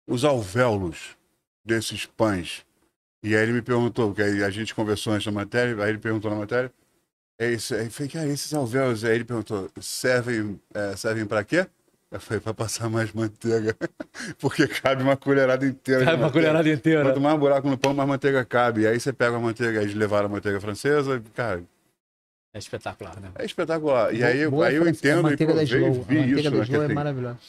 Os 0.08 0.24
alvéolos 0.26 1.16
desses 1.64 2.06
pães. 2.06 2.66
E 3.24 3.36
aí 3.36 3.44
ele 3.44 3.52
me 3.54 3.62
perguntou, 3.62 4.08
porque 4.08 4.24
aí 4.24 4.44
a 4.44 4.50
gente 4.50 4.74
conversou 4.74 5.14
antes 5.14 5.26
da 5.26 5.32
matéria, 5.32 5.82
aí 5.84 5.90
ele 5.92 6.00
perguntou 6.00 6.30
na 6.32 6.38
matéria. 6.38 6.72
É 7.40 7.52
isso, 7.52 7.74
aí 7.74 7.86
eu 7.86 7.92
falei, 7.92 8.12
cara, 8.12 8.28
esses 8.28 8.54
alvéolos, 8.54 9.04
aí 9.04 9.16
ele 9.16 9.24
perguntou, 9.24 9.70
servem, 9.80 10.60
é, 10.74 10.96
servem 10.96 11.26
para 11.26 11.44
quê? 11.44 11.68
Eu 12.12 12.20
falei, 12.20 12.42
para 12.42 12.54
passar 12.54 12.90
mais 12.90 13.12
manteiga. 13.14 13.76
porque 14.38 14.68
cabe 14.68 15.02
uma 15.02 15.16
colherada 15.16 15.66
inteira. 15.66 16.04
Cai 16.04 16.16
uma 16.16 16.26
manteiga. 16.26 16.48
colherada 16.48 16.70
inteira. 16.70 17.04
Quanto 17.04 17.22
mais 17.22 17.40
buraco 17.40 17.70
no 17.70 17.78
pão, 17.78 17.94
mais 17.94 18.08
manteiga 18.10 18.44
cabe. 18.44 18.82
E 18.82 18.88
aí 18.88 19.00
você 19.00 19.14
pega 19.14 19.38
a 19.38 19.40
manteiga, 19.40 19.80
aí 19.80 19.86
eles 19.86 19.96
levaram 19.96 20.26
a 20.26 20.30
manteiga 20.30 20.60
francesa, 20.60 21.16
e, 21.16 21.22
cara, 21.30 21.64
É 22.54 22.60
espetacular, 22.60 23.18
né? 23.20 23.32
é 23.36 23.46
espetacular. 23.46 24.14
E 24.14 24.24
aí, 24.24 24.40
eu- 24.40 24.52
Boa 24.52 24.68
aí 24.68 24.76
eu 24.76 24.88
entendo 24.88 25.16
a 25.18 25.20
e 25.20 25.24
manteiga 25.32 25.54
provei. 25.54 25.64
A 25.64 25.68
vi 25.90 25.90
manteiga 25.94 26.26
isso, 26.42 26.44
da 26.52 26.58
né, 26.58 26.66
que 26.66 26.72
Slow 26.72 26.84
é 26.84 26.94
maravilhosa. 26.94 27.40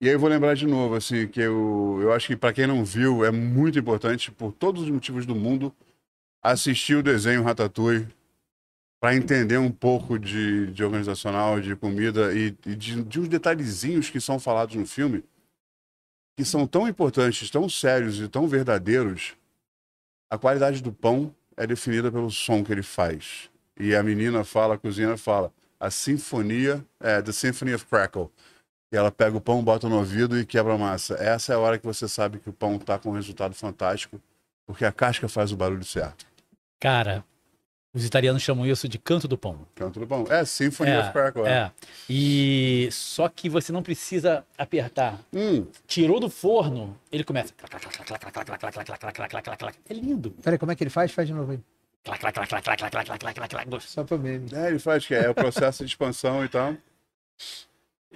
E 0.00 0.06
aí 0.06 0.14
eu 0.14 0.18
vou 0.18 0.28
lembrar 0.28 0.54
de 0.54 0.66
novo, 0.66 0.94
assim, 0.94 1.26
que 1.26 1.40
eu, 1.40 1.98
eu 2.00 2.12
acho 2.12 2.26
que 2.26 2.36
para 2.36 2.52
quem 2.52 2.66
não 2.66 2.84
viu, 2.84 3.24
é 3.24 3.30
muito 3.30 3.78
importante, 3.78 4.30
por 4.30 4.52
todos 4.52 4.82
os 4.82 4.90
motivos 4.90 5.26
do 5.26 5.34
mundo, 5.34 5.74
assistir 6.42 6.96
o 6.96 7.02
desenho 7.02 7.42
Ratatouille 7.42 8.06
para 9.00 9.14
entender 9.14 9.58
um 9.58 9.70
pouco 9.70 10.18
de, 10.18 10.72
de 10.72 10.84
organizacional, 10.84 11.60
de 11.60 11.74
comida 11.76 12.32
e, 12.34 12.56
e 12.66 12.74
de, 12.74 13.02
de 13.02 13.20
uns 13.20 13.28
detalhezinhos 13.28 14.10
que 14.10 14.20
são 14.20 14.38
falados 14.38 14.74
no 14.74 14.86
filme 14.86 15.24
que 16.38 16.44
são 16.44 16.68
tão 16.68 16.86
importantes, 16.86 17.50
tão 17.50 17.68
sérios 17.68 18.20
e 18.20 18.28
tão 18.28 18.46
verdadeiros. 18.46 19.34
A 20.30 20.38
qualidade 20.38 20.80
do 20.80 20.92
pão 20.92 21.34
é 21.56 21.66
definida 21.66 22.12
pelo 22.12 22.30
som 22.30 22.62
que 22.62 22.70
ele 22.70 22.84
faz. 22.84 23.50
E 23.76 23.92
a 23.92 24.04
menina 24.04 24.44
fala, 24.44 24.76
a 24.76 24.78
cozinheira 24.78 25.16
fala, 25.16 25.52
a 25.80 25.90
sinfonia, 25.90 26.86
é, 27.00 27.20
The 27.20 27.32
Symphony 27.32 27.74
of 27.74 27.86
Crackle. 27.86 28.30
E 28.90 28.96
ela 28.96 29.12
pega 29.12 29.36
o 29.36 29.40
pão, 29.40 29.62
bota 29.62 29.88
no 29.88 29.98
ouvido 29.98 30.38
e 30.38 30.46
quebra 30.46 30.74
a 30.74 30.78
massa. 30.78 31.14
Essa 31.14 31.52
é 31.52 31.56
a 31.56 31.58
hora 31.58 31.78
que 31.78 31.84
você 31.84 32.08
sabe 32.08 32.38
que 32.38 32.48
o 32.48 32.52
pão 32.52 32.78
tá 32.78 32.98
com 32.98 33.10
um 33.10 33.14
resultado 33.14 33.54
fantástico, 33.54 34.20
porque 34.66 34.84
a 34.84 34.92
casca 34.92 35.28
faz 35.28 35.52
o 35.52 35.56
barulho 35.56 35.84
certo. 35.84 36.26
Cara, 36.80 37.22
os 37.92 38.04
italianos 38.04 38.42
chamam 38.42 38.66
isso 38.66 38.88
de 38.88 38.98
canto 38.98 39.26
do 39.26 39.36
pão. 39.36 39.66
Canto 39.74 40.00
do 40.00 40.06
pão. 40.06 40.24
É, 40.30 40.44
Symphony 40.44 40.96
of 40.96 41.12
Crackle. 41.12 41.46
É. 41.46 41.50
é. 41.50 41.72
E 42.08 42.88
só 42.92 43.28
que 43.28 43.48
você 43.48 43.72
não 43.72 43.82
precisa 43.82 44.44
apertar. 44.56 45.18
Hum, 45.34 45.66
Tirou 45.86 46.20
do 46.20 46.30
forno, 46.30 46.98
ele 47.12 47.24
começa. 47.24 47.52
É 49.88 49.94
lindo. 49.94 50.30
Peraí, 50.42 50.58
como 50.58 50.72
é 50.72 50.74
que 50.76 50.82
ele 50.82 50.90
faz? 50.90 51.12
Faz 51.12 51.28
de 51.28 51.34
novo 51.34 51.52
aí. 51.52 51.60
Só 53.80 54.04
pra 54.04 54.16
mim. 54.16 54.46
é, 54.52 54.68
ele 54.68 54.78
faz 54.78 55.06
que 55.06 55.14
é 55.14 55.28
o 55.28 55.34
processo 55.34 55.84
de 55.84 55.90
expansão 55.90 56.44
e 56.44 56.48
tal. 56.48 56.74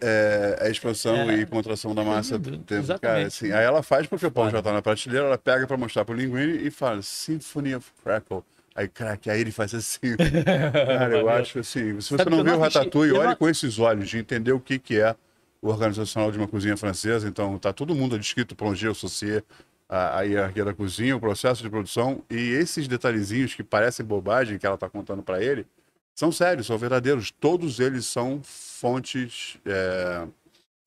É, 0.00 0.58
a 0.60 0.68
expansão 0.68 1.30
É. 1.30 1.34
e 1.36 1.46
contração 1.46 1.94
da 1.94 2.02
massa. 2.02 2.38
dentro- 2.38 2.98
Cara, 3.00 3.26
assim, 3.26 3.52
aí 3.52 3.64
ela 3.64 3.82
faz 3.82 4.06
porque 4.06 4.26
o 4.26 4.30
pão 4.30 4.50
já 4.50 4.60
tá 4.62 4.72
na 4.72 4.82
prateleira, 4.82 5.26
ela 5.26 5.38
pega 5.38 5.66
pra 5.66 5.76
mostrar 5.76 6.04
pro 6.04 6.14
linguine 6.14 6.66
e 6.66 6.70
fala 6.70 7.02
Symphony 7.02 7.74
of 7.74 7.90
Crackle. 8.02 8.42
Aí, 8.74 8.88
crack, 8.88 9.28
aí 9.28 9.40
ele 9.40 9.52
faz 9.52 9.74
assim. 9.74 10.16
Cara, 10.46 11.18
eu 11.18 11.28
acho 11.28 11.58
assim, 11.58 12.00
se 12.00 12.08
você 12.10 12.16
Sabe 12.16 12.30
não 12.30 12.38
eu 12.38 12.44
viu 12.44 12.54
o 12.54 12.58
Ratatouille, 12.58 13.12
eu 13.14 13.18
olhe 13.20 13.28
não- 13.28 13.36
com 13.36 13.48
esses 13.48 13.78
olhos 13.78 14.08
de 14.08 14.16
entender 14.18 14.52
o 14.52 14.58
que, 14.60 14.78
que 14.78 14.98
é 14.98 15.14
o 15.60 15.68
organizacional 15.68 16.32
de 16.32 16.38
uma 16.38 16.48
cozinha 16.48 16.76
francesa. 16.76 17.28
Então, 17.28 17.58
tá 17.58 17.70
todo 17.72 17.94
mundo 17.94 18.18
descrito, 18.18 18.56
plongé, 18.56 18.88
associé, 18.88 19.42
a, 19.88 20.18
a 20.20 20.22
hierarquia 20.22 20.64
da 20.64 20.72
cozinha, 20.72 21.14
o 21.14 21.20
processo 21.20 21.62
de 21.62 21.68
produção 21.68 22.22
e 22.30 22.34
esses 22.54 22.88
detalhezinhos 22.88 23.54
que 23.54 23.62
parecem 23.62 24.04
bobagem 24.06 24.58
que 24.58 24.66
ela 24.66 24.78
tá 24.78 24.88
contando 24.88 25.22
para 25.22 25.44
ele, 25.44 25.66
são 26.14 26.30
sérios, 26.32 26.66
são 26.66 26.76
verdadeiros. 26.78 27.30
Todos 27.30 27.80
eles 27.80 28.06
são 28.06 28.40
fontes 28.42 29.56
é, 29.64 30.26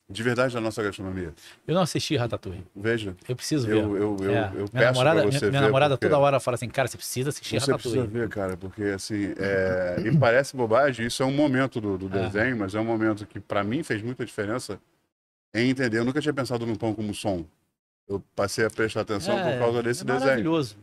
de 0.08 0.22
verdade 0.22 0.54
da 0.54 0.60
nossa 0.60 0.82
gastronomia. 0.82 1.34
Eu 1.66 1.74
não 1.74 1.82
assisti 1.82 2.16
Ratatouille. 2.16 2.64
Veja, 2.74 3.16
Eu 3.28 3.34
preciso 3.34 3.66
ver. 3.66 3.74
eu, 3.76 3.96
eu, 3.96 4.16
eu, 4.20 4.30
É. 4.30 4.46
eu 4.48 4.52
minha 4.54 4.68
peço 4.68 4.84
namorada, 4.92 5.20
minha, 5.26 5.32
você 5.38 5.46
minha 5.50 5.60
ver. 5.60 5.66
namorada 5.66 5.96
toda 5.98 6.18
hora 6.18 6.38
fala 6.38 6.54
assim, 6.54 6.68
cara, 6.68 6.86
você 6.88 6.96
precisa 6.96 7.30
assistir 7.30 7.58
Você 7.60 7.72
precisa 7.74 7.96
Ratatouille. 7.96 8.20
ver, 8.20 8.28
cara, 8.28 8.56
porque 8.56 8.82
assim, 8.84 9.34
é... 9.38 9.96
e 10.06 10.16
parece 10.16 10.56
bobagem, 10.56 11.06
isso 11.06 11.22
é 11.22 11.26
um 11.26 11.32
momento 11.32 11.80
do, 11.80 11.98
do 11.98 12.06
É. 12.18 12.22
desenho, 12.28 12.56
mas 12.56 12.74
é 12.74 12.80
um 12.80 12.84
momento 12.84 13.26
que 13.26 13.40
pra 13.40 13.64
mim 13.64 13.82
fez 13.82 14.00
muita 14.02 14.24
diferença 14.24 14.78
em 15.54 15.70
entender. 15.70 15.98
Eu 15.98 16.04
nunca 16.04 16.20
tinha 16.20 16.34
pensado 16.34 16.64
no 16.66 16.76
pão 16.78 16.94
como 16.94 17.12
som. 17.14 17.44
Eu 18.08 18.22
passei 18.36 18.64
a 18.64 18.70
prestar 18.70 19.00
atenção 19.00 19.34
por 19.42 19.58
causa 19.58 19.82
desse 19.82 20.02
é 20.02 20.04
desenho. 20.04 20.20
maravilhoso. 20.26 20.76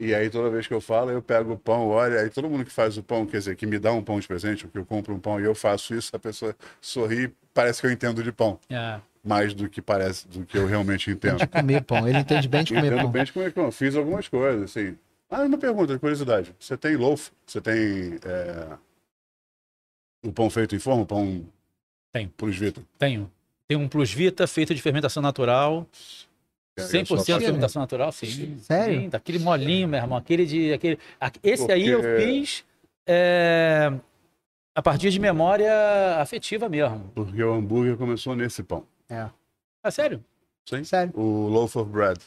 E 0.00 0.14
aí 0.14 0.30
toda 0.30 0.48
vez 0.48 0.66
que 0.66 0.72
eu 0.72 0.80
falo, 0.80 1.10
eu 1.10 1.20
pego 1.20 1.52
o 1.52 1.58
pão, 1.58 1.88
olha, 1.88 2.20
aí 2.20 2.30
todo 2.30 2.48
mundo 2.48 2.64
que 2.64 2.70
faz 2.72 2.96
o 2.96 3.02
pão, 3.02 3.26
quer 3.26 3.36
dizer, 3.36 3.54
que 3.54 3.66
me 3.66 3.78
dá 3.78 3.92
um 3.92 4.02
pão 4.02 4.18
de 4.18 4.26
presente, 4.26 4.64
ou 4.64 4.70
que 4.72 4.78
eu 4.78 4.86
compro 4.86 5.14
um 5.14 5.20
pão 5.20 5.38
e 5.38 5.44
eu 5.44 5.54
faço 5.54 5.94
isso, 5.94 6.16
a 6.16 6.18
pessoa 6.18 6.56
sorri, 6.80 7.30
parece 7.52 7.82
que 7.82 7.86
eu 7.86 7.90
entendo 7.92 8.22
de 8.22 8.32
pão, 8.32 8.58
É. 8.70 8.98
mais 9.22 9.52
do 9.52 9.68
que 9.68 9.82
parece, 9.82 10.26
do 10.26 10.46
que 10.46 10.56
eu 10.56 10.66
realmente 10.66 11.10
entendo. 11.10 11.36
De 11.36 11.46
comer 11.46 11.82
pão. 11.84 12.08
Ele 12.08 12.16
entende 12.18 12.48
bem 12.48 12.64
de 12.64 12.72
comer 12.74 12.86
Entendo 12.86 13.02
pão. 13.02 13.10
bem 13.10 13.24
de 13.24 13.32
comer 13.32 13.52
pão. 13.52 13.70
Fiz 13.70 13.94
algumas 13.94 14.26
coisas, 14.26 14.70
assim. 14.74 14.96
Ah, 15.28 15.42
uma 15.42 15.58
pergunta 15.58 15.92
de 15.92 15.98
curiosidade. 16.00 16.54
Você 16.58 16.76
tem 16.78 16.96
loaf? 16.96 17.28
Você 17.46 17.60
tem 17.60 18.18
é, 18.24 18.78
o 20.24 20.32
pão 20.32 20.48
feito 20.48 20.74
em 20.74 20.78
forma? 20.78 21.04
Pão 21.04 21.46
Tenho. 22.12 22.28
plus 22.36 22.56
vita? 22.56 22.82
Tenho. 22.98 23.30
Tem 23.68 23.76
um 23.76 23.86
Plus 23.86 24.10
Vita 24.12 24.48
feito 24.48 24.74
de 24.74 24.82
fermentação 24.82 25.22
natural. 25.22 25.86
É, 26.80 26.86
100% 26.86 27.10
eu 27.10 27.18
só- 27.24 27.38
de 27.38 27.44
fermentação 27.44 27.80
natural, 27.82 28.12
sim. 28.12 28.58
Sério? 28.58 29.00
Sim, 29.02 29.08
daquele 29.08 29.38
molinho, 29.38 29.88
meu 29.88 30.00
irmão. 30.00 30.16
Aquele 30.18 30.44
de. 30.46 30.72
Aquele... 30.72 30.98
a- 31.20 31.30
Esse 31.42 31.70
aí 31.70 31.88
eu 31.88 32.00
Porque- 32.00 32.20
fiz 32.24 32.64
é, 33.06 33.92
a 34.74 34.82
partir 34.82 35.10
de 35.10 35.18
memória 35.20 35.72
afetiva 36.18 36.68
mesmo. 36.68 37.10
Porque 37.14 37.42
o 37.42 37.52
hambúrguer 37.54 37.96
começou 37.96 38.34
nesse 38.36 38.62
pão. 38.62 38.84
Ah, 39.82 39.90
sério? 39.90 40.22
Sim. 40.68 40.84
Sério. 40.84 41.12
O 41.18 41.48
loaf 41.48 41.74
of 41.76 41.90
bread. 41.90 42.18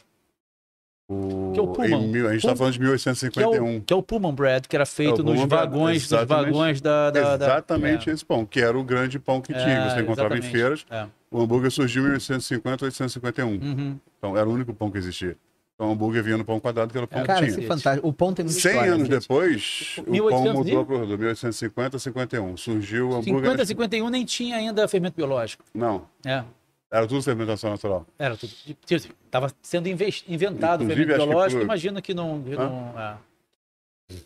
O... 1.08 1.52
Que 1.52 1.60
é 1.60 1.62
o 1.62 1.66
Pullman. 1.68 2.02
em 2.02 2.08
mil- 2.08 2.26
a 2.28 2.32
gente 2.32 2.40
está 2.46 2.56
falando 2.56 2.72
de 2.72 2.78
Que 2.78 2.84
é, 2.84 2.86
1851. 2.88 3.76
o, 3.76 3.80
que 3.82 3.92
é 3.92 3.96
o 3.96 4.02
Pullman 4.02 4.34
Bread, 4.34 4.66
que 4.66 4.74
era 4.74 4.86
feito 4.86 5.20
É 5.20 5.22
nos 5.22 5.32
Pullman 5.32 5.46
Bread, 5.46 5.64
vagões, 5.70 6.10
nos 6.10 6.24
vagões 6.26 6.80
da. 6.80 7.10
da, 7.10 7.36
da- 7.36 7.44
Exatamente 7.44 8.08
é. 8.08 8.12
esse 8.14 8.24
pão, 8.24 8.46
que 8.46 8.58
era 8.58 8.76
o 8.78 8.82
grande 8.82 9.18
pão 9.18 9.40
que 9.40 9.52
tinha, 9.52 9.82
que 9.84 9.90
você 9.90 9.98
É, 9.98 10.02
encontrava 10.02 10.34
em 10.34 10.38
exatamente. 10.38 10.50
feiras. 10.50 10.86
É. 10.90 11.06
O 11.36 11.42
hambúrguer 11.42 11.70
surgiu 11.70 12.02
em 12.02 12.06
1850, 12.06 12.84
1851. 12.84 13.48
Uhum. 13.48 13.98
Então 14.18 14.36
era 14.36 14.48
o 14.48 14.52
único 14.52 14.72
pão 14.72 14.88
que 14.90 14.98
existia. 14.98 15.36
Então 15.74 15.88
o 15.88 15.92
hambúrguer 15.92 16.22
vinha 16.22 16.36
no 16.36 16.44
pão 16.44 16.60
quadrado, 16.60 16.92
que 16.92 16.96
era 16.96 17.04
o 17.04 17.08
pão 17.08 17.18
É, 17.18 17.22
que 17.22 17.26
Cara, 17.26 17.38
tinha. 17.40 17.50
isso 17.50 17.60
é 17.60 17.66
fantástico. 17.66 18.06
O 18.08 18.12
pão 18.12 18.32
tem 18.32 18.44
muita 18.44 18.60
100 18.60 18.70
história, 18.70 18.92
anos 18.94 19.08
gente. 19.08 19.20
depois, 19.20 19.96
o 20.06 20.10
1800 20.12 20.44
pão 20.52 20.54
mudou 20.62 20.86
para 20.86 20.98
do 21.06 21.18
1850 21.18 21.96
a 21.96 22.00
51. 22.00 22.56
Surgiu 22.56 23.08
o 23.08 23.14
hambúrguer. 23.16 23.50
50, 23.50 23.64
51 23.66 24.08
nem 24.10 24.24
tinha 24.24 24.56
ainda 24.56 24.86
fermento 24.86 25.16
biológico. 25.16 25.64
Não, 25.74 26.06
É. 26.24 26.44
era 26.92 27.06
tudo 27.08 27.20
fermentação 27.22 27.70
natural. 27.70 28.06
Era 28.16 28.36
tudo. 28.36 28.52
Estava 28.88 29.50
sendo 29.60 29.88
inves- 29.88 30.22
inventado 30.28 30.82
o 30.82 30.84
Inclusive, 30.84 30.94
fermento 31.08 31.14
acho 31.14 31.24
que 31.24 31.28
biológico, 31.34 31.60
por- 31.60 31.64
imagino 31.64 32.00
que 32.00 32.14
não. 32.14 32.40
que 32.44 32.54
não 32.54 32.94
é. 32.96 33.16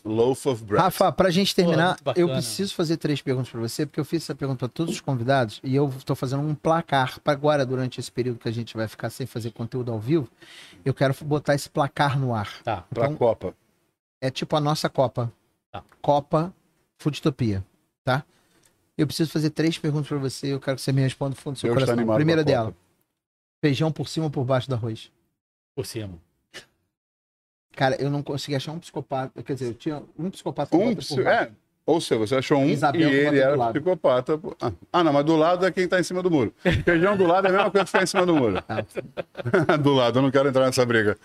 Loaf 0.04 0.46
of 0.46 0.64
bread. 0.64 0.82
Rafa, 0.82 1.12
pra 1.12 1.30
gente 1.30 1.54
terminar, 1.54 1.88
muito 1.90 2.04
bacana. 2.04 2.26
eu 2.26 2.32
preciso 2.32 2.74
fazer 2.74 2.96
três 2.96 3.22
perguntas 3.22 3.48
pra 3.50 3.60
você, 3.60 3.86
porque 3.86 4.00
eu 4.00 4.04
fiz 4.04 4.24
essa 4.24 4.34
pergunta 4.34 4.58
pra 4.58 4.68
todos 4.68 4.94
os 4.94 5.00
convidados 5.00 5.60
e 5.62 5.74
eu 5.74 5.88
tô 6.04 6.14
fazendo 6.16 6.42
um 6.42 6.54
placar 6.54 7.20
para 7.20 7.32
agora, 7.32 7.64
durante 7.64 8.00
esse 8.00 8.10
período 8.10 8.38
que 8.40 8.48
a 8.48 8.52
gente 8.52 8.76
vai 8.76 8.88
ficar 8.88 9.08
sem 9.10 9.26
fazer 9.26 9.52
conteúdo 9.52 9.92
ao 9.92 10.00
vivo. 10.00 10.28
Eu 10.84 10.92
quero 10.92 11.14
botar 11.24 11.54
esse 11.54 11.70
placar 11.70 12.18
no 12.18 12.34
ar. 12.34 12.60
Tá. 12.64 12.82
Pra 12.90 13.04
então- 13.04 13.16
Copa. 13.16 13.54
É 14.20 14.30
tipo 14.30 14.56
a 14.56 14.60
nossa 14.60 14.88
Copa. 14.90 15.32
Tá. 15.70 15.84
Copa 16.02 16.52
Foodtopia, 16.98 17.64
tá? 18.04 18.24
Eu 18.96 19.06
preciso 19.06 19.30
fazer 19.30 19.50
três 19.50 19.78
perguntas 19.78 20.08
pra 20.08 20.18
você, 20.18 20.52
eu 20.52 20.58
quero 20.58 20.76
que 20.76 20.82
você 20.82 20.90
me 20.90 21.02
responda 21.02 21.36
do 21.36 21.40
fundo 21.40 21.54
do 21.54 21.58
seu 21.60 21.68
Eu 21.68 21.74
coração. 21.74 21.94
Primeira 22.16 22.42
Copa. 22.42 22.50
dela. 22.52 22.74
Feijão 23.64 23.92
por 23.92 24.08
cima 24.08 24.26
ou 24.26 24.30
por 24.30 24.44
baixo 24.44 24.68
do 24.68 24.74
arroz? 24.74 25.10
Por 25.76 25.86
cima. 25.86 26.18
Cara, 27.78 27.94
eu 28.02 28.10
não 28.10 28.24
consegui 28.24 28.56
achar 28.56 28.72
um 28.72 28.80
psicopata. 28.80 29.40
Quer 29.40 29.52
dizer, 29.52 29.66
eu 29.66 29.74
tinha 29.74 30.02
um 30.18 30.28
psicopata 30.30 30.76
Um, 30.76 30.92
baixo. 30.96 31.20
é, 31.20 31.48
ou 31.86 32.00
seja, 32.00 32.18
você 32.18 32.34
achou 32.34 32.58
um 32.58 32.66
Isabel 32.68 33.08
e 33.08 33.14
ele 33.14 33.38
era 33.38 33.56
psicopata. 33.70 34.40
Ah, 34.60 34.72
Ah, 34.92 35.04
não, 35.04 35.12
mas 35.12 35.24
do 35.24 35.36
lado 35.36 35.64
é 35.64 35.70
quem 35.70 35.86
tá 35.86 36.00
em 36.00 36.02
cima 36.02 36.20
do 36.20 36.28
muro. 36.28 36.52
Feijão 36.84 37.16
do 37.16 37.24
lado 37.24 37.46
é 37.46 37.50
a 37.50 37.52
mesma 37.52 37.70
coisa 37.70 37.84
que 37.84 37.90
ficar 37.92 38.02
em 38.02 38.06
cima 38.06 38.26
do 38.26 38.34
muro. 38.34 38.56
do 39.80 39.92
lado, 39.94 40.18
eu 40.18 40.22
não 40.22 40.30
quero 40.32 40.48
entrar 40.48 40.66
nessa 40.66 40.84
briga. 40.84 41.16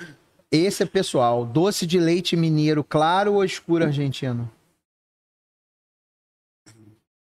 Esse 0.52 0.84
é 0.84 0.86
pessoal. 0.86 1.44
Doce 1.44 1.88
de 1.88 2.00
leite 2.00 2.36
mineiro, 2.36 2.84
claro 2.84 3.34
ou 3.34 3.44
escuro 3.44 3.84
argentino? 3.84 4.48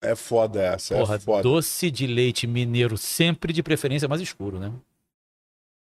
É 0.02 0.16
foda 0.16 0.60
essa, 0.60 0.96
Porra, 0.96 1.16
é 1.18 1.20
foda. 1.20 1.44
doce 1.44 1.92
de 1.92 2.08
leite 2.08 2.48
mineiro, 2.48 2.98
sempre 2.98 3.54
de 3.54 3.62
preferência 3.62 4.08
mais 4.08 4.22
escuro, 4.22 4.58
né? 4.58 4.72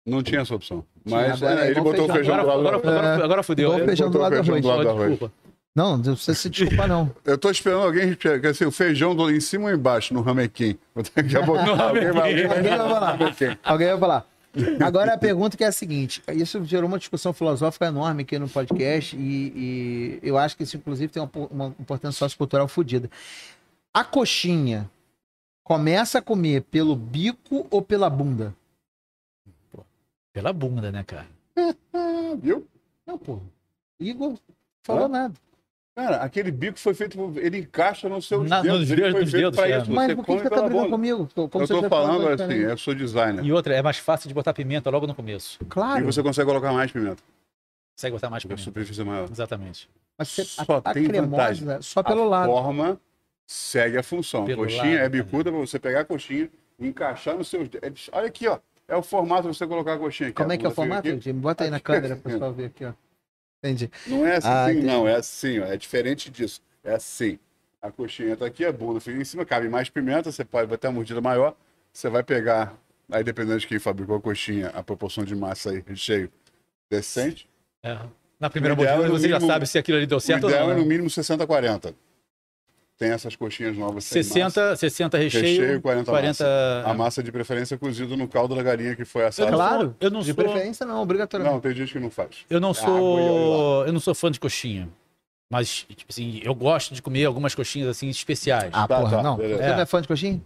Não 0.09 0.23
tinha 0.23 0.41
essa 0.41 0.55
opção. 0.55 0.83
Tinha, 1.07 1.17
Mas 1.21 1.41
agora 1.43 1.61
é, 1.61 1.63
é 1.67 1.71
ele 1.71 1.79
igual 1.79 1.93
botou 1.93 2.09
o 2.09 2.13
feijão. 2.13 2.37
do 2.37 2.45
lado. 2.47 2.59
agora, 2.59 2.77
agora, 2.77 3.23
agora 3.25 3.43
fudeu. 3.43 3.67
Igual 3.69 3.79
Eu- 3.79 3.85
feijão 3.85 4.07
do 4.09 4.11
botou 4.13 4.21
lado 4.23 4.31
do 4.31 4.35
feijão 4.37 4.53
arroz. 4.55 4.63
do 4.63 4.67
lado 4.69 4.83
do 4.83 4.89
arroz. 4.89 5.09
desculpa. 5.11 5.33
Não, 5.75 5.97
não 5.97 6.03
precisa 6.15 6.33
se 6.33 6.49
desculpar, 6.49 6.87
não. 6.87 7.11
Eu 7.23 7.37
tô 7.37 7.49
esperando 7.49 7.83
alguém, 7.83 8.15
que 8.15 8.27
assim, 8.47 8.65
o 8.65 8.71
feijão 8.71 9.15
do, 9.15 9.31
em 9.31 9.39
cima 9.39 9.65
ou 9.65 9.71
embaixo, 9.73 10.13
no 10.13 10.21
ramequim. 10.21 10.77
Daqui 11.15 11.37
a 11.37 11.45
pouco 11.45 11.61
alguém 11.61 12.11
vai 12.11 12.29
alguém 12.31 12.47
vai 12.47 12.57
Alguém 12.57 12.77
vai 12.77 12.89
falar. 12.89 13.17
Alguém 13.63 13.87
vai 13.87 13.97
falar. 13.99 14.25
Agora 14.83 15.13
a 15.13 15.17
pergunta 15.17 15.55
que 15.55 15.63
é 15.63 15.67
a 15.67 15.71
seguinte: 15.71 16.23
isso 16.33 16.65
gerou 16.65 16.87
uma 16.87 16.97
discussão 16.97 17.31
filosófica 17.31 17.85
enorme 17.85 18.23
aqui 18.23 18.37
no 18.39 18.49
podcast 18.49 19.15
e, 19.15 20.19
e 20.21 20.27
eu 20.27 20.37
acho 20.39 20.57
que 20.57 20.63
isso, 20.63 20.75
inclusive, 20.75 21.13
tem 21.13 21.21
uma, 21.21 21.29
po- 21.29 21.47
uma 21.51 21.67
importância 21.79 22.17
sociocultural 22.17 22.67
fodida. 22.67 23.09
A 23.93 24.03
coxinha 24.03 24.89
começa 25.63 26.17
a 26.17 26.21
comer 26.21 26.63
pelo 26.63 26.95
bico 26.95 27.67
ou 27.69 27.81
pela 27.81 28.09
bunda? 28.09 28.53
Pela 30.39 30.53
bunda, 30.53 30.89
né, 30.89 31.03
cara? 31.03 31.27
Viu? 32.41 32.65
Não, 33.05 33.17
pô. 33.17 33.39
Igor 33.99 34.37
falou 34.85 35.05
Hã? 35.05 35.09
nada. 35.09 35.33
Cara, 35.93 36.17
aquele 36.23 36.49
bico 36.49 36.79
foi 36.79 36.93
feito, 36.93 37.17
ele 37.37 37.57
encaixa 37.57 38.07
nos 38.07 38.25
seus 38.25 38.49
Na- 38.49 38.61
dedos. 38.61 38.79
nos 38.79 38.89
ele 38.91 39.01
dedos, 39.01 39.11
foi 39.11 39.21
nos 39.23 39.31
feito 39.31 39.43
dedos, 39.43 39.59
pra 39.59 39.69
é. 39.69 39.77
isso. 39.81 39.91
Mas 39.91 40.07
você 40.07 40.15
por 40.15 40.25
que, 40.25 40.31
você 40.31 40.43
tá 40.43 40.49
brigando 40.49 40.69
bunda. 40.77 40.89
comigo? 40.91 41.29
Como 41.35 41.63
Eu 41.63 41.67
tô 41.67 41.89
falando 41.89 42.27
assim, 42.29 42.35
diferente. 42.47 42.69
eu 42.71 42.77
sou 42.77 42.95
designer. 42.95 43.43
E 43.43 43.51
outra, 43.51 43.75
é 43.75 43.81
mais 43.81 43.97
fácil 43.97 44.29
de 44.29 44.33
botar 44.33 44.53
pimenta 44.53 44.89
logo 44.89 45.05
no 45.05 45.13
começo. 45.13 45.59
Claro. 45.67 45.99
E 45.99 46.03
você 46.05 46.23
consegue 46.23 46.47
colocar 46.47 46.71
mais 46.71 46.89
pimenta. 46.89 47.21
Consegue 47.97 48.13
botar 48.13 48.29
mais 48.29 48.43
Porque 48.43 48.53
a 48.53 48.55
pimenta. 48.55 48.63
superfície 48.71 49.01
é 49.01 49.03
maior. 49.03 49.27
Exatamente. 49.29 49.89
Mas 50.17 50.29
você, 50.29 50.45
Só 50.45 50.63
a, 50.85 50.89
a 50.89 50.93
tem 50.93 51.03
cremosa 51.05 51.31
vantagem. 51.31 51.81
só 51.81 52.01
pelo 52.01 52.21
a 52.23 52.27
lado. 52.27 52.47
forma 52.49 53.01
segue 53.45 53.97
a 53.97 54.03
função. 54.03 54.45
Pelo 54.45 54.61
a 54.63 54.65
coxinha 54.67 54.83
lado 54.95 55.03
é 55.05 55.09
bicuda 55.09 55.51
pra 55.51 55.59
você 55.59 55.77
pegar 55.77 55.99
a 56.01 56.05
coxinha 56.05 56.49
e 56.79 56.87
encaixar 56.87 57.35
nos 57.35 57.49
seus 57.49 57.67
dedos. 57.67 58.09
Olha 58.13 58.27
aqui, 58.27 58.47
ó. 58.47 58.57
É 58.89 58.95
o 58.95 59.03
formato 59.03 59.47
você 59.53 59.65
colocar 59.67 59.93
a 59.93 59.97
coxinha 59.97 60.29
aqui. 60.29 60.35
Como 60.37 60.51
A 60.51 60.55
é 60.55 60.57
que 60.57 60.65
é 60.65 60.69
o 60.69 60.71
formato, 60.71 61.07
aqui. 61.07 61.31
Bota 61.33 61.63
aí 61.63 61.69
na 61.69 61.79
câmera 61.81 62.15
pro 62.15 62.31
pessoal 62.31 62.51
ver 62.51 62.65
aqui, 62.65 62.85
ó. 62.85 62.93
Entendi. 63.63 63.91
Não 64.07 64.25
é 64.25 64.37
assim, 64.37 64.47
Ah, 64.49 64.71
entendi. 64.71 64.87
não. 64.87 65.07
É 65.07 65.15
assim, 65.15 65.59
ó. 65.59 65.65
É 65.65 65.77
diferente 65.77 66.29
disso. 66.29 66.61
É 66.83 66.93
assim. 66.95 67.37
A 67.81 67.91
coxinha 67.91 68.35
tá 68.35 68.45
aqui, 68.45 68.65
a 68.65 68.71
bunda 68.73 68.99
fica 68.99 69.17
em 69.17 69.23
cima, 69.23 69.45
cabe 69.45 69.69
mais 69.69 69.89
pimenta, 69.89 70.31
você 70.31 70.43
pode 70.43 70.67
bater 70.67 70.87
uma 70.87 70.93
mordida 70.93 71.21
maior. 71.21 71.55
Você 71.93 72.09
vai 72.09 72.23
pegar, 72.23 72.73
aí 73.11 73.23
dependendo 73.23 73.59
de 73.59 73.67
quem 73.67 73.79
fabricou 73.79 74.17
a 74.17 74.21
coxinha, 74.21 74.67
a 74.69 74.83
proporção 74.83 75.23
de 75.23 75.33
massa 75.35 75.69
aí, 75.71 75.83
recheio, 75.87 76.29
decente. 76.91 77.47
É. 77.83 77.97
Na 78.39 78.49
primeira 78.49 78.75
O 78.75 78.81
ideal 78.81 78.97
mordida 78.97 79.15
é 79.15 79.19
você 79.19 79.29
já 79.29 79.35
mínimo- 79.37 79.53
sabe 79.53 79.67
se 79.67 79.77
aquilo 79.77 79.97
ali 79.97 80.07
deu 80.07 80.17
o 80.17 80.21
certo 80.21 80.43
ou 80.45 80.49
ideal 80.49 80.65
não. 80.67 80.73
é 80.73 80.75
no 80.77 80.81
né? 80.81 80.87
mínimo 80.87 81.09
60-40. 81.09 81.93
Tem 82.99 83.11
essas 83.11 83.33
coxinhas 83.33 83.77
novas 83.77 84.03
sem 84.03 84.21
massa. 84.21 84.33
60, 84.33 84.75
60 84.75 85.17
recheio, 85.17 85.43
Recheio, 85.61 85.81
40 85.81 86.11
40 86.11 86.83
A 86.85 86.93
massa 86.93 87.23
de 87.23 87.31
preferência 87.31 87.77
cozida 87.77 88.17
no 88.17 88.27
caldo 88.27 88.53
da 88.55 88.61
galinha 88.61 88.93
que 88.93 89.05
foi 89.05 89.23
Eu 89.23 89.27
assada. 89.27 89.49
não 89.51 89.57
sou- 89.57 89.67
Claro. 89.67 89.95
eu 90.01 90.11
não 90.11 90.19
De 90.19 90.25
sou, 90.25 90.35
preferência, 90.35 90.85
não, 90.85 91.01
obrigatoriamente. 91.01 91.53
Não, 91.53 91.61
tem 91.61 91.73
gente 91.73 91.93
que 91.93 91.99
não 91.99 92.11
faz. 92.11 92.45
eu 92.49 92.59
não 92.59 92.67
olha 92.69 92.77
sou, 92.77 93.85
eu 93.87 93.93
não 93.93 94.01
sou 94.01 94.13
fã 94.13 94.29
de 94.29 94.37
coxinha. 94.37 94.89
Mas, 95.49 95.85
tipo 95.89 96.05
assim, 96.11 96.41
eu 96.43 96.53
gosto 96.53 96.93
de 96.93 97.01
comer 97.01 97.23
algumas 97.25 97.55
coxinhas 97.55 97.87
assim 97.87 98.09
especiais. 98.09 98.69
Ah, 98.73 98.85
Tá, 98.85 98.99
porra, 98.99 99.15
tá, 99.17 99.23
não. 99.23 99.37
beleza. 99.37 99.63
Você 99.63 99.69
não 99.69 99.79
é 99.81 99.85
fã 99.85 100.01
de 100.01 100.07
coxinha? 100.07 100.41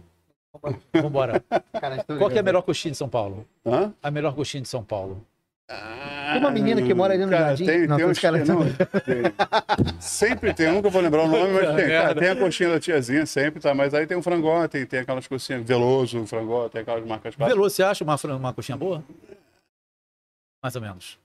Vambora. 0.94 1.44
Cara, 1.80 2.04
tô 2.04 2.16
Qual 2.16 2.30
que 2.30 2.36
é 2.36 2.40
a 2.40 2.42
melhor 2.44 2.62
coxinha 2.62 2.92
de 2.92 2.96
São 2.96 3.08
Paulo? 3.08 3.44
Hã? 3.66 3.92
A 4.00 4.10
melhor 4.12 4.32
coxinha 4.34 4.62
de 4.62 4.68
São 4.68 4.84
Paulo. 4.84 5.26
Tem 5.66 6.38
uma 6.38 6.50
menina 6.50 6.82
que 6.82 6.92
mora 6.92 7.14
ali 7.14 7.24
no 7.24 7.30
Cara, 7.30 7.46
jardim. 7.48 7.64
Tem, 7.64 7.86
Não, 7.86 7.96
tem 7.96 8.06
uns 8.06 8.12
escalando. 8.18 8.44
não, 8.46 8.64
tem. 8.64 9.98
Sempre 10.00 10.52
tem, 10.52 10.66
eu 10.66 10.74
nunca 10.74 10.90
vou 10.90 11.00
lembrar 11.00 11.22
o 11.22 11.28
nome, 11.28 11.52
mas 11.52 11.74
tem. 11.74 11.88
Cara, 11.88 12.14
tem 12.14 12.28
a 12.28 12.36
coxinha 12.36 12.70
da 12.70 12.80
tiazinha 12.80 13.24
sempre, 13.24 13.60
tá? 13.60 13.74
Mas 13.74 13.94
aí 13.94 14.06
tem 14.06 14.16
o 14.16 14.22
frangó, 14.22 14.66
tem, 14.68 14.84
tem 14.84 15.00
aquelas 15.00 15.26
coxinhas 15.26 15.62
veloso, 15.66 16.26
frangó, 16.26 16.68
tem 16.68 16.82
aquelas 16.82 17.04
marcas. 17.06 17.34
Veloso, 17.34 17.74
você 17.74 17.82
acha 17.82 18.04
uma, 18.04 18.16
uma 18.36 18.52
coxinha 18.52 18.76
boa? 18.76 19.02
Mais 20.62 20.76
ou 20.76 20.82
menos. 20.82 21.18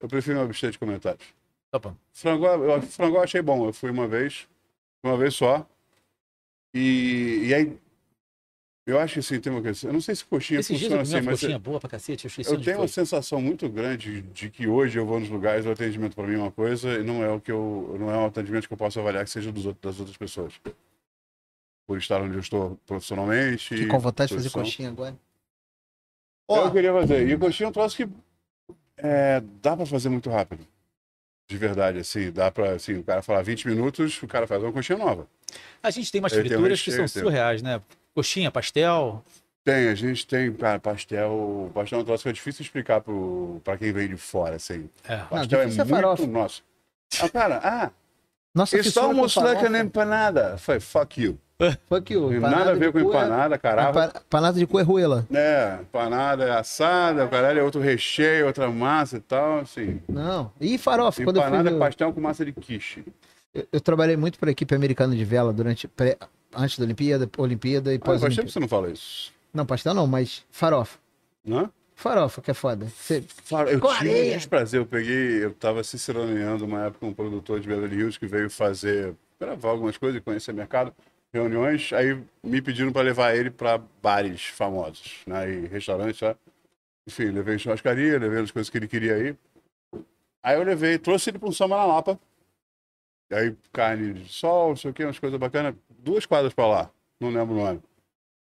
Eu 0.00 0.08
prefiro 0.08 0.38
me 0.38 0.44
abster 0.44 0.70
de 0.72 0.78
comentários. 0.78 1.24
Tá 1.70 1.78
bom. 1.78 1.94
Frangó, 2.12 2.54
eu, 2.54 2.82
frangó 2.82 3.18
eu 3.18 3.22
achei 3.22 3.40
bom. 3.40 3.66
Eu 3.66 3.72
fui 3.72 3.90
uma 3.90 4.08
vez, 4.08 4.48
uma 5.04 5.16
vez 5.16 5.34
só. 5.34 5.64
E, 6.74 7.46
e 7.46 7.54
aí, 7.54 7.78
eu 8.84 8.98
acho 8.98 9.14
que 9.14 9.20
assim, 9.20 9.38
tem 9.38 9.52
uma 9.52 9.62
coisa. 9.62 9.86
Eu 9.86 9.92
não 9.92 10.00
sei 10.00 10.14
se 10.14 10.24
coxinha 10.24 10.58
Esses 10.58 10.80
funciona 10.80 11.02
assim, 11.02 11.20
mas 11.20 11.40
coxinha 11.40 11.58
boa 11.58 11.78
pra 11.78 11.88
cacete, 11.88 12.26
eu 12.26 12.30
eu 12.38 12.60
tenho 12.60 12.62
foi. 12.64 12.74
uma 12.74 12.88
sensação 12.88 13.40
muito 13.40 13.68
grande 13.68 14.22
de 14.22 14.50
que 14.50 14.66
hoje 14.66 14.98
eu 14.98 15.06
vou 15.06 15.20
nos 15.20 15.28
lugares, 15.28 15.64
o 15.66 15.70
atendimento 15.70 16.16
para 16.16 16.26
mim 16.26 16.34
é 16.34 16.38
uma 16.38 16.50
coisa 16.50 16.98
e 16.98 17.04
não 17.04 17.22
é 17.22 17.30
o 17.30 17.40
que 17.40 17.52
eu, 17.52 17.96
não 17.98 18.10
é 18.10 18.16
um 18.16 18.26
atendimento 18.26 18.66
que 18.66 18.72
eu 18.72 18.78
posso 18.78 18.98
avaliar 18.98 19.24
que 19.24 19.30
seja 19.30 19.52
dos 19.52 19.66
outros, 19.66 19.82
das 19.82 20.00
outras 20.00 20.16
pessoas. 20.16 20.54
Por 21.86 21.96
estar 21.96 22.20
onde 22.20 22.34
eu 22.34 22.40
estou 22.40 22.76
profissionalmente. 22.84 23.68
Fiquei 23.68 23.86
com 23.86 24.00
vontade 24.00 24.30
de 24.30 24.34
fazer 24.36 24.50
coxinha 24.50 24.88
agora. 24.88 25.16
Eu 26.48 26.56
Ó, 26.56 26.70
queria 26.70 26.92
fazer. 26.92 27.28
E 27.28 27.38
coxinha 27.38 27.68
é 27.68 27.70
um 27.70 27.72
troço 27.72 27.96
que 27.96 28.08
é, 28.96 29.40
dá 29.62 29.76
para 29.76 29.86
fazer 29.86 30.08
muito 30.08 30.28
rápido. 30.28 30.66
De 31.48 31.56
verdade, 31.56 31.98
assim, 31.98 32.32
dá 32.32 32.50
para, 32.50 32.72
assim, 32.72 32.94
o 32.94 33.04
cara 33.04 33.22
falar 33.22 33.42
20 33.42 33.68
minutos, 33.68 34.20
o 34.22 34.26
cara 34.26 34.46
faz 34.46 34.62
uma 34.62 34.72
coxinha 34.72 34.98
nova. 34.98 35.28
A 35.82 35.90
gente 35.90 36.10
tem 36.10 36.20
umas 36.20 36.32
um 36.32 36.36
frituras 36.36 36.80
que 36.80 36.90
são 36.90 37.06
surreais, 37.06 37.62
né? 37.62 37.80
Coxinha, 38.14 38.50
pastel. 38.50 39.22
Tem, 39.64 39.88
a 39.88 39.94
gente 39.94 40.26
tem, 40.26 40.52
cara, 40.52 40.78
pastel. 40.80 41.70
Pastel 41.72 41.98
é 42.00 42.02
um 42.02 42.04
troço 42.04 42.24
que 42.24 42.28
é 42.28 42.32
difícil 42.32 42.62
explicar 42.62 43.00
pro, 43.00 43.60
pra 43.62 43.76
quem 43.76 43.92
vem 43.92 44.08
de 44.08 44.16
fora, 44.16 44.56
assim. 44.56 44.88
É. 45.08 45.18
Pastel 45.18 45.60
é 45.60 45.64
difícil 45.66 45.82
é 45.82 45.84
muito 45.84 46.00
farofa. 46.02 46.26
nosso. 46.26 46.62
Ah, 47.22 47.28
cara, 47.28 47.60
ah, 47.62 47.90
Nossa, 48.54 48.76
it's 48.76 48.96
almost 48.96 49.36
like 49.38 49.60
farofa. 49.60 49.76
an 49.76 49.80
empanada. 49.84 50.58
Foi, 50.58 50.80
fuck 50.80 51.20
you. 51.22 51.38
Fuck 51.88 52.12
you. 52.12 52.28
Tem 52.28 52.38
empanada 52.38 52.56
nada 52.58 52.70
a 52.72 52.74
ver 52.74 52.86
com 52.92 52.98
cu 53.00 53.04
é- 53.06 53.08
empanada, 53.08 53.54
empa- 53.54 54.20
Empanada 54.26 54.58
de 54.58 54.66
coerruela. 54.66 55.24
É, 55.32 55.78
empanada 55.80 56.42
é 56.44 56.50
assada, 56.50 57.24
o 57.24 57.28
caralho 57.28 57.60
é 57.60 57.62
outro 57.62 57.80
recheio, 57.80 58.46
outra 58.46 58.68
massa 58.68 59.18
e 59.18 59.20
tal, 59.20 59.60
assim. 59.60 60.02
Não. 60.08 60.50
E 60.60 60.76
farofa. 60.76 61.22
Quando 61.22 61.36
eu, 61.36 61.42
fui 61.42 61.48
Empanada 61.50 61.70
é 61.76 61.78
pastel 61.78 62.12
com 62.12 62.20
massa 62.20 62.44
de 62.44 62.50
quiche. 62.52 63.04
eu, 63.54 63.64
eu 63.72 63.80
trabalhei 63.80 64.16
muito 64.16 64.40
para 64.40 64.50
a 64.50 64.52
equipe 64.52 64.74
americana 64.74 65.14
de 65.14 65.24
vela 65.24 65.52
durante 65.52 65.86
pré- 65.86 66.18
antes 66.54 66.78
da 66.78 66.84
Olimpíada, 66.84 67.28
Olimpíada 67.38 67.92
e 67.94 67.96
Ah, 68.00 68.04
faz 68.04 68.20
tempo 68.34 68.46
que 68.46 68.52
você 68.52 68.60
não 68.60 68.68
fala 68.68 68.90
isso. 68.90 69.32
Não, 69.52 69.66
pastel 69.66 69.94
não, 69.94 70.06
mas 70.06 70.44
farofa. 70.50 70.98
Hã? 71.48 71.70
Farofa, 71.94 72.40
que 72.40 72.50
é 72.50 72.54
foda. 72.54 72.86
Você- 72.86 73.24
eu 73.70 73.80
Com 73.80 73.94
tive 73.94 74.10
um 74.10 74.36
desprazer. 74.36 74.80
Eu 74.80 74.86
peguei, 74.86 75.44
eu 75.44 75.52
tava 75.54 75.84
ciceroneando 75.84 76.64
uma 76.64 76.86
época 76.86 77.06
um 77.06 77.12
produtor 77.14 77.60
de 77.60 77.68
Beverly 77.68 77.96
Hills 77.96 78.18
que 78.18 78.26
veio 78.26 78.48
fazer, 78.50 79.14
gravar 79.38 79.70
algumas 79.70 79.96
coisas 79.96 80.18
e 80.18 80.24
conhecer 80.24 80.52
mercado, 80.52 80.92
reuniões. 81.32 81.92
Aí 81.92 82.18
me 82.42 82.60
pediram 82.62 82.92
para 82.92 83.02
levar 83.02 83.36
ele 83.36 83.50
para 83.50 83.78
bares 84.02 84.46
famosos, 84.46 85.18
né? 85.26 85.48
E 85.50 85.66
restaurantes 85.66 86.20
lá. 86.20 86.34
Enfim, 87.06 87.26
levei 87.26 87.58
churrascaria, 87.58 88.18
levei 88.18 88.40
as 88.42 88.50
coisas 88.50 88.70
que 88.70 88.78
ele 88.78 88.88
queria 88.88 89.18
ir. 89.18 89.36
Aí 90.42 90.56
eu 90.56 90.62
levei, 90.64 90.98
trouxe 90.98 91.30
ele 91.30 91.38
para 91.38 91.48
um 91.48 91.52
samba 91.52 91.76
na 91.76 91.84
Lapa. 91.86 92.18
Aí, 93.30 93.54
carne 93.72 94.12
de 94.14 94.32
sol, 94.32 94.70
não 94.70 94.76
sei 94.76 94.90
o 94.90 94.94
que, 94.94 95.04
umas 95.04 95.18
coisas 95.18 95.38
bacanas. 95.38 95.74
Duas 96.02 96.26
quadras 96.26 96.52
para 96.52 96.66
lá, 96.66 96.90
não 97.20 97.30
lembro 97.30 97.54
o 97.54 97.58
nome. 97.64 97.80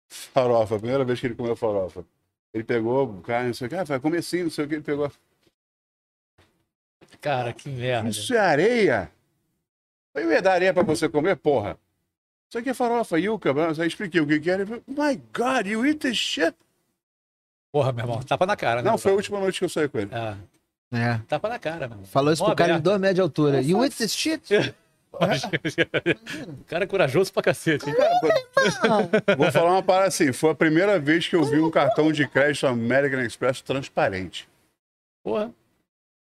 Farofa, 0.10 0.76
a 0.76 0.80
primeira 0.80 1.04
vez 1.04 1.20
que 1.20 1.26
ele 1.28 1.36
comeu 1.36 1.56
farofa. 1.56 2.06
Ele 2.54 2.64
pegou 2.64 3.22
carne, 3.22 3.48
não 3.48 3.54
sei 3.54 3.68
o 3.68 3.70
que, 3.70 3.76
ah, 3.76 3.84
vai 3.84 4.00
comer 4.00 4.22
sim, 4.22 4.44
não 4.44 4.50
sei 4.50 4.66
o 4.66 4.68
que, 4.68 4.76
ele 4.76 4.84
pegou. 4.84 5.12
Cara, 7.20 7.52
que 7.54 7.68
merda. 7.70 8.10
Isso 8.10 8.34
é 8.34 8.38
areia? 8.40 9.12
Eu 10.14 10.32
ia 10.32 10.42
dar 10.42 10.54
areia 10.54 10.74
pra 10.74 10.84
você 10.84 11.10
comer, 11.10 11.36
porra. 11.36 11.78
Isso 12.50 12.60
aqui 12.60 12.70
é 12.70 12.74
farofa, 12.74 13.20
yuca, 13.20 13.52
aí 13.52 13.78
eu 13.80 13.86
expliquei 13.86 14.22
o 14.22 14.28
que 14.28 14.40
que 14.40 14.50
era. 14.50 14.62
Ele 14.62 14.70
falou, 14.70 14.84
My 14.88 15.16
God, 15.34 15.68
you 15.68 15.86
eat 15.86 16.00
this 16.00 16.16
shit? 16.18 16.56
Porra, 17.72 17.92
meu 17.92 18.06
irmão, 18.06 18.22
tapa 18.24 18.46
na 18.46 18.56
cara, 18.56 18.82
né? 18.82 18.90
Não, 18.90 18.98
foi 18.98 19.12
a 19.12 19.16
última 19.16 19.40
noite 19.40 19.60
que 19.60 19.66
eu 19.66 19.70
saí 19.70 19.90
com 19.90 20.00
ele. 20.00 20.12
É, 20.14 20.38
É. 20.98 21.22
tapa 21.28 21.50
na 21.50 21.60
cara, 21.60 21.88
meu 21.88 21.96
irmão. 21.98 22.06
Falou 22.06 22.32
isso 22.32 22.42
Mão 22.42 22.52
pro 22.52 22.56
cara 22.56 22.74
de 22.74 22.78
aberta. 22.78 22.90
2 22.92 23.02
metros 23.02 23.16
de 23.16 23.22
altura. 23.22 23.62
You 23.62 23.84
eat 23.84 23.96
this 23.98 24.14
shit? 24.14 24.44
O 25.14 26.64
cara 26.66 26.84
é 26.84 26.88
corajoso 26.88 27.34
pra 27.34 27.42
cacete. 27.44 27.90
hein? 27.90 27.96
Vou 29.38 29.52
falar 29.52 29.72
uma 29.72 29.84
parada 29.84 30.08
assim, 30.08 30.32
foi 30.32 30.52
a 30.52 30.56
primeira 30.56 31.00
vez 31.00 31.28
que 31.28 31.36
eu 31.36 31.44
vi 31.44 31.60
um 31.60 31.72
cartão 31.72 32.12
de 32.12 32.28
crédito 32.28 32.68
American 32.68 33.22
Express 33.22 33.62
transparente. 33.62 34.48
Porra. 35.24 35.52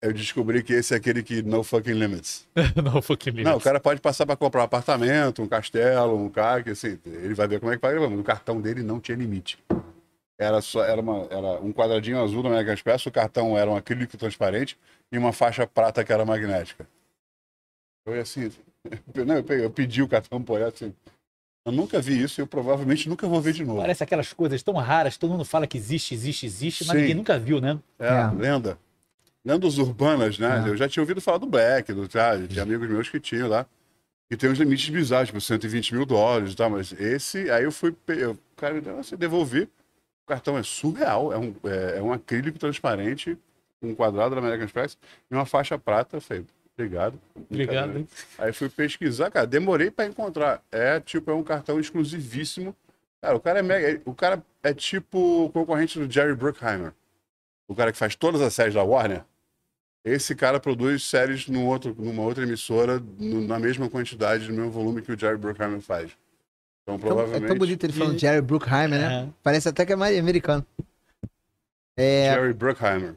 Eu 0.01 0.13
descobri 0.13 0.63
que 0.63 0.71
esse 0.71 0.93
é 0.93 0.97
aquele 0.97 1.21
que 1.21 1.41
no 1.41 1.61
fucking 1.61 1.91
limits. 1.91 2.47
Não, 2.81 3.01
fucking 3.01 3.31
limits. 3.31 3.49
Não, 3.51 3.57
o 3.57 3.61
cara 3.61 3.81
pode 3.81 3.99
passar 3.99 4.25
para 4.25 4.37
comprar 4.37 4.61
um 4.61 4.63
apartamento, 4.63 5.41
um 5.43 5.47
castelo, 5.47 6.15
um 6.15 6.29
carro, 6.29 6.63
que 6.63 6.69
assim, 6.69 6.97
ele 7.05 7.33
vai 7.33 7.47
ver 7.49 7.59
como 7.59 7.71
é 7.71 7.75
que 7.75 7.81
paga, 7.81 7.99
mas 7.99 8.17
o 8.17 8.23
cartão 8.23 8.61
dele 8.61 8.81
não 8.81 8.99
tinha 8.99 9.17
limite. 9.17 9.59
Era 10.39 10.61
só 10.61 10.85
era, 10.85 11.01
uma, 11.01 11.27
era 11.29 11.59
um 11.61 11.73
quadradinho 11.73 12.23
azul 12.23 12.41
da 12.41 12.47
American 12.47 12.73
Express, 12.73 13.05
o 13.07 13.11
cartão 13.11 13.57
era 13.57 13.69
um 13.69 13.75
acrílico 13.75 14.15
transparente 14.15 14.79
e 15.11 15.17
uma 15.17 15.33
faixa 15.33 15.67
prata 15.67 16.01
que 16.01 16.13
era 16.13 16.23
magnética. 16.23 16.87
Eu 18.09 18.15
ia 18.15 18.21
assim, 18.21 18.51
eu, 19.15 19.25
não, 19.25 19.35
eu, 19.35 19.43
peguei- 19.43 19.65
eu 19.65 19.69
pedi 19.69 20.01
o 20.01 20.07
cartão 20.07 20.41
por 20.41 20.59
ela, 20.59 20.69
assim, 20.69 20.93
eu 21.65 21.71
nunca 21.71 22.01
vi 22.01 22.21
isso 22.21 22.39
e 22.39 22.43
eu 22.43 22.47
provavelmente 22.47 23.07
nunca 23.07 23.27
vou 23.27 23.41
ver 23.41 23.53
de 23.53 23.63
novo. 23.63 23.81
Parece 23.81 24.03
aquelas 24.03 24.33
coisas 24.33 24.61
tão 24.63 24.73
raras, 24.75 25.17
todo 25.17 25.31
mundo 25.31 25.45
fala 25.45 25.67
que 25.67 25.77
existe, 25.77 26.13
existe, 26.13 26.45
existe, 26.45 26.83
mas 26.85 26.95
Sim. 26.95 27.01
ninguém 27.01 27.15
nunca 27.15 27.37
viu, 27.37 27.61
né? 27.61 27.77
É, 27.99 28.07
É. 28.07 28.31
lenda. 28.31 28.77
Lendas 29.45 29.77
urbanas, 29.77 30.37
né? 30.37 30.63
É. 30.65 30.69
Eu 30.69 30.77
já 30.77 30.87
tinha 30.89 31.01
ouvido 31.01 31.21
falar 31.21 31.37
do 31.37 31.45
Black, 31.47 31.93
do, 31.93 32.07
tá, 32.07 32.35
de 32.35 32.59
amigos 32.59 32.89
meus 32.89 33.09
que 33.09 33.19
tinham 33.19 33.47
lá. 33.47 33.65
E 34.31 34.37
tem 34.37 34.49
uns 34.49 34.59
limites 34.59 34.89
bizarros, 34.89 35.27
tipo 35.29 35.41
120 35.41 35.95
mil 35.95 36.05
dólares 36.05 36.53
e 36.53 36.55
tal, 36.55 36.69
mas 36.69 36.91
esse, 36.93 37.49
aí 37.49 37.63
eu 37.63 37.71
fui, 37.71 37.95
eu, 38.09 38.37
cara, 38.55 38.79
deu, 38.79 38.99
assim, 38.99 39.15
devolvi. 39.15 39.61
O 40.23 40.27
cartão 40.27 40.57
é 40.57 40.61
surreal, 40.63 41.33
é 41.33 41.37
um, 41.37 41.55
é, 41.63 41.97
é 41.97 42.01
um 42.01 42.13
acrílico 42.13 42.59
transparente, 42.59 43.35
um 43.81 43.95
quadrado 43.95 44.35
da 44.35 44.41
American 44.41 44.65
Express 44.65 44.97
e 45.31 45.33
uma 45.33 45.45
faixa 45.45 45.79
prata. 45.79 46.17
Eu 46.17 46.21
falei, 46.21 46.45
obrigado. 46.83 47.19
Obrigado. 47.49 48.07
Aí 48.37 48.53
fui 48.53 48.69
pesquisar, 48.69 49.29
cara, 49.31 49.45
demorei 49.45 49.91
pra 49.91 50.05
encontrar. 50.05 50.61
É 50.71 50.99
tipo, 50.99 51.29
é 51.29 51.33
um 51.33 51.43
cartão 51.43 51.79
exclusivíssimo. 51.79 52.75
Cara, 53.21 53.35
o 53.35 53.39
cara 53.39 53.59
é 53.59 53.61
mega. 53.61 54.01
O 54.05 54.13
cara 54.13 54.41
é 54.63 54.73
tipo 54.73 55.45
o 55.45 55.49
concorrente 55.49 55.99
do 55.99 56.11
Jerry 56.11 56.35
Bruckheimer. 56.35 56.93
O 57.67 57.75
cara 57.75 57.91
que 57.91 57.97
faz 57.97 58.15
todas 58.15 58.41
as 58.41 58.53
séries 58.53 58.73
da 58.73 58.83
Warner. 58.83 59.23
Esse 60.05 60.33
cara 60.33 60.59
produz 60.59 61.03
séries 61.03 61.47
num 61.47 61.65
outro, 61.67 61.93
numa 61.99 62.23
outra 62.23 62.43
emissora, 62.43 63.03
no- 63.19 63.41
na 63.45 63.59
mesma 63.59 63.89
quantidade, 63.89 64.47
no 64.49 64.55
mesmo 64.55 64.71
volume 64.71 65.01
que 65.01 65.11
o 65.11 65.19
Jerry 65.19 65.37
Bruckheimer 65.37 65.81
faz. 65.81 66.11
Então, 66.83 66.95
Então, 66.95 66.95
é 66.95 66.99
provavelmente. 67.13 67.47
tão 67.49 67.57
bonito 67.57 67.83
ele 67.83 67.93
falando 67.93 68.17
Jerry 68.17 68.41
Bruckheimer, 68.41 68.97
né? 68.99 69.23
É. 69.27 69.29
Parece 69.43 69.67
até 69.69 69.85
que 69.85 69.91
é 69.93 69.95
mais 69.97 70.17
americano. 70.17 70.65
É, 71.97 72.33
Jerry 72.33 72.53
Bruckheimer. 72.53 73.13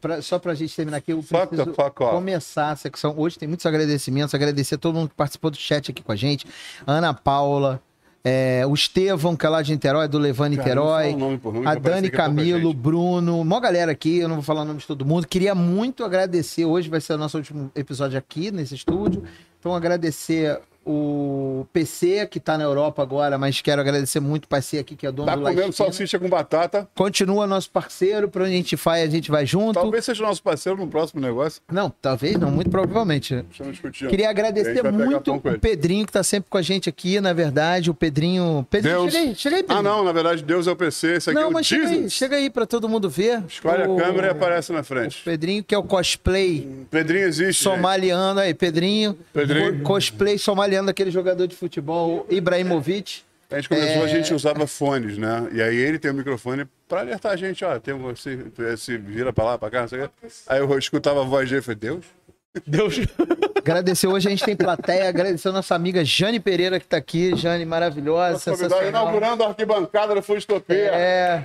Pra- 0.00 0.20
só 0.22 0.38
pra 0.38 0.54
gente 0.54 0.74
terminar 0.74 0.98
aqui, 0.98 1.12
eu 1.12 1.22
preciso 1.22 1.72
começar 1.94 2.70
a 2.70 2.76
secção. 2.76 3.14
Hoje 3.16 3.38
tem 3.38 3.46
muitos 3.48 3.64
agradecimentos. 3.66 4.34
Agradecer 4.34 4.74
a 4.74 4.78
todo 4.78 4.94
mundo 4.94 5.08
que 5.10 5.14
participou 5.14 5.50
do 5.50 5.56
chat 5.56 5.90
aqui 5.90 6.02
com 6.02 6.12
a 6.12 6.16
gente. 6.16 6.46
Ana 6.86 7.14
Paula, 7.14 7.80
é, 8.24 8.64
o 8.66 8.74
Estevão, 8.74 9.34
que 9.36 9.46
é 9.46 9.48
lá 9.48 9.62
de 9.62 9.72
Niterói, 9.72 10.06
do 10.08 10.18
Levan 10.18 10.54
Cara, 10.56 10.74
não 10.74 10.84
fala 10.84 11.02
Niterói. 11.06 11.16
nome 11.16 11.40
nome, 11.42 11.66
A 11.66 11.74
Dani 11.74 12.08
é 12.08 12.10
Camilo. 12.10 12.74
Bruno, 12.74 13.44
mó 13.44 13.60
galera 13.60 13.92
aqui, 13.92 14.18
eu 14.18 14.28
não 14.28 14.36
vou 14.36 14.44
falar 14.44 14.62
o 14.62 14.64
nome 14.64 14.80
de 14.80 14.86
todo 14.86 15.04
mundo. 15.06 15.26
Queria 15.26 15.54
muito 15.54 16.04
agradecer, 16.04 16.64
hoje 16.64 16.88
vai 16.90 17.00
ser 17.00 17.14
o 17.14 17.18
nosso 17.18 17.38
último 17.38 17.70
episódio 17.74 18.18
aqui 18.18 18.50
nesse 18.50 18.74
estúdio. 18.74 19.22
Então, 19.58 19.74
agradecer 19.74 20.58
o 20.92 21.66
PC, 21.72 22.26
que 22.26 22.40
tá 22.40 22.58
na 22.58 22.64
Europa 22.64 23.02
agora, 23.02 23.38
mas 23.38 23.60
quero 23.60 23.80
agradecer 23.80 24.20
muito 24.20 24.44
o 24.44 24.48
parceiro 24.48 24.82
aqui, 24.82 24.96
que 24.96 25.06
é 25.06 25.12
dono 25.12 25.26
Tá 25.26 25.36
do 25.36 25.42
La 25.42 25.50
comendo 25.50 25.72
salsicha 25.72 26.18
com 26.18 26.28
batata. 26.28 26.88
Continua 26.94 27.46
nosso 27.46 27.70
parceiro, 27.70 28.28
pra 28.28 28.42
onde 28.44 28.52
a 28.52 28.56
gente 28.56 28.76
vai, 28.76 29.02
a 29.02 29.06
gente 29.08 29.30
vai 29.30 29.46
junto. 29.46 29.74
Talvez 29.74 30.04
seja 30.04 30.22
nosso 30.24 30.42
parceiro 30.42 30.78
no 30.78 30.88
próximo 30.88 31.20
negócio. 31.20 31.60
Não, 31.70 31.90
talvez 32.02 32.36
não, 32.38 32.50
muito 32.50 32.70
provavelmente. 32.70 33.44
Queria 34.08 34.30
agradecer 34.30 34.74
gente 34.82 34.90
muito 34.92 35.34
o. 35.34 35.40
Pedrinho, 35.40 36.06
que 36.06 36.12
tá 36.12 36.22
sempre 36.22 36.50
com 36.50 36.58
a 36.58 36.62
gente 36.62 36.88
aqui, 36.88 37.20
na 37.20 37.32
verdade. 37.32 37.90
O 37.90 37.94
Pedrinho. 37.94 38.66
Pedrinho, 38.70 39.00
Deus. 39.02 39.12
chega 39.12 39.24
aí, 39.28 39.34
chega 39.34 39.56
aí, 39.56 39.62
Pedrinho. 39.62 39.80
Ah, 39.80 39.82
não, 39.82 40.04
na 40.04 40.12
verdade, 40.12 40.42
Deus 40.42 40.66
é 40.66 40.70
o 40.72 40.76
PC, 40.76 41.16
esse 41.16 41.30
aqui 41.30 41.38
é 41.38 41.42
Não, 41.42 41.50
o 41.50 41.52
mas 41.52 41.66
chega 41.66 41.86
aí, 41.88 41.94
Jesus. 41.94 42.12
chega 42.12 42.36
aí 42.36 42.50
pra 42.50 42.66
todo 42.66 42.88
mundo 42.88 43.08
ver. 43.08 43.42
Escolhe 43.48 43.86
O- 43.86 43.96
a 43.98 44.02
câmera 44.02 44.26
e 44.28 44.30
aparece 44.30 44.72
na 44.72 44.80
O 44.80 44.84
frente. 44.84 45.22
Pedrinho, 45.24 45.62
que 45.62 45.74
é 45.74 45.78
o 45.78 45.82
cosplay 45.82 46.68
Pedrinho 46.90 47.26
existe. 47.26 47.62
gente. 47.62 47.62
somaliano 47.62 48.40
aí, 48.40 48.54
Pedrinho. 48.54 49.16
Pedrinho. 49.32 49.78
Co- 49.82 50.00
Cosplay 50.00 50.38
somaliano 50.38 50.79
daquele 50.86 51.10
jogador 51.10 51.46
de 51.46 51.54
futebol, 51.56 52.26
Ibrahimovic. 52.30 53.22
A 53.50 53.56
gente 53.56 53.68
começou, 53.68 54.02
É. 54.02 54.04
a 54.04 54.06
gente 54.06 54.32
usava 54.32 54.64
fones, 54.66 55.18
né? 55.18 55.48
E 55.52 55.60
aí 55.60 55.76
ele 55.76 55.98
tem 55.98 56.10
o 56.10 56.14
microfone 56.14 56.66
pra 56.88 57.00
alertar 57.00 57.32
a 57.32 57.36
gente, 57.36 57.64
ó, 57.64 57.78
tem 57.80 57.92
um, 57.92 58.14
se, 58.14 58.96
vira 58.98 59.32
pra 59.32 59.44
lá, 59.44 59.58
pra 59.58 59.68
cá, 59.70 59.80
não 59.82 59.88
sei 59.88 60.02
o 60.04 60.08
quê. 60.08 60.28
Aí 60.46 60.60
eu 60.60 60.78
escutava 60.78 61.22
a 61.22 61.24
voz 61.24 61.48
dele 61.48 61.60
e 61.60 61.62
falei, 61.62 61.76
Deus? 61.78 62.04
Deus. 62.66 62.96
Agradecer 63.58 64.06
hoje, 64.06 64.28
a 64.28 64.30
gente 64.30 64.44
tem 64.44 64.56
plateia. 64.56 65.08
Agradecer 65.08 65.48
a 65.48 65.52
nossa 65.52 65.74
amiga 65.74 66.04
Jane 66.04 66.38
Pereira, 66.40 66.78
que 66.80 66.86
tá 66.86 66.96
aqui. 66.96 67.34
Jane, 67.36 67.64
maravilhosa, 67.64 68.38
sensacional. 68.38 68.88
inaugurando 68.88 69.42
a 69.44 69.48
arquibancada 69.48 70.14
da 70.14 70.22
Fustopia. 70.22 70.76
É. 70.92 71.44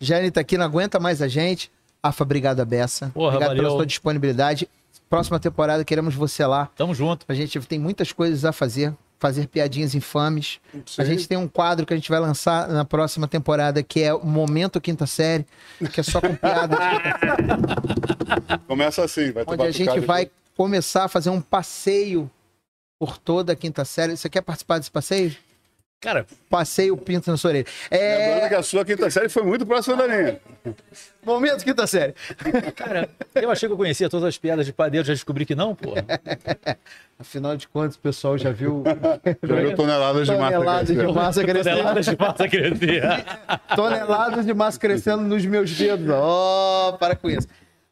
Jane 0.00 0.30
tá 0.30 0.40
aqui, 0.40 0.58
não 0.58 0.64
aguenta 0.66 0.98
mais 0.98 1.22
a 1.22 1.28
gente. 1.28 1.70
Afa, 2.02 2.24
obrigado 2.24 2.60
a 2.60 2.64
Beça. 2.64 3.10
Porra, 3.12 3.36
obrigado 3.36 3.50
pela 3.56 3.62
valeu. 3.64 3.76
sua 3.78 3.86
disponibilidade. 3.86 4.68
Próxima 5.08 5.38
temporada, 5.38 5.84
queremos 5.84 6.14
você 6.14 6.44
lá. 6.44 6.66
Tamo 6.76 6.94
junto. 6.94 7.24
A 7.28 7.34
gente 7.34 7.58
tem 7.60 7.78
muitas 7.78 8.12
coisas 8.12 8.44
a 8.44 8.52
fazer. 8.52 8.92
Fazer 9.18 9.46
piadinhas 9.48 9.94
infames. 9.94 10.60
A 10.74 10.80
Sim. 10.84 11.04
gente 11.04 11.26
tem 11.26 11.38
um 11.38 11.48
quadro 11.48 11.86
que 11.86 11.94
a 11.94 11.96
gente 11.96 12.10
vai 12.10 12.20
lançar 12.20 12.68
na 12.68 12.84
próxima 12.84 13.26
temporada, 13.26 13.82
que 13.82 14.02
é 14.02 14.12
o 14.12 14.26
Momento 14.26 14.78
Quinta 14.78 15.06
Série, 15.06 15.46
que 15.90 16.00
é 16.00 16.02
só 16.02 16.20
com 16.20 16.34
piadas. 16.36 16.78
Começa 18.68 19.02
assim, 19.02 19.32
vai 19.32 19.46
ter 19.46 19.52
onde 19.52 19.62
a 19.62 19.70
gente 19.70 20.00
vai 20.00 20.30
começar 20.54 21.04
a 21.04 21.08
fazer 21.08 21.30
um 21.30 21.40
passeio 21.40 22.30
por 22.98 23.16
toda 23.16 23.52
a 23.52 23.56
quinta 23.56 23.84
série. 23.84 24.16
Você 24.16 24.28
quer 24.28 24.40
participar 24.40 24.78
desse 24.78 24.90
passeio? 24.90 25.34
Cara, 26.06 26.24
Passeio 26.48 26.96
Pinto 26.96 27.28
na 27.28 27.36
sua 27.36 27.50
orelha. 27.50 27.66
Lembrando 27.90 28.44
É. 28.44 28.48
que 28.48 28.54
a 28.54 28.62
sua 28.62 28.84
quinta 28.84 29.10
série 29.10 29.28
foi 29.28 29.42
muito 29.42 29.66
próxima 29.66 29.96
da 29.96 30.06
minha. 30.06 30.38
Momento 31.24 31.64
quinta 31.64 31.84
série. 31.84 32.14
cara, 32.76 33.10
eu 33.34 33.50
achei 33.50 33.68
que 33.68 33.72
eu 33.72 33.76
conhecia 33.76 34.08
todas 34.08 34.28
as 34.28 34.38
piadas 34.38 34.64
de 34.64 34.72
padeiro, 34.72 35.04
já 35.04 35.12
descobri 35.12 35.44
que 35.44 35.56
não, 35.56 35.74
pô. 35.74 35.94
Afinal 37.18 37.56
de 37.56 37.66
contas, 37.66 37.96
o 37.96 37.98
pessoal 37.98 38.38
já 38.38 38.52
viu 38.52 38.84
Já 39.42 39.54
viu 39.56 39.74
toneladas 39.74 40.28
de 40.28 40.36
massa 40.36 40.52
toneladas 40.54 40.86
de 40.86 40.94
crescendo. 40.94 41.14
massa 41.14 41.44
crescendo. 41.44 41.76
Toneladas 41.76 42.06
de 42.06 42.16
massa 42.16 42.48
crescer. 42.48 43.02
toneladas 43.74 44.46
de 44.46 44.54
massa 44.54 44.78
crescendo 44.78 45.22
nos 45.22 45.44
meus 45.44 45.70
dedos. 45.72 46.06
Oh, 46.08 46.96
para 47.00 47.16
com 47.16 47.28
isso. 47.28 47.48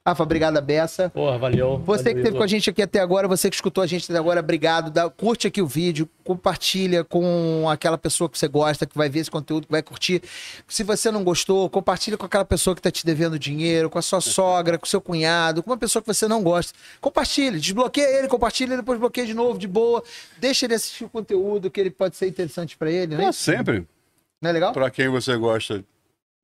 Rafa, 0.07 0.23
obrigado, 0.23 0.61
Beça. 0.61 1.09
Porra, 1.09 1.39
valeu. 1.39 1.79
Você 1.79 2.03
que 2.03 2.09
valeu, 2.11 2.19
esteve 2.19 2.37
com 2.37 2.43
a 2.43 2.47
gente 2.47 2.69
aqui 2.69 2.83
até 2.83 3.01
agora, 3.01 3.27
você 3.27 3.49
que 3.49 3.57
escutou 3.57 3.83
a 3.83 3.87
gente 3.87 4.05
até 4.13 4.19
agora, 4.19 4.39
obrigado. 4.41 4.91
Dá- 4.91 5.09
curte 5.09 5.47
aqui 5.47 5.63
o 5.63 5.67
vídeo, 5.67 6.07
compartilha 6.23 7.03
com 7.03 7.67
aquela 7.71 7.97
pessoa 7.97 8.29
que 8.29 8.39
você 8.39 8.47
gosta, 8.47 8.85
que 8.85 8.99
vai 8.99 9.09
ver 9.09 9.21
esse 9.21 9.31
conteúdo, 9.31 9.65
que 9.67 9.73
vai 9.73 9.83
curtir. 9.83 10.21
Se 10.69 10.83
você 10.85 11.11
não 11.11 11.25
gostou, 11.25 11.71
compartilha 11.71 12.19
com 12.19 12.27
aquela 12.27 12.45
pessoa 12.45 12.75
que 12.75 12.81
está 12.81 12.91
te 12.91 13.07
devendo 13.07 13.39
dinheiro, 13.39 13.89
com 13.89 13.99
a 13.99 14.03
sua 14.03 14.21
sogra, 14.21 14.77
com 14.79 14.85
o 14.85 14.89
seu 14.89 15.01
cunhado, 15.01 15.63
com 15.63 15.71
uma 15.71 15.79
pessoa 15.79 16.03
que 16.03 16.09
você 16.13 16.29
não 16.29 16.43
gosta. 16.43 16.75
Compartilha, 17.01 17.59
desbloqueia 17.59 18.19
ele, 18.19 18.29
compartilha, 18.29 18.77
depois 18.77 19.01
bloqueia 19.01 19.27
de 19.27 19.33
novo, 19.33 19.59
de 19.59 19.67
boa. 19.67 20.05
Deixa 20.37 20.67
ele 20.67 20.75
assistir 20.75 21.05
o 21.05 21.09
conteúdo 21.09 21.71
que 21.71 21.81
ele 21.81 21.91
pode 21.91 22.15
ser 22.15 22.29
interessante 22.29 22.77
para 22.77 22.91
ele, 22.91 23.17
né? 23.17 23.29
Ah, 23.29 23.33
sempre. 23.33 23.87
Não 24.39 24.51
é 24.51 24.53
legal? 24.53 24.75
Pra 24.75 24.91
quem 24.91 25.09
você 25.09 25.35
gosta, 25.39 25.83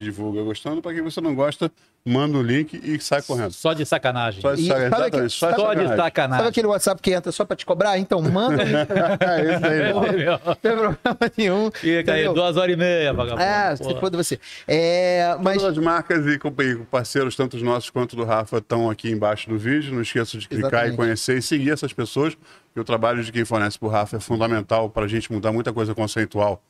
divulga 0.04 0.42
gostando. 0.42 0.80
Pra 0.80 0.94
quem 0.94 1.02
você 1.02 1.20
não 1.20 1.34
gosta, 1.34 1.70
manda 2.04 2.38
o 2.38 2.42
link 2.42 2.74
e 2.82 2.98
sai 3.00 3.20
correndo. 3.20 3.52
Só 3.52 3.74
de 3.74 3.84
sacanagem. 3.84 4.40
Só 4.40 4.54
de 4.54 4.62
E 4.62 4.66
sacanagem. 4.66 4.90
sabe 4.90 5.10
só 5.10 5.20
de 5.20 5.30
Só 5.30 5.50
de 5.50 5.60
sacanagem. 5.60 5.86
Sabe 5.88 5.96
sacanagem. 6.02 6.46
aquele 6.48 6.66
WhatsApp 6.66 7.02
que 7.02 7.12
entra 7.12 7.30
só 7.30 7.44
para 7.44 7.54
te 7.56 7.66
cobrar? 7.66 7.98
Então 7.98 8.22
manda, 8.22 8.64
não 8.64 8.78
É 8.80 9.54
isso 9.54 9.66
aí. 9.66 10.16
Meu, 10.24 10.38
tem 10.56 10.72
problema 10.72 10.98
nenhum. 11.36 11.70
Fica 11.70 12.12
aí, 12.14 12.24
duas 12.32 12.56
horas 12.56 12.74
e 12.74 12.78
meia, 12.78 13.12
vagabundo. 13.12 13.42
É, 13.42 13.76
se 13.76 14.00
for 14.00 14.10
de 14.10 14.16
você. 14.16 14.40
É, 14.66 15.36
mas 15.42 15.58
Todas 15.58 15.76
as 15.76 15.84
marcas 15.84 16.24
e 16.26 16.40
e 16.40 16.76
parceiros, 16.90 17.36
tanto 17.36 17.56
os 17.56 17.62
nossos 17.62 17.90
quanto 17.90 18.16
do 18.16 18.24
Rafa, 18.24 18.56
estão 18.58 18.88
aqui 18.88 19.10
embaixo 19.10 19.48
do 19.50 19.58
vídeo. 19.58 19.92
Não 19.94 20.00
esqueça 20.00 20.38
de 20.38 20.48
clicar 20.48 20.68
Exatamente. 20.70 20.94
e 20.94 20.96
conhecer 20.96 21.36
e 21.38 21.42
seguir 21.42 21.70
essas 21.72 21.92
pessoas. 21.92 22.34
porque 22.34 22.80
o 22.80 22.84
trabalho 22.84 23.22
de 23.22 23.30
quem 23.30 23.44
fornece 23.44 23.78
para 23.78 23.88
o 23.88 23.90
Rafa 23.90 24.16
é 24.16 24.20
fundamental 24.20 24.88
para 24.88 25.04
a 25.04 25.08
gente 25.08 25.30
mudar 25.30 25.52
muita 25.52 25.72
coisa 25.74 25.94
conceitual. 25.94 26.62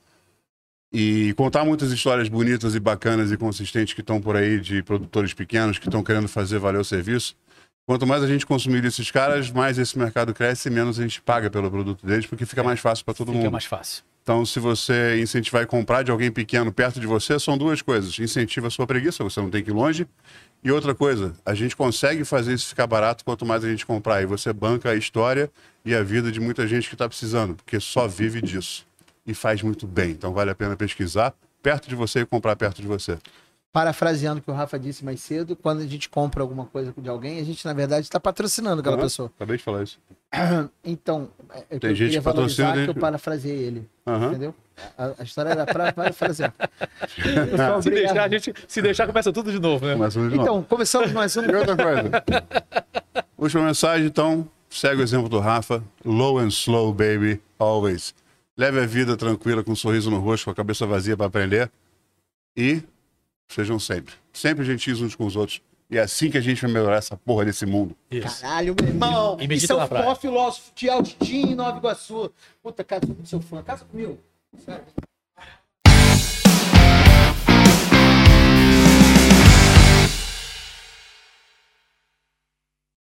E 0.92 1.32
contar 1.34 1.64
muitas 1.64 1.92
histórias 1.92 2.28
bonitas 2.28 2.74
e 2.74 2.80
bacanas 2.80 3.30
e 3.30 3.36
consistentes 3.36 3.94
que 3.94 4.00
estão 4.00 4.20
por 4.20 4.36
aí 4.36 4.58
de 4.60 4.82
produtores 4.82 5.32
pequenos 5.32 5.78
que 5.78 5.86
estão 5.86 6.02
querendo 6.02 6.26
fazer 6.28 6.58
valer 6.58 6.80
o 6.80 6.84
serviço. 6.84 7.36
Quanto 7.86 8.06
mais 8.06 8.22
a 8.22 8.26
gente 8.26 8.44
consumir 8.44 8.82
desses 8.82 9.10
caras, 9.10 9.50
mais 9.50 9.78
esse 9.78 9.98
mercado 9.98 10.34
cresce 10.34 10.68
e 10.68 10.70
menos 10.70 10.98
a 10.98 11.02
gente 11.02 11.20
paga 11.20 11.48
pelo 11.50 11.70
produto 11.70 12.04
deles, 12.04 12.26
porque 12.26 12.44
fica 12.46 12.62
mais 12.62 12.80
fácil 12.80 13.04
para 13.04 13.14
todo 13.14 13.28
Fica 13.28 13.38
mundo. 13.38 13.52
mais 13.52 13.64
fácil. 13.64 14.04
Então, 14.22 14.44
se 14.44 14.60
você 14.60 15.18
incentivar 15.20 15.62
e 15.62 15.66
comprar 15.66 16.02
de 16.02 16.10
alguém 16.10 16.30
pequeno 16.30 16.70
perto 16.72 17.00
de 17.00 17.06
você, 17.06 17.38
são 17.38 17.56
duas 17.56 17.82
coisas. 17.82 18.16
Incentiva 18.18 18.66
a 18.66 18.70
sua 18.70 18.86
preguiça, 18.86 19.24
você 19.24 19.40
não 19.40 19.50
tem 19.50 19.62
que 19.62 19.70
ir 19.70 19.72
longe. 19.72 20.06
E 20.62 20.70
outra 20.70 20.94
coisa, 20.94 21.34
a 21.44 21.54
gente 21.54 21.74
consegue 21.74 22.24
fazer 22.24 22.52
isso 22.52 22.68
ficar 22.68 22.86
barato 22.86 23.24
quanto 23.24 23.46
mais 23.46 23.64
a 23.64 23.68
gente 23.68 23.86
comprar. 23.86 24.22
E 24.22 24.26
você 24.26 24.52
banca 24.52 24.90
a 24.90 24.94
história 24.94 25.50
e 25.84 25.94
a 25.94 26.02
vida 26.02 26.30
de 26.30 26.38
muita 26.38 26.68
gente 26.68 26.88
que 26.88 26.94
está 26.94 27.08
precisando, 27.08 27.54
porque 27.54 27.80
só 27.80 28.06
vive 28.06 28.42
disso. 28.42 28.86
E 29.26 29.34
faz 29.34 29.62
muito 29.62 29.86
bem. 29.86 30.10
Então, 30.12 30.32
vale 30.32 30.50
a 30.50 30.54
pena 30.54 30.76
pesquisar 30.76 31.34
perto 31.62 31.88
de 31.88 31.94
você 31.94 32.20
e 32.20 32.26
comprar 32.26 32.56
perto 32.56 32.80
de 32.80 32.88
você. 32.88 33.18
parafraseando 33.72 34.40
o 34.40 34.42
que 34.42 34.50
o 34.50 34.54
Rafa 34.54 34.78
disse 34.78 35.04
mais 35.04 35.20
cedo, 35.20 35.54
quando 35.54 35.80
a 35.82 35.86
gente 35.86 36.08
compra 36.08 36.42
alguma 36.42 36.64
coisa 36.66 36.92
de 36.96 37.08
alguém, 37.08 37.38
a 37.38 37.44
gente, 37.44 37.64
na 37.64 37.72
verdade, 37.72 38.02
está 38.06 38.18
patrocinando 38.18 38.80
aquela 38.80 38.96
Aham, 38.96 39.04
pessoa. 39.04 39.30
Acabei 39.36 39.56
de 39.58 39.62
falar 39.62 39.82
isso. 39.84 39.98
Então, 40.84 41.28
é, 41.52 41.58
é 41.58 41.62
que 41.62 41.78
Tem 41.80 41.90
eu 41.90 41.96
gente 41.96 42.06
queria 42.06 42.18
que 42.20 42.24
patrocina 42.24 42.84
que 42.84 42.90
eu 42.90 42.94
parafraseei 42.94 43.58
ele. 43.58 43.88
Aham. 44.06 44.28
Entendeu? 44.28 44.54
A, 44.96 45.12
a 45.18 45.22
história 45.22 45.50
era 45.50 45.66
para 45.66 45.92
parafrasear. 45.92 46.54
Se 47.82 47.90
deixar, 47.90 48.24
a 48.24 48.28
gente, 48.28 48.54
se 48.66 48.80
deixar, 48.82 49.06
começa 49.06 49.32
tudo 49.32 49.52
de 49.52 49.58
novo, 49.58 49.84
né? 49.86 49.92
Começa 49.92 50.18
de 50.18 50.24
novo. 50.24 50.42
Então, 50.42 50.62
começamos 50.62 51.12
mais 51.12 51.36
um. 51.36 51.42
E 51.42 51.54
outra 51.54 51.76
coisa. 51.76 52.10
Última 53.36 53.62
mensagem, 53.64 54.06
então. 54.06 54.48
Segue 54.70 55.00
o 55.00 55.02
exemplo 55.02 55.28
do 55.28 55.38
Rafa. 55.40 55.82
Low 56.04 56.38
and 56.38 56.48
slow, 56.48 56.92
baby. 56.94 57.40
Always. 57.58 58.14
Leve 58.60 58.78
a 58.78 58.84
vida 58.84 59.16
tranquila, 59.16 59.64
com 59.64 59.72
um 59.72 59.74
sorriso 59.74 60.10
no 60.10 60.18
rosto, 60.18 60.44
com 60.44 60.50
a 60.50 60.54
cabeça 60.54 60.84
vazia 60.84 61.16
para 61.16 61.24
aprender. 61.24 61.72
E 62.54 62.82
sejam 63.48 63.78
sempre. 63.78 64.12
Sempre 64.34 64.66
gentis 64.66 65.00
uns 65.00 65.14
com 65.14 65.24
os 65.24 65.34
outros. 65.34 65.62
E 65.88 65.96
é 65.96 66.02
assim 66.02 66.30
que 66.30 66.36
a 66.36 66.42
gente 66.42 66.60
vai 66.60 66.70
melhorar 66.70 66.96
essa 66.96 67.16
porra 67.16 67.46
desse 67.46 67.64
mundo. 67.64 67.96
Isso. 68.10 68.42
Caralho, 68.42 68.76
meu 68.78 68.86
irmão. 68.86 69.38
E 69.40 69.44
é 69.44 69.86
praia. 69.86 70.04
maior 70.04 70.14
filósofo 70.14 70.72
de 70.74 70.90
Altim, 70.90 71.54
Nova 71.54 71.78
Iguaçu. 71.78 72.30
Puta, 72.62 72.84
cara, 72.84 73.00
sou 73.06 73.16
seu 73.24 73.40
fã. 73.40 73.62
Casa 73.62 73.86
comigo. 73.86 74.18
Sério. 74.62 74.84